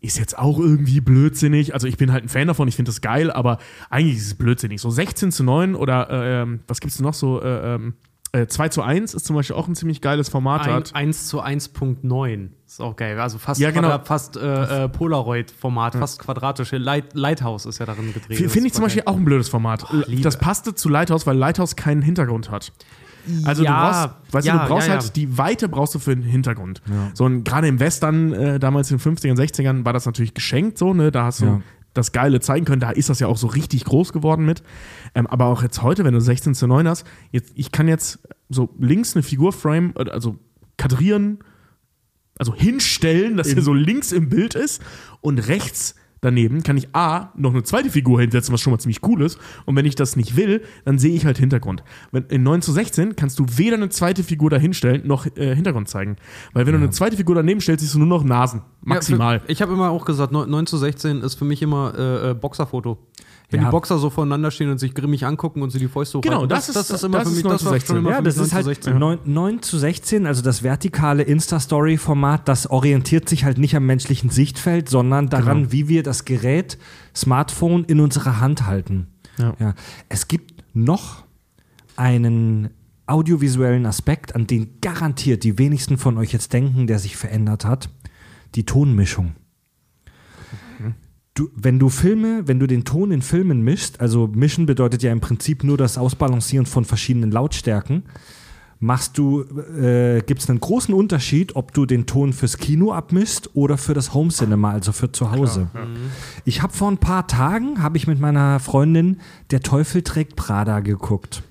Ist 0.00 0.18
jetzt 0.18 0.38
auch 0.38 0.58
irgendwie 0.58 1.00
blödsinnig. 1.00 1.74
Also 1.74 1.88
ich 1.88 1.96
bin 1.96 2.12
halt 2.12 2.24
ein 2.24 2.28
Fan 2.28 2.46
davon, 2.46 2.68
ich 2.68 2.76
finde 2.76 2.90
das 2.90 3.00
geil, 3.00 3.32
aber 3.32 3.58
eigentlich 3.90 4.16
ist 4.18 4.26
es 4.26 4.34
blödsinnig. 4.34 4.80
So 4.80 4.90
16 4.90 5.32
zu 5.32 5.42
9 5.42 5.74
oder 5.74 6.08
äh, 6.10 6.42
ähm, 6.42 6.60
was 6.68 6.80
gibt's 6.80 6.98
denn 6.98 7.06
noch 7.06 7.14
so? 7.14 7.42
Äh, 7.42 7.74
ähm, 7.74 7.94
äh, 8.32 8.46
2 8.46 8.68
zu 8.68 8.82
1 8.82 9.14
ist 9.14 9.26
zum 9.26 9.36
Beispiel 9.36 9.56
auch 9.56 9.66
ein 9.68 9.74
ziemlich 9.74 10.00
geiles 10.00 10.28
Format. 10.28 10.66
Ein, 10.66 10.74
hat. 10.74 10.94
1 10.94 11.28
zu 11.28 11.42
1.9. 11.42 12.50
Ist 12.66 12.80
auch 12.80 12.94
geil. 12.94 13.18
Also 13.18 13.38
fast, 13.38 13.60
Ja, 13.60 13.70
genau. 13.70 13.98
Fast 14.04 14.36
äh, 14.36 14.84
äh, 14.84 14.88
Polaroid-Format, 14.88 15.94
fast 15.94 16.20
quadratische. 16.20 16.76
Light, 16.76 17.14
Lighthouse 17.14 17.64
ist 17.66 17.78
ja 17.78 17.86
darin 17.86 18.12
gedreht. 18.12 18.50
Finde 18.50 18.68
ich 18.68 18.74
zum 18.74 18.84
Beispiel 18.84 19.02
auch 19.06 19.16
ein 19.16 19.24
blödes 19.24 19.48
Format. 19.48 19.86
Liebe. 20.06 20.22
das 20.22 20.38
passte 20.38 20.74
zu 20.74 20.88
Lighthouse, 20.88 21.26
weil 21.26 21.36
Lighthouse 21.36 21.74
keinen 21.74 22.02
Hintergrund 22.02 22.50
hat. 22.50 22.72
Also 23.44 23.62
Ja, 23.64 23.70
du 23.70 24.08
brauchst, 24.08 24.34
weißt 24.34 24.46
ja, 24.46 24.52
du, 24.54 24.58
du 24.60 24.68
brauchst 24.68 24.88
ja, 24.88 24.94
ja. 24.94 25.00
halt 25.00 25.16
die 25.16 25.38
Weite 25.38 25.68
brauchst 25.68 25.94
du 25.94 25.98
für 25.98 26.14
den 26.14 26.24
Hintergrund. 26.24 26.82
So 27.14 27.24
und 27.24 27.44
gerade 27.44 27.68
im 27.68 27.80
Western, 27.80 28.32
äh, 28.32 28.58
damals 28.58 28.90
in 28.90 28.98
den 28.98 29.16
50ern, 29.16 29.36
60ern, 29.36 29.84
war 29.84 29.92
das 29.92 30.06
natürlich 30.06 30.34
geschenkt 30.34 30.78
so, 30.78 30.94
ne? 30.94 31.10
Da 31.12 31.24
hast 31.24 31.40
du 31.40 31.46
Ja. 31.46 31.60
das 31.94 32.12
Geile 32.12 32.40
zeigen 32.40 32.64
können. 32.64 32.80
Da 32.80 32.90
ist 32.90 33.08
das 33.08 33.18
ja 33.20 33.26
auch 33.26 33.36
so 33.38 33.46
richtig 33.48 33.84
groß 33.84 34.12
geworden 34.12 34.44
mit. 34.46 34.62
Ähm, 35.14 35.26
aber 35.26 35.46
auch 35.46 35.62
jetzt 35.62 35.82
heute, 35.82 36.04
wenn 36.04 36.14
du 36.14 36.20
16 36.20 36.54
zu 36.54 36.66
9 36.66 36.86
hast, 36.88 37.04
jetzt, 37.32 37.52
ich 37.54 37.72
kann 37.72 37.88
jetzt 37.88 38.20
so 38.48 38.74
links 38.78 39.14
eine 39.16 39.22
Figur 39.22 39.52
frame, 39.52 39.92
äh, 39.98 40.08
also 40.10 40.38
kadrieren, 40.76 41.38
also 42.38 42.54
hinstellen, 42.54 43.36
dass 43.36 43.48
er 43.52 43.62
so 43.62 43.74
links 43.74 44.12
im 44.12 44.28
Bild 44.28 44.54
ist 44.54 44.80
und 45.20 45.38
rechts 45.48 45.96
daneben 46.20 46.62
kann 46.62 46.76
ich 46.76 46.94
A, 46.94 47.32
noch 47.36 47.52
eine 47.52 47.62
zweite 47.62 47.90
Figur 47.90 48.20
hinsetzen, 48.20 48.52
was 48.52 48.60
schon 48.60 48.72
mal 48.72 48.78
ziemlich 48.78 49.00
cool 49.06 49.22
ist. 49.22 49.38
Und 49.64 49.76
wenn 49.76 49.86
ich 49.86 49.94
das 49.94 50.16
nicht 50.16 50.36
will, 50.36 50.62
dann 50.84 50.98
sehe 50.98 51.14
ich 51.14 51.26
halt 51.26 51.38
Hintergrund. 51.38 51.82
Wenn, 52.12 52.24
in 52.24 52.42
9 52.42 52.62
zu 52.62 52.72
16 52.72 53.16
kannst 53.16 53.38
du 53.38 53.46
weder 53.56 53.76
eine 53.76 53.88
zweite 53.88 54.22
Figur 54.22 54.50
dahinstellen, 54.50 55.06
noch 55.06 55.26
äh, 55.36 55.54
Hintergrund 55.54 55.88
zeigen. 55.88 56.16
Weil 56.52 56.66
wenn 56.66 56.74
du 56.74 56.78
eine 56.78 56.90
zweite 56.90 57.16
Figur 57.16 57.34
daneben 57.34 57.60
stellst, 57.60 57.82
siehst 57.82 57.94
du 57.94 57.98
nur 57.98 58.08
noch 58.08 58.24
Nasen. 58.24 58.62
Maximal. 58.82 59.36
Ja, 59.36 59.40
für, 59.40 59.52
ich 59.52 59.62
habe 59.62 59.72
immer 59.72 59.90
auch 59.90 60.04
gesagt, 60.04 60.32
9, 60.32 60.48
9 60.48 60.66
zu 60.66 60.78
16 60.78 61.22
ist 61.22 61.34
für 61.34 61.44
mich 61.44 61.62
immer 61.62 61.94
äh, 61.96 62.30
äh, 62.30 62.34
Boxerfoto. 62.34 62.98
Wenn 63.50 63.60
Ja. 63.62 63.68
die 63.68 63.70
Boxer 63.70 63.98
so 63.98 64.10
voneinander 64.10 64.50
stehen 64.50 64.70
und 64.70 64.78
sich 64.78 64.92
grimmig 64.94 65.24
angucken 65.24 65.62
und 65.62 65.70
sie 65.70 65.78
die 65.78 65.88
Fäuste 65.88 66.20
Genau, 66.20 66.36
hochhalten. 66.36 66.50
das 66.50 66.68
ist- 66.68 66.76
das 66.76 66.90
ist 66.90 67.02
immer 67.02 67.18
das 67.20 67.28
für 67.30 67.34
mich 67.34 67.44
9 67.44 67.52
das 67.52 67.60
zu 67.60 67.64
war 67.66 67.72
16. 67.72 67.86
schon 67.88 67.96
immer 68.04 68.10
Ja, 68.10 68.20
das 68.20 68.34
ist 68.36 68.40
9 68.40 68.52
halt 68.52 68.64
zu 68.64 68.68
16. 68.70 68.98
9, 68.98 69.18
9 69.24 69.62
zu 69.62 69.78
16, 69.78 70.26
also 70.26 70.42
das 70.42 70.62
vertikale 70.62 71.22
Insta-Story-Format, 71.22 72.46
das 72.46 72.68
orientiert 72.68 73.26
sich 73.28 73.44
halt 73.44 73.56
nicht 73.56 73.74
am 73.74 73.86
menschlichen 73.86 74.28
Sichtfeld, 74.28 74.90
sondern 74.90 75.30
daran, 75.30 75.58
Genau. 75.60 75.72
wie 75.72 75.88
wir 75.88 76.02
das 76.02 76.26
Gerät, 76.26 76.76
Smartphone 77.16 77.84
in 77.84 78.00
unserer 78.00 78.40
Hand 78.40 78.66
halten. 78.66 79.06
Ja. 79.38 79.74
Es 80.10 80.28
gibt 80.28 80.62
noch 80.74 81.24
einen 81.96 82.68
audiovisuellen 83.06 83.86
Aspekt, 83.86 84.34
an 84.34 84.46
den 84.46 84.80
garantiert 84.82 85.42
die 85.44 85.58
wenigsten 85.58 85.96
von 85.96 86.18
euch 86.18 86.32
jetzt 86.32 86.52
denken, 86.52 86.86
der 86.86 86.98
sich 86.98 87.16
verändert 87.16 87.64
hat. 87.64 87.88
Die 88.54 88.64
Tonmischung. 88.66 89.32
Du, 91.38 91.50
wenn 91.54 91.78
du 91.78 91.88
Filme, 91.88 92.48
wenn 92.48 92.58
du 92.58 92.66
den 92.66 92.84
Ton 92.84 93.12
in 93.12 93.22
Filmen 93.22 93.62
mischst, 93.62 94.00
also 94.00 94.26
mischen 94.26 94.66
bedeutet 94.66 95.04
ja 95.04 95.12
im 95.12 95.20
Prinzip 95.20 95.62
nur 95.62 95.76
das 95.76 95.96
Ausbalancieren 95.96 96.66
von 96.66 96.84
verschiedenen 96.84 97.30
Lautstärken, 97.30 98.02
machst 98.80 99.18
du, 99.18 99.42
äh, 99.42 100.20
gibt 100.26 100.42
es 100.42 100.50
einen 100.50 100.58
großen 100.58 100.92
Unterschied, 100.92 101.54
ob 101.54 101.72
du 101.74 101.86
den 101.86 102.06
Ton 102.06 102.32
fürs 102.32 102.58
Kino 102.58 102.92
abmischst 102.92 103.50
oder 103.54 103.78
für 103.78 103.94
das 103.94 104.14
Home 104.14 104.30
Cinema, 104.30 104.72
also 104.72 104.90
für 104.90 105.12
zu 105.12 105.30
Hause. 105.30 105.68
Ich 106.44 106.60
habe 106.60 106.72
vor 106.72 106.90
ein 106.90 106.98
paar 106.98 107.28
Tagen, 107.28 107.80
habe 107.80 107.98
ich 107.98 108.08
mit 108.08 108.18
meiner 108.18 108.58
Freundin 108.58 109.20
Der 109.52 109.60
Teufel 109.60 110.02
trägt 110.02 110.34
Prada 110.34 110.80
geguckt. 110.80 111.44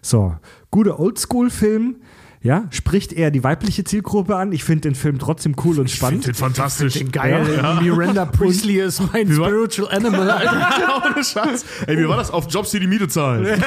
So, 0.00 0.36
guter 0.70 0.98
Oldschool-Film. 0.98 1.96
Ja, 2.44 2.64
spricht 2.70 3.12
eher 3.12 3.30
die 3.30 3.44
weibliche 3.44 3.84
Zielgruppe 3.84 4.34
an. 4.34 4.50
Ich 4.50 4.64
finde 4.64 4.80
den 4.82 4.96
Film 4.96 5.20
trotzdem 5.20 5.54
cool 5.64 5.78
und 5.78 5.88
spannend. 5.90 6.26
Den 6.26 6.34
fantastisch. 6.34 6.98
Geil, 7.12 7.46
Miranda 7.80 8.24
Priestley 8.24 8.80
ist 8.80 9.00
mein 9.12 9.28
Wie 9.28 9.38
war- 9.38 9.46
Spiritual 9.48 9.94
Animal, 9.96 10.28
Alter. 10.30 11.04
Ohne 11.14 11.22
Scheiß. 11.24 11.64
Ey, 11.86 11.98
wie 11.98 12.08
war 12.08 12.16
das? 12.16 12.32
Auf 12.32 12.46
Jobs, 12.50 12.72
die 12.72 12.80
die 12.80 12.88
Miete 12.88 13.06
zahlen. 13.06 13.62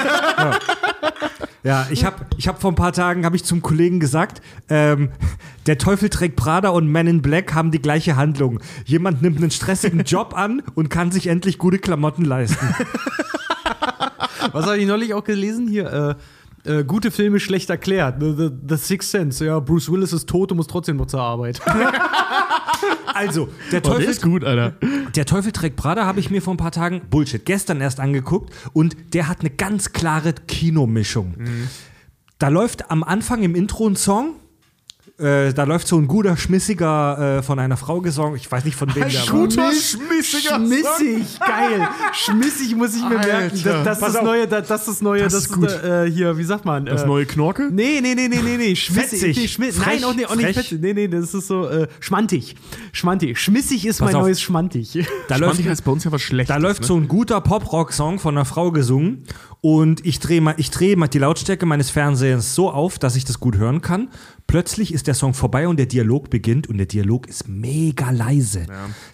Ja, 1.63 1.87
ich 1.89 2.05
habe 2.05 2.25
ich 2.37 2.47
hab 2.47 2.61
vor 2.61 2.71
ein 2.71 2.75
paar 2.75 2.91
Tagen 2.93 3.25
habe 3.25 3.35
ich 3.37 3.43
zum 3.43 3.61
Kollegen 3.61 3.99
gesagt, 3.99 4.41
ähm, 4.69 5.09
der 5.65 5.77
Teufel 5.79 6.09
trägt 6.09 6.35
Prada 6.35 6.69
und 6.69 6.87
Men 6.91 7.07
in 7.07 7.21
Black 7.23 7.53
haben 7.55 7.71
die 7.71 7.81
gleiche 7.81 8.17
Handlung. 8.17 8.59
Jemand 8.85 9.21
nimmt 9.23 9.37
einen 9.37 9.49
stressigen 9.51 9.99
Job 10.05 10.35
an 10.37 10.61
und 10.75 10.89
kann 10.89 11.11
sich 11.11 11.25
endlich 11.27 11.57
gute 11.57 11.79
Klamotten 11.79 12.23
leisten. 12.25 12.75
Was 14.51 14.65
habe 14.65 14.77
ich 14.77 14.85
neulich 14.85 15.13
auch 15.15 15.23
gelesen 15.23 15.67
hier? 15.67 15.91
Äh, 15.91 16.15
äh, 16.65 16.83
gute 16.83 17.11
Filme 17.11 17.39
schlecht 17.39 17.69
erklärt. 17.69 18.15
The, 18.19 18.33
the, 18.37 18.49
the 18.67 18.75
Sixth 18.77 19.11
Sense. 19.11 19.45
Ja, 19.45 19.59
Bruce 19.59 19.91
Willis 19.91 20.13
ist 20.13 20.27
tot 20.27 20.51
und 20.51 20.57
muss 20.57 20.67
trotzdem 20.67 20.97
noch 20.97 21.07
zur 21.07 21.21
Arbeit. 21.21 21.61
Also, 23.13 23.47
der 23.71 23.79
Oh, 23.79 23.81
der 23.81 23.83
Teufel, 23.83 24.05
ist 24.09 24.21
gut, 24.21 24.43
Alter. 24.43 24.73
der 25.15 25.25
Teufel 25.25 25.53
trägt 25.53 25.77
Prada 25.77 26.05
habe 26.05 26.19
ich 26.19 26.29
mir 26.29 26.41
vor 26.41 26.53
ein 26.53 26.57
paar 26.57 26.73
Tagen, 26.73 27.01
Bullshit, 27.09 27.45
gestern 27.45 27.79
erst 27.79 28.01
angeguckt 28.01 28.53
und 28.73 28.97
der 29.13 29.29
hat 29.29 29.39
eine 29.39 29.49
ganz 29.51 29.93
klare 29.93 30.33
Kinomischung. 30.33 31.33
Da 32.39 32.49
läuft 32.49 32.91
am 32.91 33.03
Anfang 33.03 33.41
im 33.43 33.55
Intro 33.55 33.87
ein 33.87 33.95
Song, 33.95 34.35
Äh, 35.17 35.53
da 35.53 35.63
läuft 35.63 35.87
so 35.87 35.97
ein 35.97 36.07
guter, 36.07 36.35
schmissiger, 36.35 37.37
äh, 37.37 37.41
von 37.41 37.57
einer 37.57 37.77
Frau 37.77 38.01
gesungen. 38.01 38.35
Ich 38.35 38.51
weiß 38.51 38.65
nicht, 38.65 38.75
von 38.75 38.93
wem 38.93 39.07
der 39.07 39.13
war. 39.13 39.27
guter, 39.27 39.71
schmissiger 39.71 40.55
Schmissig, 40.55 41.39
geil. 41.39 41.87
Schmissig 42.11 42.75
muss 42.75 42.97
ich 42.97 43.01
mir 43.01 43.19
merken. 43.19 43.61
Das, 43.63 43.83
das 43.85 43.97
ist 43.99 44.15
das 44.15 44.23
neue, 44.23 44.45
das, 44.45 44.67
das 44.67 44.81
ist 44.81 44.87
das 44.89 45.01
neue, 45.01 45.23
Das 45.23 45.31
das, 45.31 45.45
ist 45.45 45.53
gut. 45.53 45.69
äh, 45.71 46.11
hier, 46.11 46.37
wie 46.37 46.43
sagt 46.43 46.65
man? 46.65 46.85
Das 46.85 47.03
äh, 47.03 47.07
neue 47.07 47.25
Knorke? 47.25 47.69
Nee, 47.71 48.01
nee, 48.01 48.13
nee, 48.13 48.27
nee, 48.27 48.41
nee, 48.43 48.57
nee. 48.57 48.75
Schmissig. 48.75 49.57
Nee, 49.57 49.71
Frech. 49.71 50.01
Nein, 50.01 50.03
auch 50.03 50.13
nicht, 50.13 50.29
auch 50.29 50.35
nicht 50.35 50.53
fetzig. 50.53 50.81
Nee, 50.81 50.93
nee, 50.93 51.07
das 51.07 51.33
ist 51.33 51.47
so 51.47 51.65
äh, 51.69 51.87
schmantig. 52.01 52.55
Schmantig. 52.91 53.39
Schmissig 53.39 53.85
ist 53.85 53.99
Pass 53.99 54.07
mein 54.07 54.15
auf. 54.15 54.23
neues 54.23 54.41
Schmantig. 54.41 54.99
Da 55.29 55.37
Schmantig 55.37 55.59
läuft, 55.59 55.69
heißt 55.69 55.85
bei 55.85 55.91
uns 55.91 56.03
ja 56.03 56.11
was 56.11 56.21
Schlechtes. 56.23 56.53
da 56.53 56.59
läuft 56.59 56.81
ne? 56.81 56.87
so 56.87 56.97
ein 56.97 57.07
guter 57.07 57.39
Pop-Rock-Song 57.39 58.19
von 58.19 58.35
einer 58.35 58.43
Frau 58.43 58.71
gesungen 58.71 59.23
und 59.65 60.05
ich 60.05 60.19
drehe 60.19 60.41
mal, 60.41 60.53
ich 60.57 60.69
drehe 60.69 60.95
mal 60.95 61.07
die 61.07 61.17
Lautstärke 61.17 61.65
meines 61.65 61.89
Fernsehens 61.89 62.53
so 62.53 62.69
auf, 62.69 62.99
dass 62.99 63.15
ich 63.15 63.25
das 63.25 63.39
gut 63.39 63.57
hören 63.57 63.81
kann. 63.81 64.09
Plötzlich 64.45 64.93
ist 64.93 65.07
der 65.07 65.15
Song 65.15 65.33
vorbei 65.33 65.67
und 65.67 65.77
der 65.77 65.87
Dialog 65.87 66.29
beginnt 66.29 66.67
und 66.69 66.77
der 66.77 66.85
Dialog 66.85 67.27
ist 67.27 67.47
mega 67.47 68.11
leise. 68.11 68.67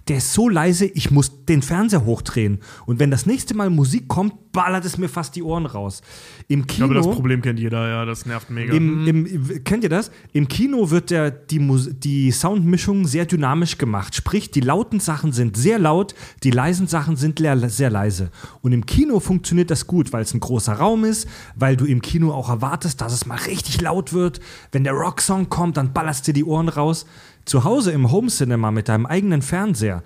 Der 0.09 0.17
ist 0.17 0.33
so 0.33 0.49
leise, 0.49 0.87
ich 0.87 1.09
muss 1.09 1.45
den 1.45 1.61
Fernseher 1.61 2.03
hochdrehen. 2.03 2.59
Und 2.85 2.99
wenn 2.99 3.11
das 3.11 3.25
nächste 3.25 3.55
Mal 3.55 3.69
Musik 3.69 4.09
kommt, 4.09 4.51
ballert 4.51 4.83
es 4.83 4.97
mir 4.97 5.07
fast 5.07 5.37
die 5.37 5.43
Ohren 5.43 5.65
raus. 5.65 6.01
Im 6.49 6.61
Ich 6.61 6.67
Kino. 6.67 6.89
glaube, 6.89 6.95
das 6.95 7.15
Problem 7.15 7.41
kennt 7.41 7.57
jeder, 7.57 7.87
ja, 7.87 8.03
das 8.03 8.25
nervt 8.25 8.49
mega. 8.49 8.73
Im, 8.73 9.07
im, 9.07 9.63
kennt 9.63 9.85
ihr 9.85 9.89
das? 9.89 10.11
Im 10.33 10.49
Kino 10.49 10.89
wird 10.89 11.11
der, 11.11 11.31
die, 11.31 11.59
Mus 11.59 11.89
die 11.93 12.31
Soundmischung 12.31 13.07
sehr 13.07 13.25
dynamisch 13.25 13.77
gemacht. 13.77 14.13
Sprich, 14.15 14.51
die 14.51 14.59
lauten 14.59 14.99
Sachen 14.99 15.31
sind 15.31 15.55
sehr 15.55 15.79
laut, 15.79 16.13
die 16.43 16.51
leisen 16.51 16.87
Sachen 16.87 17.15
sind 17.15 17.39
sehr 17.39 17.89
leise. 17.89 18.31
Und 18.61 18.73
im 18.73 18.85
Kino 18.85 19.21
funktioniert 19.21 19.71
das 19.71 19.87
gut, 19.87 20.11
weil 20.11 20.23
es 20.23 20.33
ein 20.33 20.40
großer 20.41 20.73
Raum 20.73 21.05
ist, 21.05 21.27
weil 21.55 21.77
du 21.77 21.85
im 21.85 22.01
Kino 22.01 22.33
auch 22.33 22.49
erwartest, 22.49 22.99
dass 22.99 23.13
es 23.13 23.25
mal 23.25 23.37
richtig 23.37 23.79
laut 23.79 24.11
wird. 24.11 24.41
Wenn 24.73 24.83
der 24.83 24.93
Rocksong 24.93 25.47
kommt, 25.47 25.77
dann 25.77 25.93
ballerst 25.93 26.27
dir 26.27 26.33
die 26.33 26.43
Ohren 26.43 26.67
raus. 26.67 27.05
Zu 27.45 27.63
Hause 27.63 27.91
im 27.91 28.11
Home 28.11 28.27
Cinema 28.27 28.71
mit 28.71 28.89
deinem 28.89 29.05
eigenen 29.05 29.41
Fernseher. 29.41 30.03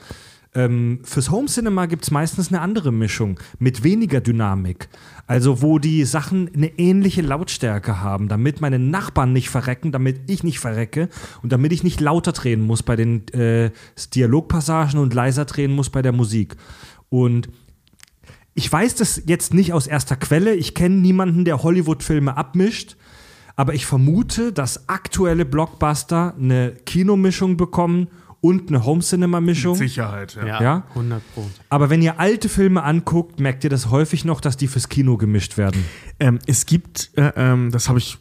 Ähm, 0.55 0.99
fürs 1.03 1.31
Home 1.31 1.47
Cinema 1.47 1.85
gibt 1.85 2.03
es 2.03 2.11
meistens 2.11 2.47
eine 2.47 2.61
andere 2.61 2.93
Mischung 2.93 3.39
mit 3.59 3.83
weniger 3.83 4.21
Dynamik. 4.21 4.87
Also 5.27 5.61
wo 5.61 5.79
die 5.79 6.05
Sachen 6.05 6.49
eine 6.55 6.79
ähnliche 6.79 7.21
Lautstärke 7.21 7.99
haben, 7.99 8.29
damit 8.29 8.61
meine 8.61 8.79
Nachbarn 8.79 9.33
nicht 9.33 9.49
verrecken, 9.49 9.91
damit 9.91 10.29
ich 10.29 10.43
nicht 10.43 10.59
verrecke 10.59 11.09
und 11.43 11.51
damit 11.51 11.73
ich 11.73 11.83
nicht 11.83 11.99
lauter 11.99 12.31
drehen 12.31 12.61
muss 12.61 12.83
bei 12.83 12.95
den 12.95 13.27
äh, 13.29 13.71
Dialogpassagen 14.13 14.99
und 14.99 15.13
leiser 15.13 15.43
drehen 15.43 15.73
muss 15.73 15.89
bei 15.89 16.01
der 16.01 16.13
Musik. 16.13 16.55
Und 17.09 17.49
ich 18.55 18.71
weiß 18.71 18.95
das 18.95 19.21
jetzt 19.25 19.53
nicht 19.53 19.73
aus 19.73 19.85
erster 19.85 20.15
Quelle. 20.15 20.55
Ich 20.55 20.73
kenne 20.73 20.95
niemanden, 20.95 21.43
der 21.45 21.61
Hollywood-Filme 21.61 22.35
abmischt. 22.35 22.95
Aber 23.57 23.73
ich 23.73 23.85
vermute, 23.85 24.51
dass 24.51 24.89
aktuelle 24.89 25.45
Blockbuster 25.45 26.33
eine 26.37 26.71
Kinomischung 26.85 27.57
bekommen 27.57 28.07
und 28.41 28.69
eine 28.69 28.85
Home-Cinema-Mischung. 28.85 29.75
Sicherheit, 29.75 30.35
ja. 30.35 30.61
Ja? 30.61 30.83
100 30.89 31.21
Pro. 31.33 31.49
Aber 31.69 31.89
wenn 31.89 32.01
ihr 32.01 32.19
alte 32.19 32.47
Filme 32.47 32.83
anguckt, 32.83 33.39
merkt 33.39 33.63
ihr 33.63 33.69
das 33.69 33.89
häufig 33.89 34.23
noch, 34.23 34.39
dass 34.39 34.55
die 34.55 34.67
fürs 34.67 34.87
Kino 34.87 35.17
gemischt 35.17 35.57
werden. 35.57 35.83
Ähm, 36.19 36.39
es 36.45 36.65
gibt, 36.65 37.11
äh, 37.17 37.31
ähm, 37.35 37.71
das 37.71 37.89
habe 37.89 37.99
ich. 37.99 38.17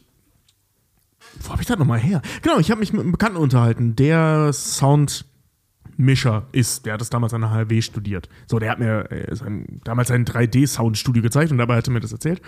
Wo 1.41 1.51
habe 1.51 1.61
ich 1.61 1.67
das 1.67 1.77
nochmal 1.77 1.99
her? 1.99 2.21
Genau, 2.41 2.59
ich 2.59 2.71
habe 2.71 2.79
mich 2.79 2.91
mit 2.91 3.01
einem 3.01 3.11
Bekannten 3.11 3.37
unterhalten, 3.37 3.95
der 3.95 4.51
Soundmischer 5.95 6.47
ist. 6.51 6.85
Der 6.85 6.93
hat 6.93 7.01
das 7.01 7.09
damals 7.09 7.33
an 7.33 7.41
der 7.41 7.51
HLW 7.51 7.81
studiert. 7.81 8.29
So, 8.47 8.59
der 8.59 8.71
hat 8.71 8.79
mir 8.79 9.11
äh, 9.11 9.35
sein, 9.35 9.79
damals 9.83 10.11
ein 10.11 10.25
3D-Soundstudio 10.25 11.21
gezeigt 11.21 11.51
und 11.51 11.57
dabei 11.57 11.77
hat 11.77 11.87
er 11.87 11.93
mir 11.93 11.99
das 11.99 12.11
erzählt. 12.11 12.41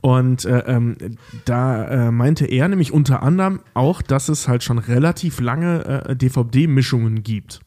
Und 0.00 0.44
äh, 0.44 0.58
ähm, 0.66 0.96
da 1.44 2.08
äh, 2.08 2.10
meinte 2.10 2.46
er 2.46 2.68
nämlich 2.68 2.92
unter 2.92 3.22
anderem 3.22 3.60
auch, 3.74 4.02
dass 4.02 4.28
es 4.28 4.48
halt 4.48 4.62
schon 4.62 4.78
relativ 4.78 5.40
lange 5.40 6.04
äh, 6.08 6.16
DVD-Mischungen 6.16 7.22
gibt. 7.22 7.60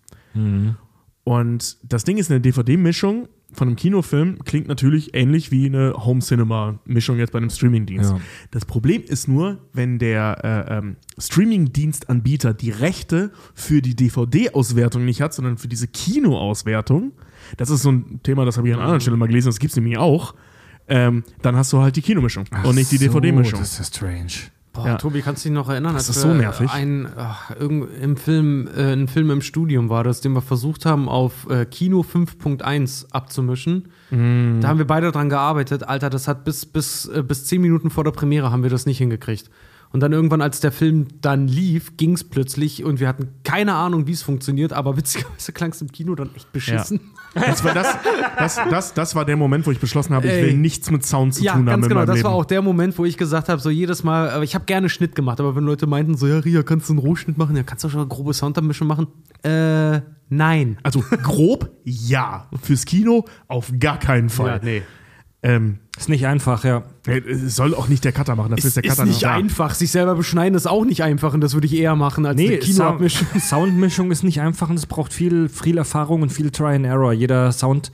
Und 1.23 1.77
das 1.83 2.03
Ding 2.03 2.17
ist, 2.17 2.29
eine 2.31 2.41
DVD-Mischung 2.41 3.27
von 3.53 3.67
einem 3.67 3.75
Kinofilm 3.75 4.39
klingt 4.43 4.67
natürlich 4.67 5.13
ähnlich 5.13 5.51
wie 5.51 5.65
eine 5.65 5.93
Home-Cinema-Mischung 5.93 7.17
jetzt 7.17 7.31
bei 7.31 7.38
einem 7.38 7.49
Streamingdienst. 7.49 8.11
Ja. 8.11 8.19
Das 8.51 8.65
Problem 8.65 9.03
ist 9.03 9.27
nur, 9.27 9.59
wenn 9.73 9.99
der 9.99 10.38
äh, 10.43 10.77
ähm, 10.77 10.95
Streaming-Dienstanbieter 11.17 12.53
die 12.53 12.71
Rechte 12.71 13.31
für 13.53 13.81
die 13.81 13.95
DVD-Auswertung 13.95 15.05
nicht 15.05 15.21
hat, 15.21 15.34
sondern 15.34 15.57
für 15.57 15.67
diese 15.67 15.88
Kino-Auswertung, 15.88 17.13
das 17.57 17.69
ist 17.69 17.84
so 17.84 17.91
ein 17.91 18.21
Thema, 18.23 18.45
das 18.45 18.57
habe 18.57 18.67
ich 18.67 18.73
an 18.73 18.80
einer 18.80 18.85
anderen 18.85 19.01
Stelle 19.01 19.17
mal 19.17 19.27
gelesen, 19.27 19.49
das 19.49 19.59
gibt 19.59 19.71
es 19.71 19.75
nämlich 19.75 19.97
auch, 19.97 20.35
ähm, 20.88 21.23
dann 21.41 21.55
hast 21.55 21.71
du 21.71 21.80
halt 21.80 21.95
die 21.95 22.01
Kinomischung 22.01 22.45
und 22.63 22.75
nicht 22.75 22.91
die 22.91 22.97
DVD-Mischung. 22.97 23.59
Das 23.59 23.71
ist 23.71 23.80
ja 23.80 23.85
strange. 23.85 24.51
Boah, 24.73 24.87
Ja. 24.87 24.97
Tobi, 24.97 25.21
kannst 25.21 25.45
du 25.45 25.49
dich 25.49 25.55
noch 25.55 25.69
erinnern? 25.69 25.93
Das 25.93 26.09
ist 26.09 26.19
so 26.19 26.33
nervig. 26.33 26.69
Ein, 26.71 27.07
ach, 27.15 27.51
im 27.51 28.17
Film, 28.17 28.67
äh, 28.75 28.93
ein 28.93 29.07
Film 29.07 29.29
im 29.29 29.41
Studium 29.41 29.89
war 29.89 30.03
das, 30.03 30.19
den 30.21 30.33
wir 30.33 30.41
versucht 30.41 30.85
haben, 30.87 31.07
auf 31.07 31.47
äh, 31.47 31.65
Kino 31.65 32.01
5.1 32.01 33.11
abzumischen. 33.11 33.89
Mhm. 34.09 34.59
Da 34.61 34.67
haben 34.69 34.79
wir 34.79 34.87
beide 34.87 35.11
dran 35.11 35.29
gearbeitet. 35.29 35.87
Alter, 35.87 36.09
das 36.09 36.27
hat 36.27 36.43
bis, 36.43 36.65
bis, 36.65 37.05
äh, 37.05 37.21
bis 37.21 37.45
zehn 37.45 37.61
Minuten 37.61 37.91
vor 37.91 38.03
der 38.03 38.11
Premiere 38.11 38.51
haben 38.51 38.63
wir 38.63 38.71
das 38.71 38.87
nicht 38.87 38.97
hingekriegt. 38.97 39.49
Und 39.94 39.99
dann 39.99 40.11
irgendwann, 40.11 40.41
als 40.41 40.60
der 40.60 40.72
Film 40.72 41.06
dann 41.22 41.48
lief, 41.48 41.98
ging 41.98 42.14
es 42.14 42.24
plötzlich 42.24 42.84
und 42.84 42.99
wir 42.99 43.07
hatten 43.07 43.28
keine 43.44 43.76
Ahnung, 43.76 44.07
wie 44.07 44.11
es 44.11 44.24
funktioniert, 44.24 44.74
aber 44.74 44.98
witzigerweise 44.98 45.52
klang 45.53 45.70
es 45.72 45.82
im 45.82 45.91
Kino 45.91 46.15
dann 46.15 46.32
echt 46.36 46.52
beschissen. 46.52 46.99
Das 47.36 47.64
war, 47.64 47.74
das, 47.74 47.98
das, 48.38 48.60
das, 48.70 48.94
das 48.95 49.15
war 49.15 49.24
der 49.24 49.38
Moment, 49.38 49.65
wo 49.68 49.72
ich 49.72 49.80
beschlossen 49.80 50.14
habe, 50.15 50.28
ich 50.28 50.34
will 50.34 50.57
nichts 50.57 50.90
mit 50.91 51.06
Sound 51.06 51.36
zu 51.36 51.44
Ja, 51.44 51.53
tun 51.53 51.61
haben 51.61 51.82
ganz 51.82 51.88
genau. 51.88 52.06
Das 52.06 52.15
Leben. 52.18 52.28
war 52.28 52.34
auch 52.34 52.45
der 52.45 52.61
Moment, 52.64 52.98
wo 52.98 53.06
ich 53.06 53.18
gesagt 53.18 53.49
habe, 53.49 53.61
so 53.61 53.70
jedes 53.70 54.03
Mal, 54.03 54.32
aber 54.32 54.44
ich 54.44 54.56
habe 54.56 54.65
gerne 54.65 54.90
Schnitt 54.90 55.15
gemacht, 55.15 55.40
aber 55.40 55.56
wenn 55.56 55.64
Leute 55.64 55.86
meinten, 55.88 56.18
so, 56.18 56.28
ja, 56.28 56.40
Ria, 56.40 56.64
kannst 56.64 56.90
du 56.90 56.94
einen 56.94 56.99
Rohschnitt 56.99 57.38
machen? 57.38 57.56
Ja, 57.56 57.64
kannst 57.64 57.84
du 57.84 57.90
schon 57.90 58.02
eine 58.02 58.10
grobe 58.10 58.34
Soundabmischung 58.34 58.88
machen? 58.88 59.07
Äh, 59.44 60.02
nein. 60.30 60.78
Also 60.84 61.02
grob 61.24 61.72
ja. 61.84 62.49
Fürs 62.61 62.86
Kino 62.86 63.26
auf 63.48 63.72
gar 63.80 63.99
keinen 63.99 64.30
Fall. 64.30 64.60
nee. 64.64 64.82
Ähm, 65.45 65.80
Ist 65.98 66.07
nicht 66.07 66.26
einfach, 66.26 66.64
ja. 66.64 66.84
äh, 67.06 67.20
es 67.20 67.57
soll 67.57 67.76
auch 67.76 67.90
nicht 67.90 68.06
der 68.06 68.14
Cutter 68.14 68.36
machen. 68.38 68.56
Das 68.56 68.64
ist 68.64 68.78
der 68.78 68.84
ist 68.86 68.91
Cutter 68.91 69.06
nicht 69.06 69.24
da. 69.24 69.34
einfach. 69.34 69.74
Sich 69.76 69.91
selber 69.91 70.15
beschneiden 70.15 70.56
ist 70.56 70.68
auch 70.68 70.86
nicht 70.86 71.03
einfach 71.03 71.34
und 71.34 71.41
das 71.41 71.53
würde 71.53 71.68
ich 71.68 71.76
eher 71.76 71.95
machen 71.98 72.26
als 72.26 72.40
eine 72.40 72.49
Nee, 72.49 72.57
Kinoabmischung. 72.60 73.28
Sound, 73.28 73.44
Soundmischung 73.44 74.11
ist 74.11 74.24
nicht 74.24 74.40
einfach 74.40 74.70
und 74.70 74.78
es 74.78 74.86
braucht 74.86 75.11
viel, 75.11 75.49
viel 75.49 75.78
Erfahrung 75.78 76.22
und 76.22 76.32
viel 76.32 76.49
Try 76.49 76.76
and 76.76 76.86
Error. 76.86 77.11
Jeder 77.11 77.52
Sound, 77.52 77.91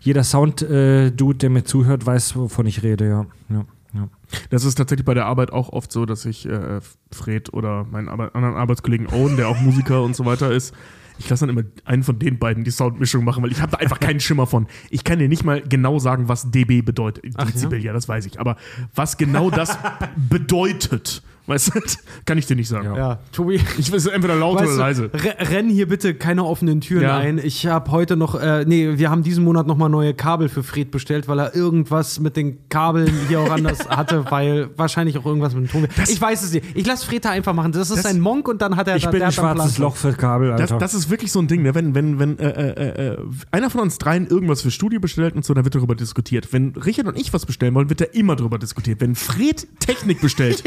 jeder 0.00 0.22
Sound-Dude, 0.24 1.38
der 1.38 1.48
mir 1.50 1.64
zuhört, 1.64 2.04
weiß, 2.04 2.36
wovon 2.36 2.66
ich 2.66 2.82
rede, 2.82 3.08
ja. 3.08 3.26
ja, 3.48 3.64
ja. 3.94 4.08
Das 4.50 4.64
ist 4.64 4.74
tatsächlich 4.74 5.06
bei 5.06 5.14
der 5.14 5.24
Arbeit 5.24 5.52
auch 5.52 5.70
oft 5.70 5.90
so, 5.90 6.04
dass 6.04 6.26
ich 6.26 6.46
äh, 6.46 6.80
Fred 7.10 7.52
oder 7.54 7.84
meinen 7.90 8.10
Arbe 8.10 8.30
anderen 8.34 8.56
Arbeitskollegen 8.56 9.06
Owen, 9.08 9.36
der 9.38 9.48
auch 9.48 9.58
Musiker 9.60 10.02
und 10.02 10.14
so 10.14 10.26
weiter 10.26 10.52
ist, 10.52 10.74
ich 11.20 11.28
lasse 11.28 11.46
dann 11.46 11.56
immer 11.56 11.68
einen 11.84 12.02
von 12.02 12.18
den 12.18 12.38
beiden 12.38 12.64
die 12.64 12.70
Soundmischung 12.70 13.24
machen, 13.24 13.42
weil 13.42 13.52
ich 13.52 13.60
habe 13.60 13.72
da 13.72 13.78
einfach 13.78 14.00
keinen 14.00 14.20
Schimmer 14.20 14.46
von. 14.46 14.66
Ich 14.88 15.04
kann 15.04 15.18
dir 15.18 15.28
nicht 15.28 15.44
mal 15.44 15.60
genau 15.60 15.98
sagen, 15.98 16.28
was 16.28 16.50
dB 16.50 16.80
bedeutet. 16.80 17.24
Dezibel, 17.38 17.78
ja? 17.78 17.92
das 17.92 18.08
weiß 18.08 18.24
ich. 18.24 18.40
Aber 18.40 18.56
was 18.94 19.18
genau 19.18 19.50
das 19.50 19.76
bedeutet, 20.16 21.22
weißt 21.50 21.74
du, 21.74 21.80
kann 22.24 22.38
ich 22.38 22.46
dir 22.46 22.56
nicht 22.56 22.68
sagen. 22.68 22.94
Ja, 22.96 23.18
Tobi. 23.32 23.60
Ich 23.78 23.92
weiß 23.92 24.06
entweder 24.06 24.34
laut 24.36 24.58
Weißt 24.58 24.68
oder 24.74 24.76
leise. 24.78 25.10
re- 25.12 25.36
renn 25.50 25.68
hier 25.68 25.86
bitte 25.88 26.14
keine 26.14 26.44
offenen 26.44 26.80
Türen 26.80 27.02
Ja. 27.02 27.16
ein. 27.18 27.38
Ich 27.38 27.66
habe 27.66 27.90
heute 27.90 28.16
noch, 28.16 28.34
äh, 28.34 28.64
nee, 28.66 28.98
wir 28.98 29.10
haben 29.10 29.22
diesen 29.22 29.44
Monat 29.44 29.66
noch 29.66 29.76
mal 29.76 29.88
neue 29.88 30.14
Kabel 30.14 30.48
für 30.48 30.62
Fred 30.62 30.90
bestellt, 30.90 31.28
weil 31.28 31.38
er 31.38 31.54
irgendwas 31.54 32.20
mit 32.20 32.36
den 32.36 32.68
Kabeln 32.68 33.12
hier 33.28 33.40
auch 33.40 33.50
anders 33.50 33.88
hatte, 33.88 34.24
weil 34.30 34.70
wahrscheinlich 34.76 35.18
auch 35.18 35.26
irgendwas 35.26 35.54
mit 35.54 35.64
dem 35.64 35.70
Ton. 35.70 35.88
Ich 36.08 36.20
weiß 36.20 36.42
es 36.42 36.52
nicht. 36.52 36.64
Ich 36.74 36.86
lasse 36.86 37.06
Fred 37.06 37.24
da 37.24 37.30
einfach 37.30 37.52
machen. 37.54 37.72
Das 37.72 37.90
ist 37.90 37.98
Das- 38.04 38.06
ein 38.06 38.20
Monk 38.20 38.48
und 38.48 38.62
dann 38.62 38.76
hat 38.76 38.88
er 38.88 38.96
Ich 38.96 39.02
da, 39.04 39.10
bin 39.10 39.22
ein 39.22 39.32
schwarzes 39.32 39.74
Plan. 39.74 39.82
Loch 39.88 39.96
für 39.96 40.12
Kabel, 40.12 40.50
Das, 40.50 40.60
Alter. 40.62 40.78
das 40.78 40.94
ist 40.94 41.10
wirklich 41.10 41.32
so 41.32 41.40
ein 41.40 41.48
Ding, 41.48 41.62
ne? 41.62 41.74
wenn, 41.74 41.94
wenn, 41.94 42.18
wenn 42.18 42.38
äh, 42.38 42.48
äh, 42.48 43.08
äh, 43.12 43.16
einer 43.50 43.70
von 43.70 43.80
uns 43.80 43.98
dreien 43.98 44.26
irgendwas 44.26 44.62
für 44.62 44.70
Studio 44.70 45.00
bestellt 45.00 45.34
und 45.34 45.44
so, 45.44 45.54
dann 45.54 45.64
wird 45.64 45.74
darüber 45.74 45.94
diskutiert. 45.94 46.52
Wenn 46.52 46.70
Richard 46.76 47.06
und 47.06 47.18
ich 47.18 47.32
was 47.32 47.46
bestellen 47.46 47.74
wollen, 47.74 47.88
wird 47.88 48.00
da 48.00 48.04
immer 48.12 48.36
darüber 48.36 48.58
diskutiert. 48.58 49.00
Wenn 49.00 49.14
Fred 49.14 49.66
Technik 49.80 50.20
bestellt, 50.20 50.62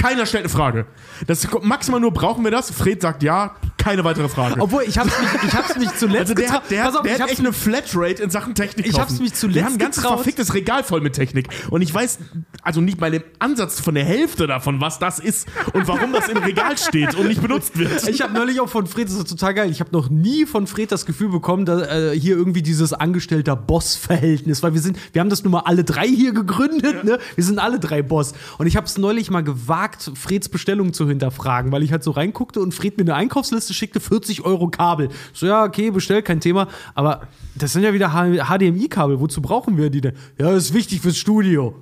keiner 0.00 0.25
stellt 0.26 0.44
eine 0.44 0.48
Frage. 0.52 0.86
Das 1.26 1.46
maximal 1.62 2.00
nur, 2.00 2.12
brauchen 2.12 2.44
wir 2.44 2.50
das? 2.50 2.70
Fred 2.70 3.02
sagt 3.02 3.22
ja, 3.22 3.56
keine 3.86 4.02
weitere 4.02 4.28
Frage. 4.28 4.60
Obwohl, 4.60 4.82
ich 4.82 4.98
hab's 4.98 5.12
mich, 5.20 5.42
ich 5.44 5.54
hab's 5.54 5.76
mich 5.78 5.94
zuletzt 5.94 6.20
also 6.22 6.34
der 6.34 6.50
hat, 6.50 6.70
der 6.72 6.82
hat, 6.82 6.96
auf, 6.96 7.02
der 7.02 7.12
ich 7.12 7.14
hat 7.14 7.20
hab's 7.22 7.32
echt 7.32 7.40
eine 7.40 7.52
Flatrate 7.52 8.20
in 8.20 8.30
Sachen 8.30 8.56
Technik. 8.56 8.84
Ich 8.84 8.98
hab's 8.98 9.20
mich 9.20 9.34
zuletzt 9.34 9.56
Wir 9.56 9.64
haben 9.64 9.74
ein 9.74 9.78
ganzes 9.78 10.02
getraut. 10.02 10.18
verficktes 10.18 10.54
Regal 10.54 10.82
voll 10.82 11.00
mit 11.00 11.12
Technik. 11.12 11.48
Und 11.70 11.82
ich 11.82 11.94
weiß, 11.94 12.18
also 12.62 12.80
nicht 12.80 13.00
mal 13.00 13.14
im 13.14 13.22
Ansatz 13.38 13.78
von 13.78 13.94
der 13.94 14.04
Hälfte 14.04 14.48
davon, 14.48 14.80
was 14.80 14.98
das 14.98 15.20
ist 15.20 15.46
und 15.72 15.86
warum 15.86 16.12
das 16.12 16.28
im 16.28 16.38
Regal 16.38 16.76
steht 16.76 17.14
und 17.14 17.28
nicht 17.28 17.40
benutzt 17.40 17.78
wird. 17.78 18.08
Ich 18.08 18.22
habe 18.22 18.34
neulich 18.34 18.58
auch 18.58 18.68
von 18.68 18.88
Fred, 18.88 19.06
das 19.06 19.14
ist 19.14 19.30
total 19.30 19.54
geil, 19.54 19.70
ich 19.70 19.78
habe 19.78 19.90
noch 19.92 20.10
nie 20.10 20.46
von 20.46 20.66
Fred 20.66 20.90
das 20.90 21.06
Gefühl 21.06 21.28
bekommen, 21.28 21.64
dass 21.64 21.86
äh, 21.86 22.18
hier 22.18 22.36
irgendwie 22.36 22.62
dieses 22.62 22.92
Angestellter-Boss-Verhältnis, 22.92 24.64
weil 24.64 24.74
wir 24.74 24.80
sind, 24.80 24.98
wir 25.12 25.20
haben 25.20 25.30
das 25.30 25.44
nun 25.44 25.52
mal 25.52 25.60
alle 25.60 25.84
drei 25.84 26.08
hier 26.08 26.32
gegründet, 26.32 27.04
ne? 27.04 27.20
Wir 27.36 27.44
sind 27.44 27.60
alle 27.60 27.78
drei 27.78 28.02
Boss. 28.02 28.34
Und 28.58 28.66
ich 28.66 28.76
habe 28.76 28.86
es 28.86 28.98
neulich 28.98 29.30
mal 29.30 29.44
gewagt, 29.44 30.10
Freds 30.14 30.48
Bestellung 30.48 30.92
zu 30.92 31.06
hinterfragen, 31.06 31.70
weil 31.70 31.84
ich 31.84 31.92
halt 31.92 32.02
so 32.02 32.10
reinguckte 32.10 32.60
und 32.60 32.74
Fred 32.74 32.96
mir 32.96 33.04
eine 33.04 33.14
Einkaufsliste 33.14 33.75
schickte, 33.76 34.00
40 34.00 34.44
Euro 34.44 34.68
Kabel. 34.68 35.08
So, 35.32 35.46
ja, 35.46 35.64
okay, 35.64 35.90
bestell, 35.90 36.22
kein 36.22 36.40
Thema. 36.40 36.68
Aber 36.94 37.22
das 37.54 37.72
sind 37.72 37.82
ja 37.82 37.92
wieder 37.92 38.10
HDMI-Kabel, 38.10 39.20
wozu 39.20 39.40
brauchen 39.40 39.76
wir 39.76 39.90
die 39.90 40.00
denn? 40.00 40.14
Ja, 40.38 40.50
das 40.50 40.64
ist 40.64 40.74
wichtig 40.74 41.00
fürs 41.00 41.16
Studio. 41.16 41.74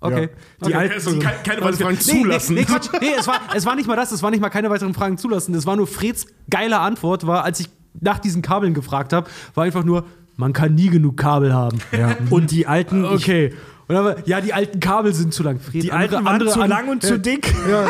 Okay. 0.00 0.30
Die 0.60 0.66
okay. 0.66 0.74
alten, 0.74 1.18
keine, 1.20 1.36
keine 1.44 1.60
weiteren 1.62 1.96
Fragen 1.96 2.00
zulassen. 2.00 2.54
Nee, 2.54 2.60
nee, 2.62 2.66
Quatsch. 2.66 2.88
Nee, 3.00 3.12
es 3.18 3.26
war, 3.28 3.40
es 3.54 3.64
war 3.64 3.76
nicht 3.76 3.86
mal 3.86 3.96
das, 3.96 4.10
es 4.10 4.22
war 4.22 4.32
nicht 4.32 4.40
mal 4.40 4.50
keine 4.50 4.68
weiteren 4.68 4.94
Fragen 4.94 5.16
zulassen. 5.16 5.54
Es 5.54 5.64
war 5.64 5.76
nur 5.76 5.86
Freds 5.86 6.26
geile 6.50 6.80
Antwort, 6.80 7.26
war, 7.26 7.44
als 7.44 7.60
ich 7.60 7.68
nach 8.00 8.18
diesen 8.18 8.42
Kabeln 8.42 8.74
gefragt 8.74 9.12
habe, 9.12 9.30
war 9.54 9.64
einfach 9.64 9.84
nur, 9.84 10.04
man 10.36 10.52
kann 10.52 10.74
nie 10.74 10.88
genug 10.88 11.16
Kabel 11.16 11.54
haben. 11.54 11.78
Ja. 11.92 12.16
Und 12.30 12.50
die 12.50 12.66
alten, 12.66 13.04
ich, 13.04 13.10
Okay. 13.10 13.54
Und 13.88 13.94
dann, 13.96 14.04
war, 14.04 14.28
ja, 14.28 14.40
die 14.40 14.54
alten 14.54 14.80
Kabel 14.80 15.12
sind 15.12 15.34
zu 15.34 15.42
lang. 15.42 15.58
Fred, 15.60 15.82
die 15.82 15.92
alten 15.92 16.24
waren 16.24 16.46
zu 16.48 16.60
an- 16.60 16.70
lang 16.70 16.88
und 16.88 17.02
ja, 17.02 17.08
zu 17.10 17.18
dick. 17.18 17.52
Ja. 17.70 17.86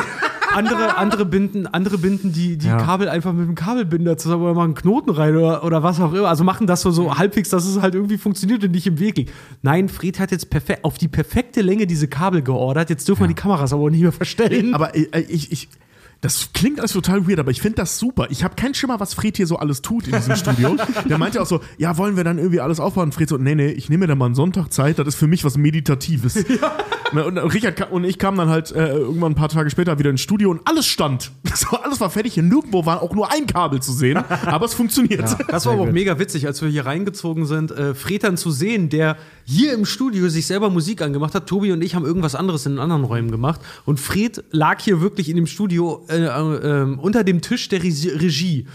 Andere, 0.54 0.98
andere 0.98 1.24
binden, 1.24 1.66
andere 1.66 1.96
binden 1.96 2.30
die, 2.34 2.58
die 2.58 2.66
Ja. 2.66 2.76
Kabel 2.76 3.08
einfach 3.08 3.32
mit 3.32 3.48
dem 3.48 3.54
Kabelbinder 3.54 4.18
zusammen 4.18 4.42
oder 4.42 4.52
machen 4.52 4.74
Knoten 4.74 5.08
rein 5.08 5.34
oder, 5.34 5.64
oder 5.64 5.82
was 5.82 5.98
auch 5.98 6.12
immer. 6.12 6.28
Also 6.28 6.44
machen 6.44 6.66
das 6.66 6.82
so, 6.82 6.90
so 6.90 7.16
halbwegs, 7.16 7.48
dass 7.48 7.64
es 7.64 7.80
halt 7.80 7.94
irgendwie 7.94 8.18
funktioniert 8.18 8.62
und 8.62 8.72
nicht 8.72 8.86
im 8.86 8.98
Weg 9.00 9.16
liegt. 9.16 9.32
Nein, 9.62 9.88
Fred 9.88 10.18
hat 10.20 10.30
jetzt 10.30 10.50
perfekt, 10.50 10.84
auf 10.84 10.98
die 10.98 11.08
perfekte 11.08 11.62
Länge 11.62 11.86
diese 11.86 12.06
Kabel 12.06 12.42
geordert. 12.42 12.90
Jetzt 12.90 13.08
dürfen 13.08 13.22
wir 13.22 13.28
die 13.28 13.34
Kameras 13.34 13.72
aber 13.72 13.84
auch 13.84 13.88
nicht 13.88 14.02
mehr 14.02 14.12
verstellen. 14.12 14.74
Aber 14.74 14.94
äh, 14.94 15.06
ich, 15.26 15.52
ich, 15.52 15.68
das 16.22 16.50
klingt 16.54 16.78
alles 16.78 16.92
total 16.92 17.26
weird, 17.26 17.40
aber 17.40 17.50
ich 17.50 17.60
finde 17.60 17.76
das 17.76 17.98
super. 17.98 18.28
Ich 18.30 18.44
habe 18.44 18.54
keinen 18.54 18.74
Schimmer, 18.74 19.00
was 19.00 19.12
Fred 19.12 19.36
hier 19.36 19.48
so 19.48 19.56
alles 19.58 19.82
tut 19.82 20.06
in 20.06 20.14
diesem 20.14 20.36
Studio. 20.36 20.76
Der 21.08 21.18
meinte 21.18 21.42
auch 21.42 21.46
so, 21.46 21.60
ja, 21.78 21.98
wollen 21.98 22.16
wir 22.16 22.22
dann 22.22 22.38
irgendwie 22.38 22.60
alles 22.60 22.78
aufbauen? 22.78 23.10
Fred 23.10 23.28
so, 23.28 23.38
nee, 23.38 23.56
nee, 23.56 23.70
ich 23.70 23.90
nehme 23.90 24.02
mir 24.02 24.06
dann 24.06 24.18
mal 24.18 24.26
einen 24.26 24.36
Sonntag 24.36 24.72
Zeit, 24.72 25.00
das 25.00 25.08
ist 25.08 25.14
für 25.16 25.26
mich 25.26 25.44
was 25.44 25.58
Meditatives. 25.58 26.34
Ne, 26.52 26.70
Und 27.12 27.38
Richard 27.38 27.76
ka- 27.76 27.86
und 27.86 28.04
ich 28.04 28.18
kamen 28.18 28.38
dann 28.38 28.48
halt 28.48 28.72
äh, 28.72 28.88
irgendwann 28.92 29.32
ein 29.32 29.34
paar 29.34 29.48
Tage 29.48 29.70
später 29.70 29.98
wieder 29.98 30.10
ins 30.10 30.20
Studio 30.20 30.50
und 30.50 30.60
alles 30.64 30.86
stand. 30.86 31.30
So, 31.54 31.76
alles 31.76 32.00
war 32.00 32.08
fertig, 32.08 32.38
nirgendwo 32.38 32.86
war 32.86 33.02
auch 33.02 33.14
nur 33.14 33.30
ein 33.30 33.46
Kabel 33.46 33.80
zu 33.80 33.92
sehen, 33.92 34.16
aber 34.46 34.64
es 34.64 34.72
funktioniert. 34.72 35.36
Das 35.48 35.66
war 35.66 35.74
aber 35.74 35.82
auch 35.82 35.92
mega 35.92 36.18
witzig, 36.18 36.46
als 36.46 36.62
wir 36.62 36.70
hier 36.70 36.86
reingezogen 36.86 37.44
sind, 37.44 37.70
äh, 37.70 37.94
Fred 37.94 38.24
dann 38.24 38.38
zu 38.38 38.50
sehen, 38.50 38.88
der 38.88 39.18
hier 39.44 39.74
im 39.74 39.84
Studio 39.84 40.30
sich 40.30 40.46
selber 40.46 40.70
Musik 40.70 41.02
angemacht 41.02 41.34
hat. 41.34 41.46
Tobi 41.46 41.70
und 41.72 41.82
ich 41.82 41.94
haben 41.94 42.06
irgendwas 42.06 42.34
anderes 42.34 42.64
in 42.64 42.72
den 42.72 42.78
anderen 42.78 43.04
Räumen 43.04 43.30
gemacht. 43.30 43.60
Und 43.84 44.00
Fred 44.00 44.42
lag 44.50 44.80
hier 44.80 45.02
wirklich 45.02 45.28
in 45.28 45.36
dem 45.36 45.46
Studio 45.46 46.06
äh, 46.08 46.24
äh, 46.24 46.28
ähm, 46.28 46.98
unter 46.98 47.22
dem 47.22 47.42
Tisch 47.42 47.68
der 47.68 47.82
Regie. 47.82 48.66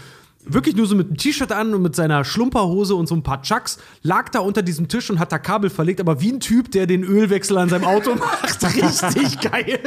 Wirklich 0.48 0.76
nur 0.76 0.86
so 0.86 0.96
mit 0.96 1.08
einem 1.08 1.16
T-Shirt 1.16 1.52
an 1.52 1.74
und 1.74 1.82
mit 1.82 1.94
seiner 1.94 2.24
Schlumperhose 2.24 2.94
und 2.94 3.06
so 3.06 3.14
ein 3.14 3.22
paar 3.22 3.42
Chucks, 3.42 3.78
lag 4.02 4.28
da 4.30 4.40
unter 4.40 4.62
diesem 4.62 4.88
Tisch 4.88 5.10
und 5.10 5.18
hat 5.18 5.32
da 5.32 5.38
Kabel 5.38 5.70
verlegt, 5.70 6.00
aber 6.00 6.20
wie 6.20 6.32
ein 6.32 6.40
Typ, 6.40 6.70
der 6.70 6.86
den 6.86 7.04
Ölwechsel 7.04 7.58
an 7.58 7.68
seinem 7.68 7.84
Auto 7.84 8.14
macht. 8.18 8.62
Richtig 8.64 9.40
geil. 9.40 9.80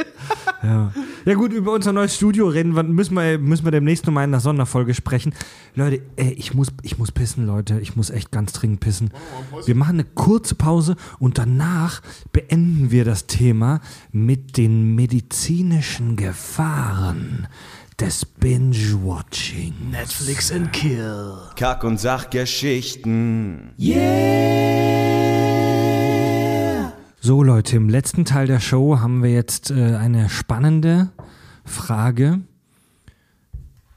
Ja 1.24 1.34
gut, 1.34 1.52
über 1.52 1.72
unser 1.72 1.92
neues 1.92 2.16
Studio 2.16 2.48
reden 2.48 2.72
müssen 2.94 3.14
wir, 3.14 3.38
müssen 3.38 3.64
wir 3.64 3.72
demnächst 3.72 4.06
nochmal 4.06 4.24
in 4.24 4.30
einer 4.30 4.40
Sonderfolge 4.40 4.94
sprechen. 4.94 5.34
Leute, 5.74 6.02
ey, 6.16 6.32
ich 6.32 6.54
muss, 6.54 6.68
ich 6.82 6.98
muss 6.98 7.12
pissen, 7.12 7.46
Leute. 7.46 7.80
Ich 7.80 7.96
muss 7.96 8.10
echt 8.10 8.30
ganz 8.30 8.52
dringend 8.52 8.80
pissen. 8.80 9.10
Wir 9.64 9.74
machen 9.74 9.96
eine 9.96 10.04
kurze 10.04 10.54
Pause 10.54 10.96
und 11.18 11.38
danach 11.38 12.02
beenden 12.32 12.90
wir 12.90 13.04
das 13.04 13.26
Thema 13.26 13.80
mit 14.12 14.56
den 14.56 14.94
medizinischen 14.94 16.16
Gefahren 16.16 17.48
des 18.02 18.24
Binge-Watching. 18.24 19.72
Netflix 19.92 20.50
and 20.50 20.72
Kill. 20.72 21.34
Kack- 21.54 21.84
und 21.84 22.00
Sachgeschichten. 22.00 23.70
So 27.20 27.44
Leute, 27.44 27.76
im 27.76 27.88
letzten 27.88 28.24
Teil 28.24 28.48
der 28.48 28.58
Show 28.58 28.98
haben 28.98 29.22
wir 29.22 29.30
jetzt 29.30 29.70
äh, 29.70 29.94
eine 29.94 30.28
spannende 30.28 31.12
Frage. 31.64 32.40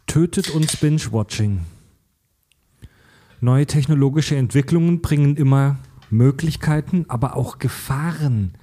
Tötet 0.05 0.51
uns 0.51 0.77
Binge-Watching? 0.77 1.61
Neue 3.41 3.65
technologische 3.65 4.35
Entwicklungen 4.35 5.01
bringen 5.01 5.35
immer 5.35 5.77
Möglichkeiten, 6.11 7.05
aber 7.07 7.35
auch 7.35 7.57
Gefahren 7.57 8.53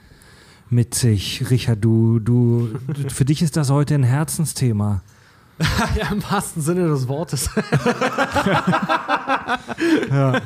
mit 0.71 0.95
sich. 0.95 1.51
Richard, 1.51 1.85
du, 1.85 2.21
du, 2.21 2.69
für 3.09 3.25
dich 3.25 3.43
ist 3.43 3.57
das 3.57 3.71
heute 3.71 3.97
ein 3.97 4.05
Herzensthema. 4.05 5.03
Ja, 5.97 6.11
im 6.11 6.23
wahrsten 6.23 6.63
Sinne 6.63 6.89
des 6.89 7.09
Wortes. 7.09 7.51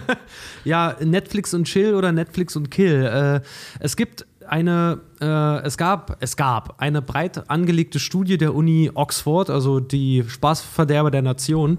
ja. 0.64 0.96
Netflix 1.00 1.54
und 1.54 1.64
Chill 1.64 1.94
oder 1.94 2.12
Netflix 2.12 2.56
und 2.56 2.70
Kill. 2.70 3.04
Äh, 3.04 3.40
es 3.80 3.96
gibt 3.96 4.26
eine, 4.48 5.00
äh, 5.20 5.62
es 5.64 5.76
gab, 5.76 6.16
es 6.20 6.36
gab 6.36 6.80
eine 6.80 7.02
breit 7.02 7.48
angelegte 7.50 7.98
Studie 7.98 8.38
der 8.38 8.54
Uni 8.54 8.90
Oxford, 8.94 9.50
also 9.50 9.80
die 9.80 10.24
Spaßverderber 10.26 11.10
der 11.10 11.22
Nation, 11.22 11.78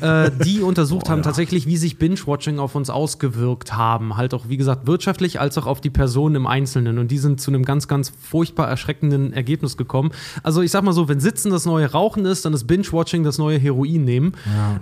äh, 0.00 0.30
die 0.44 0.60
untersucht 0.60 1.08
haben 1.08 1.22
tatsächlich, 1.22 1.66
wie 1.66 1.76
sich 1.76 1.98
Binge-Watching 1.98 2.58
auf 2.58 2.74
uns 2.74 2.90
ausgewirkt 2.90 3.76
haben. 3.76 4.16
Halt 4.16 4.34
auch, 4.34 4.48
wie 4.48 4.56
gesagt, 4.56 4.86
wirtschaftlich 4.86 5.40
als 5.40 5.58
auch 5.58 5.66
auf 5.66 5.80
die 5.80 5.90
Personen 5.90 6.36
im 6.36 6.46
Einzelnen. 6.46 6.98
Und 6.98 7.10
die 7.10 7.18
sind 7.18 7.40
zu 7.40 7.50
einem 7.50 7.64
ganz, 7.64 7.88
ganz 7.88 8.12
furchtbar 8.20 8.68
erschreckenden 8.68 9.32
Ergebnis 9.32 9.76
gekommen. 9.76 10.10
Also 10.42 10.62
ich 10.62 10.70
sag 10.70 10.82
mal 10.82 10.92
so, 10.92 11.08
wenn 11.08 11.20
Sitzen 11.20 11.50
das 11.50 11.66
neue 11.66 11.90
Rauchen 11.90 12.24
ist, 12.24 12.44
dann 12.44 12.52
ist 12.52 12.66
Binge-Watching 12.66 13.24
das 13.24 13.38
neue 13.38 13.58
Heroin 13.58 14.04
nehmen. 14.04 14.32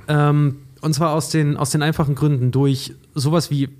Ähm, 0.08 0.58
und 0.80 0.92
zwar 0.92 1.12
aus 1.12 1.30
den, 1.30 1.56
aus 1.56 1.70
den 1.70 1.82
einfachen 1.82 2.14
Gründen. 2.14 2.50
Durch 2.50 2.94
sowas 3.14 3.50
wie 3.50 3.70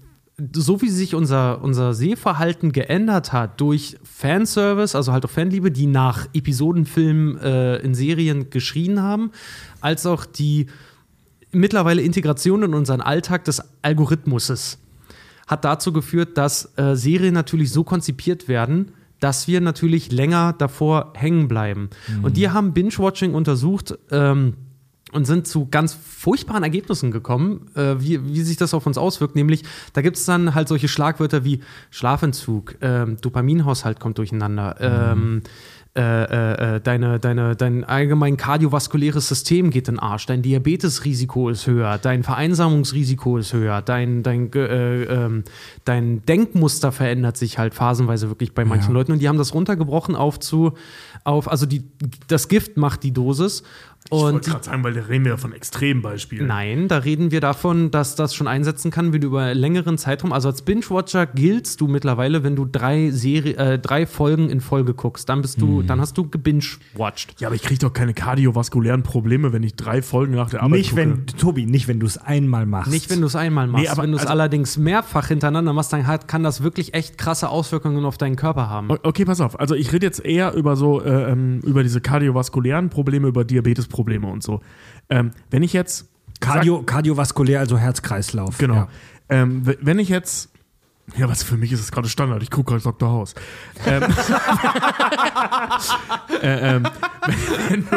so 0.52 0.82
wie 0.82 0.89
sich 0.89 1.15
unser, 1.15 1.62
unser 1.62 1.94
Sehverhalten 1.94 2.73
geändert 2.73 3.32
hat 3.32 3.61
durch 3.61 3.97
Fanservice, 4.02 4.97
also 4.97 5.12
halt 5.12 5.24
auch 5.24 5.31
Fanliebe, 5.31 5.70
die 5.70 5.86
nach 5.86 6.27
Episodenfilmen 6.35 7.39
äh, 7.39 7.77
in 7.77 7.94
Serien 7.94 8.51
geschrien 8.51 9.01
haben, 9.01 9.31
als 9.81 10.06
auch 10.06 10.24
die 10.24 10.66
mittlerweile 11.52 12.02
Integration 12.02 12.65
in 12.65 12.74
unseren 12.74 13.01
Alltag 13.01 13.44
des 13.44 13.62
Algorithmuses 13.82 14.78
hat 15.47 15.65
dazu 15.65 15.93
geführt, 15.93 16.36
dass 16.39 16.73
äh, 16.77 16.97
Serien 16.97 17.35
natürlich 17.35 17.70
so 17.70 17.85
konzipiert 17.85 18.48
werden, 18.48 18.93
dass 19.20 19.47
wir 19.47 19.61
natürlich 19.61 20.11
länger 20.11 20.55
davor 20.56 21.12
hängen 21.15 21.48
bleiben. 21.48 21.90
Und 22.23 22.36
die 22.36 22.51
haben 22.51 22.73
Binge-Watching 22.73 23.35
untersucht, 23.35 23.97
ähm, 24.11 24.55
und 25.15 25.24
sind 25.24 25.47
zu 25.47 25.69
ganz 25.70 25.95
furchtbaren 25.95 26.62
Ergebnissen 26.62 27.11
gekommen, 27.11 27.70
äh, 27.74 27.95
wie, 27.99 28.24
wie 28.27 28.43
sich 28.43 28.57
das 28.57 28.74
auf 28.74 28.86
uns 28.86 28.99
auswirkt. 28.99 29.36
Nämlich, 29.36 29.62
da 29.93 30.03
gibt 30.03 30.16
es 30.16 30.24
dann 30.24 30.55
halt 30.55 30.69
solche 30.69 30.89
Schlagwörter 30.89 31.45
wie 31.45 31.61
Schlafentzug, 31.91 32.77
ähm, 32.81 33.16
Dopaminhaushalt 33.20 34.01
kommt 34.01 34.19
durcheinander, 34.19 34.77
ähm, 34.81 35.43
äh, 35.97 36.01
äh, 36.01 36.77
äh, 36.77 36.81
deine, 36.81 37.20
deine, 37.20 37.55
dein 37.55 37.85
allgemein 37.85 38.36
kardiovaskuläres 38.36 39.28
System 39.28 39.70
geht 39.70 39.86
in 39.86 39.95
den 39.95 40.01
Arsch, 40.01 40.27
dein 40.27 40.43
Diabetesrisiko 40.43 41.51
ist 41.51 41.69
höher, 41.69 41.99
dein 41.99 42.24
Vereinsamungsrisiko 42.24 43.39
ist 43.39 43.53
höher, 43.53 43.81
dein, 43.81 44.24
dein, 44.24 44.53
äh, 44.55 45.05
ähm, 45.05 45.45
dein 45.85 46.27
Denkmuster 46.27 46.91
verändert 46.91 47.36
sich 47.36 47.59
halt 47.59 47.74
phasenweise 47.74 48.28
wirklich 48.28 48.55
bei 48.55 48.65
manchen 48.65 48.93
Leuten. 48.93 49.12
Und 49.12 49.20
die 49.20 49.28
haben 49.28 49.39
das 49.39 49.55
runtergebrochen 49.55 50.16
auf 50.16 50.41
zu, 50.41 50.73
auf, 51.23 51.49
also 51.49 51.65
die, 51.65 51.85
das 52.27 52.49
Gift 52.49 52.77
macht 52.77 53.05
die 53.05 53.12
Dosis 53.12 53.62
Ich 54.06 54.12
und 54.12 54.35
wollte 54.35 54.51
gerade 54.51 54.64
sagen, 54.64 54.85
weil 54.85 54.93
da 54.93 55.01
reden 55.01 55.24
wir 55.24 55.32
ja 55.32 55.36
von 55.39 55.55
Extrembeispielen. 55.55 56.47
Nein, 56.47 56.89
da 56.89 56.98
reden 56.98 57.31
wir 57.31 57.40
davon, 57.40 57.90
dass 57.90 58.16
das 58.16 58.35
schon 58.35 58.47
einsetzen 58.47 58.90
kann, 58.90 59.14
wenn 59.14 59.22
du 59.22 59.28
über 59.28 59.55
längeren 59.55 59.97
Zeitraum, 59.97 60.32
also 60.35 60.48
als 60.48 60.60
Binge-Watcher 60.60 61.24
giltst 61.26 61.81
du 61.81 61.89
mittlerweile, 61.89 62.44
wenn 62.44 62.55
du 62.55 62.66
drei, 62.66 63.10
Serie, 63.10 63.56
äh, 63.56 63.78
drei 63.78 64.05
Folgen 64.06 64.51
in 64.51 64.60
Folge 64.60 64.93
guckst, 64.93 65.26
dann 65.31 65.40
bist 65.40 65.59
du, 65.60 65.82
dann 65.82 66.02
hast 66.02 66.18
du 66.18 66.28
gebinge-watched. 66.28 67.40
Ja, 67.40 67.48
aber 67.48 67.55
ich 67.56 67.62
kriege 67.62 67.81
doch 67.81 67.94
keine 67.94 68.12
kardiovaskulären 68.12 69.02
Probleme, 69.02 69.55
wenn 69.55 69.62
ich 69.62 69.74
drei 69.74 70.02
Folgen 70.02 70.35
nach 70.35 70.51
der 70.51 70.62
Arbeit 70.62 70.78
Nicht 70.81 70.90
gucke. 70.90 71.01
wenn, 71.01 71.26
Tobi, 71.26 71.64
nicht 71.64 71.89
wenn 71.89 71.98
du 71.98 72.06
es 72.06 72.18
einmal 72.18 72.66
machst. 72.66 72.93
Nicht, 72.93 73.09
wenn 73.09 73.22
du 73.22 73.26
es 73.26 73.36
einmal 73.36 73.66
machst. 73.68 73.85
Nee, 73.85 73.89
aber 73.89 74.02
wenn 74.02 74.10
du 74.10 74.16
es 74.16 74.22
also- 74.24 74.32
allerdings 74.32 74.76
mehrfach 74.76 75.28
hintereinander 75.28 75.72
machst, 75.72 75.94
dann 75.94 76.06
hat, 76.06 76.28
kann 76.28 76.43
das 76.43 76.62
wirklich 76.62 76.93
echt 76.93 77.16
krasse 77.16 77.48
Auswirkungen 77.48 78.05
auf 78.05 78.18
deinen 78.18 78.36
Körper 78.36 78.68
haben. 78.68 78.90
Okay, 78.90 79.24
pass 79.24 79.40
auf. 79.40 79.59
Also 79.59 79.74
ich 79.74 79.94
rede 79.94 80.05
jetzt 80.05 80.22
eher 80.22 80.52
über 80.52 80.76
so 80.76 81.01
äh, 81.01 81.32
ähm, 81.32 81.60
über 81.64 81.82
diese 81.82 82.02
kardiovaskulären 82.02 82.90
Probleme, 82.90 83.28
über 83.28 83.44
Diabetesprobleme 83.95 84.27
und 84.27 84.43
so. 84.43 84.61
Ähm, 85.11 85.31
wenn 85.51 85.62
ich 85.62 85.73
jetzt 85.73 86.09
Cardio, 86.41 86.83
kardiovaskulär, 86.83 87.61
also 87.61 87.79
Herzkreislauf. 87.79 88.59
genau, 88.59 88.75
Ja. 88.75 88.89
ähm, 89.29 89.62
wenn 89.81 89.99
ich 89.99 90.09
jetzt 90.09 90.51
ja, 91.19 91.29
was 91.29 91.43
für 91.43 91.59
mich 91.59 91.71
ist 91.71 91.81
es 91.81 91.93
gerade 91.93 92.09
Standard. 92.09 92.43
Ich 92.43 92.51
gucke 92.51 92.71
gerade 92.73 92.83
Dr. 92.83 93.11
House. 93.11 93.35
Ähm, 93.87 94.03
äh, 96.43 96.77
ähm, 96.77 96.85
wenn 97.69 97.85
du, 97.85 97.91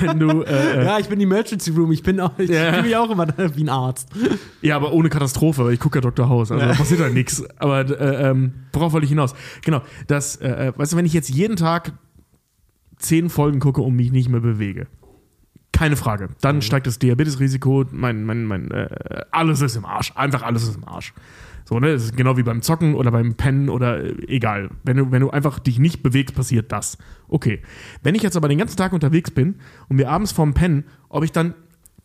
wenn 0.00 0.18
du 0.18 0.42
äh, 0.44 0.80
äh, 0.80 0.84
Ja, 0.86 0.98
ich 0.98 1.10
bin 1.10 1.20
Emergency 1.20 1.72
Room, 1.72 1.92
ich 1.92 2.02
bin 2.02 2.20
auch, 2.20 2.30
ich 2.38 2.48
Ja. 2.48 2.70
fühle 2.70 2.82
mich 2.84 2.96
auch 2.96 3.10
immer 3.10 3.26
wie 3.54 3.64
ein 3.64 3.68
Arzt. 3.68 4.08
Ja, 4.62 4.76
aber 4.76 4.94
ohne 4.94 5.10
Katastrophe, 5.10 5.66
weil 5.66 5.74
ich 5.74 5.80
gucke 5.80 5.98
ja 5.98 6.00
Dr. 6.00 6.26
House, 6.30 6.50
also 6.50 6.64
da 6.64 6.72
passiert 6.72 7.00
halt 7.00 7.12
nichts. 7.12 7.44
Aber 7.58 7.80
äh, 7.80 8.30
ähm, 8.30 8.54
worauf 8.72 8.94
wollte 8.94 9.04
ich 9.04 9.10
hinaus? 9.10 9.34
Genau, 9.62 9.82
das, 10.06 10.36
äh, 10.36 10.68
äh, 10.68 10.72
weißt 10.74 10.94
du, 10.94 10.96
wenn 10.96 11.04
ich 11.04 11.12
jetzt 11.12 11.28
jeden 11.28 11.56
Tag 11.56 11.92
zehn 12.98 13.30
Folgen 13.30 13.60
gucke 13.60 13.80
und 13.82 13.94
mich 13.94 14.12
nicht 14.12 14.28
mehr 14.28 14.40
bewege, 14.40 14.86
keine 15.72 15.96
Frage, 15.96 16.30
dann 16.40 16.62
steigt 16.62 16.86
das 16.86 16.98
Diabetesrisiko, 16.98 17.84
mein, 17.90 18.24
mein, 18.24 18.44
mein, 18.44 18.70
äh, 18.70 18.88
alles 19.30 19.60
ist 19.60 19.76
im 19.76 19.84
Arsch, 19.84 20.12
einfach 20.14 20.42
alles 20.42 20.62
ist 20.62 20.76
im 20.76 20.88
Arsch. 20.88 21.12
So, 21.68 21.80
ne, 21.80 21.92
das 21.92 22.04
ist 22.04 22.16
genau 22.16 22.36
wie 22.36 22.44
beim 22.44 22.62
Zocken 22.62 22.94
oder 22.94 23.10
beim 23.10 23.34
Pennen 23.34 23.68
oder 23.68 24.02
äh, 24.02 24.14
egal. 24.28 24.70
Wenn 24.84 24.96
du, 24.96 25.10
wenn 25.10 25.20
du 25.20 25.30
einfach 25.30 25.58
dich 25.58 25.78
nicht 25.78 26.02
bewegst, 26.02 26.34
passiert 26.34 26.70
das. 26.70 26.96
Okay. 27.28 27.60
Wenn 28.02 28.14
ich 28.14 28.22
jetzt 28.22 28.36
aber 28.36 28.48
den 28.48 28.58
ganzen 28.58 28.76
Tag 28.76 28.92
unterwegs 28.92 29.32
bin 29.32 29.56
und 29.88 29.96
mir 29.96 30.08
abends 30.08 30.30
vorm 30.30 30.54
Pennen, 30.54 30.84
ob 31.08 31.24
ich 31.24 31.32
dann 31.32 31.54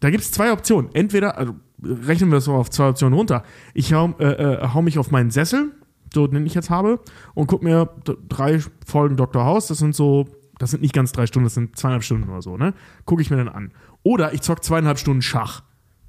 da 0.01 0.09
gibt 0.09 0.23
es 0.23 0.31
zwei 0.31 0.51
Optionen. 0.51 0.89
Entweder, 0.93 1.37
also 1.37 1.55
rechnen 1.81 2.31
wir 2.31 2.35
das 2.35 2.45
so 2.45 2.53
auf 2.53 2.69
zwei 2.69 2.89
Optionen 2.89 3.17
runter. 3.17 3.43
Ich 3.73 3.93
hau, 3.93 4.13
äh, 4.19 4.25
äh, 4.25 4.67
hau 4.73 4.81
mich 4.81 4.99
auf 4.99 5.11
meinen 5.11 5.31
Sessel, 5.31 5.71
so 6.13 6.27
den 6.27 6.45
ich 6.45 6.55
jetzt 6.55 6.69
habe, 6.69 6.99
und 7.35 7.47
gucke 7.47 7.63
mir 7.63 7.89
drei 8.27 8.59
Folgen 8.85 9.15
Dr. 9.15 9.45
House. 9.45 9.67
Das 9.67 9.77
sind 9.77 9.95
so, 9.95 10.27
das 10.61 10.71
sind 10.71 10.81
nicht 10.81 10.93
ganz 10.93 11.11
drei 11.11 11.25
Stunden, 11.27 11.45
das 11.45 11.53
sind 11.55 11.75
zweieinhalb 11.77 12.03
Stunden 12.03 12.29
oder 12.29 12.41
so, 12.41 12.57
ne? 12.57 12.73
Gucke 13.05 13.21
ich 13.21 13.29
mir 13.29 13.37
dann 13.37 13.49
an. 13.49 13.71
Oder 14.03 14.33
ich 14.33 14.41
zock 14.41 14.63
zweieinhalb 14.63 14.99
Stunden 14.99 15.21
Schach. 15.21 15.63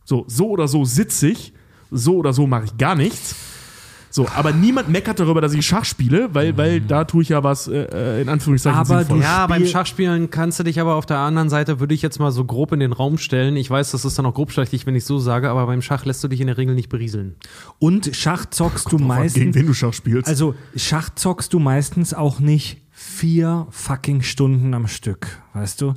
So, 0.05 0.25
so 0.29 0.49
oder 0.51 0.69
so 0.69 0.85
sitze 0.85 1.29
ich, 1.29 1.53
so 1.91 2.17
oder 2.17 2.33
so 2.33 2.47
mache 2.47 2.65
ich 2.65 2.77
gar 2.79 2.95
nichts. 2.95 3.35
So, 4.15 4.29
aber 4.37 4.53
niemand 4.53 4.91
meckert 4.91 5.21
darüber, 5.21 5.41
dass 5.41 5.55
ich 5.55 5.67
Schach 5.67 5.87
spiele, 5.87 6.35
weil, 6.35 6.55
weil 6.59 6.83
da 6.83 7.05
tue 7.05 7.23
ich 7.23 7.31
ja 7.31 7.43
was 7.43 7.67
äh, 7.67 7.85
äh, 8.19 8.21
in 8.21 8.29
Anführungszeichen 8.29 8.79
Aber 8.79 9.05
du- 9.05 9.17
Ja, 9.17 9.47
beim 9.47 9.61
Spiel- 9.63 9.69
Schachspielen 9.73 10.29
kannst 10.29 10.59
du 10.59 10.65
dich 10.65 10.79
aber 10.81 10.97
auf 10.97 11.07
der 11.07 11.17
anderen 11.17 11.49
Seite, 11.49 11.81
würde 11.81 11.95
ich 11.95 12.03
jetzt 12.03 12.19
mal 12.19 12.31
so 12.31 12.45
grob 12.45 12.73
in 12.73 12.81
den 12.81 12.93
Raum 12.93 13.17
stellen. 13.17 13.57
Ich 13.57 13.71
weiß, 13.71 13.91
das 13.93 14.05
ist 14.05 14.19
dann 14.19 14.27
auch 14.27 14.35
grobschlächtig, 14.35 14.85
wenn 14.85 14.95
ich 14.97 15.07
so 15.07 15.19
sage, 15.19 15.49
aber 15.49 15.65
beim 15.65 15.81
Schach 15.81 16.05
lässt 16.05 16.23
du 16.23 16.29
dich 16.29 16.43
in 16.43 16.47
der 16.49 16.59
Regel 16.59 16.75
nicht 16.75 16.91
berieseln. 16.91 17.37
Und 17.79 18.11
Schach 18.15 18.45
zockst 18.45 18.93
du 18.93 18.99
gegen 18.99 19.09
meistens. 19.09 19.55
wen 19.55 19.67
du 19.67 19.73
Schach 19.73 19.95
spielst. 19.95 20.29
Also 20.29 20.55
Schach 20.77 21.09
zockst 21.15 21.51
du 21.55 21.59
meistens 21.59 22.13
auch 22.13 22.39
nicht 22.39 22.82
vier 23.03 23.67
fucking 23.71 24.23
Stunden 24.23 24.75
am 24.75 24.87
Stück, 24.87 25.43
weißt 25.55 25.81
du? 25.81 25.95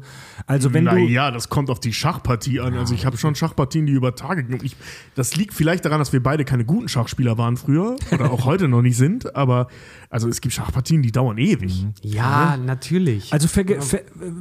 Also 0.47 0.73
wenn 0.73 0.85
du. 0.85 0.91
naja, 0.91 1.29
das 1.29 1.49
kommt 1.49 1.69
auf 1.69 1.79
die 1.79 1.93
Schachpartie 1.93 2.59
an. 2.59 2.73
Also 2.73 2.95
ich 2.95 3.05
habe 3.05 3.15
schon 3.17 3.35
Schachpartien, 3.35 3.85
die 3.85 3.93
über 3.93 4.15
Tage 4.15 4.43
gehen. 4.43 4.59
Ich, 4.63 4.75
das 5.13 5.35
liegt 5.35 5.53
vielleicht 5.53 5.85
daran, 5.85 5.99
dass 5.99 6.13
wir 6.13 6.21
beide 6.21 6.45
keine 6.45 6.65
guten 6.65 6.89
Schachspieler 6.89 7.37
waren 7.37 7.57
früher 7.57 7.95
oder 8.11 8.31
auch 8.31 8.45
heute 8.45 8.67
noch 8.67 8.81
nicht 8.81 8.97
sind. 8.97 9.35
Aber 9.35 9.67
also 10.09 10.27
es 10.27 10.41
gibt 10.41 10.55
Schachpartien, 10.55 11.03
die 11.03 11.11
dauern 11.11 11.37
ewig. 11.37 11.85
Ja, 12.01 12.57
natürlich. 12.57 13.31
Also 13.31 13.47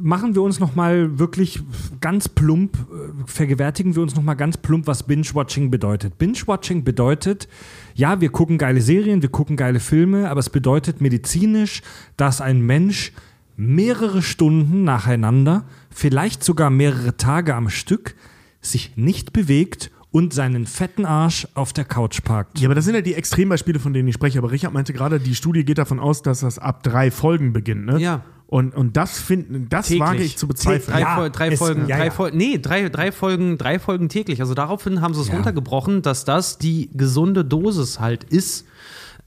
machen 0.01 0.33
wir 0.33 0.41
uns 0.41 0.59
noch 0.59 0.75
mal 0.75 1.19
wirklich 1.19 1.61
ganz 2.01 2.27
plump, 2.27 2.77
äh, 2.77 3.27
vergewärtigen 3.27 3.95
wir 3.95 4.01
uns 4.01 4.15
noch 4.15 4.23
mal 4.23 4.33
ganz 4.33 4.57
plump, 4.57 4.87
was 4.87 5.03
Binge-Watching 5.03 5.69
bedeutet. 5.69 6.17
Binge-Watching 6.17 6.83
bedeutet, 6.83 7.47
ja, 7.95 8.19
wir 8.19 8.29
gucken 8.29 8.57
geile 8.57 8.81
Serien, 8.81 9.21
wir 9.21 9.29
gucken 9.29 9.55
geile 9.55 9.79
Filme, 9.79 10.29
aber 10.29 10.41
es 10.41 10.49
bedeutet 10.49 10.99
medizinisch, 11.01 11.81
dass 12.17 12.41
ein 12.41 12.61
Mensch 12.61 13.13
mehrere 13.55 14.21
Stunden 14.21 14.83
nacheinander, 14.83 15.63
vielleicht 15.89 16.43
sogar 16.43 16.69
mehrere 16.69 17.15
Tage 17.15 17.55
am 17.55 17.69
Stück, 17.69 18.15
sich 18.59 18.97
nicht 18.97 19.31
bewegt 19.31 19.91
und 20.11 20.33
seinen 20.33 20.65
fetten 20.65 21.05
Arsch 21.05 21.47
auf 21.53 21.71
der 21.71 21.85
Couch 21.85 22.21
parkt. 22.23 22.59
Ja, 22.59 22.67
aber 22.67 22.75
das 22.75 22.85
sind 22.85 22.95
ja 22.95 23.01
die 23.01 23.13
Extrembeispiele, 23.13 23.79
von 23.79 23.93
denen 23.93 24.09
ich 24.09 24.15
spreche. 24.15 24.39
Aber 24.39 24.51
Richard 24.51 24.73
meinte 24.73 24.91
gerade, 24.91 25.19
die 25.19 25.35
Studie 25.35 25.63
geht 25.63 25.77
davon 25.77 25.99
aus, 25.99 26.21
dass 26.21 26.41
das 26.41 26.59
ab 26.59 26.83
drei 26.83 27.11
Folgen 27.11 27.53
beginnt. 27.53 27.85
Ne? 27.85 27.99
Ja. 27.99 28.23
Und, 28.47 28.75
und 28.75 28.95
das 28.95 29.17
finden, 29.19 29.67
das 29.69 29.87
Täglich. 29.87 30.01
wage 30.01 30.23
ich 30.23 30.37
zu 30.37 30.47
bezweifeln. 30.47 30.93
Drei, 30.93 30.99
Ja, 31.01 31.15
Fol 31.15 31.29
drei 31.31 31.47
es- 31.49 31.59
Folgen, 31.59 31.87
ja, 31.87 31.97
drei 31.97 32.05
ja. 32.05 32.11
Folgen, 32.11 32.37
nee, 32.37 32.59
drei, 32.59 32.89
drei 32.89 33.11
Folgen, 33.11 33.57
drei 33.57 33.79
Folgen 33.79 34.07
täglich. 34.07 34.39
Also 34.39 34.53
daraufhin 34.53 35.01
haben 35.01 35.13
sie 35.15 35.21
es 35.21 35.31
runtergebrochen, 35.33 36.03
dass 36.03 36.25
das 36.25 36.59
die 36.59 36.89
gesunde 36.93 37.43
Dosis 37.43 37.99
halt 37.99 38.23
ist. 38.23 38.65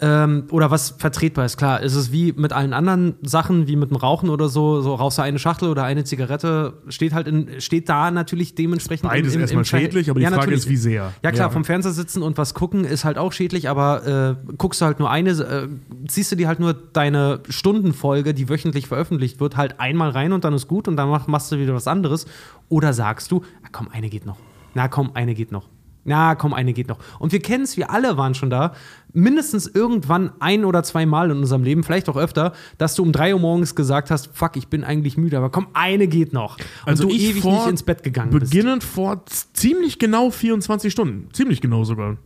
Ähm, 0.00 0.44
oder 0.52 0.70
was 0.70 0.90
vertretbar 0.90 1.44
ist. 1.44 1.56
Klar, 1.56 1.80
ist 1.82 1.96
es 1.96 2.12
wie 2.12 2.32
mit 2.32 2.52
allen 2.52 2.72
anderen 2.72 3.16
Sachen, 3.22 3.66
wie 3.66 3.74
mit 3.74 3.90
dem 3.90 3.96
Rauchen 3.96 4.30
oder 4.30 4.48
so, 4.48 4.80
so 4.80 4.94
rauchst 4.94 5.18
du 5.18 5.22
eine 5.22 5.40
Schachtel 5.40 5.68
oder 5.70 5.82
eine 5.82 6.04
Zigarette, 6.04 6.74
steht 6.88 7.12
halt 7.12 7.26
in, 7.26 7.60
steht 7.60 7.88
da 7.88 8.12
natürlich 8.12 8.54
dementsprechend. 8.54 9.10
Beides 9.10 9.34
erstmal 9.34 9.64
Verhält- 9.64 9.90
schädlich, 9.92 10.08
aber 10.08 10.20
die 10.20 10.26
Frage 10.26 10.36
natürlich. 10.38 10.58
ist, 10.60 10.68
wie 10.68 10.76
sehr. 10.76 11.12
Ja 11.24 11.32
klar, 11.32 11.48
Ja. 11.48 11.50
vom 11.50 11.64
Fernseher 11.64 11.90
sitzen 11.90 12.22
und 12.22 12.38
was 12.38 12.54
gucken 12.54 12.84
ist 12.84 13.04
halt 13.04 13.18
auch 13.18 13.32
schädlich, 13.32 13.68
aber 13.68 14.36
äh, 14.48 14.52
guckst 14.56 14.80
du 14.80 14.84
halt 14.84 15.00
nur 15.00 15.10
eine, 15.10 15.30
äh, 15.30 15.66
ziehst 16.06 16.30
du 16.30 16.36
dir 16.36 16.46
halt 16.46 16.60
nur 16.60 16.74
deine 16.74 17.40
Stundenfolge, 17.48 18.34
die 18.34 18.48
wöchentlich 18.48 18.86
veröffentlicht 18.86 19.40
wird, 19.40 19.56
halt 19.56 19.80
einmal 19.80 20.10
rein 20.10 20.32
und 20.32 20.44
dann 20.44 20.54
ist 20.54 20.68
gut 20.68 20.86
und 20.86 20.96
dann 20.96 21.08
mach, 21.08 21.26
machst 21.26 21.50
du 21.50 21.58
wieder 21.58 21.74
was 21.74 21.88
anderes. 21.88 22.26
Oder 22.68 22.92
sagst 22.92 23.32
du, 23.32 23.42
na 23.64 23.68
komm, 23.72 23.88
eine 23.92 24.08
geht 24.10 24.26
noch. 24.26 24.36
Na 24.74 24.86
komm, 24.86 25.10
eine 25.14 25.34
geht 25.34 25.50
noch. 25.50 25.64
Na 26.04 26.36
komm, 26.36 26.54
eine 26.54 26.72
geht 26.72 26.88
noch. 26.88 26.98
Und 27.18 27.32
wir 27.32 27.40
kennen 27.40 27.64
es, 27.64 27.76
wir 27.76 27.90
alle 27.90 28.16
waren 28.16 28.34
schon 28.34 28.48
da, 28.48 28.72
mindestens 29.12 29.66
irgendwann 29.66 30.32
ein 30.40 30.64
oder 30.64 30.82
zwei 30.82 31.06
Mal 31.06 31.30
in 31.30 31.38
unserem 31.38 31.62
Leben, 31.62 31.82
vielleicht 31.82 32.08
auch 32.08 32.16
öfter, 32.16 32.52
dass 32.76 32.94
du 32.94 33.02
um 33.02 33.12
drei 33.12 33.34
Uhr 33.34 33.40
morgens 33.40 33.74
gesagt 33.74 34.10
hast, 34.10 34.30
fuck, 34.32 34.56
ich 34.56 34.68
bin 34.68 34.84
eigentlich 34.84 35.16
müde, 35.16 35.38
aber 35.38 35.50
komm, 35.50 35.68
eine 35.72 36.08
geht 36.08 36.32
noch. 36.32 36.58
Und 36.58 36.64
Also 36.86 37.04
du 37.04 37.14
ich 37.14 37.30
ewig 37.30 37.44
nicht 37.44 37.66
ins 37.66 37.82
Bett 37.82 38.02
gegangen 38.02 38.30
bist. 38.30 38.50
Beginnend 38.50 38.84
vor 38.84 39.24
ziemlich 39.52 39.98
genau 39.98 40.30
24 40.30 40.92
Stunden. 40.92 41.28
Ziemlich 41.32 41.60
genau 41.60 41.84
sogar. 41.84 42.16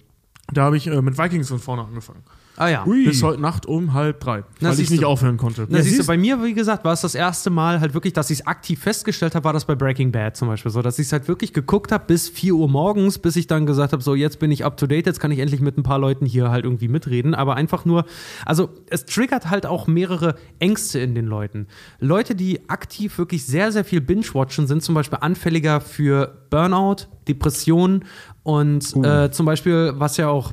Da 0.53 0.65
habe 0.65 0.77
ich 0.77 0.87
äh, 0.87 1.01
mit 1.03 1.19
Vikings 1.19 1.49
von 1.49 1.59
vorne 1.59 1.85
angefangen. 1.85 2.23
Ah 2.57 2.69
ja. 2.69 2.85
Bis 2.85 3.23
heute 3.23 3.41
Nacht 3.41 3.65
um 3.67 3.95
halb 3.95 4.21
drei. 4.21 4.45
Na, 4.61 4.71
weil 4.71 4.81
ich 4.81 4.91
nicht 4.91 5.03
du. 5.03 5.07
aufhören 5.07 5.39
konnte. 5.39 5.67
Na, 5.71 5.81
siehst 5.81 5.99
du, 5.99 6.07
bei 6.07 6.19
mir, 6.19 6.43
wie 6.45 6.53
gesagt, 6.53 6.85
war 6.85 6.93
es 6.93 7.01
das 7.01 7.15
erste 7.15 7.49
Mal 7.49 7.81
halt 7.81 7.95
wirklich, 7.95 8.13
dass 8.13 8.31
ich 8.31 8.41
es 8.41 8.47
aktiv 8.47 8.79
festgestellt 8.81 9.35
habe, 9.35 9.45
war 9.45 9.53
das 9.53 9.65
bei 9.65 9.75
Breaking 9.75 10.13
Bad 10.13 10.37
zum 10.37 10.49
Beispiel 10.49 10.71
so, 10.71 10.83
dass 10.83 10.99
ich 10.99 11.07
es 11.07 11.13
halt 11.13 11.29
wirklich 11.29 11.53
geguckt 11.53 11.93
habe 11.93 12.05
bis 12.07 12.29
4 12.29 12.55
Uhr 12.55 12.69
morgens, 12.69 13.19
bis 13.19 13.37
ich 13.37 13.47
dann 13.47 13.65
gesagt 13.65 13.93
habe, 13.93 14.03
so 14.03 14.15
jetzt 14.15 14.39
bin 14.39 14.51
ich 14.51 14.65
up 14.65 14.77
to 14.77 14.87
date, 14.87 15.07
jetzt 15.07 15.19
kann 15.19 15.31
ich 15.31 15.39
endlich 15.39 15.61
mit 15.61 15.79
ein 15.79 15.83
paar 15.83 15.99
Leuten 15.99 16.27
hier 16.27 16.51
halt 16.51 16.65
irgendwie 16.65 16.89
mitreden, 16.89 17.35
aber 17.35 17.57
einfach 17.57 17.85
nur, 17.85 18.05
also 18.45 18.69
es 18.91 19.07
triggert 19.07 19.49
halt 19.49 19.65
auch 19.65 19.87
mehrere 19.87 20.35
Ängste 20.59 20.99
in 20.99 21.15
den 21.15 21.27
Leuten. 21.27 21.69
Leute, 22.01 22.35
die 22.35 22.69
aktiv 22.69 23.17
wirklich 23.17 23.47
sehr, 23.47 23.73
sehr 23.73 23.85
viel 23.85 24.01
Binge-Watchen, 24.01 24.67
sind 24.67 24.83
zum 24.83 24.95
Beispiel 24.95 25.19
anfälliger 25.23 25.81
für 25.81 26.43
Burnout, 26.51 27.07
Depressionen 27.27 28.05
und 28.43 28.95
äh, 29.05 29.31
zum 29.31 29.47
Beispiel, 29.47 29.95
was 29.97 30.17
ja 30.17 30.29
auch 30.29 30.53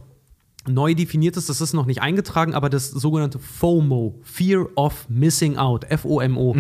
neu 0.73 0.93
definiert 0.93 1.35
ist, 1.37 1.49
das 1.49 1.61
ist 1.61 1.73
noch 1.73 1.85
nicht 1.85 2.01
eingetragen, 2.01 2.53
aber 2.53 2.69
das 2.69 2.89
sogenannte 2.89 3.39
FOMO, 3.39 4.19
Fear 4.23 4.67
of 4.75 5.07
Missing 5.09 5.57
Out, 5.57 5.85
F-O-M-O, 5.89 6.55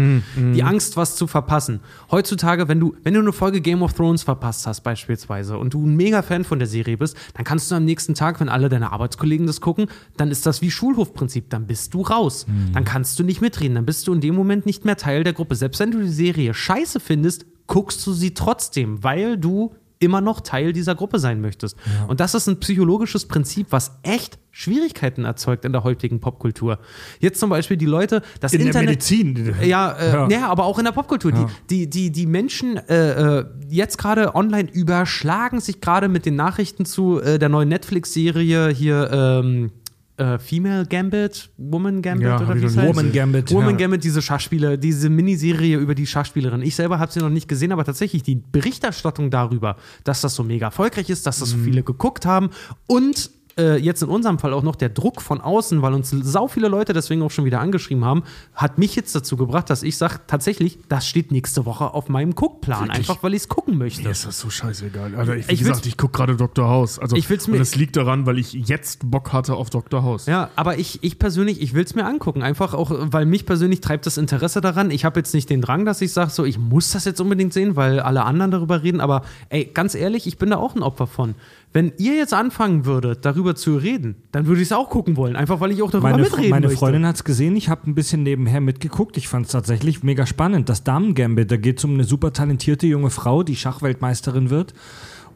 die 0.53 0.63
Angst, 0.63 0.97
was 0.97 1.15
zu 1.15 1.27
verpassen. 1.27 1.79
Heutzutage, 2.11 2.67
wenn 2.67 2.79
du, 2.79 2.95
wenn 3.03 3.13
du 3.13 3.19
eine 3.19 3.33
Folge 3.33 3.61
Game 3.61 3.81
of 3.81 3.93
Thrones 3.93 4.23
verpasst 4.23 4.67
hast, 4.67 4.81
beispielsweise, 4.81 5.57
und 5.57 5.73
du 5.73 5.85
ein 5.85 5.95
mega 5.95 6.21
Fan 6.21 6.43
von 6.43 6.59
der 6.59 6.67
Serie 6.67 6.97
bist, 6.97 7.15
dann 7.33 7.45
kannst 7.45 7.71
du 7.71 7.75
am 7.75 7.85
nächsten 7.85 8.15
Tag, 8.15 8.39
wenn 8.39 8.49
alle 8.49 8.69
deine 8.69 8.91
Arbeitskollegen 8.91 9.47
das 9.47 9.61
gucken, 9.61 9.87
dann 10.17 10.31
ist 10.31 10.45
das 10.45 10.61
wie 10.61 10.71
Schulhofprinzip, 10.71 11.49
dann 11.49 11.67
bist 11.67 11.93
du 11.93 12.01
raus. 12.01 12.45
Dann 12.73 12.83
kannst 12.83 13.19
du 13.19 13.23
nicht 13.23 13.41
mitreden, 13.41 13.75
dann 13.75 13.85
bist 13.85 14.07
du 14.07 14.13
in 14.13 14.21
dem 14.21 14.35
Moment 14.35 14.65
nicht 14.65 14.85
mehr 14.85 14.97
Teil 14.97 15.23
der 15.23 15.33
Gruppe. 15.33 15.55
Selbst 15.55 15.79
wenn 15.79 15.91
du 15.91 16.01
die 16.01 16.09
Serie 16.09 16.53
scheiße 16.53 16.99
findest, 16.99 17.45
guckst 17.67 18.05
du 18.07 18.13
sie 18.13 18.33
trotzdem, 18.33 19.03
weil 19.03 19.37
du 19.37 19.71
immer 19.99 20.21
noch 20.21 20.41
Teil 20.41 20.71
dieser 20.73 20.95
Gruppe 20.95 21.19
sein 21.19 21.41
möchtest. 21.41 21.75
Und 22.07 22.19
das 22.21 22.33
ist 22.33 22.47
ein 22.47 22.59
psychologisches 22.59 23.27
Prinzip, 23.27 23.67
was 23.71 23.99
echt 24.03 24.39
Schwierigkeiten 24.51 25.25
erzeugt 25.25 25.65
in 25.65 25.73
der 25.73 25.83
heutigen 25.83 26.19
Popkultur. 26.19 26.79
Jetzt 27.19 27.39
zum 27.39 27.49
Beispiel 27.49 27.77
die 27.77 27.85
Leute, 27.85 28.21
das 28.39 28.53
In 28.53 28.59
der 28.59 28.67
Internet. 28.67 28.89
Medizin. 28.89 29.55
Ja, 29.61 29.91
äh, 29.91 30.11
Ja. 30.11 30.27
ja. 30.29 30.47
aber 30.47 30.65
auch 30.65 30.79
in 30.79 30.85
der 30.85 30.91
Popkultur. 30.91 31.31
Die, 31.31 31.45
die, 31.69 31.89
die, 31.89 32.11
die 32.11 32.25
Menschen 32.25 32.77
äh, 32.87 33.39
äh, 33.39 33.45
jetzt 33.69 33.97
gerade 33.97 34.35
online 34.35 34.69
überschlagen 34.71 35.59
sich 35.59 35.81
gerade 35.81 36.07
mit 36.07 36.25
den 36.25 36.35
Nachrichten 36.35 36.85
zu 36.85 37.21
äh, 37.21 37.37
der 37.37 37.49
neuen 37.49 37.69
Netflix-Serie 37.69 38.69
hier 38.69 39.09
ähm, 39.11 39.71
äh, 40.19 40.37
Female 40.37 40.85
Gambit, 40.85 41.49
Woman 41.57 42.01
Gambit 42.01 42.27
Ja, 42.27 42.41
oder 42.41 42.55
wie 42.61 42.65
es 42.65 42.75
heißt? 42.77 42.87
Woman 42.89 43.11
Gambit. 43.11 43.51
Woman 43.51 43.71
ja. 43.71 43.77
Gambit, 43.77 44.03
diese 44.03 44.21
Schachspieler, 44.21 44.77
diese 44.77 45.09
Miniserie 45.09 45.77
über 45.77 45.95
die 45.95 46.05
Schachspielerin. 46.05 46.61
Ich 46.61 46.75
selber 46.75 46.99
habe 46.99 47.11
sie 47.11 47.19
noch 47.19 47.29
nicht 47.29 47.47
gesehen, 47.47 47.71
aber 47.71 47.85
tatsächlich 47.85 48.21
die 48.23 48.35
Berichterstattung 48.35 49.31
darüber, 49.31 49.77
dass 50.03 50.21
das 50.21 50.35
so 50.35 50.43
mega 50.43 50.67
erfolgreich 50.67 51.09
ist, 51.09 51.25
dass 51.25 51.39
das 51.39 51.49
so 51.51 51.57
Mhm. 51.57 51.63
viele 51.63 51.83
geguckt 51.83 52.25
haben 52.25 52.49
und 52.87 53.31
äh, 53.57 53.77
jetzt 53.77 54.01
in 54.03 54.09
unserem 54.09 54.39
Fall 54.39 54.53
auch 54.53 54.63
noch 54.63 54.75
der 54.75 54.89
Druck 54.89 55.21
von 55.21 55.41
außen, 55.41 55.81
weil 55.81 55.93
uns 55.93 56.09
sau 56.11 56.47
viele 56.47 56.67
Leute 56.67 56.93
deswegen 56.93 57.21
auch 57.23 57.31
schon 57.31 57.45
wieder 57.45 57.59
angeschrieben 57.59 58.05
haben, 58.05 58.23
hat 58.53 58.77
mich 58.77 58.95
jetzt 58.95 59.13
dazu 59.15 59.35
gebracht, 59.37 59.69
dass 59.69 59.83
ich 59.83 59.97
sage, 59.97 60.21
tatsächlich, 60.27 60.79
das 60.87 61.07
steht 61.07 61.31
nächste 61.31 61.65
Woche 61.65 61.93
auf 61.93 62.09
meinem 62.09 62.35
Guckplan, 62.35 62.81
Wirklich? 62.87 62.97
einfach 63.09 63.23
weil 63.23 63.33
ich 63.33 63.41
es 63.43 63.49
gucken 63.49 63.77
möchte. 63.77 64.03
Mir 64.03 64.11
ist 64.11 64.25
das 64.25 64.39
so 64.39 64.49
scheißegal. 64.49 65.15
Alter, 65.15 65.35
ich, 65.35 65.47
wie 65.47 65.53
Ich 65.53 65.59
gesagt, 65.59 65.85
ich 65.85 65.97
gucke 65.97 66.17
gerade 66.17 66.35
Dr. 66.35 66.69
House. 66.69 66.99
Also, 66.99 67.15
Ich 67.15 67.29
will's 67.29 67.45
und 67.47 67.53
mir- 67.53 67.59
das 67.59 67.75
liegt 67.75 67.95
daran, 67.97 68.25
weil 68.25 68.37
ich 68.39 68.53
jetzt 68.53 69.09
Bock 69.09 69.33
hatte 69.33 69.55
auf 69.55 69.69
Dr. 69.69 70.03
House. 70.03 70.25
Ja, 70.27 70.49
aber 70.55 70.77
ich, 70.77 70.99
ich 71.03 71.19
persönlich, 71.19 71.61
ich 71.61 71.73
will 71.73 71.83
es 71.83 71.95
mir 71.95 72.05
angucken. 72.05 72.41
Einfach 72.43 72.73
auch, 72.73 72.91
weil 72.93 73.25
mich 73.25 73.45
persönlich 73.45 73.81
treibt 73.81 74.05
das 74.05 74.17
Interesse 74.17 74.61
daran. 74.61 74.91
Ich 74.91 75.05
habe 75.05 75.19
jetzt 75.19 75.33
nicht 75.33 75.49
den 75.49 75.61
Drang, 75.61 75.85
dass 75.85 76.01
ich 76.01 76.13
sage, 76.13 76.29
so, 76.31 76.45
ich 76.45 76.57
muss 76.59 76.91
das 76.91 77.05
jetzt 77.05 77.19
unbedingt 77.19 77.53
sehen, 77.53 77.75
weil 77.75 77.99
alle 77.99 78.23
anderen 78.25 78.51
darüber 78.51 78.83
reden. 78.83 79.01
Aber 79.01 79.23
ey, 79.49 79.65
ganz 79.65 79.95
ehrlich, 79.95 80.27
ich 80.27 80.37
bin 80.37 80.49
da 80.51 80.57
auch 80.57 80.75
ein 80.75 80.83
Opfer 80.83 81.07
von. 81.07 81.35
Wenn 81.71 81.93
ihr 81.97 82.15
jetzt 82.15 82.33
anfangen 82.33 82.85
würdet, 82.85 83.25
darüber 83.25 83.55
zu 83.55 83.77
reden, 83.77 84.15
dann 84.31 84.47
würde 84.47 84.61
ich 84.61 84.69
es 84.69 84.71
auch 84.71 84.89
gucken 84.89 85.17
wollen. 85.17 85.35
Einfach 85.35 85.59
weil 85.59 85.71
ich 85.71 85.83
auch 85.83 85.91
darüber 85.91 86.09
Meine, 86.09 86.23
mitreden 86.23 86.49
meine 86.49 86.65
möchte. 86.65 86.79
Freundin 86.79 87.05
hat 87.05 87.17
es 87.17 87.23
gesehen, 87.23 87.55
ich 87.55 87.69
habe 87.69 87.89
ein 87.89 87.93
bisschen 87.93 88.23
nebenher 88.23 88.59
mitgeguckt. 88.59 89.17
Ich 89.17 89.27
fand 89.27 89.45
es 89.45 89.51
tatsächlich 89.51 90.01
mega 90.01 90.25
spannend. 90.25 90.67
Das 90.67 90.83
Damen-Gambit, 90.83 91.51
da 91.51 91.57
geht 91.57 91.77
es 91.77 91.85
um 91.85 91.93
eine 91.93 92.05
super 92.05 92.33
talentierte 92.33 92.87
junge 92.87 93.11
Frau, 93.11 93.43
die 93.43 93.55
Schachweltmeisterin 93.55 94.49
wird. 94.49 94.73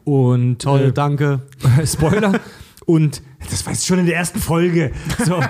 Und 0.02 0.62
Toll, 0.62 0.80
äh, 0.80 0.92
danke. 0.92 1.42
Spoiler. 1.86 2.40
Und 2.84 3.22
das 3.50 3.64
weißt 3.64 3.82
du 3.82 3.86
schon 3.86 4.00
in 4.00 4.06
der 4.06 4.16
ersten 4.16 4.40
Folge. 4.40 4.90
So. 5.24 5.40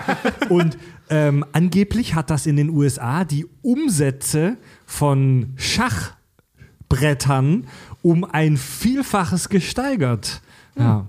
Und 0.51 0.77
ähm, 1.09 1.47
angeblich 1.53 2.15
hat 2.15 2.29
das 2.31 2.47
in 2.47 2.57
den 2.57 2.69
USA 2.71 3.25
die 3.25 3.47
Umsätze 3.63 4.57
von 4.87 5.55
Schachbrettern 5.57 7.67
um 8.03 8.25
ein 8.25 8.59
Vielfaches 8.59 9.49
gesteigert. 9.49 10.43
Ja. 10.79 11.07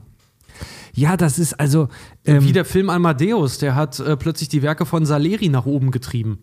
Ja, 0.93 1.17
das 1.17 1.39
ist 1.39 1.53
also. 1.59 1.89
Ähm, 2.23 2.43
Wie 2.43 2.53
der 2.53 2.63
Film 2.65 2.89
Amadeus, 2.89 3.57
der 3.57 3.75
hat 3.75 3.99
äh, 3.99 4.15
plötzlich 4.15 4.47
die 4.47 4.61
Werke 4.61 4.85
von 4.85 5.05
Saleri 5.05 5.49
nach 5.49 5.65
oben 5.65 5.91
getrieben. 5.91 6.39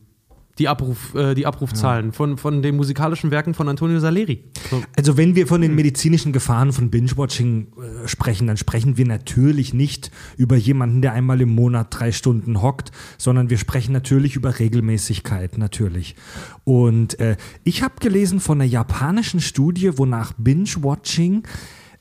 die, 0.59 0.69
Abruf, 0.69 1.15
äh, 1.15 1.35
die 1.35 1.47
Abrufzahlen 1.47 2.13
von, 2.13 2.37
von 2.37 2.61
den 2.61 2.77
musikalischen 2.77 3.31
Werken 3.31 3.55
von 3.55 3.69
Antonio 3.71 3.99
Saleri. 3.99 4.45
So. 4.71 4.83
Also 4.95 5.17
wenn 5.17 5.35
wir 5.35 5.47
von 5.47 5.63
den 5.63 5.75
medizinischen 5.75 6.33
Gefahren 6.35 6.73
von 6.73 6.91
Binge-Watching 6.91 7.69
äh, 8.05 8.09
sprechen, 8.09 8.47
dann 8.47 8.59
sprechen 8.59 8.99
wir 8.99 9.07
natürlich 9.07 9.73
nicht 9.73 10.11
über 10.37 10.57
jemanden, 10.57 11.01
der 11.01 11.15
einmal 11.15 11.41
im 11.41 11.55
Monat 11.55 11.87
drei 11.91 12.13
Stunden 12.13 12.61
hockt, 12.61 12.93
sondern 13.17 13.49
wir 13.49 13.57
sprechen 13.57 13.93
natürlich 13.93 14.37
über 14.37 14.59
Regelmäßigkeit, 14.59 15.57
natürlich. 15.57 16.15
Und 16.65 17.19
äh, 17.19 17.37
ich 17.65 17.83
habe 17.83 17.95
gelesen 18.01 18.39
von 18.39 18.61
einer 18.61 18.71
japanischen 18.71 19.41
Studie, 19.41 19.97
wonach 19.97 20.35
Binge-Watching 20.37 21.45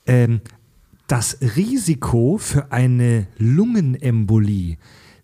ähm, 0.06 0.42
das 1.06 1.38
Risiko 1.56 2.38
für 2.38 2.72
eine 2.72 3.26
Lungenembolie 3.38 4.76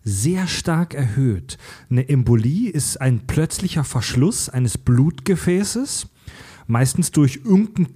sehr 0.03 0.47
stark 0.47 0.93
erhöht. 0.93 1.57
Eine 1.89 2.07
Embolie 2.09 2.69
ist 2.69 2.99
ein 2.99 3.27
plötzlicher 3.27 3.83
Verschluss 3.83 4.49
eines 4.49 4.77
Blutgefäßes, 4.77 6.07
meistens 6.67 7.11
durch 7.11 7.41
irgendein, 7.43 7.87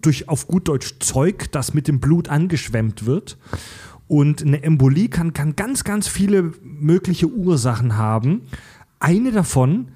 durch 0.00 0.28
auf 0.28 0.46
gut 0.46 0.68
Deutsch 0.68 0.94
Zeug, 1.00 1.50
das 1.52 1.74
mit 1.74 1.88
dem 1.88 2.00
Blut 2.00 2.28
angeschwemmt 2.28 3.06
wird. 3.06 3.38
Und 4.06 4.42
eine 4.42 4.62
Embolie 4.62 5.08
kann, 5.08 5.32
kann 5.32 5.56
ganz, 5.56 5.84
ganz 5.84 6.08
viele 6.08 6.52
mögliche 6.62 7.26
Ursachen 7.26 7.96
haben. 7.96 8.42
Eine 9.00 9.32
davon 9.32 9.88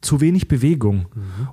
zu 0.00 0.20
wenig 0.20 0.48
Bewegung. 0.48 1.06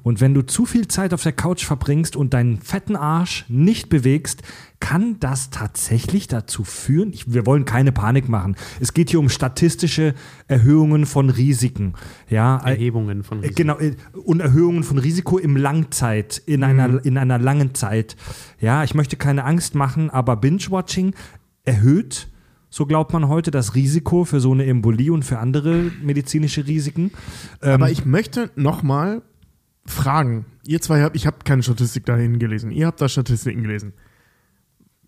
Und 0.03 0.19
wenn 0.19 0.33
du 0.33 0.41
zu 0.41 0.65
viel 0.65 0.87
Zeit 0.87 1.13
auf 1.13 1.23
der 1.23 1.31
Couch 1.31 1.63
verbringst 1.63 2.15
und 2.15 2.33
deinen 2.33 2.59
fetten 2.59 2.95
Arsch 2.95 3.45
nicht 3.47 3.89
bewegst, 3.89 4.43
kann 4.81 5.17
das 5.21 5.49
tatsächlich 5.51 6.27
dazu 6.27 6.65
führen, 6.65 7.13
ich, 7.13 7.31
wir 7.31 7.45
wollen 7.45 7.63
keine 7.63 7.93
Panik 7.93 8.27
machen. 8.27 8.57
Es 8.81 8.93
geht 8.93 9.09
hier 9.09 9.19
um 9.19 9.29
statistische 9.29 10.13
Erhöhungen 10.49 11.05
von 11.05 11.29
Risiken. 11.29 11.93
Ja, 12.29 12.57
Erhebungen 12.57 13.23
von 13.23 13.37
äh, 13.37 13.41
Risiken. 13.47 13.55
Genau, 13.55 13.79
äh, 13.79 13.95
und 14.25 14.41
Erhöhungen 14.41 14.83
von 14.83 14.97
Risiko 14.97 15.37
im 15.37 15.55
Langzeit, 15.55 16.41
in, 16.45 16.65
einer, 16.65 17.05
in 17.05 17.17
einer 17.17 17.39
langen 17.39 17.73
Zeit. 17.73 18.17
Ja, 18.59 18.83
ich 18.83 18.93
möchte 18.93 19.15
keine 19.15 19.45
Angst 19.45 19.75
machen, 19.75 20.09
aber 20.09 20.35
Binge-Watching 20.35 21.13
erhöht, 21.63 22.27
so 22.69 22.85
glaubt 22.85 23.13
man 23.13 23.27
heute, 23.27 23.51
das 23.51 23.75
Risiko 23.75 24.25
für 24.25 24.39
so 24.39 24.51
eine 24.51 24.65
Embolie 24.65 25.11
und 25.11 25.23
für 25.23 25.39
andere 25.39 25.91
medizinische 26.01 26.67
Risiken. 26.67 27.11
Ähm, 27.61 27.73
Aber 27.73 27.91
ich 27.91 28.05
möchte 28.05 28.49
nochmal 28.55 29.21
fragen. 29.85 30.45
Ihr 30.65 30.81
zwei 30.81 31.01
habt, 31.01 31.15
ich 31.15 31.27
habe 31.27 31.37
keine 31.43 31.63
Statistik 31.63 32.05
dahin 32.05 32.39
gelesen. 32.39 32.71
Ihr 32.71 32.87
habt 32.87 33.01
da 33.01 33.09
Statistiken 33.09 33.61
gelesen. 33.61 33.93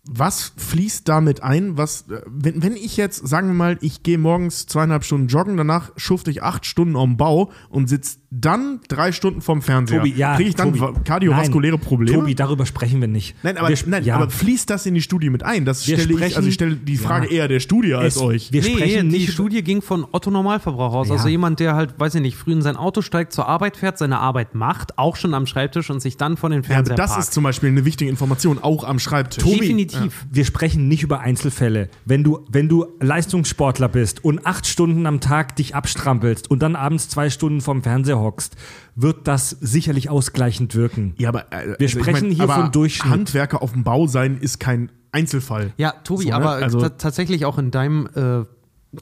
Was 0.06 0.52
fließt 0.56 1.08
damit 1.08 1.42
ein? 1.42 1.78
Was, 1.78 2.02
äh, 2.10 2.20
wenn, 2.26 2.62
wenn 2.62 2.76
ich 2.76 2.96
jetzt, 2.96 3.26
sagen 3.26 3.48
wir 3.48 3.54
mal, 3.54 3.78
ich 3.80 4.02
gehe 4.02 4.18
morgens 4.18 4.66
zweieinhalb 4.66 5.04
Stunden 5.04 5.28
joggen, 5.28 5.56
danach 5.56 5.92
schufte 5.96 6.30
ich 6.30 6.42
acht 6.42 6.66
Stunden 6.66 6.96
am 6.96 7.16
Bau 7.16 7.50
und 7.70 7.88
sitze 7.88 8.18
dann 8.40 8.80
drei 8.88 9.12
Stunden 9.12 9.40
vorm 9.40 9.62
Fernseher. 9.62 9.98
Tobi, 9.98 10.12
ja, 10.16 10.34
Kriege 10.36 10.48
ich 10.50 10.54
dann 10.56 10.74
Tobi, 10.74 10.98
kardiovaskuläre 11.04 11.76
nein, 11.76 11.84
Probleme? 11.84 12.18
Tobi, 12.18 12.34
darüber 12.34 12.66
sprechen 12.66 13.00
wir 13.00 13.06
nicht. 13.08 13.36
nein, 13.44 13.56
aber, 13.56 13.68
wir, 13.68 13.78
nein 13.86 14.04
ja, 14.04 14.16
aber 14.16 14.28
fließt 14.30 14.68
das 14.70 14.86
in 14.86 14.94
die 14.94 15.02
Studie 15.02 15.30
mit 15.30 15.42
ein? 15.44 15.64
Das 15.64 15.86
Wir 15.86 15.96
stelle 15.96 16.10
ich, 16.12 16.16
sprechen- 16.18 16.36
also 16.36 16.48
ich 16.48 16.54
stelle 16.54 16.74
die 16.76 16.96
Frage 16.96 17.26
Ja. 17.26 17.32
eher 17.42 17.48
der 17.48 17.60
Studie 17.60 17.94
als 17.94 18.16
es, 18.16 18.22
euch. 18.22 18.52
Wir 18.52 18.62
nee, 18.62 18.68
sprechen 18.74 19.08
die 19.10 19.18
nicht. 19.18 19.32
Studie 19.32 19.62
ging 19.62 19.82
von 19.82 20.04
Otto 20.10 20.30
Normalverbraucher 20.30 20.96
aus. 20.96 21.08
Ja. 21.08 21.14
Also 21.14 21.28
jemand, 21.28 21.60
der 21.60 21.74
halt, 21.76 21.94
weiß 21.98 22.16
ich 22.16 22.22
nicht, 22.22 22.36
früh 22.36 22.52
in 22.52 22.62
sein 22.62 22.76
Auto 22.76 23.02
steigt, 23.02 23.32
zur 23.32 23.46
Arbeit 23.46 23.76
fährt, 23.76 23.98
seine 23.98 24.18
Arbeit 24.18 24.54
macht, 24.54 24.98
auch 24.98 25.14
schon 25.16 25.32
am 25.34 25.46
Schreibtisch 25.46 25.90
und 25.90 26.00
sich 26.00 26.16
dann 26.16 26.36
vor 26.36 26.50
den 26.50 26.62
Ja, 26.62 26.68
Fernseher 26.68 26.96
das 26.96 27.10
parkt. 27.12 27.24
ist 27.24 27.32
zum 27.34 27.44
Beispiel 27.44 27.68
eine 27.68 27.84
wichtige 27.84 28.10
Information, 28.10 28.58
auch 28.58 28.82
am 28.84 28.98
Schreibtisch. 28.98 29.42
Tobi, 29.44 29.60
Definitiv. 29.60 30.26
Wir 30.30 30.44
sprechen 30.44 30.88
nicht 30.88 31.02
über 31.02 31.20
Einzelfälle. 31.20 31.88
Wenn 32.04 32.24
du, 32.24 32.40
wenn 32.50 32.68
du 32.68 32.86
Leistungssportler 33.00 33.88
bist 33.88 34.24
und 34.24 34.46
acht 34.46 34.66
Stunden 34.66 35.06
am 35.06 35.20
Tag 35.20 35.56
dich 35.56 35.74
abstrampelst 35.74 36.50
und 36.50 36.62
dann 36.62 36.74
abends 36.76 37.08
zwei 37.08 37.30
Stunden 37.30 37.60
vorm 37.60 37.82
Fernseher 37.82 38.18
hockst, 38.24 38.56
wird 38.96 39.28
das 39.28 39.50
sicherlich 39.50 40.10
ausgleichend 40.10 40.74
wirken. 40.74 41.14
Ja, 41.18 41.28
aber 41.28 41.52
äh, 41.52 41.76
Wir 41.78 41.88
sprechen 41.88 42.30
hier 42.30 42.44
aber 42.44 42.54
von 42.62 42.72
Durchschnitt. 42.72 43.12
Handwerker 43.12 43.62
auf 43.62 43.72
dem 43.72 43.84
Bau 43.84 44.06
sein 44.08 44.38
ist 44.38 44.58
kein 44.58 44.90
Einzelfall. 45.12 45.72
Ja, 45.76 45.92
Tobi, 46.02 46.24
So, 46.24 46.28
ne? 46.30 46.34
aber 46.34 46.50
Also- 46.56 46.80
ta- 46.80 46.88
tatsächlich 46.90 47.44
auch 47.44 47.58
in 47.58 47.70
deinem, 47.70 48.08
äh, 48.16 48.44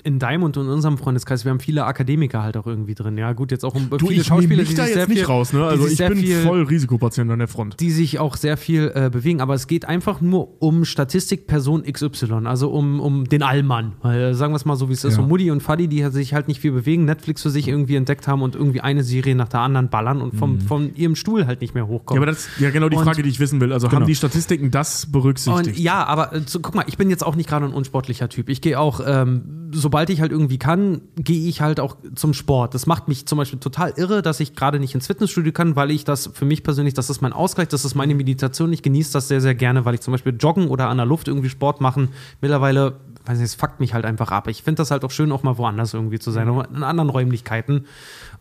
in 0.04 0.18
deinem 0.18 0.42
und 0.42 0.56
in 0.56 0.66
unserem 0.68 0.98
Freundeskreis, 0.98 1.44
wir 1.44 1.50
haben 1.50 1.60
viele 1.60 1.84
Akademiker 1.84 2.42
halt 2.42 2.56
auch 2.56 2.66
irgendwie 2.66 2.94
drin. 2.94 3.16
Ja, 3.18 3.32
gut, 3.32 3.50
jetzt 3.50 3.64
auch 3.64 3.74
um 3.74 3.88
Du, 3.90 4.06
viele 4.08 4.20
ich 4.20 4.26
Schauspieler, 4.26 4.62
mich 4.62 4.74
da 4.74 4.84
sich 4.84 4.86
jetzt 4.86 4.94
sehr 4.94 5.08
nicht 5.08 5.18
viel, 5.18 5.26
raus, 5.26 5.52
ne? 5.52 5.60
die 5.60 5.64
Also 5.66 5.86
ich 5.86 5.98
bin 5.98 6.16
viel, 6.16 6.36
voll 6.42 6.62
Risikopatient 6.64 7.30
an 7.30 7.38
der 7.38 7.48
Front. 7.48 7.80
die 7.80 7.90
sich 7.90 8.18
auch 8.18 8.36
sehr 8.36 8.56
viel 8.56 8.90
äh, 8.94 9.10
bewegen, 9.10 9.40
aber 9.40 9.54
es 9.54 9.66
geht 9.66 9.84
einfach 9.86 10.20
nur 10.20 10.62
um 10.62 10.84
Statistik 10.84 11.46
Person 11.46 11.82
XY, 11.84 12.46
also 12.46 12.70
um, 12.70 13.00
um 13.00 13.24
den 13.28 13.42
Allmann. 13.42 13.92
Weil, 14.02 14.34
sagen 14.34 14.52
wir 14.52 14.56
es 14.56 14.64
mal 14.64 14.76
so, 14.76 14.88
wie 14.88 14.92
es 14.94 15.04
ist. 15.04 15.16
Ja. 15.16 15.22
Und 15.22 15.28
Mutti 15.28 15.50
und 15.50 15.62
Fadi, 15.62 15.88
die 15.88 16.02
sich 16.10 16.34
halt 16.34 16.48
nicht 16.48 16.60
viel 16.60 16.72
bewegen, 16.72 17.04
Netflix 17.04 17.42
für 17.42 17.50
sich 17.50 17.68
irgendwie 17.68 17.96
entdeckt 17.96 18.26
haben 18.28 18.42
und 18.42 18.54
irgendwie 18.54 18.80
eine 18.80 19.02
Serie 19.04 19.34
nach 19.34 19.48
der 19.48 19.60
anderen 19.60 19.88
ballern 19.90 20.20
und 20.20 20.34
vom, 20.34 20.60
von 20.60 20.94
ihrem 20.94 21.16
Stuhl 21.16 21.46
halt 21.46 21.60
nicht 21.60 21.74
mehr 21.74 21.84
Ja, 21.84 21.88
hochkommen. 21.88 22.22
aber 22.22 22.30
das 22.30 22.46
ist 22.46 22.60
ja 22.60 22.70
genau 22.70 22.88
die 22.88 22.96
Und- 22.96 23.04
Frage, 23.04 23.22
die 23.22 23.28
ich 23.28 23.40
wissen 23.40 23.60
will. 23.60 23.72
Also 23.72 23.88
Genau. 23.88 24.00
haben 24.00 24.06
die 24.06 24.14
Statistiken 24.14 24.70
das 24.70 25.04
Und 25.04 25.12
berücksichtigt? 25.12 25.78
ja, 25.78 26.04
aber 26.04 26.32
äh, 26.34 26.40
so, 26.46 26.60
guck 26.60 26.74
mal, 26.74 26.84
ich 26.86 26.96
bin 26.96 27.10
jetzt 27.10 27.24
auch 27.24 27.36
nicht 27.36 27.48
gerade 27.48 27.66
ein 27.66 27.72
unsportlicher 27.72 28.28
Typ. 28.28 28.48
Ich 28.48 28.60
gehe 28.60 28.78
auch, 28.78 29.00
ähm, 29.06 29.68
sobald 29.82 30.08
ich 30.10 30.20
halt 30.20 30.32
irgendwie 30.32 30.58
kann, 30.58 31.02
gehe 31.16 31.48
ich 31.48 31.60
halt 31.60 31.80
auch 31.80 31.96
zum 32.14 32.32
Sport. 32.32 32.74
Das 32.74 32.86
macht 32.86 33.08
mich 33.08 33.26
zum 33.26 33.38
Beispiel 33.38 33.58
total 33.58 33.92
irre, 33.96 34.22
dass 34.22 34.40
ich 34.40 34.54
gerade 34.54 34.80
nicht 34.80 34.94
ins 34.94 35.08
Fitnessstudio 35.08 35.52
kann, 35.52 35.76
weil 35.76 35.90
ich 35.90 36.04
das 36.04 36.30
für 36.32 36.44
mich 36.44 36.62
persönlich, 36.62 36.94
das 36.94 37.10
ist 37.10 37.20
mein 37.20 37.32
Ausgleich, 37.32 37.68
das 37.68 37.84
ist 37.84 37.94
meine 37.94 38.14
Meditation. 38.14 38.72
Ich 38.72 38.82
genieße 38.82 39.12
das 39.12 39.28
sehr, 39.28 39.40
sehr 39.40 39.54
gerne, 39.54 39.84
weil 39.84 39.94
ich 39.94 40.00
zum 40.00 40.12
Beispiel 40.12 40.34
joggen 40.38 40.68
oder 40.68 40.88
an 40.88 40.96
der 40.96 41.06
Luft 41.06 41.28
irgendwie 41.28 41.50
Sport 41.50 41.80
machen. 41.80 42.08
Mittlerweile, 42.40 43.00
weiß 43.26 43.38
nicht, 43.38 43.46
es 43.46 43.54
fuckt 43.54 43.80
mich 43.80 43.92
halt 43.92 44.04
einfach 44.04 44.30
ab. 44.30 44.48
Ich 44.48 44.62
finde 44.62 44.80
das 44.80 44.90
halt 44.90 45.04
auch 45.04 45.10
schön, 45.10 45.32
auch 45.32 45.42
mal 45.42 45.58
woanders 45.58 45.92
irgendwie 45.92 46.18
zu 46.18 46.30
sein, 46.30 46.48
in 46.48 46.82
anderen 46.82 47.10
Räumlichkeiten 47.10 47.86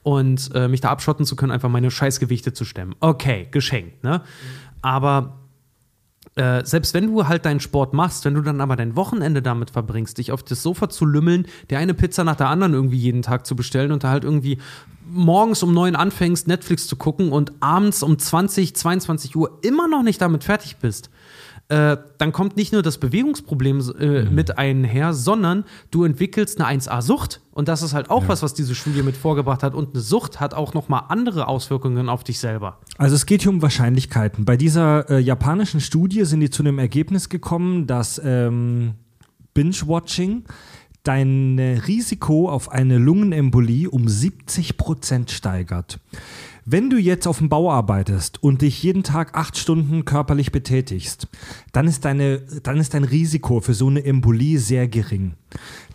und 0.03 0.51
äh, 0.53 0.67
mich 0.67 0.81
da 0.81 0.89
abschotten 0.89 1.25
zu 1.25 1.35
können, 1.35 1.51
einfach 1.51 1.69
meine 1.69 1.91
Scheißgewichte 1.91 2.53
zu 2.53 2.63
stemmen. 2.63 2.95
Okay, 2.99 3.47
geschenkt, 3.51 4.03
ne? 4.03 4.21
Aber 4.81 5.40
äh, 6.35 6.63
selbst 6.63 6.93
wenn 6.93 7.07
du 7.07 7.27
halt 7.27 7.45
deinen 7.45 7.59
Sport 7.59 7.93
machst, 7.93 8.23
wenn 8.23 8.35
du 8.35 8.41
dann 8.41 8.61
aber 8.61 8.75
dein 8.75 8.95
Wochenende 8.95 9.41
damit 9.41 9.71
verbringst, 9.71 10.17
dich 10.17 10.31
auf 10.31 10.43
das 10.43 10.63
Sofa 10.63 10.89
zu 10.89 11.05
lümmeln, 11.05 11.45
dir 11.69 11.77
eine 11.77 11.93
Pizza 11.93 12.23
nach 12.23 12.37
der 12.37 12.47
anderen 12.47 12.73
irgendwie 12.73 12.97
jeden 12.97 13.21
Tag 13.21 13.45
zu 13.45 13.55
bestellen 13.55 13.91
und 13.91 14.03
da 14.03 14.09
halt 14.09 14.23
irgendwie 14.23 14.57
morgens 15.09 15.61
um 15.61 15.73
neun 15.73 15.95
anfängst, 15.95 16.47
Netflix 16.47 16.87
zu 16.87 16.95
gucken 16.95 17.33
und 17.33 17.51
abends 17.59 18.01
um 18.01 18.17
20, 18.17 18.75
22 18.75 19.35
Uhr 19.35 19.59
immer 19.61 19.89
noch 19.89 20.03
nicht 20.03 20.21
damit 20.21 20.45
fertig 20.45 20.77
bist, 20.77 21.09
äh, 21.71 21.97
dann 22.17 22.33
kommt 22.33 22.57
nicht 22.57 22.73
nur 22.73 22.81
das 22.81 22.97
Bewegungsproblem 22.97 23.81
äh, 23.97 24.23
mit 24.23 24.57
einher, 24.57 25.13
sondern 25.13 25.63
du 25.89 26.03
entwickelst 26.03 26.59
eine 26.59 26.81
1A-Sucht. 26.81 27.39
Und 27.53 27.69
das 27.69 27.81
ist 27.81 27.93
halt 27.93 28.09
auch 28.09 28.27
was, 28.27 28.43
was 28.43 28.53
diese 28.53 28.75
Studie 28.75 29.03
mit 29.03 29.15
vorgebracht 29.15 29.63
hat. 29.63 29.73
Und 29.73 29.93
eine 29.93 30.01
Sucht 30.01 30.41
hat 30.41 30.53
auch 30.53 30.73
nochmal 30.73 31.03
andere 31.07 31.47
Auswirkungen 31.47 32.09
auf 32.09 32.25
dich 32.25 32.39
selber. 32.39 32.79
Also 32.97 33.15
es 33.15 33.25
geht 33.25 33.43
hier 33.43 33.51
um 33.51 33.61
Wahrscheinlichkeiten. 33.61 34.43
Bei 34.43 34.57
dieser 34.57 35.09
äh, 35.09 35.19
japanischen 35.19 35.79
Studie 35.79 36.25
sind 36.25 36.41
die 36.41 36.49
zu 36.49 36.61
dem 36.61 36.77
Ergebnis 36.77 37.29
gekommen, 37.29 37.87
dass 37.87 38.19
ähm, 38.21 38.95
Binge-Watching 39.53 40.43
dein 41.03 41.57
Risiko 41.87 42.49
auf 42.49 42.69
eine 42.69 42.97
Lungenembolie 42.97 43.89
um 43.89 44.09
70 44.09 44.75
Prozent 44.75 45.31
steigert. 45.31 45.99
Wenn 46.65 46.91
du 46.91 46.97
jetzt 46.97 47.25
auf 47.25 47.39
dem 47.39 47.49
Bau 47.49 47.71
arbeitest 47.71 48.43
und 48.43 48.61
dich 48.61 48.83
jeden 48.83 49.01
Tag 49.01 49.35
acht 49.35 49.57
Stunden 49.57 50.05
körperlich 50.05 50.51
betätigst, 50.51 51.27
dann 51.71 51.87
ist, 51.87 52.05
deine, 52.05 52.39
dann 52.61 52.77
ist 52.77 52.93
dein 52.93 53.03
Risiko 53.03 53.61
für 53.61 53.73
so 53.73 53.87
eine 53.87 54.05
Embolie 54.05 54.59
sehr 54.59 54.87
gering. 54.87 55.33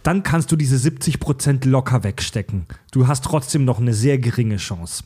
Dann 0.02 0.24
kannst 0.24 0.50
du 0.50 0.56
diese 0.56 0.76
70 0.76 1.20
Prozent 1.20 1.64
locker 1.66 2.02
wegstecken. 2.02 2.66
Du 2.90 3.06
hast 3.06 3.24
trotzdem 3.24 3.64
noch 3.64 3.78
eine 3.78 3.94
sehr 3.94 4.18
geringe 4.18 4.56
Chance. 4.56 5.04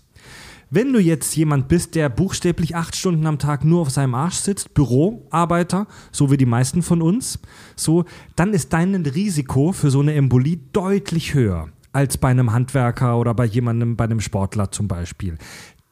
Wenn 0.70 0.94
du 0.94 0.98
jetzt 0.98 1.36
jemand 1.36 1.68
bist, 1.68 1.94
der 1.94 2.08
buchstäblich 2.08 2.74
acht 2.74 2.96
Stunden 2.96 3.26
am 3.26 3.38
Tag 3.38 3.62
nur 3.62 3.82
auf 3.82 3.90
seinem 3.90 4.14
Arsch 4.14 4.36
sitzt, 4.36 4.72
Büroarbeiter, 4.72 5.88
so 6.10 6.30
wie 6.30 6.38
die 6.38 6.46
meisten 6.46 6.82
von 6.82 7.02
uns, 7.02 7.38
so, 7.76 8.06
dann 8.34 8.54
ist 8.54 8.72
dein 8.72 8.94
Risiko 8.94 9.72
für 9.72 9.90
so 9.90 10.00
eine 10.00 10.14
Embolie 10.14 10.60
deutlich 10.72 11.34
höher 11.34 11.68
als 11.92 12.18
bei 12.18 12.28
einem 12.28 12.52
Handwerker 12.52 13.18
oder 13.18 13.34
bei 13.34 13.44
jemandem, 13.44 13.96
bei 13.96 14.04
einem 14.04 14.20
Sportler 14.20 14.70
zum 14.70 14.88
Beispiel. 14.88 15.36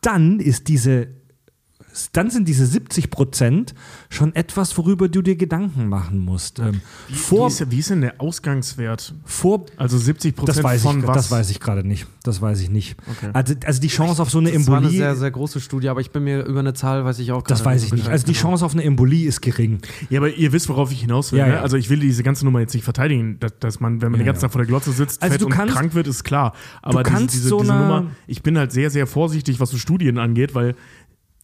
Dann 0.00 0.40
ist 0.40 0.68
diese, 0.68 1.08
dann 2.12 2.30
sind 2.30 2.48
diese 2.48 2.66
70 2.66 3.10
Prozent 3.10 3.74
schon 4.08 4.34
etwas, 4.34 4.76
worüber 4.78 5.08
du 5.08 5.22
dir 5.22 5.36
Gedanken 5.36 5.88
machen 5.88 6.18
musst. 6.18 6.58
Ähm, 6.58 6.80
wie, 7.08 7.14
vor, 7.14 7.48
ist, 7.48 7.70
wie 7.70 7.78
ist 7.78 7.90
denn 7.90 8.00
der 8.00 8.20
Ausgangswert? 8.20 9.14
vor, 9.24 9.66
Also 9.76 9.98
70 9.98 10.34
das 10.34 10.44
Prozent 10.44 10.64
weiß, 10.64 10.82
von 10.82 10.98
ich, 11.00 11.06
was? 11.06 11.16
das 11.16 11.30
weiß 11.30 11.50
ich 11.50 11.60
gerade 11.60 11.86
nicht. 11.86 12.06
Das 12.22 12.40
weiß 12.40 12.60
ich 12.60 12.70
nicht. 12.70 12.96
Okay. 13.10 13.30
Also, 13.32 13.54
also 13.64 13.80
die 13.80 13.88
Chance 13.88 14.22
auf 14.22 14.30
so 14.30 14.38
eine 14.38 14.52
Das 14.52 14.66
war 14.66 14.76
eine 14.78 14.86
Embolie. 14.86 14.98
sehr, 14.98 15.16
sehr 15.16 15.30
große 15.30 15.60
Studie, 15.60 15.88
aber 15.88 16.00
ich 16.00 16.10
bin 16.10 16.24
mir 16.24 16.44
über 16.44 16.60
eine 16.60 16.74
Zahl, 16.74 17.04
weiß 17.04 17.18
ich 17.18 17.32
auch 17.32 17.42
Das 17.42 17.58
gerade 17.62 17.74
weiß 17.76 17.84
ich 17.84 17.92
nicht. 17.92 18.08
Also 18.08 18.26
die 18.26 18.32
genau. 18.32 18.42
Chance 18.42 18.64
auf 18.64 18.72
eine 18.72 18.84
Embolie 18.84 19.26
ist 19.28 19.40
gering. 19.40 19.78
Ja, 20.10 20.20
aber 20.20 20.32
ihr 20.34 20.52
wisst, 20.52 20.68
worauf 20.68 20.92
ich 20.92 21.00
hinaus 21.00 21.32
will. 21.32 21.38
Ja, 21.40 21.46
ne? 21.46 21.52
ja. 21.54 21.60
Also 21.62 21.76
ich 21.76 21.90
will 21.90 22.00
diese 22.00 22.22
ganze 22.22 22.44
Nummer 22.44 22.60
jetzt 22.60 22.74
nicht 22.74 22.84
verteidigen, 22.84 23.38
dass, 23.40 23.52
dass 23.60 23.80
man, 23.80 24.00
wenn 24.02 24.12
man 24.12 24.20
Ja, 24.20 24.24
den 24.24 24.26
ganzen 24.26 24.42
ja. 24.42 24.48
Tag 24.48 24.52
vor 24.52 24.60
der 24.60 24.66
Glotze 24.68 24.92
sitzt, 24.92 25.22
Also 25.22 25.32
fett 25.32 25.40
du 25.42 25.46
und 25.46 25.52
kannst- 25.52 25.74
krank 25.74 25.94
wird, 25.94 26.06
ist 26.06 26.24
klar. 26.24 26.54
Aber 26.82 27.02
diese, 27.02 27.14
kannst 27.16 27.34
diese, 27.34 27.48
so 27.48 27.60
diese 27.60 27.72
eine- 27.72 27.82
Nummer, 27.82 28.06
ich 28.26 28.42
bin 28.42 28.56
halt 28.58 28.72
sehr, 28.72 28.90
sehr 28.90 29.06
vorsichtig, 29.06 29.60
was 29.60 29.70
so 29.70 29.78
Studien 29.78 30.18
angeht, 30.18 30.54
weil 30.54 30.74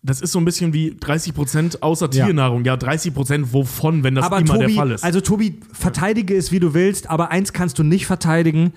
das 0.06 0.20
ist 0.20 0.32
so 0.32 0.38
ein 0.38 0.44
bisschen 0.44 0.72
wie 0.74 0.94
30 1.00 1.34
Prozent 1.34 1.82
außer 1.82 2.10
Ja. 2.12 2.26
Tiernahrung. 2.26 2.64
Ja, 2.64 2.76
30 2.76 3.14
Prozent 3.14 3.52
wovon, 3.52 4.04
wenn 4.04 4.14
das 4.14 4.26
aber 4.26 4.38
immer 4.38 4.52
Tobi, 4.54 4.66
der 4.66 4.76
Fall 4.76 4.90
ist. 4.90 5.02
also 5.02 5.20
Tobi, 5.20 5.58
verteidige 5.72 6.36
es 6.36 6.52
wie 6.52 6.60
du 6.60 6.74
willst, 6.74 7.08
aber 7.08 7.30
eins 7.30 7.52
kannst 7.54 7.78
du 7.78 7.82
nicht 7.82 8.06
verteidigen. 8.06 8.72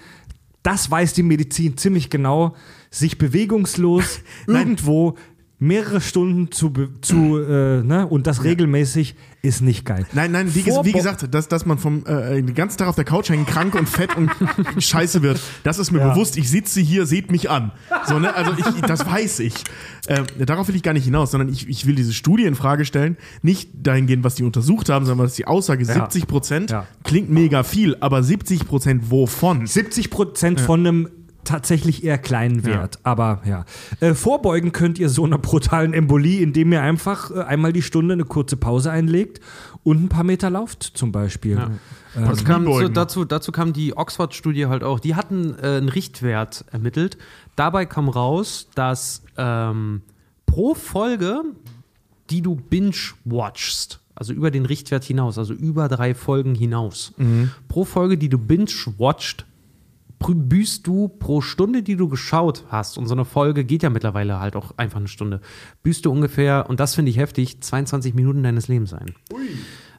das 0.63 0.89
weiß 0.89 1.13
die 1.13 1.23
Medizin 1.23 1.77
ziemlich 1.77 2.09
genau, 2.09 2.55
sich 2.91 3.17
bewegungslos 3.17 4.21
irgendwo 4.47 5.15
mehrere 5.59 6.01
Stunden 6.01 6.51
zu, 6.51 6.71
zu 7.01 7.39
äh, 7.39 7.83
ne, 7.83 8.05
und 8.09 8.27
das 8.27 8.43
regelmäßig 8.43 9.15
ist 9.47 9.61
nicht 9.61 9.85
geil. 9.85 10.05
Nein, 10.13 10.31
nein, 10.31 10.53
wie, 10.53 10.65
wie 10.65 10.91
gesagt, 10.91 11.33
dass, 11.33 11.47
dass 11.47 11.65
man 11.65 11.77
vom 11.77 12.05
äh, 12.05 12.35
den 12.41 12.53
ganzen 12.53 12.77
Tag 12.77 12.87
auf 12.87 12.95
der 12.95 13.05
Couch 13.05 13.29
hängen, 13.29 13.45
krank 13.45 13.73
und 13.75 13.87
fett 13.87 14.15
und 14.15 14.29
scheiße 14.77 15.21
wird, 15.21 15.39
das 15.63 15.79
ist 15.79 15.91
mir 15.91 15.99
Ja. 15.99 16.09
bewusst. 16.13 16.37
Ich 16.37 16.49
sitze 16.49 16.79
hier, 16.81 17.05
seht 17.05 17.31
mich 17.31 17.49
an. 17.49 17.71
So, 18.05 18.19
ne? 18.19 18.33
Also 18.35 18.51
ich, 18.57 18.81
das 18.81 19.05
weiß 19.05 19.39
ich. 19.39 19.53
Ähm, 20.07 20.25
darauf 20.45 20.67
will 20.67 20.75
ich 20.75 20.83
gar 20.83 20.93
nicht 20.93 21.05
hinaus, 21.05 21.31
sondern 21.31 21.49
ich, 21.49 21.67
ich 21.67 21.85
will 21.85 21.95
diese 21.95 22.13
Studie 22.13 22.43
in 22.45 22.55
Frage 22.55 22.85
stellen. 22.85 23.17
Nicht 23.41 23.69
dahingehend, 23.73 24.23
was 24.23 24.35
die 24.35 24.43
untersucht 24.43 24.89
haben, 24.89 25.05
sondern 25.05 25.27
dass 25.27 25.35
die 25.35 25.47
Aussage 25.47 25.83
70 25.85 26.27
Prozent 26.27 26.71
Ja. 26.71 26.85
klingt 27.03 27.29
mega 27.29 27.63
viel, 27.63 27.95
aber 27.99 28.23
70 28.23 28.67
Prozent 28.67 29.11
wovon? 29.11 29.65
70 29.65 30.09
Prozent 30.09 30.59
von 30.61 30.79
einem 30.85 31.09
tatsächlich 31.47 32.03
eher 32.03 32.17
kleinen 32.17 32.65
Wert. 32.65 32.99
Aber 33.03 33.41
ja. 33.45 33.65
Äh, 33.99 34.13
vorbeugen 34.13 34.71
könnt 34.71 34.99
ihr 34.99 35.09
so 35.09 35.25
einer 35.25 35.37
brutalen 35.37 35.93
Embolie, 35.93 36.41
indem 36.41 36.71
ihr 36.71 36.81
einfach 36.81 37.31
äh, 37.31 37.41
einmal 37.41 37.73
die 37.73 37.81
Stunde 37.81 38.13
eine 38.13 38.25
kurze 38.25 38.57
Pause 38.57 38.91
einlegt 38.91 39.39
und 39.83 40.03
ein 40.03 40.09
paar 40.09 40.23
Meter 40.23 40.49
lauft, 40.49 40.83
zum 40.83 41.11
Beispiel. 41.11 41.55
Ja. 41.57 41.71
Ähm, 42.15 42.25
Das 42.27 42.43
kam 42.43 42.63
Kniebeugen. 42.65 42.93
dazu, 42.93 43.25
dazu 43.25 43.51
kam 43.51 43.73
die 43.73 43.95
Oxford-Studie 43.95 44.65
halt 44.67 44.83
auch. 44.83 44.99
Die 44.99 45.15
hatten 45.15 45.55
äh, 45.61 45.77
einen 45.77 45.89
Richtwert 45.89 46.65
ermittelt. 46.71 47.17
Dabei 47.55 47.85
kam 47.85 48.09
raus, 48.09 48.67
dass 48.75 49.23
ähm, 49.37 50.01
pro 50.45 50.75
Folge, 50.75 51.41
die 52.29 52.41
du 52.41 52.55
binge-watchst, 52.55 53.99
also 54.15 54.33
über 54.33 54.51
den 54.51 54.65
Richtwert 54.65 55.03
hinaus, 55.03 55.37
also 55.37 55.53
über 55.53 55.87
drei 55.87 56.13
Folgen 56.15 56.55
hinaus, 56.55 57.13
pro 57.67 57.85
Folge, 57.85 58.17
die 58.17 58.29
du 58.29 58.37
binge-watcht, 58.37 59.41
prü- 59.41 59.45
büßt 60.19 60.85
du 60.85 61.07
pro 61.07 61.41
Stunde, 61.41 61.83
die 61.83 61.95
du 61.95 62.07
geschaut 62.09 62.65
hast, 62.69 62.97
und 62.97 63.07
so 63.07 63.13
eine 63.13 63.25
Folge 63.25 63.63
geht 63.63 63.83
ja 63.83 63.89
mittlerweile 63.89 64.39
halt 64.39 64.55
auch 64.55 64.71
einfach 64.77 64.99
eine 64.99 65.07
Stunde, 65.07 65.41
büßt 65.83 66.05
du 66.05 66.11
ungefähr, 66.11 66.69
und 66.69 66.79
das 66.79 66.95
finde 66.95 67.11
ich 67.11 67.17
heftig, 67.17 67.61
22 67.61 68.13
Minuten 68.13 68.43
deines 68.43 68.67
Lebens 68.67 68.93
ein. 68.93 69.13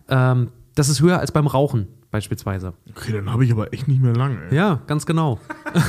Ähm, 0.08 0.48
das 0.74 0.88
ist 0.88 1.00
höher 1.00 1.18
als 1.18 1.32
beim 1.32 1.46
Rauchen 1.46 1.88
beispielsweise. 2.10 2.74
Okay, 2.90 3.12
dann 3.12 3.30
habe 3.30 3.44
ich 3.44 3.52
aber 3.52 3.72
echt 3.72 3.88
nicht 3.88 4.00
mehr 4.00 4.14
lange. 4.14 4.38
ey. 4.50 4.56
Ja, 4.56 4.80
ganz 4.86 5.06
genau. 5.06 5.38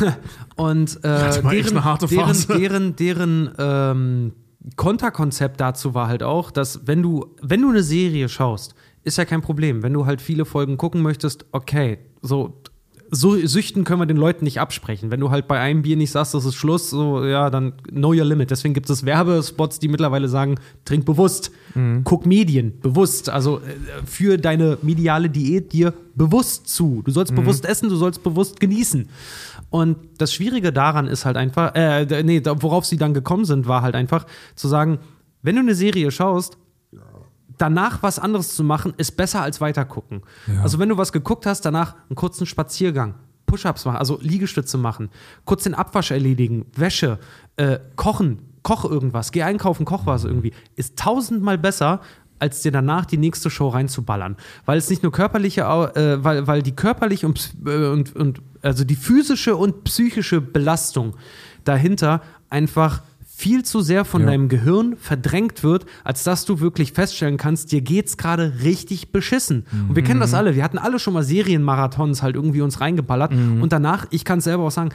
und 0.56 0.98
äh, 1.04 1.42
deren, 1.42 1.70
eine 1.70 1.84
harte 1.84 2.08
deren, 2.08 2.48
deren, 2.48 2.96
deren 2.96 3.52
ähm, 3.58 4.34
Konterkonzept 4.76 5.60
dazu 5.62 5.94
war 5.94 6.08
halt 6.08 6.24
auch, 6.24 6.52
dass 6.52 6.88
wenn 6.88 7.02
du, 7.02 7.36
wenn 7.42 7.62
du 7.62 7.70
eine 7.70 7.84
Serie 7.84 8.28
schaust, 8.30 8.76
ist 9.04 9.18
ja 9.18 9.26
kein 9.26 9.42
Problem. 9.42 9.82
Wenn 9.84 9.94
du 9.94 10.06
halt 10.06 10.22
viele 10.22 10.46
Folgen 10.46 10.78
gucken 10.78 11.02
möchtest, 11.02 11.46
okay, 11.52 12.00
so, 12.22 12.62
so 13.12 13.36
Süchten 13.36 13.84
können 13.84 14.02
wir 14.02 14.06
den 14.06 14.18
Leuten 14.18 14.44
nicht 14.46 14.60
absprechen. 14.60 15.10
Wenn 15.12 15.20
du 15.20 15.32
halt 15.32 15.48
bei 15.48 15.60
einem 15.60 15.82
Bier 15.82 15.98
nicht 15.98 16.12
sagst, 16.12 16.34
das 16.34 16.46
ist 16.46 16.56
Schluss, 16.56 16.90
so, 16.90 17.26
ja, 17.26 17.50
dann 17.50 17.74
know 17.90 18.10
your 18.10 18.26
limit. 18.26 18.52
Deswegen 18.52 18.74
gibt 18.74 18.90
es 18.90 19.06
Werbespots, 19.06 19.80
die 19.80 19.88
mittlerweile 19.88 20.28
sagen, 20.28 20.56
trink 20.86 21.06
bewusst, 21.06 21.52
Mhm. 21.76 22.02
guck 22.04 22.26
Medien, 22.26 22.80
bewusst. 22.82 23.30
Also 23.30 23.58
äh, 23.58 23.62
für 24.06 24.38
deine 24.38 24.78
mediale 24.82 25.30
Diät 25.30 25.72
dir 25.74 25.94
bewusst 26.16 26.68
zu. 26.70 27.02
Du 27.04 27.12
Mhm. 27.12 27.14
sollst 27.14 27.36
bewusst 27.36 27.66
essen, 27.66 27.90
du 27.90 27.96
sollst 27.96 28.24
bewusst 28.24 28.60
genießen. 28.60 29.08
Und 29.72 29.98
das 30.18 30.34
Schwierige 30.34 30.72
daran 30.74 31.08
ist 31.08 31.26
halt 31.26 31.38
einfach, 31.38 31.74
äh, 31.76 32.24
nee, 32.24 32.42
worauf 32.46 32.86
sie 32.86 32.98
dann 32.98 33.14
gekommen 33.14 33.46
sind, 33.46 33.68
war 33.68 33.82
halt 33.82 33.96
einfach 33.96 34.26
zu 34.56 34.68
sagen, 34.68 35.00
wenn 35.42 35.56
du 35.56 35.62
eine 35.62 35.76
Serie 35.76 36.12
schaust, 36.12 36.58
danach 37.60 38.02
was 38.02 38.18
anderes 38.18 38.56
zu 38.56 38.64
machen, 38.64 38.94
ist 38.98 39.16
besser 39.18 39.42
als 39.42 39.62
weitergucken. 39.62 40.24
Also 40.64 40.80
wenn 40.80 40.90
du 40.90 40.98
was 40.98 41.12
geguckt 41.12 41.46
hast, 41.46 41.62
danach 41.62 41.96
einen 42.10 42.16
kurzen 42.16 42.48
Spaziergang, 42.48 43.16
Push-ups 43.46 43.86
machen, 43.86 43.98
also 43.98 44.20
Liegestütze 44.22 44.78
machen, 44.78 45.10
kurz 45.46 45.64
den 45.64 45.76
Abwasch 45.76 46.12
erledigen, 46.12 46.66
Wäsche, 46.76 47.20
äh, 47.58 47.80
kochen, 47.96 48.40
koch 48.64 48.86
irgendwas, 48.86 49.32
geh 49.32 49.44
einkaufen, 49.44 49.86
koch 49.86 50.06
was 50.06 50.24
irgendwie, 50.24 50.54
ist 50.76 50.98
tausendmal 50.98 51.58
besser, 51.58 52.02
als 52.40 52.62
dir 52.62 52.72
danach 52.72 53.06
die 53.06 53.18
nächste 53.18 53.50
Show 53.50 53.68
reinzuballern. 53.68 54.38
Weil 54.66 54.78
es 54.78 54.90
nicht 54.90 55.04
nur 55.04 55.12
körperliche, 55.12 55.62
äh, 55.62 56.24
weil, 56.24 56.48
weil 56.48 56.62
die 56.62 56.76
körperliche 56.76 57.28
und, 57.28 57.54
äh, 57.66 57.88
und, 57.88 58.16
und 58.16 58.42
also 58.62 58.84
die 58.86 58.96
physische 58.96 59.56
und 59.56 59.84
psychische 59.84 60.40
Belastung 60.40 61.16
dahinter 61.66 62.22
einfach 62.50 63.02
viel 63.40 63.64
zu 63.64 63.80
sehr 63.80 64.04
von 64.04 64.22
Ja. 64.24 64.28
deinem 64.28 64.50
Gehirn 64.50 64.98
verdrängt 64.98 65.64
wird, 65.64 65.86
als 66.04 66.24
dass 66.26 66.44
du 66.44 66.60
wirklich 66.60 66.92
feststellen 66.92 67.38
kannst, 67.38 67.72
dir 67.72 67.80
geht's 67.80 68.18
gerade 68.18 68.54
richtig 68.64 69.14
beschissen. 69.14 69.66
Und 69.88 69.96
wir 69.96 70.04
kennen 70.04 70.20
das 70.20 70.34
alle. 70.34 70.56
Wir 70.56 70.64
hatten 70.66 70.78
alle 70.78 71.00
schon 71.00 71.14
mal 71.14 71.24
Serienmarathons 71.24 72.22
halt 72.22 72.36
irgendwie 72.36 72.62
uns 72.62 72.82
reingeballert. 72.82 73.32
Und 73.32 73.72
danach, 73.72 74.06
ich 74.10 74.26
kann 74.26 74.40
es 74.40 74.44
selber 74.44 74.64
auch 74.64 74.72
sagen, 74.72 74.90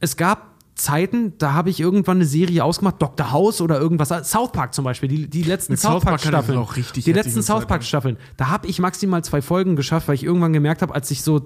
es 0.00 0.16
gab 0.18 0.48
Zeiten, 0.74 1.32
da 1.38 1.54
habe 1.54 1.70
ich 1.70 1.80
irgendwann 1.80 2.18
eine 2.18 2.26
Serie 2.26 2.62
ausgemacht, 2.62 2.96
Dr. 3.00 3.32
House 3.32 3.60
oder 3.62 3.80
irgendwas. 3.80 4.10
South 4.30 4.52
Park 4.52 4.74
zum 4.74 4.84
Beispiel, 4.84 5.08
die, 5.08 5.26
die 5.26 5.42
letzten 5.42 5.72
Mit 5.72 5.80
South 5.80 6.04
Park 6.04 6.20
Staffeln. 6.20 6.58
auch 6.58 6.76
richtig 6.76 7.04
die 7.04 7.12
letzten 7.12 7.42
South 7.42 7.66
Park. 7.66 7.82
Staffeln. 7.82 8.16
Da 8.36 8.48
habe 8.48 8.66
ich 8.68 8.78
maximal 8.78 9.24
zwei 9.24 9.40
Folgen 9.42 9.76
geschafft, 9.76 10.06
weil 10.08 10.14
ich 10.14 10.24
irgendwann 10.24 10.52
gemerkt 10.52 10.82
habe, 10.82 10.94
als 10.94 11.10
ich 11.10 11.22
so 11.22 11.40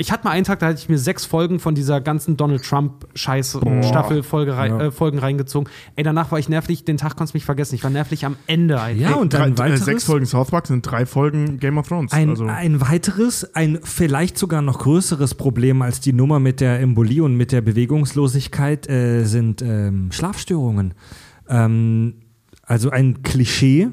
ich 0.00 0.12
hatte 0.12 0.24
mal 0.24 0.30
einen 0.30 0.44
Tag, 0.44 0.60
da 0.60 0.66
hatte 0.68 0.78
ich 0.78 0.88
mir 0.88 0.96
sechs 0.98 1.24
Folgen 1.26 1.58
von 1.58 1.74
dieser 1.74 2.00
ganzen 2.00 2.36
Donald 2.36 2.62
Trump 2.64 3.06
Scheiß 3.14 3.58
Staffel 3.82 4.22
Folge 4.22 4.56
rei 4.56 4.68
Ja. 4.68 4.80
äh, 4.80 4.90
Folgen 4.92 5.18
reingezogen. 5.18 5.68
Ey, 5.96 6.04
danach 6.04 6.30
war 6.30 6.38
ich 6.38 6.48
nervlich, 6.48 6.84
den 6.84 6.96
Tag 6.96 7.16
konntest 7.16 7.34
du 7.34 7.36
mich 7.38 7.44
vergessen. 7.44 7.74
Ich 7.74 7.82
war 7.82 7.90
nervlich 7.90 8.24
am 8.24 8.36
Ende 8.46 8.80
eigentlich. 8.80 9.08
Ja, 9.08 9.16
und 9.16 9.32
Drei, 9.32 9.40
dann 9.40 9.52
äh, 9.54 9.58
weiteres. 9.58 9.84
sechs 9.84 10.04
Folgen 10.04 10.24
South 10.24 10.50
Park 10.52 10.68
sind 10.68 10.82
drei 10.82 11.04
Folgen 11.04 11.58
Game 11.58 11.78
of 11.78 11.88
Thrones. 11.88 12.12
Ein, 12.12 12.30
also, 12.30 12.46
ein 12.46 12.80
weiteres, 12.80 13.54
ein 13.54 13.80
vielleicht 13.82 14.38
sogar 14.38 14.62
noch 14.62 14.78
größeres 14.78 15.34
Problem 15.34 15.82
als 15.82 16.00
die 16.00 16.12
Nummer 16.12 16.38
mit 16.38 16.60
der 16.60 16.78
Embolie 16.80 17.22
und 17.24 17.34
mit 17.36 17.50
der 17.50 17.60
Bewegungslosigkeit 17.60 18.88
äh, 18.88 19.24
sind 19.24 19.62
ähm, 19.62 20.12
Schlafstörungen. 20.12 20.94
Ähm, 21.48 22.14
also 22.62 22.90
ein 22.90 23.22
Klischee, 23.22 23.88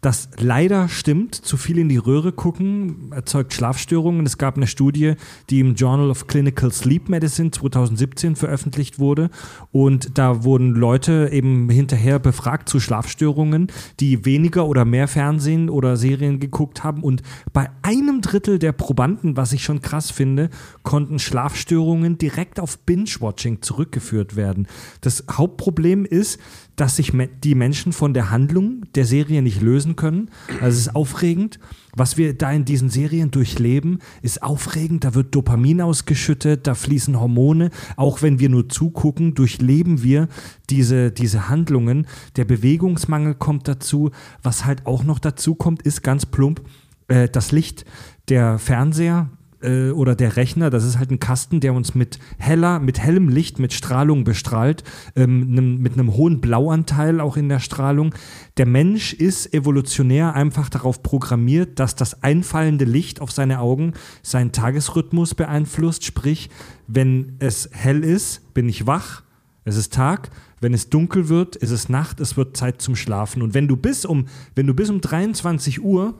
das 0.00 0.28
leider 0.38 0.88
stimmt. 0.88 1.34
Zu 1.34 1.56
viel 1.56 1.78
in 1.78 1.88
die 1.88 1.96
Röhre 1.96 2.32
gucken 2.32 3.10
erzeugt 3.12 3.52
Schlafstörungen. 3.52 4.24
Es 4.26 4.38
gab 4.38 4.56
eine 4.56 4.68
Studie, 4.68 5.14
die 5.50 5.60
im 5.60 5.74
Journal 5.74 6.10
of 6.10 6.28
Clinical 6.28 6.70
Sleep 6.70 7.08
Medicine 7.08 7.50
2017 7.50 8.36
veröffentlicht 8.36 8.98
wurde. 8.98 9.30
Und 9.72 10.16
da 10.16 10.44
wurden 10.44 10.74
Leute 10.74 11.30
eben 11.32 11.68
hinterher 11.68 12.20
befragt 12.20 12.68
zu 12.68 12.78
Schlafstörungen, 12.78 13.72
die 13.98 14.24
weniger 14.24 14.66
oder 14.66 14.84
mehr 14.84 15.08
Fernsehen 15.08 15.68
oder 15.68 15.96
Serien 15.96 16.38
geguckt 16.38 16.84
haben. 16.84 17.02
Und 17.02 17.22
bei 17.52 17.68
einem 17.82 18.20
Drittel 18.20 18.60
der 18.60 18.72
Probanden, 18.72 19.36
was 19.36 19.52
ich 19.52 19.64
schon 19.64 19.82
krass 19.82 20.12
finde, 20.12 20.50
konnten 20.84 21.18
Schlafstörungen 21.18 22.18
direkt 22.18 22.60
auf 22.60 22.78
Binge-Watching 22.78 23.62
zurückgeführt 23.62 24.36
werden. 24.36 24.68
Das 25.00 25.24
Hauptproblem 25.30 26.04
ist, 26.04 26.38
dass 26.80 26.94
sich 26.94 27.12
die 27.42 27.56
Menschen 27.56 27.92
von 27.92 28.14
der 28.14 28.30
Handlung 28.30 28.84
der 28.94 29.04
Serie 29.04 29.42
nicht 29.42 29.60
lösen 29.60 29.96
können. 29.96 30.30
Also 30.60 30.76
es 30.76 30.86
ist 30.86 30.94
aufregend. 30.94 31.58
Was 31.96 32.16
wir 32.16 32.38
da 32.38 32.52
in 32.52 32.64
diesen 32.64 32.88
Serien 32.88 33.32
durchleben, 33.32 33.98
ist 34.22 34.44
aufregend. 34.44 35.02
Da 35.02 35.14
wird 35.14 35.34
Dopamin 35.34 35.80
ausgeschüttet, 35.80 36.68
da 36.68 36.74
fließen 36.74 37.18
Hormone. 37.18 37.70
Auch 37.96 38.22
wenn 38.22 38.38
wir 38.38 38.48
nur 38.48 38.68
zugucken, 38.68 39.34
durchleben 39.34 40.04
wir 40.04 40.28
diese, 40.70 41.10
diese 41.10 41.48
Handlungen. 41.48 42.06
Der 42.36 42.44
Bewegungsmangel 42.44 43.34
kommt 43.34 43.66
dazu. 43.66 44.12
Was 44.44 44.64
halt 44.64 44.86
auch 44.86 45.02
noch 45.02 45.18
dazu 45.18 45.56
kommt, 45.56 45.82
ist 45.82 46.02
ganz 46.02 46.26
plump 46.26 46.62
äh, 47.08 47.28
das 47.28 47.50
Licht. 47.50 47.84
Der 48.28 48.60
Fernseher, 48.60 49.30
äh, 49.62 49.90
oder 49.90 50.14
der 50.14 50.36
Rechner, 50.36 50.70
das 50.70 50.84
ist 50.84 50.98
halt 50.98 51.10
ein 51.10 51.20
Kasten, 51.20 51.60
der 51.60 51.74
uns 51.74 51.94
mit 51.94 52.18
heller, 52.38 52.78
mit 52.78 52.98
hellem 52.98 53.28
Licht, 53.28 53.58
mit 53.58 53.72
Strahlung 53.72 54.24
bestrahlt, 54.24 54.84
ähm, 55.16 55.50
nem, 55.50 55.78
mit 55.78 55.94
einem 55.94 56.14
hohen 56.14 56.40
Blauanteil 56.40 57.20
auch 57.20 57.36
in 57.36 57.48
der 57.48 57.60
Strahlung. 57.60 58.14
Der 58.56 58.66
Mensch 58.66 59.12
ist 59.12 59.52
evolutionär 59.54 60.34
einfach 60.34 60.68
darauf 60.68 61.02
programmiert, 61.02 61.78
dass 61.78 61.94
das 61.94 62.22
einfallende 62.22 62.84
Licht 62.84 63.20
auf 63.20 63.32
seine 63.32 63.60
Augen 63.60 63.94
seinen 64.22 64.52
Tagesrhythmus 64.52 65.34
beeinflusst. 65.34 66.04
Sprich, 66.04 66.50
wenn 66.86 67.36
es 67.38 67.70
hell 67.72 68.04
ist, 68.04 68.54
bin 68.54 68.68
ich 68.68 68.86
wach, 68.86 69.22
es 69.64 69.76
ist 69.76 69.92
Tag. 69.92 70.30
Wenn 70.60 70.74
es 70.74 70.90
dunkel 70.90 71.28
wird, 71.28 71.54
ist 71.54 71.70
es 71.70 71.88
Nacht, 71.88 72.20
es 72.20 72.36
wird 72.36 72.56
Zeit 72.56 72.82
zum 72.82 72.96
Schlafen. 72.96 73.42
Und 73.42 73.54
wenn 73.54 73.68
du 73.68 73.76
bis 73.76 74.04
um, 74.04 74.26
wenn 74.56 74.66
du 74.66 74.74
bis 74.74 74.90
um 74.90 75.00
23 75.00 75.82
Uhr 75.82 76.18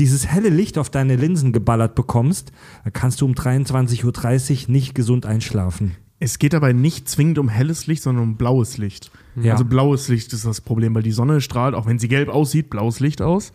dieses 0.00 0.26
helle 0.26 0.48
Licht 0.48 0.78
auf 0.78 0.90
deine 0.90 1.14
Linsen 1.16 1.52
geballert 1.52 1.94
bekommst, 1.94 2.50
dann 2.84 2.92
kannst 2.92 3.20
du 3.20 3.26
um 3.26 3.32
23.30 3.34 4.64
Uhr 4.64 4.70
nicht 4.72 4.94
gesund 4.94 5.26
einschlafen. 5.26 5.96
es 6.18 6.38
geht 6.38 6.52
dabei 6.52 6.72
nicht 6.72 7.08
zwingend 7.08 7.38
um 7.38 7.48
helles 7.48 7.86
Licht, 7.86 8.02
sondern 8.02 8.24
um 8.24 8.36
blaues 8.36 8.76
Licht. 8.78 9.10
Ja. 9.36 9.52
Also 9.52 9.64
blaues 9.64 10.08
Licht 10.08 10.32
ist 10.32 10.44
das 10.44 10.60
Problem, 10.60 10.94
weil 10.94 11.02
die 11.02 11.12
Sonne 11.12 11.40
strahlt, 11.40 11.74
auch 11.74 11.86
wenn 11.86 11.98
sie 11.98 12.08
gelb 12.08 12.28
aussieht, 12.28 12.68
blaues 12.70 13.00
Licht 13.00 13.22
aus. 13.22 13.52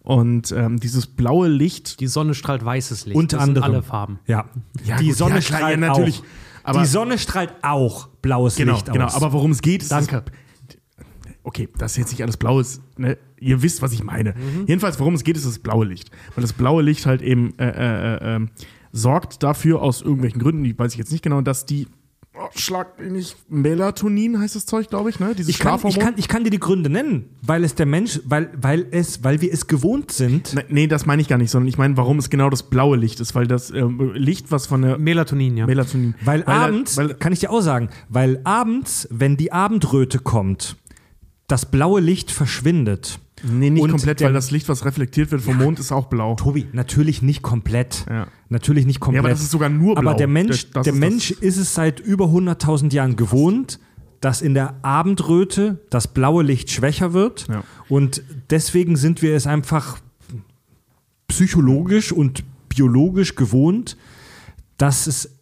Und 0.00 0.52
ähm, 0.52 0.78
dieses 0.78 1.06
blaue 1.08 1.48
Licht, 1.48 1.98
Die 1.98 2.06
Sonne 2.06 2.34
strahlt 2.34 2.64
weißes 2.64 3.06
Licht. 3.06 3.16
Unter 3.16 3.38
das 3.38 3.46
sind 3.46 3.56
anderem. 3.56 3.74
alle 3.74 3.82
Farben. 3.82 4.18
Ja, 4.26 4.44
Ja, 4.84 4.98
die 4.98 5.08
gut, 5.08 5.16
Sonne 5.16 5.34
ja, 5.36 5.40
strahlt 5.42 5.80
ja, 5.80 5.88
natürlich. 5.88 6.20
auch. 6.20 6.24
Aber- 6.62 6.80
die 6.80 6.86
Sonne 6.86 7.18
strahlt 7.18 7.52
auch 7.62 8.06
blaues 8.22 8.54
genau, 8.56 8.74
Licht 8.74 8.86
genau. 8.92 9.06
aus. 9.06 9.14
Aber 9.16 9.32
worum 9.32 9.50
es 9.50 9.62
geht, 9.62 9.82
ist 9.82 9.90
Danke. 9.90 10.22
Das, 10.68 10.76
okay, 11.42 11.68
das 11.76 11.92
ist 11.92 11.98
jetzt 11.98 12.10
nicht 12.12 12.22
alles 12.22 12.36
blaues. 12.36 12.80
Ne? 12.96 13.18
Ihr 13.40 13.62
wisst, 13.62 13.82
was 13.82 13.92
ich 13.92 14.02
meine. 14.02 14.30
Mhm. 14.30 14.64
Jedenfalls, 14.66 14.98
worum 14.98 15.14
es 15.14 15.24
geht, 15.24 15.36
ist 15.36 15.46
das 15.46 15.58
blaue 15.58 15.84
Licht, 15.86 16.10
weil 16.34 16.42
das 16.42 16.52
blaue 16.52 16.82
Licht 16.82 17.06
halt 17.06 17.22
eben 17.22 17.52
äh, 17.58 17.68
äh, 17.68 18.36
äh, 18.36 18.46
sorgt 18.92 19.42
dafür 19.42 19.82
aus 19.82 20.00
irgendwelchen 20.02 20.40
Gründen, 20.40 20.64
die 20.64 20.78
weiß 20.78 20.92
ich 20.92 20.98
jetzt 20.98 21.12
nicht 21.12 21.22
genau, 21.22 21.40
dass 21.42 21.66
die 21.66 21.86
oh, 22.34 22.48
schlag 22.54 22.98
nicht, 22.98 23.36
Melatonin 23.50 24.38
heißt 24.38 24.56
das 24.56 24.64
Zeug, 24.64 24.88
glaube 24.88 25.10
ich, 25.10 25.20
ne? 25.20 25.34
Dieses 25.34 25.50
Ich 25.50 25.58
kann, 25.58 25.78
ich, 25.86 25.98
kann, 25.98 26.14
ich 26.16 26.28
kann 26.28 26.44
dir 26.44 26.50
die 26.50 26.58
Gründe 26.58 26.88
nennen, 26.88 27.26
weil 27.42 27.62
es 27.64 27.74
der 27.74 27.84
Mensch, 27.86 28.20
weil, 28.24 28.50
weil 28.60 28.86
es, 28.90 29.22
weil 29.22 29.40
wir 29.42 29.52
es 29.52 29.66
gewohnt 29.66 30.12
sind. 30.12 30.54
Ne- 30.54 30.64
Nee, 30.68 30.86
das 30.86 31.04
meine 31.04 31.20
ich 31.20 31.28
gar 31.28 31.36
nicht, 31.38 31.50
sondern 31.50 31.68
ich 31.68 31.76
meine, 31.78 31.96
warum 31.98 32.18
es 32.18 32.30
genau 32.30 32.48
das 32.48 32.62
blaue 32.62 32.96
Licht 32.96 33.20
ist, 33.20 33.34
weil 33.34 33.46
das 33.46 33.70
ähm, 33.70 34.12
Licht, 34.14 34.50
was 34.50 34.66
von 34.66 34.80
der 34.82 34.96
Melatonin, 34.98 35.56
ja. 35.58 35.66
Melatonin. 35.66 36.14
Weil, 36.24 36.40
da- 36.42 36.52
abends, 36.52 36.96
weil, 36.96 37.12
kann 37.14 37.32
ich 37.34 37.40
dir 37.40 37.50
auch 37.50 37.60
sagen, 37.60 37.90
weil 38.08 38.40
abends, 38.44 39.06
wenn 39.10 39.36
die 39.36 39.52
Abendröte 39.52 40.18
kommt, 40.20 40.76
das 41.48 41.66
blaue 41.70 42.00
Licht 42.00 42.30
verschwindet. 42.30 43.18
Nee, 43.42 43.70
nicht 43.70 43.82
und 43.82 43.90
komplett, 43.90 44.20
weil 44.22 44.32
das 44.32 44.50
Licht, 44.50 44.68
was 44.68 44.84
reflektiert 44.84 45.30
wird 45.30 45.42
vom 45.42 45.56
Mond, 45.58 45.78
ist 45.78 45.92
auch 45.92 46.06
blau. 46.06 46.34
Tobi, 46.36 46.66
natürlich 46.72 47.22
nicht 47.22 47.42
komplett. 47.42 48.06
Ja. 48.08 48.26
Natürlich 48.48 48.86
nicht 48.86 49.00
komplett. 49.00 49.22
Ja, 49.22 49.28
aber 49.28 49.30
das 49.30 49.42
ist 49.42 49.50
sogar 49.50 49.68
nur 49.68 49.94
blau. 49.94 50.10
Aber 50.10 50.18
der 50.18 50.28
Mensch, 50.28 50.70
Das- 50.70 50.84
der 50.84 50.92
ist 50.92 50.98
Mensch 50.98 51.30
ist 51.30 51.56
es 51.56 51.74
seit 51.74 52.00
über 52.00 52.26
100.000 52.26 52.92
Jahren 52.92 53.16
gewohnt, 53.16 53.78
dass 54.20 54.40
in 54.42 54.54
der 54.54 54.76
Abendröte 54.82 55.80
das 55.90 56.08
blaue 56.08 56.42
Licht 56.42 56.70
schwächer 56.70 57.12
wird. 57.12 57.46
Ja. 57.48 57.62
Und 57.88 58.22
deswegen 58.50 58.96
sind 58.96 59.20
wir 59.22 59.34
es 59.36 59.46
einfach 59.46 59.98
psychologisch 61.28 62.12
und 62.12 62.44
biologisch 62.68 63.34
gewohnt, 63.34 63.96
dass 64.78 65.06
es 65.06 65.35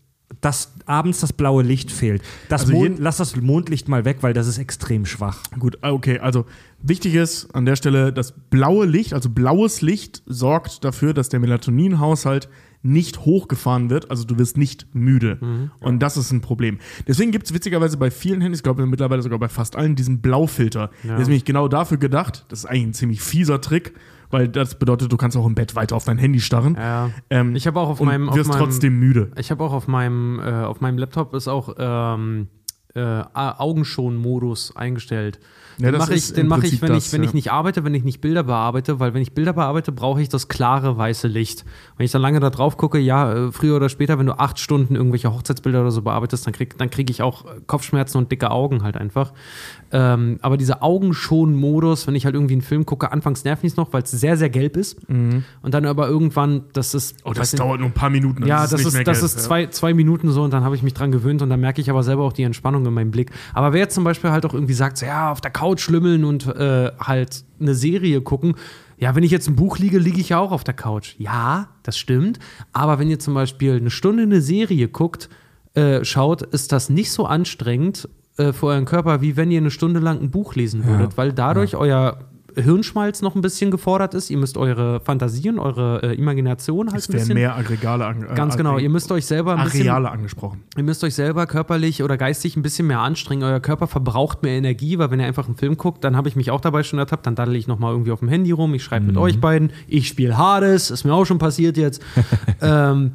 dass 0.44 0.74
abends 0.84 1.20
das 1.20 1.32
blaue 1.32 1.62
Licht 1.62 1.90
fehlt. 1.90 2.22
Das 2.50 2.62
Also 2.62 2.74
Mond, 2.74 2.98
lass 2.98 3.16
das 3.16 3.34
Mondlicht 3.36 3.88
mal 3.88 4.04
weg, 4.04 4.18
weil 4.20 4.34
das 4.34 4.46
ist 4.46 4.58
extrem 4.58 5.06
schwach. 5.06 5.42
Gut, 5.58 5.78
ah, 5.80 5.92
okay, 5.92 6.18
also 6.18 6.44
wichtig 6.82 7.14
ist 7.14 7.54
an 7.54 7.64
der 7.64 7.76
Stelle, 7.76 8.12
das 8.12 8.32
blaue 8.50 8.84
Licht, 8.84 9.14
also 9.14 9.30
blaues 9.30 9.80
Licht, 9.80 10.22
sorgt 10.26 10.84
dafür, 10.84 11.14
dass 11.14 11.30
der 11.30 11.40
Melatoninhaushalt 11.40 12.50
nicht 12.82 13.20
hochgefahren 13.20 13.88
wird, 13.88 14.10
also 14.10 14.24
du 14.24 14.36
wirst 14.38 14.58
nicht 14.58 14.94
müde. 14.94 15.38
Und 15.80 16.00
das 16.00 16.18
ist 16.18 16.30
ein 16.30 16.42
Problem. 16.42 16.78
Deswegen 17.08 17.30
gibt 17.32 17.46
es 17.46 17.54
witzigerweise 17.54 17.96
bei 17.96 18.10
vielen 18.10 18.42
Handys, 18.42 18.58
ich 18.58 18.62
glaube 18.62 18.84
mittlerweile 18.84 19.22
sogar 19.22 19.38
bei 19.38 19.48
fast 19.48 19.74
allen, 19.74 19.96
diesen 19.96 20.20
Blaufilter. 20.20 20.90
Der 21.02 21.16
ist 21.16 21.28
nämlich 21.28 21.46
genau 21.46 21.68
dafür 21.68 21.96
gedacht, 21.96 22.44
das 22.48 22.60
ist 22.60 22.66
eigentlich 22.66 22.88
ein 22.88 22.94
ziemlich 22.94 23.22
fieser 23.22 23.62
Trick, 23.62 23.94
weil 24.34 24.48
das 24.48 24.78
bedeutet, 24.78 25.10
du 25.12 25.16
kannst 25.16 25.36
auch 25.36 25.46
im 25.46 25.54
Bett 25.54 25.74
weiter 25.76 25.94
auf 25.96 26.04
dein 26.04 26.18
Handy 26.18 26.40
starren. 26.40 26.74
Ja. 26.78 27.10
Ähm, 27.30 27.54
Ich 27.54 27.66
habe 27.66 27.78
auch 27.80 27.88
auf 27.88 28.00
und 28.00 28.06
meinem- 28.08 28.28
auf 28.28 28.34
wirst 28.36 28.50
meinem- 28.50 28.58
trotzdem 28.64 28.98
müde. 28.98 29.30
Ich 29.38 29.50
habe 29.50 29.62
auch 29.64 29.72
auf 29.72 29.86
meinem, 29.88 30.40
äh, 30.40 30.64
auf 30.64 30.80
meinem 30.80 30.98
Laptop 30.98 31.32
ist 31.34 31.48
auch 31.48 31.74
ähm, 31.78 32.48
äh, 32.96 33.22
Augenschon-Modus 33.34 34.76
eingestellt. 34.76 35.40
Den 35.78 35.96
mache 35.96 36.14
ich, 36.14 36.32
den 36.32 36.46
mach 36.46 36.62
ich, 36.62 36.80
wenn, 36.80 36.92
das, 36.92 37.06
ich, 37.06 37.12
wenn 37.12 37.22
ja. 37.22 37.28
ich 37.28 37.34
nicht 37.34 37.50
arbeite, 37.50 37.82
wenn 37.84 37.94
ich 37.94 38.04
nicht 38.04 38.20
Bilder 38.20 38.44
bearbeite, 38.44 39.00
weil 39.00 39.12
wenn 39.14 39.22
ich 39.22 39.34
Bilder 39.34 39.52
bearbeite, 39.52 39.90
brauche 39.90 40.22
ich 40.22 40.28
das 40.28 40.46
klare 40.46 40.96
weiße 40.96 41.26
Licht. 41.26 41.64
Wenn 41.96 42.04
ich 42.06 42.12
dann 42.12 42.22
lange 42.22 42.38
da 42.38 42.50
drauf 42.50 42.76
gucke, 42.76 42.98
ja, 43.00 43.32
äh, 43.48 43.52
früher 43.52 43.74
oder 43.76 43.88
später, 43.88 44.16
wenn 44.20 44.26
du 44.26 44.38
acht 44.38 44.60
Stunden 44.60 44.94
irgendwelche 44.94 45.32
Hochzeitsbilder 45.32 45.80
oder 45.80 45.90
so 45.90 46.02
bearbeitest, 46.02 46.46
dann 46.46 46.52
krieg, 46.54 46.78
dann 46.78 46.90
krieg 46.90 47.10
ich 47.10 47.22
auch 47.22 47.44
äh, 47.46 47.60
Kopfschmerzen 47.66 48.18
und 48.18 48.30
dicke 48.30 48.52
Augen 48.52 48.84
halt 48.84 48.96
einfach. 48.96 49.32
Ähm, 49.96 50.38
aber 50.42 50.56
dieser 50.56 50.82
Augenschon-Modus, 50.82 52.08
wenn 52.08 52.16
ich 52.16 52.24
halt 52.24 52.34
irgendwie 52.34 52.54
einen 52.54 52.62
Film 52.62 52.84
gucke, 52.84 53.12
anfangs 53.12 53.44
nervt 53.44 53.62
mich 53.62 53.76
noch, 53.76 53.92
weil 53.92 54.02
es 54.02 54.10
sehr, 54.10 54.36
sehr 54.36 54.50
gelb 54.50 54.76
ist. 54.76 54.98
Und 55.08 55.44
dann 55.62 55.86
aber 55.86 56.08
irgendwann, 56.08 56.64
das 56.72 56.94
ist. 56.94 57.14
Mhm. 57.14 57.30
Oh, 57.30 57.32
das 57.32 57.52
dauert 57.52 57.78
nur 57.78 57.90
ein 57.90 57.94
paar 57.94 58.10
Minuten. 58.10 58.44
ja, 58.44 58.64
es 58.64 58.70
das 58.70 58.80
ist, 58.80 58.86
das 58.86 59.04
gelb, 59.04 59.08
ist 59.08 59.36
ja. 59.36 59.42
zwei, 59.42 59.66
zwei 59.68 59.94
Minuten 59.94 60.32
so 60.32 60.42
und 60.42 60.52
dann 60.52 60.64
habe 60.64 60.74
ich 60.74 60.82
mich 60.82 60.94
dran 60.94 61.12
gewöhnt 61.12 61.42
und 61.42 61.48
dann 61.48 61.60
merke 61.60 61.80
ich 61.80 61.90
aber 61.90 62.02
selber 62.02 62.24
auch 62.24 62.32
die 62.32 62.42
Entspannung 62.42 62.84
in 62.84 62.92
meinem 62.92 63.12
Blick. 63.12 63.30
Aber 63.52 63.72
wer 63.72 63.82
jetzt 63.82 63.94
zum 63.94 64.02
Beispiel 64.02 64.32
halt 64.32 64.44
auch 64.44 64.52
irgendwie 64.52 64.72
sagt, 64.72 64.98
so, 64.98 65.06
ja, 65.06 65.30
auf 65.30 65.40
der 65.40 65.52
Couch 65.52 65.80
schlümmeln 65.80 66.24
und 66.24 66.44
äh, 66.48 66.90
halt 66.98 67.44
eine 67.60 67.76
Serie 67.76 68.20
gucken, 68.20 68.56
ja, 68.98 69.14
wenn 69.14 69.22
ich 69.22 69.30
jetzt 69.30 69.46
ein 69.46 69.54
Buch 69.54 69.78
liege, 69.78 69.98
liege 69.98 70.20
ich 70.20 70.30
ja 70.30 70.40
auch 70.40 70.50
auf 70.50 70.64
der 70.64 70.74
Couch. 70.74 71.14
Ja, 71.18 71.68
das 71.84 71.96
stimmt. 71.96 72.40
Aber 72.72 72.98
wenn 72.98 73.08
ihr 73.08 73.20
zum 73.20 73.34
Beispiel 73.34 73.76
eine 73.76 73.90
Stunde 73.90 74.24
eine 74.24 74.40
Serie 74.40 74.88
guckt, 74.88 75.28
äh, 75.74 76.04
schaut, 76.04 76.42
ist 76.42 76.72
das 76.72 76.90
nicht 76.90 77.12
so 77.12 77.26
anstrengend 77.26 78.08
äh, 78.36 78.52
für 78.52 78.66
euren 78.66 78.84
Körper, 78.84 79.20
wie 79.20 79.36
wenn 79.36 79.50
ihr 79.50 79.58
eine 79.58 79.70
Stunde 79.70 80.00
lang 80.00 80.20
ein 80.20 80.30
Buch 80.30 80.54
lesen 80.54 80.84
würdet, 80.84 81.16
weil 81.16 81.32
dadurch 81.32 81.76
euer 81.76 82.18
Hirnschmalz 82.56 83.22
noch 83.22 83.34
ein 83.34 83.40
bisschen 83.40 83.70
gefordert 83.70 84.14
ist. 84.14 84.30
Ihr 84.30 84.36
müsst 84.38 84.56
eure 84.56 85.00
Fantasien, 85.00 85.58
eure 85.58 86.00
äh, 86.02 86.14
Imagination 86.14 86.88
halt 86.90 86.98
Es 86.98 87.08
ein 87.08 87.12
bisschen. 87.12 87.34
mehr 87.34 87.56
Aggregale 87.56 88.06
an, 88.06 88.22
äh, 88.22 88.34
Ganz 88.34 88.56
genau, 88.56 88.78
ihr 88.78 88.90
müsst 88.90 89.10
euch 89.12 89.26
selber 89.26 89.56
ein 89.56 89.64
bisschen 89.64 89.88
Areale 89.88 90.10
angesprochen. 90.10 90.62
Ihr 90.76 90.82
müsst 90.82 91.02
euch 91.04 91.14
selber 91.14 91.46
körperlich 91.46 92.02
oder 92.02 92.16
geistig 92.16 92.56
ein 92.56 92.62
bisschen 92.62 92.86
mehr 92.86 93.00
anstrengen. 93.00 93.42
Euer 93.42 93.60
Körper 93.60 93.86
verbraucht 93.86 94.42
mehr 94.42 94.52
Energie, 94.52 94.98
weil 94.98 95.10
wenn 95.10 95.20
ihr 95.20 95.26
einfach 95.26 95.46
einen 95.46 95.56
Film 95.56 95.76
guckt, 95.76 96.04
dann 96.04 96.16
habe 96.16 96.28
ich 96.28 96.36
mich 96.36 96.50
auch 96.50 96.60
dabei 96.60 96.82
schon 96.82 96.98
ertappt, 96.98 97.26
dann 97.26 97.34
daddel 97.34 97.56
ich 97.56 97.66
nochmal 97.66 97.92
irgendwie 97.92 98.12
auf 98.12 98.20
dem 98.20 98.28
Handy 98.28 98.52
rum, 98.52 98.74
ich 98.74 98.84
schreibe 98.84 99.06
mit 99.06 99.16
euch 99.16 99.40
beiden, 99.40 99.72
ich 99.86 100.08
spiele 100.08 100.36
Hades, 100.36 100.90
ist 100.90 101.04
mir 101.04 101.14
auch 101.14 101.24
schon 101.24 101.38
passiert 101.38 101.76
jetzt. 101.76 102.02
ähm, 102.60 103.12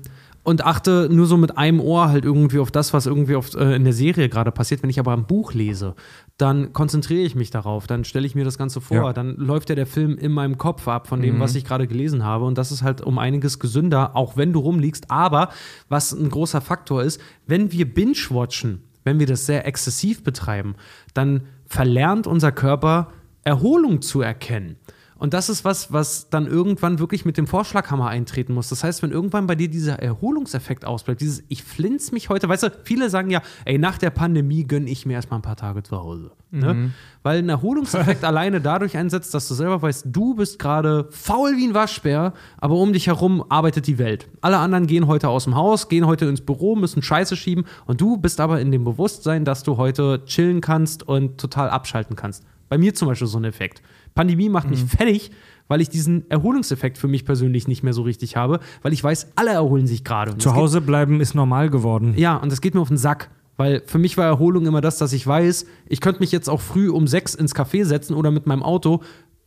und 0.50 0.66
achte 0.66 1.10
nur 1.12 1.28
so 1.28 1.38
mit 1.38 1.60
einem 1.60 1.80
Ohr 1.80 2.10
halt 2.10 2.26
irgendwie 2.26 2.58
auf 2.58 2.72
das, 2.72 2.92
was 2.92 3.06
irgendwie 3.06 3.36
auf, 3.36 3.54
äh, 3.54 3.76
in 3.76 3.84
der 3.84 3.94
Serie 3.94 4.30
gerade 4.30 4.52
passiert. 4.52 4.82
Wenn 4.82 4.90
ich 4.90 5.00
aber 5.00 5.14
ein 5.14 5.28
Buch 5.28 5.54
lese, 5.54 5.94
dann 6.38 6.74
konzentriere 6.74 7.22
ich 7.22 7.36
mich 7.36 7.52
darauf, 7.52 7.86
dann 7.86 8.04
stelle 8.04 8.26
ich 8.26 8.34
mir 8.34 8.46
das 8.46 8.58
Ganze 8.58 8.82
vor, 8.82 8.98
Ja. 8.98 9.14
dann 9.14 9.36
läuft 9.36 9.70
ja 9.70 9.76
der 9.76 9.86
Film 9.86 10.18
in 10.18 10.32
meinem 10.32 10.58
Kopf 10.58 10.88
ab 10.88 11.06
von 11.08 11.22
dem, 11.22 11.40
was 11.40 11.54
ich 11.54 11.66
gerade 11.66 11.86
gelesen 11.86 12.24
habe. 12.24 12.46
Und 12.46 12.58
das 12.58 12.72
ist 12.72 12.82
halt 12.82 13.02
um 13.02 13.20
einiges 13.20 13.60
gesünder, 13.60 14.16
auch 14.16 14.38
wenn 14.38 14.52
du 14.52 14.60
rumliegst. 14.62 15.12
Aber 15.12 15.50
was 15.88 16.14
ein 16.14 16.30
großer 16.32 16.62
Faktor 16.62 17.04
ist, 17.04 17.22
wenn 17.46 17.72
wir 17.72 17.86
binge-watchen, 17.94 18.82
wenn 19.04 19.20
wir 19.20 19.28
das 19.28 19.46
sehr 19.46 19.68
exzessiv 19.68 20.24
betreiben, 20.24 20.74
dann 21.14 21.42
verlernt 21.68 22.26
unser 22.26 22.52
Körper 22.52 23.10
Erholung 23.44 24.02
zu 24.02 24.22
erkennen. 24.22 24.78
Und 25.20 25.34
das 25.34 25.50
ist 25.50 25.66
was, 25.66 25.92
was 25.92 26.30
dann 26.30 26.48
irgendwann 26.48 26.98
wirklich 26.98 27.26
mit 27.26 27.38
dem 27.38 27.46
Vorschlaghammer 27.46 28.08
eintreten 28.08 28.54
muss. 28.54 28.70
Das 28.70 28.84
heißt, 28.84 29.04
wenn 29.04 29.12
irgendwann 29.12 29.48
bei 29.48 29.56
dir 29.56 29.70
dieser 29.70 30.00
Erholungseffekt 30.00 30.86
ausbleibt, 30.86 31.20
dieses 31.20 31.44
Ich 31.50 31.64
flinz 31.64 32.14
mich 32.14 32.30
heute, 32.30 32.48
weißt 32.48 32.64
du, 32.64 32.72
viele 32.84 33.10
sagen 33.10 33.30
ja, 33.30 33.42
ey, 33.66 33.78
nach 33.78 33.98
der 33.98 34.12
Pandemie 34.12 34.64
gönne 34.66 34.90
ich 34.90 35.06
mir 35.06 35.14
erstmal 35.14 35.40
ein 35.40 35.44
paar 35.44 35.58
Tage 35.58 35.84
zu 35.84 35.98
Hause. 35.98 36.32
Ne? 36.52 36.92
Weil 37.22 37.40
ein 37.40 37.50
Erholungseffekt 37.50 38.24
alleine 38.24 38.62
dadurch 38.62 38.98
einsetzt, 38.98 39.34
dass 39.34 39.48
du 39.48 39.54
selber 39.54 39.82
weißt, 39.82 40.08
du 40.08 40.36
bist 40.36 40.58
gerade 40.58 41.08
faul 41.12 41.58
wie 41.58 41.68
ein 41.68 41.74
Waschbär, 41.74 42.34
aber 42.58 42.76
um 42.76 42.94
dich 42.94 43.08
herum 43.08 43.44
arbeitet 43.50 43.88
die 43.88 43.98
Welt. 43.98 44.28
Alle 44.42 44.58
anderen 44.58 44.88
gehen 44.88 45.06
heute 45.06 45.30
aus 45.30 45.44
dem 45.44 45.56
Haus, 45.56 45.90
gehen 45.90 46.08
heute 46.08 46.26
ins 46.26 46.42
Büro, 46.42 46.76
müssen 46.76 47.04
Scheiße 47.04 47.36
schieben 47.36 47.66
und 47.86 48.02
du 48.02 48.18
bist 48.18 48.40
aber 48.40 48.62
in 48.62 48.72
dem 48.72 48.86
Bewusstsein, 48.86 49.46
dass 49.46 49.64
du 49.64 49.78
heute 49.78 50.24
chillen 50.26 50.62
kannst 50.62 51.08
und 51.08 51.40
total 51.40 51.70
abschalten 51.70 52.16
kannst. 52.16 52.46
Bei 52.70 52.78
mir 52.78 52.94
zum 52.94 53.08
Beispiel 53.08 53.28
so 53.28 53.38
ein 53.38 53.44
Effekt. 53.44 53.82
Pandemie 54.20 54.50
macht 54.50 54.70
mich 54.70 54.84
fertig, 54.84 55.32
weil 55.68 55.82
ich 55.82 55.90
diesen 55.90 56.30
Erholungseffekt 56.30 56.98
für 56.98 57.08
mich 57.08 57.24
persönlich 57.26 57.68
nicht 57.68 57.84
mehr 57.84 57.94
so 57.94 58.02
richtig 58.02 58.36
habe, 58.36 58.60
weil 58.82 58.92
ich 58.94 59.04
weiß, 59.04 59.32
alle 59.36 59.52
erholen 59.52 59.88
sich 59.88 60.04
gerade. 60.04 60.38
Zu 60.38 60.50
geht- 60.50 60.58
Hause 60.58 60.82
bleiben 60.82 61.22
ist 61.22 61.36
normal 61.36 61.70
geworden. 61.70 62.14
ja, 62.18 62.36
und 62.38 62.52
das 62.52 62.60
geht 62.62 62.74
mir 62.76 62.82
auf 62.82 62.88
den 62.90 62.98
Sack. 62.98 63.30
Weil 63.58 63.82
für 63.86 63.98
mich 63.98 64.16
war 64.18 64.26
Erholung 64.26 64.66
immer 64.68 64.80
das, 64.80 64.98
dass 65.00 65.12
ich 65.12 65.28
weiß, 65.28 65.66
ich 65.90 66.00
könnte 66.00 66.22
mich 66.22 66.32
jetzt 66.32 66.50
auch 66.50 66.62
früh 66.62 66.90
um 66.90 67.08
sechs 67.08 67.36
ins 67.36 67.54
Café 67.54 67.84
setzen 67.84 68.14
oder 68.14 68.32
mit 68.32 68.48
meinem 68.48 68.64
Auto 68.64 69.02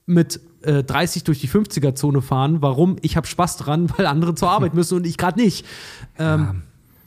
mit 0.04 0.38
äh, 0.62 0.82
30 0.84 1.24
durch 1.24 1.40
die 1.40 1.48
50er-Zone 1.48 2.20
fahren. 2.20 2.60
Warum? 2.60 2.96
Ich 3.00 3.16
habe 3.16 3.26
Spaß 3.26 3.56
dran, 3.56 3.88
weil 3.96 4.04
andere 4.06 4.34
zur 4.34 4.50
Arbeit 4.50 4.74
müssen 4.74 4.96
und 4.98 5.06
ich 5.06 5.16
gerade 5.16 5.40
nicht. 5.40 5.64
Ähm, 6.18 6.62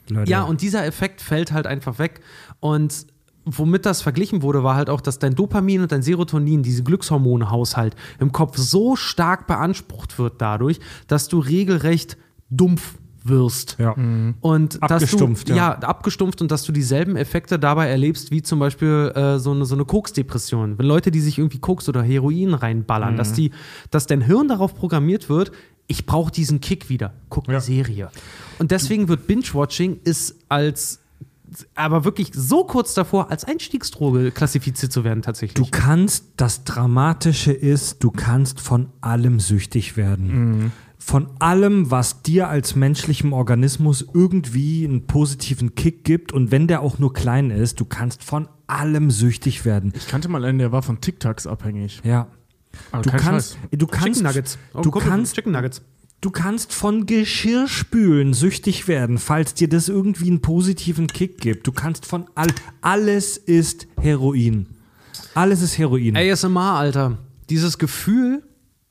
Leute. 0.08 0.28
ja, 0.30 0.42
und 0.42 0.62
dieser 0.62 0.84
Effekt 0.84 1.20
fällt 1.20 1.52
halt 1.52 1.66
einfach 1.68 1.98
weg. 2.00 2.20
Und 2.60 3.06
womit 3.46 3.86
das 3.86 4.02
verglichen 4.02 4.42
wurde, 4.42 4.62
war 4.64 4.74
halt 4.74 4.90
auch, 4.90 5.00
dass 5.00 5.18
dein 5.18 5.34
Dopamin 5.34 5.80
und 5.82 5.92
dein 5.92 6.02
Serotonin, 6.02 6.62
diese 6.62 6.82
Glückshormonhaushalt, 6.82 7.94
im 8.18 8.32
Kopf 8.32 8.58
so 8.58 8.96
stark 8.96 9.46
beansprucht 9.46 10.18
wird 10.18 10.34
dadurch, 10.38 10.80
dass 11.06 11.28
du 11.28 11.38
regelrecht 11.38 12.16
dumpf 12.50 12.96
wirst. 13.24 13.76
Ja. 13.80 13.94
Und 14.40 14.82
Abgestumpft, 14.82 15.48
dass 15.48 15.54
du, 15.54 15.58
ja. 15.58 15.78
ja. 15.80 15.88
abgestumpft 15.88 16.42
und 16.42 16.50
dass 16.50 16.62
du 16.62 16.72
dieselben 16.72 17.16
Effekte 17.16 17.58
dabei 17.58 17.88
erlebst, 17.88 18.30
wie 18.30 18.42
zum 18.42 18.58
Beispiel 18.60 19.12
äh, 19.14 19.38
so 19.38 19.50
eine, 19.52 19.64
so 19.64 19.74
eine 19.74 19.84
Koksdepression. 19.84 20.78
Wenn 20.78 20.86
Leute, 20.86 21.10
die 21.10 21.20
sich 21.20 21.38
irgendwie 21.38 21.58
Koks 21.58 21.88
oder 21.88 22.02
Heroin 22.02 22.54
reinballern, 22.54 23.14
Mhm. 23.14 23.16
dass, 23.16 23.32
die, 23.32 23.50
dass 23.90 24.06
dein 24.06 24.20
Hirn 24.20 24.48
darauf 24.48 24.74
programmiert 24.74 25.28
wird, 25.28 25.50
ich 25.88 26.06
brauche 26.06 26.30
diesen 26.32 26.60
Kick 26.60 26.88
wieder. 26.88 27.14
Guck 27.28 27.46
eine 27.48 27.54
Ja. 27.54 27.60
Serie. 27.60 28.10
Und 28.58 28.70
deswegen 28.70 29.08
wird 29.08 29.26
Binge-Watching 29.26 30.00
ist 30.04 30.36
als 30.48 31.00
aber 31.74 32.04
wirklich 32.04 32.30
so 32.34 32.64
kurz 32.64 32.94
davor, 32.94 33.30
als 33.30 33.44
Einstiegsdroge 33.44 34.30
klassifiziert 34.30 34.92
zu 34.92 35.04
werden, 35.04 35.22
tatsächlich. 35.22 35.54
Du 35.54 35.70
kannst, 35.70 36.26
das 36.36 36.64
Dramatische 36.64 37.52
ist, 37.52 38.02
du 38.02 38.10
kannst 38.10 38.60
von 38.60 38.88
allem 39.00 39.40
süchtig 39.40 39.96
werden. 39.96 40.72
Von 40.98 41.28
allem, 41.38 41.90
was 41.90 42.22
dir 42.22 42.48
als 42.48 42.74
menschlichem 42.74 43.32
Organismus 43.32 44.04
irgendwie 44.12 44.84
einen 44.84 45.06
positiven 45.06 45.74
Kick 45.76 46.02
gibt 46.04 46.32
und 46.32 46.50
wenn 46.50 46.66
der 46.66 46.80
auch 46.80 46.98
nur 46.98 47.12
klein 47.12 47.50
ist, 47.50 47.78
du 47.78 47.84
kannst 47.84 48.24
von 48.24 48.48
allem 48.66 49.12
süchtig 49.12 49.64
werden. 49.64 49.92
Ich 49.96 50.08
kannte 50.08 50.28
mal 50.28 50.44
einen, 50.44 50.58
der 50.58 50.72
war 50.72 50.82
von 50.82 51.00
TikToks 51.00 51.46
abhängig. 51.46 52.00
Ja. 52.02 52.26
Aber 52.90 53.02
Du 53.02 53.10
kannst, 53.10 53.52
Scheiß. 53.54 53.58
du 53.78 53.86
kannst, 53.86 54.06
Chicken 54.18 54.22
Nuggets. 54.24 54.58
Oh, 54.74 54.80
du 54.82 54.90
Kumpel, 54.90 55.10
kannst, 55.10 55.34
Chicken 55.36 55.52
Nuggets. 55.52 55.82
Du 56.26 56.32
kannst 56.32 56.72
von 56.72 57.06
Geschirrspülen 57.06 58.34
süchtig 58.34 58.88
werden, 58.88 59.18
falls 59.18 59.54
dir 59.54 59.68
das 59.68 59.88
irgendwie 59.88 60.26
einen 60.28 60.40
positiven 60.40 61.06
Kick 61.06 61.40
gibt. 61.40 61.68
Du 61.68 61.70
kannst 61.70 62.04
von 62.04 62.26
all, 62.34 62.48
alles 62.80 63.36
ist 63.36 63.86
Heroin. 64.00 64.66
Alles 65.34 65.62
ist 65.62 65.78
Heroin. 65.78 66.16
ASMR, 66.16 66.72
Alter. 66.72 67.18
Dieses 67.48 67.78
Gefühl, 67.78 68.42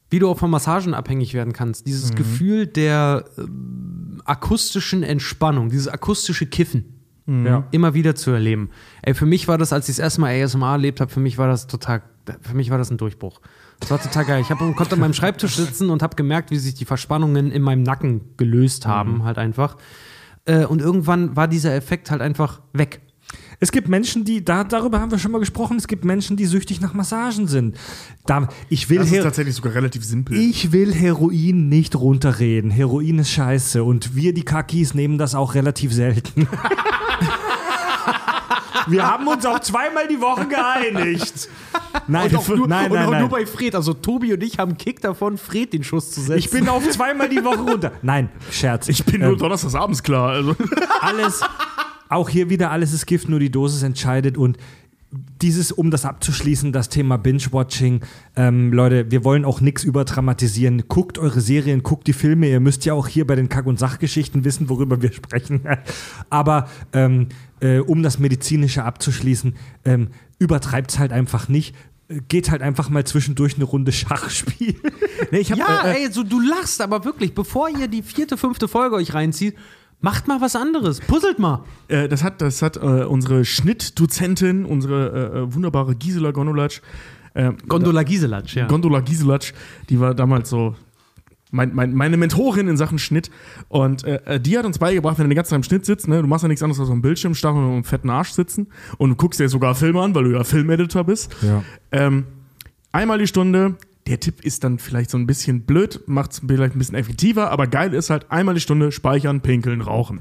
wie 0.09 0.19
du 0.19 0.29
auch 0.29 0.39
von 0.39 0.49
Massagen 0.49 0.93
abhängig 0.93 1.33
werden 1.33 1.51
kannst. 1.51 1.85
Dieses 1.87 2.11
Mhm. 2.11 2.15
Gefühl 2.15 2.67
der 2.67 3.25
ähm, 3.37 4.21
akustischen 4.23 5.03
Entspannung, 5.03 5.67
dieses 5.69 5.89
akustische 5.89 6.45
Kiffen. 6.45 6.85
Ja. 7.27 7.67
Immer 7.71 7.95
wieder 7.95 8.15
zu 8.15 8.31
erleben. 8.31 8.69
Ey, 9.01 9.13
für 9.15 9.25
mich 9.25 9.47
war 9.49 9.57
das, 9.57 9.73
als 9.73 9.89
ich 9.89 9.95
das 9.95 10.03
erste 10.03 10.21
Mal 10.21 10.41
ASMR 10.41 10.73
erlebt 10.73 11.01
habe, 11.01 11.11
für 11.11 11.19
mich 11.19 11.37
war 11.39 11.47
das 11.47 11.65
total, 11.67 12.03
für 12.41 12.55
mich 12.55 12.69
war 12.69 12.77
das 12.77 12.91
ein 12.91 12.97
Durchbruch. 12.97 13.41
Das 13.79 13.91
war 13.91 14.01
total 14.01 14.25
geil. 14.25 14.41
Ich 14.41 14.49
hab, 14.49 14.59
konnte 14.59 14.93
an 14.93 14.99
meinem 14.99 15.13
Schreibtisch 15.13 15.55
sitzen 15.55 15.89
und 15.89 16.01
habe 16.01 16.15
gemerkt, 16.15 16.51
wie 16.51 16.57
sich 16.57 16.73
die 16.75 16.85
Verspannungen 16.85 17.51
in 17.51 17.61
meinem 17.61 17.83
Nacken 17.83 18.21
gelöst 18.37 18.85
haben, 18.85 19.23
halt 19.23 19.37
einfach. 19.37 19.77
Äh, 20.45 20.65
und 20.65 20.81
irgendwann 20.81 21.35
war 21.35 21.47
dieser 21.47 21.75
Effekt 21.75 22.11
halt 22.11 22.21
einfach 22.21 22.61
weg. 22.73 23.01
Es 23.59 23.71
gibt 23.71 23.87
Menschen, 23.87 24.25
die, 24.25 24.43
da, 24.43 24.63
darüber 24.63 24.99
haben 24.99 25.11
wir 25.11 25.17
schon 25.17 25.31
mal 25.31 25.39
gesprochen, 25.39 25.77
es 25.77 25.87
gibt 25.87 26.05
Menschen, 26.05 26.37
die 26.37 26.45
süchtig 26.45 26.81
nach 26.81 26.93
Massagen 26.93 27.47
sind. 27.47 27.77
Da, 28.25 28.49
ich, 28.69 28.89
will 28.89 28.97
Das 28.97 29.07
ist 29.07 29.13
Her 29.13 29.23
tatsächlich 29.23 29.55
sogar 29.55 29.73
relativ 29.73 30.03
simpel. 30.03 30.37
ich 30.37 30.71
will 30.71 30.93
Heroin 30.93 31.69
nicht 31.69 31.95
runterreden. 31.95 32.69
Heroin 32.69 33.19
ist 33.19 33.31
scheiße 33.31 33.83
und 33.83 34.15
wir, 34.15 34.33
die 34.33 34.43
Kakis, 34.43 34.93
nehmen 34.93 35.17
das 35.17 35.35
auch 35.35 35.55
relativ 35.55 35.93
selten. 35.93 36.47
wir 38.87 39.07
haben 39.07 39.27
uns 39.27 39.45
auch 39.45 39.59
zweimal 39.59 40.07
die 40.07 40.19
Woche 40.19 40.47
geeinigt. 40.47 41.49
Nein, 42.07 42.29
Und 42.29 42.37
auch 42.37 42.47
nur, 42.47 42.67
nein, 42.67 42.91
und 42.91 42.97
nein, 42.97 43.07
auch 43.07 43.11
nein. 43.11 43.21
nur 43.21 43.29
bei 43.29 43.45
Fred. 43.45 43.75
Also 43.75 43.93
Tobi 43.93 44.33
und 44.33 44.43
ich 44.43 44.59
haben 44.59 44.71
einen 44.71 44.77
Kick 44.77 45.01
davon, 45.01 45.37
Fred 45.37 45.73
den 45.73 45.83
Schuss 45.83 46.11
zu 46.11 46.21
setzen. 46.21 46.39
Ich 46.39 46.49
bin 46.49 46.67
auf 46.69 46.87
zweimal 46.89 47.29
die 47.29 47.43
Woche 47.43 47.61
runter. 47.61 47.91
Nein, 48.01 48.29
Scherz. 48.51 48.89
Ich 48.89 49.03
bin 49.05 49.21
nur 49.21 49.37
donnerstags 49.37 49.75
abends 49.75 50.03
klar. 50.03 50.29
Also. 50.29 50.55
alles, 51.01 51.41
auch 52.09 52.29
hier 52.29 52.49
wieder 52.49 52.71
alles 52.71 52.93
ist 52.93 53.05
Gift, 53.05 53.29
nur 53.29 53.39
die 53.39 53.51
Dosis 53.51 53.83
entscheidet 53.83 54.37
und 54.37 54.57
dieses, 55.41 55.71
um 55.71 55.91
das 55.91 56.05
abzuschließen, 56.05 56.71
das 56.71 56.89
Thema 56.89 57.17
Binge-Watching. 57.17 58.01
Ähm, 58.35 58.73
Leute, 58.73 59.11
wir 59.11 59.23
wollen 59.23 59.45
auch 59.45 59.61
nichts 59.61 59.83
überdramatisieren. 59.83 60.87
Guckt 60.87 61.17
eure 61.17 61.41
Serien, 61.41 61.83
guckt 61.83 62.07
die 62.07 62.13
Filme. 62.13 62.47
Ihr 62.47 62.59
müsst 62.59 62.85
ja 62.85 62.93
auch 62.93 63.07
hier 63.07 63.27
bei 63.27 63.35
den 63.35 63.49
Kack- 63.49 63.65
und 63.65 63.79
Sachgeschichten 63.79 64.43
wissen, 64.43 64.69
worüber 64.69 65.01
wir 65.01 65.11
sprechen. 65.13 65.61
Aber 66.29 66.67
ähm, 66.93 67.29
äh, 67.59 67.79
um 67.79 68.03
das 68.03 68.19
Medizinische 68.19 68.83
abzuschließen, 68.83 69.55
ähm, 69.85 70.09
übertreibt 70.39 70.97
halt 70.99 71.11
einfach 71.11 71.47
nicht. 71.47 71.75
Geht 72.27 72.51
halt 72.51 72.61
einfach 72.61 72.89
mal 72.89 73.03
zwischendurch 73.03 73.55
eine 73.55 73.63
Runde 73.63 73.91
Schach 73.91 74.29
spielen. 74.29 74.75
nee, 75.31 75.43
hab, 75.43 75.57
Ja, 75.57 75.85
äh, 75.85 75.91
äh, 75.91 76.05
ey, 76.05 76.11
so, 76.11 76.23
du 76.23 76.39
lachst, 76.39 76.81
aber 76.81 77.03
wirklich, 77.03 77.33
bevor 77.33 77.69
ihr 77.69 77.87
die 77.87 78.03
vierte, 78.03 78.37
fünfte 78.37 78.67
Folge 78.67 78.95
euch 78.95 79.13
reinzieht, 79.13 79.55
macht 80.05 80.27
mal 80.27 80.39
was 80.39 80.55
anderes. 80.55 80.99
Puzzelt 81.01 81.39
mal. 81.39 81.63
Äh, 81.87 82.07
das 82.07 82.23
hat, 82.23 82.39
das 82.39 82.61
hat 82.61 82.77
äh, 82.77 82.79
unsere 82.79 83.43
Schnittdozentin, 83.43 84.63
unsere 84.63 85.31
äh, 85.33 85.39
äh, 85.39 85.53
wunderbare 85.53 85.95
Gisela 85.95 86.29
Gondolatsch, 86.29 86.81
äh, 87.33 87.51
Gondola 87.67 88.03
Giselatsch, 88.03 88.55
ja. 88.55 88.67
Gondola 88.67 88.99
Giselatsch, 88.99 89.53
die 89.89 89.99
war 89.99 90.13
damals 90.13 90.51
so 90.51 90.75
mein, 91.49 91.73
mein, 91.73 91.95
meine 91.95 92.17
Mentorin 92.17 92.67
in 92.67 92.77
Sachen 92.77 92.99
Schnitt. 92.99 93.31
Und 93.67 94.03
äh, 94.03 94.19
äh, 94.25 94.39
die 94.39 94.55
hat 94.59 94.65
uns 94.65 94.77
beigebracht, 94.77 95.17
wenn 95.17 95.25
du 95.25 95.29
den 95.29 95.37
ganzen 95.37 95.51
Tag 95.51 95.57
im 95.57 95.63
Schnitt 95.63 95.85
sitzt, 95.87 96.07
ne, 96.07 96.21
du 96.21 96.27
machst 96.27 96.43
ja 96.43 96.49
nichts 96.49 96.61
anderes 96.61 96.79
als 96.79 96.89
auf 96.89 96.95
dem 96.95 97.01
Bildschirm 97.01 97.33
starren 97.33 97.65
und 97.65 97.71
einem 97.71 97.83
fetten 97.83 98.11
Arsch 98.11 98.29
sitzen 98.29 98.67
und 98.99 99.09
du 99.09 99.15
guckst 99.15 99.39
dir 99.39 99.49
sogar 99.49 99.73
Filme 99.73 100.01
an, 100.01 100.13
weil 100.13 100.25
du 100.25 100.33
ja 100.33 100.43
Filmeditor 100.43 101.03
bist. 101.03 101.35
Ja. 101.41 101.63
Ähm, 101.91 102.25
einmal 102.91 103.17
die 103.17 103.27
Stunde. 103.27 103.75
Der 104.07 104.19
Tipp 104.19 104.45
ist 104.45 104.63
dann 104.63 104.77
vielleicht 104.77 105.09
so 105.09 105.17
ein 105.17 105.25
bisschen 105.25 105.61
blöd, 105.61 106.01
macht 106.05 106.33
es 106.33 106.41
vielleicht 106.47 106.75
ein 106.75 106.77
bisschen 106.79 106.93
effektiver, 106.93 107.49
aber 107.49 107.65
geil 107.65 107.91
ist 107.95 108.11
halt 108.11 108.29
einmal 108.31 108.53
die 108.53 108.61
Stunde 108.61 108.91
speichern, 108.91 109.41
pinkeln, 109.41 109.81
rauchen. 109.81 110.19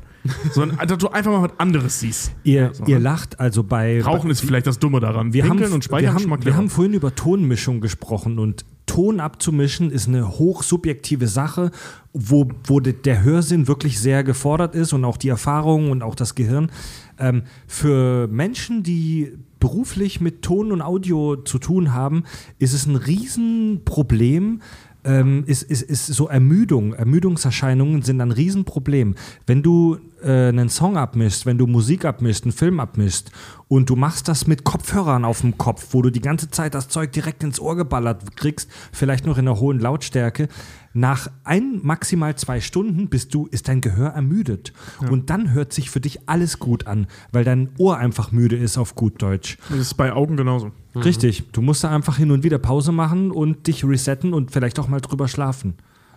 Sondern 0.53 0.79
dass 0.89 0.97
du 0.97 1.09
einfach 1.09 1.31
mal 1.33 1.43
was 1.51 1.59
anderes 1.61 2.01
siehst. 2.01 2.33
ihr, 2.45 2.73
ihr 2.87 2.99
lacht 2.99 3.41
also 3.41 3.63
bei. 3.63 4.01
Rauchen 4.03 4.31
ist 4.31 4.41
vielleicht 4.41 4.67
das 4.67 4.79
Dumme 4.79 5.01
daran. 5.01 5.35
Wir 5.35 5.43
haben, 5.45 5.51
Pinkeln 5.51 5.73
und 5.75 5.85
Speichern 5.85 6.15
wir, 6.17 6.23
haben, 6.23 6.31
wir 6.31 6.39
clever. 6.39 6.57
haben 6.57 6.71
vorhin 6.71 6.95
über 6.95 7.15
Tonmischung 7.15 7.83
gesprochen 7.83 8.39
und 8.39 8.65
Ton 8.87 9.19
abzumischen 9.21 9.91
ist 9.91 10.09
eine 10.09 10.29
hochsubjektive 10.29 11.27
Sache, 11.27 11.71
wo, 12.15 12.49
wo 12.65 12.81
de- 12.81 12.93
der 12.95 13.23
Hörsinn 13.23 13.67
wirklich 13.67 13.99
sehr 13.99 14.23
gefordert 14.25 14.75
ist 14.75 14.93
und 14.93 15.05
auch 15.05 15.17
die 15.17 15.29
Erfahrung 15.29 15.91
und 15.91 16.03
auch 16.03 16.15
das 16.15 16.35
Gehirn. 16.35 16.71
Ähm, 17.19 17.43
für 17.67 18.29
Menschen, 18.29 18.83
die 18.83 19.33
beruflich 19.61 20.21
mit 20.21 20.43
Ton 20.43 20.73
und 20.73 20.83
Audio 20.83 21.37
zu 21.37 21.59
tun 21.59 21.93
haben, 21.93 22.25
ist 22.59 22.73
es 22.73 22.87
ein 22.87 22.97
Riesenproblem, 22.97 24.61
ähm, 25.05 25.45
ist, 25.47 25.63
ist, 25.63 25.83
ist 25.83 26.07
so 26.07 26.29
Ermüdung, 26.29 26.95
Ermüdungserscheinungen 26.95 28.03
sind 28.03 28.21
ein 28.21 28.33
Riesenproblem. 28.33 29.15
Wenn 29.47 29.63
du 29.63 29.99
äh, 30.23 30.49
einen 30.49 30.71
Song 30.71 30.97
abmischst, 30.97 31.47
wenn 31.47 31.59
du 31.59 31.67
Musik 31.67 32.05
abmischst, 32.05 32.45
einen 32.45 32.53
Film 32.53 32.81
abmischst 32.81 33.31
und 33.69 33.91
du 33.91 33.97
machst 33.97 34.29
das 34.29 34.47
mit 34.47 34.65
Kopfhörern 34.65 35.25
auf 35.25 35.43
dem 35.43 35.59
Kopf, 35.59 35.89
wo 35.91 36.01
du 36.03 36.11
die 36.11 36.23
ganze 36.23 36.51
Zeit 36.51 36.75
das 36.75 36.89
Zeug 36.89 37.13
direkt 37.13 37.43
ins 37.45 37.61
Ohr 37.61 37.77
geballert 37.77 38.37
kriegst, 38.37 38.71
vielleicht 38.93 39.27
noch 39.27 39.37
in 39.37 39.47
einer 39.47 39.61
hohen 39.61 39.79
Lautstärke, 39.79 40.49
nach 40.95 41.29
ein, 41.43 41.81
maximal 41.83 42.37
zwei 42.37 42.61
Stunden 42.61 43.09
bist 43.09 43.35
du, 43.35 43.47
ist 43.51 43.69
dein 43.69 43.81
Gehör 43.81 44.11
ermüdet. 44.11 44.73
Und 45.11 45.29
dann 45.29 45.53
hört 45.53 45.73
sich 45.73 45.91
für 45.91 46.01
dich 46.01 46.29
alles 46.29 46.61
gut 46.61 46.87
an, 46.87 47.09
weil 47.33 47.45
dein 47.45 47.71
Ohr 47.79 47.99
einfach 47.99 48.33
müde 48.33 48.57
ist 48.57 48.79
auf 48.79 48.95
gut 48.95 49.21
Deutsch. 49.21 49.59
Das 49.69 49.79
ist 49.79 49.95
bei 49.95 50.13
Augen 50.13 50.37
genauso. 50.37 50.71
Richtig. 50.95 51.51
Du 51.51 51.61
musst 51.61 51.83
da 51.83 51.91
einfach 51.91 52.17
hin 52.17 52.31
und 52.31 52.45
wieder 52.45 52.59
Pause 52.59 52.93
machen 52.93 53.33
und 53.33 53.67
dich 53.67 53.85
resetten 53.85 54.33
und 54.33 54.53
vielleicht 54.53 54.79
auch 54.79 54.89
mal 54.89 55.01
drüber 55.01 55.27
schlafen. 55.27 55.75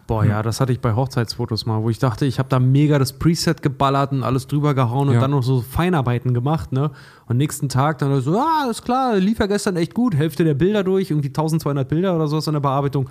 Boah, 0.08 0.24
ja, 0.24 0.42
das 0.42 0.62
hatte 0.62 0.72
ich 0.72 0.80
bei 0.80 0.96
Hochzeitsfotos 0.96 1.66
mal, 1.66 1.84
wo 1.84 1.90
ich 1.90 2.00
dachte, 2.00 2.26
ich 2.26 2.40
habe 2.40 2.48
da 2.48 2.60
mega 2.60 2.98
das 2.98 3.12
Preset 3.12 3.62
geballert 3.62 4.14
und 4.14 4.24
alles 4.24 4.48
drüber 4.48 4.74
gehauen 4.74 5.10
und 5.10 5.16
Ja. 5.16 5.20
dann 5.20 5.32
noch 5.32 5.44
so 5.44 5.60
Feinarbeiten 5.62 6.34
gemacht, 6.34 6.72
ne? 6.72 6.92
Und 7.26 7.36
nächsten 7.36 7.68
Tag 7.68 7.98
dann 7.98 8.22
so, 8.22 8.40
ah, 8.40 8.68
ist 8.72 8.84
klar, 8.86 9.18
lief 9.18 9.40
ja 9.40 9.48
gestern 9.48 9.76
echt 9.76 9.94
gut, 9.94 10.16
Hälfte 10.16 10.46
der 10.46 10.54
Bilder 10.54 10.86
durch, 10.86 11.12
irgendwie 11.12 11.28
1200 11.28 11.90
Bilder 11.90 12.16
oder 12.16 12.28
sowas 12.30 12.48
in 12.48 12.54
der 12.54 12.62
Bearbeitung. 12.62 13.10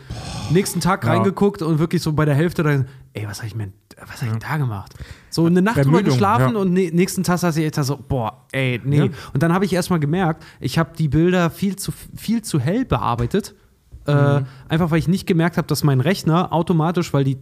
nächsten 0.50 0.80
Tag 0.80 1.04
Ja. 1.04 1.10
reingeguckt 1.10 1.60
und 1.60 1.78
wirklich 1.78 2.00
so 2.00 2.12
bei 2.14 2.24
der 2.24 2.34
Hälfte 2.34 2.62
dann, 2.62 2.86
ey, 3.12 3.26
was 3.28 3.38
habe 3.38 3.48
ich 3.48 3.54
mir, 3.54 3.68
was 4.00 4.22
habe 4.22 4.26
ich 4.26 4.30
denn 4.30 4.40
da 4.40 4.56
gemacht? 4.56 4.94
So 5.28 5.44
eine 5.44 5.60
Nacht 5.60 5.84
drüber 5.84 6.02
geschlafen 6.02 6.54
ja. 6.54 6.60
und 6.60 6.72
ne, 6.72 6.90
nächsten 6.92 7.24
Tag 7.24 7.40
saß 7.40 7.58
ich 7.58 7.70
da 7.72 7.82
so, 7.84 7.98
boah, 8.08 8.46
ey, 8.52 8.80
nee. 8.82 8.96
Ja. 8.96 9.04
Und 9.34 9.42
dann 9.42 9.52
habe 9.52 9.66
ich 9.66 9.72
erstmal 9.74 10.00
gemerkt, 10.00 10.42
ich 10.60 10.78
habe 10.78 10.92
die 10.96 11.08
Bilder 11.08 11.50
viel 11.50 11.76
zu, 11.76 11.92
viel 12.14 12.40
zu 12.40 12.58
hell 12.58 12.86
bearbeitet. 12.86 13.54
Äh, 14.06 14.42
einfach 14.68 14.90
weil 14.90 14.98
ich 14.98 15.08
nicht 15.08 15.26
gemerkt 15.26 15.56
habe, 15.56 15.66
dass 15.68 15.84
mein 15.84 16.00
Rechner 16.00 16.52
automatisch, 16.52 17.12
weil 17.12 17.24
die, 17.24 17.38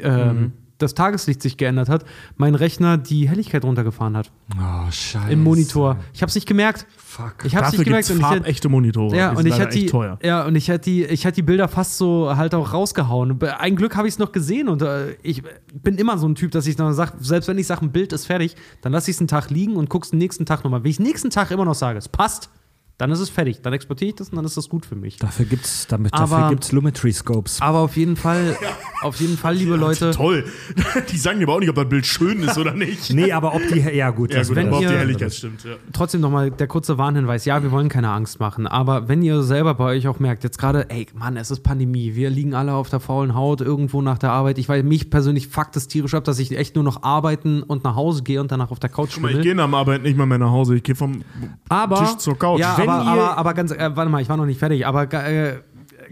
ähm, 0.00 0.52
das 0.78 0.94
Tageslicht 0.94 1.42
sich 1.42 1.56
geändert 1.56 1.88
hat, 1.88 2.04
mein 2.36 2.54
Rechner 2.54 2.98
die 2.98 3.28
Helligkeit 3.28 3.64
runtergefahren 3.64 4.16
hat 4.16 4.30
Oh, 4.54 4.88
scheiße. 4.92 5.32
im 5.32 5.42
Monitor. 5.42 5.96
Ich 6.14 6.22
habe 6.22 6.28
es 6.30 6.36
nicht 6.36 6.46
gemerkt. 6.46 6.86
Fuck. 6.96 7.34
Ich 7.42 7.56
habe 7.56 7.66
es 7.66 7.72
nicht 7.72 7.82
gemerkt. 7.84 8.08
und 8.10 8.18
ich 8.18 8.22
hätte- 8.22 8.34
farbechte 8.36 8.68
Monitore. 8.68 9.16
ja, 9.16 9.32
Die 9.32 9.38
und 9.38 9.46
ich 9.46 9.58
hatte 9.60 9.76
die, 9.76 9.86
teuer. 9.86 10.20
ja, 10.22 10.44
und 10.46 10.54
ich 10.54 10.70
hatte 10.70 10.82
die, 10.82 11.04
ich 11.04 11.26
hatte 11.26 11.34
die 11.34 11.42
Bilder 11.42 11.66
fast 11.66 11.96
so 11.96 12.36
halt 12.36 12.54
auch 12.54 12.72
rausgehauen. 12.72 13.40
Ein 13.58 13.74
Glück 13.74 13.96
habe 13.96 14.06
ich 14.06 14.14
es 14.14 14.18
noch 14.20 14.30
gesehen 14.30 14.68
und 14.68 14.80
äh, 14.82 15.16
ich 15.24 15.42
bin 15.74 15.96
immer 15.96 16.16
so 16.16 16.28
ein 16.28 16.36
Typ, 16.36 16.52
dass 16.52 16.64
ich 16.68 16.76
dann 16.76 16.94
sage, 16.94 17.14
selbst 17.18 17.48
wenn 17.48 17.58
ich 17.58 17.66
sage, 17.66 17.84
ein 17.84 17.90
Bild 17.90 18.12
ist 18.12 18.26
fertig, 18.26 18.54
dann 18.80 18.92
lasse 18.92 19.10
ich 19.10 19.16
es 19.16 19.20
einen 19.20 19.26
Tag 19.26 19.50
liegen 19.50 19.74
und 19.74 19.90
guck's 19.90 20.10
den 20.10 20.20
nächsten 20.20 20.46
Tag 20.46 20.62
nochmal. 20.62 20.84
Wenn 20.84 20.90
ich 20.92 21.00
nächsten 21.00 21.30
Tag 21.30 21.50
immer 21.50 21.64
noch 21.64 21.74
sage, 21.74 21.98
es 21.98 22.08
passt, 22.08 22.50
dann 22.98 23.10
ist 23.12 23.20
es 23.20 23.30
fertig. 23.30 23.62
Dann 23.62 23.72
exportiere 23.72 24.10
ich 24.10 24.14
das 24.16 24.28
und 24.30 24.36
dann 24.36 24.44
ist 24.44 24.56
das 24.56 24.68
gut 24.68 24.84
für 24.84 24.96
mich. 24.96 25.16
Dafür 25.16 25.46
gibt's, 25.46 25.86
damit, 25.86 26.12
Aber- 26.14 26.36
dafür 26.36 26.50
gibt's 26.50 26.72
Lumetri 26.72 27.12
Scopes. 27.12 27.60
Aber 27.62 27.78
auf 27.78 27.96
jeden 27.96 28.16
Fall, 28.16 28.56
auf 29.02 29.20
jeden 29.20 29.36
Fall, 29.38 29.54
liebe 29.54 29.76
Leute, 29.76 30.10
Toll. 30.10 30.44
Die 31.12 31.16
sagen 31.16 31.38
dir 31.38 31.46
aber 31.46 31.54
auch 31.54 31.60
nicht, 31.60 31.68
ob 31.70 31.76
das 31.76 31.88
Bild 31.88 32.06
schön 32.06 32.42
ist 32.42 32.58
oder 32.58 32.72
nicht. 32.74 33.12
Nee, 33.14 33.32
aber 33.32 33.54
ob 33.54 33.62
die, 33.68 33.78
ja 33.80 34.10
gut. 34.10 34.32
Ja, 34.34 34.42
gut, 34.42 34.56
wird- 34.56 34.66
aber 34.66 34.76
ob 34.76 34.78
die 34.82 34.84
ihr- 34.92 34.98
Helligkeit 34.98 35.32
stimmt. 35.34 35.64
Ja. 35.64 35.72
trotzdem 35.92 36.20
nochmal 36.20 36.50
der 36.50 36.66
kurze 36.66 36.98
Warnhinweis. 36.98 37.44
Ja, 37.44 37.62
wir 37.62 37.70
wollen 37.70 37.88
keine 37.88 38.10
Angst 38.10 38.40
machen, 38.40 38.66
aber 38.66 39.08
wenn 39.08 39.22
ihr 39.22 39.42
selber 39.42 39.74
bei 39.74 39.84
euch 39.96 40.08
auch 40.08 40.18
merkt, 40.18 40.44
jetzt 40.44 40.58
gerade, 40.58 40.90
ey, 40.90 41.06
Mann, 41.14 41.36
es 41.36 41.50
ist 41.50 41.60
Pandemie, 41.62 42.14
wir 42.16 42.30
liegen 42.30 42.54
alle 42.54 42.72
auf 42.74 42.90
der 42.90 43.00
faulen 43.00 43.34
Haut 43.34 43.60
irgendwo 43.60 44.02
nach 44.02 44.18
der 44.18 44.30
Arbeit. 44.32 44.58
Ich 44.58 44.68
weiß, 44.68 44.82
mich 44.84 45.08
persönlich 45.10 45.48
fuckt 45.48 45.76
es 45.76 45.86
tierisch 45.88 46.14
ab, 46.14 46.24
dass 46.24 46.38
ich 46.40 46.56
echt 46.56 46.74
nur 46.74 46.84
noch 46.84 47.02
arbeiten 47.04 47.62
und 47.62 47.84
nach 47.84 47.94
Hause 47.94 48.22
gehe 48.24 48.40
und 48.40 48.50
danach 48.50 48.70
auf 48.72 48.80
der 48.80 48.90
Couch 48.90 49.10
Guck 49.14 49.22
mal, 49.22 49.32
ich 49.36 49.40
gehe 49.42 49.54
nach 49.54 49.70
Arbeit 49.72 50.02
nicht 50.02 50.16
mal 50.16 50.26
mehr 50.26 50.38
nach 50.38 50.50
Hause. 50.50 50.74
Ich 50.76 50.82
gehe 50.82 50.94
vom 50.96 51.22
Aber, 51.68 51.96
Tisch 52.00 52.16
zur 52.16 52.36
Couch. 52.38 52.58
Ja, 52.60 52.76
Wenn 52.76 52.87
aber, 52.94 53.10
aber, 53.10 53.38
aber 53.38 53.54
ganz, 53.54 53.72
äh, 53.72 53.90
warte 53.94 54.10
mal, 54.10 54.22
ich 54.22 54.28
war 54.28 54.36
noch 54.36 54.46
nicht 54.46 54.58
fertig, 54.58 54.86
aber 54.86 55.12
äh, 55.12 55.60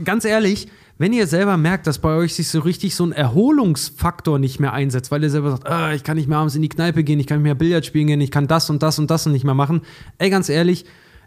ganz 0.03 0.25
ehrlich, 0.25 0.69
wenn 0.99 1.13
ihr 1.13 1.27
selber 1.27 1.57
merkt, 1.57 1.87
dass 1.87 1.99
bei 1.99 2.17
euch 2.17 2.35
sich 2.35 2.49
so 2.49 2.61
richtig 2.61 2.95
so 2.95 3.05
ein 3.05 3.13
Erholungsfaktor 3.13 4.39
nicht 4.39 4.61
mehr 4.61 4.73
einsetzt, 4.73 5.11
weil 5.11 5.23
ihr 5.23 5.31
selber 5.31 5.51
sagt, 5.51 5.67
ah, 5.67 5.93
ich 5.93 6.05
kann 6.05 6.17
nicht 6.17 6.29
mehr 6.29 6.39
abends 6.39 6.55
in 6.55 6.63
die 6.63 6.69
Kneipe 6.69 7.05
gehen, 7.05 7.21
ich 7.21 7.27
kann 7.27 7.39
nicht 7.39 7.45
mehr 7.45 7.55
Billard 7.55 7.85
spielen 7.85 8.07
gehen, 8.07 8.21
ich 8.21 8.31
kann 8.31 8.47
das 8.47 8.71
und 8.71 8.83
das 8.83 8.99
und 8.99 9.11
das 9.11 9.27
nicht 9.27 9.45
mehr 9.45 9.55
machen, 9.55 9.83
ey, 10.19 10.31
ganz 10.31 10.49
ehrlich, 10.49 10.87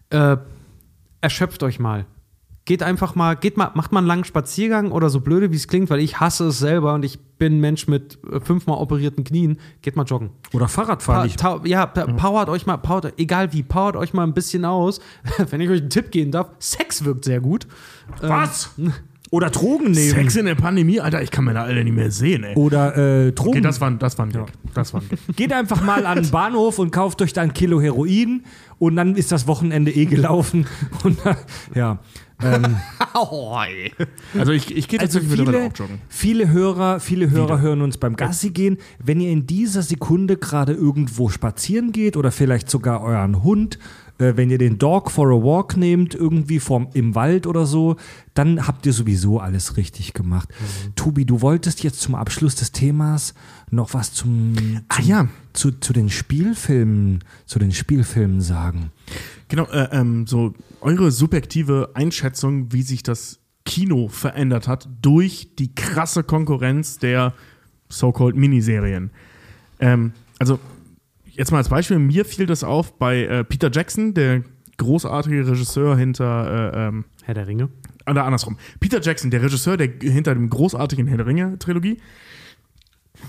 äh, 0.09 0.37
erschöpft 1.21 1.61
euch 1.63 1.79
mal. 1.79 2.05
Geht 2.69 2.83
einfach 2.83 3.15
mal, 3.15 3.35
geht 3.35 3.57
mal, 3.57 3.71
macht 3.73 3.91
mal 3.91 3.97
einen 3.97 4.07
langen 4.07 4.25
Spaziergang 4.25 4.91
oder 4.91 5.09
so 5.09 5.21
blöde, 5.21 5.51
wie 5.51 5.55
es 5.55 5.67
klingt, 5.67 5.89
weil 5.89 5.99
ich 6.01 6.19
hasse 6.19 6.49
es 6.49 6.59
selber 6.59 6.93
und 6.93 7.03
ich 7.03 7.17
bin 7.39 7.53
ein 7.57 7.59
Mensch 7.61 7.87
mit 7.87 8.19
äh, 8.31 8.39
fünfmal 8.39 8.77
operierten 8.77 9.23
Knien. 9.23 9.57
Geht 9.81 9.95
mal 9.95 10.03
joggen. 10.03 10.29
oder 10.53 10.67
Fahrradfahren. 10.67 11.31
Pa 11.35 11.61
ja, 11.63 11.87
pa- 11.87 12.05
powert 12.13 12.47
euch 12.47 12.67
mal, 12.67 12.77
powert, 12.77 13.15
egal 13.17 13.53
wie, 13.53 13.63
powert 13.63 13.95
euch 13.95 14.13
mal 14.13 14.21
ein 14.21 14.35
bisschen 14.35 14.65
aus. 14.65 14.99
Wenn 15.49 15.61
ich 15.61 15.69
euch 15.71 15.81
einen 15.81 15.89
Tipp 15.89 16.11
geben 16.11 16.29
darf, 16.29 16.49
Sex 16.59 17.03
wirkt 17.03 17.25
sehr 17.25 17.39
gut. 17.41 17.65
Was? 18.21 18.69
oder 19.31 19.49
Drogen 19.49 19.89
nehmen. 19.89 20.11
Sex 20.11 20.35
in 20.35 20.45
der 20.45 20.53
Pandemie? 20.53 20.99
Alter, 20.99 21.23
ich 21.23 21.31
kann 21.31 21.45
meine 21.45 21.61
Alter 21.61 21.83
nicht 21.83 21.95
mehr 21.95 22.11
sehen, 22.11 22.43
ey. 22.43 22.53
Oder 22.55 22.95
äh, 23.27 23.31
Drogen. 23.31 23.49
Okay, 23.49 23.61
das 23.61 23.81
war, 23.81 23.89
das 23.89 24.15
war 24.19 24.27
ein 24.27 24.31
Gag. 24.31 24.45
Das 24.75 24.93
war 24.93 25.01
ein 25.01 25.09
Gag. 25.09 25.19
Geht 25.35 25.53
einfach 25.53 25.81
mal 25.83 26.05
an 26.05 26.21
den 26.21 26.29
Bahnhof 26.29 26.77
und 26.77 26.91
kauft 26.91 27.19
euch 27.23 27.33
da 27.33 27.41
ein 27.41 27.53
Kilo 27.53 27.81
Heroin 27.81 28.43
und 28.77 28.95
dann 28.95 29.15
ist 29.15 29.31
das 29.31 29.47
Wochenende 29.47 29.89
eh 29.91 30.05
gelaufen. 30.05 30.67
Und, 31.03 31.17
ja. 31.73 31.97
Also 34.33 34.51
ich, 34.51 34.75
ich 34.75 34.87
gehe 34.87 34.99
Also 34.99 35.19
tatsächlich 35.19 35.29
mittlerweile 35.39 35.57
viele, 35.57 35.73
auch 35.73 35.77
joggen. 35.77 36.01
viele 36.07 36.49
Hörer, 36.49 36.99
viele 36.99 37.29
Hörer 37.29 37.45
Wieder. 37.45 37.61
hören 37.61 37.81
uns 37.81 37.97
beim 37.97 38.15
Gassi 38.15 38.51
gehen. 38.51 38.77
Wenn 39.03 39.19
ihr 39.19 39.31
in 39.31 39.45
dieser 39.47 39.81
Sekunde 39.81 40.37
gerade 40.37 40.73
irgendwo 40.73 41.29
spazieren 41.29 41.91
geht 41.91 42.15
oder 42.17 42.31
vielleicht 42.31 42.69
sogar 42.69 43.01
euren 43.01 43.43
Hund, 43.43 43.79
äh, 44.19 44.33
wenn 44.35 44.49
ihr 44.49 44.57
den 44.57 44.77
Dog 44.77 45.11
for 45.11 45.27
a 45.29 45.43
Walk 45.43 45.75
nehmt, 45.77 46.13
irgendwie 46.15 46.59
vom, 46.59 46.89
im 46.93 47.15
Wald 47.15 47.47
oder 47.47 47.65
so, 47.65 47.95
dann 48.33 48.67
habt 48.67 48.85
ihr 48.85 48.93
sowieso 48.93 49.39
alles 49.39 49.77
richtig 49.77 50.13
gemacht. 50.13 50.49
Mhm. 50.49 50.95
Tobi, 50.95 51.25
du 51.25 51.41
wolltest 51.41 51.83
jetzt 51.83 52.01
zum 52.01 52.15
Abschluss 52.15 52.55
des 52.55 52.71
Themas 52.71 53.33
noch 53.71 53.93
was 53.93 54.13
zum, 54.13 54.55
zum 54.55 54.81
Ah 54.89 55.01
ja, 55.01 55.27
zu, 55.53 55.71
zu 55.71 55.93
den 55.93 56.09
Spielfilmen, 56.09 57.23
zu 57.45 57.59
den 57.59 57.71
Spielfilmen 57.71 58.41
sagen. 58.41 58.91
genau. 59.47 59.65
Äh, 59.65 59.89
ähm, 59.91 60.25
so 60.27 60.53
eure 60.81 61.11
subjektive 61.11 61.91
Einschätzung, 61.93 62.71
wie 62.71 62.81
sich 62.81 63.03
das 63.03 63.39
Kino 63.65 64.07
verändert 64.07 64.67
hat 64.67 64.89
durch 65.01 65.55
die 65.57 65.73
krasse 65.75 66.23
Konkurrenz 66.23 66.97
der 66.97 67.33
so-called 67.89 68.35
Miniserien. 68.35 69.11
Ähm, 69.79 70.13
also 70.39 70.59
jetzt 71.25 71.51
mal 71.51 71.57
als 71.59 71.69
Beispiel, 71.69 71.99
mir 71.99 72.25
fiel 72.25 72.45
das 72.45 72.63
auf 72.63 72.97
bei 72.97 73.23
äh, 73.23 73.43
Peter 73.43 73.69
Jackson, 73.71 74.13
der 74.13 74.43
großartige 74.77 75.47
Regisseur 75.47 75.97
hinter 75.97 76.73
äh, 76.73 76.87
ähm, 76.87 77.05
Herr 77.23 77.33
der 77.33 77.47
Ringe. 77.47 77.69
oder 78.09 78.25
andersrum. 78.25 78.57
Peter 78.79 79.01
Jackson, 79.01 79.29
der 79.29 79.41
Regisseur, 79.41 79.77
der 79.77 79.89
hinter 80.01 80.33
dem 80.33 80.49
großartigen 80.49 81.07
Herr 81.07 81.17
der 81.17 81.25
Ringe-Trilogie, 81.25 81.97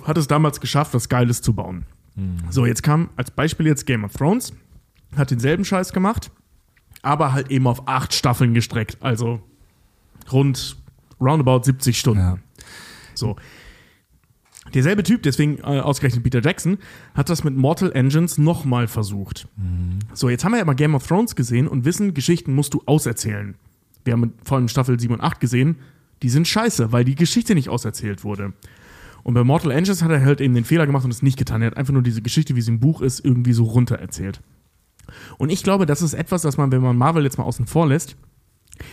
hat 0.05 0.17
es 0.17 0.29
damals 0.29 0.61
geschafft, 0.61 0.95
was 0.95 1.09
Geiles 1.09 1.43
zu 1.43 1.53
bauen. 1.53 1.85
So, 2.51 2.67
jetzt 2.67 2.83
kam 2.83 3.09
als 3.17 3.31
Beispiel 3.31 3.67
jetzt 3.67 3.87
Game 3.87 4.05
of 4.05 4.12
Thrones, 4.12 4.53
hat 5.17 5.31
denselben 5.31 5.65
Scheiß 5.65 5.93
gemacht, 5.93 6.31
aber 7.03 7.33
halt 7.33 7.51
eben 7.51 7.67
auf 7.67 7.89
acht 7.89 8.12
Staffeln 8.15 8.55
gestreckt, 8.55 8.99
also 9.01 9.41
rund 10.31 10.77
roundabout 11.20 11.65
70 11.65 11.99
Stunden. 11.99 12.20
Ja. 12.20 12.39
So. 13.15 13.37
Derselbe 14.75 15.03
Typ, 15.03 15.23
deswegen 15.23 15.59
äh, 15.59 15.81
ausgerechnet 15.81 16.23
Peter 16.23 16.41
Jackson, 16.41 16.79
hat 17.15 17.29
das 17.29 17.43
mit 17.43 17.57
Mortal 17.57 17.91
Engines 17.93 18.39
nochmal 18.39 18.87
versucht. 18.87 19.49
So, 20.15 20.29
jetzt 20.29 20.45
haben 20.45 20.53
wir 20.53 20.59
ja 20.59 20.65
mal 20.65 20.75
Game 20.75 20.95
of 20.95 21.07
Thrones 21.07 21.35
gesehen 21.35 21.67
und 21.67 21.85
wissen, 21.85 22.15
Geschichten 22.15 22.55
musst 22.55 22.75
du 22.75 22.83
auserzählen. 22.87 23.57
Wir 24.05 24.12
haben 24.12 24.33
vor 24.45 24.59
allem 24.59 24.69
Staffel 24.69 24.99
7 24.99 25.15
und 25.15 25.20
8 25.20 25.41
gesehen, 25.41 25.77
die 26.23 26.29
sind 26.29 26.47
scheiße, 26.47 26.93
weil 26.93 27.05
die 27.05 27.15
Geschichte 27.17 27.55
nicht 27.55 27.69
auserzählt 27.69 28.23
wurde. 28.23 28.53
Und 29.23 29.35
bei 29.35 29.45
Mortal 29.45 29.73
Engines 29.73 30.03
hat 30.03 30.11
er 30.11 30.25
halt 30.25 30.41
eben 30.41 30.55
den 30.55 30.65
Fehler 30.65 30.87
gemacht 30.87 31.05
und 31.05 31.11
es 31.11 31.23
nicht 31.23 31.39
getan. 31.39 31.62
Er 31.62 31.69
hat 31.69 31.77
einfach 31.77 31.93
nur 31.93 32.03
diese 32.03 32.23
Geschichte, 32.23 32.57
wie 32.57 32.62
sie 32.62 32.70
im 32.70 32.81
Buch 32.81 33.01
ist, 33.03 33.25
irgendwie 33.25 33.53
so 33.53 33.65
runter 33.65 33.97
erzählt. 33.97 34.41
Und 35.39 35.51
ich 35.51 35.63
glaube, 35.63 35.87
das 35.87 36.03
ist 36.03 36.15
etwas, 36.15 36.43
das 36.43 36.57
man, 36.57 36.73
wenn 36.73 36.83
man 36.83 36.97
Marvel 36.97 37.25
jetzt 37.25 37.39
mal 37.39 37.45
außen 37.45 37.67
vor 37.67 37.87
lässt, 37.87 38.17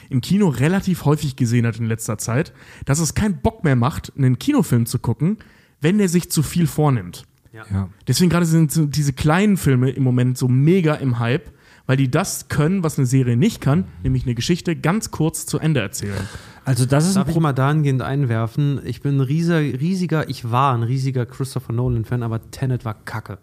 im 0.10 0.22
Kino 0.22 0.50
relativ 0.50 1.06
häufig 1.06 1.36
gesehen 1.36 1.66
hat 1.66 1.80
in 1.80 1.86
letzter 1.86 2.18
Zeit, 2.18 2.54
dass 2.86 3.00
es 3.00 3.14
keinen 3.14 3.42
Bock 3.42 3.64
mehr 3.64 3.76
macht, 3.76 4.14
einen 4.18 4.38
Kinofilm 4.38 4.86
zu 4.86 5.00
gucken, 5.00 5.38
wenn 5.82 5.98
der 5.98 6.10
sich 6.10 6.30
zu 6.30 6.44
viel 6.44 6.68
vornimmt. 6.68 7.24
Ja. 7.54 7.90
Deswegen 8.08 8.30
gerade 8.30 8.46
sind 8.46 8.96
diese 8.96 9.14
kleinen 9.14 9.58
Filme 9.58 9.90
im 9.90 10.04
Moment 10.04 10.38
so 10.38 10.48
mega 10.48 10.96
im 10.96 11.20
Hype, 11.20 11.52
weil 11.88 11.98
die 11.98 12.12
das 12.12 12.50
können, 12.50 12.84
was 12.84 12.98
eine 12.98 13.08
Serie 13.08 13.38
nicht 13.38 13.62
kann, 13.62 13.86
nämlich 14.04 14.26
eine 14.26 14.36
Geschichte 14.36 14.76
ganz 14.76 15.10
kurz 15.10 15.46
zu 15.46 15.58
Ende 15.58 15.80
erzählen. 15.80 16.28
Also 16.66 16.86
das 16.86 17.06
ist 17.06 17.16
ein 17.16 17.26
Darf 17.26 17.30
ich 17.34 17.40
mal 17.40 17.54
dahingehend 17.54 18.02
einwerfen? 18.02 18.82
Ich 18.86 19.02
bin 19.02 19.18
ein 19.18 19.22
riesiger, 19.22 19.60
riesiger 19.60 20.30
ich 20.30 20.52
war 20.52 20.76
ein 20.76 20.84
riesiger 20.84 21.26
Christopher 21.26 21.74
Nolan-Fan, 21.74 22.24
aber 22.24 22.52
Tenet 22.52 22.84
war 22.84 22.94
kacke. 22.94 23.40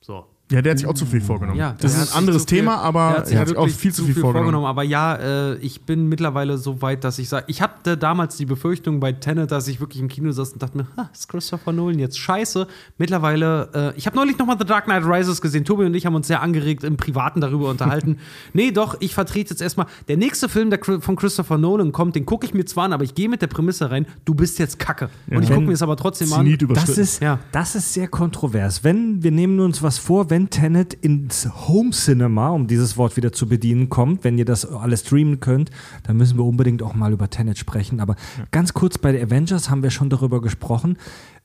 So. 0.00 0.31
Ja, 0.52 0.62
der 0.62 0.72
hat 0.72 0.78
sich 0.78 0.86
auch 0.86 0.94
zu 0.94 1.06
viel 1.06 1.20
vorgenommen. 1.20 1.58
Ja, 1.58 1.74
das 1.80 1.96
ist 1.96 2.12
ein 2.12 2.18
anderes 2.18 2.42
viel- 2.42 2.58
Thema, 2.58 2.72
der 2.76 2.80
aber 2.82 3.08
hat 3.10 3.26
sich 3.26 3.34
er 3.36 3.40
hat 3.42 3.56
auch 3.56 3.68
viel 3.68 3.92
zu 3.92 4.04
viel 4.04 4.14
vorgenommen. 4.14 4.66
Aber 4.66 4.82
ja, 4.82 5.16
äh, 5.16 5.54
ich 5.56 5.82
bin 5.82 6.08
mittlerweile 6.08 6.58
so 6.58 6.80
weit, 6.82 7.04
dass 7.04 7.18
ich 7.18 7.28
sage, 7.28 7.44
ich 7.48 7.62
hatte 7.62 7.96
damals 7.96 8.36
die 8.36 8.46
Befürchtung 8.46 9.00
bei 9.00 9.12
Tenet, 9.12 9.50
dass 9.50 9.66
ich 9.68 9.80
wirklich 9.80 10.00
im 10.00 10.08
Kino 10.08 10.30
saß 10.30 10.52
und 10.52 10.62
dachte 10.62 10.76
mir, 10.78 10.86
ha, 10.96 11.10
ist 11.12 11.28
Christopher 11.28 11.72
Nolan 11.72 11.98
jetzt 11.98 12.18
scheiße. 12.18 12.66
Mittlerweile, 12.98 13.92
äh, 13.94 13.98
ich 13.98 14.06
habe 14.06 14.16
neulich 14.16 14.38
nochmal 14.38 14.56
The 14.58 14.64
Dark 14.64 14.84
Knight 14.84 15.04
Rises 15.04 15.40
gesehen. 15.40 15.64
Tobi 15.64 15.84
und 15.86 15.94
ich 15.94 16.06
haben 16.06 16.14
uns 16.14 16.26
sehr 16.28 16.42
angeregt 16.42 16.84
im 16.84 16.96
Privaten 16.96 17.40
darüber 17.40 17.68
unterhalten. 17.70 18.18
nee, 18.52 18.70
doch, 18.70 18.96
ich 19.00 19.14
vertrete 19.14 19.50
jetzt 19.50 19.60
erstmal, 19.62 19.86
der 20.08 20.16
nächste 20.16 20.48
Film 20.48 20.70
der, 20.70 20.78
von 20.82 21.16
Christopher 21.16 21.58
Nolan 21.58 21.92
kommt, 21.92 22.14
den 22.14 22.26
gucke 22.26 22.46
ich 22.46 22.54
mir 22.54 22.64
zwar 22.64 22.84
an, 22.84 22.92
aber 22.92 23.04
ich 23.04 23.14
gehe 23.14 23.28
mit 23.28 23.42
der 23.42 23.46
Prämisse 23.48 23.90
rein, 23.90 24.06
du 24.24 24.34
bist 24.34 24.58
jetzt 24.58 24.78
kacke. 24.78 25.08
Und 25.30 25.42
ich 25.42 25.48
gucke 25.48 25.62
mir 25.62 25.72
es 25.72 25.82
aber 25.82 25.96
trotzdem 25.96 26.32
an. 26.32 26.40
Zenit 26.44 26.62
Das 26.62 26.70
überschritten. 26.70 27.00
ist, 27.00 27.22
Ja. 27.22 27.38
das 27.52 27.74
ist 27.74 27.92
sehr 27.94 28.08
kontrovers. 28.08 28.84
Wenn 28.84 29.22
wir 29.22 29.30
nehmen 29.30 29.58
uns 29.60 29.82
was 29.82 29.98
vor, 29.98 30.30
wenn 30.30 30.41
Tenet 30.50 30.94
ins 30.94 31.48
Home 31.68 31.90
Cinema, 31.90 32.50
um 32.50 32.66
dieses 32.66 32.96
Wort 32.96 33.16
wieder 33.16 33.32
zu 33.32 33.46
bedienen, 33.48 33.88
kommt, 33.88 34.24
wenn 34.24 34.38
ihr 34.38 34.44
das 34.44 34.64
alles 34.64 35.00
streamen 35.00 35.40
könnt, 35.40 35.70
dann 36.04 36.16
müssen 36.16 36.38
wir 36.38 36.44
unbedingt 36.44 36.82
auch 36.82 36.94
mal 36.94 37.12
über 37.12 37.28
Tenet 37.30 37.58
sprechen. 37.58 38.00
Aber 38.00 38.16
ganz 38.50 38.72
kurz 38.74 38.98
bei 38.98 39.12
den 39.12 39.24
Avengers 39.26 39.70
haben 39.70 39.82
wir 39.82 39.90
schon 39.90 40.10
darüber 40.10 40.40
gesprochen. 40.40 40.96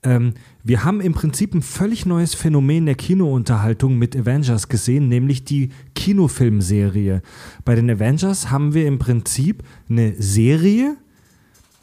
Ähm, 0.04 0.34
wir 0.64 0.84
haben 0.84 1.02
im 1.02 1.14
Prinzip 1.14 1.54
ein 1.54 1.62
völlig 1.62 2.06
neues 2.06 2.36
Phänomen 2.36 2.86
der 2.86 2.96
Kinounterhaltung 2.96 3.98
mit 3.98 4.16
Avengers 4.16 4.68
gesehen, 4.70 5.08
nämlich 5.08 5.44
die 5.44 5.70
Kinofilmserie. 5.96 7.22
Bei 7.66 7.76
den 7.76 7.90
Avengers 7.90 8.52
haben 8.52 8.74
wir 8.74 8.86
im 8.88 9.00
Prinzip 9.00 9.64
eine 9.90 10.14
Serie 10.22 10.98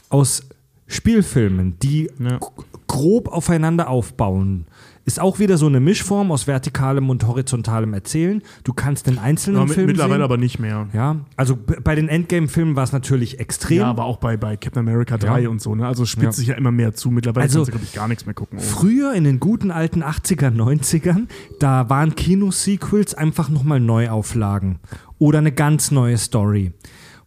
aus 0.08 0.42
Spielfilmen, 0.86 1.76
die 1.82 2.10
Ja. 2.18 2.38
grob 2.86 3.28
aufeinander 3.28 3.88
aufbauen. 3.88 4.66
Ist 5.06 5.20
auch 5.20 5.38
wieder 5.38 5.58
so 5.58 5.66
eine 5.66 5.80
Mischform 5.80 6.32
aus 6.32 6.46
vertikalem 6.46 7.10
und 7.10 7.26
horizontalem 7.26 7.92
Erzählen. 7.92 8.42
Du 8.64 8.72
kannst 8.72 9.06
den 9.06 9.18
einzelnen 9.18 9.58
Ja, 9.60 9.64
mit, 9.66 9.74
Film 9.74 9.86
mittlerweile 9.88 10.14
sehen. 10.14 10.22
aber 10.22 10.36
nicht 10.38 10.58
mehr. 10.58 10.88
ja, 10.94 11.16
also 11.36 11.58
bei 11.82 11.94
den 11.94 12.08
Endgame-Filmen 12.08 12.74
war 12.74 12.84
es 12.84 12.92
natürlich 12.92 13.38
extrem. 13.38 13.78
Ja, 13.78 13.86
aber 13.90 14.04
auch 14.04 14.16
bei, 14.16 14.38
bei 14.38 14.56
Captain 14.56 14.80
America 14.80 15.18
3 15.18 15.40
Ja. 15.42 15.48
und 15.50 15.60
so, 15.60 15.74
ne? 15.74 15.86
Also 15.86 16.06
spitzt 16.06 16.24
Ja. 16.24 16.32
sich 16.32 16.46
ja 16.48 16.54
immer 16.54 16.70
mehr 16.72 16.94
zu. 16.94 17.10
Mittlerweile 17.10 17.42
Also, 17.44 17.58
kannst 17.58 17.68
du, 17.68 17.72
glaube 17.72 17.84
ich, 17.84 17.92
gar 17.92 18.08
nichts 18.08 18.24
mehr 18.24 18.34
gucken. 18.34 18.58
ohne. 18.58 18.66
Früher 18.66 19.12
in 19.12 19.24
den 19.24 19.40
guten 19.40 19.70
alten 19.70 20.02
80er, 20.02 20.50
90ern, 20.50 21.26
da 21.60 21.90
waren 21.90 22.14
Kinosequels 22.14 23.12
einfach 23.14 23.50
nochmal 23.50 23.80
Neuauflagen 23.80 24.78
oder 25.18 25.38
eine 25.38 25.52
ganz 25.52 25.90
neue 25.90 26.16
Story. 26.16 26.72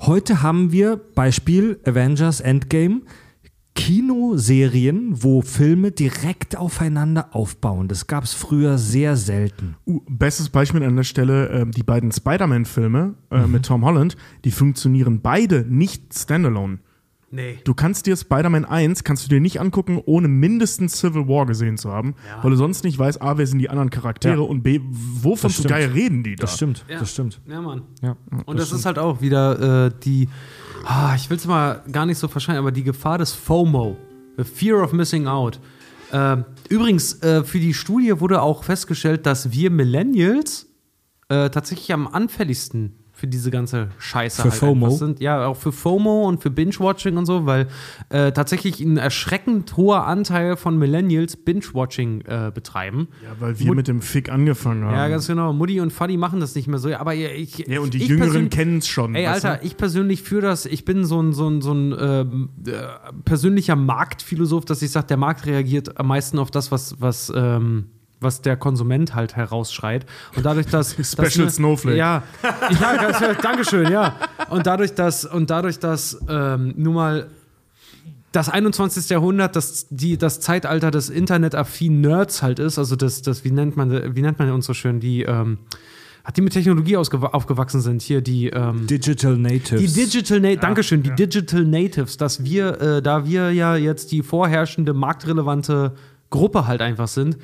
Heute 0.01 0.41
haben 0.41 0.71
wir 0.71 0.97
Beispiel 1.15 1.79
Avengers 1.85 2.39
Endgame. 2.39 3.01
Kinoserien, 3.77 5.11
wo 5.23 5.41
Filme 5.41 5.91
direkt 5.91 6.57
aufeinander 6.57 7.29
aufbauen. 7.33 7.87
Das 7.87 8.07
gab 8.07 8.23
es 8.23 8.33
früher 8.33 8.77
sehr 8.79 9.15
selten. 9.15 9.75
Uh, 9.85 10.01
bestes 10.09 10.49
Beispiel 10.49 10.83
an 10.83 10.95
der 10.95 11.03
Stelle, 11.03 11.47
ähm, 11.49 11.71
die 11.71 11.83
beiden 11.83 12.11
Spider-Man-Filme 12.11 13.13
äh, 13.31 13.37
Mhm. 13.45 13.51
mit 13.51 13.65
Tom 13.65 13.85
Holland, 13.85 14.17
die 14.45 14.51
funktionieren 14.51 15.21
beide 15.21 15.63
nicht 15.69 16.13
standalone. 16.13 16.79
Nee. 17.29 17.57
Du 17.65 17.73
kannst 17.73 18.05
dir 18.05 18.15
Spider-Man 18.15 18.63
1 18.63 19.03
kannst 19.03 19.25
du 19.25 19.29
dir 19.29 19.41
nicht 19.41 19.59
angucken, 19.59 20.01
ohne 20.05 20.29
mindestens 20.29 20.97
Civil 20.97 21.27
War 21.27 21.45
gesehen 21.45 21.77
zu 21.77 21.91
haben, 21.91 22.15
weil 22.41 22.51
du 22.51 22.55
sonst 22.57 22.85
nicht 22.85 22.97
weißt, 22.97 23.21
A, 23.21 23.37
wer 23.37 23.45
sind 23.45 23.59
die 23.59 23.69
anderen 23.69 23.89
Charaktere 23.89 24.35
Ja. 24.35 24.41
und 24.47 24.63
B, 24.63 24.79
wovon 24.89 25.49
Das 25.49 25.61
zu 25.61 25.67
geil 25.67 25.89
reden 25.93 26.23
die 26.23 26.35
da? 26.37 26.41
Das 26.43 26.55
stimmt, 26.55 26.85
Ja. 26.89 26.99
das 26.99 27.11
stimmt. 27.11 27.41
Ja, 27.45 27.59
Mann. 27.61 27.81
Ja. 28.01 28.15
Und 28.45 28.57
das, 28.57 28.71
ist 28.71 28.85
halt 28.85 28.97
auch 28.97 29.19
wieder 29.19 29.87
äh, 29.87 29.91
die, 30.05 30.29
ah, 30.87 31.13
ich 31.15 31.29
will 31.29 31.37
es 31.37 31.45
mal 31.45 31.83
gar 31.91 32.05
nicht 32.05 32.17
so 32.17 32.27
verschreien, 32.27 32.57
aber 32.57 32.71
die 32.71 32.83
Gefahr 32.83 33.17
des 33.17 33.33
FOMO, 33.33 33.97
the 34.37 34.43
Fear 34.43 34.83
of 34.83 34.93
Missing 34.93 35.27
Out. 35.27 35.59
Ähm, 36.13 36.45
übrigens, 36.69 37.21
äh, 37.21 37.43
für 37.43 37.59
die 37.59 37.73
Studie 37.73 38.19
wurde 38.21 38.41
auch 38.41 38.63
festgestellt, 38.63 39.25
dass 39.25 39.51
wir 39.51 39.69
Millennials 39.69 40.67
äh, 41.27 41.49
tatsächlich 41.49 41.91
am 41.91 42.07
anfälligsten 42.07 42.97
für 43.17 43.27
diese 43.27 43.49
ganze 43.49 43.89
Scheiße 43.97 44.43
Für 44.43 44.49
halt 44.51 44.59
FOMO? 44.59 44.89
sind. 44.91 45.19
Ja, 45.19 45.47
auch 45.47 45.57
für 45.57 45.71
FOMO 45.71 46.27
und 46.27 46.39
für 46.41 46.51
Binge-Watching 46.51 47.17
und 47.17 47.25
so, 47.25 47.47
weil 47.47 47.65
äh, 48.09 48.31
tatsächlich 48.31 48.79
ein 48.79 48.97
erschreckend 48.97 49.75
hoher 49.75 50.05
Anteil 50.05 50.55
von 50.55 50.77
Millennials 50.77 51.35
Binge-Watching 51.35 52.21
äh, 52.21 52.51
betreiben. 52.53 53.07
Ja, 53.23 53.29
weil 53.39 53.57
wir 53.59 53.65
Mut- 53.65 53.75
mit 53.77 53.87
dem 53.87 54.01
Fick 54.01 54.31
angefangen 54.31 54.83
haben. 54.83 54.93
Ja, 54.93 55.07
ganz 55.07 55.25
genau. 55.25 55.51
Mutti 55.51 55.81
und 55.81 55.91
Faddy 55.91 56.15
machen 56.15 56.39
das 56.39 56.53
nicht 56.53 56.67
mehr 56.67 56.77
so. 56.77 56.93
Aber 56.93 57.15
ich, 57.15 57.57
Ja, 57.67 57.79
und 57.79 57.95
die 57.95 58.03
ich 58.03 58.07
Jüngeren 58.07 58.49
kennen 58.51 58.77
es 58.77 58.87
schon. 58.87 59.15
Ey, 59.15 59.25
weißt 59.25 59.43
du? 59.43 59.49
Alter, 59.49 59.65
ich 59.65 59.77
persönlich 59.77 60.21
führe 60.21 60.43
das, 60.43 60.67
ich 60.67 60.85
bin 60.85 61.03
so 61.03 61.19
ein, 61.19 61.33
so 61.33 61.49
ein, 61.49 61.61
so 61.63 61.73
ein 61.73 61.95
ähm, 61.99 62.49
äh, 62.67 62.71
persönlicher 63.25 63.75
Marktphilosoph, 63.75 64.65
dass 64.65 64.83
ich 64.83 64.91
sage, 64.91 65.07
der 65.07 65.17
Markt 65.17 65.47
reagiert 65.47 65.97
am 65.99 66.05
meisten 66.07 66.37
auf 66.37 66.51
das, 66.51 66.71
was, 66.71 67.01
was, 67.01 67.33
ähm, 67.35 67.87
was 68.19 68.41
der 68.41 68.57
Konsument 68.57 69.15
halt 69.15 69.35
herausschreit. 69.35 70.05
Und 70.35 70.45
dadurch, 70.45 70.67
dass. 70.67 70.91
Special 71.01 71.25
dass, 71.25 71.37
ne- 71.37 71.49
Snowflake. 71.49 71.97
Ja, 71.97 72.23
ja 72.43 72.95
ganz, 72.95 73.41
Dankeschön, 73.41 73.91
ja. 73.91 74.15
Und 74.49 74.65
dadurch, 74.65 74.93
dass, 74.93 75.25
und 75.25 75.49
dadurch, 75.49 75.79
dass 75.79 76.19
ähm, 76.27 76.73
nun 76.77 76.95
mal 76.95 77.27
das 78.31 78.49
21. 78.49 79.09
Jahrhundert, 79.09 79.55
das, 79.55 79.87
die, 79.89 80.17
das 80.17 80.39
Zeitalter 80.39 80.91
des 80.91 81.09
internetaffinen 81.09 82.01
Nerds 82.01 82.43
halt 82.43 82.59
ist, 82.59 82.77
also 82.77 82.95
das, 82.95 83.21
das 83.21 83.43
wie 83.43 83.51
nennt 83.51 83.77
man, 83.77 84.15
wie 84.15 84.21
nennt 84.21 84.37
man 84.37 84.51
uns 84.51 84.65
so 84.65 84.73
schön, 84.73 84.99
die, 84.99 85.23
ähm, 85.23 85.59
die 86.35 86.41
mit 86.41 86.53
Technologie 86.53 86.97
aufgewachsen 86.97 87.81
sind, 87.81 88.01
hier 88.01 88.21
die, 88.21 88.49
ähm, 88.49 88.85
Digital 88.85 89.37
Natives. 89.37 89.81
die 89.81 90.01
Digital 90.01 90.41
Natives, 90.41 90.61
Dankeschön, 90.61 91.03
die 91.03 91.15
Digital 91.15 91.63
Natives, 91.63 92.17
dass 92.17 92.43
wir, 92.43 92.81
äh, 92.81 93.01
da 93.01 93.25
wir 93.25 93.51
ja 93.51 93.75
jetzt 93.75 94.11
die 94.11 94.21
vorherrschende 94.21 94.93
marktrelevante 94.93 95.95
Gruppe 96.29 96.67
halt 96.67 96.81
einfach 96.81 97.07
sind, 97.07 97.37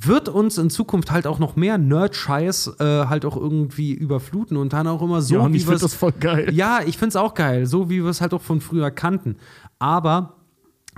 wird 0.00 0.28
uns 0.28 0.58
in 0.58 0.70
Zukunft 0.70 1.10
halt 1.10 1.26
auch 1.26 1.38
noch 1.38 1.56
mehr 1.56 1.76
Nerd-Scheiß 1.76 2.76
äh, 2.78 2.84
halt 3.06 3.24
auch 3.24 3.36
irgendwie 3.36 3.92
überfluten 3.92 4.56
und 4.56 4.72
dann 4.72 4.86
auch 4.86 5.02
immer 5.02 5.22
so, 5.22 5.34
Ja, 5.34 5.40
und 5.40 5.52
wie 5.52 5.56
ich 5.56 5.64
finde 5.64 5.80
das 5.80 5.94
voll 5.94 6.12
geil. 6.12 6.52
Ja, 6.54 6.80
ich 6.86 6.96
finde 6.98 7.10
es 7.10 7.16
auch 7.16 7.34
geil, 7.34 7.66
so 7.66 7.90
wie 7.90 8.02
wir 8.02 8.10
es 8.10 8.20
halt 8.20 8.32
auch 8.32 8.42
von 8.42 8.60
früher 8.60 8.90
kannten. 8.92 9.36
Aber 9.80 10.36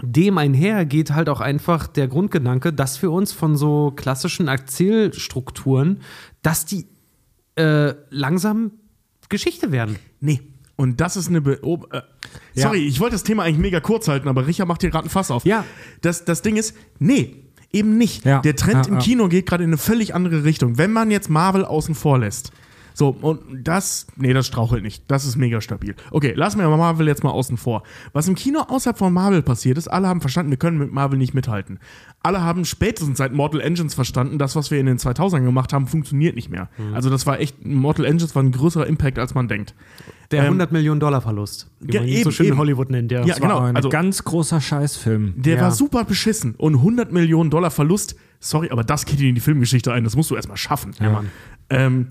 dem 0.03 0.39
einher 0.39 0.85
geht 0.85 1.13
halt 1.13 1.29
auch 1.29 1.41
einfach 1.41 1.87
der 1.87 2.09
Grundgedanke, 2.09 2.73
dass 2.73 3.01
wir 3.03 3.11
uns 3.11 3.33
von 3.33 3.57
so 3.57 3.93
klassischen 3.95 4.49
Erzählstrukturen, 4.49 6.01
dass 6.43 6.67
die 6.67 6.87
äh, 7.57 7.95
langsam 8.11 8.73
Geschichte 9.29 9.73
werden. 9.73 9.97
Nee. 10.21 10.41
Und 10.77 11.01
das 11.01 11.17
ist 11.17 11.29
eine 11.29 11.43
Beob 11.43 11.93
äh, 11.93 12.01
Ja. 12.55 12.65
Sorry, 12.65 12.87
ich 12.87 13.01
wollte 13.01 13.15
das 13.15 13.23
Thema 13.23 13.43
eigentlich 13.43 13.59
mega 13.59 13.81
kurz 13.81 14.09
halten, 14.09 14.29
aber 14.29 14.47
Richard 14.47 14.67
macht 14.67 14.81
hier 14.81 14.91
gerade 14.91 15.07
ein 15.07 15.11
Fass 15.11 15.31
auf. 15.31 15.45
Ja. 15.45 15.65
Das, 16.01 16.25
das 16.25 16.41
Ding 16.43 16.57
ist, 16.57 16.75
nee, 16.99 17.50
eben 17.73 17.99
nicht. 17.99 18.25
Ja. 18.25 18.41
Der 18.41 18.57
Trend 18.57 18.87
Ja, 18.87 18.93
im. 18.93 18.99
Kino 18.99 19.29
geht 19.29 19.47
gerade 19.47 19.65
in 19.65 19.71
eine 19.71 19.79
völlig 19.79 20.15
andere 20.15 20.45
Richtung. 20.45 20.79
Wenn 20.79 20.93
man 20.93 21.11
jetzt 21.11 21.31
Marvel 21.31 21.65
außen 21.65 21.95
vor 21.95 22.19
lässt. 22.19 22.53
So, 22.93 23.17
und 23.21 23.41
das, 23.67 24.07
nee, 24.17 24.33
das 24.33 24.47
strauchelt 24.47 24.83
nicht. 24.83 25.05
Das 25.09 25.25
ist 25.25 25.37
mega 25.37 25.61
stabil. 25.61 25.95
Okay, 26.11 26.33
lassen 26.35 26.59
wir 26.59 26.69
Marvel 26.69 27.07
jetzt 27.07 27.25
mal 27.25 27.31
außen 27.31 27.57
vor. 27.57 27.83
Was 28.13 28.29
im 28.29 28.35
Kino 28.35 28.61
außerhalb 28.61 28.99
von 28.99 29.13
Marvel 29.13 29.43
passiert 29.43 29.79
ist, 29.79 29.89
alle 29.89 30.09
haben 30.09 30.21
verstanden, 30.21 30.51
wir 30.51 30.59
können 30.59 30.79
mit 30.79 30.93
Marvel 30.93 31.19
nicht 31.19 31.33
mithalten. 31.33 31.79
Alle 32.23 32.43
haben 32.43 32.65
spätestens 32.65 33.19
seit 33.19 33.33
Mortal 33.33 33.61
Engines 33.61 33.95
verstanden, 33.95 34.39
das, 34.39 34.57
was 34.57 34.71
wir 34.71 34.79
in 34.79 34.87
den 34.87 34.99
2000ern 34.99 35.45
gemacht 35.45 35.73
haben, 35.73 35.87
funktioniert 35.87 36.35
nicht 36.35 36.51
mehr. 36.51 36.69
Mhm. 36.77 36.95
Also 36.95 37.11
das 37.11 37.27
war 37.27 37.41
echt, 37.41 37.65
Mortal 37.65 38.05
Engines 38.05 38.35
war 38.35 38.43
ein 38.43 38.53
größerer 38.53 38.87
Impact, 38.87 39.19
als 39.19 39.35
man 39.35 39.49
denkt. 39.49 39.75
Der 40.31 40.41
Ähm, 40.41 40.47
100 40.47 40.71
Millionen 40.73 41.01
Dollar 41.01 41.21
Verlust, 41.21 41.69
wie 41.81 41.93
Ja, 41.95 42.01
man 42.01 42.09
ihn 42.09 42.15
so 42.15 42.21
eben, 42.21 42.33
schön 42.33 42.47
in 42.47 42.53
eben. 42.53 42.59
Hollywood 42.61 42.91
nennt. 42.91 43.11
Ja. 43.11 43.21
Ja, 43.21 43.27
Das 43.27 43.41
war 43.41 43.49
genau, 43.49 43.61
ein 43.63 43.77
also- 43.77 43.89
ganz 43.89 44.23
großer 44.25 44.61
Scheißfilm. 44.61 45.35
Der 45.37 45.57
Ja. 45.57 45.63
war 45.63 45.71
super 45.73 46.05
beschissen 46.05 46.55
und 46.57 46.77
100 46.77 47.11
Millionen 47.13 47.51
Dollar 47.51 47.71
Verlust. 47.71 48.15
Sorry, 48.39 48.71
aber 48.71 48.85
das 48.85 49.05
geht 49.07 49.21
in 49.21 49.35
die 49.35 49.41
Filmgeschichte 49.41 49.93
ein. 49.93 50.05
Das 50.05 50.15
musst 50.17 50.31
du 50.31 50.37
erstmal 50.37 50.57
schaffen. 50.57 50.95
Ja, 51.01 51.11
Mann. 51.11 51.29
Ähm, 51.69 52.09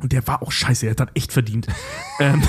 und 0.00 0.12
der 0.12 0.26
war 0.26 0.42
auch 0.42 0.50
scheiße, 0.50 0.86
er 0.86 0.90
hat 0.90 1.00
das 1.00 1.08
echt 1.14 1.32
verdient. 1.32 1.68
ähm, 2.20 2.42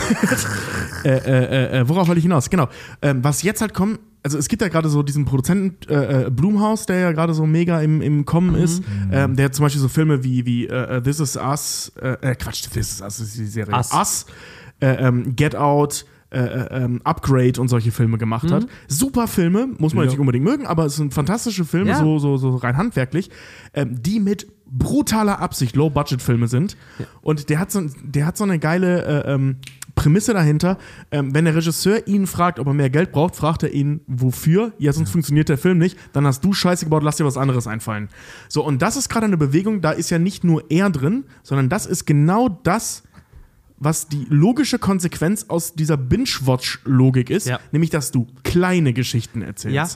äh, 1.03 1.09
äh, 1.09 1.79
äh, 1.81 1.89
worauf 1.89 2.07
wollte 2.07 2.17
ich 2.19 2.23
hinaus? 2.25 2.49
Genau. 2.49 2.67
Ähm, 3.01 3.23
was 3.23 3.43
jetzt 3.43 3.61
halt 3.61 3.73
kommt, 3.73 3.99
also 4.23 4.39
es 4.39 4.47
gibt 4.47 4.63
ja 4.63 4.69
gerade 4.69 4.89
so 4.89 5.03
diesen 5.03 5.25
Produzenten 5.25 5.77
äh, 5.87 6.25
äh, 6.25 6.29
Blumhaus, 6.31 6.87
der 6.87 6.97
ja 6.97 7.11
gerade 7.11 7.35
so 7.35 7.45
mega 7.45 7.79
im, 7.81 8.01
im 8.01 8.25
Kommen 8.25 8.55
ist. 8.55 8.81
Ähm, 9.11 9.35
der 9.35 9.45
hat 9.45 9.55
zum 9.55 9.63
Beispiel 9.63 9.81
so 9.81 9.87
Filme 9.87 10.23
wie, 10.23 10.47
wie 10.47 10.65
äh, 10.65 10.97
äh, 10.97 11.01
This 11.03 11.19
Is 11.19 11.37
Us, 11.37 11.91
äh, 12.01 12.17
äh, 12.31 12.35
Quatsch, 12.35 12.63
This 12.71 12.93
Is 12.93 13.01
Us 13.01 13.19
ist 13.19 13.37
die 13.37 13.45
Serie. 13.45 13.75
Us. 13.75 13.91
Us 13.93 14.25
äh, 14.79 14.87
ähm, 15.07 15.35
Get 15.35 15.55
Out, 15.55 16.05
äh, 16.31 16.39
äh, 16.39 16.83
ähm, 16.83 17.01
Upgrade 17.03 17.61
und 17.61 17.67
solche 17.69 17.91
Filme 17.91 18.17
gemacht 18.17 18.51
hat. 18.51 18.67
Super 18.87 19.27
Filme, 19.27 19.67
muss 19.77 19.93
man 19.93 20.05
Ja. 20.05 20.09
nicht 20.11 20.19
unbedingt 20.19 20.43
mögen, 20.43 20.65
aber 20.65 20.85
es 20.85 20.95
sind 20.97 21.13
fantastische 21.13 21.65
Filme, 21.65 21.91
Ja. 21.91 21.99
so, 21.99 22.19
so, 22.19 22.37
so 22.37 22.55
rein 22.57 22.77
handwerklich, 22.77 23.29
ähm, 23.73 24.01
die 24.01 24.19
mit 24.19 24.47
brutaler 24.67 25.39
Absicht 25.39 25.75
Low-Budget-Filme 25.75 26.47
sind. 26.47 26.75
Und 27.21 27.49
der 27.49 27.59
hat 27.59 27.71
so, 27.71 27.81
der 28.03 28.25
hat 28.25 28.35
so 28.37 28.43
eine 28.43 28.59
geile 28.59 29.23
äh, 29.23 29.33
ähm, 29.33 29.57
Prämisse 29.93 30.33
dahinter. 30.33 30.77
Ähm, 31.11 31.33
wenn 31.33 31.45
der 31.45 31.55
Regisseur 31.55 32.05
ihn 32.07 32.27
fragt, 32.27 32.59
ob 32.59 32.67
er 32.67 32.73
mehr 32.73 32.89
Geld 32.89 33.11
braucht, 33.13 33.35
fragt 33.35 33.63
er 33.63 33.71
ihn, 33.71 34.01
wofür? 34.07 34.73
Ja, 34.77 34.91
sonst 34.91 35.11
funktioniert 35.11 35.47
der 35.47 35.57
Film 35.59 35.77
nicht. 35.77 35.97
Dann 36.11 36.25
hast 36.25 36.43
du 36.43 36.51
Scheiße 36.51 36.85
gebaut, 36.85 37.03
lass 37.03 37.15
dir 37.17 37.25
was 37.25 37.37
anderes 37.37 37.67
einfallen. 37.67 38.09
So, 38.49 38.65
und 38.65 38.81
das 38.81 38.97
ist 38.97 39.07
gerade 39.07 39.27
eine 39.27 39.37
Bewegung, 39.37 39.79
da 39.81 39.91
ist 39.91 40.09
ja 40.09 40.19
nicht 40.19 40.43
nur 40.43 40.65
er 40.69 40.89
drin, 40.89 41.23
sondern 41.43 41.69
das 41.69 41.85
ist 41.85 42.05
genau 42.05 42.49
das, 42.63 43.03
was 43.77 44.07
die 44.07 44.25
logische 44.29 44.79
Konsequenz 44.79 45.45
aus 45.49 45.73
dieser 45.73 45.97
Binge-Watch-Logik 45.97 47.29
ist, 47.29 47.47
Ja. 47.47 47.59
nämlich, 47.71 47.89
dass 47.89 48.11
du 48.11 48.27
kleine 48.43 48.93
Geschichten 48.93 49.41
erzählst. 49.41 49.75
ja. 49.75 49.87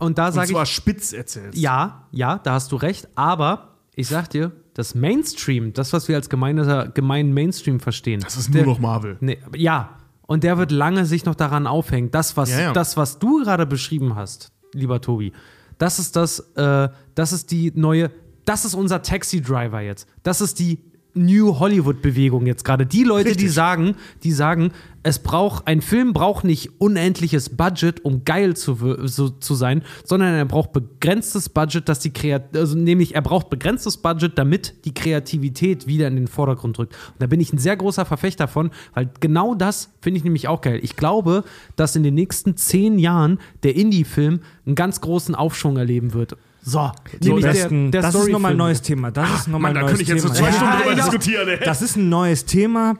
Und 0.00 0.16
da 0.16 0.30
sage 0.30 0.46
ich. 0.46 0.52
zwar 0.52 0.64
spitz 0.66 1.12
erzählst. 1.12 1.58
Ja, 1.58 2.06
ja, 2.12 2.38
da 2.38 2.52
hast 2.52 2.70
du 2.70 2.76
recht. 2.76 3.08
Aber 3.16 3.78
ich 3.96 4.06
sag 4.06 4.30
dir, 4.30 4.52
das 4.74 4.94
Mainstream, 4.94 5.72
das, 5.72 5.92
was 5.92 6.06
wir 6.06 6.14
als 6.14 6.28
gemeiner, 6.30 6.86
gemeinen 6.88 7.34
Mainstream 7.34 7.80
verstehen. 7.80 8.20
Das 8.20 8.36
ist 8.36 8.54
nur 8.54 8.64
noch 8.64 8.78
Marvel. 8.78 9.16
Nee, 9.18 9.38
ja. 9.56 9.96
Und 10.22 10.44
der 10.44 10.56
wird 10.56 10.70
lange 10.70 11.04
sich 11.04 11.24
noch 11.24 11.34
daran 11.34 11.66
aufhängen. 11.66 12.12
Das, 12.12 12.36
was, 12.36 12.50
Ja, 12.50 12.60
ja. 12.60 12.72
das, 12.72 12.96
was 12.96 13.18
du 13.18 13.42
gerade 13.42 13.66
beschrieben 13.66 14.14
hast, 14.14 14.52
lieber 14.72 15.00
Tobi, 15.00 15.32
das 15.78 15.98
ist 15.98 16.14
das, 16.14 16.38
äh, 16.54 16.88
das 17.16 17.32
ist 17.32 17.50
die 17.50 17.72
neue, 17.74 18.12
das 18.44 18.64
ist 18.64 18.74
unser 18.74 19.02
Taxi-Driver 19.02 19.80
jetzt. 19.80 20.06
Das 20.22 20.40
ist 20.40 20.60
die 20.60 20.78
New 21.14 21.58
Hollywood-Bewegung 21.58 22.46
jetzt 22.46 22.64
gerade. 22.64 22.86
Die 22.86 23.02
Leute, 23.02 23.30
die 23.30 23.30
Richtig. 23.30 23.52
sagen, 23.52 23.96
die 24.22 24.32
sagen, 24.32 24.72
es 25.02 25.20
braucht, 25.20 25.66
ein 25.66 25.80
Film 25.80 26.12
braucht 26.12 26.44
nicht 26.44 26.80
unendliches 26.80 27.56
Budget, 27.56 28.04
um 28.04 28.24
geil 28.24 28.56
zu, 28.56 29.06
so, 29.06 29.30
zu 29.30 29.54
sein, 29.54 29.82
sondern 30.04 30.34
er 30.34 30.44
braucht 30.44 30.72
begrenztes 30.72 31.48
Budget, 31.48 31.88
dass 31.88 32.00
die 32.00 32.12
Kreat 32.12 32.56
also 32.56 32.76
nämlich 32.76 33.14
er 33.14 33.22
braucht 33.22 33.48
begrenztes 33.48 33.96
Budget, 33.96 34.36
damit 34.36 34.84
die 34.84 34.92
Kreativität 34.92 35.86
wieder 35.86 36.08
in 36.08 36.16
den 36.16 36.26
Vordergrund 36.26 36.78
rückt. 36.78 36.94
Und 36.94 37.22
da 37.22 37.26
bin 37.26 37.40
ich 37.40 37.52
ein 37.52 37.58
sehr 37.58 37.76
großer 37.76 38.04
Verfechter 38.04 38.48
von, 38.48 38.70
weil 38.92 39.10
genau 39.20 39.54
das 39.54 39.90
finde 40.00 40.18
ich 40.18 40.24
nämlich 40.24 40.48
auch 40.48 40.60
geil. 40.60 40.80
Ich 40.82 40.96
glaube, 40.96 41.44
dass 41.76 41.96
in 41.96 42.02
den 42.02 42.14
nächsten 42.14 42.56
zehn 42.56 42.98
Jahren 42.98 43.38
der 43.62 43.76
Indie-Film 43.76 44.40
einen 44.66 44.74
ganz 44.74 45.00
großen 45.00 45.34
Aufschwung 45.34 45.76
erleben 45.76 46.12
wird. 46.12 46.36
So, 46.62 46.90
der, 47.20 47.34
Besten, 47.34 47.90
der 47.90 48.02
das 48.02 48.14
ist 48.14 48.28
nochmal 48.28 48.52
ein 48.52 48.58
neues 48.58 48.82
Thema. 48.82 49.10
Das 49.10 49.40
ist 49.40 49.48
nochmal 49.48 49.60
Mann, 49.60 49.70
ein 49.70 49.74
da 49.74 49.80
neues 49.82 49.90
könnte 49.98 50.02
ich 50.02 50.08
jetzt 50.08 50.22
so 50.22 50.28
Thema. 50.28 50.50
zwei 50.50 50.52
Stunden 50.52 50.76
drüber 50.76 50.90
ja. 50.90 50.96
diskutieren, 50.96 51.48
ey. 51.48 51.58
Das 51.64 51.82
ist 51.82 51.96
ein 51.96 52.08
neues 52.08 52.44
Thema. 52.44 52.94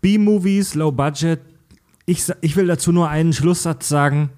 B-Movies, 0.00 0.74
Low 0.74 0.92
Budget. 0.92 1.40
Ich, 2.06 2.24
ich 2.40 2.56
will 2.56 2.66
dazu 2.66 2.92
nur 2.92 3.08
einen 3.08 3.32
Schlusssatz 3.32 3.88
sagen. 3.88 4.30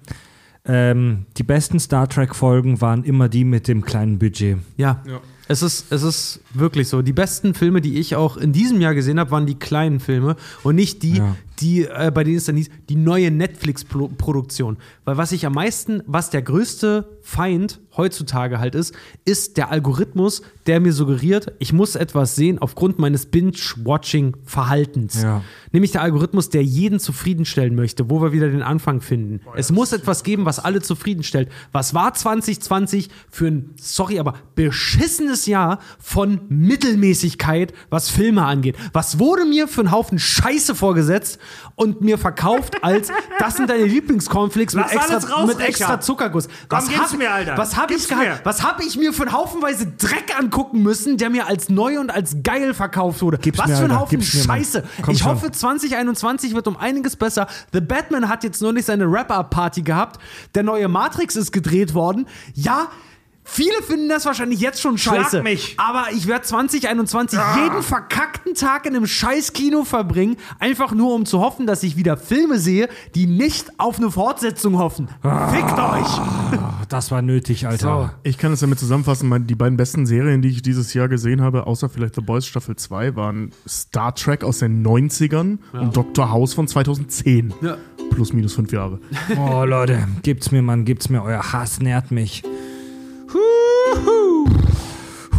Ähm, 0.65 1.25
die 1.37 1.43
besten 1.43 1.79
Star 1.79 2.07
Trek-Folgen 2.07 2.79
waren 2.81 3.03
immer 3.03 3.29
die 3.29 3.43
mit 3.43 3.67
dem 3.67 3.83
kleinen 3.83 4.17
Budget. 4.17 4.57
Ja. 4.77 5.01
Es 5.47 5.61
ist, 5.61 5.91
es 5.91 6.03
ist 6.03 6.39
wirklich 6.53 6.87
so. 6.87 7.01
Die 7.01 7.11
besten 7.11 7.53
Filme, 7.53 7.81
die 7.81 7.99
ich 7.99 8.15
auch 8.15 8.37
in 8.37 8.53
diesem 8.53 8.79
Jahr 8.79 8.95
gesehen 8.95 9.19
habe, 9.19 9.31
waren 9.31 9.45
die 9.45 9.55
kleinen 9.55 9.99
Filme 9.99 10.37
und 10.63 10.75
nicht 10.75 11.03
die, 11.03 11.17
Ja. 11.17 11.35
Die 11.59 11.85
äh, 11.85 12.11
bei 12.13 12.23
denen 12.23 12.37
es 12.37 12.45
dann 12.45 12.55
hieß, 12.55 12.69
die 12.89 12.95
neue 12.95 13.31
Netflix-Produktion. 13.31 14.77
Weil 15.05 15.17
was 15.17 15.31
ich 15.31 15.45
am 15.45 15.53
meisten, 15.53 16.01
was 16.05 16.29
der 16.29 16.41
größte 16.41 17.17
Feind 17.21 17.79
heutzutage 17.95 18.59
halt 18.59 18.75
ist, 18.75 18.93
ist 19.25 19.57
der 19.57 19.71
Algorithmus, 19.71 20.41
der 20.65 20.79
mir 20.79 20.93
suggeriert, 20.93 21.53
ich 21.59 21.73
muss 21.73 21.95
etwas 21.95 22.35
sehen 22.35 22.59
aufgrund 22.59 22.99
meines 22.99 23.27
Binge-Watching-Verhaltens. 23.27 25.21
Ja. 25.21 25.43
Nämlich 25.71 25.91
der 25.91 26.01
Algorithmus, 26.01 26.49
der 26.49 26.63
jeden 26.63 26.99
zufriedenstellen 26.99 27.75
möchte, 27.75 28.09
wo 28.09 28.21
wir 28.21 28.31
wieder 28.31 28.49
den 28.49 28.61
Anfang 28.61 29.01
finden. 29.01 29.41
es 29.55 29.71
muss 29.71 29.93
etwas 29.93 30.23
geben, 30.23 30.45
was 30.45 30.59
alle 30.59 30.81
zufriedenstellt. 30.81 31.49
Was 31.71 31.93
war 31.93 32.13
2020 32.13 33.09
für 33.29 33.47
ein, 33.47 33.69
sorry, 33.79 34.19
aber 34.19 34.35
beschissenes 34.55 35.45
Jahr 35.45 35.79
von 35.99 36.41
Mittelmäßigkeit, 36.49 37.73
was 37.89 38.09
Filme 38.09 38.43
angeht? 38.45 38.75
Was 38.91 39.19
wurde 39.19 39.45
mir 39.45 39.67
für 39.67 39.81
einen 39.81 39.91
Haufen 39.91 40.19
Scheiße 40.19 40.75
vorgesetzt 40.75 41.39
und 41.75 42.01
mir 42.01 42.17
verkauft 42.17 42.83
als, 42.83 43.09
das 43.39 43.57
sind 43.57 43.69
deine 43.69 43.85
Lieblingscornflakes 43.85 44.75
mit 44.75 44.85
extra, 44.91 45.17
raus, 45.35 45.47
mit 45.47 45.59
extra. 45.59 45.99
Zuckerguss. 45.99 46.47
Was 46.69 46.87
gib's 46.87 47.11
hab, 47.11 47.17
mir, 47.17 47.31
Alter. 47.31 47.57
Was 47.57 47.75
habe 47.77 47.93
ich, 47.93 48.09
mir. 48.09 48.39
was 48.43 48.63
hab 48.63 48.81
ich 48.81 48.97
mir 48.97 49.13
für 49.13 49.23
einen 49.23 49.33
Haufenweise 49.33 49.87
Dreck 49.87 50.37
angucken 50.37 50.81
müssen, 50.83 51.17
der 51.17 51.29
mir 51.29 51.47
als 51.47 51.69
neu 51.69 51.99
und 51.99 52.11
als 52.11 52.37
geil 52.43 52.73
verkauft 52.73 53.21
wurde? 53.21 53.37
Gib's 53.37 53.59
was 53.59 53.67
mir, 53.67 53.75
für 53.77 53.83
ein 53.85 53.91
Alter. 53.91 54.01
Haufen 54.01 54.19
Gib's. 54.19 54.43
Scheiße. 54.45 54.83
Ich 55.09 55.19
schon. 55.19 55.27
hoffe, 55.27 55.51
2021 55.51 56.53
wird 56.53 56.67
um 56.67 56.77
einiges 56.77 57.15
besser. 57.15 57.47
The 57.71 57.81
Batman 57.81 58.29
hat 58.29 58.43
jetzt 58.43 58.61
nur 58.61 58.73
nicht 58.73 58.85
seine 58.85 59.11
Wrap-Up-Party 59.11 59.81
gehabt. 59.81 60.19
Der 60.55 60.63
neue 60.63 60.87
Matrix 60.87 61.35
ist 61.35 61.51
gedreht 61.51 61.93
worden. 61.93 62.27
Ja, 62.53 62.89
viele 63.43 63.81
finden 63.81 64.09
das 64.09 64.25
wahrscheinlich 64.25 64.59
jetzt 64.59 64.81
schon 64.81 64.97
Schlag 64.97 65.23
scheiße. 65.23 65.43
mich. 65.43 65.75
Aber 65.77 66.05
ich 66.13 66.27
werde 66.27 66.43
2021 66.45 67.37
Ah. 67.39 67.63
jeden 67.63 67.81
verkackten 67.83 68.53
Tag 68.55 68.85
in 68.85 68.95
einem 68.95 69.07
scheiß 69.07 69.53
Kino 69.53 69.83
verbringen, 69.83 70.37
einfach 70.59 70.91
nur 70.93 71.13
um 71.13 71.25
zu 71.25 71.39
hoffen, 71.39 71.65
dass 71.67 71.83
ich 71.83 71.95
wieder 71.97 72.17
Filme 72.17 72.59
sehe, 72.59 72.89
die 73.15 73.25
nicht 73.27 73.67
auf 73.79 73.97
eine 73.97 74.11
Fortsetzung 74.11 74.77
hoffen. 74.77 75.07
Ah. 75.23 75.47
Fickt 75.49 75.79
euch! 75.79 76.59
Das 76.89 77.09
war 77.09 77.23
nötig, 77.23 77.65
Alter. 77.65 78.13
Ich 78.21 78.37
kann 78.37 78.51
es 78.51 78.59
damit 78.59 78.77
zusammenfassen, 78.77 79.47
die 79.47 79.55
beiden 79.55 79.77
besten 79.77 80.05
Serien, 80.05 80.43
die 80.43 80.49
ich 80.49 80.61
dieses 80.61 80.93
Jahr 80.93 81.07
gesehen 81.07 81.41
habe, 81.41 81.65
außer 81.65 81.89
vielleicht 81.89 82.13
The 82.13 82.21
Boys 82.21 82.45
Staffel 82.45 82.75
2, 82.75 83.15
waren 83.15 83.51
Star 83.67 84.13
Trek 84.13 84.43
aus 84.43 84.59
den 84.59 84.85
90ern 84.85 85.57
und 85.71 85.97
Dr. 85.97 86.29
House 86.29 86.53
von 86.53 86.67
2010. 86.67 87.51
Ja. 87.61 87.77
Plus 88.11 88.31
minus 88.33 88.53
fünf 88.53 88.71
Jahre. 88.71 88.99
Oh, 89.37 89.63
Leute, 89.65 90.07
gibt's 90.21 90.51
mir, 90.51 90.61
Mann, 90.61 90.85
gibt's 90.85 91.09
mir. 91.09 91.23
Euer 91.23 91.51
Hass 91.51 91.79
nährt 91.79 92.11
mich. 92.11 92.43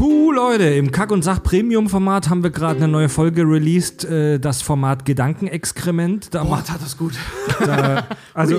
Huh, 0.01 0.33
Leute, 0.33 0.65
im 0.65 0.91
Kack- 0.91 1.13
und 1.13 1.23
Sach-Premium-Format 1.23 2.29
haben 2.29 2.43
wir 2.43 2.51
gerade 2.51 2.79
eine 2.79 2.89
neue 2.89 3.09
Folge 3.09 3.43
released, 3.43 4.05
äh, 4.05 4.41
das 4.41 4.61
Format 4.61 5.05
Gedankenexkrement. 5.05 6.35
Da 6.35 6.43
macht, 6.43 6.67
tat 6.67 6.83
das 6.83 6.99
gut. 6.99 7.13
also, 8.35 8.57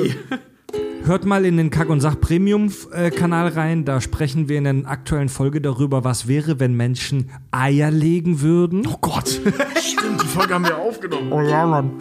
hört 1.04 1.26
mal 1.26 1.44
in 1.44 1.58
den 1.58 1.72
Kack- 1.72 1.90
und 1.90 2.00
Sach-Premium-Kanal 2.00 3.50
rein, 3.50 3.84
da 3.84 4.00
sprechen 4.00 4.48
wir 4.48 4.58
in 4.58 4.64
der 4.64 4.90
aktuellen 4.90 5.28
Folge 5.28 5.60
darüber, 5.60 6.06
was 6.06 6.28
wäre, 6.30 6.62
wenn 6.62 6.74
Menschen 6.74 7.30
Eier 7.52 7.92
legen 7.92 8.40
würden. 8.40 8.88
Oh 8.88 8.98
Gott. 9.02 9.28
Stimmt, 9.82 10.24
die 10.24 10.28
Folge 10.28 10.54
haben 10.54 10.66
wir 10.66 10.78
aufgenommen. 10.78 11.34
Oh 11.34 11.42
ja, 11.42 11.66
Mann. 11.66 11.92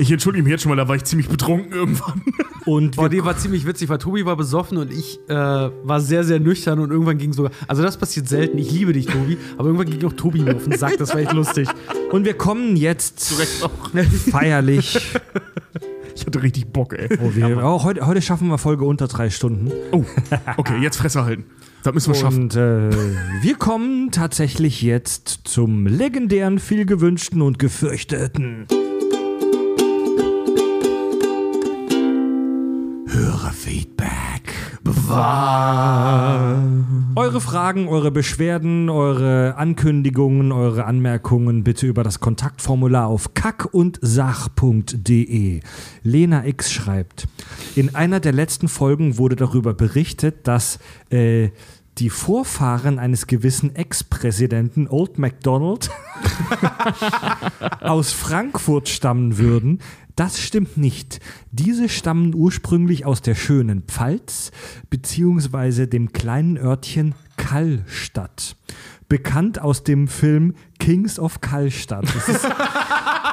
Ich 0.00 0.10
entschuldige 0.10 0.42
mich 0.42 0.50
jetzt 0.50 0.62
schon 0.62 0.70
mal, 0.70 0.76
da 0.76 0.88
war 0.88 0.96
ich 0.96 1.04
ziemlich 1.04 1.28
betrunken 1.28 1.72
irgendwann. 1.72 2.22
Und 2.64 2.96
Boah, 2.96 3.10
die 3.10 3.22
war 3.22 3.36
ziemlich 3.36 3.66
witzig, 3.66 3.90
weil 3.90 3.98
Tobi 3.98 4.24
war 4.24 4.34
besoffen 4.34 4.78
und 4.78 4.90
ich 4.90 5.18
äh, 5.28 5.34
war 5.34 6.00
sehr, 6.00 6.24
sehr 6.24 6.40
nüchtern 6.40 6.78
und 6.78 6.90
irgendwann 6.90 7.18
ging 7.18 7.34
sogar. 7.34 7.52
Also, 7.68 7.82
das 7.82 7.98
passiert 7.98 8.26
selten. 8.26 8.56
Ich 8.56 8.70
liebe 8.70 8.94
dich, 8.94 9.06
Tobi. 9.06 9.36
Aber 9.58 9.68
irgendwann 9.68 9.90
ging 9.90 10.02
auch 10.08 10.14
Tobi 10.14 10.40
mir 10.40 10.56
auf 10.56 10.64
den 10.64 10.78
Sack. 10.78 10.96
Das 10.96 11.12
war 11.12 11.20
echt 11.20 11.32
lustig. 11.34 11.68
und 12.12 12.24
wir 12.24 12.32
kommen 12.32 12.76
jetzt 12.76 13.30
feierlich. 14.30 15.18
Ich 16.16 16.26
hatte 16.26 16.42
richtig 16.42 16.72
Bock, 16.72 16.92
ey. 16.92 17.08
Oh, 17.22 17.34
wir, 17.34 17.62
oh, 17.62 17.82
heute, 17.84 18.06
heute 18.06 18.20
schaffen 18.20 18.48
wir 18.48 18.58
Folge 18.58 18.84
unter 18.84 19.06
drei 19.06 19.30
Stunden. 19.30 19.70
Oh, 19.92 20.04
okay, 20.56 20.78
jetzt 20.80 20.96
Fresse 20.96 21.24
halten. 21.24 21.44
Das 21.82 21.94
müssen 21.94 22.12
wir 22.12 22.18
schaffen. 22.18 22.42
Und 22.44 22.56
äh, 22.56 22.90
wir 23.42 23.54
kommen 23.56 24.10
tatsächlich 24.10 24.82
jetzt 24.82 25.40
zum 25.44 25.86
legendären, 25.86 26.58
viel 26.58 26.84
gewünschten 26.84 27.40
und 27.42 27.58
gefürchteten 27.58 28.66
Eure 37.16 37.40
Fragen, 37.40 37.88
eure 37.88 38.10
Beschwerden, 38.10 38.88
eure 38.88 39.56
Ankündigungen, 39.56 40.52
eure 40.52 40.84
Anmerkungen 40.84 41.64
bitte 41.64 41.86
über 41.86 42.04
das 42.04 42.20
Kontaktformular 42.20 43.08
auf 43.08 43.34
kackundsach.de. 43.34 45.60
Lena 46.02 46.46
X 46.46 46.72
schreibt, 46.72 47.28
in 47.74 47.94
einer 47.94 48.20
der 48.20 48.32
letzten 48.32 48.68
Folgen 48.68 49.18
wurde 49.18 49.36
darüber 49.36 49.74
berichtet, 49.74 50.46
dass 50.46 50.78
äh, 51.10 51.50
die 52.00 52.10
Vorfahren 52.10 52.98
eines 52.98 53.26
gewissen 53.26 53.76
Ex-Präsidenten 53.76 54.88
Old 54.88 55.18
MacDonald 55.18 55.90
aus 57.80 58.12
Frankfurt 58.12 58.88
stammen 58.88 59.36
würden. 59.36 59.80
Das 60.16 60.40
stimmt 60.40 60.78
nicht. 60.78 61.20
Diese 61.52 61.90
stammen 61.90 62.34
ursprünglich 62.34 63.04
aus 63.04 63.20
der 63.20 63.34
schönen 63.34 63.82
Pfalz 63.82 64.50
beziehungsweise 64.88 65.88
dem 65.88 66.12
kleinen 66.12 66.56
Örtchen 66.56 67.14
Kallstadt. 67.36 68.56
Bekannt 69.10 69.60
aus 69.60 69.84
dem 69.84 70.08
Film 70.08 70.54
Kings 70.78 71.18
of 71.18 71.42
Kallstadt. 71.42 72.06
Das 72.14 72.28
ist, 72.28 72.48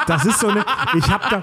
das 0.07 0.25
ist 0.25 0.39
so 0.39 0.47
eine. 0.49 0.65
Ich 0.97 1.07
habe 1.07 1.23
da. 1.29 1.41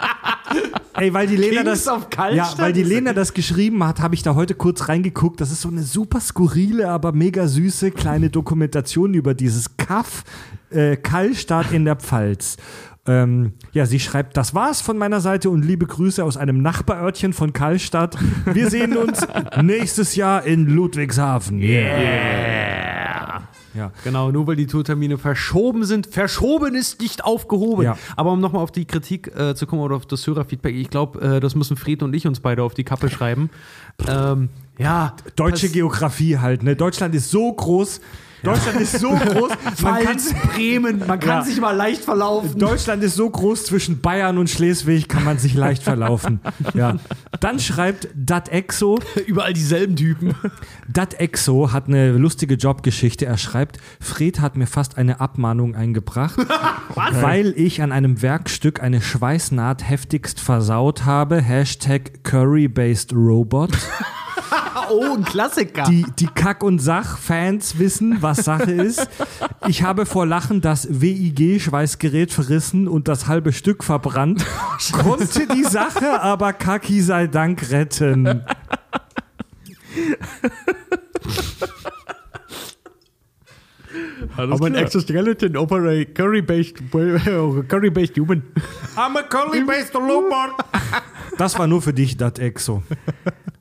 Ey, 0.95 1.13
weil 1.13 1.27
die 1.27 1.37
Lena 1.37 1.63
Kings 1.63 1.85
das. 1.85 2.35
Ja, 2.35 2.55
weil 2.57 2.73
die 2.73 2.83
Lena 2.83 3.13
das 3.13 3.35
geschrieben 3.35 3.85
hat, 3.85 4.01
habe 4.01 4.15
ich 4.15 4.23
da 4.23 4.35
heute 4.35 4.55
kurz 4.55 4.89
reingeguckt. 4.89 5.41
Das 5.41 5.51
ist 5.51 5.63
so 5.63 5.69
eine 5.69 5.83
super 5.83 6.21
skurrile, 6.21 6.89
aber 6.89 7.13
mega 7.13 7.49
süße 7.49 7.91
kleine 7.91 8.31
Dokumentation 8.31 9.15
über 9.15 9.35
dieses 9.35 9.77
Kaff 9.77 10.25
äh, 10.71 10.97
Kallstadt 10.97 11.73
in 11.73 11.85
der 11.85 11.97
Pfalz. 11.97 12.57
Ähm, 13.07 13.53
ja, 13.73 13.85
sie 13.85 14.01
schreibt, 14.01 14.37
das 14.37 14.55
war's 14.55 14.81
von 14.81 14.97
meiner 14.97 15.21
Seite 15.21 15.51
und 15.51 15.63
liebe 15.65 15.87
Grüße 15.87 16.25
aus 16.25 16.37
einem 16.37 16.63
Nachbarörtchen 16.63 17.35
von 17.35 17.53
Kallstadt. 17.53 18.17
Wir 18.47 18.71
sehen 18.71 18.97
uns 18.97 19.27
nächstes 19.63 20.17
Jahr 20.17 20.45
in 20.45 20.67
Ludwigshafen. 20.67 21.61
Ja. 23.75 23.93
Genau, 24.05 24.31
nur 24.31 24.47
weil 24.47 24.57
die 24.57 24.67
Tourtermine 24.67 25.19
verschoben 25.19 25.85
sind. 25.85 26.07
Verschoben 26.07 26.75
ist 26.75 27.01
nicht 27.01 27.25
aufgehoben. 27.25 27.83
Ja. 27.83 27.99
Aber 28.17 28.33
um 28.33 28.41
nochmal 28.41 28.63
auf 28.63 28.73
die 28.73 28.85
Kritik 28.85 29.35
äh, 29.37 29.55
zu 29.55 29.67
kommen 29.67 29.83
oder 29.83 29.97
auf 29.97 30.07
das 30.07 30.27
Hörerfeedback, 30.27 30.75
ich 30.75 30.91
glaube, 30.91 31.21
äh, 31.21 31.41
das 31.41 31.55
müssen 31.55 31.77
Fred 31.77 32.03
und 32.03 32.15
ich 32.15 32.27
uns 32.27 32.41
beide 32.41 32.63
auf 32.63 32.75
die 32.75 32.85
Kappe 32.85 33.11
schreiben. 33.11 33.51
Ähm, 34.09 34.49
ja. 34.79 35.15
Deutsche 35.37 35.69
Geografie 35.69 36.39
halt, 36.39 36.63
ne? 36.63 36.77
Deutschland 36.77 37.15
ist 37.15 37.31
so 37.31 37.53
groß. 37.53 38.01
Deutschland 38.45 38.81
ist 38.81 39.01
so 39.01 39.11
groß. 39.11 39.53
Man 39.83 40.05
kann, 40.05 40.17
Bremen, 40.55 41.03
man 41.07 41.19
kann 41.19 41.45
sich 41.45 41.61
mal 41.61 41.73
leicht 41.73 42.05
verlaufen. 42.05 42.59
Deutschland 42.59 43.03
ist 43.03 43.17
so 43.17 43.29
groß, 43.29 43.65
zwischen 43.65 44.01
Bayern 44.01 44.39
und 44.39 44.51
Schleswig 44.51 45.09
kann 45.09 45.25
man 45.25 45.39
sich 45.39 45.55
leicht 45.55 45.83
verlaufen. 45.83 46.41
Ja. 46.75 46.97
Dann 47.41 47.59
schreibt 47.59 48.09
Dat 48.15 48.49
Exo, 48.49 48.99
Überall 49.27 49.53
dieselben 49.53 49.97
Typen. 49.97 50.35
Dat 50.89 51.15
Exo 51.15 51.73
hat 51.73 51.89
eine 51.89 52.13
lustige 52.13 52.55
Jobgeschichte. 52.55 53.27
Er 53.27 53.39
schreibt, 53.39 53.79
Fred 54.01 54.41
hat 54.41 54.57
mir 54.57 54.67
fast 54.67 54.99
eine 54.99 55.21
Abmahnung 55.21 55.75
eingebracht, 55.75 56.37
weil 56.95 57.55
ich 57.57 57.83
an 57.83 57.93
einem 57.93 58.23
Werkstück 58.23 58.83
eine 58.83 59.01
Schweißnaht 59.01 59.89
heftigst 59.89 60.41
versaut 60.41 61.05
habe. 61.05 61.41
Hashtag 61.41 62.25
Curry-based 62.25 63.13
Robot. 63.13 63.71
Oh, 64.91 65.15
ein 65.15 65.25
Klassiker. 65.25 65.85
Die, 65.85 66.05
die 66.19 66.27
Kack- 66.27 66.63
und 66.63 66.79
Sach-Fans 66.79 67.79
wissen, 67.79 68.19
was 68.21 68.39
Sache 68.39 68.71
ist. 68.71 69.09
Ich 69.67 69.83
habe 69.83 70.05
vor 70.05 70.27
Lachen 70.27 70.61
das 70.61 70.87
WIG-Schweißgerät 70.91 72.33
verrissen 72.33 72.87
und 72.89 73.09
das 73.09 73.27
halbe 73.27 73.53
Stück 73.53 73.83
verbrannt. 73.83 74.45
Konnte 74.93 75.47
die 75.47 75.65
Sache 75.65 76.21
aber 76.21 76.53
Kaki 76.53 77.01
sei 77.01 77.27
Dank 77.27 77.71
retten. 77.71 78.45
Alles 84.37 84.57
Aber 84.57 84.67
ein 84.67 84.73
klar. 84.73 84.85
Exoskeleton 84.85 85.57
Opera 85.57 86.05
Curry-based 86.05 86.91
Curry-based 86.91 88.17
Human. 88.19 88.43
I'm 88.97 89.17
a 89.19 89.23
Curry-based 89.23 89.95
Robot. 89.95 90.65
Das 91.39 91.59
war 91.59 91.67
nur 91.67 91.83
für 91.83 91.93
dich, 91.93 92.17
dat 92.17 92.39
Exo. 92.39 92.83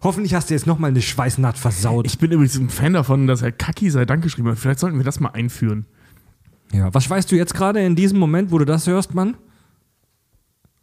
Hoffentlich 0.02 0.34
hast 0.36 0.50
du 0.50 0.54
jetzt 0.54 0.68
nochmal 0.68 0.92
eine 0.92 1.02
Schweißnaht 1.02 1.58
versaut. 1.58 2.06
Ich 2.06 2.20
bin 2.20 2.32
übrigens 2.32 2.58
ein 2.58 2.70
Fan 2.70 2.94
davon, 2.94 3.26
dass 3.28 3.42
er 3.42 3.52
Kaki 3.52 3.90
sei 3.90 4.06
Dank 4.06 4.22
geschrieben 4.24 4.50
hat. 4.50 4.60
Vielleicht 4.60 4.80
sollten 4.80 4.98
wir 4.98 5.06
das 5.06 5.20
mal 5.20 5.30
einführen. 5.30 5.86
ja, 6.72 6.94
was 6.94 7.06
schweißt 7.06 7.32
du 7.32 7.36
jetzt 7.36 7.54
gerade 7.56 7.80
in 7.84 7.96
diesem 7.96 8.20
Moment, 8.20 8.52
wo 8.52 8.58
du 8.58 8.66
das 8.66 8.86
hörst, 8.88 9.14
Mann? 9.16 9.38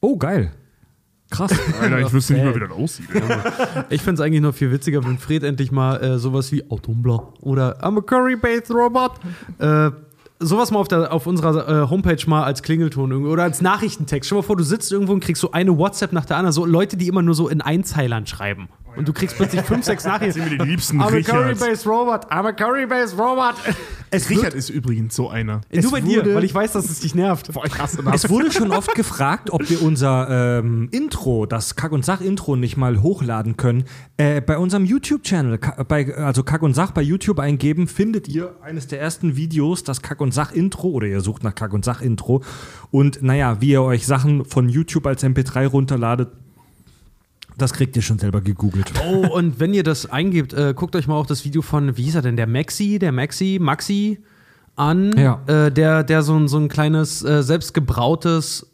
Oh, 0.00 0.16
geil. 0.16 0.52
Krass. 1.30 1.52
Alter, 1.80 2.00
ich 2.00 2.12
wüsste 2.12 2.34
nicht 2.34 2.44
mal, 2.44 2.54
wie 2.54 2.60
das 2.60 2.70
aussieht. 2.70 3.08
Ich 3.90 4.02
finde 4.02 4.20
es 4.20 4.26
eigentlich 4.26 4.40
noch 4.40 4.54
viel 4.54 4.70
witziger, 4.70 5.04
wenn 5.04 5.18
Fred 5.18 5.42
endlich 5.42 5.72
mal 5.72 5.96
äh, 5.96 6.18
sowas 6.18 6.52
wie 6.52 6.68
Autumbler 6.70 7.32
oder 7.40 7.82
I'm 7.84 7.98
a 7.98 8.02
Curry-based 8.02 8.70
Robot 8.70 9.12
äh, 9.58 9.90
sowas 10.40 10.70
mal 10.70 10.78
auf, 10.78 10.88
der, 10.88 11.12
auf 11.12 11.26
unserer 11.26 11.84
äh, 11.84 11.88
Homepage 11.88 12.22
mal 12.26 12.44
als 12.44 12.62
Klingelton 12.62 13.10
irgendwie 13.10 13.30
oder 13.30 13.44
als 13.44 13.60
Nachrichtentext. 13.60 14.26
Stell 14.26 14.36
dir 14.36 14.42
mal 14.42 14.46
vor, 14.46 14.56
du 14.56 14.64
sitzt 14.64 14.90
irgendwo 14.90 15.12
und 15.12 15.20
kriegst 15.20 15.40
so 15.40 15.52
eine 15.52 15.76
WhatsApp 15.76 16.12
nach 16.12 16.24
der 16.24 16.38
anderen, 16.38 16.52
so 16.52 16.64
Leute, 16.64 16.96
die 16.96 17.08
immer 17.08 17.22
nur 17.22 17.34
so 17.34 17.48
in 17.48 17.60
Einzeilern 17.60 18.26
schreiben. 18.26 18.68
Und 18.96 19.06
du 19.08 19.12
kriegst 19.12 19.36
plötzlich 19.36 19.62
fünf, 19.62 19.84
sechs 19.84 20.04
Nachrichten. 20.06 20.40
sind 20.40 20.50
mir 20.52 20.58
die 20.58 20.70
liebsten 20.70 21.00
I'm 21.00 21.04
a 21.04 21.06
Richards. 21.08 21.60
Curry-based 21.60 21.86
Robot, 21.86 22.26
I'm 22.30 22.46
a 22.46 22.52
Curry-based 22.52 23.18
Robot. 23.18 23.54
Es 24.12 24.28
Richard 24.28 24.54
ist 24.54 24.70
übrigens 24.70 25.14
so 25.14 25.28
einer. 25.28 25.60
Nur 25.72 25.92
bei 25.92 26.00
dir, 26.00 26.24
wurde- 26.24 26.34
weil 26.34 26.42
ich 26.42 26.52
weiß, 26.52 26.72
dass 26.72 26.90
es 26.90 26.98
dich 26.98 27.14
nervt. 27.14 27.52
Boah, 27.52 27.64
ich 27.64 27.78
hasse 27.78 28.02
Es 28.12 28.28
wurde 28.28 28.50
schon 28.52 28.72
oft 28.72 28.92
gefragt, 28.96 29.50
ob 29.52 29.70
wir 29.70 29.80
unser 29.82 30.58
ähm, 30.58 30.88
Intro, 30.90 31.46
das 31.46 31.76
Kack- 31.76 31.92
und 31.92 32.04
Sach-Intro, 32.04 32.56
nicht 32.56 32.76
mal 32.76 33.02
hochladen 33.02 33.56
können. 33.56 33.84
Äh, 34.16 34.40
bei 34.40 34.58
unserem 34.58 34.84
YouTube-Channel, 34.84 35.60
also 36.16 36.42
Kack 36.42 36.62
und 36.62 36.74
Sach 36.74 36.90
bei 36.90 37.02
YouTube 37.02 37.38
eingeben, 37.38 37.86
findet 37.86 38.26
ihr 38.26 38.56
eines 38.62 38.88
der 38.88 39.00
ersten 39.00 39.36
Videos, 39.36 39.84
das 39.84 40.02
Kack- 40.02 40.20
und 40.20 40.34
Sach-Intro, 40.34 40.88
oder 40.88 41.06
ihr 41.06 41.20
sucht 41.20 41.44
nach 41.44 41.54
Kack- 41.54 41.72
und 41.72 41.84
Sach-Intro. 41.84 42.42
Und 42.90 43.22
naja, 43.22 43.60
wie 43.60 43.70
ihr 43.70 43.82
euch 43.82 44.06
Sachen 44.08 44.44
von 44.44 44.68
YouTube 44.68 45.06
als 45.06 45.22
MP3 45.22 45.68
runterladet, 45.68 46.30
das 47.60 47.72
kriegt 47.72 47.94
ihr 47.96 48.02
schon 48.02 48.18
selber 48.18 48.40
gegoogelt. 48.40 48.92
Oh, 49.06 49.26
und 49.34 49.60
wenn 49.60 49.72
ihr 49.74 49.82
das 49.82 50.06
eingebt, 50.10 50.52
äh, 50.52 50.74
guckt 50.74 50.96
euch 50.96 51.06
mal 51.06 51.14
auch 51.16 51.26
das 51.26 51.44
Video 51.44 51.62
von, 51.62 51.96
wie 51.96 52.02
hieß 52.04 52.16
er 52.16 52.22
denn, 52.22 52.36
der 52.36 52.46
Maxi, 52.46 52.98
der 52.98 53.12
Maxi, 53.12 53.58
Maxi 53.60 54.18
an, 54.76 55.12
Ja. 55.18 55.40
äh, 55.46 55.70
der, 55.70 56.02
der 56.04 56.22
so, 56.22 56.34
ein- 56.36 56.48
so 56.48 56.56
ein 56.58 56.68
kleines, 56.68 57.22
äh, 57.22 57.42
selbstgebrautes 57.42 58.69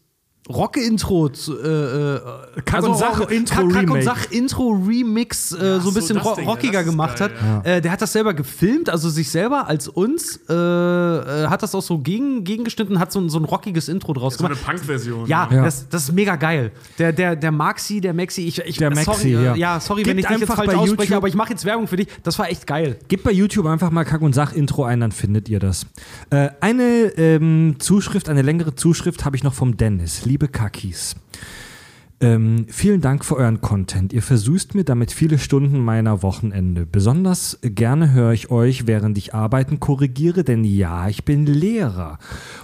Rock-Intro, 0.48 1.28
zu, 1.30 1.58
äh, 1.58 2.16
äh, 2.16 2.20
Kack- 2.64 2.84
und 2.84 2.96
Sach-Intro 2.96 3.66
Kack- 3.68 3.72
Kack- 3.72 3.90
und. 3.90 4.02
Sach-Intro-Remix 4.02 5.52
äh, 5.52 5.56
so 5.56 5.64
ein 5.64 5.80
so, 5.80 5.92
bisschen 5.92 6.16
ro 6.18 6.34
Ding, 6.34 6.44
ja, 6.44 6.50
rockiger 6.50 6.84
gemacht 6.84 7.18
geil, 7.18 7.30
hat. 7.40 7.66
Äh, 7.66 7.80
der 7.80 7.92
hat 7.92 8.02
das 8.02 8.12
selber 8.12 8.34
gefilmt, 8.34 8.88
also 8.90 9.08
sich 9.08 9.30
selber 9.30 9.66
als 9.66 9.88
uns, 9.88 10.40
äh, 10.48 10.52
äh, 10.54 11.46
hat 11.48 11.62
das 11.62 11.74
auch 11.74 11.82
so 11.82 11.98
gegen, 11.98 12.44
gegengeschnitten, 12.44 12.98
hat 12.98 13.12
so, 13.12 13.20
ein- 13.20 13.28
so 13.28 13.38
ein 13.38 13.44
rockiges 13.44 13.88
Intro 13.88 14.12
draus 14.12 14.34
So 14.34 14.44
eine 14.44 14.54
gemacht. 14.54 14.66
Punk-Version. 14.66 15.26
Ja, 15.26 15.48
Ja. 15.50 15.64
Das, 15.64 15.88
das 15.88 16.04
ist 16.04 16.12
mega 16.12 16.36
geil. 16.36 16.72
Der, 16.98 17.12
der, 17.12 17.36
der 17.36 17.50
Maxi, 17.52 18.00
der 18.00 18.14
Maxi, 18.14 18.42
ich, 18.46 18.58
ich 18.60 18.76
Der 18.78 18.90
sorry, 18.94 19.04
Maxi, 19.06 19.28
äh, 19.34 19.44
ja. 19.44 19.54
ja, 19.56 19.80
sorry, 19.80 20.04
wenn 20.06 20.18
ich 20.18 20.26
dich 20.26 20.32
jetzt 20.38 20.42
einfach 20.42 20.56
falsch 20.56 20.68
bei 20.72 20.76
ausspreche, 20.76 21.02
YouTube- 21.10 21.16
aber 21.16 21.28
ich 21.28 21.34
mache 21.34 21.50
jetzt 21.50 21.64
Werbung 21.64 21.86
für 21.88 21.96
dich. 21.96 22.08
Das 22.22 22.38
war 22.38 22.48
echt 22.50 22.66
geil. 22.66 22.98
Gebt 23.08 23.24
bei 23.24 23.32
YouTube 23.32 23.66
einfach 23.66 23.90
mal 23.90 24.04
Kack- 24.04 24.22
und 24.22 24.34
Sach-Intro 24.34 24.84
ein, 24.84 25.00
dann 25.00 25.12
findet 25.12 25.48
ihr 25.48 25.58
das. 25.60 25.86
Äh, 26.30 26.50
eine 26.60 26.82
ähm, 27.16 27.76
Zuschrift, 27.78 28.28
eine 28.28 28.42
längere 28.42 28.74
Zuschrift 28.74 29.24
habe 29.24 29.36
ich 29.36 29.42
noch 29.44 29.54
vom 29.54 29.76
Dennis. 29.76 30.24
Liebe 30.24 30.35
Kakis. 30.38 31.16
Ähm, 32.18 32.64
vielen 32.68 33.02
Dank 33.02 33.26
für 33.26 33.36
euren 33.36 33.60
Content. 33.60 34.14
Ihr 34.14 34.22
versüßt 34.22 34.74
mir 34.74 34.84
damit 34.84 35.12
viele 35.12 35.38
Stunden 35.38 35.84
meiner 35.84 36.22
Wochenende. 36.22 36.86
Besonders 36.86 37.58
gerne 37.62 38.12
höre 38.12 38.32
ich 38.32 38.50
euch, 38.50 38.86
während 38.86 39.18
ich 39.18 39.34
Arbeiten 39.34 39.80
korrigiere, 39.80 40.42
denn 40.42 40.64
ja, 40.64 41.08
ich 41.08 41.26
bin 41.26 41.44
Lehrer. 41.44 42.18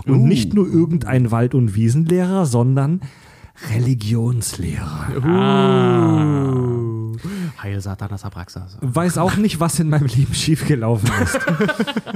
Und 0.06 0.24
nicht 0.24 0.54
nur 0.54 0.66
irgendein 0.66 1.30
Wald- 1.30 1.54
und 1.54 1.74
Wiesenlehrer, 1.74 2.46
sondern 2.46 3.02
Religionslehrer. 3.70 5.08
Heil 7.62 7.80
Satanas 7.80 8.24
Abraxas. 8.24 8.78
Weiß 8.80 9.18
auch 9.18 9.36
nicht, 9.36 9.60
was 9.60 9.78
in 9.78 9.90
meinem 9.90 10.06
Leben 10.06 10.32
schiefgelaufen 10.32 11.10
ist. 11.22 11.38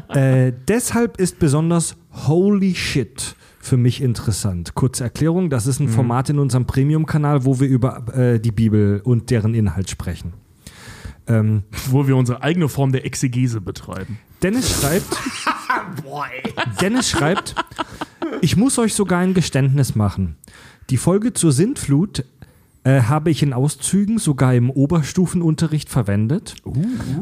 äh, 0.16 0.54
deshalb 0.66 1.18
ist 1.18 1.38
besonders 1.38 1.96
Holy 2.26 2.74
Shit 2.74 3.36
für 3.66 3.76
mich 3.76 4.00
interessant. 4.02 4.74
Kurze 4.74 5.04
Erklärung, 5.04 5.50
das 5.50 5.64
Mhm. 5.66 5.70
ist 5.70 5.80
ein 5.80 5.88
Format 5.88 6.30
in 6.30 6.38
unserem 6.38 6.66
Premium-Kanal, 6.66 7.44
wo 7.44 7.60
wir 7.60 7.68
über 7.68 8.06
äh, 8.16 8.38
die 8.40 8.52
Bibel 8.52 9.00
und 9.04 9.30
deren 9.30 9.54
Inhalt 9.54 9.90
sprechen. 9.90 10.32
Ähm, 11.28 11.64
Wo 11.90 12.06
wir 12.06 12.16
unsere 12.16 12.42
eigene 12.44 12.68
Form 12.68 12.92
der 12.92 13.04
Exegese 13.04 13.60
betreiben. 13.60 14.18
Dennis 14.44 14.70
schreibt. 14.80 15.06
Dennis 16.80 17.10
schreibt, 17.10 17.54
ich 18.40 18.56
muss 18.56 18.78
euch 18.78 18.94
sogar 18.94 19.20
ein 19.20 19.34
Geständnis 19.34 19.94
machen. 19.96 20.36
Die 20.90 20.96
Folge 20.96 21.32
zur 21.32 21.50
Sintflut 21.50 22.24
äh, 22.84 23.02
habe 23.02 23.30
ich 23.30 23.42
in 23.42 23.52
Auszügen 23.52 24.18
sogar 24.18 24.54
im 24.54 24.70
Oberstufenunterricht 24.70 25.88
verwendet. 25.88 26.54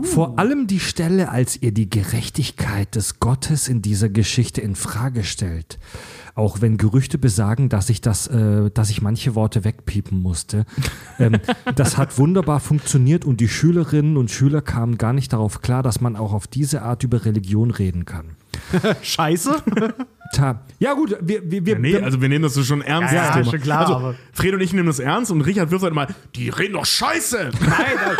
Vor 0.03 0.39
allem 0.39 0.67
die 0.67 0.81
Stelle, 0.81 1.31
als 1.31 1.61
ihr 1.63 1.73
die 1.73 1.89
Gerechtigkeit 1.89 2.95
des 2.97 3.21
Gottes 3.21 3.69
in 3.69 3.81
dieser 3.81 4.11
Geschichte 4.11 4.61
in 4.61 4.75
Frage 4.75 5.25
stellt. 5.25 5.79
Auch 6.37 6.61
wenn 6.61 6.77
Gerüchte 6.79 7.17
besagen, 7.17 7.69
dass 7.69 7.91
ich 7.91 8.01
das, 8.01 8.27
äh, 8.27 8.71
dass 8.71 8.91
ich 8.91 9.03
manche 9.03 9.35
Worte 9.35 9.63
wegpiepen 9.65 10.21
musste. 10.21 10.65
Ähm, 11.19 11.37
das 11.77 11.97
hat 11.97 12.19
wunderbar 12.19 12.59
funktioniert 12.61 13.25
und 13.25 13.41
die 13.41 13.49
Schülerinnen 13.49 14.17
und 14.17 14.31
Schüler 14.31 14.61
kamen 14.61 14.99
gar 14.99 15.13
nicht 15.13 15.33
darauf 15.33 15.63
klar, 15.63 15.83
dass 15.83 16.01
man 16.01 16.17
auch 16.17 16.33
auf 16.33 16.47
diese 16.47 16.83
Art 16.83 17.05
über 17.05 17.25
Religion 17.25 17.71
reden 17.71 18.05
kann. 18.05 18.37
Scheiße. 19.03 19.63
Ja 20.81 20.95
gut, 20.95 21.17
wir, 21.21 21.49
wir, 21.49 21.65
wir, 21.65 21.75
Ja, 21.75 21.79
nee, 21.79 21.97
also 21.97 22.21
wir 22.21 22.29
nehmen 22.29 22.43
das 22.43 22.55
so 22.55 22.65
schon 22.65 22.83
ernst. 22.83 23.15
Ja, 23.15 23.27
ja, 23.27 23.33
Thema. 23.35 23.51
schon 23.53 23.61
klar, 23.61 23.81
Also, 23.87 24.15
Fred 24.33 24.53
und 24.55 24.63
ich 24.63 24.73
nehmen 24.73 24.89
das 24.89 24.99
ernst 24.99 25.31
und 25.31 25.43
Richard 25.43 25.71
wirft 25.71 25.85
halt 25.85 25.95
mal, 25.95 26.09
die 26.35 26.49
reden 26.49 26.73
doch 26.73 26.87
scheiße. 26.87 27.51
Nein, 27.61 28.17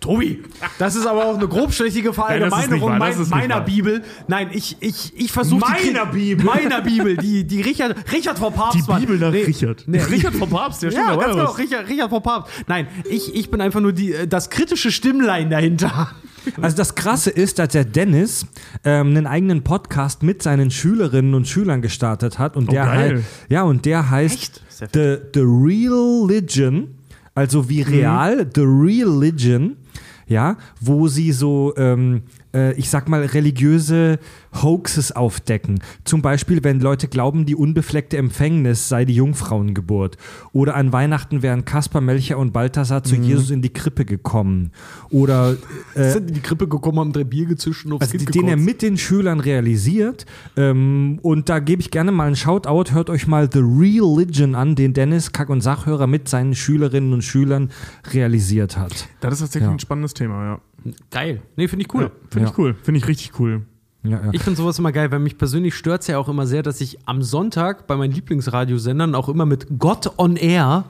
Tobi, 0.00 0.42
das 0.78 0.96
ist 0.96 1.06
aber 1.06 1.26
auch 1.26 1.36
eine 1.36 1.46
grobschlächtige 1.48 2.08
Nein, 2.08 2.14
Verallgemeinerung 2.14 2.90
wahr, 2.90 2.98
mein, 2.98 3.28
meiner. 3.28 3.60
Bibel. 3.60 4.02
Nein, 4.26 4.48
ich, 4.52 4.76
ich, 4.80 5.12
ich 5.16 5.30
versuche 5.32 5.60
Meiner 5.60 6.06
Bibel? 6.06 6.44
Meiner 6.44 6.80
Bibel, 6.80 7.16
die, 7.16 7.44
die 7.44 7.60
Richard, 7.60 7.96
Richard 8.12 8.38
vor 8.38 8.52
Papst. 8.52 8.78
Die. 8.88 8.92
Bibel 9.00 9.18
nach 9.18 9.30
Nee, 9.32 9.42
Richard. 9.44 9.84
Nee, 9.86 9.98
Richard 10.00 10.34
vom 10.34 10.48
Papst, 10.50 10.82
der 10.82 10.90
stimmt, 10.90 11.06
Ja, 11.08 11.16
ganz 11.16 11.26
ja 11.26 11.32
genau. 11.32 11.50
Richard, 11.52 11.88
Richard 11.88 12.10
vor 12.10 12.22
Papst. 12.22 12.52
Nein, 12.66 12.88
ich, 13.08 13.34
ich 13.34 13.50
bin 13.50 13.60
einfach 13.60 13.80
nur 13.80 13.92
die, 13.92 14.12
äh, 14.12 14.26
das 14.26 14.50
kritische 14.50 14.90
Stimmlein 14.90 15.50
dahinter. 15.50 16.10
Also 16.62 16.76
das 16.76 16.94
Krasse 16.94 17.28
ist, 17.30 17.58
dass 17.58 17.68
der 17.68 17.84
Dennis 17.84 18.46
ähm, 18.84 19.08
einen 19.08 19.26
eigenen 19.26 19.64
Podcast 19.64 20.22
mit 20.22 20.42
seinen 20.42 20.70
Schülerinnen 20.70 21.34
und 21.34 21.46
Schülern 21.46 21.82
gestartet 21.82 22.38
hat 22.38 22.56
und 22.56 22.68
Oh, 22.68 22.72
der 22.72 22.84
geil. 22.84 22.96
halt, 23.16 23.24
ja 23.50 23.62
und 23.64 23.84
der 23.84 24.08
heißt 24.10 24.62
the, 24.94 25.16
the 25.34 25.40
Real 25.40 26.24
Religion, 26.26 26.94
also 27.38 27.68
wie 27.68 27.82
real 27.82 28.44
The 28.52 28.62
Real 28.62 29.08
Religion, 29.08 29.76
ja, 30.26 30.56
wo 30.80 31.06
sie 31.08 31.32
so 31.32 31.72
ähm, 31.76 32.22
äh, 32.54 32.72
ich 32.74 32.90
sag 32.90 33.08
mal 33.08 33.24
religiöse 33.24 34.18
Hoaxes 34.62 35.12
aufdecken. 35.12 35.80
Zum 36.04 36.22
Beispiel, 36.22 36.64
wenn 36.64 36.80
Leute 36.80 37.08
glauben, 37.08 37.44
die 37.46 37.54
unbefleckte 37.54 38.16
Empfängnis 38.16 38.88
sei 38.88 39.04
die 39.04 39.14
Jungfrauengeburt. 39.14 40.16
Oder 40.52 40.74
an 40.76 40.92
Weihnachten 40.92 41.42
wären 41.42 41.64
Kaspar, 41.64 42.00
Melcher 42.00 42.38
und 42.38 42.52
Balthasar 42.52 43.02
zu 43.04 43.16
Jesus 43.16 43.50
in 43.50 43.62
die 43.62 43.72
Krippe 43.72 44.04
gekommen. 44.04 44.72
Oder 45.10 45.56
äh, 45.94 46.10
Sind 46.10 46.28
in 46.28 46.34
die 46.34 46.40
Krippe 46.40 46.66
gekommen, 46.68 46.98
haben 46.98 47.12
drei 47.12 47.24
Bier 47.24 47.46
gezischt 47.46 47.84
und 47.86 47.92
aufs 47.92 48.02
also 48.02 48.16
Kind 48.16 48.34
den 48.34 48.44
er 48.48 48.50
gekotzt. 48.56 48.66
mit 48.66 48.82
den 48.82 48.96
Schülern 48.98 49.40
realisiert. 49.40 50.24
Ähm, 50.56 51.18
und 51.22 51.48
da 51.48 51.58
gebe 51.58 51.82
ich 51.82 51.90
gerne 51.90 52.12
mal 52.12 52.26
einen 52.26 52.36
Shoutout. 52.36 52.92
Hört 52.92 53.10
euch 53.10 53.26
mal 53.26 53.48
The 53.52 53.60
Real 53.60 54.06
Religion 54.16 54.54
an, 54.54 54.74
den 54.74 54.94
Dennis 54.94 55.32
Kack- 55.32 55.50
und 55.50 55.60
Sachhörer 55.60 56.06
mit 56.06 56.28
seinen 56.28 56.54
Schülerinnen 56.54 57.12
und 57.12 57.22
Schülern 57.22 57.70
realisiert 58.12 58.76
hat. 58.78 59.08
Das 59.20 59.34
ist 59.34 59.40
tatsächlich 59.40 59.68
Ja. 59.68 59.72
ein 59.72 59.78
spannendes 59.78 60.14
Thema, 60.14 60.44
ja. 60.44 60.60
Geil. 61.10 61.42
Nee, 61.56 61.68
finde 61.68 61.84
ich 61.86 61.94
cool. 61.94 62.02
ja 62.04 62.10
Finde 62.30 62.46
Ja. 62.46 62.52
ich 62.52 62.58
cool. 62.58 62.74
Finde 62.82 62.98
ich 62.98 63.08
richtig 63.08 63.38
cool. 63.40 63.62
Ja, 64.04 64.10
ja. 64.24 64.30
Ich 64.32 64.42
finde 64.42 64.56
sowas 64.56 64.78
immer 64.78 64.92
geil, 64.92 65.10
weil 65.10 65.18
mich 65.18 65.36
persönlich 65.38 65.74
stört 65.74 66.02
es 66.02 66.06
ja 66.06 66.18
auch 66.18 66.28
immer 66.28 66.46
sehr, 66.46 66.62
dass 66.62 66.80
ich 66.80 66.98
am 67.06 67.22
Sonntag 67.22 67.86
bei 67.86 67.96
meinen 67.96 68.12
Lieblingsradiosendern 68.12 69.14
auch 69.14 69.28
immer 69.28 69.44
mit 69.44 69.66
Gott 69.78 70.12
on 70.18 70.36
Air 70.36 70.84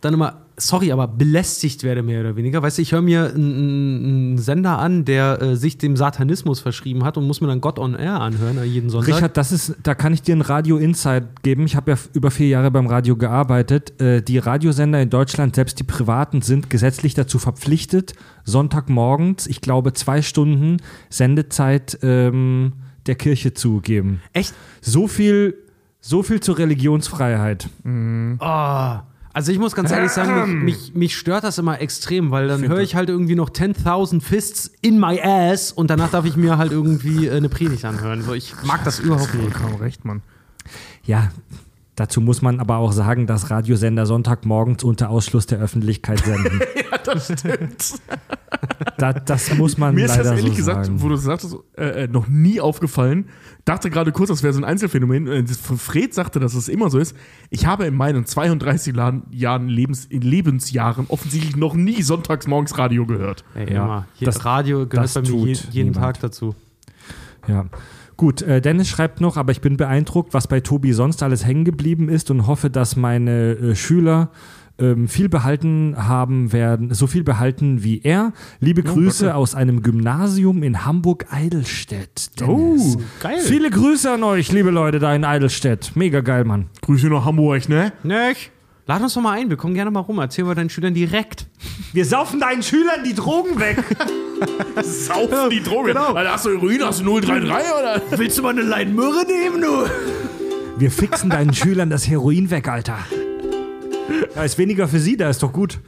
dann 0.00 0.14
immer, 0.14 0.42
sorry, 0.56 0.92
aber 0.92 1.08
belästigt 1.08 1.82
werde, 1.82 2.02
mehr 2.02 2.20
oder 2.20 2.36
weniger. 2.36 2.62
Weißt 2.62 2.78
du, 2.78 2.82
ich 2.82 2.92
höre 2.92 3.02
mir 3.02 3.32
einen, 3.34 4.04
einen 4.04 4.38
Sender 4.38 4.78
an, 4.78 5.04
der 5.04 5.42
äh, 5.42 5.56
sich 5.56 5.78
dem 5.78 5.96
Satanismus 5.96 6.60
verschrieben 6.60 7.04
hat 7.04 7.16
und 7.16 7.26
muss 7.26 7.40
mir 7.40 7.48
dann 7.48 7.60
Gott 7.60 7.78
on 7.78 7.94
Air 7.94 8.20
anhören, 8.20 8.58
äh, 8.58 8.64
jeden 8.64 8.90
Sonntag. 8.90 9.16
Richard, 9.16 9.36
das 9.36 9.52
ist, 9.52 9.76
da 9.82 9.94
kann 9.94 10.12
ich 10.12 10.22
dir 10.22 10.36
ein 10.36 10.40
Radio 10.40 10.76
Insight 10.76 11.42
geben. 11.42 11.64
Ich 11.64 11.76
habe 11.76 11.92
ja 11.92 11.98
über 12.12 12.30
vier 12.30 12.48
Jahre 12.48 12.70
beim 12.70 12.86
Radio 12.86 13.16
gearbeitet. 13.16 14.00
Äh, 14.00 14.22
die 14.22 14.38
Radiosender 14.38 15.00
in 15.00 15.10
Deutschland, 15.10 15.54
selbst 15.56 15.78
die 15.80 15.84
privaten, 15.84 16.42
sind 16.42 16.70
gesetzlich 16.70 17.14
dazu 17.14 17.38
verpflichtet, 17.38 18.14
Sonntagmorgens, 18.44 19.46
ich 19.46 19.60
glaube, 19.60 19.92
zwei 19.92 20.22
Stunden 20.22 20.78
Sendezeit 21.10 21.98
ähm, 22.02 22.74
der 23.06 23.16
Kirche 23.16 23.54
zu 23.54 23.80
geben. 23.80 24.20
Echt? 24.32 24.54
So 24.80 25.08
viel, 25.08 25.56
so 26.00 26.22
viel 26.22 26.40
zur 26.40 26.58
Religionsfreiheit. 26.58 27.68
Oh. 27.84 28.98
Also 29.34 29.50
ich 29.50 29.58
muss 29.58 29.74
ganz 29.74 29.90
ehrlich 29.90 30.12
sagen, 30.12 30.64
mich, 30.64 30.76
mich, 30.76 30.94
mich 30.94 31.16
stört 31.16 31.42
das 31.42 31.58
immer 31.58 31.80
extrem, 31.80 32.30
weil 32.30 32.46
dann 32.46 32.66
höre 32.68 32.78
ich 32.78 32.94
halt 32.94 33.08
irgendwie 33.08 33.34
noch 33.34 33.50
10.000 33.50 34.20
Fists 34.20 34.70
in 34.80 35.00
my 35.00 35.20
ass 35.20 35.72
und 35.72 35.90
danach 35.90 36.12
darf 36.12 36.24
ich 36.24 36.36
mir 36.36 36.56
halt 36.56 36.70
irgendwie 36.70 37.26
äh, 37.26 37.36
eine 37.36 37.48
Predigt 37.48 37.84
anhören. 37.84 38.22
So, 38.22 38.32
ich 38.32 38.54
mag 38.62 38.84
das 38.84 39.00
überhaupt 39.00 39.34
nicht. 39.34 39.52
Vollkommen 39.52 39.82
recht, 39.82 40.04
Mann. 40.04 40.22
Ja, 41.04 41.32
dazu 41.96 42.20
muss 42.20 42.42
man 42.42 42.60
aber 42.60 42.76
auch 42.78 42.92
sagen, 42.92 43.26
dass 43.26 43.50
Radiosender 43.50 44.06
Sonntagmorgens 44.06 44.82
unter 44.84 45.10
Ausschluss 45.10 45.46
der 45.46 45.58
Öffentlichkeit 45.60 46.20
senden. 46.24 46.60
Ja, 46.94 46.98
das 47.12 47.24
stimmt. 47.38 47.94
da, 48.98 49.12
das 49.12 49.52
muss 49.56 49.76
man 49.78 49.94
Mir 49.94 50.04
ist 50.06 50.12
leider 50.16 50.30
das 50.30 50.38
ehrlich 50.38 50.52
so 50.52 50.56
gesagt, 50.56 50.86
sagen. 50.86 51.02
wo 51.02 51.08
du 51.08 51.16
sagtest, 51.16 51.56
äh, 51.76 52.04
äh, 52.04 52.08
noch 52.08 52.28
nie 52.28 52.60
aufgefallen. 52.60 53.26
Dachte 53.64 53.90
gerade 53.90 54.10
kurz, 54.12 54.28
das 54.30 54.42
wäre 54.42 54.52
so 54.52 54.60
ein 54.60 54.64
Einzelfenomen. 54.64 55.26
Äh, 55.26 55.44
Fred 55.46 56.14
sagte, 56.14 56.40
dass 56.40 56.54
es 56.54 56.68
immer 56.68 56.90
so 56.90 56.98
ist. 56.98 57.14
Ich 57.50 57.66
habe 57.66 57.84
in 57.86 57.94
meinen 57.94 58.24
32 58.26 58.94
Jahren, 59.30 59.68
Lebens, 59.68 60.04
in 60.06 60.22
Lebensjahren 60.22 61.06
offensichtlich 61.08 61.56
noch 61.56 61.74
nie 61.74 62.00
sonntags 62.02 62.46
morgens 62.46 62.78
Radio 62.78 63.04
gehört. 63.06 63.44
Ey, 63.54 63.74
Ja, 63.74 64.06
das- 64.20 64.44
Radio 64.44 64.86
gehört 64.86 65.04
das 65.04 65.14
bei 65.14 65.22
mir 65.22 65.46
jeden 65.52 65.90
niemand. 65.90 65.96
Tag 65.96 66.20
dazu. 66.20 66.54
Ja. 67.46 67.66
Gut, 68.16 68.42
äh, 68.42 68.60
Dennis 68.60 68.88
schreibt 68.88 69.20
noch, 69.20 69.36
aber 69.36 69.52
ich 69.52 69.60
bin 69.60 69.76
beeindruckt, 69.76 70.34
was 70.34 70.46
bei 70.46 70.60
Tobi 70.60 70.92
sonst 70.92 71.22
alles 71.22 71.44
hängen 71.44 71.64
geblieben 71.64 72.08
ist 72.08 72.30
und 72.30 72.46
hoffe, 72.46 72.70
dass 72.70 72.96
meine 72.96 73.52
äh, 73.52 73.74
Schüler 73.74 74.30
ähm, 74.78 75.08
viel 75.08 75.28
behalten 75.28 75.94
haben 75.96 76.52
werden, 76.52 76.92
so 76.94 77.06
viel 77.06 77.22
behalten 77.22 77.84
wie 77.84 78.00
er. 78.02 78.32
Liebe 78.60 78.82
Grüße 78.82 79.26
bitte. 79.26 79.36
aus 79.36 79.54
einem 79.54 79.82
Gymnasium 79.82 80.62
in 80.62 80.84
Hamburg-Eidelstedt. 80.84 82.40
Dennis. 82.40 82.96
Oh, 82.96 83.02
geil. 83.20 83.38
Viele 83.40 83.70
Grüße 83.70 84.10
an 84.10 84.22
euch, 84.24 84.50
liebe 84.52 84.70
Leute 84.70 84.98
da 84.98 85.14
in 85.14 85.24
Eidelstedt. 85.24 85.92
Mega 85.94 86.20
geil, 86.20 86.44
Mann. 86.44 86.66
Grüße 86.82 87.06
nach 87.08 87.24
Hamburg, 87.24 87.68
ne? 87.68 87.92
Nicht? 88.02 88.50
Lad 88.86 89.00
uns 89.00 89.14
doch 89.14 89.22
mal 89.22 89.32
ein, 89.32 89.48
wir 89.48 89.56
kommen 89.56 89.74
gerne 89.74 89.90
mal 89.90 90.00
rum. 90.00 90.18
Erzähl 90.18 90.44
mal 90.44 90.54
deinen 90.54 90.68
Schülern 90.68 90.92
direkt. 90.92 91.46
Wir 91.94 92.04
saufen 92.04 92.38
deinen 92.38 92.62
Schülern 92.62 93.02
die 93.02 93.14
Drogen 93.14 93.58
weg. 93.58 93.78
Saufen 94.82 95.48
die 95.50 95.62
Droge. 95.62 95.94
Genau. 95.94 96.12
Alter, 96.12 96.32
hast 96.32 96.44
du 96.44 96.50
Heroin, 96.50 96.84
hast 96.84 97.00
du 97.00 97.20
033 97.20 97.72
oder? 97.72 98.02
Willst 98.18 98.36
du 98.36 98.42
mal 98.42 98.50
eine 98.50 98.60
Lein 98.60 98.94
nehmen, 98.94 99.60
du? 99.62 99.86
Wir 100.76 100.90
fixen 100.90 101.30
deinen 101.30 101.54
Schülern 101.54 101.88
das 101.88 102.06
Heroin 102.08 102.50
weg, 102.50 102.68
Alter. 102.68 102.98
Da 104.34 104.44
ist 104.44 104.58
weniger 104.58 104.86
für 104.86 104.98
sie, 104.98 105.16
da 105.16 105.30
ist 105.30 105.42
doch 105.42 105.52
gut. 105.52 105.78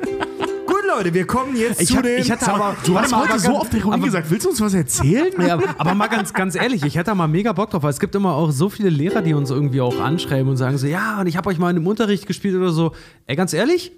Leute, 0.89 1.13
wir 1.15 1.27
kommen 1.27 1.57
jetzt 1.57 1.81
Ich 1.81 1.89
zu 1.89 1.97
hab- 1.97 2.03
den. 2.05 2.19
ich 2.21 2.31
hatte 2.31 2.53
aber- 2.53 2.77
Du 2.85 2.99
hast 2.99 3.11
mal, 3.11 3.29
heute 3.29 3.39
so 3.39 3.59
oft 3.61 3.73
Heroin 3.73 3.95
aber- 3.95 4.05
gesagt. 4.05 4.31
Willst 4.31 4.45
du 4.47 4.51
uns 4.51 4.61
was 4.61 4.75
erzählen? 4.75 5.33
Ja, 5.47 5.59
aber 5.79 5.95
mal 5.95 6.09
ganz, 6.09 6.33
ganz 6.33 6.55
ehrlich, 6.55 6.85
ich 6.85 6.95
hätte 6.97 7.07
da 7.11 7.15
mal 7.15 7.29
mega 7.29 7.53
Bock 7.53 7.71
drauf, 7.71 7.83
weil 7.83 7.91
es 7.91 8.01
gibt 8.01 8.15
immer 8.15 8.33
auch 8.35 8.51
so 8.51 8.69
viele 8.69 8.89
Lehrer, 8.91 9.23
die 9.23 9.35
uns 9.35 9.51
irgendwie 9.51 9.81
auch 9.81 10.01
anschreiben 10.01 10.49
und 10.49 10.57
sagen 10.57 10.79
so, 10.79 10.87
ja, 10.87 11.21
und 11.21 11.27
ich 11.27 11.37
habe 11.37 11.49
euch 11.51 11.59
mal 11.59 11.71
in 11.71 11.77
einem 11.77 11.87
Unterricht 11.87 12.27
gespielt 12.27 12.55
oder 12.57 12.71
so. 12.71 12.93
Ey, 13.27 13.37
ganz 13.37 13.53
ehrlich, 13.53 13.93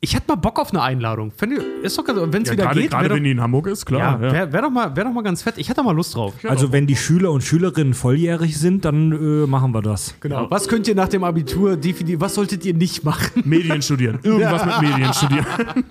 ich 0.00 0.14
hätte 0.14 0.26
mal 0.28 0.36
Bock 0.36 0.60
auf 0.60 0.70
eine 0.70 0.80
Einladung. 0.80 1.32
Wenn 1.38 1.50
ist 1.82 1.98
doch, 1.98 2.04
wenn 2.06 2.42
es 2.42 2.48
Ja, 2.48 2.52
wieder 2.54 2.64
gerade, 2.66 2.80
geht, 2.82 2.90
gerade 2.92 3.04
wäre 3.06 3.14
wenn 3.16 3.24
die 3.24 3.32
in 3.32 3.40
Hamburg 3.40 3.66
ist, 3.66 3.84
doch, 3.90 3.98
ja, 3.98 4.14
klar. 4.16 4.22
Ja, 4.26 4.32
wär, 4.32 4.52
wär 4.52 4.62
doch 4.62 4.70
mal, 4.70 4.94
wär 4.94 5.02
doch 5.04 5.12
mal 5.12 5.24
ganz 5.24 5.42
fett. 5.42 5.54
Ich 5.58 5.68
hätte 5.68 5.78
da 5.78 5.82
mal 5.82 5.90
Lust 5.96 6.14
drauf. 6.14 6.34
also, 6.46 6.70
wenn 6.70 6.86
die 6.86 6.94
Schüler 6.94 7.32
und 7.32 7.42
Schülerinnen 7.42 7.94
volljährig 7.94 8.56
sind, 8.58 8.84
dann 8.84 9.10
äh, 9.10 9.46
machen 9.48 9.72
wir 9.72 9.82
das. 9.82 10.14
Genau. 10.20 10.46
Was 10.50 10.68
könnt 10.68 10.86
ihr 10.86 10.94
nach 10.94 11.08
dem 11.08 11.24
Abitur 11.24 11.76
definieren? 11.76 12.20
Was 12.20 12.34
solltet 12.36 12.64
ihr 12.64 12.74
nicht 12.74 13.02
machen? 13.04 13.42
Medien 13.44 13.82
studieren. 13.82 14.20
Irgendwas 14.22 14.64
mit 14.64 14.82
Medien 14.82 15.12
studieren. 15.12 15.46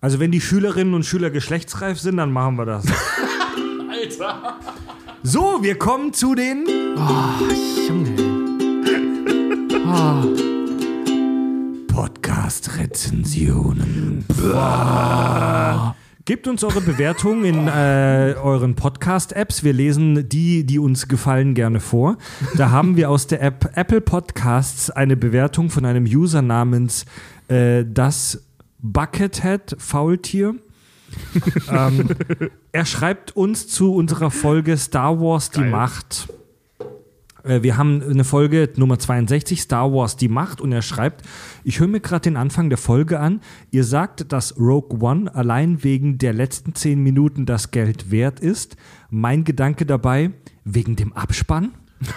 Also, 0.00 0.20
wenn 0.20 0.30
die 0.30 0.40
Schülerinnen 0.40 0.94
und 0.94 1.04
Schüler 1.04 1.30
geschlechtsreif 1.30 1.98
sind, 1.98 2.18
dann 2.18 2.32
machen 2.32 2.56
wir 2.56 2.66
das. 2.66 2.86
Alter. 3.90 4.58
So, 5.22 5.62
wir 5.62 5.78
kommen 5.78 6.12
zu 6.12 6.34
den. 6.34 6.66
Junge. 7.88 8.36
Podcast-Rezensionen. 11.88 14.24
Gebt 16.24 16.48
uns 16.48 16.64
eure 16.64 16.80
Bewertung 16.80 17.44
in 17.44 17.68
äh, 17.68 18.34
euren 18.42 18.74
Podcast-Apps. 18.74 19.62
Wir 19.62 19.72
lesen 19.72 20.28
die, 20.28 20.64
die 20.64 20.78
uns 20.78 21.08
gefallen, 21.08 21.54
gerne 21.54 21.80
vor. 21.80 22.18
Da 22.56 22.70
haben 22.70 22.96
wir 22.96 23.10
aus 23.10 23.28
der 23.28 23.42
App 23.42 23.70
Apple 23.74 24.00
Podcasts 24.00 24.90
eine 24.90 25.16
Bewertung 25.16 25.70
von 25.70 25.84
einem 25.84 26.04
User 26.04 26.42
namens 26.42 27.04
äh, 27.48 27.84
das 27.86 28.45
Buckethead 28.92 29.76
Faultier. 29.78 30.54
ähm, 31.70 32.08
er 32.72 32.84
schreibt 32.84 33.36
uns 33.36 33.68
zu 33.68 33.94
unserer 33.94 34.30
Folge 34.30 34.76
Star 34.76 35.20
Wars 35.20 35.50
die 35.50 35.60
Geil. 35.60 35.70
Macht. 35.70 36.28
Äh, 37.44 37.62
Wir 37.62 37.76
haben 37.76 38.02
eine 38.02 38.24
Folge 38.24 38.70
Nummer 38.76 38.98
62, 38.98 39.62
Star 39.62 39.92
Wars 39.92 40.16
Die 40.16 40.28
Macht, 40.28 40.60
und 40.60 40.72
er 40.72 40.82
schreibt, 40.82 41.22
ich 41.64 41.78
höre 41.80 41.86
mir 41.88 42.00
gerade 42.00 42.22
den 42.22 42.36
Anfang 42.36 42.68
der 42.68 42.78
Folge 42.78 43.20
an. 43.20 43.40
Ihr 43.70 43.84
sagt, 43.84 44.32
dass 44.32 44.58
Rogue 44.58 44.98
One 45.00 45.32
allein 45.34 45.82
wegen 45.84 46.18
der 46.18 46.32
letzten 46.32 46.74
zehn 46.74 47.02
Minuten 47.02 47.46
das 47.46 47.70
Geld 47.70 48.10
wert 48.10 48.40
ist. 48.40 48.76
Mein 49.10 49.44
Gedanke 49.44 49.86
dabei, 49.86 50.32
wegen 50.64 50.96
dem 50.96 51.12
Abspann? 51.12 51.72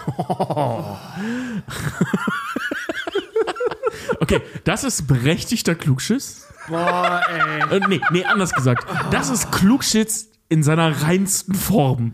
Okay, 4.20 4.42
das 4.66 4.84
ist 4.84 5.08
berechtigter 5.08 5.76
Klugschiss. 5.76 6.46
Boah, 6.70 7.22
ey. 7.70 7.78
Äh, 7.78 7.88
nee, 7.88 8.02
nee, 8.12 8.24
anders 8.24 8.54
gesagt. 8.54 8.86
Das 9.12 9.30
ist 9.30 9.52
Klugschiss 9.52 10.30
in 10.50 10.64
seiner 10.64 11.02
reinsten 11.04 11.54
Form. 11.54 12.14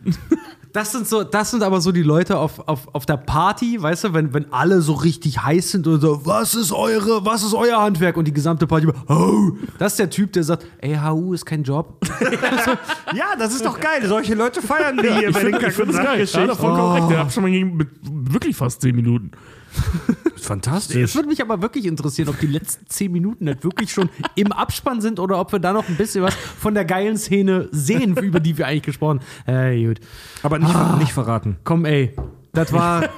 Das 0.75 0.92
sind 0.92 1.08
so, 1.08 1.24
das 1.24 1.51
sind 1.51 1.64
aber 1.64 1.80
so 1.80 1.93
die 1.93 2.03
Leute 2.03 2.38
auf, 2.38 2.67
auf, 2.67 2.93
auf 2.93 3.06
der 3.06 3.16
Party, 3.16 3.82
weißt 3.82 4.03
du, 4.03 4.14
wenn, 4.14 4.34
wenn 4.34 4.51
alle 4.51 4.82
so 4.82 4.92
richtig 4.92 5.42
heiß 5.42 5.72
sind 5.72 5.88
und 5.88 6.01
so, 6.01 6.25
was 6.25 6.53
ist 6.53 6.74
eure, 6.74 7.25
was 7.25 7.43
ist 7.43 7.53
euer 7.53 7.82
Handwerk? 7.82 8.17
Und 8.17 8.25
die 8.25 8.34
gesamte 8.34 8.67
Party, 8.67 8.88
oh, 9.08 9.51
das 9.80 9.93
ist 9.93 10.00
der 10.00 10.09
Typ, 10.09 10.34
der 10.34 10.43
sagt, 10.43 10.66
ey, 10.80 10.98
HU 10.98 11.34
ist 11.34 11.45
kein 11.45 11.64
Job. 11.64 11.98
Ja, 13.14 13.35
das 13.40 13.53
ist 13.53 13.64
doch 13.64 13.80
geil. 13.80 14.06
Solche 14.06 14.35
Leute 14.35 14.61
feiern 14.61 15.01
wir 15.01 15.16
hier 15.16 15.30
ich 15.30 15.38
finde 15.38 15.72
find 15.72 15.93
das 15.93 16.03
geil. 16.03 16.25
Ja, 16.25 16.48
das 16.48 16.58
vollkommen 16.58 16.93
recht. 16.95 17.09
Der 17.09 17.22
Abstand 17.22 17.48
ging 17.48 17.77
mit 17.77 17.88
wirklich 18.01 18.58
fast 18.58 18.82
10 18.82 18.93
Minuten. 18.93 19.32
Fantastisch. 20.38 21.02
Es 21.02 21.16
würde 21.16 21.28
mich 21.28 21.42
aber 21.42 21.62
wirklich 21.62 21.86
interessieren, 21.86 22.30
ob 22.30 22.40
die 22.40 22.48
letzten 22.48 22.86
zehn 22.88 23.12
Minuten 23.12 23.45
nicht 23.45 23.64
wirklich 23.64 23.92
schon 23.92 24.10
im 24.36 24.52
Abspann 24.52 25.02
sind 25.02 25.20
oder 25.20 25.40
ob 25.40 25.52
wir 25.52 25.60
da 25.60 25.74
noch 25.74 25.88
ein 25.88 25.95
bisschen 25.95 26.24
was 26.24 26.36
von 26.36 26.74
der 26.74 26.86
geilen 26.86 27.18
Szene 27.18 27.68
sehen, 27.72 28.16
über 28.18 28.40
die 28.40 28.58
wir 28.58 28.68
eigentlich 28.68 28.84
gesprochen 28.84 29.22
haben. 29.48 29.56
Äh, 29.74 29.86
gut. 29.86 30.00
Aber 30.44 30.60
nicht, 30.60 30.98
nicht 31.00 31.12
verraten. 31.12 31.58
Komm, 31.64 31.86
ey. 31.86 32.14
Das 32.54 32.72
war. 32.72 33.10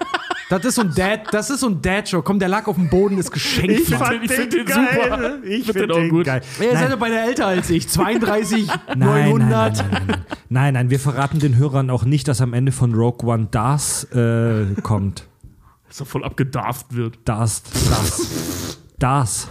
Das 0.50 0.64
ist 0.64 0.76
so 0.76 0.82
ein 0.82 0.94
Dad, 0.95 1.22
das 1.32 1.50
ist 1.50 1.60
so 1.60 1.68
ein 1.68 1.82
Dad-Show. 1.82 2.22
Komm, 2.22 2.40
der 2.40 2.48
lag 2.48 2.68
auf 2.68 2.77
dem 2.77 2.90
Boden, 2.90 3.18
ist 3.18 3.32
geschenkt. 3.32 3.82
Ich 3.82 3.94
fand 3.94 4.24
Ich 4.24 4.32
find 4.32 4.53
den 4.53 4.66
super. 4.66 5.44
Ich 5.44 5.66
find 5.66 5.77
finde 5.77 5.88
den 5.88 5.92
auch 5.92 5.95
den 5.98 6.10
gut. 6.10 6.26
geil. 6.26 6.42
Ihr 6.61 6.72
seid 6.72 6.90
doch 6.90 6.98
beide 6.98 7.19
älter 7.19 7.48
als 7.48 7.69
ich. 7.69 7.90
32, 7.90 8.68
nein, 8.88 8.98
nein, 8.98 9.30
900. 9.30 9.50
nein, 9.50 9.52
nein, 9.52 9.88
nein, 9.92 10.03
nein. 10.08 10.26
Nein, 10.50 10.74
nein, 10.76 10.90
wir 10.90 11.02
verraten 11.02 11.40
den 11.40 11.58
Hörern 11.58 11.90
auch 11.90 12.06
nicht, 12.06 12.30
dass 12.30 12.40
am 12.40 12.53
Ende 12.53 12.72
von 12.72 12.94
Rogue 12.95 13.30
One 13.30 13.50
das 13.52 14.06
äh, 14.14 14.68
kommt. 14.84 15.27
Dass 15.88 15.99
er 15.99 16.06
voll 16.06 16.24
abgedarft 16.24 16.95
wird. 16.95 17.19
Das, 17.25 17.64
das, 17.64 18.77
das. 18.99 19.48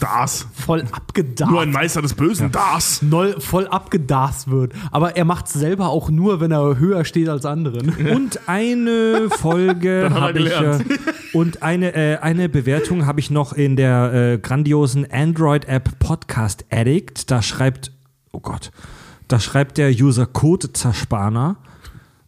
Das. 0.00 0.46
Voll 0.52 0.84
abgedarft. 0.90 1.52
Nur 1.52 1.60
ein 1.60 1.70
Meister 1.70 2.02
des 2.02 2.14
Bösen. 2.14 2.50
Das. 2.50 3.02
Noll 3.02 3.40
voll 3.40 3.68
abgedarft 3.68 4.50
wird. 4.50 4.72
Aber 4.90 5.16
er 5.16 5.24
macht 5.24 5.46
es 5.46 5.52
selber 5.52 5.88
auch 5.88 6.10
nur, 6.10 6.40
wenn 6.40 6.50
er 6.50 6.78
höher 6.78 7.04
steht 7.04 7.28
als 7.28 7.44
anderen. 7.44 7.90
Und 8.10 8.48
eine 8.48 9.28
Folge 9.30 10.10
habe 10.14 10.40
ich 10.40 10.50
äh, 10.50 10.78
und 11.32 11.62
eine, 11.62 11.94
äh, 11.94 12.18
eine 12.18 12.48
Bewertung 12.48 13.06
habe 13.06 13.20
ich 13.20 13.30
noch 13.30 13.52
in 13.52 13.76
der 13.76 14.12
äh, 14.12 14.38
grandiosen 14.38 15.10
Android-App 15.10 15.98
Podcast 15.98 16.64
Addict. 16.70 17.30
Da 17.30 17.42
schreibt, 17.42 17.92
oh 18.32 18.40
Gott, 18.40 18.72
da 19.28 19.38
schreibt 19.38 19.78
der 19.78 19.90
User 19.90 20.26
Code 20.26 20.72
Zerspaner. 20.72 21.56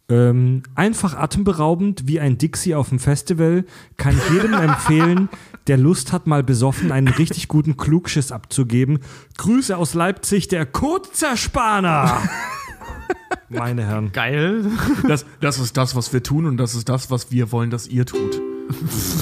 Ähm, 0.09 0.63
einfach 0.73 1.15
atemberaubend 1.15 2.07
wie 2.07 2.19
ein 2.19 2.37
Dixie 2.37 2.73
auf 2.73 2.89
dem 2.89 2.99
Festival. 2.99 3.65
Kann 3.97 4.17
ich 4.17 4.33
jedem 4.33 4.53
empfehlen, 4.59 5.29
der 5.67 5.77
Lust 5.77 6.11
hat, 6.11 6.25
mal 6.25 6.43
besoffen 6.43 6.91
einen 6.91 7.07
richtig 7.07 7.47
guten 7.47 7.77
Klugschiss 7.77 8.31
abzugeben. 8.31 8.99
Grüße 9.37 9.77
aus 9.77 9.93
Leipzig, 9.93 10.47
der 10.47 10.65
Code 10.65 11.09
Zerspaner. 11.11 12.17
Meine 13.49 13.85
Herren. 13.85 14.11
Geil. 14.11 14.65
Das, 15.07 15.25
das 15.41 15.59
ist 15.59 15.77
das, 15.77 15.95
was 15.95 16.11
wir 16.13 16.23
tun 16.23 16.45
und 16.45 16.57
das 16.57 16.75
ist 16.75 16.89
das, 16.89 17.11
was 17.11 17.31
wir 17.31 17.51
wollen, 17.51 17.69
dass 17.69 17.87
ihr 17.87 18.05
tut. 18.05 18.41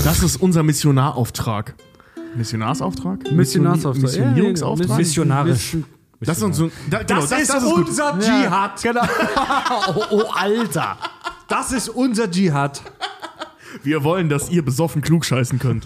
Das 0.04 0.24
ist 0.24 0.42
unser 0.42 0.64
Missionarauftrag. 0.64 1.76
Missionarsauftrag? 2.36 3.32
Missionarsauftrag. 3.32 4.04
Missionierungsauftrag? 4.04 4.98
Missionarisch. 4.98 5.78
Das 6.20 6.38
ist, 6.38 6.44
unser, 6.44 6.70
da, 6.90 7.04
genau, 7.04 7.22
das, 7.22 7.30
das, 7.30 7.42
ist 7.42 7.64
gut. 7.64 7.88
unser 7.90 8.18
Dschihad. 8.20 8.82
Genau. 8.82 9.02
oh, 9.96 10.04
oh, 10.10 10.24
Alter. 10.34 10.98
Das 11.48 11.72
ist 11.72 11.90
unser 11.90 12.30
Dschihad. 12.30 12.82
Wir 13.84 14.04
wollen, 14.04 14.28
dass 14.28 14.50
ihr 14.50 14.66
besoffen 14.66 15.02
klug 15.02 15.26
scheißen 15.26 15.60
könnt. 15.60 15.86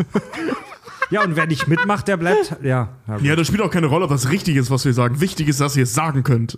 Ja, 1.09 1.23
und 1.23 1.35
wer 1.35 1.45
nicht 1.45 1.67
mitmacht, 1.67 2.07
der 2.07 2.15
bleibt. 2.15 2.55
Ja, 2.63 2.89
ja, 3.07 3.17
gut. 3.17 3.25
Ja, 3.25 3.35
das 3.35 3.47
spielt 3.47 3.61
auch 3.61 3.69
keine 3.69 3.87
Rolle, 3.87 4.09
was 4.09 4.29
richtig 4.29 4.55
ist, 4.55 4.71
was 4.71 4.85
wir 4.85 4.93
sagen. 4.93 5.19
Wichtig 5.19 5.49
ist, 5.49 5.59
dass 5.59 5.75
ihr 5.75 5.83
es 5.83 5.93
sagen 5.93 6.23
könnt. 6.23 6.57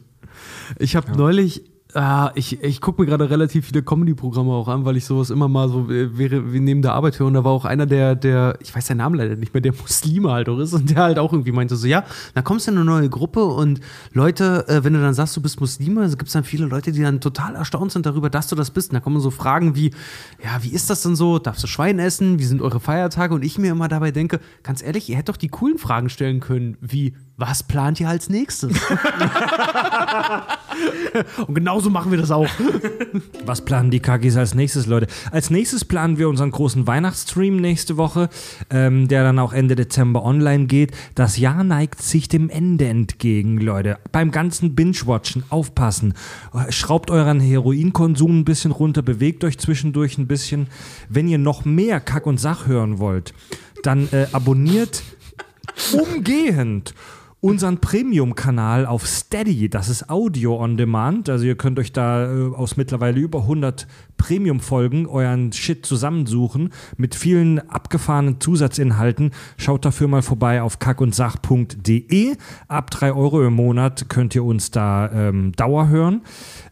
Ich 0.78 0.96
habe 0.96 1.12
neulich, 1.18 1.64
ah, 1.96 2.32
ich, 2.36 2.62
ich 2.64 2.82
gucke 2.82 3.02
mir 3.02 3.08
gerade 3.08 3.30
relativ 3.30 3.68
viele 3.68 3.84
Comedy-Programme 3.84 4.52
auch 4.52 4.68
an, 4.68 4.86
weil 4.86 4.98
ich 4.98 5.06
sowas 5.06 5.30
immer 5.30 5.48
mal 5.48 5.70
so 5.70 5.90
äh, 5.90 6.18
wäre 6.18 6.54
wie 6.54 6.60
neben 6.60 6.82
der 6.82 6.94
Arbeit 6.94 7.20
höre. 7.20 7.28
Und 7.28 7.34
da 7.34 7.44
war 7.44 7.52
auch 7.52 7.66
einer, 7.66 7.86
der, 7.86 8.16
der, 8.16 8.58
ich 8.62 8.76
weiß 8.76 8.88
seinen 8.88 8.98
Namen 8.98 9.16
leider 9.16 9.36
nicht 9.36 9.54
mehr, 9.54 9.62
der 9.62 9.74
Muslime 9.82 10.32
halt 10.32 10.50
auch 10.50 10.60
ist 10.60 10.74
und 10.74 10.90
der 10.90 11.04
halt 11.04 11.20
auch 11.20 11.32
irgendwie 11.32 11.52
meinte 11.52 11.76
so, 11.76 11.88
ja, 11.88 12.04
da 12.34 12.42
kommst 12.42 12.68
du 12.68 12.72
in 12.72 12.78
eine 12.78 12.86
neue 12.86 13.10
Gruppe 13.10 13.46
und 13.46 13.80
Leute, 14.12 14.68
äh, 14.68 14.84
wenn 14.84 14.94
du 14.94 15.02
dann 15.02 15.14
sagst, 15.14 15.36
du 15.38 15.42
bist 15.42 15.60
Muslime, 15.60 16.02
also 16.02 16.18
gibt 16.18 16.28
es 16.28 16.34
dann 16.34 16.44
viele 16.44 16.66
Leute, 16.66 16.92
die 16.92 17.02
dann 17.02 17.22
total 17.22 17.56
erstaunt 17.56 17.92
sind 17.92 18.06
darüber, 18.06 18.30
dass 18.30 18.48
du 18.48 18.56
das 18.56 18.72
bist. 18.72 18.92
Und 18.92 18.96
da 18.96 19.00
kommen 19.00 19.20
so 19.20 19.32
Fragen 19.32 19.76
wie, 19.76 19.92
ja, 20.44 20.62
wie 20.62 20.70
ist 20.70 20.90
das 20.90 21.02
denn 21.02 21.16
so? 21.16 21.40
Darfst 21.40 21.64
du 21.64 21.68
Schwein 21.68 22.00
essen? 22.00 22.40
Wie 22.40 22.46
sind 22.46 22.62
eure 22.62 22.80
Feiertage? 22.80 23.34
Und 23.34 23.44
ich 23.44 23.58
mir 23.58 23.72
immer 23.72 23.88
dabei 23.88 24.12
denke, 24.12 24.40
ganz 24.64 24.84
ehrlich, 24.84 25.10
ihr 25.10 25.16
hättet 25.16 25.30
doch 25.30 25.38
die 25.38 25.50
coolen 25.50 25.78
Fragen 25.78 26.10
stellen 26.10 26.40
können, 26.40 26.78
wie, 26.82 27.14
was 27.36 27.64
plant 27.64 28.00
ihr 28.00 28.08
als 28.08 28.30
nächstes? 28.30 28.72
und 31.48 31.56
genauso 31.56 31.90
machen 31.90 32.12
wir 32.12 32.20
das 32.20 32.30
auch. 32.30 32.48
Was 33.44 33.66
planen 33.66 33.90
die 33.90 34.00
KGs 34.00 34.38
als 34.38 34.54
nächstes, 34.54 34.86
Leute? 34.86 35.08
Als 35.32 35.50
nächstes 35.50 35.84
planen 35.84 36.20
wir 36.20 36.30
unseren 36.30 36.52
großen 36.52 36.86
Weihnachtsstream 36.86 37.58
nächste 37.58 37.98
Woche, 37.98 38.30
ähm, 38.70 39.08
der 39.08 39.24
dann 39.24 39.40
auch 39.40 39.52
Ende 39.52 39.76
Dezember 39.76 40.24
online 40.24 40.68
geht. 40.68 40.92
Das 41.16 41.38
Jahr 41.38 41.64
neigt 41.64 42.04
sich 42.04 42.28
dem 42.28 42.52
Ende 42.52 42.86
entgegen, 42.86 43.58
Leute. 43.58 43.98
Beim 44.12 44.30
ganzen 44.30 44.76
Binge-Watchen 44.76 45.44
aufpassen. 45.50 46.14
Schraubt 46.70 47.10
euren 47.10 47.40
Heroinkonsum 47.40 48.42
ein 48.42 48.46
bisschen 48.46 48.72
runter, 48.72 49.02
bewegt 49.02 49.44
euch 49.44 49.58
zwischendurch 49.58 50.20
ein 50.20 50.28
bisschen. 50.28 50.68
Wenn 51.10 51.28
ihr 51.28 51.40
noch 51.40 51.66
mehr 51.66 52.00
Kack 52.00 52.28
und 52.28 52.40
Sach 52.40 52.68
hören 52.68 53.00
wollt, 53.00 53.34
dann 53.82 54.08
äh, 54.12 54.28
abonniert 54.34 55.02
umgehend 55.94 56.94
unseren 57.44 57.80
Premium-Kanal 57.80 58.86
auf 58.86 59.06
Steady. 59.06 59.68
Das 59.68 59.90
ist 59.90 60.10
Audio 60.10 60.64
on 60.64 60.78
Demand. 60.78 61.28
Also 61.28 61.44
ihr 61.44 61.58
könnt 61.58 61.78
euch 61.78 61.92
da 61.92 62.24
äh, 62.24 62.56
aus 62.56 62.78
mittlerweile 62.78 63.20
über 63.20 63.40
100 63.40 63.86
Premium-Folgen 64.16 65.08
euren 65.08 65.52
Shit 65.52 65.86
zusammensuchen 65.86 66.70
mit 66.96 67.16
vielen 67.16 67.60
abgefahrenen 67.70 68.40
Zusatzinhalten. 68.40 69.32
Schaut 69.58 69.84
dafür 69.84 70.08
mal 70.08 70.22
vorbei 70.22 70.62
auf 70.62 70.80
kackundsach.de. 70.80 72.38
Ab 72.70 72.92
3 72.92 73.12
Euro 73.12 73.46
im 73.46 73.56
Monat 73.56 74.08
könnt 74.08 74.36
ihr 74.36 74.46
uns 74.46 74.72
da 74.72 75.12
ähm, 75.12 75.52
Dauer 75.52 75.90
hören. 75.90 76.22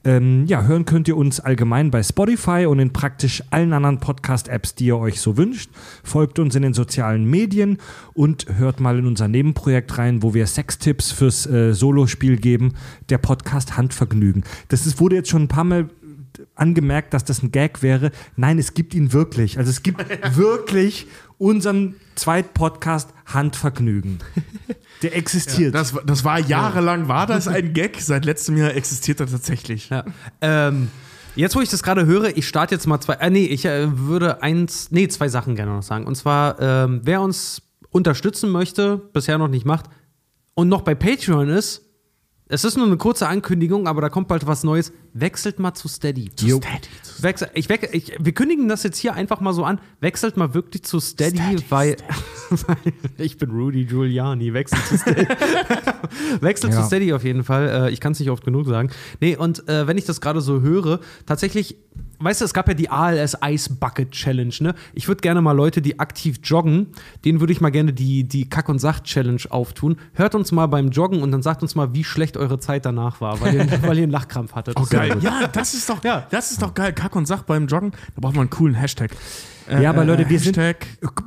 Ähm, 0.03 0.45
ja, 0.47 0.63
hören 0.63 0.85
könnt 0.85 1.07
ihr 1.07 1.15
uns 1.15 1.39
allgemein 1.39 1.91
bei 1.91 2.01
Spotify 2.01 2.65
und 2.65 2.79
in 2.79 2.91
praktisch 2.91 3.43
allen 3.51 3.71
anderen 3.71 3.99
Podcast-Apps, 3.99 4.73
die 4.73 4.85
ihr 4.85 4.97
euch 4.97 5.21
so 5.21 5.37
wünscht. 5.37 5.69
Folgt 6.03 6.39
uns 6.39 6.55
in 6.55 6.63
den 6.63 6.73
sozialen 6.73 7.25
Medien 7.25 7.77
und 8.13 8.47
hört 8.57 8.79
mal 8.79 8.97
in 8.97 9.05
unser 9.05 9.27
Nebenprojekt 9.27 9.97
rein, 9.99 10.23
wo 10.23 10.33
wir 10.33 10.47
Sextipps 10.47 11.11
fürs 11.11 11.45
äh, 11.45 11.73
Solospiel 11.73 12.37
geben. 12.37 12.73
Der 13.09 13.19
Podcast 13.19 13.77
Handvergnügen. 13.77 14.43
Das 14.69 14.87
ist, 14.87 14.99
wurde 14.99 15.17
jetzt 15.17 15.29
schon 15.29 15.43
ein 15.43 15.47
paar 15.47 15.65
Mal 15.65 15.89
angemerkt, 16.55 17.13
dass 17.13 17.23
das 17.23 17.43
ein 17.43 17.51
Gag 17.51 17.83
wäre. 17.83 18.11
Nein, 18.35 18.57
es 18.57 18.73
gibt 18.73 18.93
ihn 18.95 19.13
wirklich. 19.13 19.57
Also 19.59 19.69
es 19.69 19.83
gibt 19.83 20.03
wirklich 20.35 21.07
unseren 21.41 21.95
Zweitpodcast 22.15 23.09
Handvergnügen. 23.25 24.19
Der 25.01 25.17
existiert. 25.17 25.73
Das, 25.73 25.95
das 26.05 26.23
war 26.23 26.39
jahrelang, 26.39 27.07
war 27.07 27.25
das 27.25 27.47
ein 27.47 27.73
Gag. 27.73 27.99
Seit 27.99 28.25
letztem 28.25 28.55
Jahr 28.57 28.75
existiert 28.75 29.19
er 29.19 29.25
tatsächlich. 29.25 29.89
Ja. 29.89 30.05
Ähm, 30.41 30.89
jetzt, 31.35 31.55
wo 31.55 31.61
ich 31.61 31.69
das 31.69 31.81
gerade 31.81 32.05
höre, 32.05 32.37
ich 32.37 32.47
starte 32.47 32.75
jetzt 32.75 32.85
mal 32.85 33.01
zwei. 33.01 33.15
Äh, 33.15 33.31
nee, 33.31 33.45
ich 33.45 33.65
äh, 33.65 33.97
würde 33.97 34.43
eins, 34.43 34.91
nee, 34.91 35.07
zwei 35.07 35.27
Sachen 35.27 35.55
gerne 35.55 35.71
noch 35.71 35.81
sagen. 35.81 36.05
Und 36.05 36.15
zwar, 36.15 36.59
ähm, 36.59 37.01
wer 37.03 37.21
uns 37.21 37.63
unterstützen 37.89 38.51
möchte, 38.51 38.97
bisher 38.97 39.39
noch 39.39 39.47
nicht 39.47 39.65
macht 39.65 39.85
und 40.53 40.69
noch 40.69 40.81
bei 40.81 40.93
Patreon 40.93 41.49
ist, 41.49 41.81
es 42.47 42.63
ist 42.65 42.77
nur 42.77 42.85
eine 42.85 42.97
kurze 42.97 43.27
Ankündigung, 43.27 43.87
aber 43.87 44.01
da 44.01 44.09
kommt 44.09 44.27
bald 44.27 44.45
was 44.45 44.63
Neues. 44.63 44.91
Wechselt 45.13 45.57
mal 45.57 45.73
zu 45.73 45.87
Steady. 45.87 46.29
Zu. 46.35 46.57
Steady. 46.57 46.89
Wechsel, 47.23 47.49
ich, 47.53 47.67
weck- 47.69 47.89
ich, 47.93 48.13
wir 48.19 48.33
kündigen 48.33 48.67
das 48.67 48.83
jetzt 48.83 48.97
hier 48.97 49.13
einfach 49.13 49.39
mal 49.41 49.53
so 49.53 49.63
an. 49.63 49.79
Wechselt 49.99 50.37
mal 50.37 50.53
wirklich 50.53 50.83
zu 50.83 50.99
Steady, 50.99 51.57
weil 51.69 51.97
ich 53.17 53.37
bin 53.37 53.51
Rudy 53.51 53.85
Giuliani, 53.85 54.53
wechsel 54.53 54.79
zu 54.87 54.97
Steady. 54.97 55.27
wechsel 56.41 56.69
Ja. 56.69 56.77
zu 56.81 56.83
Steady 56.87 57.13
auf 57.13 57.23
jeden 57.23 57.43
Fall. 57.43 57.69
Äh, 57.87 57.91
ich 57.91 57.99
kann 57.99 58.11
es 58.13 58.19
nicht 58.19 58.29
oft 58.29 58.43
genug 58.43 58.67
sagen. 58.67 58.89
Nee, 59.19 59.35
und 59.35 59.67
äh, 59.67 59.87
wenn 59.87 59.97
ich 59.97 60.05
das 60.05 60.21
gerade 60.21 60.41
so 60.41 60.61
höre, 60.61 60.99
tatsächlich, 61.25 61.77
weißt 62.19 62.41
du, 62.41 62.45
es 62.45 62.53
gab 62.53 62.67
ja 62.67 62.73
die 62.73 62.89
ALS 62.89 63.37
Ice 63.45 63.73
Bucket 63.73 64.11
Challenge, 64.11 64.53
ne? 64.59 64.75
Ich 64.93 65.07
würde 65.07 65.21
gerne 65.21 65.41
mal 65.41 65.51
Leute, 65.53 65.81
die 65.81 65.99
aktiv 65.99 66.39
joggen, 66.43 66.87
denen 67.25 67.39
würde 67.39 67.53
ich 67.53 67.61
mal 67.61 67.69
gerne 67.71 67.93
die, 67.93 68.23
die 68.23 68.49
Kack- 68.49 68.69
und 68.69 68.79
Sach-Challenge 68.79 69.41
auftun. 69.49 69.97
Hört 70.13 70.35
uns 70.35 70.51
mal 70.51 70.67
beim 70.67 70.89
Joggen 70.89 71.21
und 71.21 71.31
dann 71.31 71.41
sagt 71.41 71.61
uns 71.61 71.75
mal, 71.75 71.93
wie 71.93 72.03
schlecht 72.03 72.37
eure 72.37 72.59
Zeit 72.59 72.85
danach 72.85 73.21
war, 73.21 73.39
weil 73.41 73.55
ihr, 73.55 73.67
weil 73.83 73.97
ihr 73.97 74.03
einen 74.03 74.11
Lachkrampf 74.11 74.53
hattet. 74.53 74.75
Oh, 74.79 74.85
geil. 74.89 75.17
Ja, 75.21 75.47
das 75.51 75.73
ist 75.73 75.89
doch, 75.89 76.03
Ja. 76.03 76.27
das 76.29 76.51
ist 76.51 76.61
doch 76.61 76.73
geil. 76.73 76.93
Kack 76.93 77.10
und 77.15 77.27
Sach 77.27 77.43
beim 77.43 77.67
Joggen. 77.67 77.91
Da 78.15 78.21
braucht 78.21 78.33
man 78.35 78.41
einen 78.43 78.49
coolen 78.49 78.75
Hashtag. 78.75 79.11
Äh, 79.69 79.83
Ja, 79.83 79.91
aber 79.91 80.03
Leute, 80.03 80.27
wir 80.29 80.39
sind- 80.39 80.57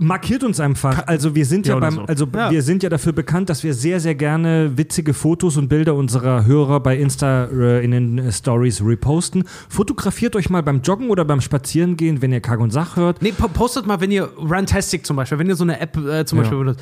Markiert 0.01 0.43
uns 0.45 0.59
einfach. 0.61 1.07
Also 1.07 1.35
wir 1.35 1.47
sind 1.47 1.67
ja, 1.67 1.75
Ja, 1.75 1.81
beim, 1.81 1.95
so. 1.95 2.03
also 2.03 2.27
Ja. 2.35 2.51
wir 2.51 2.63
sind 2.63 2.83
ja 2.83 2.89
dafür 2.89 3.13
bekannt, 3.13 3.49
dass 3.49 3.63
wir 3.63 3.73
sehr, 3.75 4.01
sehr 4.01 4.15
gerne 4.15 4.77
witzige 4.77 5.15
Fotos 5.15 5.57
und 5.57 5.69
Bilder 5.69 5.95
unserer 5.95 6.45
Hörer 6.45 6.81
bei 6.81 6.97
Insta 6.97 7.45
äh, 7.47 7.85
in 7.85 7.93
den 7.93 8.19
äh, 8.19 8.33
Stories 8.33 8.83
reposten. 8.85 9.45
Fotografiert 9.69 10.35
euch 10.37 10.51
mal 10.51 10.63
beim 10.63 10.83
Joggen 10.83 11.11
oder 11.11 11.25
beim 11.25 11.41
Spazierengehen, 11.41 12.21
wenn 12.23 12.33
ihr 12.33 12.41
Kack 12.41 12.59
und 12.61 12.71
Sach 12.73 12.97
hört. 12.97 13.23
Nee, 13.23 13.33
po- 13.33 13.49
postet 13.49 13.87
mal, 13.87 14.01
wenn 14.01 14.11
ihr 14.11 14.25
Runtastic 14.37 15.07
zum 15.07 15.17
Beispiel, 15.17 15.39
wenn 15.39 15.49
ihr 15.49 15.57
so 15.57 15.65
eine 15.65 15.81
App 15.81 15.97
äh, 15.97 16.25
zum 16.27 16.39
Ja. 16.39 16.43
Beispiel 16.43 16.59
benutzt. 16.59 16.81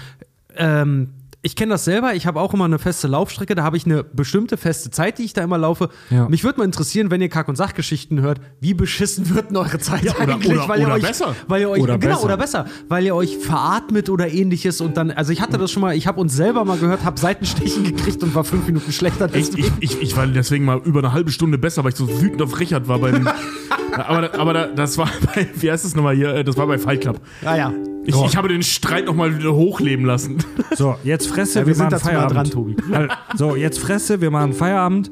Ähm, 0.56 1.08
ich 1.44 1.56
kenne 1.56 1.70
das 1.72 1.84
selber, 1.84 2.14
ich 2.14 2.26
habe 2.26 2.40
auch 2.40 2.54
immer 2.54 2.66
eine 2.66 2.78
feste 2.78 3.08
Laufstrecke, 3.08 3.56
da 3.56 3.64
habe 3.64 3.76
ich 3.76 3.84
eine 3.84 4.04
bestimmte 4.04 4.56
feste 4.56 4.90
Zeit, 4.90 5.18
die 5.18 5.24
ich 5.24 5.32
da 5.32 5.42
immer 5.42 5.58
laufe. 5.58 5.88
Ja. 6.08 6.28
Mich 6.28 6.44
würde 6.44 6.58
mal 6.60 6.64
interessieren, 6.64 7.10
wenn 7.10 7.20
ihr 7.20 7.28
Kack- 7.28 7.48
und 7.48 7.56
Sachgeschichten 7.56 8.20
hört, 8.20 8.40
wie 8.60 8.74
beschissen 8.74 9.34
wird 9.34 9.50
denn 9.50 9.56
eure 9.56 9.78
Zeit 9.80 10.02
oder- 10.04 10.20
eigentlich? 10.34 10.52
oder- 10.52 10.68
weil 10.68 10.80
ihr 10.80 10.86
oder 10.86 10.94
euch, 10.94 11.02
besser. 11.02 11.34
Weil 11.48 11.60
ihr 11.62 11.70
euch, 11.70 11.82
Oder 11.82 11.98
genau, 11.98 12.14
besser. 12.14 12.24
oder 12.24 12.36
besser. 12.36 12.66
Weil 12.88 13.04
ihr 13.04 13.14
euch 13.16 13.38
veratmet 13.38 14.08
oder 14.08 14.30
ähnliches 14.32 14.80
und 14.80 14.96
dann, 14.96 15.10
also 15.10 15.32
ich 15.32 15.40
hatte 15.40 15.58
das 15.58 15.72
schon 15.72 15.80
mal, 15.82 15.96
ich 15.96 16.06
habe 16.06 16.20
uns 16.20 16.32
selber 16.34 16.64
mal 16.64 16.78
gehört, 16.78 17.04
habe 17.04 17.18
Seitenstechen 17.18 17.82
gekriegt 17.84 18.22
und 18.22 18.34
war 18.36 18.44
fünf 18.44 18.66
Minuten 18.66 18.92
schlechter. 18.92 19.28
Echt, 19.34 19.58
ich, 19.58 19.70
ich, 19.80 20.00
ich 20.00 20.16
war 20.16 20.26
deswegen 20.28 20.64
mal 20.64 20.78
über 20.84 21.00
eine 21.00 21.12
halbe 21.12 21.32
Stunde 21.32 21.58
besser, 21.58 21.82
weil 21.82 21.90
ich 21.90 21.96
so 21.98 22.20
wütend 22.20 22.40
auf 22.40 22.60
Richard 22.60 22.86
war 22.86 23.00
beim. 23.00 23.28
aber 23.92 24.32
aber 24.38 24.52
da, 24.52 24.66
das 24.66 24.96
war 24.96 25.08
bei, 25.34 25.48
wie 25.56 25.72
heißt 25.72 25.84
das 25.84 25.96
nochmal 25.96 26.14
hier? 26.14 26.44
Das 26.44 26.56
war 26.56 26.66
bei 26.68 26.78
Fight 26.78 27.00
Club. 27.00 27.20
ah 27.44 27.56
ja. 27.56 27.72
Ich, 28.04 28.14
ich 28.14 28.36
habe 28.36 28.48
den 28.48 28.62
Streit 28.62 29.06
nochmal 29.06 29.36
wieder 29.38 29.54
hochleben 29.54 30.04
lassen. 30.04 30.38
So, 30.76 30.96
jetzt 31.04 31.26
Fresse, 31.28 31.60
Ja, 31.60 31.64
wir 31.66 31.68
wir, 31.68 31.74
sind 31.74 31.90
machen 31.92 32.00
Feierabend. 32.02 32.36
dran, 32.36 32.50
Tobi. 32.50 32.76
Al- 32.92 33.08
So, 33.36 33.56
jetzt 33.56 33.78
Fresse, 33.78 34.20
wir 34.20 34.30
machen 34.30 34.52
Feierabend. 34.54 35.10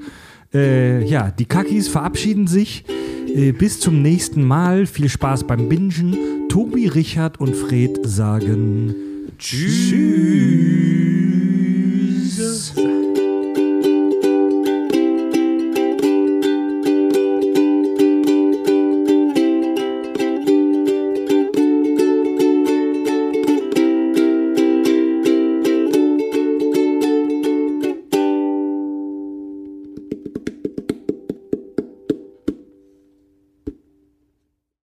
Äh, 0.54 1.04
ja, 1.04 1.30
die 1.30 1.44
Kakis 1.44 1.88
verabschieden 1.88 2.46
sich. 2.46 2.84
Äh, 3.34 3.52
bis 3.52 3.78
zum 3.78 4.00
nächsten 4.02 4.42
Mal. 4.42 4.86
Viel 4.86 5.08
Spaß 5.08 5.44
beim 5.46 5.68
Bingen. 5.68 6.16
Tobi, 6.48 6.88
Richard 6.88 7.38
und 7.40 7.54
Fred 7.54 8.00
sagen 8.04 8.94
Tschüss. 9.38 9.94